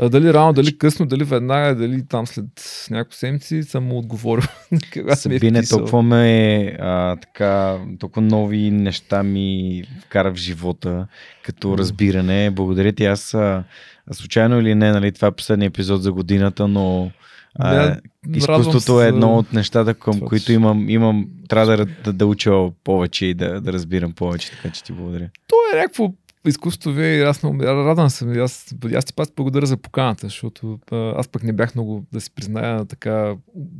Дали 0.09 0.33
рано, 0.33 0.53
дали 0.53 0.77
късно, 0.77 1.05
дали 1.05 1.23
веднага, 1.23 1.75
дали 1.75 2.05
там 2.07 2.27
след 2.27 2.45
няколко 2.91 3.15
седмици 3.15 3.63
съм 3.63 3.83
му 3.83 3.97
отговорил. 3.97 4.43
Е 5.11 5.15
Сабине, 5.15 5.59
вписал. 5.59 5.77
толкова 5.77 6.01
ме 6.01 6.77
а, 6.79 7.15
така, 7.15 7.79
толкова 7.99 8.21
нови 8.21 8.71
неща 8.71 9.23
ми 9.23 9.83
вкара 10.01 10.31
в 10.31 10.35
живота, 10.35 11.07
като 11.43 11.77
разбиране. 11.77 12.51
Благодаря 12.51 12.93
ти. 12.93 13.05
Аз 13.05 13.33
а 13.33 13.63
случайно 14.11 14.59
или 14.59 14.75
не, 14.75 14.91
нали, 14.91 15.11
това 15.11 15.27
е 15.27 15.31
последния 15.31 15.67
епизод 15.67 16.03
за 16.03 16.11
годината, 16.11 16.67
но 16.67 17.11
а, 17.55 17.73
Да, 17.73 17.99
изкуството 18.35 19.01
е 19.01 19.07
едно 19.07 19.37
от 19.37 19.53
нещата, 19.53 19.93
към 19.93 20.13
това, 20.13 20.27
които 20.27 20.51
имам, 20.51 20.89
имам 20.89 21.27
трябва 21.49 21.77
да, 21.77 21.85
да, 21.85 22.13
да 22.13 22.25
уча 22.25 22.51
повече 22.83 23.25
и 23.25 23.33
да, 23.33 23.61
да 23.61 23.73
разбирам 23.73 24.11
повече, 24.11 24.51
така 24.51 24.69
че 24.69 24.83
ти 24.83 24.93
благодаря. 24.93 25.29
То 25.47 25.55
е 25.73 25.77
някакво 25.77 26.13
изкуство 26.47 26.91
ви 26.91 27.21
аз 27.21 27.43
много 27.43 27.63
радвам 27.63 28.09
се. 28.09 28.25
Аз, 28.25 28.75
аз 28.95 29.05
ти 29.05 29.13
пак 29.13 29.29
благодаря 29.35 29.65
за 29.65 29.77
поканата, 29.77 30.27
защото 30.27 30.79
аз 30.91 31.27
пък 31.27 31.43
не 31.43 31.53
бях 31.53 31.75
много, 31.75 32.05
да 32.13 32.21
си 32.21 32.31
призная, 32.35 32.85
така 32.85 33.35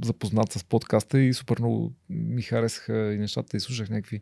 запознат 0.05 0.51
с 0.51 0.63
подкаста 0.63 1.19
и 1.19 1.33
супер 1.33 1.59
много 1.59 1.93
ми 2.09 2.41
харесаха 2.41 3.13
и 3.13 3.17
нещата 3.17 3.57
и 3.57 3.59
слушах 3.59 3.89
някакви 3.89 4.21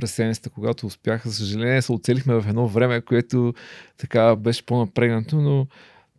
през 0.00 0.10
седмицата, 0.12 0.50
когато 0.50 0.86
успях. 0.86 1.26
За 1.26 1.34
съжаление 1.34 1.82
се 1.82 1.92
оцелихме 1.92 2.34
в 2.34 2.44
едно 2.48 2.68
време, 2.68 3.00
което 3.00 3.54
така 3.98 4.36
беше 4.36 4.66
по-напрегнато, 4.66 5.36
но 5.36 5.66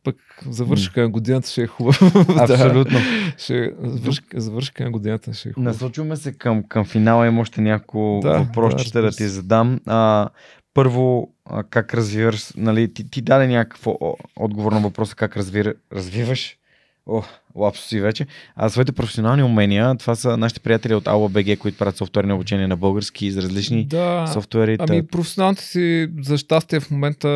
пък 0.04 0.16
завършиха 0.50 1.02
на 1.02 1.10
годината 1.10 1.50
ще 1.50 1.62
е 1.62 1.68
хубаво. 1.68 2.26
Да, 2.36 2.54
Абсолютно. 2.54 3.00
ще 3.38 3.74
завършиха, 3.84 4.42
завършиха 4.42 4.84
на 4.84 4.92
годината 4.92 5.34
ще 5.34 5.50
е 5.50 5.54
хубаво. 5.54 5.74
Насочваме 5.74 6.16
се 6.16 6.34
към, 6.34 6.64
към 6.64 6.86
финала. 6.86 7.28
Има 7.28 7.42
още 7.42 7.62
няколко 7.62 8.20
Да, 8.24 8.38
въпросчета 8.38 9.02
да, 9.02 9.12
да, 9.12 9.18
ти 9.18 9.28
задам. 9.28 9.80
А, 9.86 10.30
първо, 10.74 11.34
а, 11.46 11.64
как 11.64 11.94
развиваш, 11.94 12.52
нали, 12.58 12.94
ти, 12.94 13.10
ти 13.10 13.22
даде 13.22 13.48
някакъв 13.48 13.88
о- 13.88 14.18
отговор 14.36 14.72
на 14.72 14.80
въпроса 14.80 15.16
как 15.16 15.38
развира, 15.38 15.74
развиваш 15.94 16.58
О, 17.10 17.24
лапсо 17.56 17.88
си 17.88 18.02
вече. 18.02 18.26
А 18.56 18.70
своите 18.70 18.92
професионални 18.92 19.44
умения, 19.44 19.98
това 19.98 20.16
са 20.16 20.38
нашите 20.38 20.60
приятели 20.60 20.96
от 20.96 21.06
AuBG, 21.06 21.58
които 21.58 21.78
правят 21.78 21.98
софтуерни 21.98 22.34
обучение 22.34 22.68
на 22.68 22.78
български 22.78 23.32
за 23.32 23.42
различни 23.42 23.86
да, 23.86 24.28
софтуери. 24.34 24.78
Ами 24.80 25.08
професионалните 25.08 25.64
си, 25.64 26.10
за 26.22 26.38
щастие 26.38 26.80
в 26.80 26.92
момента 26.92 27.30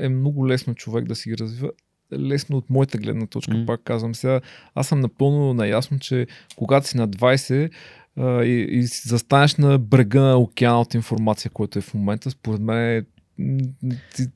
е 0.00 0.08
много 0.08 0.48
лесно 0.48 0.74
човек 0.74 1.04
да 1.04 1.14
си 1.14 1.30
ги 1.30 1.36
развива. 1.38 1.70
Лесно 2.18 2.56
от 2.56 2.70
моята 2.70 2.98
гледна 2.98 3.26
точка, 3.26 3.52
mm. 3.52 3.66
пак 3.66 3.80
казвам 3.84 4.14
сега. 4.14 4.40
Аз 4.74 4.88
съм 4.88 5.00
напълно 5.00 5.54
наясно, 5.54 5.98
че 5.98 6.26
когато 6.56 6.88
си 6.88 6.96
на 6.96 7.08
20 7.08 7.70
а, 8.16 8.44
и, 8.44 8.66
и 8.70 8.82
застанеш 8.82 9.56
на 9.56 9.78
брега 9.78 10.20
на 10.20 10.38
океана 10.38 10.80
от 10.80 10.94
информация, 10.94 11.50
който 11.50 11.78
е 11.78 11.82
в 11.82 11.94
момента, 11.94 12.30
според 12.30 12.60
мен 12.60 13.06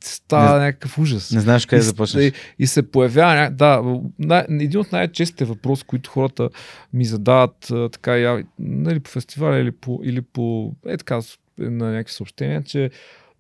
става 0.01 0.59
някакъв 0.59 0.99
ужас. 0.99 1.33
не 1.33 1.41
знаеш 1.41 1.67
къде 1.67 1.81
да 1.81 1.87
започнеш. 1.87 2.25
И, 2.25 2.33
и 2.59 2.67
се 2.67 2.91
появява, 2.91 3.51
да, 3.51 4.01
най- 4.19 4.47
един 4.49 4.81
от 4.81 4.93
най-честите 4.93 5.45
въпроси, 5.45 5.85
които 5.87 6.11
хората 6.11 6.49
ми 6.93 7.05
задават 7.05 7.73
така, 7.93 8.17
я, 8.17 8.45
нали, 8.59 9.01
по 9.01 9.11
фестиваля 9.11 9.59
или 9.59 9.73
по, 9.73 10.01
или 10.05 10.23
по 10.23 10.73
е 10.87 10.97
така, 10.97 11.21
на 11.59 11.93
някакви 11.93 12.15
съобщения, 12.15 12.63
че 12.63 12.91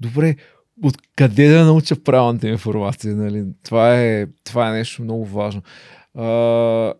добре, 0.01 0.37
откъде 0.83 1.49
да 1.49 1.65
науча 1.65 1.97
правилната 1.97 2.49
информация, 2.49 3.17
нали? 3.17 3.45
Това 3.65 4.01
е, 4.03 4.27
това 4.45 4.69
е 4.69 4.73
нещо 4.73 5.03
много 5.03 5.27
важно. 5.27 5.63
А, 6.15 6.93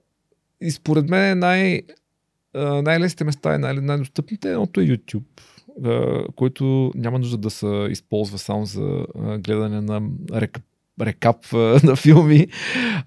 и 0.61 0.71
според 0.71 1.09
мен 1.09 1.39
най, 1.39 1.83
най-лесните 2.55 3.25
места 3.25 3.55
и 3.55 3.59
най- 3.59 3.75
най-достъпните 3.75 4.51
едното 4.51 4.81
е 4.81 4.85
YouTube, 4.85 5.23
който 6.37 6.93
няма 6.95 7.19
нужда 7.19 7.37
да 7.37 7.51
се 7.51 7.87
използва 7.91 8.39
само 8.39 8.67
за 8.67 9.07
гледане 9.39 9.81
на 9.81 10.03
река, 10.33 10.61
рекап 11.01 11.37
а, 11.53 11.57
на 11.85 11.97
филми, 11.97 12.47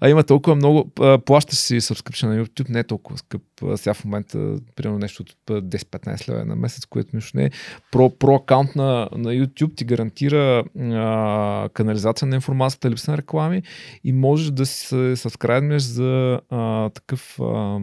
а 0.00 0.08
има 0.08 0.22
толкова 0.22 0.56
много. 0.56 0.90
Плащаш 1.26 1.58
си 1.58 1.80
subscription 1.80 2.26
на 2.26 2.44
YouTube, 2.44 2.70
не 2.70 2.78
е 2.78 2.84
толкова 2.84 3.18
скъп. 3.18 3.42
Сега 3.76 3.94
в 3.94 4.04
момента, 4.04 4.56
примерно 4.76 4.98
нещо 4.98 5.22
от 5.22 5.36
а, 5.50 5.62
10-15 5.62 6.28
лева 6.28 6.44
на 6.44 6.56
месец, 6.56 6.86
което 6.86 7.16
нищо 7.16 7.36
не 7.36 7.44
е. 7.44 7.50
Про, 7.92 8.10
про 8.10 8.34
акаунт 8.34 8.76
на, 8.76 9.08
на 9.12 9.30
YouTube 9.32 9.76
ти 9.76 9.84
гарантира 9.84 10.64
а, 10.78 11.68
канализация 11.72 12.28
на 12.28 12.34
информацията, 12.34 12.90
липса 12.90 13.10
на 13.10 13.18
реклами 13.18 13.62
и 14.04 14.12
можеш 14.12 14.50
да 14.50 14.66
се 14.66 15.16
събскрайбнеш 15.16 15.82
за 15.82 16.40
а, 16.50 16.90
такъв 16.90 17.40
а, 17.40 17.78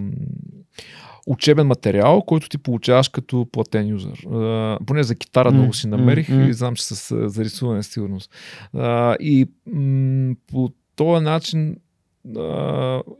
учебен 1.27 1.67
материал, 1.67 2.21
който 2.21 2.49
ти 2.49 2.57
получаваш 2.57 3.09
като 3.09 3.47
платен 3.51 3.87
юзър. 3.87 4.25
А, 4.31 4.77
поне 4.85 5.03
за 5.03 5.15
китара 5.15 5.51
много 5.51 5.73
си 5.73 5.87
намерих 5.87 6.29
и 6.29 6.53
знам, 6.53 6.75
че 6.75 6.83
с 6.83 7.11
а, 7.11 7.29
за 7.29 7.43
рисуване 7.43 7.83
със 7.83 7.93
сигурност. 7.93 8.31
А, 8.73 9.15
и 9.19 9.47
м- 9.65 10.35
по 10.47 10.71
този 10.95 11.23
начин 11.23 11.75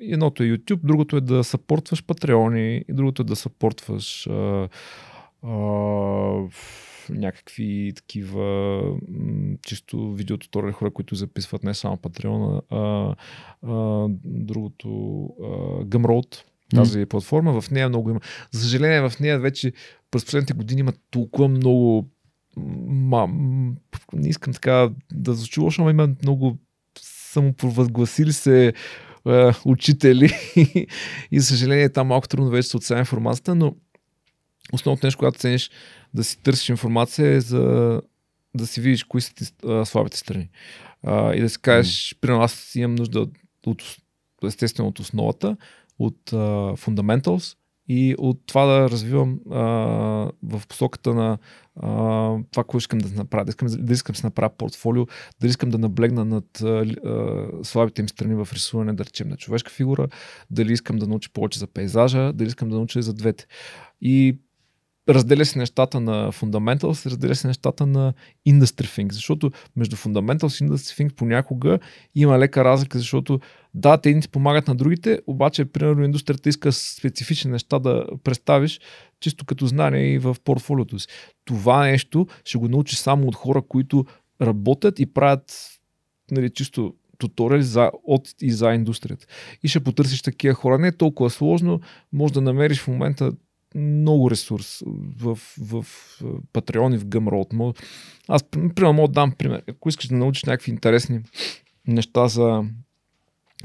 едното 0.01 0.43
е 0.43 0.47
YouTube, 0.47 0.79
другото 0.83 1.17
е 1.17 1.21
да 1.21 1.43
съпортваш 1.43 2.03
патреони 2.03 2.75
и 2.89 2.93
другото 2.93 3.21
е 3.21 3.25
да 3.25 3.35
съпортваш 3.35 4.27
някакви 7.09 7.93
такива 7.95 8.81
м, 9.09 9.57
чисто 9.61 10.13
видеотуториали 10.13 10.73
хора, 10.73 10.91
които 10.91 11.15
записват 11.15 11.63
не 11.63 11.73
само 11.73 11.97
Патреона, 11.97 12.61
а, 12.69 13.15
а 13.67 14.07
другото 14.23 14.89
а, 15.23 15.45
Gumroad, 15.85 16.43
тази 16.75 17.05
платформа, 17.05 17.61
в 17.61 17.71
нея 17.71 17.89
много 17.89 18.09
има. 18.09 18.19
За 18.51 18.61
съжаление, 18.61 19.09
в 19.09 19.19
нея 19.19 19.39
вече 19.39 19.73
през 20.11 20.25
последните 20.25 20.53
години 20.53 20.79
има 20.79 20.93
толкова 21.11 21.47
много 21.47 22.09
ма, 22.87 23.27
не 24.13 24.29
искам 24.29 24.53
така 24.53 24.89
да 25.13 25.33
звучи 25.33 25.59
лошо, 25.59 25.83
но 25.83 25.89
има 25.89 26.09
много 26.23 26.57
самопровъзгласили 26.99 28.33
се 28.33 28.73
е, 29.27 29.51
учители 29.65 30.31
и 31.31 31.39
за 31.39 31.45
съжаление 31.45 31.89
там 31.89 32.07
малко 32.07 32.27
трудно 32.27 32.49
вече 32.49 32.69
се 32.69 32.77
отсея 32.77 32.99
информацията, 32.99 33.55
но 33.55 33.75
основното 34.73 35.05
нещо, 35.05 35.17
когато 35.17 35.39
цениш 35.39 35.71
да 36.13 36.23
си 36.23 36.39
търсиш 36.39 36.69
информация 36.69 37.27
е 37.27 37.41
за 37.41 38.01
да 38.55 38.67
си 38.67 38.81
видиш 38.81 39.03
кои 39.03 39.21
са 39.21 39.33
ти 39.33 39.45
а, 39.65 39.85
слабите 39.85 40.17
страни. 40.17 40.49
А, 41.03 41.33
и 41.33 41.41
да 41.41 41.49
си 41.49 41.61
кажеш, 41.61 42.13
mm. 42.13 42.19
примерно 42.19 42.43
аз 42.43 42.75
имам 42.75 42.95
нужда 42.95 43.19
от, 43.19 43.35
от 43.65 43.83
естествено 44.43 44.89
от 44.89 44.99
основата, 44.99 45.57
от 45.99 46.33
а, 46.33 46.37
fundamentals 46.75 47.57
и 47.89 48.15
от 48.17 48.41
това 48.45 48.65
да 48.65 48.89
развивам 48.89 49.39
а, 49.51 49.57
в 50.43 50.61
посоката 50.69 51.13
на 51.13 51.37
а, 51.75 51.87
това, 52.51 52.63
което 52.63 52.77
искам 52.77 52.99
да 52.99 53.09
направя. 53.09 53.45
Да 53.45 53.49
искам, 53.49 53.67
да 53.71 53.93
искам 53.93 54.13
да 54.13 54.19
се 54.19 54.27
направя 54.27 54.49
портфолио, 54.57 55.05
да 55.41 55.47
искам 55.47 55.69
да 55.69 55.77
наблегна 55.77 56.25
над 56.25 56.61
а, 56.61 56.85
слабите 57.63 58.01
им 58.01 58.09
страни 58.09 58.35
в 58.35 58.53
рисуване, 58.53 58.93
да 58.93 59.05
речем 59.05 59.29
на 59.29 59.37
човешка 59.37 59.71
фигура, 59.71 60.07
дали 60.49 60.73
искам 60.73 60.97
да 60.97 61.07
науча 61.07 61.29
повече 61.33 61.59
за 61.59 61.67
пейзажа, 61.67 62.33
дали 62.33 62.47
искам 62.47 62.69
да 62.69 62.75
науча 62.75 62.99
и 62.99 63.03
за 63.03 63.13
двете. 63.13 63.47
И 64.01 64.37
разделя 65.09 65.45
се 65.45 65.59
нещата 65.59 65.99
на 65.99 66.31
Fundamentals, 66.31 67.05
разделя 67.05 67.35
се 67.35 67.47
нещата 67.47 67.85
на 67.85 68.13
Industry 68.47 68.85
Things, 68.85 69.11
защото 69.11 69.51
между 69.75 69.95
Fundamentals 69.95 70.65
и 70.65 70.69
Industry 70.69 71.03
Things 71.03 71.15
понякога 71.15 71.79
има 72.15 72.39
лека 72.39 72.63
разлика, 72.63 72.97
защото 72.97 73.39
да, 73.73 73.97
те 73.97 74.19
ти 74.19 74.29
помагат 74.29 74.67
на 74.67 74.75
другите, 74.75 75.21
обаче, 75.27 75.65
примерно, 75.65 76.03
индустрията 76.03 76.49
иска 76.49 76.71
специфични 76.71 77.51
неща 77.51 77.79
да 77.79 78.05
представиш, 78.23 78.79
чисто 79.19 79.45
като 79.45 79.67
знание 79.67 80.13
и 80.13 80.19
в 80.19 80.35
портфолиото 80.43 80.99
си. 80.99 81.07
Това 81.45 81.85
нещо 81.85 82.27
ще 82.45 82.57
го 82.57 82.67
научиш 82.67 82.97
само 82.97 83.27
от 83.27 83.35
хора, 83.35 83.61
които 83.61 84.05
работят 84.41 84.99
и 84.99 85.05
правят 85.05 85.69
нали, 86.31 86.49
чисто 86.49 86.93
туториали 87.17 87.63
за, 87.63 87.91
от 88.03 88.29
и 88.41 88.51
за 88.51 88.73
индустрията. 88.73 89.25
И 89.63 89.67
ще 89.67 89.79
потърсиш 89.79 90.21
такива 90.21 90.53
хора. 90.53 90.77
Не 90.77 90.87
е 90.87 90.91
толкова 90.97 91.29
сложно, 91.29 91.81
може 92.13 92.33
да 92.33 92.41
намериш 92.41 92.81
в 92.81 92.87
момента 92.87 93.31
много 93.75 94.31
ресурс 94.31 94.83
в, 95.17 95.35
в, 95.59 95.81
в 95.81 95.85
Patreon 96.53 96.95
и 96.95 96.97
в 96.97 97.05
Gumroad. 97.05 97.81
Аз, 98.27 98.43
примерно, 98.43 98.93
мога 98.93 99.07
да 99.07 99.13
дам 99.13 99.31
пример. 99.31 99.63
Ако 99.69 99.89
искаш 99.89 100.07
да 100.07 100.15
научиш 100.15 100.43
някакви 100.43 100.71
интересни 100.71 101.21
неща 101.87 102.27
за 102.27 102.63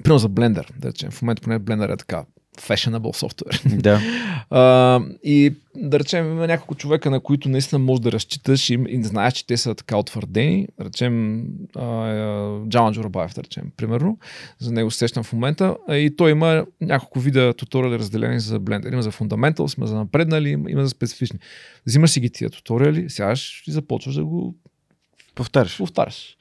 Примерно 0.03 0.19
за 0.19 0.29
Blender, 0.29 0.79
да 0.79 0.89
речем. 0.89 1.11
В 1.11 1.23
момента 1.23 1.43
поне 1.43 1.61
Blender 1.61 1.95
е 1.95 1.97
така 1.97 2.25
fashionable 2.61 3.17
софтуер. 3.17 3.63
Да. 3.67 4.01
а, 4.51 5.01
и 5.23 5.55
да 5.77 6.01
речем, 6.01 6.31
има 6.31 6.47
няколко 6.47 6.75
човека, 6.75 7.11
на 7.11 7.21
които 7.21 7.49
наистина 7.49 7.79
можеш 7.79 8.01
да 8.01 8.13
разчиташ 8.13 8.71
и, 8.71 8.79
и 8.89 9.05
знаеш, 9.05 9.33
че 9.35 9.47
те 9.47 9.57
са 9.57 9.75
така 9.75 9.97
утвърдени. 9.97 10.69
Да 10.79 10.85
речем, 10.85 11.45
Джалан 12.69 12.93
Джурабаев, 12.93 13.35
да 13.35 13.43
речем, 13.43 13.73
примерно. 13.77 14.19
За 14.59 14.73
него 14.73 14.91
се 14.91 14.99
сещам 14.99 15.25
в 15.25 15.33
момента. 15.33 15.77
И 15.89 16.15
той 16.17 16.31
има 16.31 16.67
няколко 16.81 17.21
вида 17.21 17.55
туториали 17.55 17.99
разделени 17.99 18.41
за 18.41 18.61
Blender. 18.61 18.93
Има 18.93 19.03
за 19.03 19.13
Fundamentals, 19.13 19.79
има 19.79 19.87
за 19.87 19.95
напреднали, 19.95 20.49
има 20.49 20.83
за 20.83 20.89
специфични. 20.89 21.39
Взимаш 21.87 22.11
си 22.11 22.21
ги 22.21 22.31
тия 22.31 22.51
туториали, 22.51 23.11
сядаш 23.11 23.65
и 23.67 23.73
започваш 23.73 24.15
да 24.15 24.25
го 24.25 24.55
повтаряш. 25.35 25.79
повтаряш. 25.79 26.37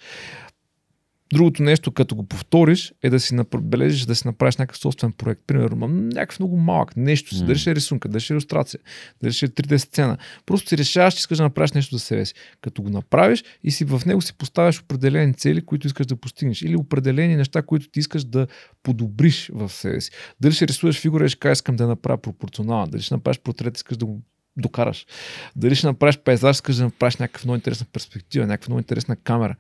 Другото 1.34 1.64
нещо, 1.64 1.92
като 1.92 2.16
го 2.16 2.24
повториш, 2.24 2.94
е 3.04 3.10
да 3.10 3.20
си 3.20 3.36
набележиш, 3.36 4.06
да 4.06 4.16
си 4.16 4.28
направиш 4.28 4.58
някакъв 4.58 4.78
собствен 4.78 5.12
проект. 5.12 5.42
Примерно, 5.48 5.88
някакъв 5.88 6.40
много 6.40 6.58
малък, 6.58 6.98
нещо 6.98 7.36
си, 7.36 7.42
mm. 7.42 7.46
дали 7.46 7.58
ще 7.58 7.72
е 7.72 7.76
рисунка, 7.76 8.10
дали 8.10 8.22
ще 8.22 8.34
е 8.34 8.36
иллюстрация, 8.36 8.80
дали 9.22 9.34
ще 9.34 9.46
е 9.46 9.50
3D 9.50 9.78
сцена. 9.78 10.18
Просто 10.46 10.70
си 10.70 10.78
решаваш, 10.78 11.14
че 11.14 11.20
искаш 11.20 11.38
да 11.38 11.44
направиш 11.44 11.72
нещо 11.72 11.96
за 11.96 12.00
себе 12.00 12.26
си. 12.26 12.34
Като 12.62 12.82
го 12.82 12.90
направиш 12.90 13.44
и 13.64 13.72
си 13.72 13.86
в 13.86 14.02
него 14.06 14.22
си 14.22 14.34
поставяш 14.34 14.82
определени 14.82 15.34
цели, 15.34 15.66
които 15.66 15.88
искаш 15.88 16.06
да 16.06 16.16
постигнеш. 16.16 16.62
Или 16.62 16.76
определени 16.76 17.36
неща, 17.36 17.62
които 17.62 17.90
ти 17.90 18.00
искаш 18.00 18.24
да 18.24 18.48
подобриш 18.84 19.52
в 19.54 19.70
себе 19.70 20.02
си. 20.02 20.12
Дали 20.42 20.54
ще 20.54 20.68
рисуваш 20.68 21.02
фигура 21.02 21.26
и 21.26 21.30
ще 21.30 21.40
кажеш, 21.40 21.58
искам 21.58 21.76
да 21.76 21.88
направя 21.88 22.18
пропорционална. 22.18 22.88
Дали 22.88 23.02
ще 23.02 23.14
направиш 23.14 23.40
портрет, 23.40 23.78
искаш 23.78 23.98
да 23.98 24.06
го 24.06 24.22
докараш. 24.58 25.06
Дали 25.56 25.76
ще 25.76 25.88
направиш 25.88 26.18
пейзаж, 26.18 26.56
искаш 26.56 26.76
да 26.76 26.84
направиш 26.84 27.16
някаква 27.16 27.48
много 27.48 27.56
интересна 27.56 27.86
перспектива, 27.94 28.48
някаква 28.48 28.70
много 28.70 28.80
интересна 28.80 29.16
камера 29.16 29.56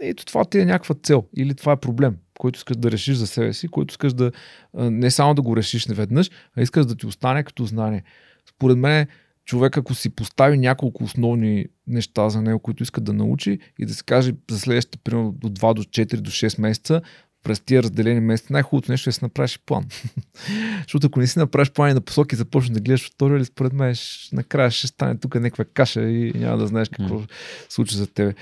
ето 0.00 0.24
това 0.24 0.44
ти 0.44 0.60
е 0.60 0.64
някаква 0.64 0.94
цел 0.94 1.24
или 1.36 1.54
това 1.54 1.72
е 1.72 1.76
проблем, 1.76 2.16
който 2.38 2.56
искаш 2.56 2.76
да 2.76 2.90
решиш 2.90 3.16
за 3.16 3.26
себе 3.26 3.52
си, 3.52 3.68
който 3.68 3.92
искаш 3.92 4.12
да 4.12 4.32
не 4.74 5.10
само 5.10 5.34
да 5.34 5.42
го 5.42 5.56
решиш 5.56 5.86
неведнъж, 5.86 6.30
а 6.56 6.62
искаш 6.62 6.86
да 6.86 6.96
ти 6.96 7.06
остане 7.06 7.42
като 7.42 7.64
знание. 7.64 8.02
Според 8.50 8.78
мен 8.78 9.06
човек, 9.44 9.76
ако 9.76 9.94
си 9.94 10.10
постави 10.10 10.58
няколко 10.58 11.04
основни 11.04 11.66
неща 11.86 12.28
за 12.28 12.42
него, 12.42 12.58
които 12.58 12.82
иска 12.82 13.00
да 13.00 13.12
научи 13.12 13.58
и 13.78 13.86
да 13.86 13.94
се 13.94 14.04
каже 14.04 14.32
за 14.50 14.60
следващите 14.60 14.98
примерно 14.98 15.32
до 15.32 15.48
2 15.48 15.74
до 15.74 15.82
4 15.82 16.16
до 16.16 16.30
6 16.30 16.60
месеца, 16.60 17.00
през 17.42 17.60
тия 17.60 17.82
разделени 17.82 18.20
месеци, 18.20 18.52
най-хубавото 18.52 18.92
нещо 18.92 19.08
е 19.08 19.10
да 19.10 19.14
си 19.14 19.24
направиш 19.24 19.60
план. 19.66 19.84
Защото 20.82 21.06
ако 21.06 21.20
не 21.20 21.26
си 21.26 21.38
направиш 21.38 21.70
план 21.70 21.90
и 21.90 21.94
на 21.94 22.00
посоки 22.00 22.34
и 22.34 22.38
започнеш 22.38 22.74
да 22.74 22.80
гледаш 22.80 23.10
туториали, 23.10 23.44
според 23.44 23.72
мен 23.72 23.94
накрая 24.32 24.70
ще 24.70 24.86
стане 24.86 25.18
тук 25.18 25.34
някаква 25.34 25.64
каша 25.64 26.02
и 26.02 26.32
няма 26.34 26.58
да 26.58 26.66
знаеш 26.66 26.88
какво 26.88 27.14
mm. 27.14 27.30
случи 27.68 27.96
за 27.96 28.06
тебе. 28.06 28.34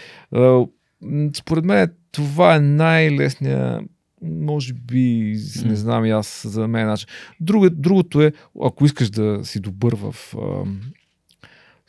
Според 1.35 1.65
мен 1.65 1.93
това 2.13 2.57
е 2.57 2.61
най-лесният 2.61 3.83
може 4.23 4.73
би, 4.73 5.37
не 5.65 5.77
знам 5.77 6.05
и 6.05 6.11
аз 6.11 6.47
за 6.49 6.69
мен 6.69 6.87
начин. 6.87 7.09
Друго, 7.41 7.71
другото 7.71 8.23
е, 8.23 8.33
ако 8.63 8.85
искаш 8.85 9.11
да 9.11 9.41
си 9.45 9.61
добър 9.61 9.97
в 9.97 10.35
а, 10.35 10.65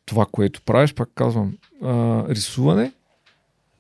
това, 0.05 0.25
което 0.31 0.61
правиш, 0.61 0.93
пак 0.93 1.09
казвам, 1.15 1.57
а, 1.83 2.25
рисуване, 2.29 2.91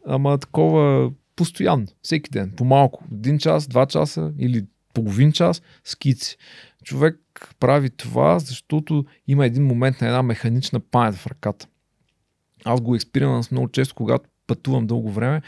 ама 0.05 0.37
такова 0.37 1.11
постоянно, 1.35 1.87
всеки 2.01 2.29
ден, 2.29 2.53
по-малко, 2.57 3.03
един 3.13 3.37
час, 3.37 3.67
два 3.67 3.85
часа 3.85 4.33
или 4.39 4.65
половин 4.93 5.31
час, 5.31 5.61
скици. 5.83 6.37
Човек 6.83 7.19
прави 7.59 7.89
това, 7.89 8.39
защото 8.39 9.05
има 9.27 9.45
един 9.45 9.65
момент 9.65 10.01
на 10.01 10.07
една 10.07 10.23
механична 10.23 10.79
памет 10.79 11.15
в 11.15 11.27
ръката. 11.27 11.67
Аз 12.65 12.81
го 12.81 12.95
експериментирам 12.95 13.43
много 13.51 13.67
често, 13.67 13.95
когато 13.95 14.29
пътувам 14.47 14.87
дълго 14.87 15.11
време 15.11 15.41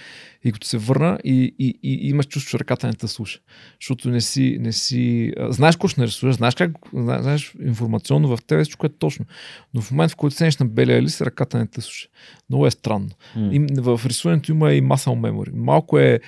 и 0.44 0.52
като 0.52 0.68
се 0.68 0.78
върна 0.78 1.20
и, 1.24 1.56
и, 1.60 1.80
и, 1.84 2.10
имаш 2.10 2.28
чувство, 2.28 2.50
че 2.50 2.60
ръката 2.60 2.88
не 2.88 2.94
те 2.94 3.08
слуша. 3.08 3.40
Защото 3.82 4.10
не 4.10 4.22
си, 4.22 4.58
не 4.60 4.72
си 4.72 5.34
знаеш 5.50 5.76
какво 5.76 5.88
ще 5.88 6.02
нарисуваш, 6.02 6.36
знаеш 6.36 6.56
как, 6.56 6.72
знаеш 6.94 7.54
информационно 7.66 8.38
в 8.38 8.44
тебе, 8.48 8.64
всичко 8.64 8.86
е 8.86 8.90
точно. 8.90 9.26
Но 9.74 9.82
в 9.82 9.92
момента, 9.92 10.14
в 10.14 10.16
който 10.16 10.36
седнеш 10.36 10.58
на 10.58 10.66
белия 10.66 11.02
лист, 11.02 11.22
ръката 11.22 11.58
не 11.58 11.68
те 11.68 11.82
слуша. 11.82 12.08
Много 12.50 12.68
е 12.68 12.72
странно. 12.72 13.10
Mm. 13.38 13.52
И, 13.52 13.82
в 13.82 14.02
рисуването 14.06 14.52
има 14.52 14.74
и 14.74 14.82
масал 14.82 15.16
мемори. 15.16 15.52
Малко 15.54 16.00
е 16.00 16.20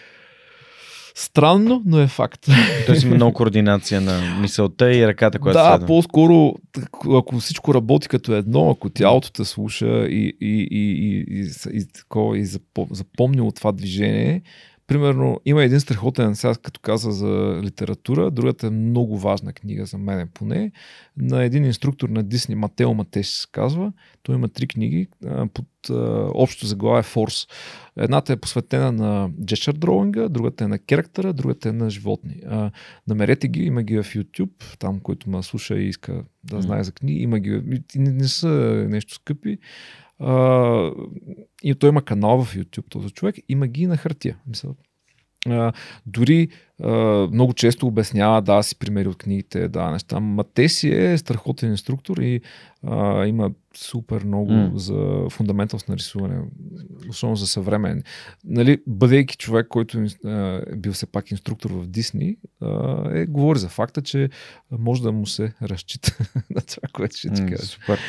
Странно, 1.16 1.82
но 1.86 2.00
е 2.00 2.08
факт. 2.08 2.48
Тоест 2.86 3.04
има 3.04 3.16
много 3.16 3.34
координация 3.34 4.02
на 4.02 4.36
мисълта 4.42 4.94
и 4.96 5.08
ръката, 5.08 5.40
която 5.40 5.58
Да, 5.60 5.70
следва. 5.72 5.88
по-скоро, 5.88 6.54
ако 7.18 7.40
всичко 7.40 7.74
работи 7.74 8.08
като 8.08 8.34
едно, 8.34 8.70
ако 8.70 8.90
тялото 8.90 9.32
те 9.32 9.46
слуша 9.46 10.06
и, 10.06 10.38
и, 10.42 10.68
и, 10.72 10.92
и, 10.92 11.26
и, 11.28 11.46
и, 11.72 11.82
и, 12.36 12.42
и 12.42 12.46
запомни 12.92 13.42
от 13.42 13.56
това 13.56 13.72
движение, 13.72 14.42
Примерно, 14.92 15.40
има 15.46 15.64
един 15.64 15.80
страхотен, 15.80 16.36
сега 16.36 16.56
като 16.56 16.80
каза 16.80 17.12
за 17.12 17.60
литература, 17.64 18.32
другата 18.32 18.68
е 18.68 18.70
много 18.70 19.18
важна 19.18 19.54
книга 19.54 19.86
за 19.86 19.98
мен 19.98 20.30
поне, 20.34 20.72
на 21.18 21.44
един 21.44 21.66
инструктор 21.66 22.10
на 22.10 22.24
Дисни, 22.24 22.56
Матео 22.56 22.94
Матеш 22.94 23.28
се 23.28 23.48
казва. 23.52 23.94
Той 24.24 24.36
има 24.36 24.50
три 24.50 24.68
книги, 24.68 25.08
под 25.54 25.66
общо 26.36 26.66
заглавие 26.66 27.04
Форс. 27.04 27.48
Едната 27.98 28.34
е 28.34 28.38
посветена 28.38 28.92
на 28.92 29.30
gesture 29.30 29.78
drawing, 29.78 30.28
другата 30.28 30.64
е 30.64 30.68
на 30.68 30.80
керактера, 30.80 31.34
другата 31.34 31.70
е 31.70 31.72
на 31.72 31.90
животни. 31.90 32.36
намерете 33.08 33.48
ги, 33.48 33.64
има 33.64 33.84
ги 33.84 33.98
в 33.98 34.04
YouTube, 34.04 34.78
там, 34.80 35.00
който 35.00 35.30
ме 35.30 35.44
слуша 35.44 35.78
и 35.78 35.88
иска 35.88 36.24
да 36.44 36.62
знае 36.62 36.84
за 36.84 36.92
книги, 36.92 37.22
има 37.22 37.40
ги, 37.40 37.62
не, 37.96 38.12
не 38.12 38.28
са 38.28 38.48
нещо 38.90 39.14
скъпи. 39.14 39.58
А, 40.22 40.92
и 41.64 41.76
той 41.76 41.90
има 41.90 42.02
канал 42.02 42.44
в 42.44 42.56
YouTube, 42.56 42.90
този 42.90 43.10
човек, 43.10 43.36
има 43.50 43.68
ги 43.68 43.88
на 43.88 43.98
хартия. 43.98 44.38
Мисля, 44.48 44.70
а, 45.50 45.74
дори 46.06 46.48
а, 46.84 46.92
много 47.32 47.54
често 47.54 47.88
обяснява, 47.88 48.42
да, 48.42 48.64
си 48.64 48.80
примери 48.80 49.08
от 49.08 49.18
книгите, 49.18 49.68
да, 49.68 49.92
неща. 49.92 50.20
Ма 50.20 50.44
те 50.54 50.70
си 50.70 50.90
е 50.90 51.18
страхотен 51.18 51.72
инструктор 51.72 52.18
и 52.18 52.42
а, 52.84 53.26
има 53.26 53.52
супер 53.76 54.24
много 54.24 54.52
mm. 54.52 54.76
за 54.76 55.30
фундаменталност 55.30 55.90
на 55.90 55.98
рисуване, 55.98 56.42
особено 57.10 57.36
за 57.36 57.48
съвремен. 57.48 58.04
Нали, 58.46 58.78
бъдейки 58.88 59.38
човек, 59.38 59.68
който 59.68 60.06
е 60.26 60.76
бил 60.76 60.94
все 60.94 61.06
пак 61.06 61.32
инструктор 61.32 61.72
в 61.72 61.88
Дисни, 61.88 62.38
е, 63.14 63.26
говори 63.26 63.60
за 63.60 63.70
факта, 63.70 64.02
че 64.02 64.30
може 64.72 65.02
да 65.02 65.12
му 65.12 65.26
се 65.26 65.54
разчита 65.62 66.18
на 66.50 66.62
това, 66.62 66.88
което 66.94 67.18
ще 67.18 67.30
ти 67.30 67.46
кажа. 67.46 67.66
Супер. 67.66 68.00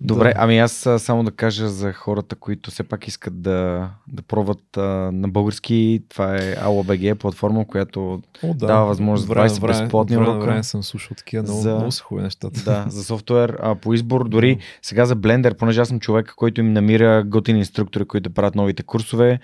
Добре, 0.00 0.28
да. 0.28 0.34
ами 0.36 0.58
аз 0.58 0.88
само 0.98 1.24
да 1.24 1.30
кажа 1.30 1.68
за 1.68 1.92
хората, 1.92 2.36
които 2.36 2.70
все 2.70 2.82
пак 2.82 3.08
искат 3.08 3.42
да, 3.42 3.90
да 4.08 4.22
пробват 4.22 4.76
а, 4.76 4.80
на 5.12 5.28
български. 5.28 6.02
Това 6.08 6.36
е 6.36 6.56
ALABG, 6.56 7.14
платформа, 7.14 7.66
която 7.66 8.22
О, 8.42 8.54
да. 8.54 8.66
дава 8.66 8.86
възможност 8.86 9.28
за 9.28 9.34
20 9.34 9.66
безплатни 9.66 10.16
урока. 10.16 10.46
Време 10.46 10.62
съм 10.62 10.82
слушал 10.82 11.14
такива 11.16 11.42
много, 11.42 11.60
за, 11.60 11.74
много 11.74 11.92
са 11.92 12.02
хубави 12.02 12.24
нещата. 12.24 12.62
Да, 12.64 12.84
за 12.88 13.04
софтуер 13.04 13.56
а, 13.62 13.74
по 13.74 13.94
избор. 13.94 14.28
Дори 14.28 14.58
сега 14.82 15.04
за 15.04 15.16
Blender, 15.16 15.56
понеже 15.56 15.80
аз 15.80 15.88
съм 15.88 16.00
човек, 16.00 16.32
който 16.36 16.60
им 16.60 16.72
намира 16.72 17.24
готини 17.26 17.58
инструктори, 17.58 18.04
които 18.04 18.30
правят 18.30 18.54
новите 18.54 18.82
курсове. 18.82 19.40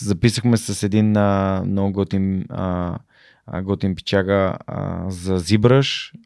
Записахме 0.00 0.56
с 0.56 0.82
един 0.82 1.16
а, 1.16 1.62
много 1.66 1.92
готин 1.92 2.44
а, 2.48 2.98
готин 3.62 3.94
пичага 3.94 4.56
а, 4.66 5.10
за 5.10 5.40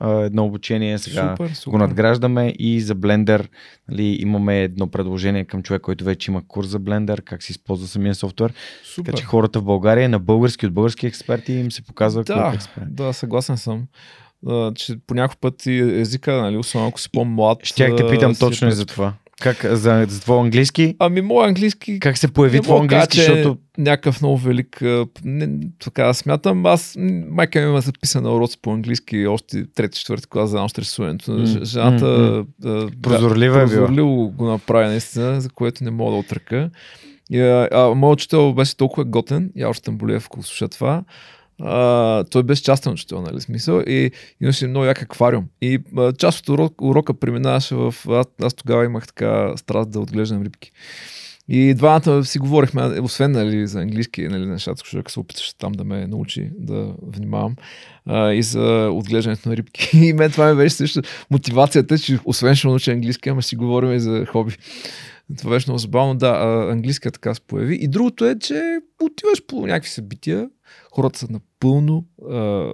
а, 0.01 0.11
едно 0.21 0.45
обучение, 0.45 0.99
сега 0.99 1.31
супер, 1.37 1.49
го 1.49 1.55
супер. 1.55 1.79
надграждаме 1.79 2.55
и 2.59 2.81
за 2.81 2.97
Blender 2.97 3.49
нали, 3.89 4.17
имаме 4.21 4.63
едно 4.63 4.87
предложение 4.87 5.45
към 5.45 5.63
човек, 5.63 5.83
който 5.83 6.05
вече 6.05 6.31
има 6.31 6.43
курс 6.49 6.69
за 6.69 6.81
Blender, 6.81 7.23
как 7.23 7.43
се 7.43 7.53
използва 7.53 7.89
самия 7.89 8.15
софтуер. 8.15 8.53
Супер. 8.85 9.13
Така 9.13 9.19
че 9.19 9.25
хората 9.25 9.61
в 9.61 9.65
България 9.65 10.09
на 10.09 10.19
български 10.19 10.67
от 10.67 10.73
български 10.73 11.07
експерти 11.07 11.53
им 11.53 11.73
се 11.73 11.83
показва 11.83 12.25
Да, 12.25 12.35
кой 12.35 12.53
е 12.53 12.55
експерт. 12.55 12.95
Да, 12.95 13.13
съгласен 13.13 13.57
съм. 13.57 13.87
А, 14.49 14.75
че 14.75 14.99
по 15.07 15.15
някакъв 15.15 15.37
път 15.37 15.67
езика, 15.67 16.33
нали, 16.33 16.57
особено 16.57 16.89
ако 16.89 17.01
си 17.01 17.11
по-млад. 17.13 17.59
Щях 17.63 17.97
те 17.97 18.11
питам 18.11 18.35
точно 18.35 18.69
и 18.69 18.73
за 18.73 18.87
това. 18.87 19.13
Как, 19.41 19.65
за, 19.65 20.07
за 20.09 20.21
твой 20.21 20.41
английски? 20.41 20.97
Ами, 20.99 21.21
моят 21.21 21.49
английски 21.49 22.01
Как 22.01 22.19
се 22.19 22.29
появи 22.29 22.61
твой 22.61 22.87
кажа, 22.87 23.03
английски, 23.03 23.17
че 23.17 23.33
е 23.33 23.35
защото 23.35 23.59
някакъв 23.79 24.21
много 24.21 24.37
велик. 24.37 24.83
Не, 25.25 25.49
така 25.79 26.15
смятам. 26.15 26.67
Аз, 26.67 26.97
майка 27.31 27.61
ми 27.61 27.67
има 27.67 27.81
записана 27.81 28.35
уроци 28.35 28.59
по 28.63 28.73
английски 28.73 29.27
още 29.27 29.67
трети, 29.75 29.99
четвърти 29.99 30.27
клас 30.29 30.51
за 30.51 30.57
едно 30.57 30.69
рисуването. 30.79 31.45
Жената 31.63 32.45
прозорлива 33.03 33.63
е 33.63 33.67
била. 33.67 33.77
прозорливо 33.77 34.31
го 34.31 34.45
направи 34.45 34.89
наистина, 34.89 35.41
за 35.41 35.49
което 35.49 35.85
не 35.85 35.91
мога 35.91 36.13
да 36.13 36.19
отръка. 36.19 36.71
И, 37.31 37.41
а, 37.41 37.93
моят 37.97 38.19
учител 38.19 38.53
беше 38.53 38.77
толкова 38.77 39.05
готен, 39.05 39.51
я 39.57 39.69
още 39.69 39.85
Тамболиев, 39.85 40.27
ако 40.27 40.43
слуша 40.43 40.69
това. 40.69 41.05
Той 42.31 42.43
беше 42.43 42.63
частен 42.63 42.93
учител, 42.93 43.23
нали, 43.23 43.41
смисъл, 43.41 43.83
и 43.87 44.11
имаше 44.41 44.67
много 44.67 44.85
як 44.85 45.03
аквариум. 45.03 45.45
И 45.61 45.79
а, 45.97 46.13
част 46.13 46.41
от 46.41 46.49
урок, 46.49 46.83
урока 46.83 47.15
преминаваше 47.15 47.75
в... 47.75 47.95
Аз, 48.09 48.27
аз 48.43 48.55
тогава 48.55 48.85
имах 48.85 49.07
така 49.07 49.57
страст 49.57 49.91
да 49.91 50.01
отглеждам 50.01 50.43
рибки. 50.43 50.73
И 51.53 51.75
двамата 51.75 52.25
си 52.25 52.39
говорихме, 52.39 53.01
освен 53.01 53.33
нали, 53.33 53.67
за 53.67 53.81
английски 53.81 54.29
нали, 54.29 54.47
нещата, 54.47 54.83
защото 54.85 55.13
се 55.13 55.21
опиташе 55.21 55.59
там 55.59 55.73
да 55.73 55.85
ме 55.85 56.07
научи 56.07 56.51
да 56.59 56.95
внимавам 57.03 57.57
а, 58.07 58.33
и 58.33 58.43
за 58.43 58.91
отглеждането 58.93 59.49
на 59.49 59.57
рибки. 59.57 59.91
И 60.07 60.13
мен 60.13 60.31
това 60.31 60.51
ми 60.51 60.57
беше 60.57 60.75
също 60.75 61.03
мотивацията, 61.31 61.99
че 61.99 62.19
освен 62.25 62.55
ще 62.55 62.69
науча 62.69 62.93
английски, 62.93 63.29
ама 63.29 63.43
си 63.43 63.57
говорим 63.57 63.93
и 63.93 64.01
за 64.01 64.27
хоби. 64.27 64.57
Това 65.39 65.51
беше 65.51 65.71
много 65.71 65.79
забавно. 65.79 66.15
Да, 66.15 66.29
а, 66.29 66.73
английския 66.73 67.13
така 67.13 67.35
се 67.35 67.41
появи. 67.41 67.79
И 67.81 67.89
другото 67.89 68.27
е, 68.27 68.39
че 68.39 68.79
отиваш 69.03 69.47
по 69.47 69.67
някакви 69.67 69.91
събития, 69.91 70.49
хората 70.91 71.19
са 71.19 71.27
напълно 71.31 72.05
а, 72.31 72.73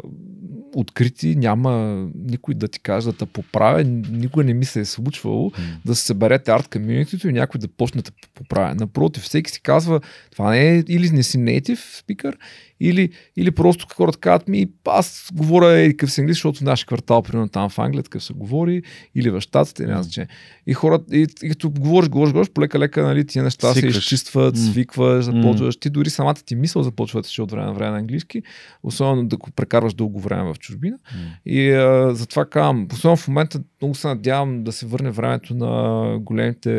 открити, 0.75 1.37
няма 1.37 2.05
никой 2.15 2.55
да 2.55 2.69
ти 2.69 2.81
каже 2.81 3.07
да 3.07 3.13
те 3.13 3.27
поправя, 3.27 3.85
никой 3.85 4.45
не 4.45 4.55
ми 4.55 4.65
се 4.65 4.81
е 4.81 4.85
случвало 4.85 5.53
да 5.85 5.95
се 5.95 6.07
съберете 6.07 6.51
арт 6.51 6.69
комьюнитито 6.69 7.29
и 7.29 7.33
някой 7.33 7.59
да 7.59 7.69
почне 7.69 8.03
да 8.03 8.11
поправя. 8.35 8.75
Напротив, 8.75 9.23
всеки 9.23 9.51
си 9.51 9.61
казва, 9.61 10.01
това 10.33 10.51
не 10.51 10.77
е 10.77 10.85
или 10.89 11.11
не 11.11 11.23
си 11.23 11.39
native 11.39 12.05
speaker, 12.05 12.35
или, 12.81 13.11
или 13.37 13.51
просто 13.51 13.87
хората 13.95 14.19
казват 14.19 14.49
ми, 14.49 14.67
аз 14.85 15.31
говоря 15.35 15.81
и 15.81 15.91
какъв 15.91 16.13
си 16.13 16.21
английски, 16.21 16.39
защото 16.39 16.59
в 16.59 16.63
нашия 16.63 16.87
квартал, 16.87 17.23
примерно 17.23 17.49
там 17.49 17.71
в 17.71 17.79
Англия, 17.79 18.03
такъв 18.03 18.25
се 18.25 18.33
говори, 18.33 18.83
или 19.15 19.31
в 19.31 19.41
Штатите, 19.41 19.87
няма 19.87 20.03
значение. 20.03 20.29
И 20.67 20.75
хората, 20.75 21.17
и, 21.17 21.27
и 21.43 21.49
като 21.49 21.71
говориш, 21.71 22.09
говориш, 22.09 22.33
говориш, 22.33 22.51
полека-лека, 22.51 23.03
нали, 23.03 23.27
тия 23.27 23.45
неща 23.45 23.75
се 23.75 23.81
Свикваш. 23.81 23.97
изчистват, 23.97 24.59
свикваш, 24.59 25.25
започваш. 25.25 25.77
Ти 25.77 25.91
дори 25.91 26.11
самата 26.11 26.35
ти 26.35 26.55
мисъл 26.55 26.83
започва 26.83 27.23
да 27.23 27.43
от 27.43 27.51
време 27.51 27.67
на 27.67 27.73
време 27.73 27.91
на 27.91 28.03
английски, 28.07 28.43
особено 28.83 29.29
да 29.29 29.37
го 29.37 29.51
прекарваш 29.51 29.95
дълго 29.95 30.21
време 30.21 30.55
в 30.55 30.59
чужбина. 30.59 30.99
И 31.47 31.71
а, 31.71 32.15
затова 32.15 32.45
казвам, 32.45 32.89
особено 32.93 33.17
в 33.17 33.29
момента 33.29 33.61
много 33.83 33.95
се 33.95 34.09
надявам 34.09 34.65
да 34.65 34.73
се 34.73 34.87
върне 34.87 35.11
времето 35.11 35.55
на 35.55 36.19
големите 36.19 36.71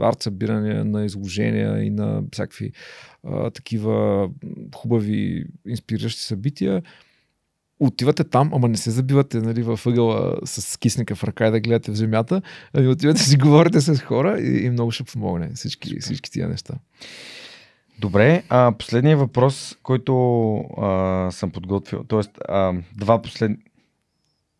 арт 0.00 0.22
събирания, 0.22 0.84
на 0.84 1.04
изложения 1.04 1.84
и 1.84 1.90
на 1.90 2.22
всякакви 2.32 2.72
а, 3.24 3.50
такива 3.50 4.28
хубави, 4.74 5.44
инспириращи 5.68 6.20
събития. 6.20 6.82
Отивате 7.80 8.24
там, 8.24 8.50
ама 8.54 8.68
не 8.68 8.76
се 8.76 8.90
забивате 8.90 9.40
нали, 9.40 9.62
в 9.62 9.80
ъгъла 9.86 10.36
с 10.44 10.78
кисника 10.78 11.14
в 11.14 11.24
ръка 11.24 11.48
и 11.48 11.50
да 11.50 11.60
гледате 11.60 11.90
в 11.90 11.94
земята, 11.94 12.42
ами 12.72 12.88
отивате 12.88 13.20
си 13.20 13.36
говорите 13.36 13.80
с 13.80 13.98
хора 13.98 14.40
и, 14.40 14.64
и 14.64 14.70
много 14.70 14.90
ще 14.90 15.04
помогне 15.04 15.50
всички, 15.54 16.00
всички 16.00 16.30
тия 16.30 16.48
неща. 16.48 16.74
Добре, 17.98 18.42
а, 18.48 18.72
последният 18.78 19.20
въпрос, 19.20 19.76
който 19.82 20.56
а, 20.56 21.30
съм 21.30 21.50
подготвил, 21.50 22.04
т.е. 22.04 22.22
два 22.96 23.22
послед... 23.22 23.52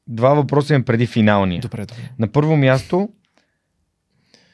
Два 0.06 0.34
въпроса 0.34 0.74
имам 0.74 0.84
преди 0.84 1.06
финалния. 1.06 1.60
Добре, 1.60 1.86
добре. 1.86 2.10
На 2.18 2.28
първо 2.28 2.56
място, 2.56 3.08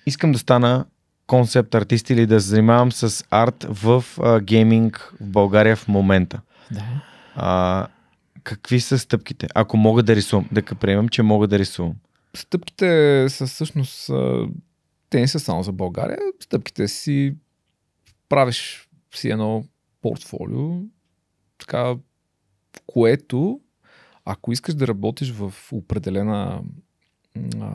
искам 0.06 0.32
да 0.32 0.38
стана 0.38 0.86
концепт 1.26 1.74
артист 1.74 2.10
или 2.10 2.26
да 2.26 2.40
се 2.40 2.48
занимавам 2.48 2.92
с 2.92 3.24
арт 3.30 3.66
в 3.68 4.04
а, 4.20 4.40
гейминг 4.40 5.14
в 5.20 5.26
България 5.26 5.76
в 5.76 5.88
момента. 5.88 6.40
Да. 6.70 6.84
А, 7.34 7.86
какви 8.44 8.80
са 8.80 8.98
стъпките? 8.98 9.46
Ако 9.54 9.76
мога 9.76 10.02
да 10.02 10.16
рисувам, 10.16 10.48
да 10.52 10.62
приемам, 10.62 11.08
че 11.08 11.22
мога 11.22 11.48
да 11.48 11.58
рисувам. 11.58 11.94
Стъпките 12.36 13.26
са 13.28 13.46
всъщност, 13.46 14.10
те 15.10 15.20
не 15.20 15.28
са 15.28 15.40
само 15.40 15.62
за 15.62 15.72
България, 15.72 16.18
стъпките 16.40 16.88
си 16.88 17.34
правиш 18.30 18.88
си 19.14 19.30
едно 19.30 19.64
портфолио, 20.02 20.82
така, 21.58 21.94
което, 22.86 23.60
ако 24.24 24.52
искаш 24.52 24.74
да 24.74 24.88
работиш 24.88 25.32
в 25.32 25.54
определена 25.72 26.62
а, 27.60 27.70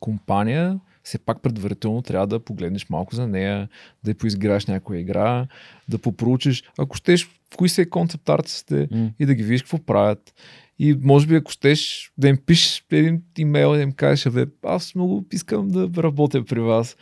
компания, 0.00 0.80
все 1.02 1.18
пак 1.18 1.42
предварително 1.42 2.02
трябва 2.02 2.26
да 2.26 2.44
погледнеш 2.44 2.88
малко 2.88 3.14
за 3.14 3.28
нея, 3.28 3.68
да 4.04 4.10
я 4.10 4.14
поизграеш 4.14 4.66
някоя 4.66 5.00
игра, 5.00 5.46
да 5.88 5.98
попроучиш, 5.98 6.64
ако 6.78 6.96
щеш, 6.96 7.26
в 7.26 7.56
кои 7.56 7.68
са 7.68 7.90
концепт 7.90 8.28
артистите 8.28 8.88
М. 8.90 9.10
и 9.18 9.26
да 9.26 9.34
ги 9.34 9.42
видиш 9.42 9.62
какво 9.62 9.78
правят. 9.78 10.34
И 10.78 10.98
може 11.02 11.26
би 11.26 11.34
ако 11.34 11.50
щеш 11.50 12.12
да 12.18 12.28
им 12.28 12.36
пишеш 12.46 12.84
един 12.90 13.22
имейл 13.38 13.74
и 13.74 13.76
да 13.76 13.82
им 13.82 13.92
кажеш, 13.92 14.32
бе, 14.32 14.46
аз 14.62 14.94
много 14.94 15.24
искам 15.32 15.68
да 15.68 16.02
работя 16.02 16.44
при 16.44 16.60
вас. 16.60 16.96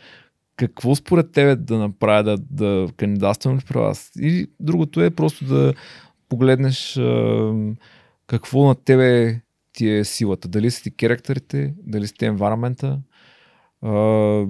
Какво 0.59 0.95
според 0.95 1.31
тебе 1.31 1.55
да 1.55 1.77
направя 1.77 2.23
да, 2.23 2.37
да 2.37 2.87
кандидатствам 2.97 3.57
ли 3.57 3.61
при 3.67 3.79
вас? 3.79 4.11
И 4.19 4.47
другото 4.59 5.01
е 5.01 5.09
просто 5.09 5.45
да 5.45 5.73
погледнеш 6.29 6.97
а, 6.97 7.53
какво 8.27 8.67
на 8.67 8.75
тебе 8.75 9.41
ти 9.73 9.89
е 9.89 10.03
силата. 10.03 10.47
Дали 10.47 10.71
са 10.71 10.83
ти 10.83 10.91
керактерите, 10.91 11.73
дали 11.83 12.07
са 12.07 12.13
ти 12.13 12.25
енвайромента, 12.25 12.99
а, 13.81 14.45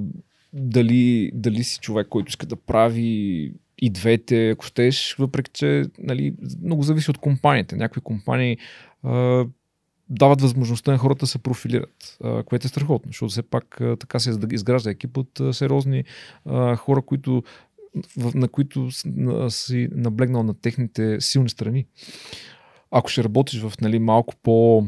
дали, 0.53 1.31
дали 1.33 1.63
си 1.63 1.79
човек, 1.79 2.07
който 2.07 2.29
иска 2.29 2.45
да 2.45 2.55
прави 2.55 3.53
и 3.77 3.89
двете, 3.89 4.49
ако 4.49 4.65
щеш, 4.65 5.15
въпреки 5.19 5.51
че 5.53 5.85
нали, 5.99 6.35
много 6.63 6.83
зависи 6.83 7.11
от 7.11 7.17
компаниите. 7.17 7.75
Някои 7.75 8.01
компании 8.01 8.57
а, 9.03 9.45
дават 10.09 10.41
възможността 10.41 10.91
на 10.91 10.97
хората 10.97 11.19
да 11.19 11.27
се 11.27 11.39
профилират, 11.39 12.17
което 12.45 12.67
е 12.67 12.69
страхотно, 12.69 13.09
защото 13.09 13.29
все 13.29 13.41
пак 13.41 13.81
така 13.99 14.19
се 14.19 14.37
изгражда 14.51 14.89
екип 14.89 15.17
от 15.17 15.41
сериозни 15.51 16.03
хора, 16.77 17.01
които, 17.01 17.43
на 18.33 18.47
които 18.47 18.89
си 19.49 19.89
наблегнал 19.91 20.43
на 20.43 20.53
техните 20.53 21.21
силни 21.21 21.49
страни. 21.49 21.85
Ако 22.91 23.09
ще 23.09 23.23
работиш 23.23 23.61
в 23.61 23.73
нали, 23.81 23.99
малко 23.99 24.35
по 24.43 24.85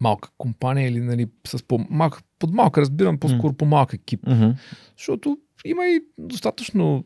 малка 0.00 0.30
компания 0.38 0.88
или 0.88 1.00
нали, 1.00 1.28
с 1.46 1.62
по-малка, 1.62 2.22
под 2.38 2.54
малка 2.54 2.80
разбирам, 2.80 3.18
по-скоро 3.18 3.52
по-малък 3.52 3.92
екип. 3.92 4.20
Мгм. 4.26 4.50
Защото 4.96 5.38
има 5.64 5.86
и 5.86 6.00
достатъчно 6.18 7.04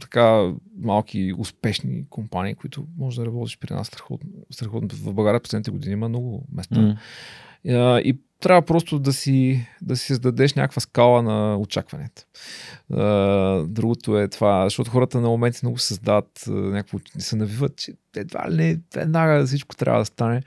така 0.00 0.52
малки 0.78 1.34
успешни 1.38 2.04
компании, 2.10 2.54
които 2.54 2.86
може 2.98 3.20
да 3.20 3.26
работиш 3.26 3.58
при 3.58 3.74
нас 3.74 3.86
страхотно. 3.86 4.30
страхотно. 4.50 4.88
В 4.92 5.14
България 5.14 5.40
последните 5.40 5.70
години 5.70 5.92
има 5.92 6.08
много 6.08 6.46
места. 6.52 6.80
А, 7.68 8.00
И 8.00 8.18
трябва 8.40 8.62
просто 8.62 8.98
да 8.98 9.12
си, 9.12 9.66
да 9.82 9.96
си 9.96 10.06
създадеш 10.06 10.54
някаква 10.54 10.80
скала 10.80 11.22
на 11.22 11.56
очакването. 11.58 12.22
Другото 13.68 14.18
е 14.18 14.28
това, 14.28 14.66
защото 14.66 14.90
хората 14.90 15.20
на 15.20 15.28
моменти 15.28 15.60
много 15.62 15.78
създават 15.78 16.44
някакво, 16.48 16.98
се 17.18 17.36
навиват, 17.36 17.76
че 17.76 17.92
едва 18.16 18.50
ли 18.50 18.56
не, 18.56 18.80
веднага 18.94 19.46
всичко 19.46 19.76
трябва 19.76 20.00
да 20.00 20.04
стане. 20.04 20.42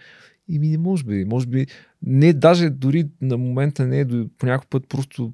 И 0.47 0.59
ми 0.59 0.77
може 0.77 1.03
би, 1.03 1.25
може 1.25 1.47
би, 1.47 1.67
не, 2.01 2.33
даже 2.33 2.69
дори 2.69 3.07
на 3.21 3.37
момента 3.37 3.85
не 3.87 3.99
е, 3.99 4.05
до- 4.05 4.29
по 4.37 4.45
някой 4.45 4.67
път 4.69 4.89
просто 4.89 5.33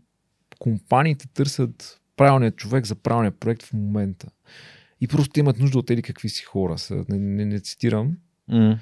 компаниите 0.60 1.28
търсят 1.28 1.99
правилният 2.20 2.56
човек 2.56 2.86
за 2.86 2.96
правилния 2.96 3.32
проект 3.32 3.64
в 3.64 3.74
момента. 3.74 4.28
И 5.02 5.08
просто 5.08 5.40
имат 5.40 5.60
нужда 5.60 5.80
от 5.80 5.88
тези 5.88 6.02
какви 6.02 6.30
си 6.30 6.44
хора. 6.44 6.76
Не, 7.10 7.18
не, 7.18 7.46
не 7.46 7.60
цитирам, 7.60 8.18
М. 8.48 8.80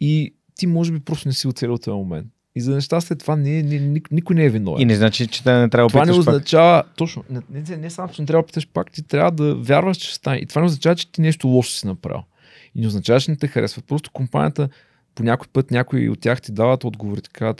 и 0.00 0.34
ти 0.54 0.66
може 0.66 0.92
би 0.92 1.00
просто 1.00 1.28
не 1.28 1.34
си 1.34 1.48
оцелил 1.48 1.78
този 1.78 1.94
момент. 1.94 2.26
И 2.54 2.60
за 2.60 2.74
нещастие 2.74 3.16
това 3.16 3.36
не, 3.36 3.62
не, 3.62 3.78
ни- 3.78 4.02
никой 4.10 4.36
не 4.36 4.44
е 4.44 4.50
виновен. 4.50 4.82
И 4.82 4.84
не 4.84 4.94
значи, 4.94 5.26
че 5.26 5.42
да 5.42 5.58
не 5.58 5.68
трябва 5.70 5.88
да 5.88 5.92
това 5.92 6.04
не 6.04 6.12
опитваш 6.12 6.24
пак. 6.24 6.34
означава, 6.34 6.82
точно, 6.96 7.24
не, 7.30 7.40
не, 7.50 7.76
не 7.76 7.90
само, 7.90 8.12
че 8.12 8.22
не 8.22 8.26
трябва 8.26 8.42
да 8.42 8.46
питаш 8.46 8.68
пак, 8.68 8.92
ти 8.92 9.02
трябва 9.02 9.30
да 9.30 9.54
вярваш, 9.54 9.96
че 9.96 10.06
ще 10.06 10.14
стане. 10.14 10.36
И 10.36 10.46
това 10.46 10.60
не 10.60 10.66
означава, 10.66 10.96
че 10.96 11.12
ти 11.12 11.20
нещо 11.20 11.48
лошо 11.48 11.70
си 11.72 11.86
направил. 11.86 12.22
И 12.74 12.80
не 12.80 12.86
означава, 12.86 13.20
че 13.20 13.30
не 13.30 13.36
те 13.36 13.46
харесват. 13.48 13.84
Просто 13.84 14.10
компанията 14.10 14.68
по 15.14 15.22
някой 15.22 15.48
път 15.52 15.70
някои 15.70 16.08
от 16.08 16.20
тях 16.20 16.42
ти 16.42 16.52
дават 16.52 16.84
отговори, 16.84 17.20
така 17.22 17.54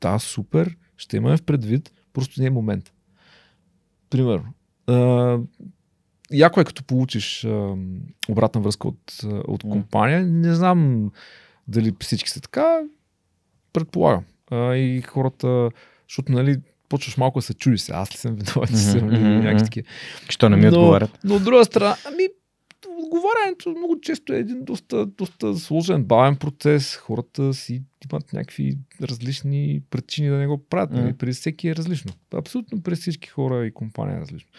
да, 0.00 0.18
супер, 0.18 0.76
ще 0.96 1.16
имаме 1.16 1.36
в 1.36 1.42
предвид, 1.42 1.92
просто 2.12 2.40
не 2.40 2.46
е 2.46 2.50
момент. 2.50 2.92
Примерно. 4.10 4.44
А, 4.86 5.38
яко 6.32 6.60
е 6.60 6.64
като 6.64 6.84
получиш 6.84 7.44
а, 7.44 7.74
обратна 8.28 8.60
връзка 8.60 8.88
от, 8.88 9.22
от 9.24 9.62
компания. 9.62 10.26
Не 10.26 10.54
знам 10.54 11.10
дали 11.68 11.92
всички 12.00 12.30
са 12.30 12.40
така, 12.40 12.80
предполагам. 13.72 14.24
А, 14.50 14.74
и 14.74 15.00
хората, 15.00 15.70
защото 16.08 16.32
нали, 16.32 16.56
почваш 16.88 17.16
малко 17.16 17.38
да 17.38 17.42
се 17.42 17.54
чудиш. 17.54 17.90
Аз 17.90 18.12
ли 18.12 18.16
съм 18.16 18.36
виновен, 18.36 19.04
мгм, 19.06 19.44
някакви 19.44 19.64
такива. 19.64 19.88
Що 20.28 20.48
не 20.48 20.56
ми 20.56 20.62
Но- 20.62 20.68
отговарят? 20.68 21.18
Но 21.24 21.34
от 21.34 21.44
друга 21.44 21.64
страна, 21.64 21.96
ами, 22.06 22.28
отговарянето 22.98 23.70
много 23.70 24.00
често 24.00 24.32
е 24.32 24.38
един 24.38 24.64
доста, 24.64 25.06
доста 25.06 25.56
сложен, 25.56 26.04
бавен 26.04 26.36
процес. 26.36 26.96
Хората 26.96 27.54
си 27.54 27.82
имат 28.12 28.32
някакви 28.32 28.78
различни 29.02 29.82
причини 29.90 30.28
да 30.28 30.36
не 30.36 30.46
го 30.46 30.58
правят. 30.58 30.90
Нали? 30.90 31.12
При 31.12 31.32
всеки 31.32 31.68
е 31.68 31.76
различно. 31.76 32.12
Абсолютно 32.34 32.82
при 32.82 32.94
всички 32.94 33.28
хора 33.28 33.66
и 33.66 33.74
компания 33.74 34.16
е 34.16 34.20
различно. 34.20 34.50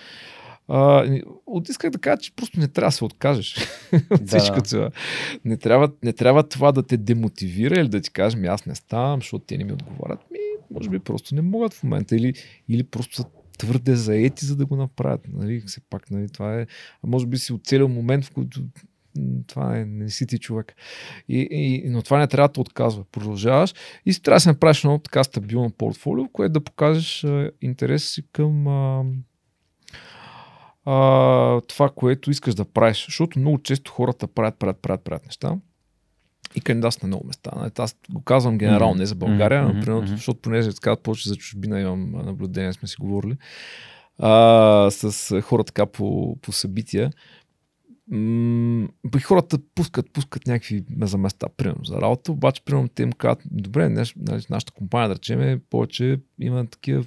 А, 0.68 1.06
от 1.46 1.70
исках 1.70 1.90
да 1.92 1.98
кажа, 1.98 2.18
че 2.22 2.36
просто 2.36 2.60
не 2.60 2.68
трябва 2.68 2.88
да 2.88 2.92
се 2.92 3.06
откажеш 3.06 3.56
от 4.12 4.26
Да. 4.26 4.40
всичко 4.40 4.62
това. 4.62 4.90
Не 5.46 5.58
трябва, 5.58 5.92
не 6.04 6.14
трябва 6.14 6.44
това 6.44 6.72
да 6.72 6.84
те 6.84 6.98
демотивира 6.98 7.80
или 7.82 7.90
да 7.90 8.02
ти 8.02 8.12
кажеш, 8.12 8.40
ми 8.40 8.48
аз 8.48 8.66
не 8.66 8.76
ставам, 8.76 9.20
защото 9.20 9.46
те 9.46 9.58
не 9.58 9.64
ми 9.64 9.72
отговарят. 9.74 10.20
Ми, 10.32 10.40
може 10.72 10.90
би 10.90 11.00
просто 11.00 11.36
не 11.36 11.42
могат 11.42 11.74
в 11.74 11.84
момента 11.84 12.16
или, 12.16 12.34
или 12.70 12.84
просто 12.84 13.16
са 13.16 13.26
твърде 13.58 13.96
заети, 13.96 14.46
за 14.46 14.56
да 14.56 14.66
го 14.66 14.76
направят. 14.76 15.28
Нали? 15.34 15.62
Все 15.62 15.82
пак, 15.90 16.12
нали? 16.12 16.30
това 16.30 16.60
е, 16.60 16.62
а 17.04 17.08
може 17.08 17.26
би 17.26 17.38
си 17.38 17.54
оцелил 17.54 17.88
момент, 17.88 18.26
в 18.26 18.32
който 18.32 18.62
това 19.48 19.78
е, 19.78 19.86
не 19.86 20.10
си 20.10 20.28
ти 20.28 20.40
човек. 20.40 20.76
И, 21.30 21.48
и, 21.52 21.90
но 21.90 22.02
това 22.02 22.20
не 22.20 22.28
трябва 22.28 22.48
да 22.48 22.62
отказва. 22.62 23.04
Продължаваш 23.12 23.74
и 24.06 24.14
си 24.14 24.22
трябва 24.22 24.36
да 24.36 24.40
се 24.42 24.50
направиш 24.50 24.84
едно 24.84 25.00
така 25.00 25.24
стабилно 25.24 25.72
портфолио, 25.72 26.30
което 26.30 26.54
да 26.54 26.64
покажеш 26.64 27.24
а, 27.24 27.52
интереса 27.62 28.08
си 28.08 28.24
към 28.32 28.68
а, 28.68 29.04
а, 30.86 31.62
това, 31.62 31.90
което 31.90 32.32
искаш 32.32 32.56
да 32.56 32.66
правиш. 32.66 33.06
Защото 33.06 33.40
много 33.40 33.58
често 33.58 33.92
хората 33.92 34.28
правят, 34.28 34.60
правят, 34.60 34.82
правят, 34.82 35.04
правят 35.04 35.26
неща 35.26 35.58
и 36.56 36.62
кандидатстват 36.62 37.04
на 37.04 37.08
много 37.08 37.28
места. 37.28 37.52
Нали, 37.56 37.72
Аз 37.78 37.96
го 38.10 38.22
казвам 38.22 38.58
генерално, 38.58 38.96
не 38.96 39.06
за 39.06 39.16
България, 39.16 39.64
но 39.64 39.72
примерно, 39.72 40.02
мгм. 40.02 40.08
защото 40.08 40.42
понеже 40.42 40.74
така 40.74 40.96
повече 40.96 41.30
за 41.30 41.36
чужбина 41.36 41.82
имам 41.82 42.12
наблюдение, 42.12 42.74
сме 42.74 42.88
си 42.88 42.96
говорили 43.00 43.38
а, 44.20 44.90
с 44.92 45.42
хора 45.42 45.64
така 45.64 45.86
по, 45.86 46.38
по 46.42 46.52
събития. 46.52 47.12
М- 48.12 48.88
хората 49.24 49.58
пускат, 49.76 50.12
пускат 50.14 50.48
някакви 50.48 50.84
за 51.02 51.18
места, 51.18 51.48
примерно 51.58 51.86
за 51.86 52.02
работа, 52.02 52.32
обаче 52.32 52.62
примерно 52.66 52.88
те 52.88 53.04
им 53.04 53.12
казват, 53.12 53.44
добре, 53.46 53.90
неш, 53.90 54.16
нали, 54.18 54.44
нашата 54.50 54.72
компания, 54.72 55.10
да 55.10 55.16
речем, 55.16 55.62
повече 55.70 56.20
има 56.40 56.66
такива 56.66 57.06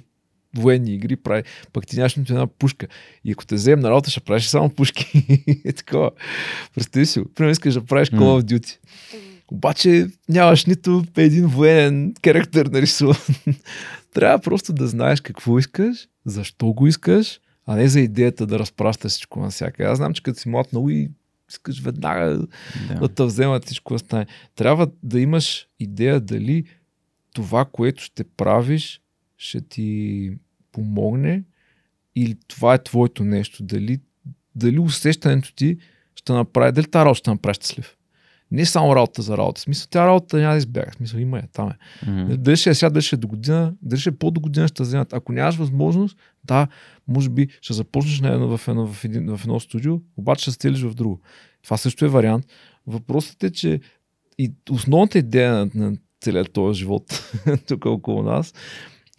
военни 0.57 0.93
игри, 0.93 1.15
прави, 1.15 1.43
пък 1.73 1.87
ти 1.87 1.95
нямаш 1.95 2.15
нито 2.15 2.33
една 2.33 2.47
пушка. 2.47 2.87
И 3.25 3.31
ако 3.31 3.45
те 3.45 3.55
вземем 3.55 3.79
на 3.79 3.89
работа, 3.89 4.11
ще 4.11 4.19
правиш 4.19 4.45
само 4.45 4.69
пушки. 4.69 5.25
е 5.65 5.73
такова. 5.73 6.11
Представи 6.75 7.05
си. 7.05 7.21
Примерно 7.35 7.51
искаш 7.51 7.73
да 7.73 7.85
правиш 7.85 8.09
Call 8.09 8.41
of 8.41 8.41
Duty. 8.41 8.77
Обаче 9.51 10.07
нямаш 10.29 10.65
нито 10.65 11.03
един 11.17 11.47
военен 11.47 12.13
характер 12.25 12.65
нарисуван. 12.65 13.17
Трябва 14.13 14.39
просто 14.39 14.73
да 14.73 14.87
знаеш 14.87 15.21
какво 15.21 15.59
искаш, 15.59 16.07
защо 16.25 16.65
го 16.73 16.87
искаш, 16.87 17.39
а 17.65 17.75
не 17.75 17.87
за 17.87 17.99
идеята 17.99 18.45
да 18.45 18.59
разпращаш 18.59 19.11
всичко 19.11 19.39
на 19.39 19.49
всяка. 19.49 19.83
Аз 19.83 19.97
знам, 19.97 20.13
че 20.13 20.23
като 20.23 20.39
си 20.39 20.49
млад 20.49 20.71
много 20.73 20.89
и 20.89 21.09
искаш 21.49 21.81
веднага 21.81 22.25
да 22.25 22.47
Да. 22.99 23.07
те 23.07 23.23
вземат 23.23 23.65
всичко 23.65 23.93
да 23.93 23.99
стане. 23.99 24.25
Трябва 24.55 24.87
да 25.03 25.19
имаш 25.19 25.67
идея 25.79 26.19
дали 26.19 26.63
това, 27.33 27.65
което 27.65 28.03
ще 28.03 28.23
правиш, 28.23 29.01
ще 29.41 29.61
ти 29.61 30.31
помогне 30.71 31.43
или 32.15 32.37
това 32.47 32.73
е 32.73 32.83
твоето 32.83 33.23
нещо. 33.23 33.63
Дали, 33.63 33.99
дали 34.55 34.79
усещането 34.79 35.55
ти 35.55 35.77
ще 36.15 36.33
направи, 36.33 36.71
дали 36.71 36.85
тази 36.85 37.05
работа 37.05 37.17
ще 37.17 37.29
направи 37.29 37.53
щастлив. 37.53 37.97
Не 38.51 38.65
само 38.65 38.95
работа 38.95 39.21
за 39.21 39.37
работа. 39.37 39.59
В 39.59 39.61
смисъл, 39.61 39.87
тя 39.89 40.07
работа 40.07 40.37
няма 40.37 40.53
да 40.53 40.57
избяга. 40.57 40.91
В 40.91 40.95
смисъл, 40.95 41.19
има 41.19 41.37
я, 41.37 41.47
там 41.53 41.69
е. 41.69 42.05
Мгм. 42.11 42.35
Дали 42.37 42.57
ще 42.57 42.69
е 42.69 42.73
сега, 42.73 42.89
дали 42.89 43.01
ще 43.01 43.15
е 43.15 43.19
до 43.19 43.27
година, 43.27 43.73
дали 43.81 43.99
ще 43.99 44.09
е 44.09 44.15
по-до 44.15 44.41
година 44.41 44.67
ще 44.67 44.83
вземат. 44.83 45.13
Ако 45.13 45.31
нямаш 45.31 45.55
възможност, 45.55 46.17
да, 46.43 46.67
може 47.07 47.29
би 47.29 47.47
ще 47.61 47.73
започнеш 47.73 48.19
на 48.19 48.33
едно, 48.33 48.57
в, 48.57 48.67
едно, 48.67 48.87
в, 48.87 49.05
един, 49.05 49.37
в 49.37 49.41
едно 49.43 49.59
студио, 49.59 49.99
обаче 50.17 50.41
ще 50.41 50.51
стелиш 50.51 50.81
в 50.81 50.93
друго. 50.93 51.21
Това 51.63 51.77
също 51.77 52.05
е 52.05 52.09
вариант. 52.09 52.45
Въпросът 52.87 53.43
е, 53.43 53.51
че 53.51 53.79
и 54.37 54.51
основната 54.71 55.17
идея 55.17 55.51
на, 55.53 55.69
на 55.75 55.97
целият 56.21 56.53
този 56.53 56.79
живот 56.79 57.31
тук 57.67 57.85
около 57.85 58.23
нас 58.23 58.53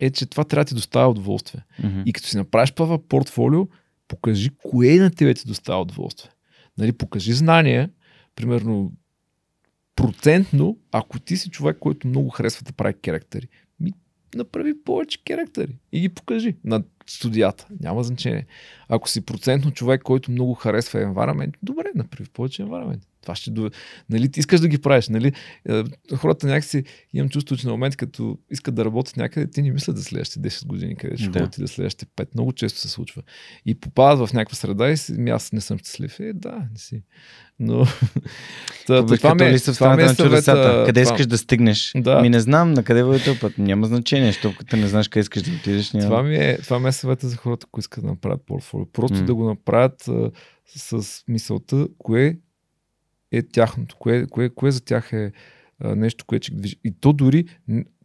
е, 0.02 0.10
че 0.10 0.26
това 0.26 0.44
трябва 0.44 0.64
да 0.64 0.68
ти 0.68 0.74
доставя 0.74 1.10
удоволствие. 1.10 1.60
Мгм. 1.82 2.02
И 2.06 2.12
като 2.12 2.28
си 2.28 2.36
направиш 2.36 2.70
това 2.70 2.98
портфолио, 3.08 3.66
покажи 4.08 4.50
кое 4.70 4.96
на 4.96 5.10
тебе 5.10 5.34
ти 5.34 5.46
доставя 5.46 5.82
удоволствие. 5.82 6.30
Нали, 6.78 6.92
покажи 6.92 7.32
знания, 7.32 7.90
примерно 8.34 8.92
процентно, 9.96 10.78
ако 10.92 11.18
ти 11.18 11.36
си 11.36 11.50
човек, 11.50 11.76
който 11.80 12.08
много 12.08 12.30
харесва 12.30 12.64
да 12.64 12.72
прави 12.72 12.94
керактери, 12.94 13.48
ми 13.80 13.92
направи 14.34 14.84
повече 14.84 15.24
керактери 15.24 15.78
и 15.92 16.00
ги 16.00 16.08
покажи 16.08 16.56
на 16.64 16.82
студията. 17.06 17.66
Няма 17.80 18.02
значение. 18.04 18.46
Ако 18.88 19.08
си 19.08 19.20
процентно 19.20 19.70
човек, 19.70 20.02
който 20.02 20.30
много 20.30 20.54
харесва 20.54 21.00
environment, 21.00 21.54
добре, 21.62 21.84
направи 21.94 22.30
повече 22.30 22.62
environment. 22.62 23.00
Това 23.22 23.34
ще 23.34 23.50
до... 23.50 23.70
Нали, 24.10 24.30
ти 24.30 24.40
искаш 24.40 24.60
да 24.60 24.68
ги 24.68 24.78
правиш, 24.78 25.08
нали? 25.08 25.32
Е, 25.68 25.82
Хората 26.16 26.46
някакси 26.46 26.84
имам 27.12 27.28
чувство, 27.28 27.56
че 27.56 27.66
на 27.66 27.72
момент, 27.72 27.96
като 27.96 28.38
искат 28.50 28.74
да 28.74 28.84
работят 28.84 29.16
някъде, 29.16 29.50
те 29.50 29.62
не 29.62 29.70
мислят 29.70 29.96
за 29.96 30.04
следващите 30.04 30.50
10 30.50 30.66
години, 30.66 30.96
къде 30.96 31.16
ще 31.16 31.28
Да. 31.28 31.38
ходят 31.38 31.58
и 31.58 31.60
да 31.60 31.68
следващите 31.68 32.06
5. 32.16 32.28
Много 32.34 32.52
често 32.52 32.78
се 32.78 32.88
случва. 32.88 33.22
И 33.66 33.74
попадат 33.74 34.28
в 34.28 34.32
някаква 34.32 34.56
среда 34.56 34.88
и 34.88 34.96
си, 34.96 35.14
аз 35.28 35.52
не 35.52 35.60
съм 35.60 35.78
щастлив. 35.78 36.20
Е, 36.20 36.32
да, 36.32 36.50
не 36.72 36.78
си. 36.78 37.02
Но... 37.58 37.84
Та- 38.86 39.06
това 39.06 39.16
като 39.18 39.34
ми 39.34 39.42
е- 39.42 39.52
ли 39.52 39.58
са 39.58 39.72
в 39.72 39.76
това 39.76 39.96
ми 39.96 40.02
е 40.02 40.06
на 40.06 40.14
чудесата? 40.16 40.82
Къде 40.86 41.02
това- 41.02 41.14
искаш 41.14 41.26
да 41.26 41.38
стигнеш? 41.38 41.92
Да. 41.96 42.20
Ми 42.20 42.30
не 42.30 42.40
знам, 42.40 42.72
на 42.72 42.82
къде 42.84 43.02
върви 43.02 43.24
този 43.24 43.38
път. 43.38 43.58
Няма 43.58 43.86
значение, 43.86 44.26
защото 44.26 44.58
като 44.58 44.76
не 44.76 44.86
знаеш 44.86 45.08
къде 45.08 45.20
искаш 45.20 45.42
да 45.42 45.50
отидеш. 45.52 45.92
Няма... 45.92 46.04
Това 46.04 46.22
ми, 46.22 46.36
е, 46.36 46.58
това 46.58 46.78
ми 46.78 46.88
е 46.88 46.92
съвета 46.92 47.28
за 47.28 47.36
хората, 47.36 47.66
които 47.66 47.84
искат 47.84 48.04
да 48.04 48.10
направят 48.10 48.46
портфолио. 48.46 48.86
Просто 48.86 49.18
М. 49.18 49.24
да 49.24 49.34
го 49.34 49.44
направят 49.44 50.08
а, 50.08 50.30
с 50.66 51.02
мисълта, 51.28 51.86
кое 51.98 52.36
е 53.32 53.42
тяхното, 53.42 53.96
кое, 53.96 54.26
кое, 54.26 54.48
кое 54.48 54.70
за 54.70 54.84
тях 54.84 55.12
е 55.12 55.32
а, 55.80 55.96
нещо, 55.96 56.24
което 56.24 56.44
ще 56.44 56.54
движи. 56.54 56.76
И 56.84 56.92
то 57.00 57.12
дори, 57.12 57.44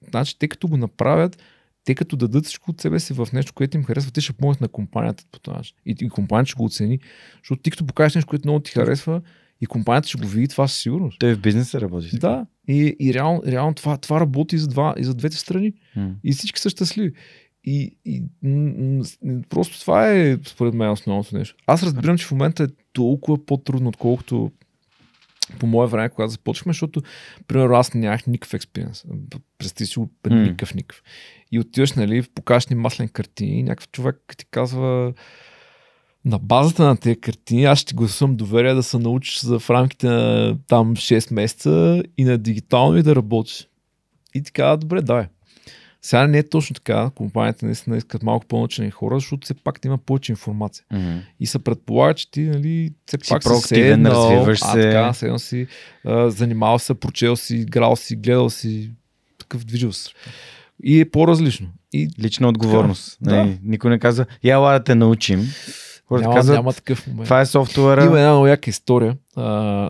значи, 0.09 0.39
те 0.39 0.47
като 0.47 0.67
го 0.67 0.77
направят, 0.77 1.43
те 1.83 1.95
като 1.95 2.15
дадат 2.15 2.45
всичко 2.45 2.71
от 2.71 2.81
себе 2.81 2.99
си 2.99 3.13
в 3.13 3.27
нещо, 3.33 3.53
което 3.53 3.77
им 3.77 3.83
харесва, 3.83 4.11
те 4.11 4.21
ще 4.21 4.33
помогнат 4.33 4.61
на 4.61 4.67
компанията 4.67 5.23
по 5.31 5.39
този 5.39 5.57
начин. 5.57 5.75
И, 5.85 5.95
и 6.01 6.09
компанията 6.09 6.49
ще 6.49 6.57
го 6.57 6.65
оцени. 6.65 6.99
Защото 7.37 7.61
ти 7.61 7.71
като 7.71 7.85
покажеш 7.85 8.15
нещо, 8.15 8.29
което 8.29 8.47
много 8.47 8.59
ти 8.59 8.71
харесва, 8.71 9.21
и 9.61 9.65
компанията 9.65 10.07
ще 10.07 10.17
го 10.17 10.27
види 10.27 10.47
това 10.47 10.67
със 10.67 10.79
сигурност. 10.79 11.19
Той 11.19 11.35
в 11.35 11.39
бизнеса 11.39 11.81
работи. 11.81 12.19
Да, 12.19 12.45
и, 12.67 12.95
и 12.99 13.13
реално, 13.13 13.41
реално 13.45 13.73
това, 13.73 13.97
това 13.97 14.19
работи 14.19 14.55
и 14.55 14.59
за, 14.59 14.67
два, 14.67 14.93
и 14.97 15.03
за 15.03 15.13
двете 15.13 15.37
страни. 15.37 15.73
М. 15.95 16.15
И 16.23 16.31
всички 16.31 16.59
са 16.59 16.69
щастливи. 16.69 17.13
И, 17.63 17.97
и 18.05 18.23
м- 18.43 19.03
м- 19.23 19.41
просто 19.49 19.79
това 19.79 20.11
е, 20.11 20.37
според 20.47 20.73
мен, 20.73 20.91
основното 20.91 21.37
нещо. 21.37 21.55
Аз 21.67 21.83
разбирам, 21.83 22.17
че 22.17 22.25
в 22.25 22.31
момента 22.31 22.63
е 22.63 22.67
толкова 22.93 23.45
по-трудно, 23.45 23.89
отколкото 23.89 24.51
по 25.59 25.67
мое 25.67 25.87
време, 25.87 26.09
когато 26.09 26.31
започвахме, 26.31 26.73
защото, 26.73 27.01
примерно, 27.47 27.75
аз 27.75 27.93
нямах 27.93 28.27
никакъв 28.27 28.53
експириенс. 28.53 29.05
Представи 29.57 29.87
си 29.87 29.99
го, 29.99 30.09
никакъв, 30.29 30.75
никакъв. 30.75 31.03
И 31.51 31.59
отиваш, 31.59 31.93
нали, 31.93 32.21
покажеш 32.21 32.67
ни 32.67 32.75
маслен 32.75 33.09
картини 33.09 33.59
и 33.59 33.63
някакъв 33.63 33.89
човек 33.91 34.33
ти 34.37 34.45
казва 34.45 35.13
на 36.25 36.39
базата 36.39 36.83
на 36.83 36.97
тези 36.97 37.21
картини 37.21 37.65
аз 37.65 37.79
ще 37.79 37.93
гласувам 37.93 38.35
доверие 38.35 38.73
да 38.73 38.83
се 38.83 38.97
научиш 38.97 39.39
за 39.39 39.59
в 39.59 39.69
рамките 39.69 40.07
на 40.07 40.57
там 40.67 40.95
6 40.95 41.33
месеца 41.33 42.03
и 42.17 42.23
на 42.23 42.37
дигитално 42.37 42.97
и 42.97 43.03
да 43.03 43.15
работиш. 43.15 43.67
И 44.35 44.43
ти 44.43 44.51
казва, 44.51 44.77
добре, 44.77 45.01
дай. 45.01 45.27
Сега 46.01 46.27
не 46.27 46.37
е 46.37 46.43
точно 46.43 46.73
така. 46.73 47.09
Компанията 47.15 47.65
наистина 47.65 47.97
искат 47.97 48.23
малко 48.23 48.45
по-научени 48.45 48.91
хора, 48.91 49.15
защото 49.19 49.45
все 49.45 49.53
пак 49.53 49.79
да 49.81 49.87
има 49.87 49.97
повече 49.97 50.31
информация. 50.31 50.85
Мгм. 50.91 51.17
И 51.39 51.47
се 51.47 51.59
предполага, 51.59 52.13
че 52.13 52.31
ти, 52.31 52.41
нали, 52.41 52.91
все 53.05 53.17
Си 53.23 53.29
пак 53.29 53.43
си 53.43 53.49
проактивен, 53.49 53.93
седнал, 53.93 54.31
развиваш 54.31 54.59
а, 54.63 54.65
се. 54.65 54.81
така, 54.81 55.13
седнал 55.13 55.39
си, 55.39 55.67
а, 56.05 56.29
занимавал 56.29 56.79
се, 56.79 56.93
прочел 56.93 57.35
си, 57.35 57.55
играл 57.55 57.95
си, 57.95 58.15
гледал 58.15 58.49
си, 58.49 58.91
такъв 59.37 59.65
движил 59.65 59.93
се. 59.93 60.09
И 60.83 60.99
е 60.99 61.09
по-различно. 61.09 61.67
И 61.93 62.09
Лична 62.19 62.49
отговорност. 62.49 63.17
Така, 63.23 63.35
Нали, 63.35 63.59
Никой 63.63 63.89
не 63.89 63.99
казва, 63.99 64.25
я 64.43 64.59
да 64.59 64.83
те 64.83 64.95
научим. 64.95 65.47
Хората 66.07 66.23
няма, 66.23 66.35
казват, 66.35 66.55
няма 66.55 66.73
такъв 66.73 67.07
момент. 67.07 67.23
това 67.23 67.41
е 67.41 67.45
софтуера. 67.45 68.05
Има 68.05 68.19
една 68.19 68.31
много 68.31 68.47
яка 68.47 68.69
история 68.69 69.17
а, 69.35 69.43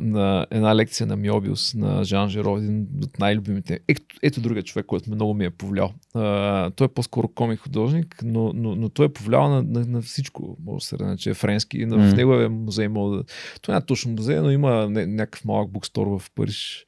на 0.03 0.47
една 0.51 0.75
лекция 0.75 1.07
на 1.07 1.15
Миобиус 1.15 1.73
на 1.73 2.03
Жан 2.03 2.29
Жеро, 2.29 2.57
един 2.57 2.87
от 3.03 3.19
най-любимите. 3.19 3.79
Ето, 3.87 4.01
ето 4.23 4.41
другия 4.41 4.63
човек, 4.63 4.85
който 4.85 5.09
много 5.09 5.33
ми 5.33 5.45
е 5.45 5.49
повлиял. 5.49 5.91
А, 6.13 6.69
той 6.69 6.85
е 6.85 6.87
по-скоро 6.87 7.27
комик 7.27 7.59
художник, 7.59 8.19
но, 8.23 8.51
но, 8.55 8.75
но 8.75 8.89
той 8.89 9.05
е 9.05 9.09
повлиял 9.09 9.49
на, 9.49 9.63
на, 9.63 9.85
на 9.85 10.01
всичко. 10.01 10.57
Може 10.65 10.83
да 10.83 10.85
се 10.85 11.03
нарече 11.03 11.33
френски. 11.33 11.85
На, 11.85 11.97
М. 11.97 12.03
В 12.03 12.13
неговия 12.13 12.49
музей 12.49 12.87
мога 12.87 13.17
да... 13.17 13.23
Той 13.61 13.75
не 13.75 13.79
е 13.79 13.85
точно 13.85 14.11
музей, 14.11 14.39
но 14.39 14.51
има 14.51 14.89
не, 14.89 15.05
някакъв 15.05 15.45
малък 15.45 15.71
букстор 15.71 16.07
в 16.07 16.21
Париж. 16.35 16.85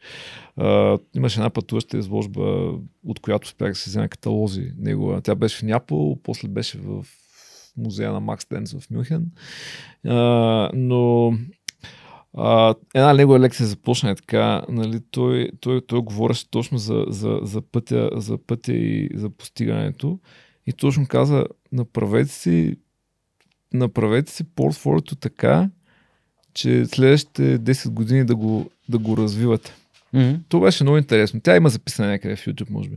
А, 0.58 0.98
имаше 1.16 1.40
една 1.40 1.50
пътуваща 1.50 1.98
изложба, 1.98 2.72
от 3.06 3.20
която 3.22 3.46
успях 3.46 3.70
да 3.70 3.76
се 3.76 3.90
взема 3.90 4.08
каталози 4.08 4.72
негова. 4.78 5.22
Тя 5.22 5.36
беше 5.36 5.58
в 5.58 5.64
Няпол, 5.64 6.20
после 6.24 6.48
беше 6.48 6.78
в 6.78 7.06
музея 7.80 8.12
на 8.12 8.20
Макс 8.20 8.46
Денс 8.50 8.74
в 8.74 8.92
Мюнхен. 8.92 9.26
А, 10.08 10.16
но 10.74 11.34
а, 12.38 12.76
една 12.94 13.14
негова 13.14 13.40
лекция 13.40 13.68
започна 13.68 14.10
е 14.10 14.16
така, 14.16 14.62
нали, 14.70 15.00
той, 15.12 15.50
той, 15.60 15.82
той 15.88 16.02
говореше 16.02 16.50
точно 16.50 16.78
за, 16.78 17.06
за, 17.08 17.40
за, 17.42 17.62
пътя, 17.62 18.10
за 18.14 18.38
пътя 18.38 18.74
и 18.74 19.10
за 19.14 19.30
постигането 19.30 20.20
и 20.68 20.74
точно 20.74 21.08
каза, 21.08 21.46
направете 21.72 22.32
си 22.32 22.76
направете 23.74 24.32
си 24.32 24.44
портфолиото 24.44 25.16
така, 25.16 25.70
че 26.54 26.86
следващите 26.86 27.60
10 27.60 27.90
години 27.90 28.26
да 28.26 28.36
го, 28.36 28.70
да 28.90 28.98
го 28.98 29.18
развивате. 29.18 29.74
Mm-hmm. 30.14 30.40
Това 30.50 30.66
беше 30.66 30.84
много 30.84 30.98
интересно. 30.98 31.42
Тя 31.42 31.56
има 31.56 31.70
записана 31.70 32.10
някъде 32.10 32.36
в 32.36 32.46
YouTube, 32.46 32.70
може 32.70 32.90
би. 32.90 32.96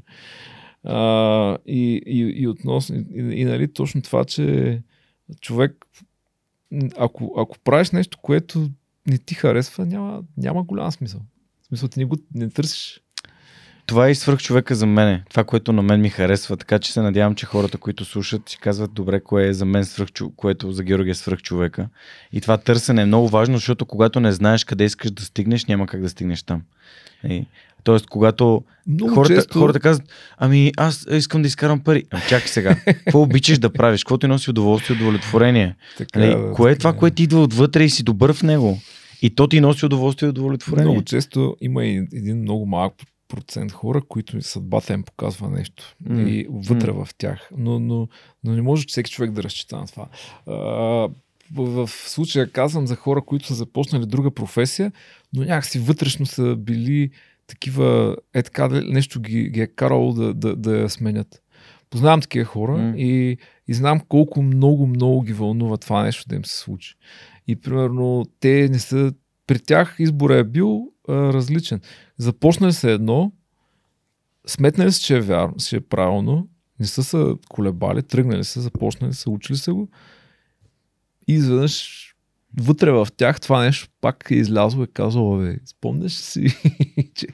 А, 0.84 1.58
и, 1.66 2.02
и, 2.06 2.42
и 2.42 2.48
относно, 2.48 2.96
и, 2.96 3.06
и, 3.14 3.40
и 3.40 3.44
нали, 3.44 3.72
точно 3.72 4.02
това, 4.02 4.24
че 4.24 4.80
човек, 5.40 5.86
ако, 6.96 7.34
ако 7.38 7.58
правиш 7.58 7.90
нещо, 7.90 8.18
което 8.22 8.70
не 9.06 9.18
ти 9.18 9.34
харесва, 9.34 9.86
няма, 9.86 10.22
няма 10.36 10.62
голям 10.62 10.92
смисъл. 10.92 11.20
В 11.62 11.66
смисъл, 11.66 11.88
ти 11.88 11.98
не 11.98 12.04
го 12.04 12.16
не 12.34 12.50
търсиш. 12.50 13.02
Това 13.86 14.08
е 14.08 14.10
и 14.10 14.14
свърх 14.14 14.40
човека 14.40 14.74
за 14.74 14.86
мене. 14.86 15.24
Това, 15.30 15.44
което 15.44 15.72
на 15.72 15.82
мен 15.82 16.00
ми 16.00 16.08
харесва. 16.08 16.56
Така 16.56 16.78
че 16.78 16.92
се 16.92 17.00
надявам, 17.00 17.34
че 17.34 17.46
хората, 17.46 17.78
които 17.78 18.04
слушат, 18.04 18.48
си 18.48 18.58
казват 18.58 18.92
добре, 18.92 19.20
кое 19.20 19.48
е 19.48 19.52
за 19.52 19.64
мен 19.64 19.84
свръх, 19.84 20.08
което 20.36 20.72
за 20.72 20.84
Георги 20.84 21.10
е 21.10 21.14
свръх 21.14 21.42
човека. 21.42 21.88
И 22.32 22.40
това 22.40 22.58
търсене 22.58 23.02
е 23.02 23.06
много 23.06 23.28
важно, 23.28 23.56
защото 23.56 23.86
когато 23.86 24.20
не 24.20 24.32
знаеш 24.32 24.64
къде 24.64 24.84
искаш 24.84 25.10
да 25.10 25.22
стигнеш, 25.22 25.64
няма 25.64 25.86
как 25.86 26.00
да 26.00 26.08
стигнеш 26.08 26.42
там. 26.42 26.62
И, 27.24 27.46
тоест, 27.84 28.06
когато 28.06 28.64
Много 28.86 29.14
хората, 29.14 29.34
често... 29.34 29.58
хората 29.58 29.80
казват, 29.80 30.08
ами 30.38 30.72
аз 30.76 31.06
искам 31.10 31.42
да 31.42 31.48
изкарам 31.48 31.80
пари. 31.80 32.04
Ами, 32.10 32.22
чакай 32.28 32.48
сега. 32.48 32.76
Какво 32.84 33.22
обичаш 33.22 33.58
да 33.58 33.72
правиш? 33.72 34.04
Какво 34.04 34.18
ти 34.18 34.26
носи 34.26 34.50
удоволствие 34.50 34.96
удовлетворение? 34.96 35.76
Така, 35.98 36.18
Нали, 36.18 36.30
да, 36.30 36.52
кое 36.52 36.72
е 36.72 36.76
това, 36.76 36.92
което 36.92 37.22
идва 37.22 37.42
отвътре 37.42 37.84
и 37.84 37.90
си 37.90 38.02
добър 38.02 38.32
в 38.32 38.42
него? 38.42 38.78
И 39.22 39.34
то 39.34 39.46
ти 39.46 39.60
носи 39.60 39.86
удоволствие 39.86 40.26
и 40.26 40.30
удовлетворение. 40.30 40.84
Много 40.90 41.04
често 41.04 41.56
има 41.60 41.84
и 41.84 41.96
един 42.12 42.38
много 42.38 42.66
малък 42.66 42.94
процент 43.28 43.72
хора, 43.72 44.02
които 44.08 44.42
съдбата 44.42 44.92
им 44.92 45.02
показва 45.02 45.50
нещо. 45.50 45.96
М. 46.06 46.30
И 46.30 46.46
вътре 46.50 46.90
в 46.90 47.08
тях. 47.18 47.50
Но, 47.56 47.80
но, 47.80 48.08
но 48.44 48.52
не 48.52 48.62
може 48.62 48.84
всеки 48.88 49.10
човек 49.10 49.30
да 49.30 49.42
разчита 49.42 49.76
на 49.76 49.86
това. 49.86 50.06
А, 50.46 50.54
в 51.54 51.88
случая 51.88 52.50
казвам 52.50 52.86
за 52.86 52.96
хора, 52.96 53.22
които 53.22 53.46
са 53.46 53.54
започнали 53.54 54.06
друга 54.06 54.30
професия, 54.30 54.92
но 55.32 55.40
някакси 55.40 55.78
вътрешно 55.78 56.26
са 56.26 56.56
били 56.56 57.10
такива, 57.46 58.16
е 58.34 58.42
така, 58.42 58.68
нещо 58.68 59.20
ги, 59.20 59.48
ги 59.48 59.60
е 59.60 59.66
карало 59.66 60.12
да, 60.12 60.34
да, 60.34 60.56
да 60.56 60.78
я 60.78 60.88
сменят. 60.90 61.42
Познавам 61.90 62.20
такива 62.20 62.44
хора 62.44 62.78
М. 62.78 62.94
и, 62.96 63.36
и 63.68 63.74
знам 63.74 64.00
колко 64.08 64.42
много, 64.42 64.86
много 64.86 65.22
ги 65.22 65.32
вълнува 65.32 65.76
това 65.76 66.02
нещо 66.02 66.24
да 66.28 66.36
им 66.36 66.44
се 66.44 66.58
случи. 66.58 66.94
И 67.48 67.56
примерно 67.56 68.24
те 68.40 68.68
не 68.70 68.78
са, 68.78 69.12
при 69.46 69.58
тях 69.58 69.96
избора 69.98 70.36
е 70.36 70.44
бил 70.44 70.92
а, 71.08 71.12
различен. 71.12 71.80
Започнали 72.18 72.72
се 72.72 72.92
едно, 72.92 73.32
сметнали 74.46 74.92
се, 74.92 75.00
че 75.00 75.16
е 75.16 75.20
вярно, 75.20 75.54
че 75.56 75.76
е 75.76 75.80
правилно, 75.80 76.48
не 76.80 76.86
са 76.86 77.04
се 77.04 77.34
колебали, 77.48 78.02
тръгнали 78.02 78.44
са, 78.44 78.60
започнали 78.60 79.12
са, 79.12 79.30
учили 79.30 79.58
са 79.58 79.74
го 79.74 79.88
и 81.28 81.32
изведнъж 81.34 82.11
вътре 82.60 82.90
в 82.90 83.08
тях 83.16 83.40
това 83.40 83.64
нещо 83.64 83.88
пак 84.00 84.26
е 84.30 84.34
излязло 84.34 84.80
и 84.80 84.84
е 84.84 84.86
казало, 84.94 85.38
бе, 85.38 85.56
спомняш 85.66 86.12
си, 86.12 86.46
че, 87.14 87.26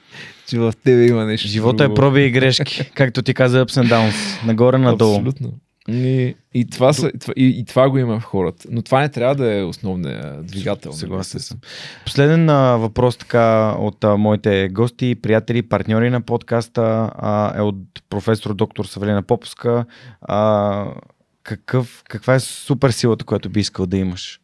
че 0.46 0.58
в 0.58 0.72
тебе 0.84 1.06
има 1.06 1.24
нещо. 1.24 1.48
Живота 1.48 1.84
е 1.84 1.86
друго?» 1.86 1.94
проби 1.94 2.24
и 2.24 2.30
грешки, 2.30 2.90
както 2.94 3.22
ти 3.22 3.34
каза 3.34 3.66
Ups 3.66 3.82
and 3.82 3.88
Downs, 3.88 4.46
нагоре-надолу. 4.46 5.14
Абсолютно. 5.14 5.52
И, 5.88 6.34
и, 6.54 6.70
това 6.70 6.92
са, 6.92 7.10
и, 7.14 7.18
това, 7.18 7.34
и, 7.36 7.46
и 7.46 7.64
това 7.64 7.90
го 7.90 7.98
има 7.98 8.20
в 8.20 8.24
хората. 8.24 8.68
Но 8.70 8.82
това 8.82 9.00
не 9.00 9.08
трябва 9.08 9.34
да 9.34 9.58
е 9.58 9.62
основният 9.62 10.46
двигател. 10.46 10.90
нали? 10.90 10.98
Съгласен 10.98 11.40
съм. 11.40 11.58
Последен 12.04 12.50
а, 12.50 12.76
въпрос 12.76 13.16
така 13.16 13.74
от 13.78 14.04
а, 14.04 14.16
моите 14.16 14.68
гости, 14.68 15.14
приятели, 15.22 15.62
партньори 15.62 16.10
на 16.10 16.20
подкаста 16.20 17.10
а, 17.14 17.58
е 17.58 17.60
от 17.60 17.76
професор 18.10 18.54
доктор 18.54 18.84
Савелина 18.84 19.22
Поповска. 19.22 19.84
А, 20.20 20.84
какъв, 21.42 22.02
каква 22.08 22.34
е 22.34 22.40
супер 22.40 22.90
силата, 22.90 23.24
която 23.24 23.50
би 23.50 23.60
искал 23.60 23.86
да 23.86 23.96
имаш? 23.96 24.40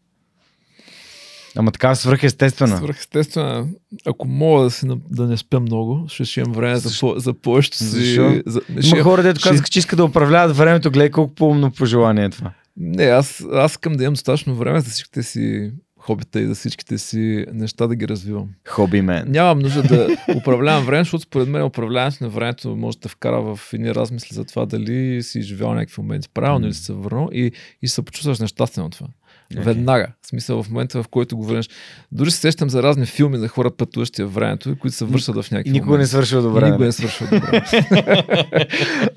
Ама 1.57 1.73
така 1.73 1.95
свръхестествена. 1.95 2.77
Свръхестествено. 2.77 3.69
Ако 4.07 4.29
мога 4.29 4.65
да, 4.65 4.71
си, 4.71 4.87
да 5.11 5.27
не 5.27 5.37
спя 5.37 5.61
много, 5.61 6.05
ще, 6.09 6.25
ще 6.25 6.41
имам 6.41 6.53
време 6.53 6.77
за, 6.77 7.01
по, 7.01 7.15
за 7.17 7.35
повечето 7.35 7.77
си. 7.77 7.85
Защо? 7.85 8.43
За, 8.47 8.61
Има 8.85 9.03
хора, 9.03 9.23
дето 9.23 9.41
ще- 9.41 9.49
казаха, 9.49 9.69
че 9.69 9.79
искат 9.79 9.97
да 9.97 10.05
управляват 10.05 10.57
времето. 10.57 10.91
Гледай 10.91 11.11
колко 11.11 11.35
по-умно 11.35 11.71
пожелание 11.71 12.25
е 12.25 12.31
това. 12.31 12.51
Не, 12.77 13.05
аз, 13.05 13.45
аз 13.53 13.73
искам 13.73 13.93
да 13.93 14.05
имам 14.05 14.13
достатъчно 14.15 14.55
време 14.55 14.81
за 14.81 14.91
всичките 14.91 15.23
си 15.23 15.71
хобита 15.99 16.41
и 16.41 16.47
за 16.47 16.55
всичките 16.55 16.99
си 16.99 17.45
неща 17.53 17.87
да 17.87 17.97
ги 17.97 18.09
развивам. 18.09 18.49
Хоби 18.69 19.03
мен. 19.03 19.25
Нямам 19.29 19.59
нужда 19.59 19.83
да 19.83 20.09
управлявам 20.37 20.85
време, 20.87 21.01
защото 21.05 21.23
според 21.23 21.49
мен 21.49 21.63
управляването 21.65 22.25
на 22.25 22.31
времето 22.31 22.77
може 22.77 22.99
да 22.99 23.09
вкара 23.09 23.43
в 23.43 23.61
едни 23.73 23.95
размисли 23.95 24.35
за 24.35 24.45
това 24.45 24.67
дали 24.67 25.23
си 25.23 25.43
живял 25.43 25.75
някакви 25.75 26.03
моменти 26.03 26.29
правилно 26.35 26.61
М. 26.61 26.67
или 26.67 26.75
си 26.75 26.83
се 26.85 26.93
върнал 26.93 27.29
и, 27.33 27.53
и 27.83 27.89
се 27.89 28.03
почувстваш 28.03 28.39
нещастен 28.41 28.85
от 28.85 28.93
това. 28.93 29.07
Окей. 29.55 29.65
Веднага. 29.65 30.07
В 30.23 30.27
смисъл 30.27 30.63
в 30.63 30.71
момента, 30.71 31.03
в 31.03 31.09
който 31.09 31.37
го 31.37 31.45
върнеш. 31.45 31.69
Дори 32.13 32.31
се 32.31 32.39
сещам 32.39 32.71
за 32.71 32.83
разни 32.83 33.07
филми 33.07 33.39
за 33.39 33.49
хора 33.49 33.71
пътуващи 33.71 34.23
във 34.23 34.35
времето, 34.35 34.77
които 34.81 34.97
се 34.97 35.05
вършат 35.05 35.35
в 35.37 35.51
някакви 35.51 35.71
И 35.71 35.73
никога 35.73 35.99
не 35.99 36.07
свършва 36.07 36.39
И 36.39 36.43
добре. 36.43 36.65
Никога 36.65 36.85
не 36.85 36.93
свършва 36.93 37.27
добре. 37.27 37.65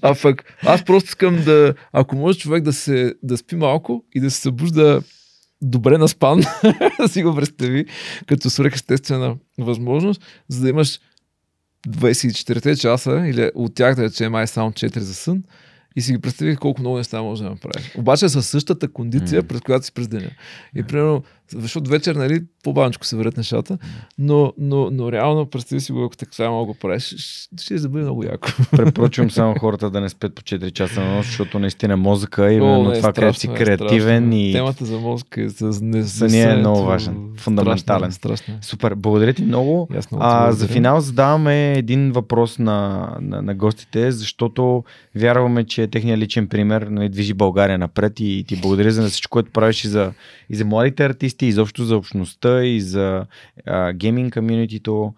а 0.01 0.15
пък 0.21 0.43
аз 0.63 0.85
просто 0.85 1.07
искам 1.07 1.43
да, 1.43 1.73
ако 1.93 2.15
може 2.15 2.39
човек 2.39 2.63
да 2.63 2.73
се 2.73 3.13
да 3.23 3.37
спи 3.37 3.55
малко 3.55 4.03
и 4.15 4.19
да 4.19 4.31
се 4.31 4.41
събужда 4.41 5.01
добре 5.61 5.97
наспан, 5.97 6.43
да 6.99 7.07
си 7.09 7.23
го 7.23 7.35
представи 7.35 7.85
като 8.27 8.49
свръхестествена 8.49 9.35
възможност, 9.57 10.21
за 10.47 10.61
да 10.61 10.69
имаш 10.69 10.99
24 11.87 12.79
часа 12.79 13.23
или 13.27 13.51
от 13.55 13.75
тях 13.75 13.95
да 13.95 14.03
речем 14.03 14.31
май 14.31 14.47
само 14.47 14.71
4 14.71 14.99
за 14.99 15.13
сън 15.13 15.43
и 15.97 16.01
си 16.01 16.13
ги 16.13 16.19
представи 16.19 16.55
колко 16.55 16.81
много 16.81 16.97
неща 16.97 17.21
може 17.21 17.43
да 17.43 17.49
направиш. 17.49 17.95
Обаче 17.97 18.29
със 18.29 18.47
същата 18.47 18.87
кондиция, 18.87 19.43
през 19.43 19.61
която 19.61 19.85
си 19.85 19.91
през 19.91 20.07
деня. 20.07 20.29
И 20.75 20.83
примерно, 20.83 21.23
защото 21.55 21.89
вечер, 21.89 22.15
нали, 22.15 22.43
по-бавничко 22.63 23.05
се 23.05 23.15
върят 23.15 23.37
нещата, 23.37 23.77
но, 24.17 24.53
но, 24.57 24.89
но 24.91 25.11
реално, 25.11 25.45
представи 25.45 25.81
си 25.81 25.91
го, 25.91 26.03
ако 26.03 26.17
така 26.17 26.49
много 26.49 26.65
го 26.65 26.73
правиш, 26.73 27.15
ще, 27.17 27.63
ще 27.63 27.75
да 27.75 27.89
бъде 27.89 28.03
много 28.03 28.23
яко. 28.23 28.49
Препоръчвам 28.71 29.31
само 29.31 29.55
хората 29.59 29.89
да 29.89 30.01
не 30.01 30.09
спят 30.09 30.35
по 30.35 30.41
4 30.41 30.71
часа 30.71 31.01
на 31.01 31.15
нощ, 31.15 31.29
защото 31.29 31.59
наистина 31.59 31.97
мозъка 31.97 32.51
е 32.51 32.53
именно 32.53 32.89
не, 32.89 32.97
това, 32.97 33.13
където 33.13 33.39
си 33.39 33.47
страшно 33.47 33.63
е, 33.63 33.65
креативен 33.65 34.23
страшно 34.23 34.35
е. 34.35 34.39
и 34.39 34.53
Темата 34.53 34.85
за 34.85 34.99
мозъка 34.99 35.41
и 35.41 35.49
за 35.49 35.79
не, 35.81 36.03
Съня 36.03 36.53
е 36.53 36.57
много 36.57 36.83
важен, 36.83 37.17
фундаментален. 37.37 38.11
Страшно, 38.11 38.37
страшно. 38.37 38.53
е. 38.53 38.57
Супер, 38.61 38.95
благодаря 38.95 39.33
ти 39.33 39.43
много. 39.43 39.87
Ти 39.91 40.15
А, 40.19 40.51
за 40.51 40.67
финал 40.67 41.01
задаваме 41.01 41.73
един 41.73 42.11
въпрос 42.11 42.59
на, 42.59 43.09
на, 43.21 43.41
на 43.41 43.55
гостите, 43.55 44.11
защото 44.11 44.83
вярваме, 45.15 45.63
че 45.63 45.87
техният 45.87 46.19
личен 46.19 46.47
пример 46.47 46.81
нали, 46.81 47.09
движи 47.09 47.33
България 47.33 47.77
напред 47.77 48.19
и 48.19 48.45
ти 48.47 48.55
благодаря 48.61 48.91
за 48.91 49.09
всичко, 49.09 49.31
което 49.31 49.51
правиш 49.51 49.83
и 49.83 49.87
за, 49.87 50.11
и 50.49 50.55
за 50.55 50.65
младите 50.65 51.05
артисти, 51.05 51.36
и 51.45 51.47
изобщо 51.47 51.85
за 51.85 51.97
общността, 51.97 52.63
и 52.63 52.81
за 52.81 53.25
гейминг 53.93 54.33
комьюнитито. 54.33 55.13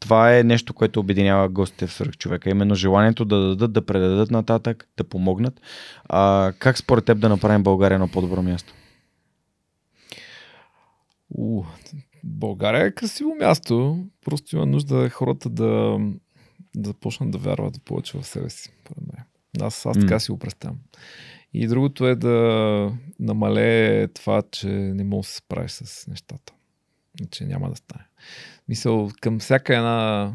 Това 0.00 0.38
е 0.38 0.42
нещо, 0.42 0.74
което 0.74 1.00
обединява 1.00 1.48
гостите 1.48 1.86
в 1.86 1.92
Свърх 1.92 2.16
човека. 2.16 2.50
Именно 2.50 2.74
желанието 2.74 3.24
да 3.24 3.40
дадат, 3.40 3.72
да 3.72 3.86
предадат 3.86 4.30
нататък, 4.30 4.88
да 4.96 5.04
помогнат. 5.04 5.60
А, 6.04 6.52
как 6.58 6.78
според 6.78 7.04
теб 7.04 7.20
да 7.20 7.28
направим 7.28 7.62
България 7.62 7.98
на 7.98 8.08
по-добро 8.08 8.42
място? 8.42 8.74
У, 11.30 11.64
България 12.24 12.86
е 12.86 12.94
красиво 12.94 13.34
място. 13.40 14.04
Просто 14.24 14.56
има 14.56 14.66
нужда 14.66 15.08
хората 15.10 15.50
да, 15.50 15.98
да 16.76 16.88
започнат 16.88 17.30
да 17.30 17.38
вярват 17.38 17.82
повече 17.84 18.18
в 18.18 18.26
себе 18.26 18.50
си. 18.50 18.72
Аз, 19.60 19.86
аз 19.86 19.98
така 19.98 20.20
си 20.20 20.32
го 20.32 20.38
представям. 20.38 20.78
И 21.54 21.66
другото 21.66 22.06
е 22.06 22.14
да 22.14 22.92
намалее 23.20 24.08
това, 24.08 24.42
че 24.50 24.68
не 24.68 25.04
можеш 25.04 25.28
да 25.28 25.32
се 25.32 25.38
справиш 25.38 25.70
с 25.70 26.06
нещата. 26.06 26.52
Че 27.30 27.44
няма 27.44 27.70
да 27.70 27.76
стане. 27.76 28.04
Мисъл, 28.68 29.10
към 29.20 29.38
всяка 29.38 29.76
една 29.76 30.32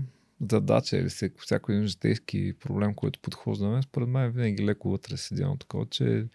задача 0.51 0.97
или 0.97 1.09
всяко, 1.39 1.71
един 1.71 1.87
житейски 1.87 2.53
проблем, 2.59 2.93
който 2.93 3.19
подхождаме, 3.19 3.81
според 3.81 4.09
мен 4.09 4.31
винаги 4.31 4.65
леко 4.65 4.89
вътре 4.89 5.17
седи 5.17 5.41
едно 5.41 5.57
такова, 5.57 5.85
че 5.85 6.25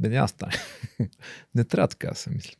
бе 0.00 0.08
няма 0.08 0.28
стане. 0.28 0.52
не 1.54 1.64
трябва 1.64 1.88
така 1.88 2.08
да 2.08 2.14
се 2.14 2.30
мисли. 2.30 2.56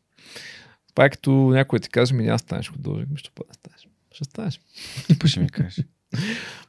Това 0.94 1.10
като 1.10 1.30
някой 1.32 1.80
ти 1.80 1.88
каже, 1.88 2.14
ми 2.14 2.24
няма 2.24 2.38
станеш 2.38 2.70
художник, 2.72 3.10
ми 3.10 3.16
ще 3.18 3.30
път 3.30 3.46
да 3.48 3.54
станеш. 3.54 3.88
Ще 4.12 4.24
станеш. 4.24 4.60
Ще 5.24 5.40
ми 5.40 5.50
кажеш. 5.50 5.84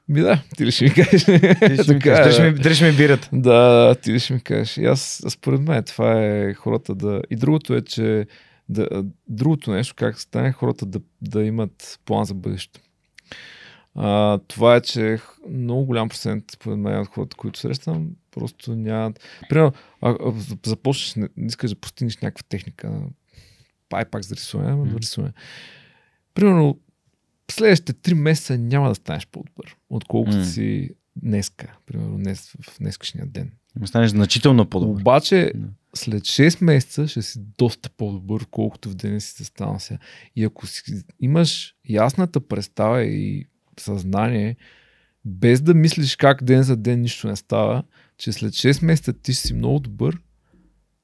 Ми 0.07 0.21
да, 0.21 0.41
ти 0.57 0.65
ли 0.65 0.71
ще 0.71 0.83
ми 0.83 0.93
кажеш? 0.93 1.27
Ми 1.27 1.35
е, 1.35 1.83
да. 1.83 2.91
ми- 2.91 2.97
бират? 2.97 3.29
Да, 3.33 3.95
ти 3.95 4.13
ли 4.13 4.19
ще 4.19 4.33
ми 4.33 4.41
кажеш. 4.41 4.77
И 4.77 4.85
аз, 4.85 5.23
според 5.29 5.61
мен, 5.61 5.83
това 5.83 6.25
е 6.25 6.53
хората 6.53 6.95
да... 6.95 7.21
И 7.29 7.35
другото 7.35 7.75
е, 7.75 7.81
че 7.81 8.27
да, 8.69 9.03
другото 9.27 9.71
нещо, 9.71 9.95
как 9.97 10.19
стане 10.19 10.51
хората 10.51 10.85
да, 10.85 10.99
да 11.21 11.43
имат 11.43 11.99
план 12.05 12.25
за 12.25 12.33
бъдещето. 12.33 12.79
А, 13.95 14.39
това 14.47 14.75
е, 14.75 14.81
че 14.81 15.19
много 15.49 15.85
голям 15.85 16.09
процент, 16.09 16.43
според 16.51 16.77
мен, 16.79 16.99
от 16.99 17.07
хората, 17.07 17.37
които 17.37 17.59
срещам, 17.59 18.07
просто 18.31 18.75
нямат... 18.75 19.19
Примерно, 19.49 19.73
а, 20.01 20.09
а, 20.09 20.33
започнеш, 20.65 21.15
не, 21.15 21.29
не 21.37 21.47
искаш 21.47 21.69
да 21.69 21.75
постигнеш 21.79 22.17
някаква 22.17 22.43
техника, 22.49 23.01
пай 23.89 24.05
пак 24.05 24.23
за 24.23 24.35
рисуване, 24.35 24.71
ама 24.71 24.83
Мгм. 24.85 24.93
да 24.93 24.99
рисуване. 24.99 25.33
Примерно, 26.33 26.79
следващите 27.51 27.93
три 27.93 28.13
месеца 28.13 28.57
няма 28.57 28.89
да 28.89 28.95
станеш 28.95 29.27
по-добър, 29.27 29.75
отколкото 29.89 30.37
М. 30.37 30.45
си 30.45 30.89
днеска, 31.15 31.77
примерно 31.85 32.17
днес, 32.17 32.55
в 32.61 32.79
днескашния 32.79 33.25
ден. 33.25 33.51
Ще 33.77 33.87
станеш 33.87 34.09
значително 34.09 34.65
по-добър. 34.65 35.01
Обаче, 35.01 35.53
след 35.95 36.23
6 36.23 36.63
месеца 36.63 37.07
ще 37.07 37.21
си 37.21 37.39
доста 37.57 37.89
по-добър, 37.89 38.45
колкото 38.51 38.89
в 38.89 38.95
деня 38.95 39.21
си 39.21 39.31
се 39.31 39.45
стана 39.45 39.79
сега. 39.79 39.99
И 40.35 40.43
ако 40.43 40.67
си, 40.67 41.03
имаш 41.19 41.75
ясната 41.89 42.47
представа 42.47 43.03
и 43.03 43.45
съзнание, 43.79 44.55
без 45.25 45.61
да 45.61 45.73
мислиш 45.73 46.15
как 46.15 46.43
ден 46.43 46.63
за 46.63 46.77
ден 46.77 47.01
нищо 47.01 47.27
не 47.27 47.35
става, 47.35 47.83
че 48.17 48.31
след 48.31 48.53
6 48.53 48.85
месеца 48.85 49.13
ти 49.13 49.33
ще 49.33 49.47
си 49.47 49.53
много 49.53 49.79
добър, 49.79 50.17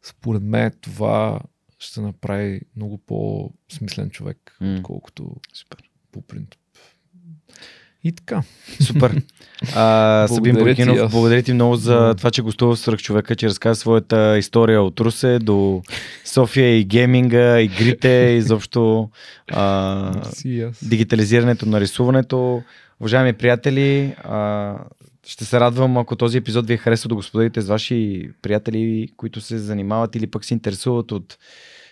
според 0.04 0.44
мен 0.44 0.72
това 0.82 1.40
ще 1.80 2.02
направи 2.02 2.62
много 2.76 2.98
по-смислен 2.98 4.10
човек, 4.10 4.58
М. 4.62 4.76
отколкото 4.76 5.36
Супер. 5.54 5.87
По 6.18 6.28
принцип. 6.28 6.60
И 8.04 8.12
така. 8.12 8.44
Супер. 8.82 9.22
А, 9.76 10.28
Сабин 10.34 10.56
Благодаря 10.56 10.76
ти, 10.76 11.12
благодаря 11.12 11.44
ти 11.44 11.54
много 11.54 11.76
за 11.76 12.16
това, 12.18 12.32
че 12.32 12.42
гостува 12.42 12.76
в 12.76 12.98
човека, 12.98 13.36
че 13.36 13.48
разказа 13.48 13.80
своята 13.80 14.38
история 14.38 14.82
от 14.82 15.00
Русе 15.00 15.40
до 15.40 15.82
София 16.26 16.78
и 16.78 16.86
гейминга, 16.86 17.62
игрите, 17.62 18.36
изобщо 18.38 19.10
а, 19.52 20.22
дигитализирането 20.82 21.66
на 21.66 21.80
рисуването. 21.80 22.64
Уважаеми 23.00 23.34
приятели, 23.34 24.16
а, 24.24 24.76
ще 25.26 25.46
се 25.46 25.60
радвам, 25.60 25.98
ако 25.98 26.16
този 26.16 26.38
епизод 26.38 26.68
ви 26.68 26.74
е 26.74 26.78
харесал 26.78 27.10
да 27.10 27.16
го 27.16 27.24
споделите 27.24 27.62
с 27.62 27.68
ваши 27.68 28.30
приятели, 28.42 29.10
които 29.18 29.42
се 29.42 29.58
занимават 29.58 30.16
или 30.16 30.28
пък 30.28 30.46
се 30.46 30.54
интересуват 30.54 31.12
от 31.12 31.38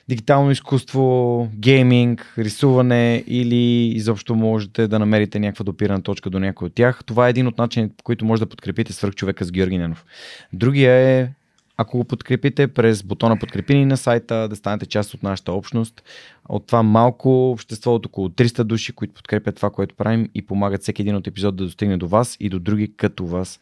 дигитално 0.10 0.52
изкуство, 0.52 1.48
гейминг, 1.56 2.34
рисуване 2.38 3.24
или 3.28 3.88
изобщо 3.88 4.36
можете 4.36 4.88
да 4.88 5.00
намерите 5.00 5.40
някаква 5.40 5.64
допирана 5.64 6.02
точка 6.02 6.30
до 6.30 6.40
някой 6.40 6.66
от 6.66 6.74
тях. 6.76 7.04
Това 7.06 7.28
е 7.28 7.30
един 7.30 7.48
от 7.48 7.58
начините, 7.58 7.96
по 7.98 8.04
които 8.04 8.26
може 8.26 8.40
да 8.40 8.50
подкрепите 8.50 8.94
свърх 8.94 9.16
човека 9.16 9.46
с 9.46 9.52
Георги 9.52 9.78
Ненов. 9.78 10.06
Другия 10.54 10.92
е 10.92 11.30
ако 11.78 11.98
го 11.98 12.04
подкрепите 12.04 12.68
през 12.68 13.04
бутона 13.04 13.40
подкрепи 13.40 13.76
ни 13.76 13.86
на 13.86 13.98
сайта, 13.98 14.48
да 14.50 14.56
станете 14.56 14.86
част 14.86 15.14
от 15.14 15.24
нашата 15.24 15.54
общност. 15.54 16.04
От 16.50 16.68
това 16.68 16.84
малко 16.84 17.52
общество 17.52 17.96
от 17.96 18.06
около 18.06 18.30
300 18.30 18.64
души, 18.64 18.94
които 18.94 19.14
подкрепят 19.14 19.56
това, 19.56 19.70
което 19.70 19.96
правим 19.96 20.30
и 20.36 20.46
помагат 20.46 20.82
всеки 20.82 21.02
един 21.02 21.16
от 21.16 21.28
епизод 21.28 21.56
да 21.56 21.64
достигне 21.64 21.98
до 21.98 22.08
вас 22.08 22.38
и 22.40 22.50
до 22.50 22.60
други 22.60 22.94
като 22.98 23.26
вас. 23.26 23.60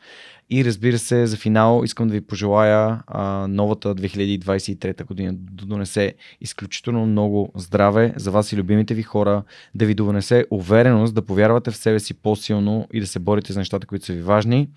И 0.49 0.65
разбира 0.65 0.97
се, 0.99 1.27
за 1.27 1.37
финал 1.37 1.81
искам 1.85 2.07
да 2.07 2.13
ви 2.13 2.21
пожелая 2.21 2.99
а, 3.07 3.47
новата 3.47 3.95
2023 3.95 5.05
година 5.05 5.33
да 5.33 5.65
донесе 5.65 6.13
изключително 6.41 7.05
много 7.05 7.51
здраве 7.55 8.13
за 8.15 8.31
вас 8.31 8.51
и 8.51 8.57
любимите 8.57 8.93
ви 8.93 9.03
хора, 9.03 9.43
да 9.75 9.85
ви 9.85 9.93
донесе 9.93 10.45
увереност, 10.49 11.15
да 11.15 11.21
повярвате 11.21 11.71
в 11.71 11.77
себе 11.77 11.99
си 11.99 12.13
по-силно 12.13 12.87
и 12.93 12.99
да 12.99 13.07
се 13.07 13.19
борите 13.19 13.53
за 13.53 13.59
нещата, 13.59 13.87
които 13.87 14.05
са 14.05 14.13
ви 14.13 14.21
важни. 14.21 14.69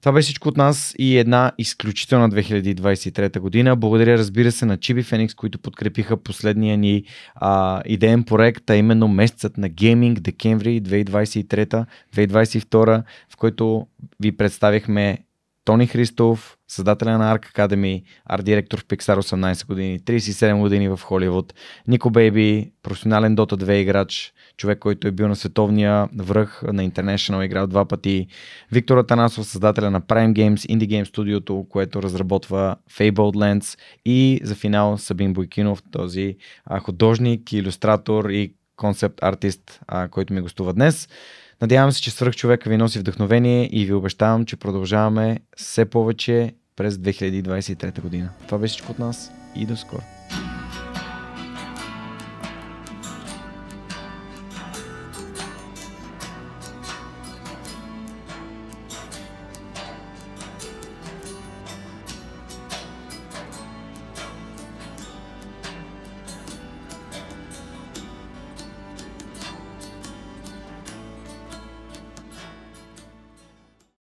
Това 0.00 0.12
беше 0.12 0.26
всичко 0.26 0.48
от 0.48 0.56
нас 0.56 0.94
и 0.98 1.18
една 1.18 1.52
изключителна 1.58 2.30
2023 2.30 3.38
година. 3.38 3.76
Благодаря, 3.76 4.18
разбира 4.18 4.52
се, 4.52 4.66
на 4.66 4.78
Chibi 4.78 5.02
Phoenix, 5.02 5.34
които 5.34 5.58
подкрепиха 5.58 6.16
последния 6.16 6.78
ни 6.78 7.04
а, 7.34 7.82
идеен 7.86 8.24
проект, 8.24 8.70
а 8.70 8.76
именно 8.76 9.08
месецът 9.08 9.58
на 9.58 9.68
гейминг 9.68 10.20
декември 10.20 10.82
2023-2022, 10.82 13.02
в 13.30 13.36
който 13.36 13.86
ви 14.20 14.36
представихме 14.36 15.18
Тони 15.68 15.86
Христов, 15.86 16.58
създателя 16.68 17.18
на 17.18 17.38
Arc 17.38 17.52
Academy, 17.52 18.02
арт 18.26 18.44
директор 18.44 18.80
в 18.80 18.84
Pixar 18.84 19.16
18 19.16 19.66
години, 19.66 20.00
37 20.00 20.60
години 20.60 20.88
в 20.88 21.00
Холивуд, 21.02 21.54
Нико 21.88 22.10
Бейби, 22.10 22.70
професионален 22.82 23.36
Dota 23.36 23.64
2 23.64 23.72
играч, 23.72 24.32
човек, 24.58 24.78
който 24.78 25.08
е 25.08 25.10
бил 25.10 25.28
на 25.28 25.36
световния 25.36 26.08
връх 26.18 26.62
на 26.62 26.90
International, 26.90 27.44
играл 27.44 27.66
два 27.66 27.84
пъти, 27.84 28.26
Виктор 28.72 28.96
Атанасов, 28.96 29.46
създателя 29.46 29.90
на 29.90 30.00
Prime 30.00 30.32
Games, 30.32 30.56
Indie 30.56 30.88
Game 30.88 31.04
студиото, 31.04 31.66
което 31.68 32.02
разработва 32.02 32.76
Fabled 32.90 33.12
Lands 33.14 33.78
и 34.04 34.40
за 34.42 34.54
финал 34.54 34.98
Сабин 34.98 35.32
Бойкинов, 35.32 35.82
този 35.90 36.36
художник, 36.80 37.52
илюстратор 37.52 38.30
и 38.30 38.54
концепт 38.76 39.18
артист, 39.22 39.80
който 40.10 40.34
ми 40.34 40.40
гостува 40.40 40.72
днес. 40.72 41.08
Надявам 41.62 41.92
се, 41.92 42.02
че 42.02 42.10
свръх 42.10 42.36
човека 42.36 42.70
ви 42.70 42.76
носи 42.76 42.98
вдъхновение 42.98 43.68
и 43.72 43.86
ви 43.86 43.92
обещавам, 43.92 44.44
че 44.44 44.56
продължаваме 44.56 45.38
все 45.56 45.84
повече 45.84 46.54
през 46.76 46.94
2023 46.94 48.00
година. 48.00 48.30
Това 48.46 48.58
беше 48.58 48.72
всичко 48.72 48.92
от 48.92 48.98
нас 48.98 49.32
и 49.56 49.66
до 49.66 49.76
скоро. 49.76 50.17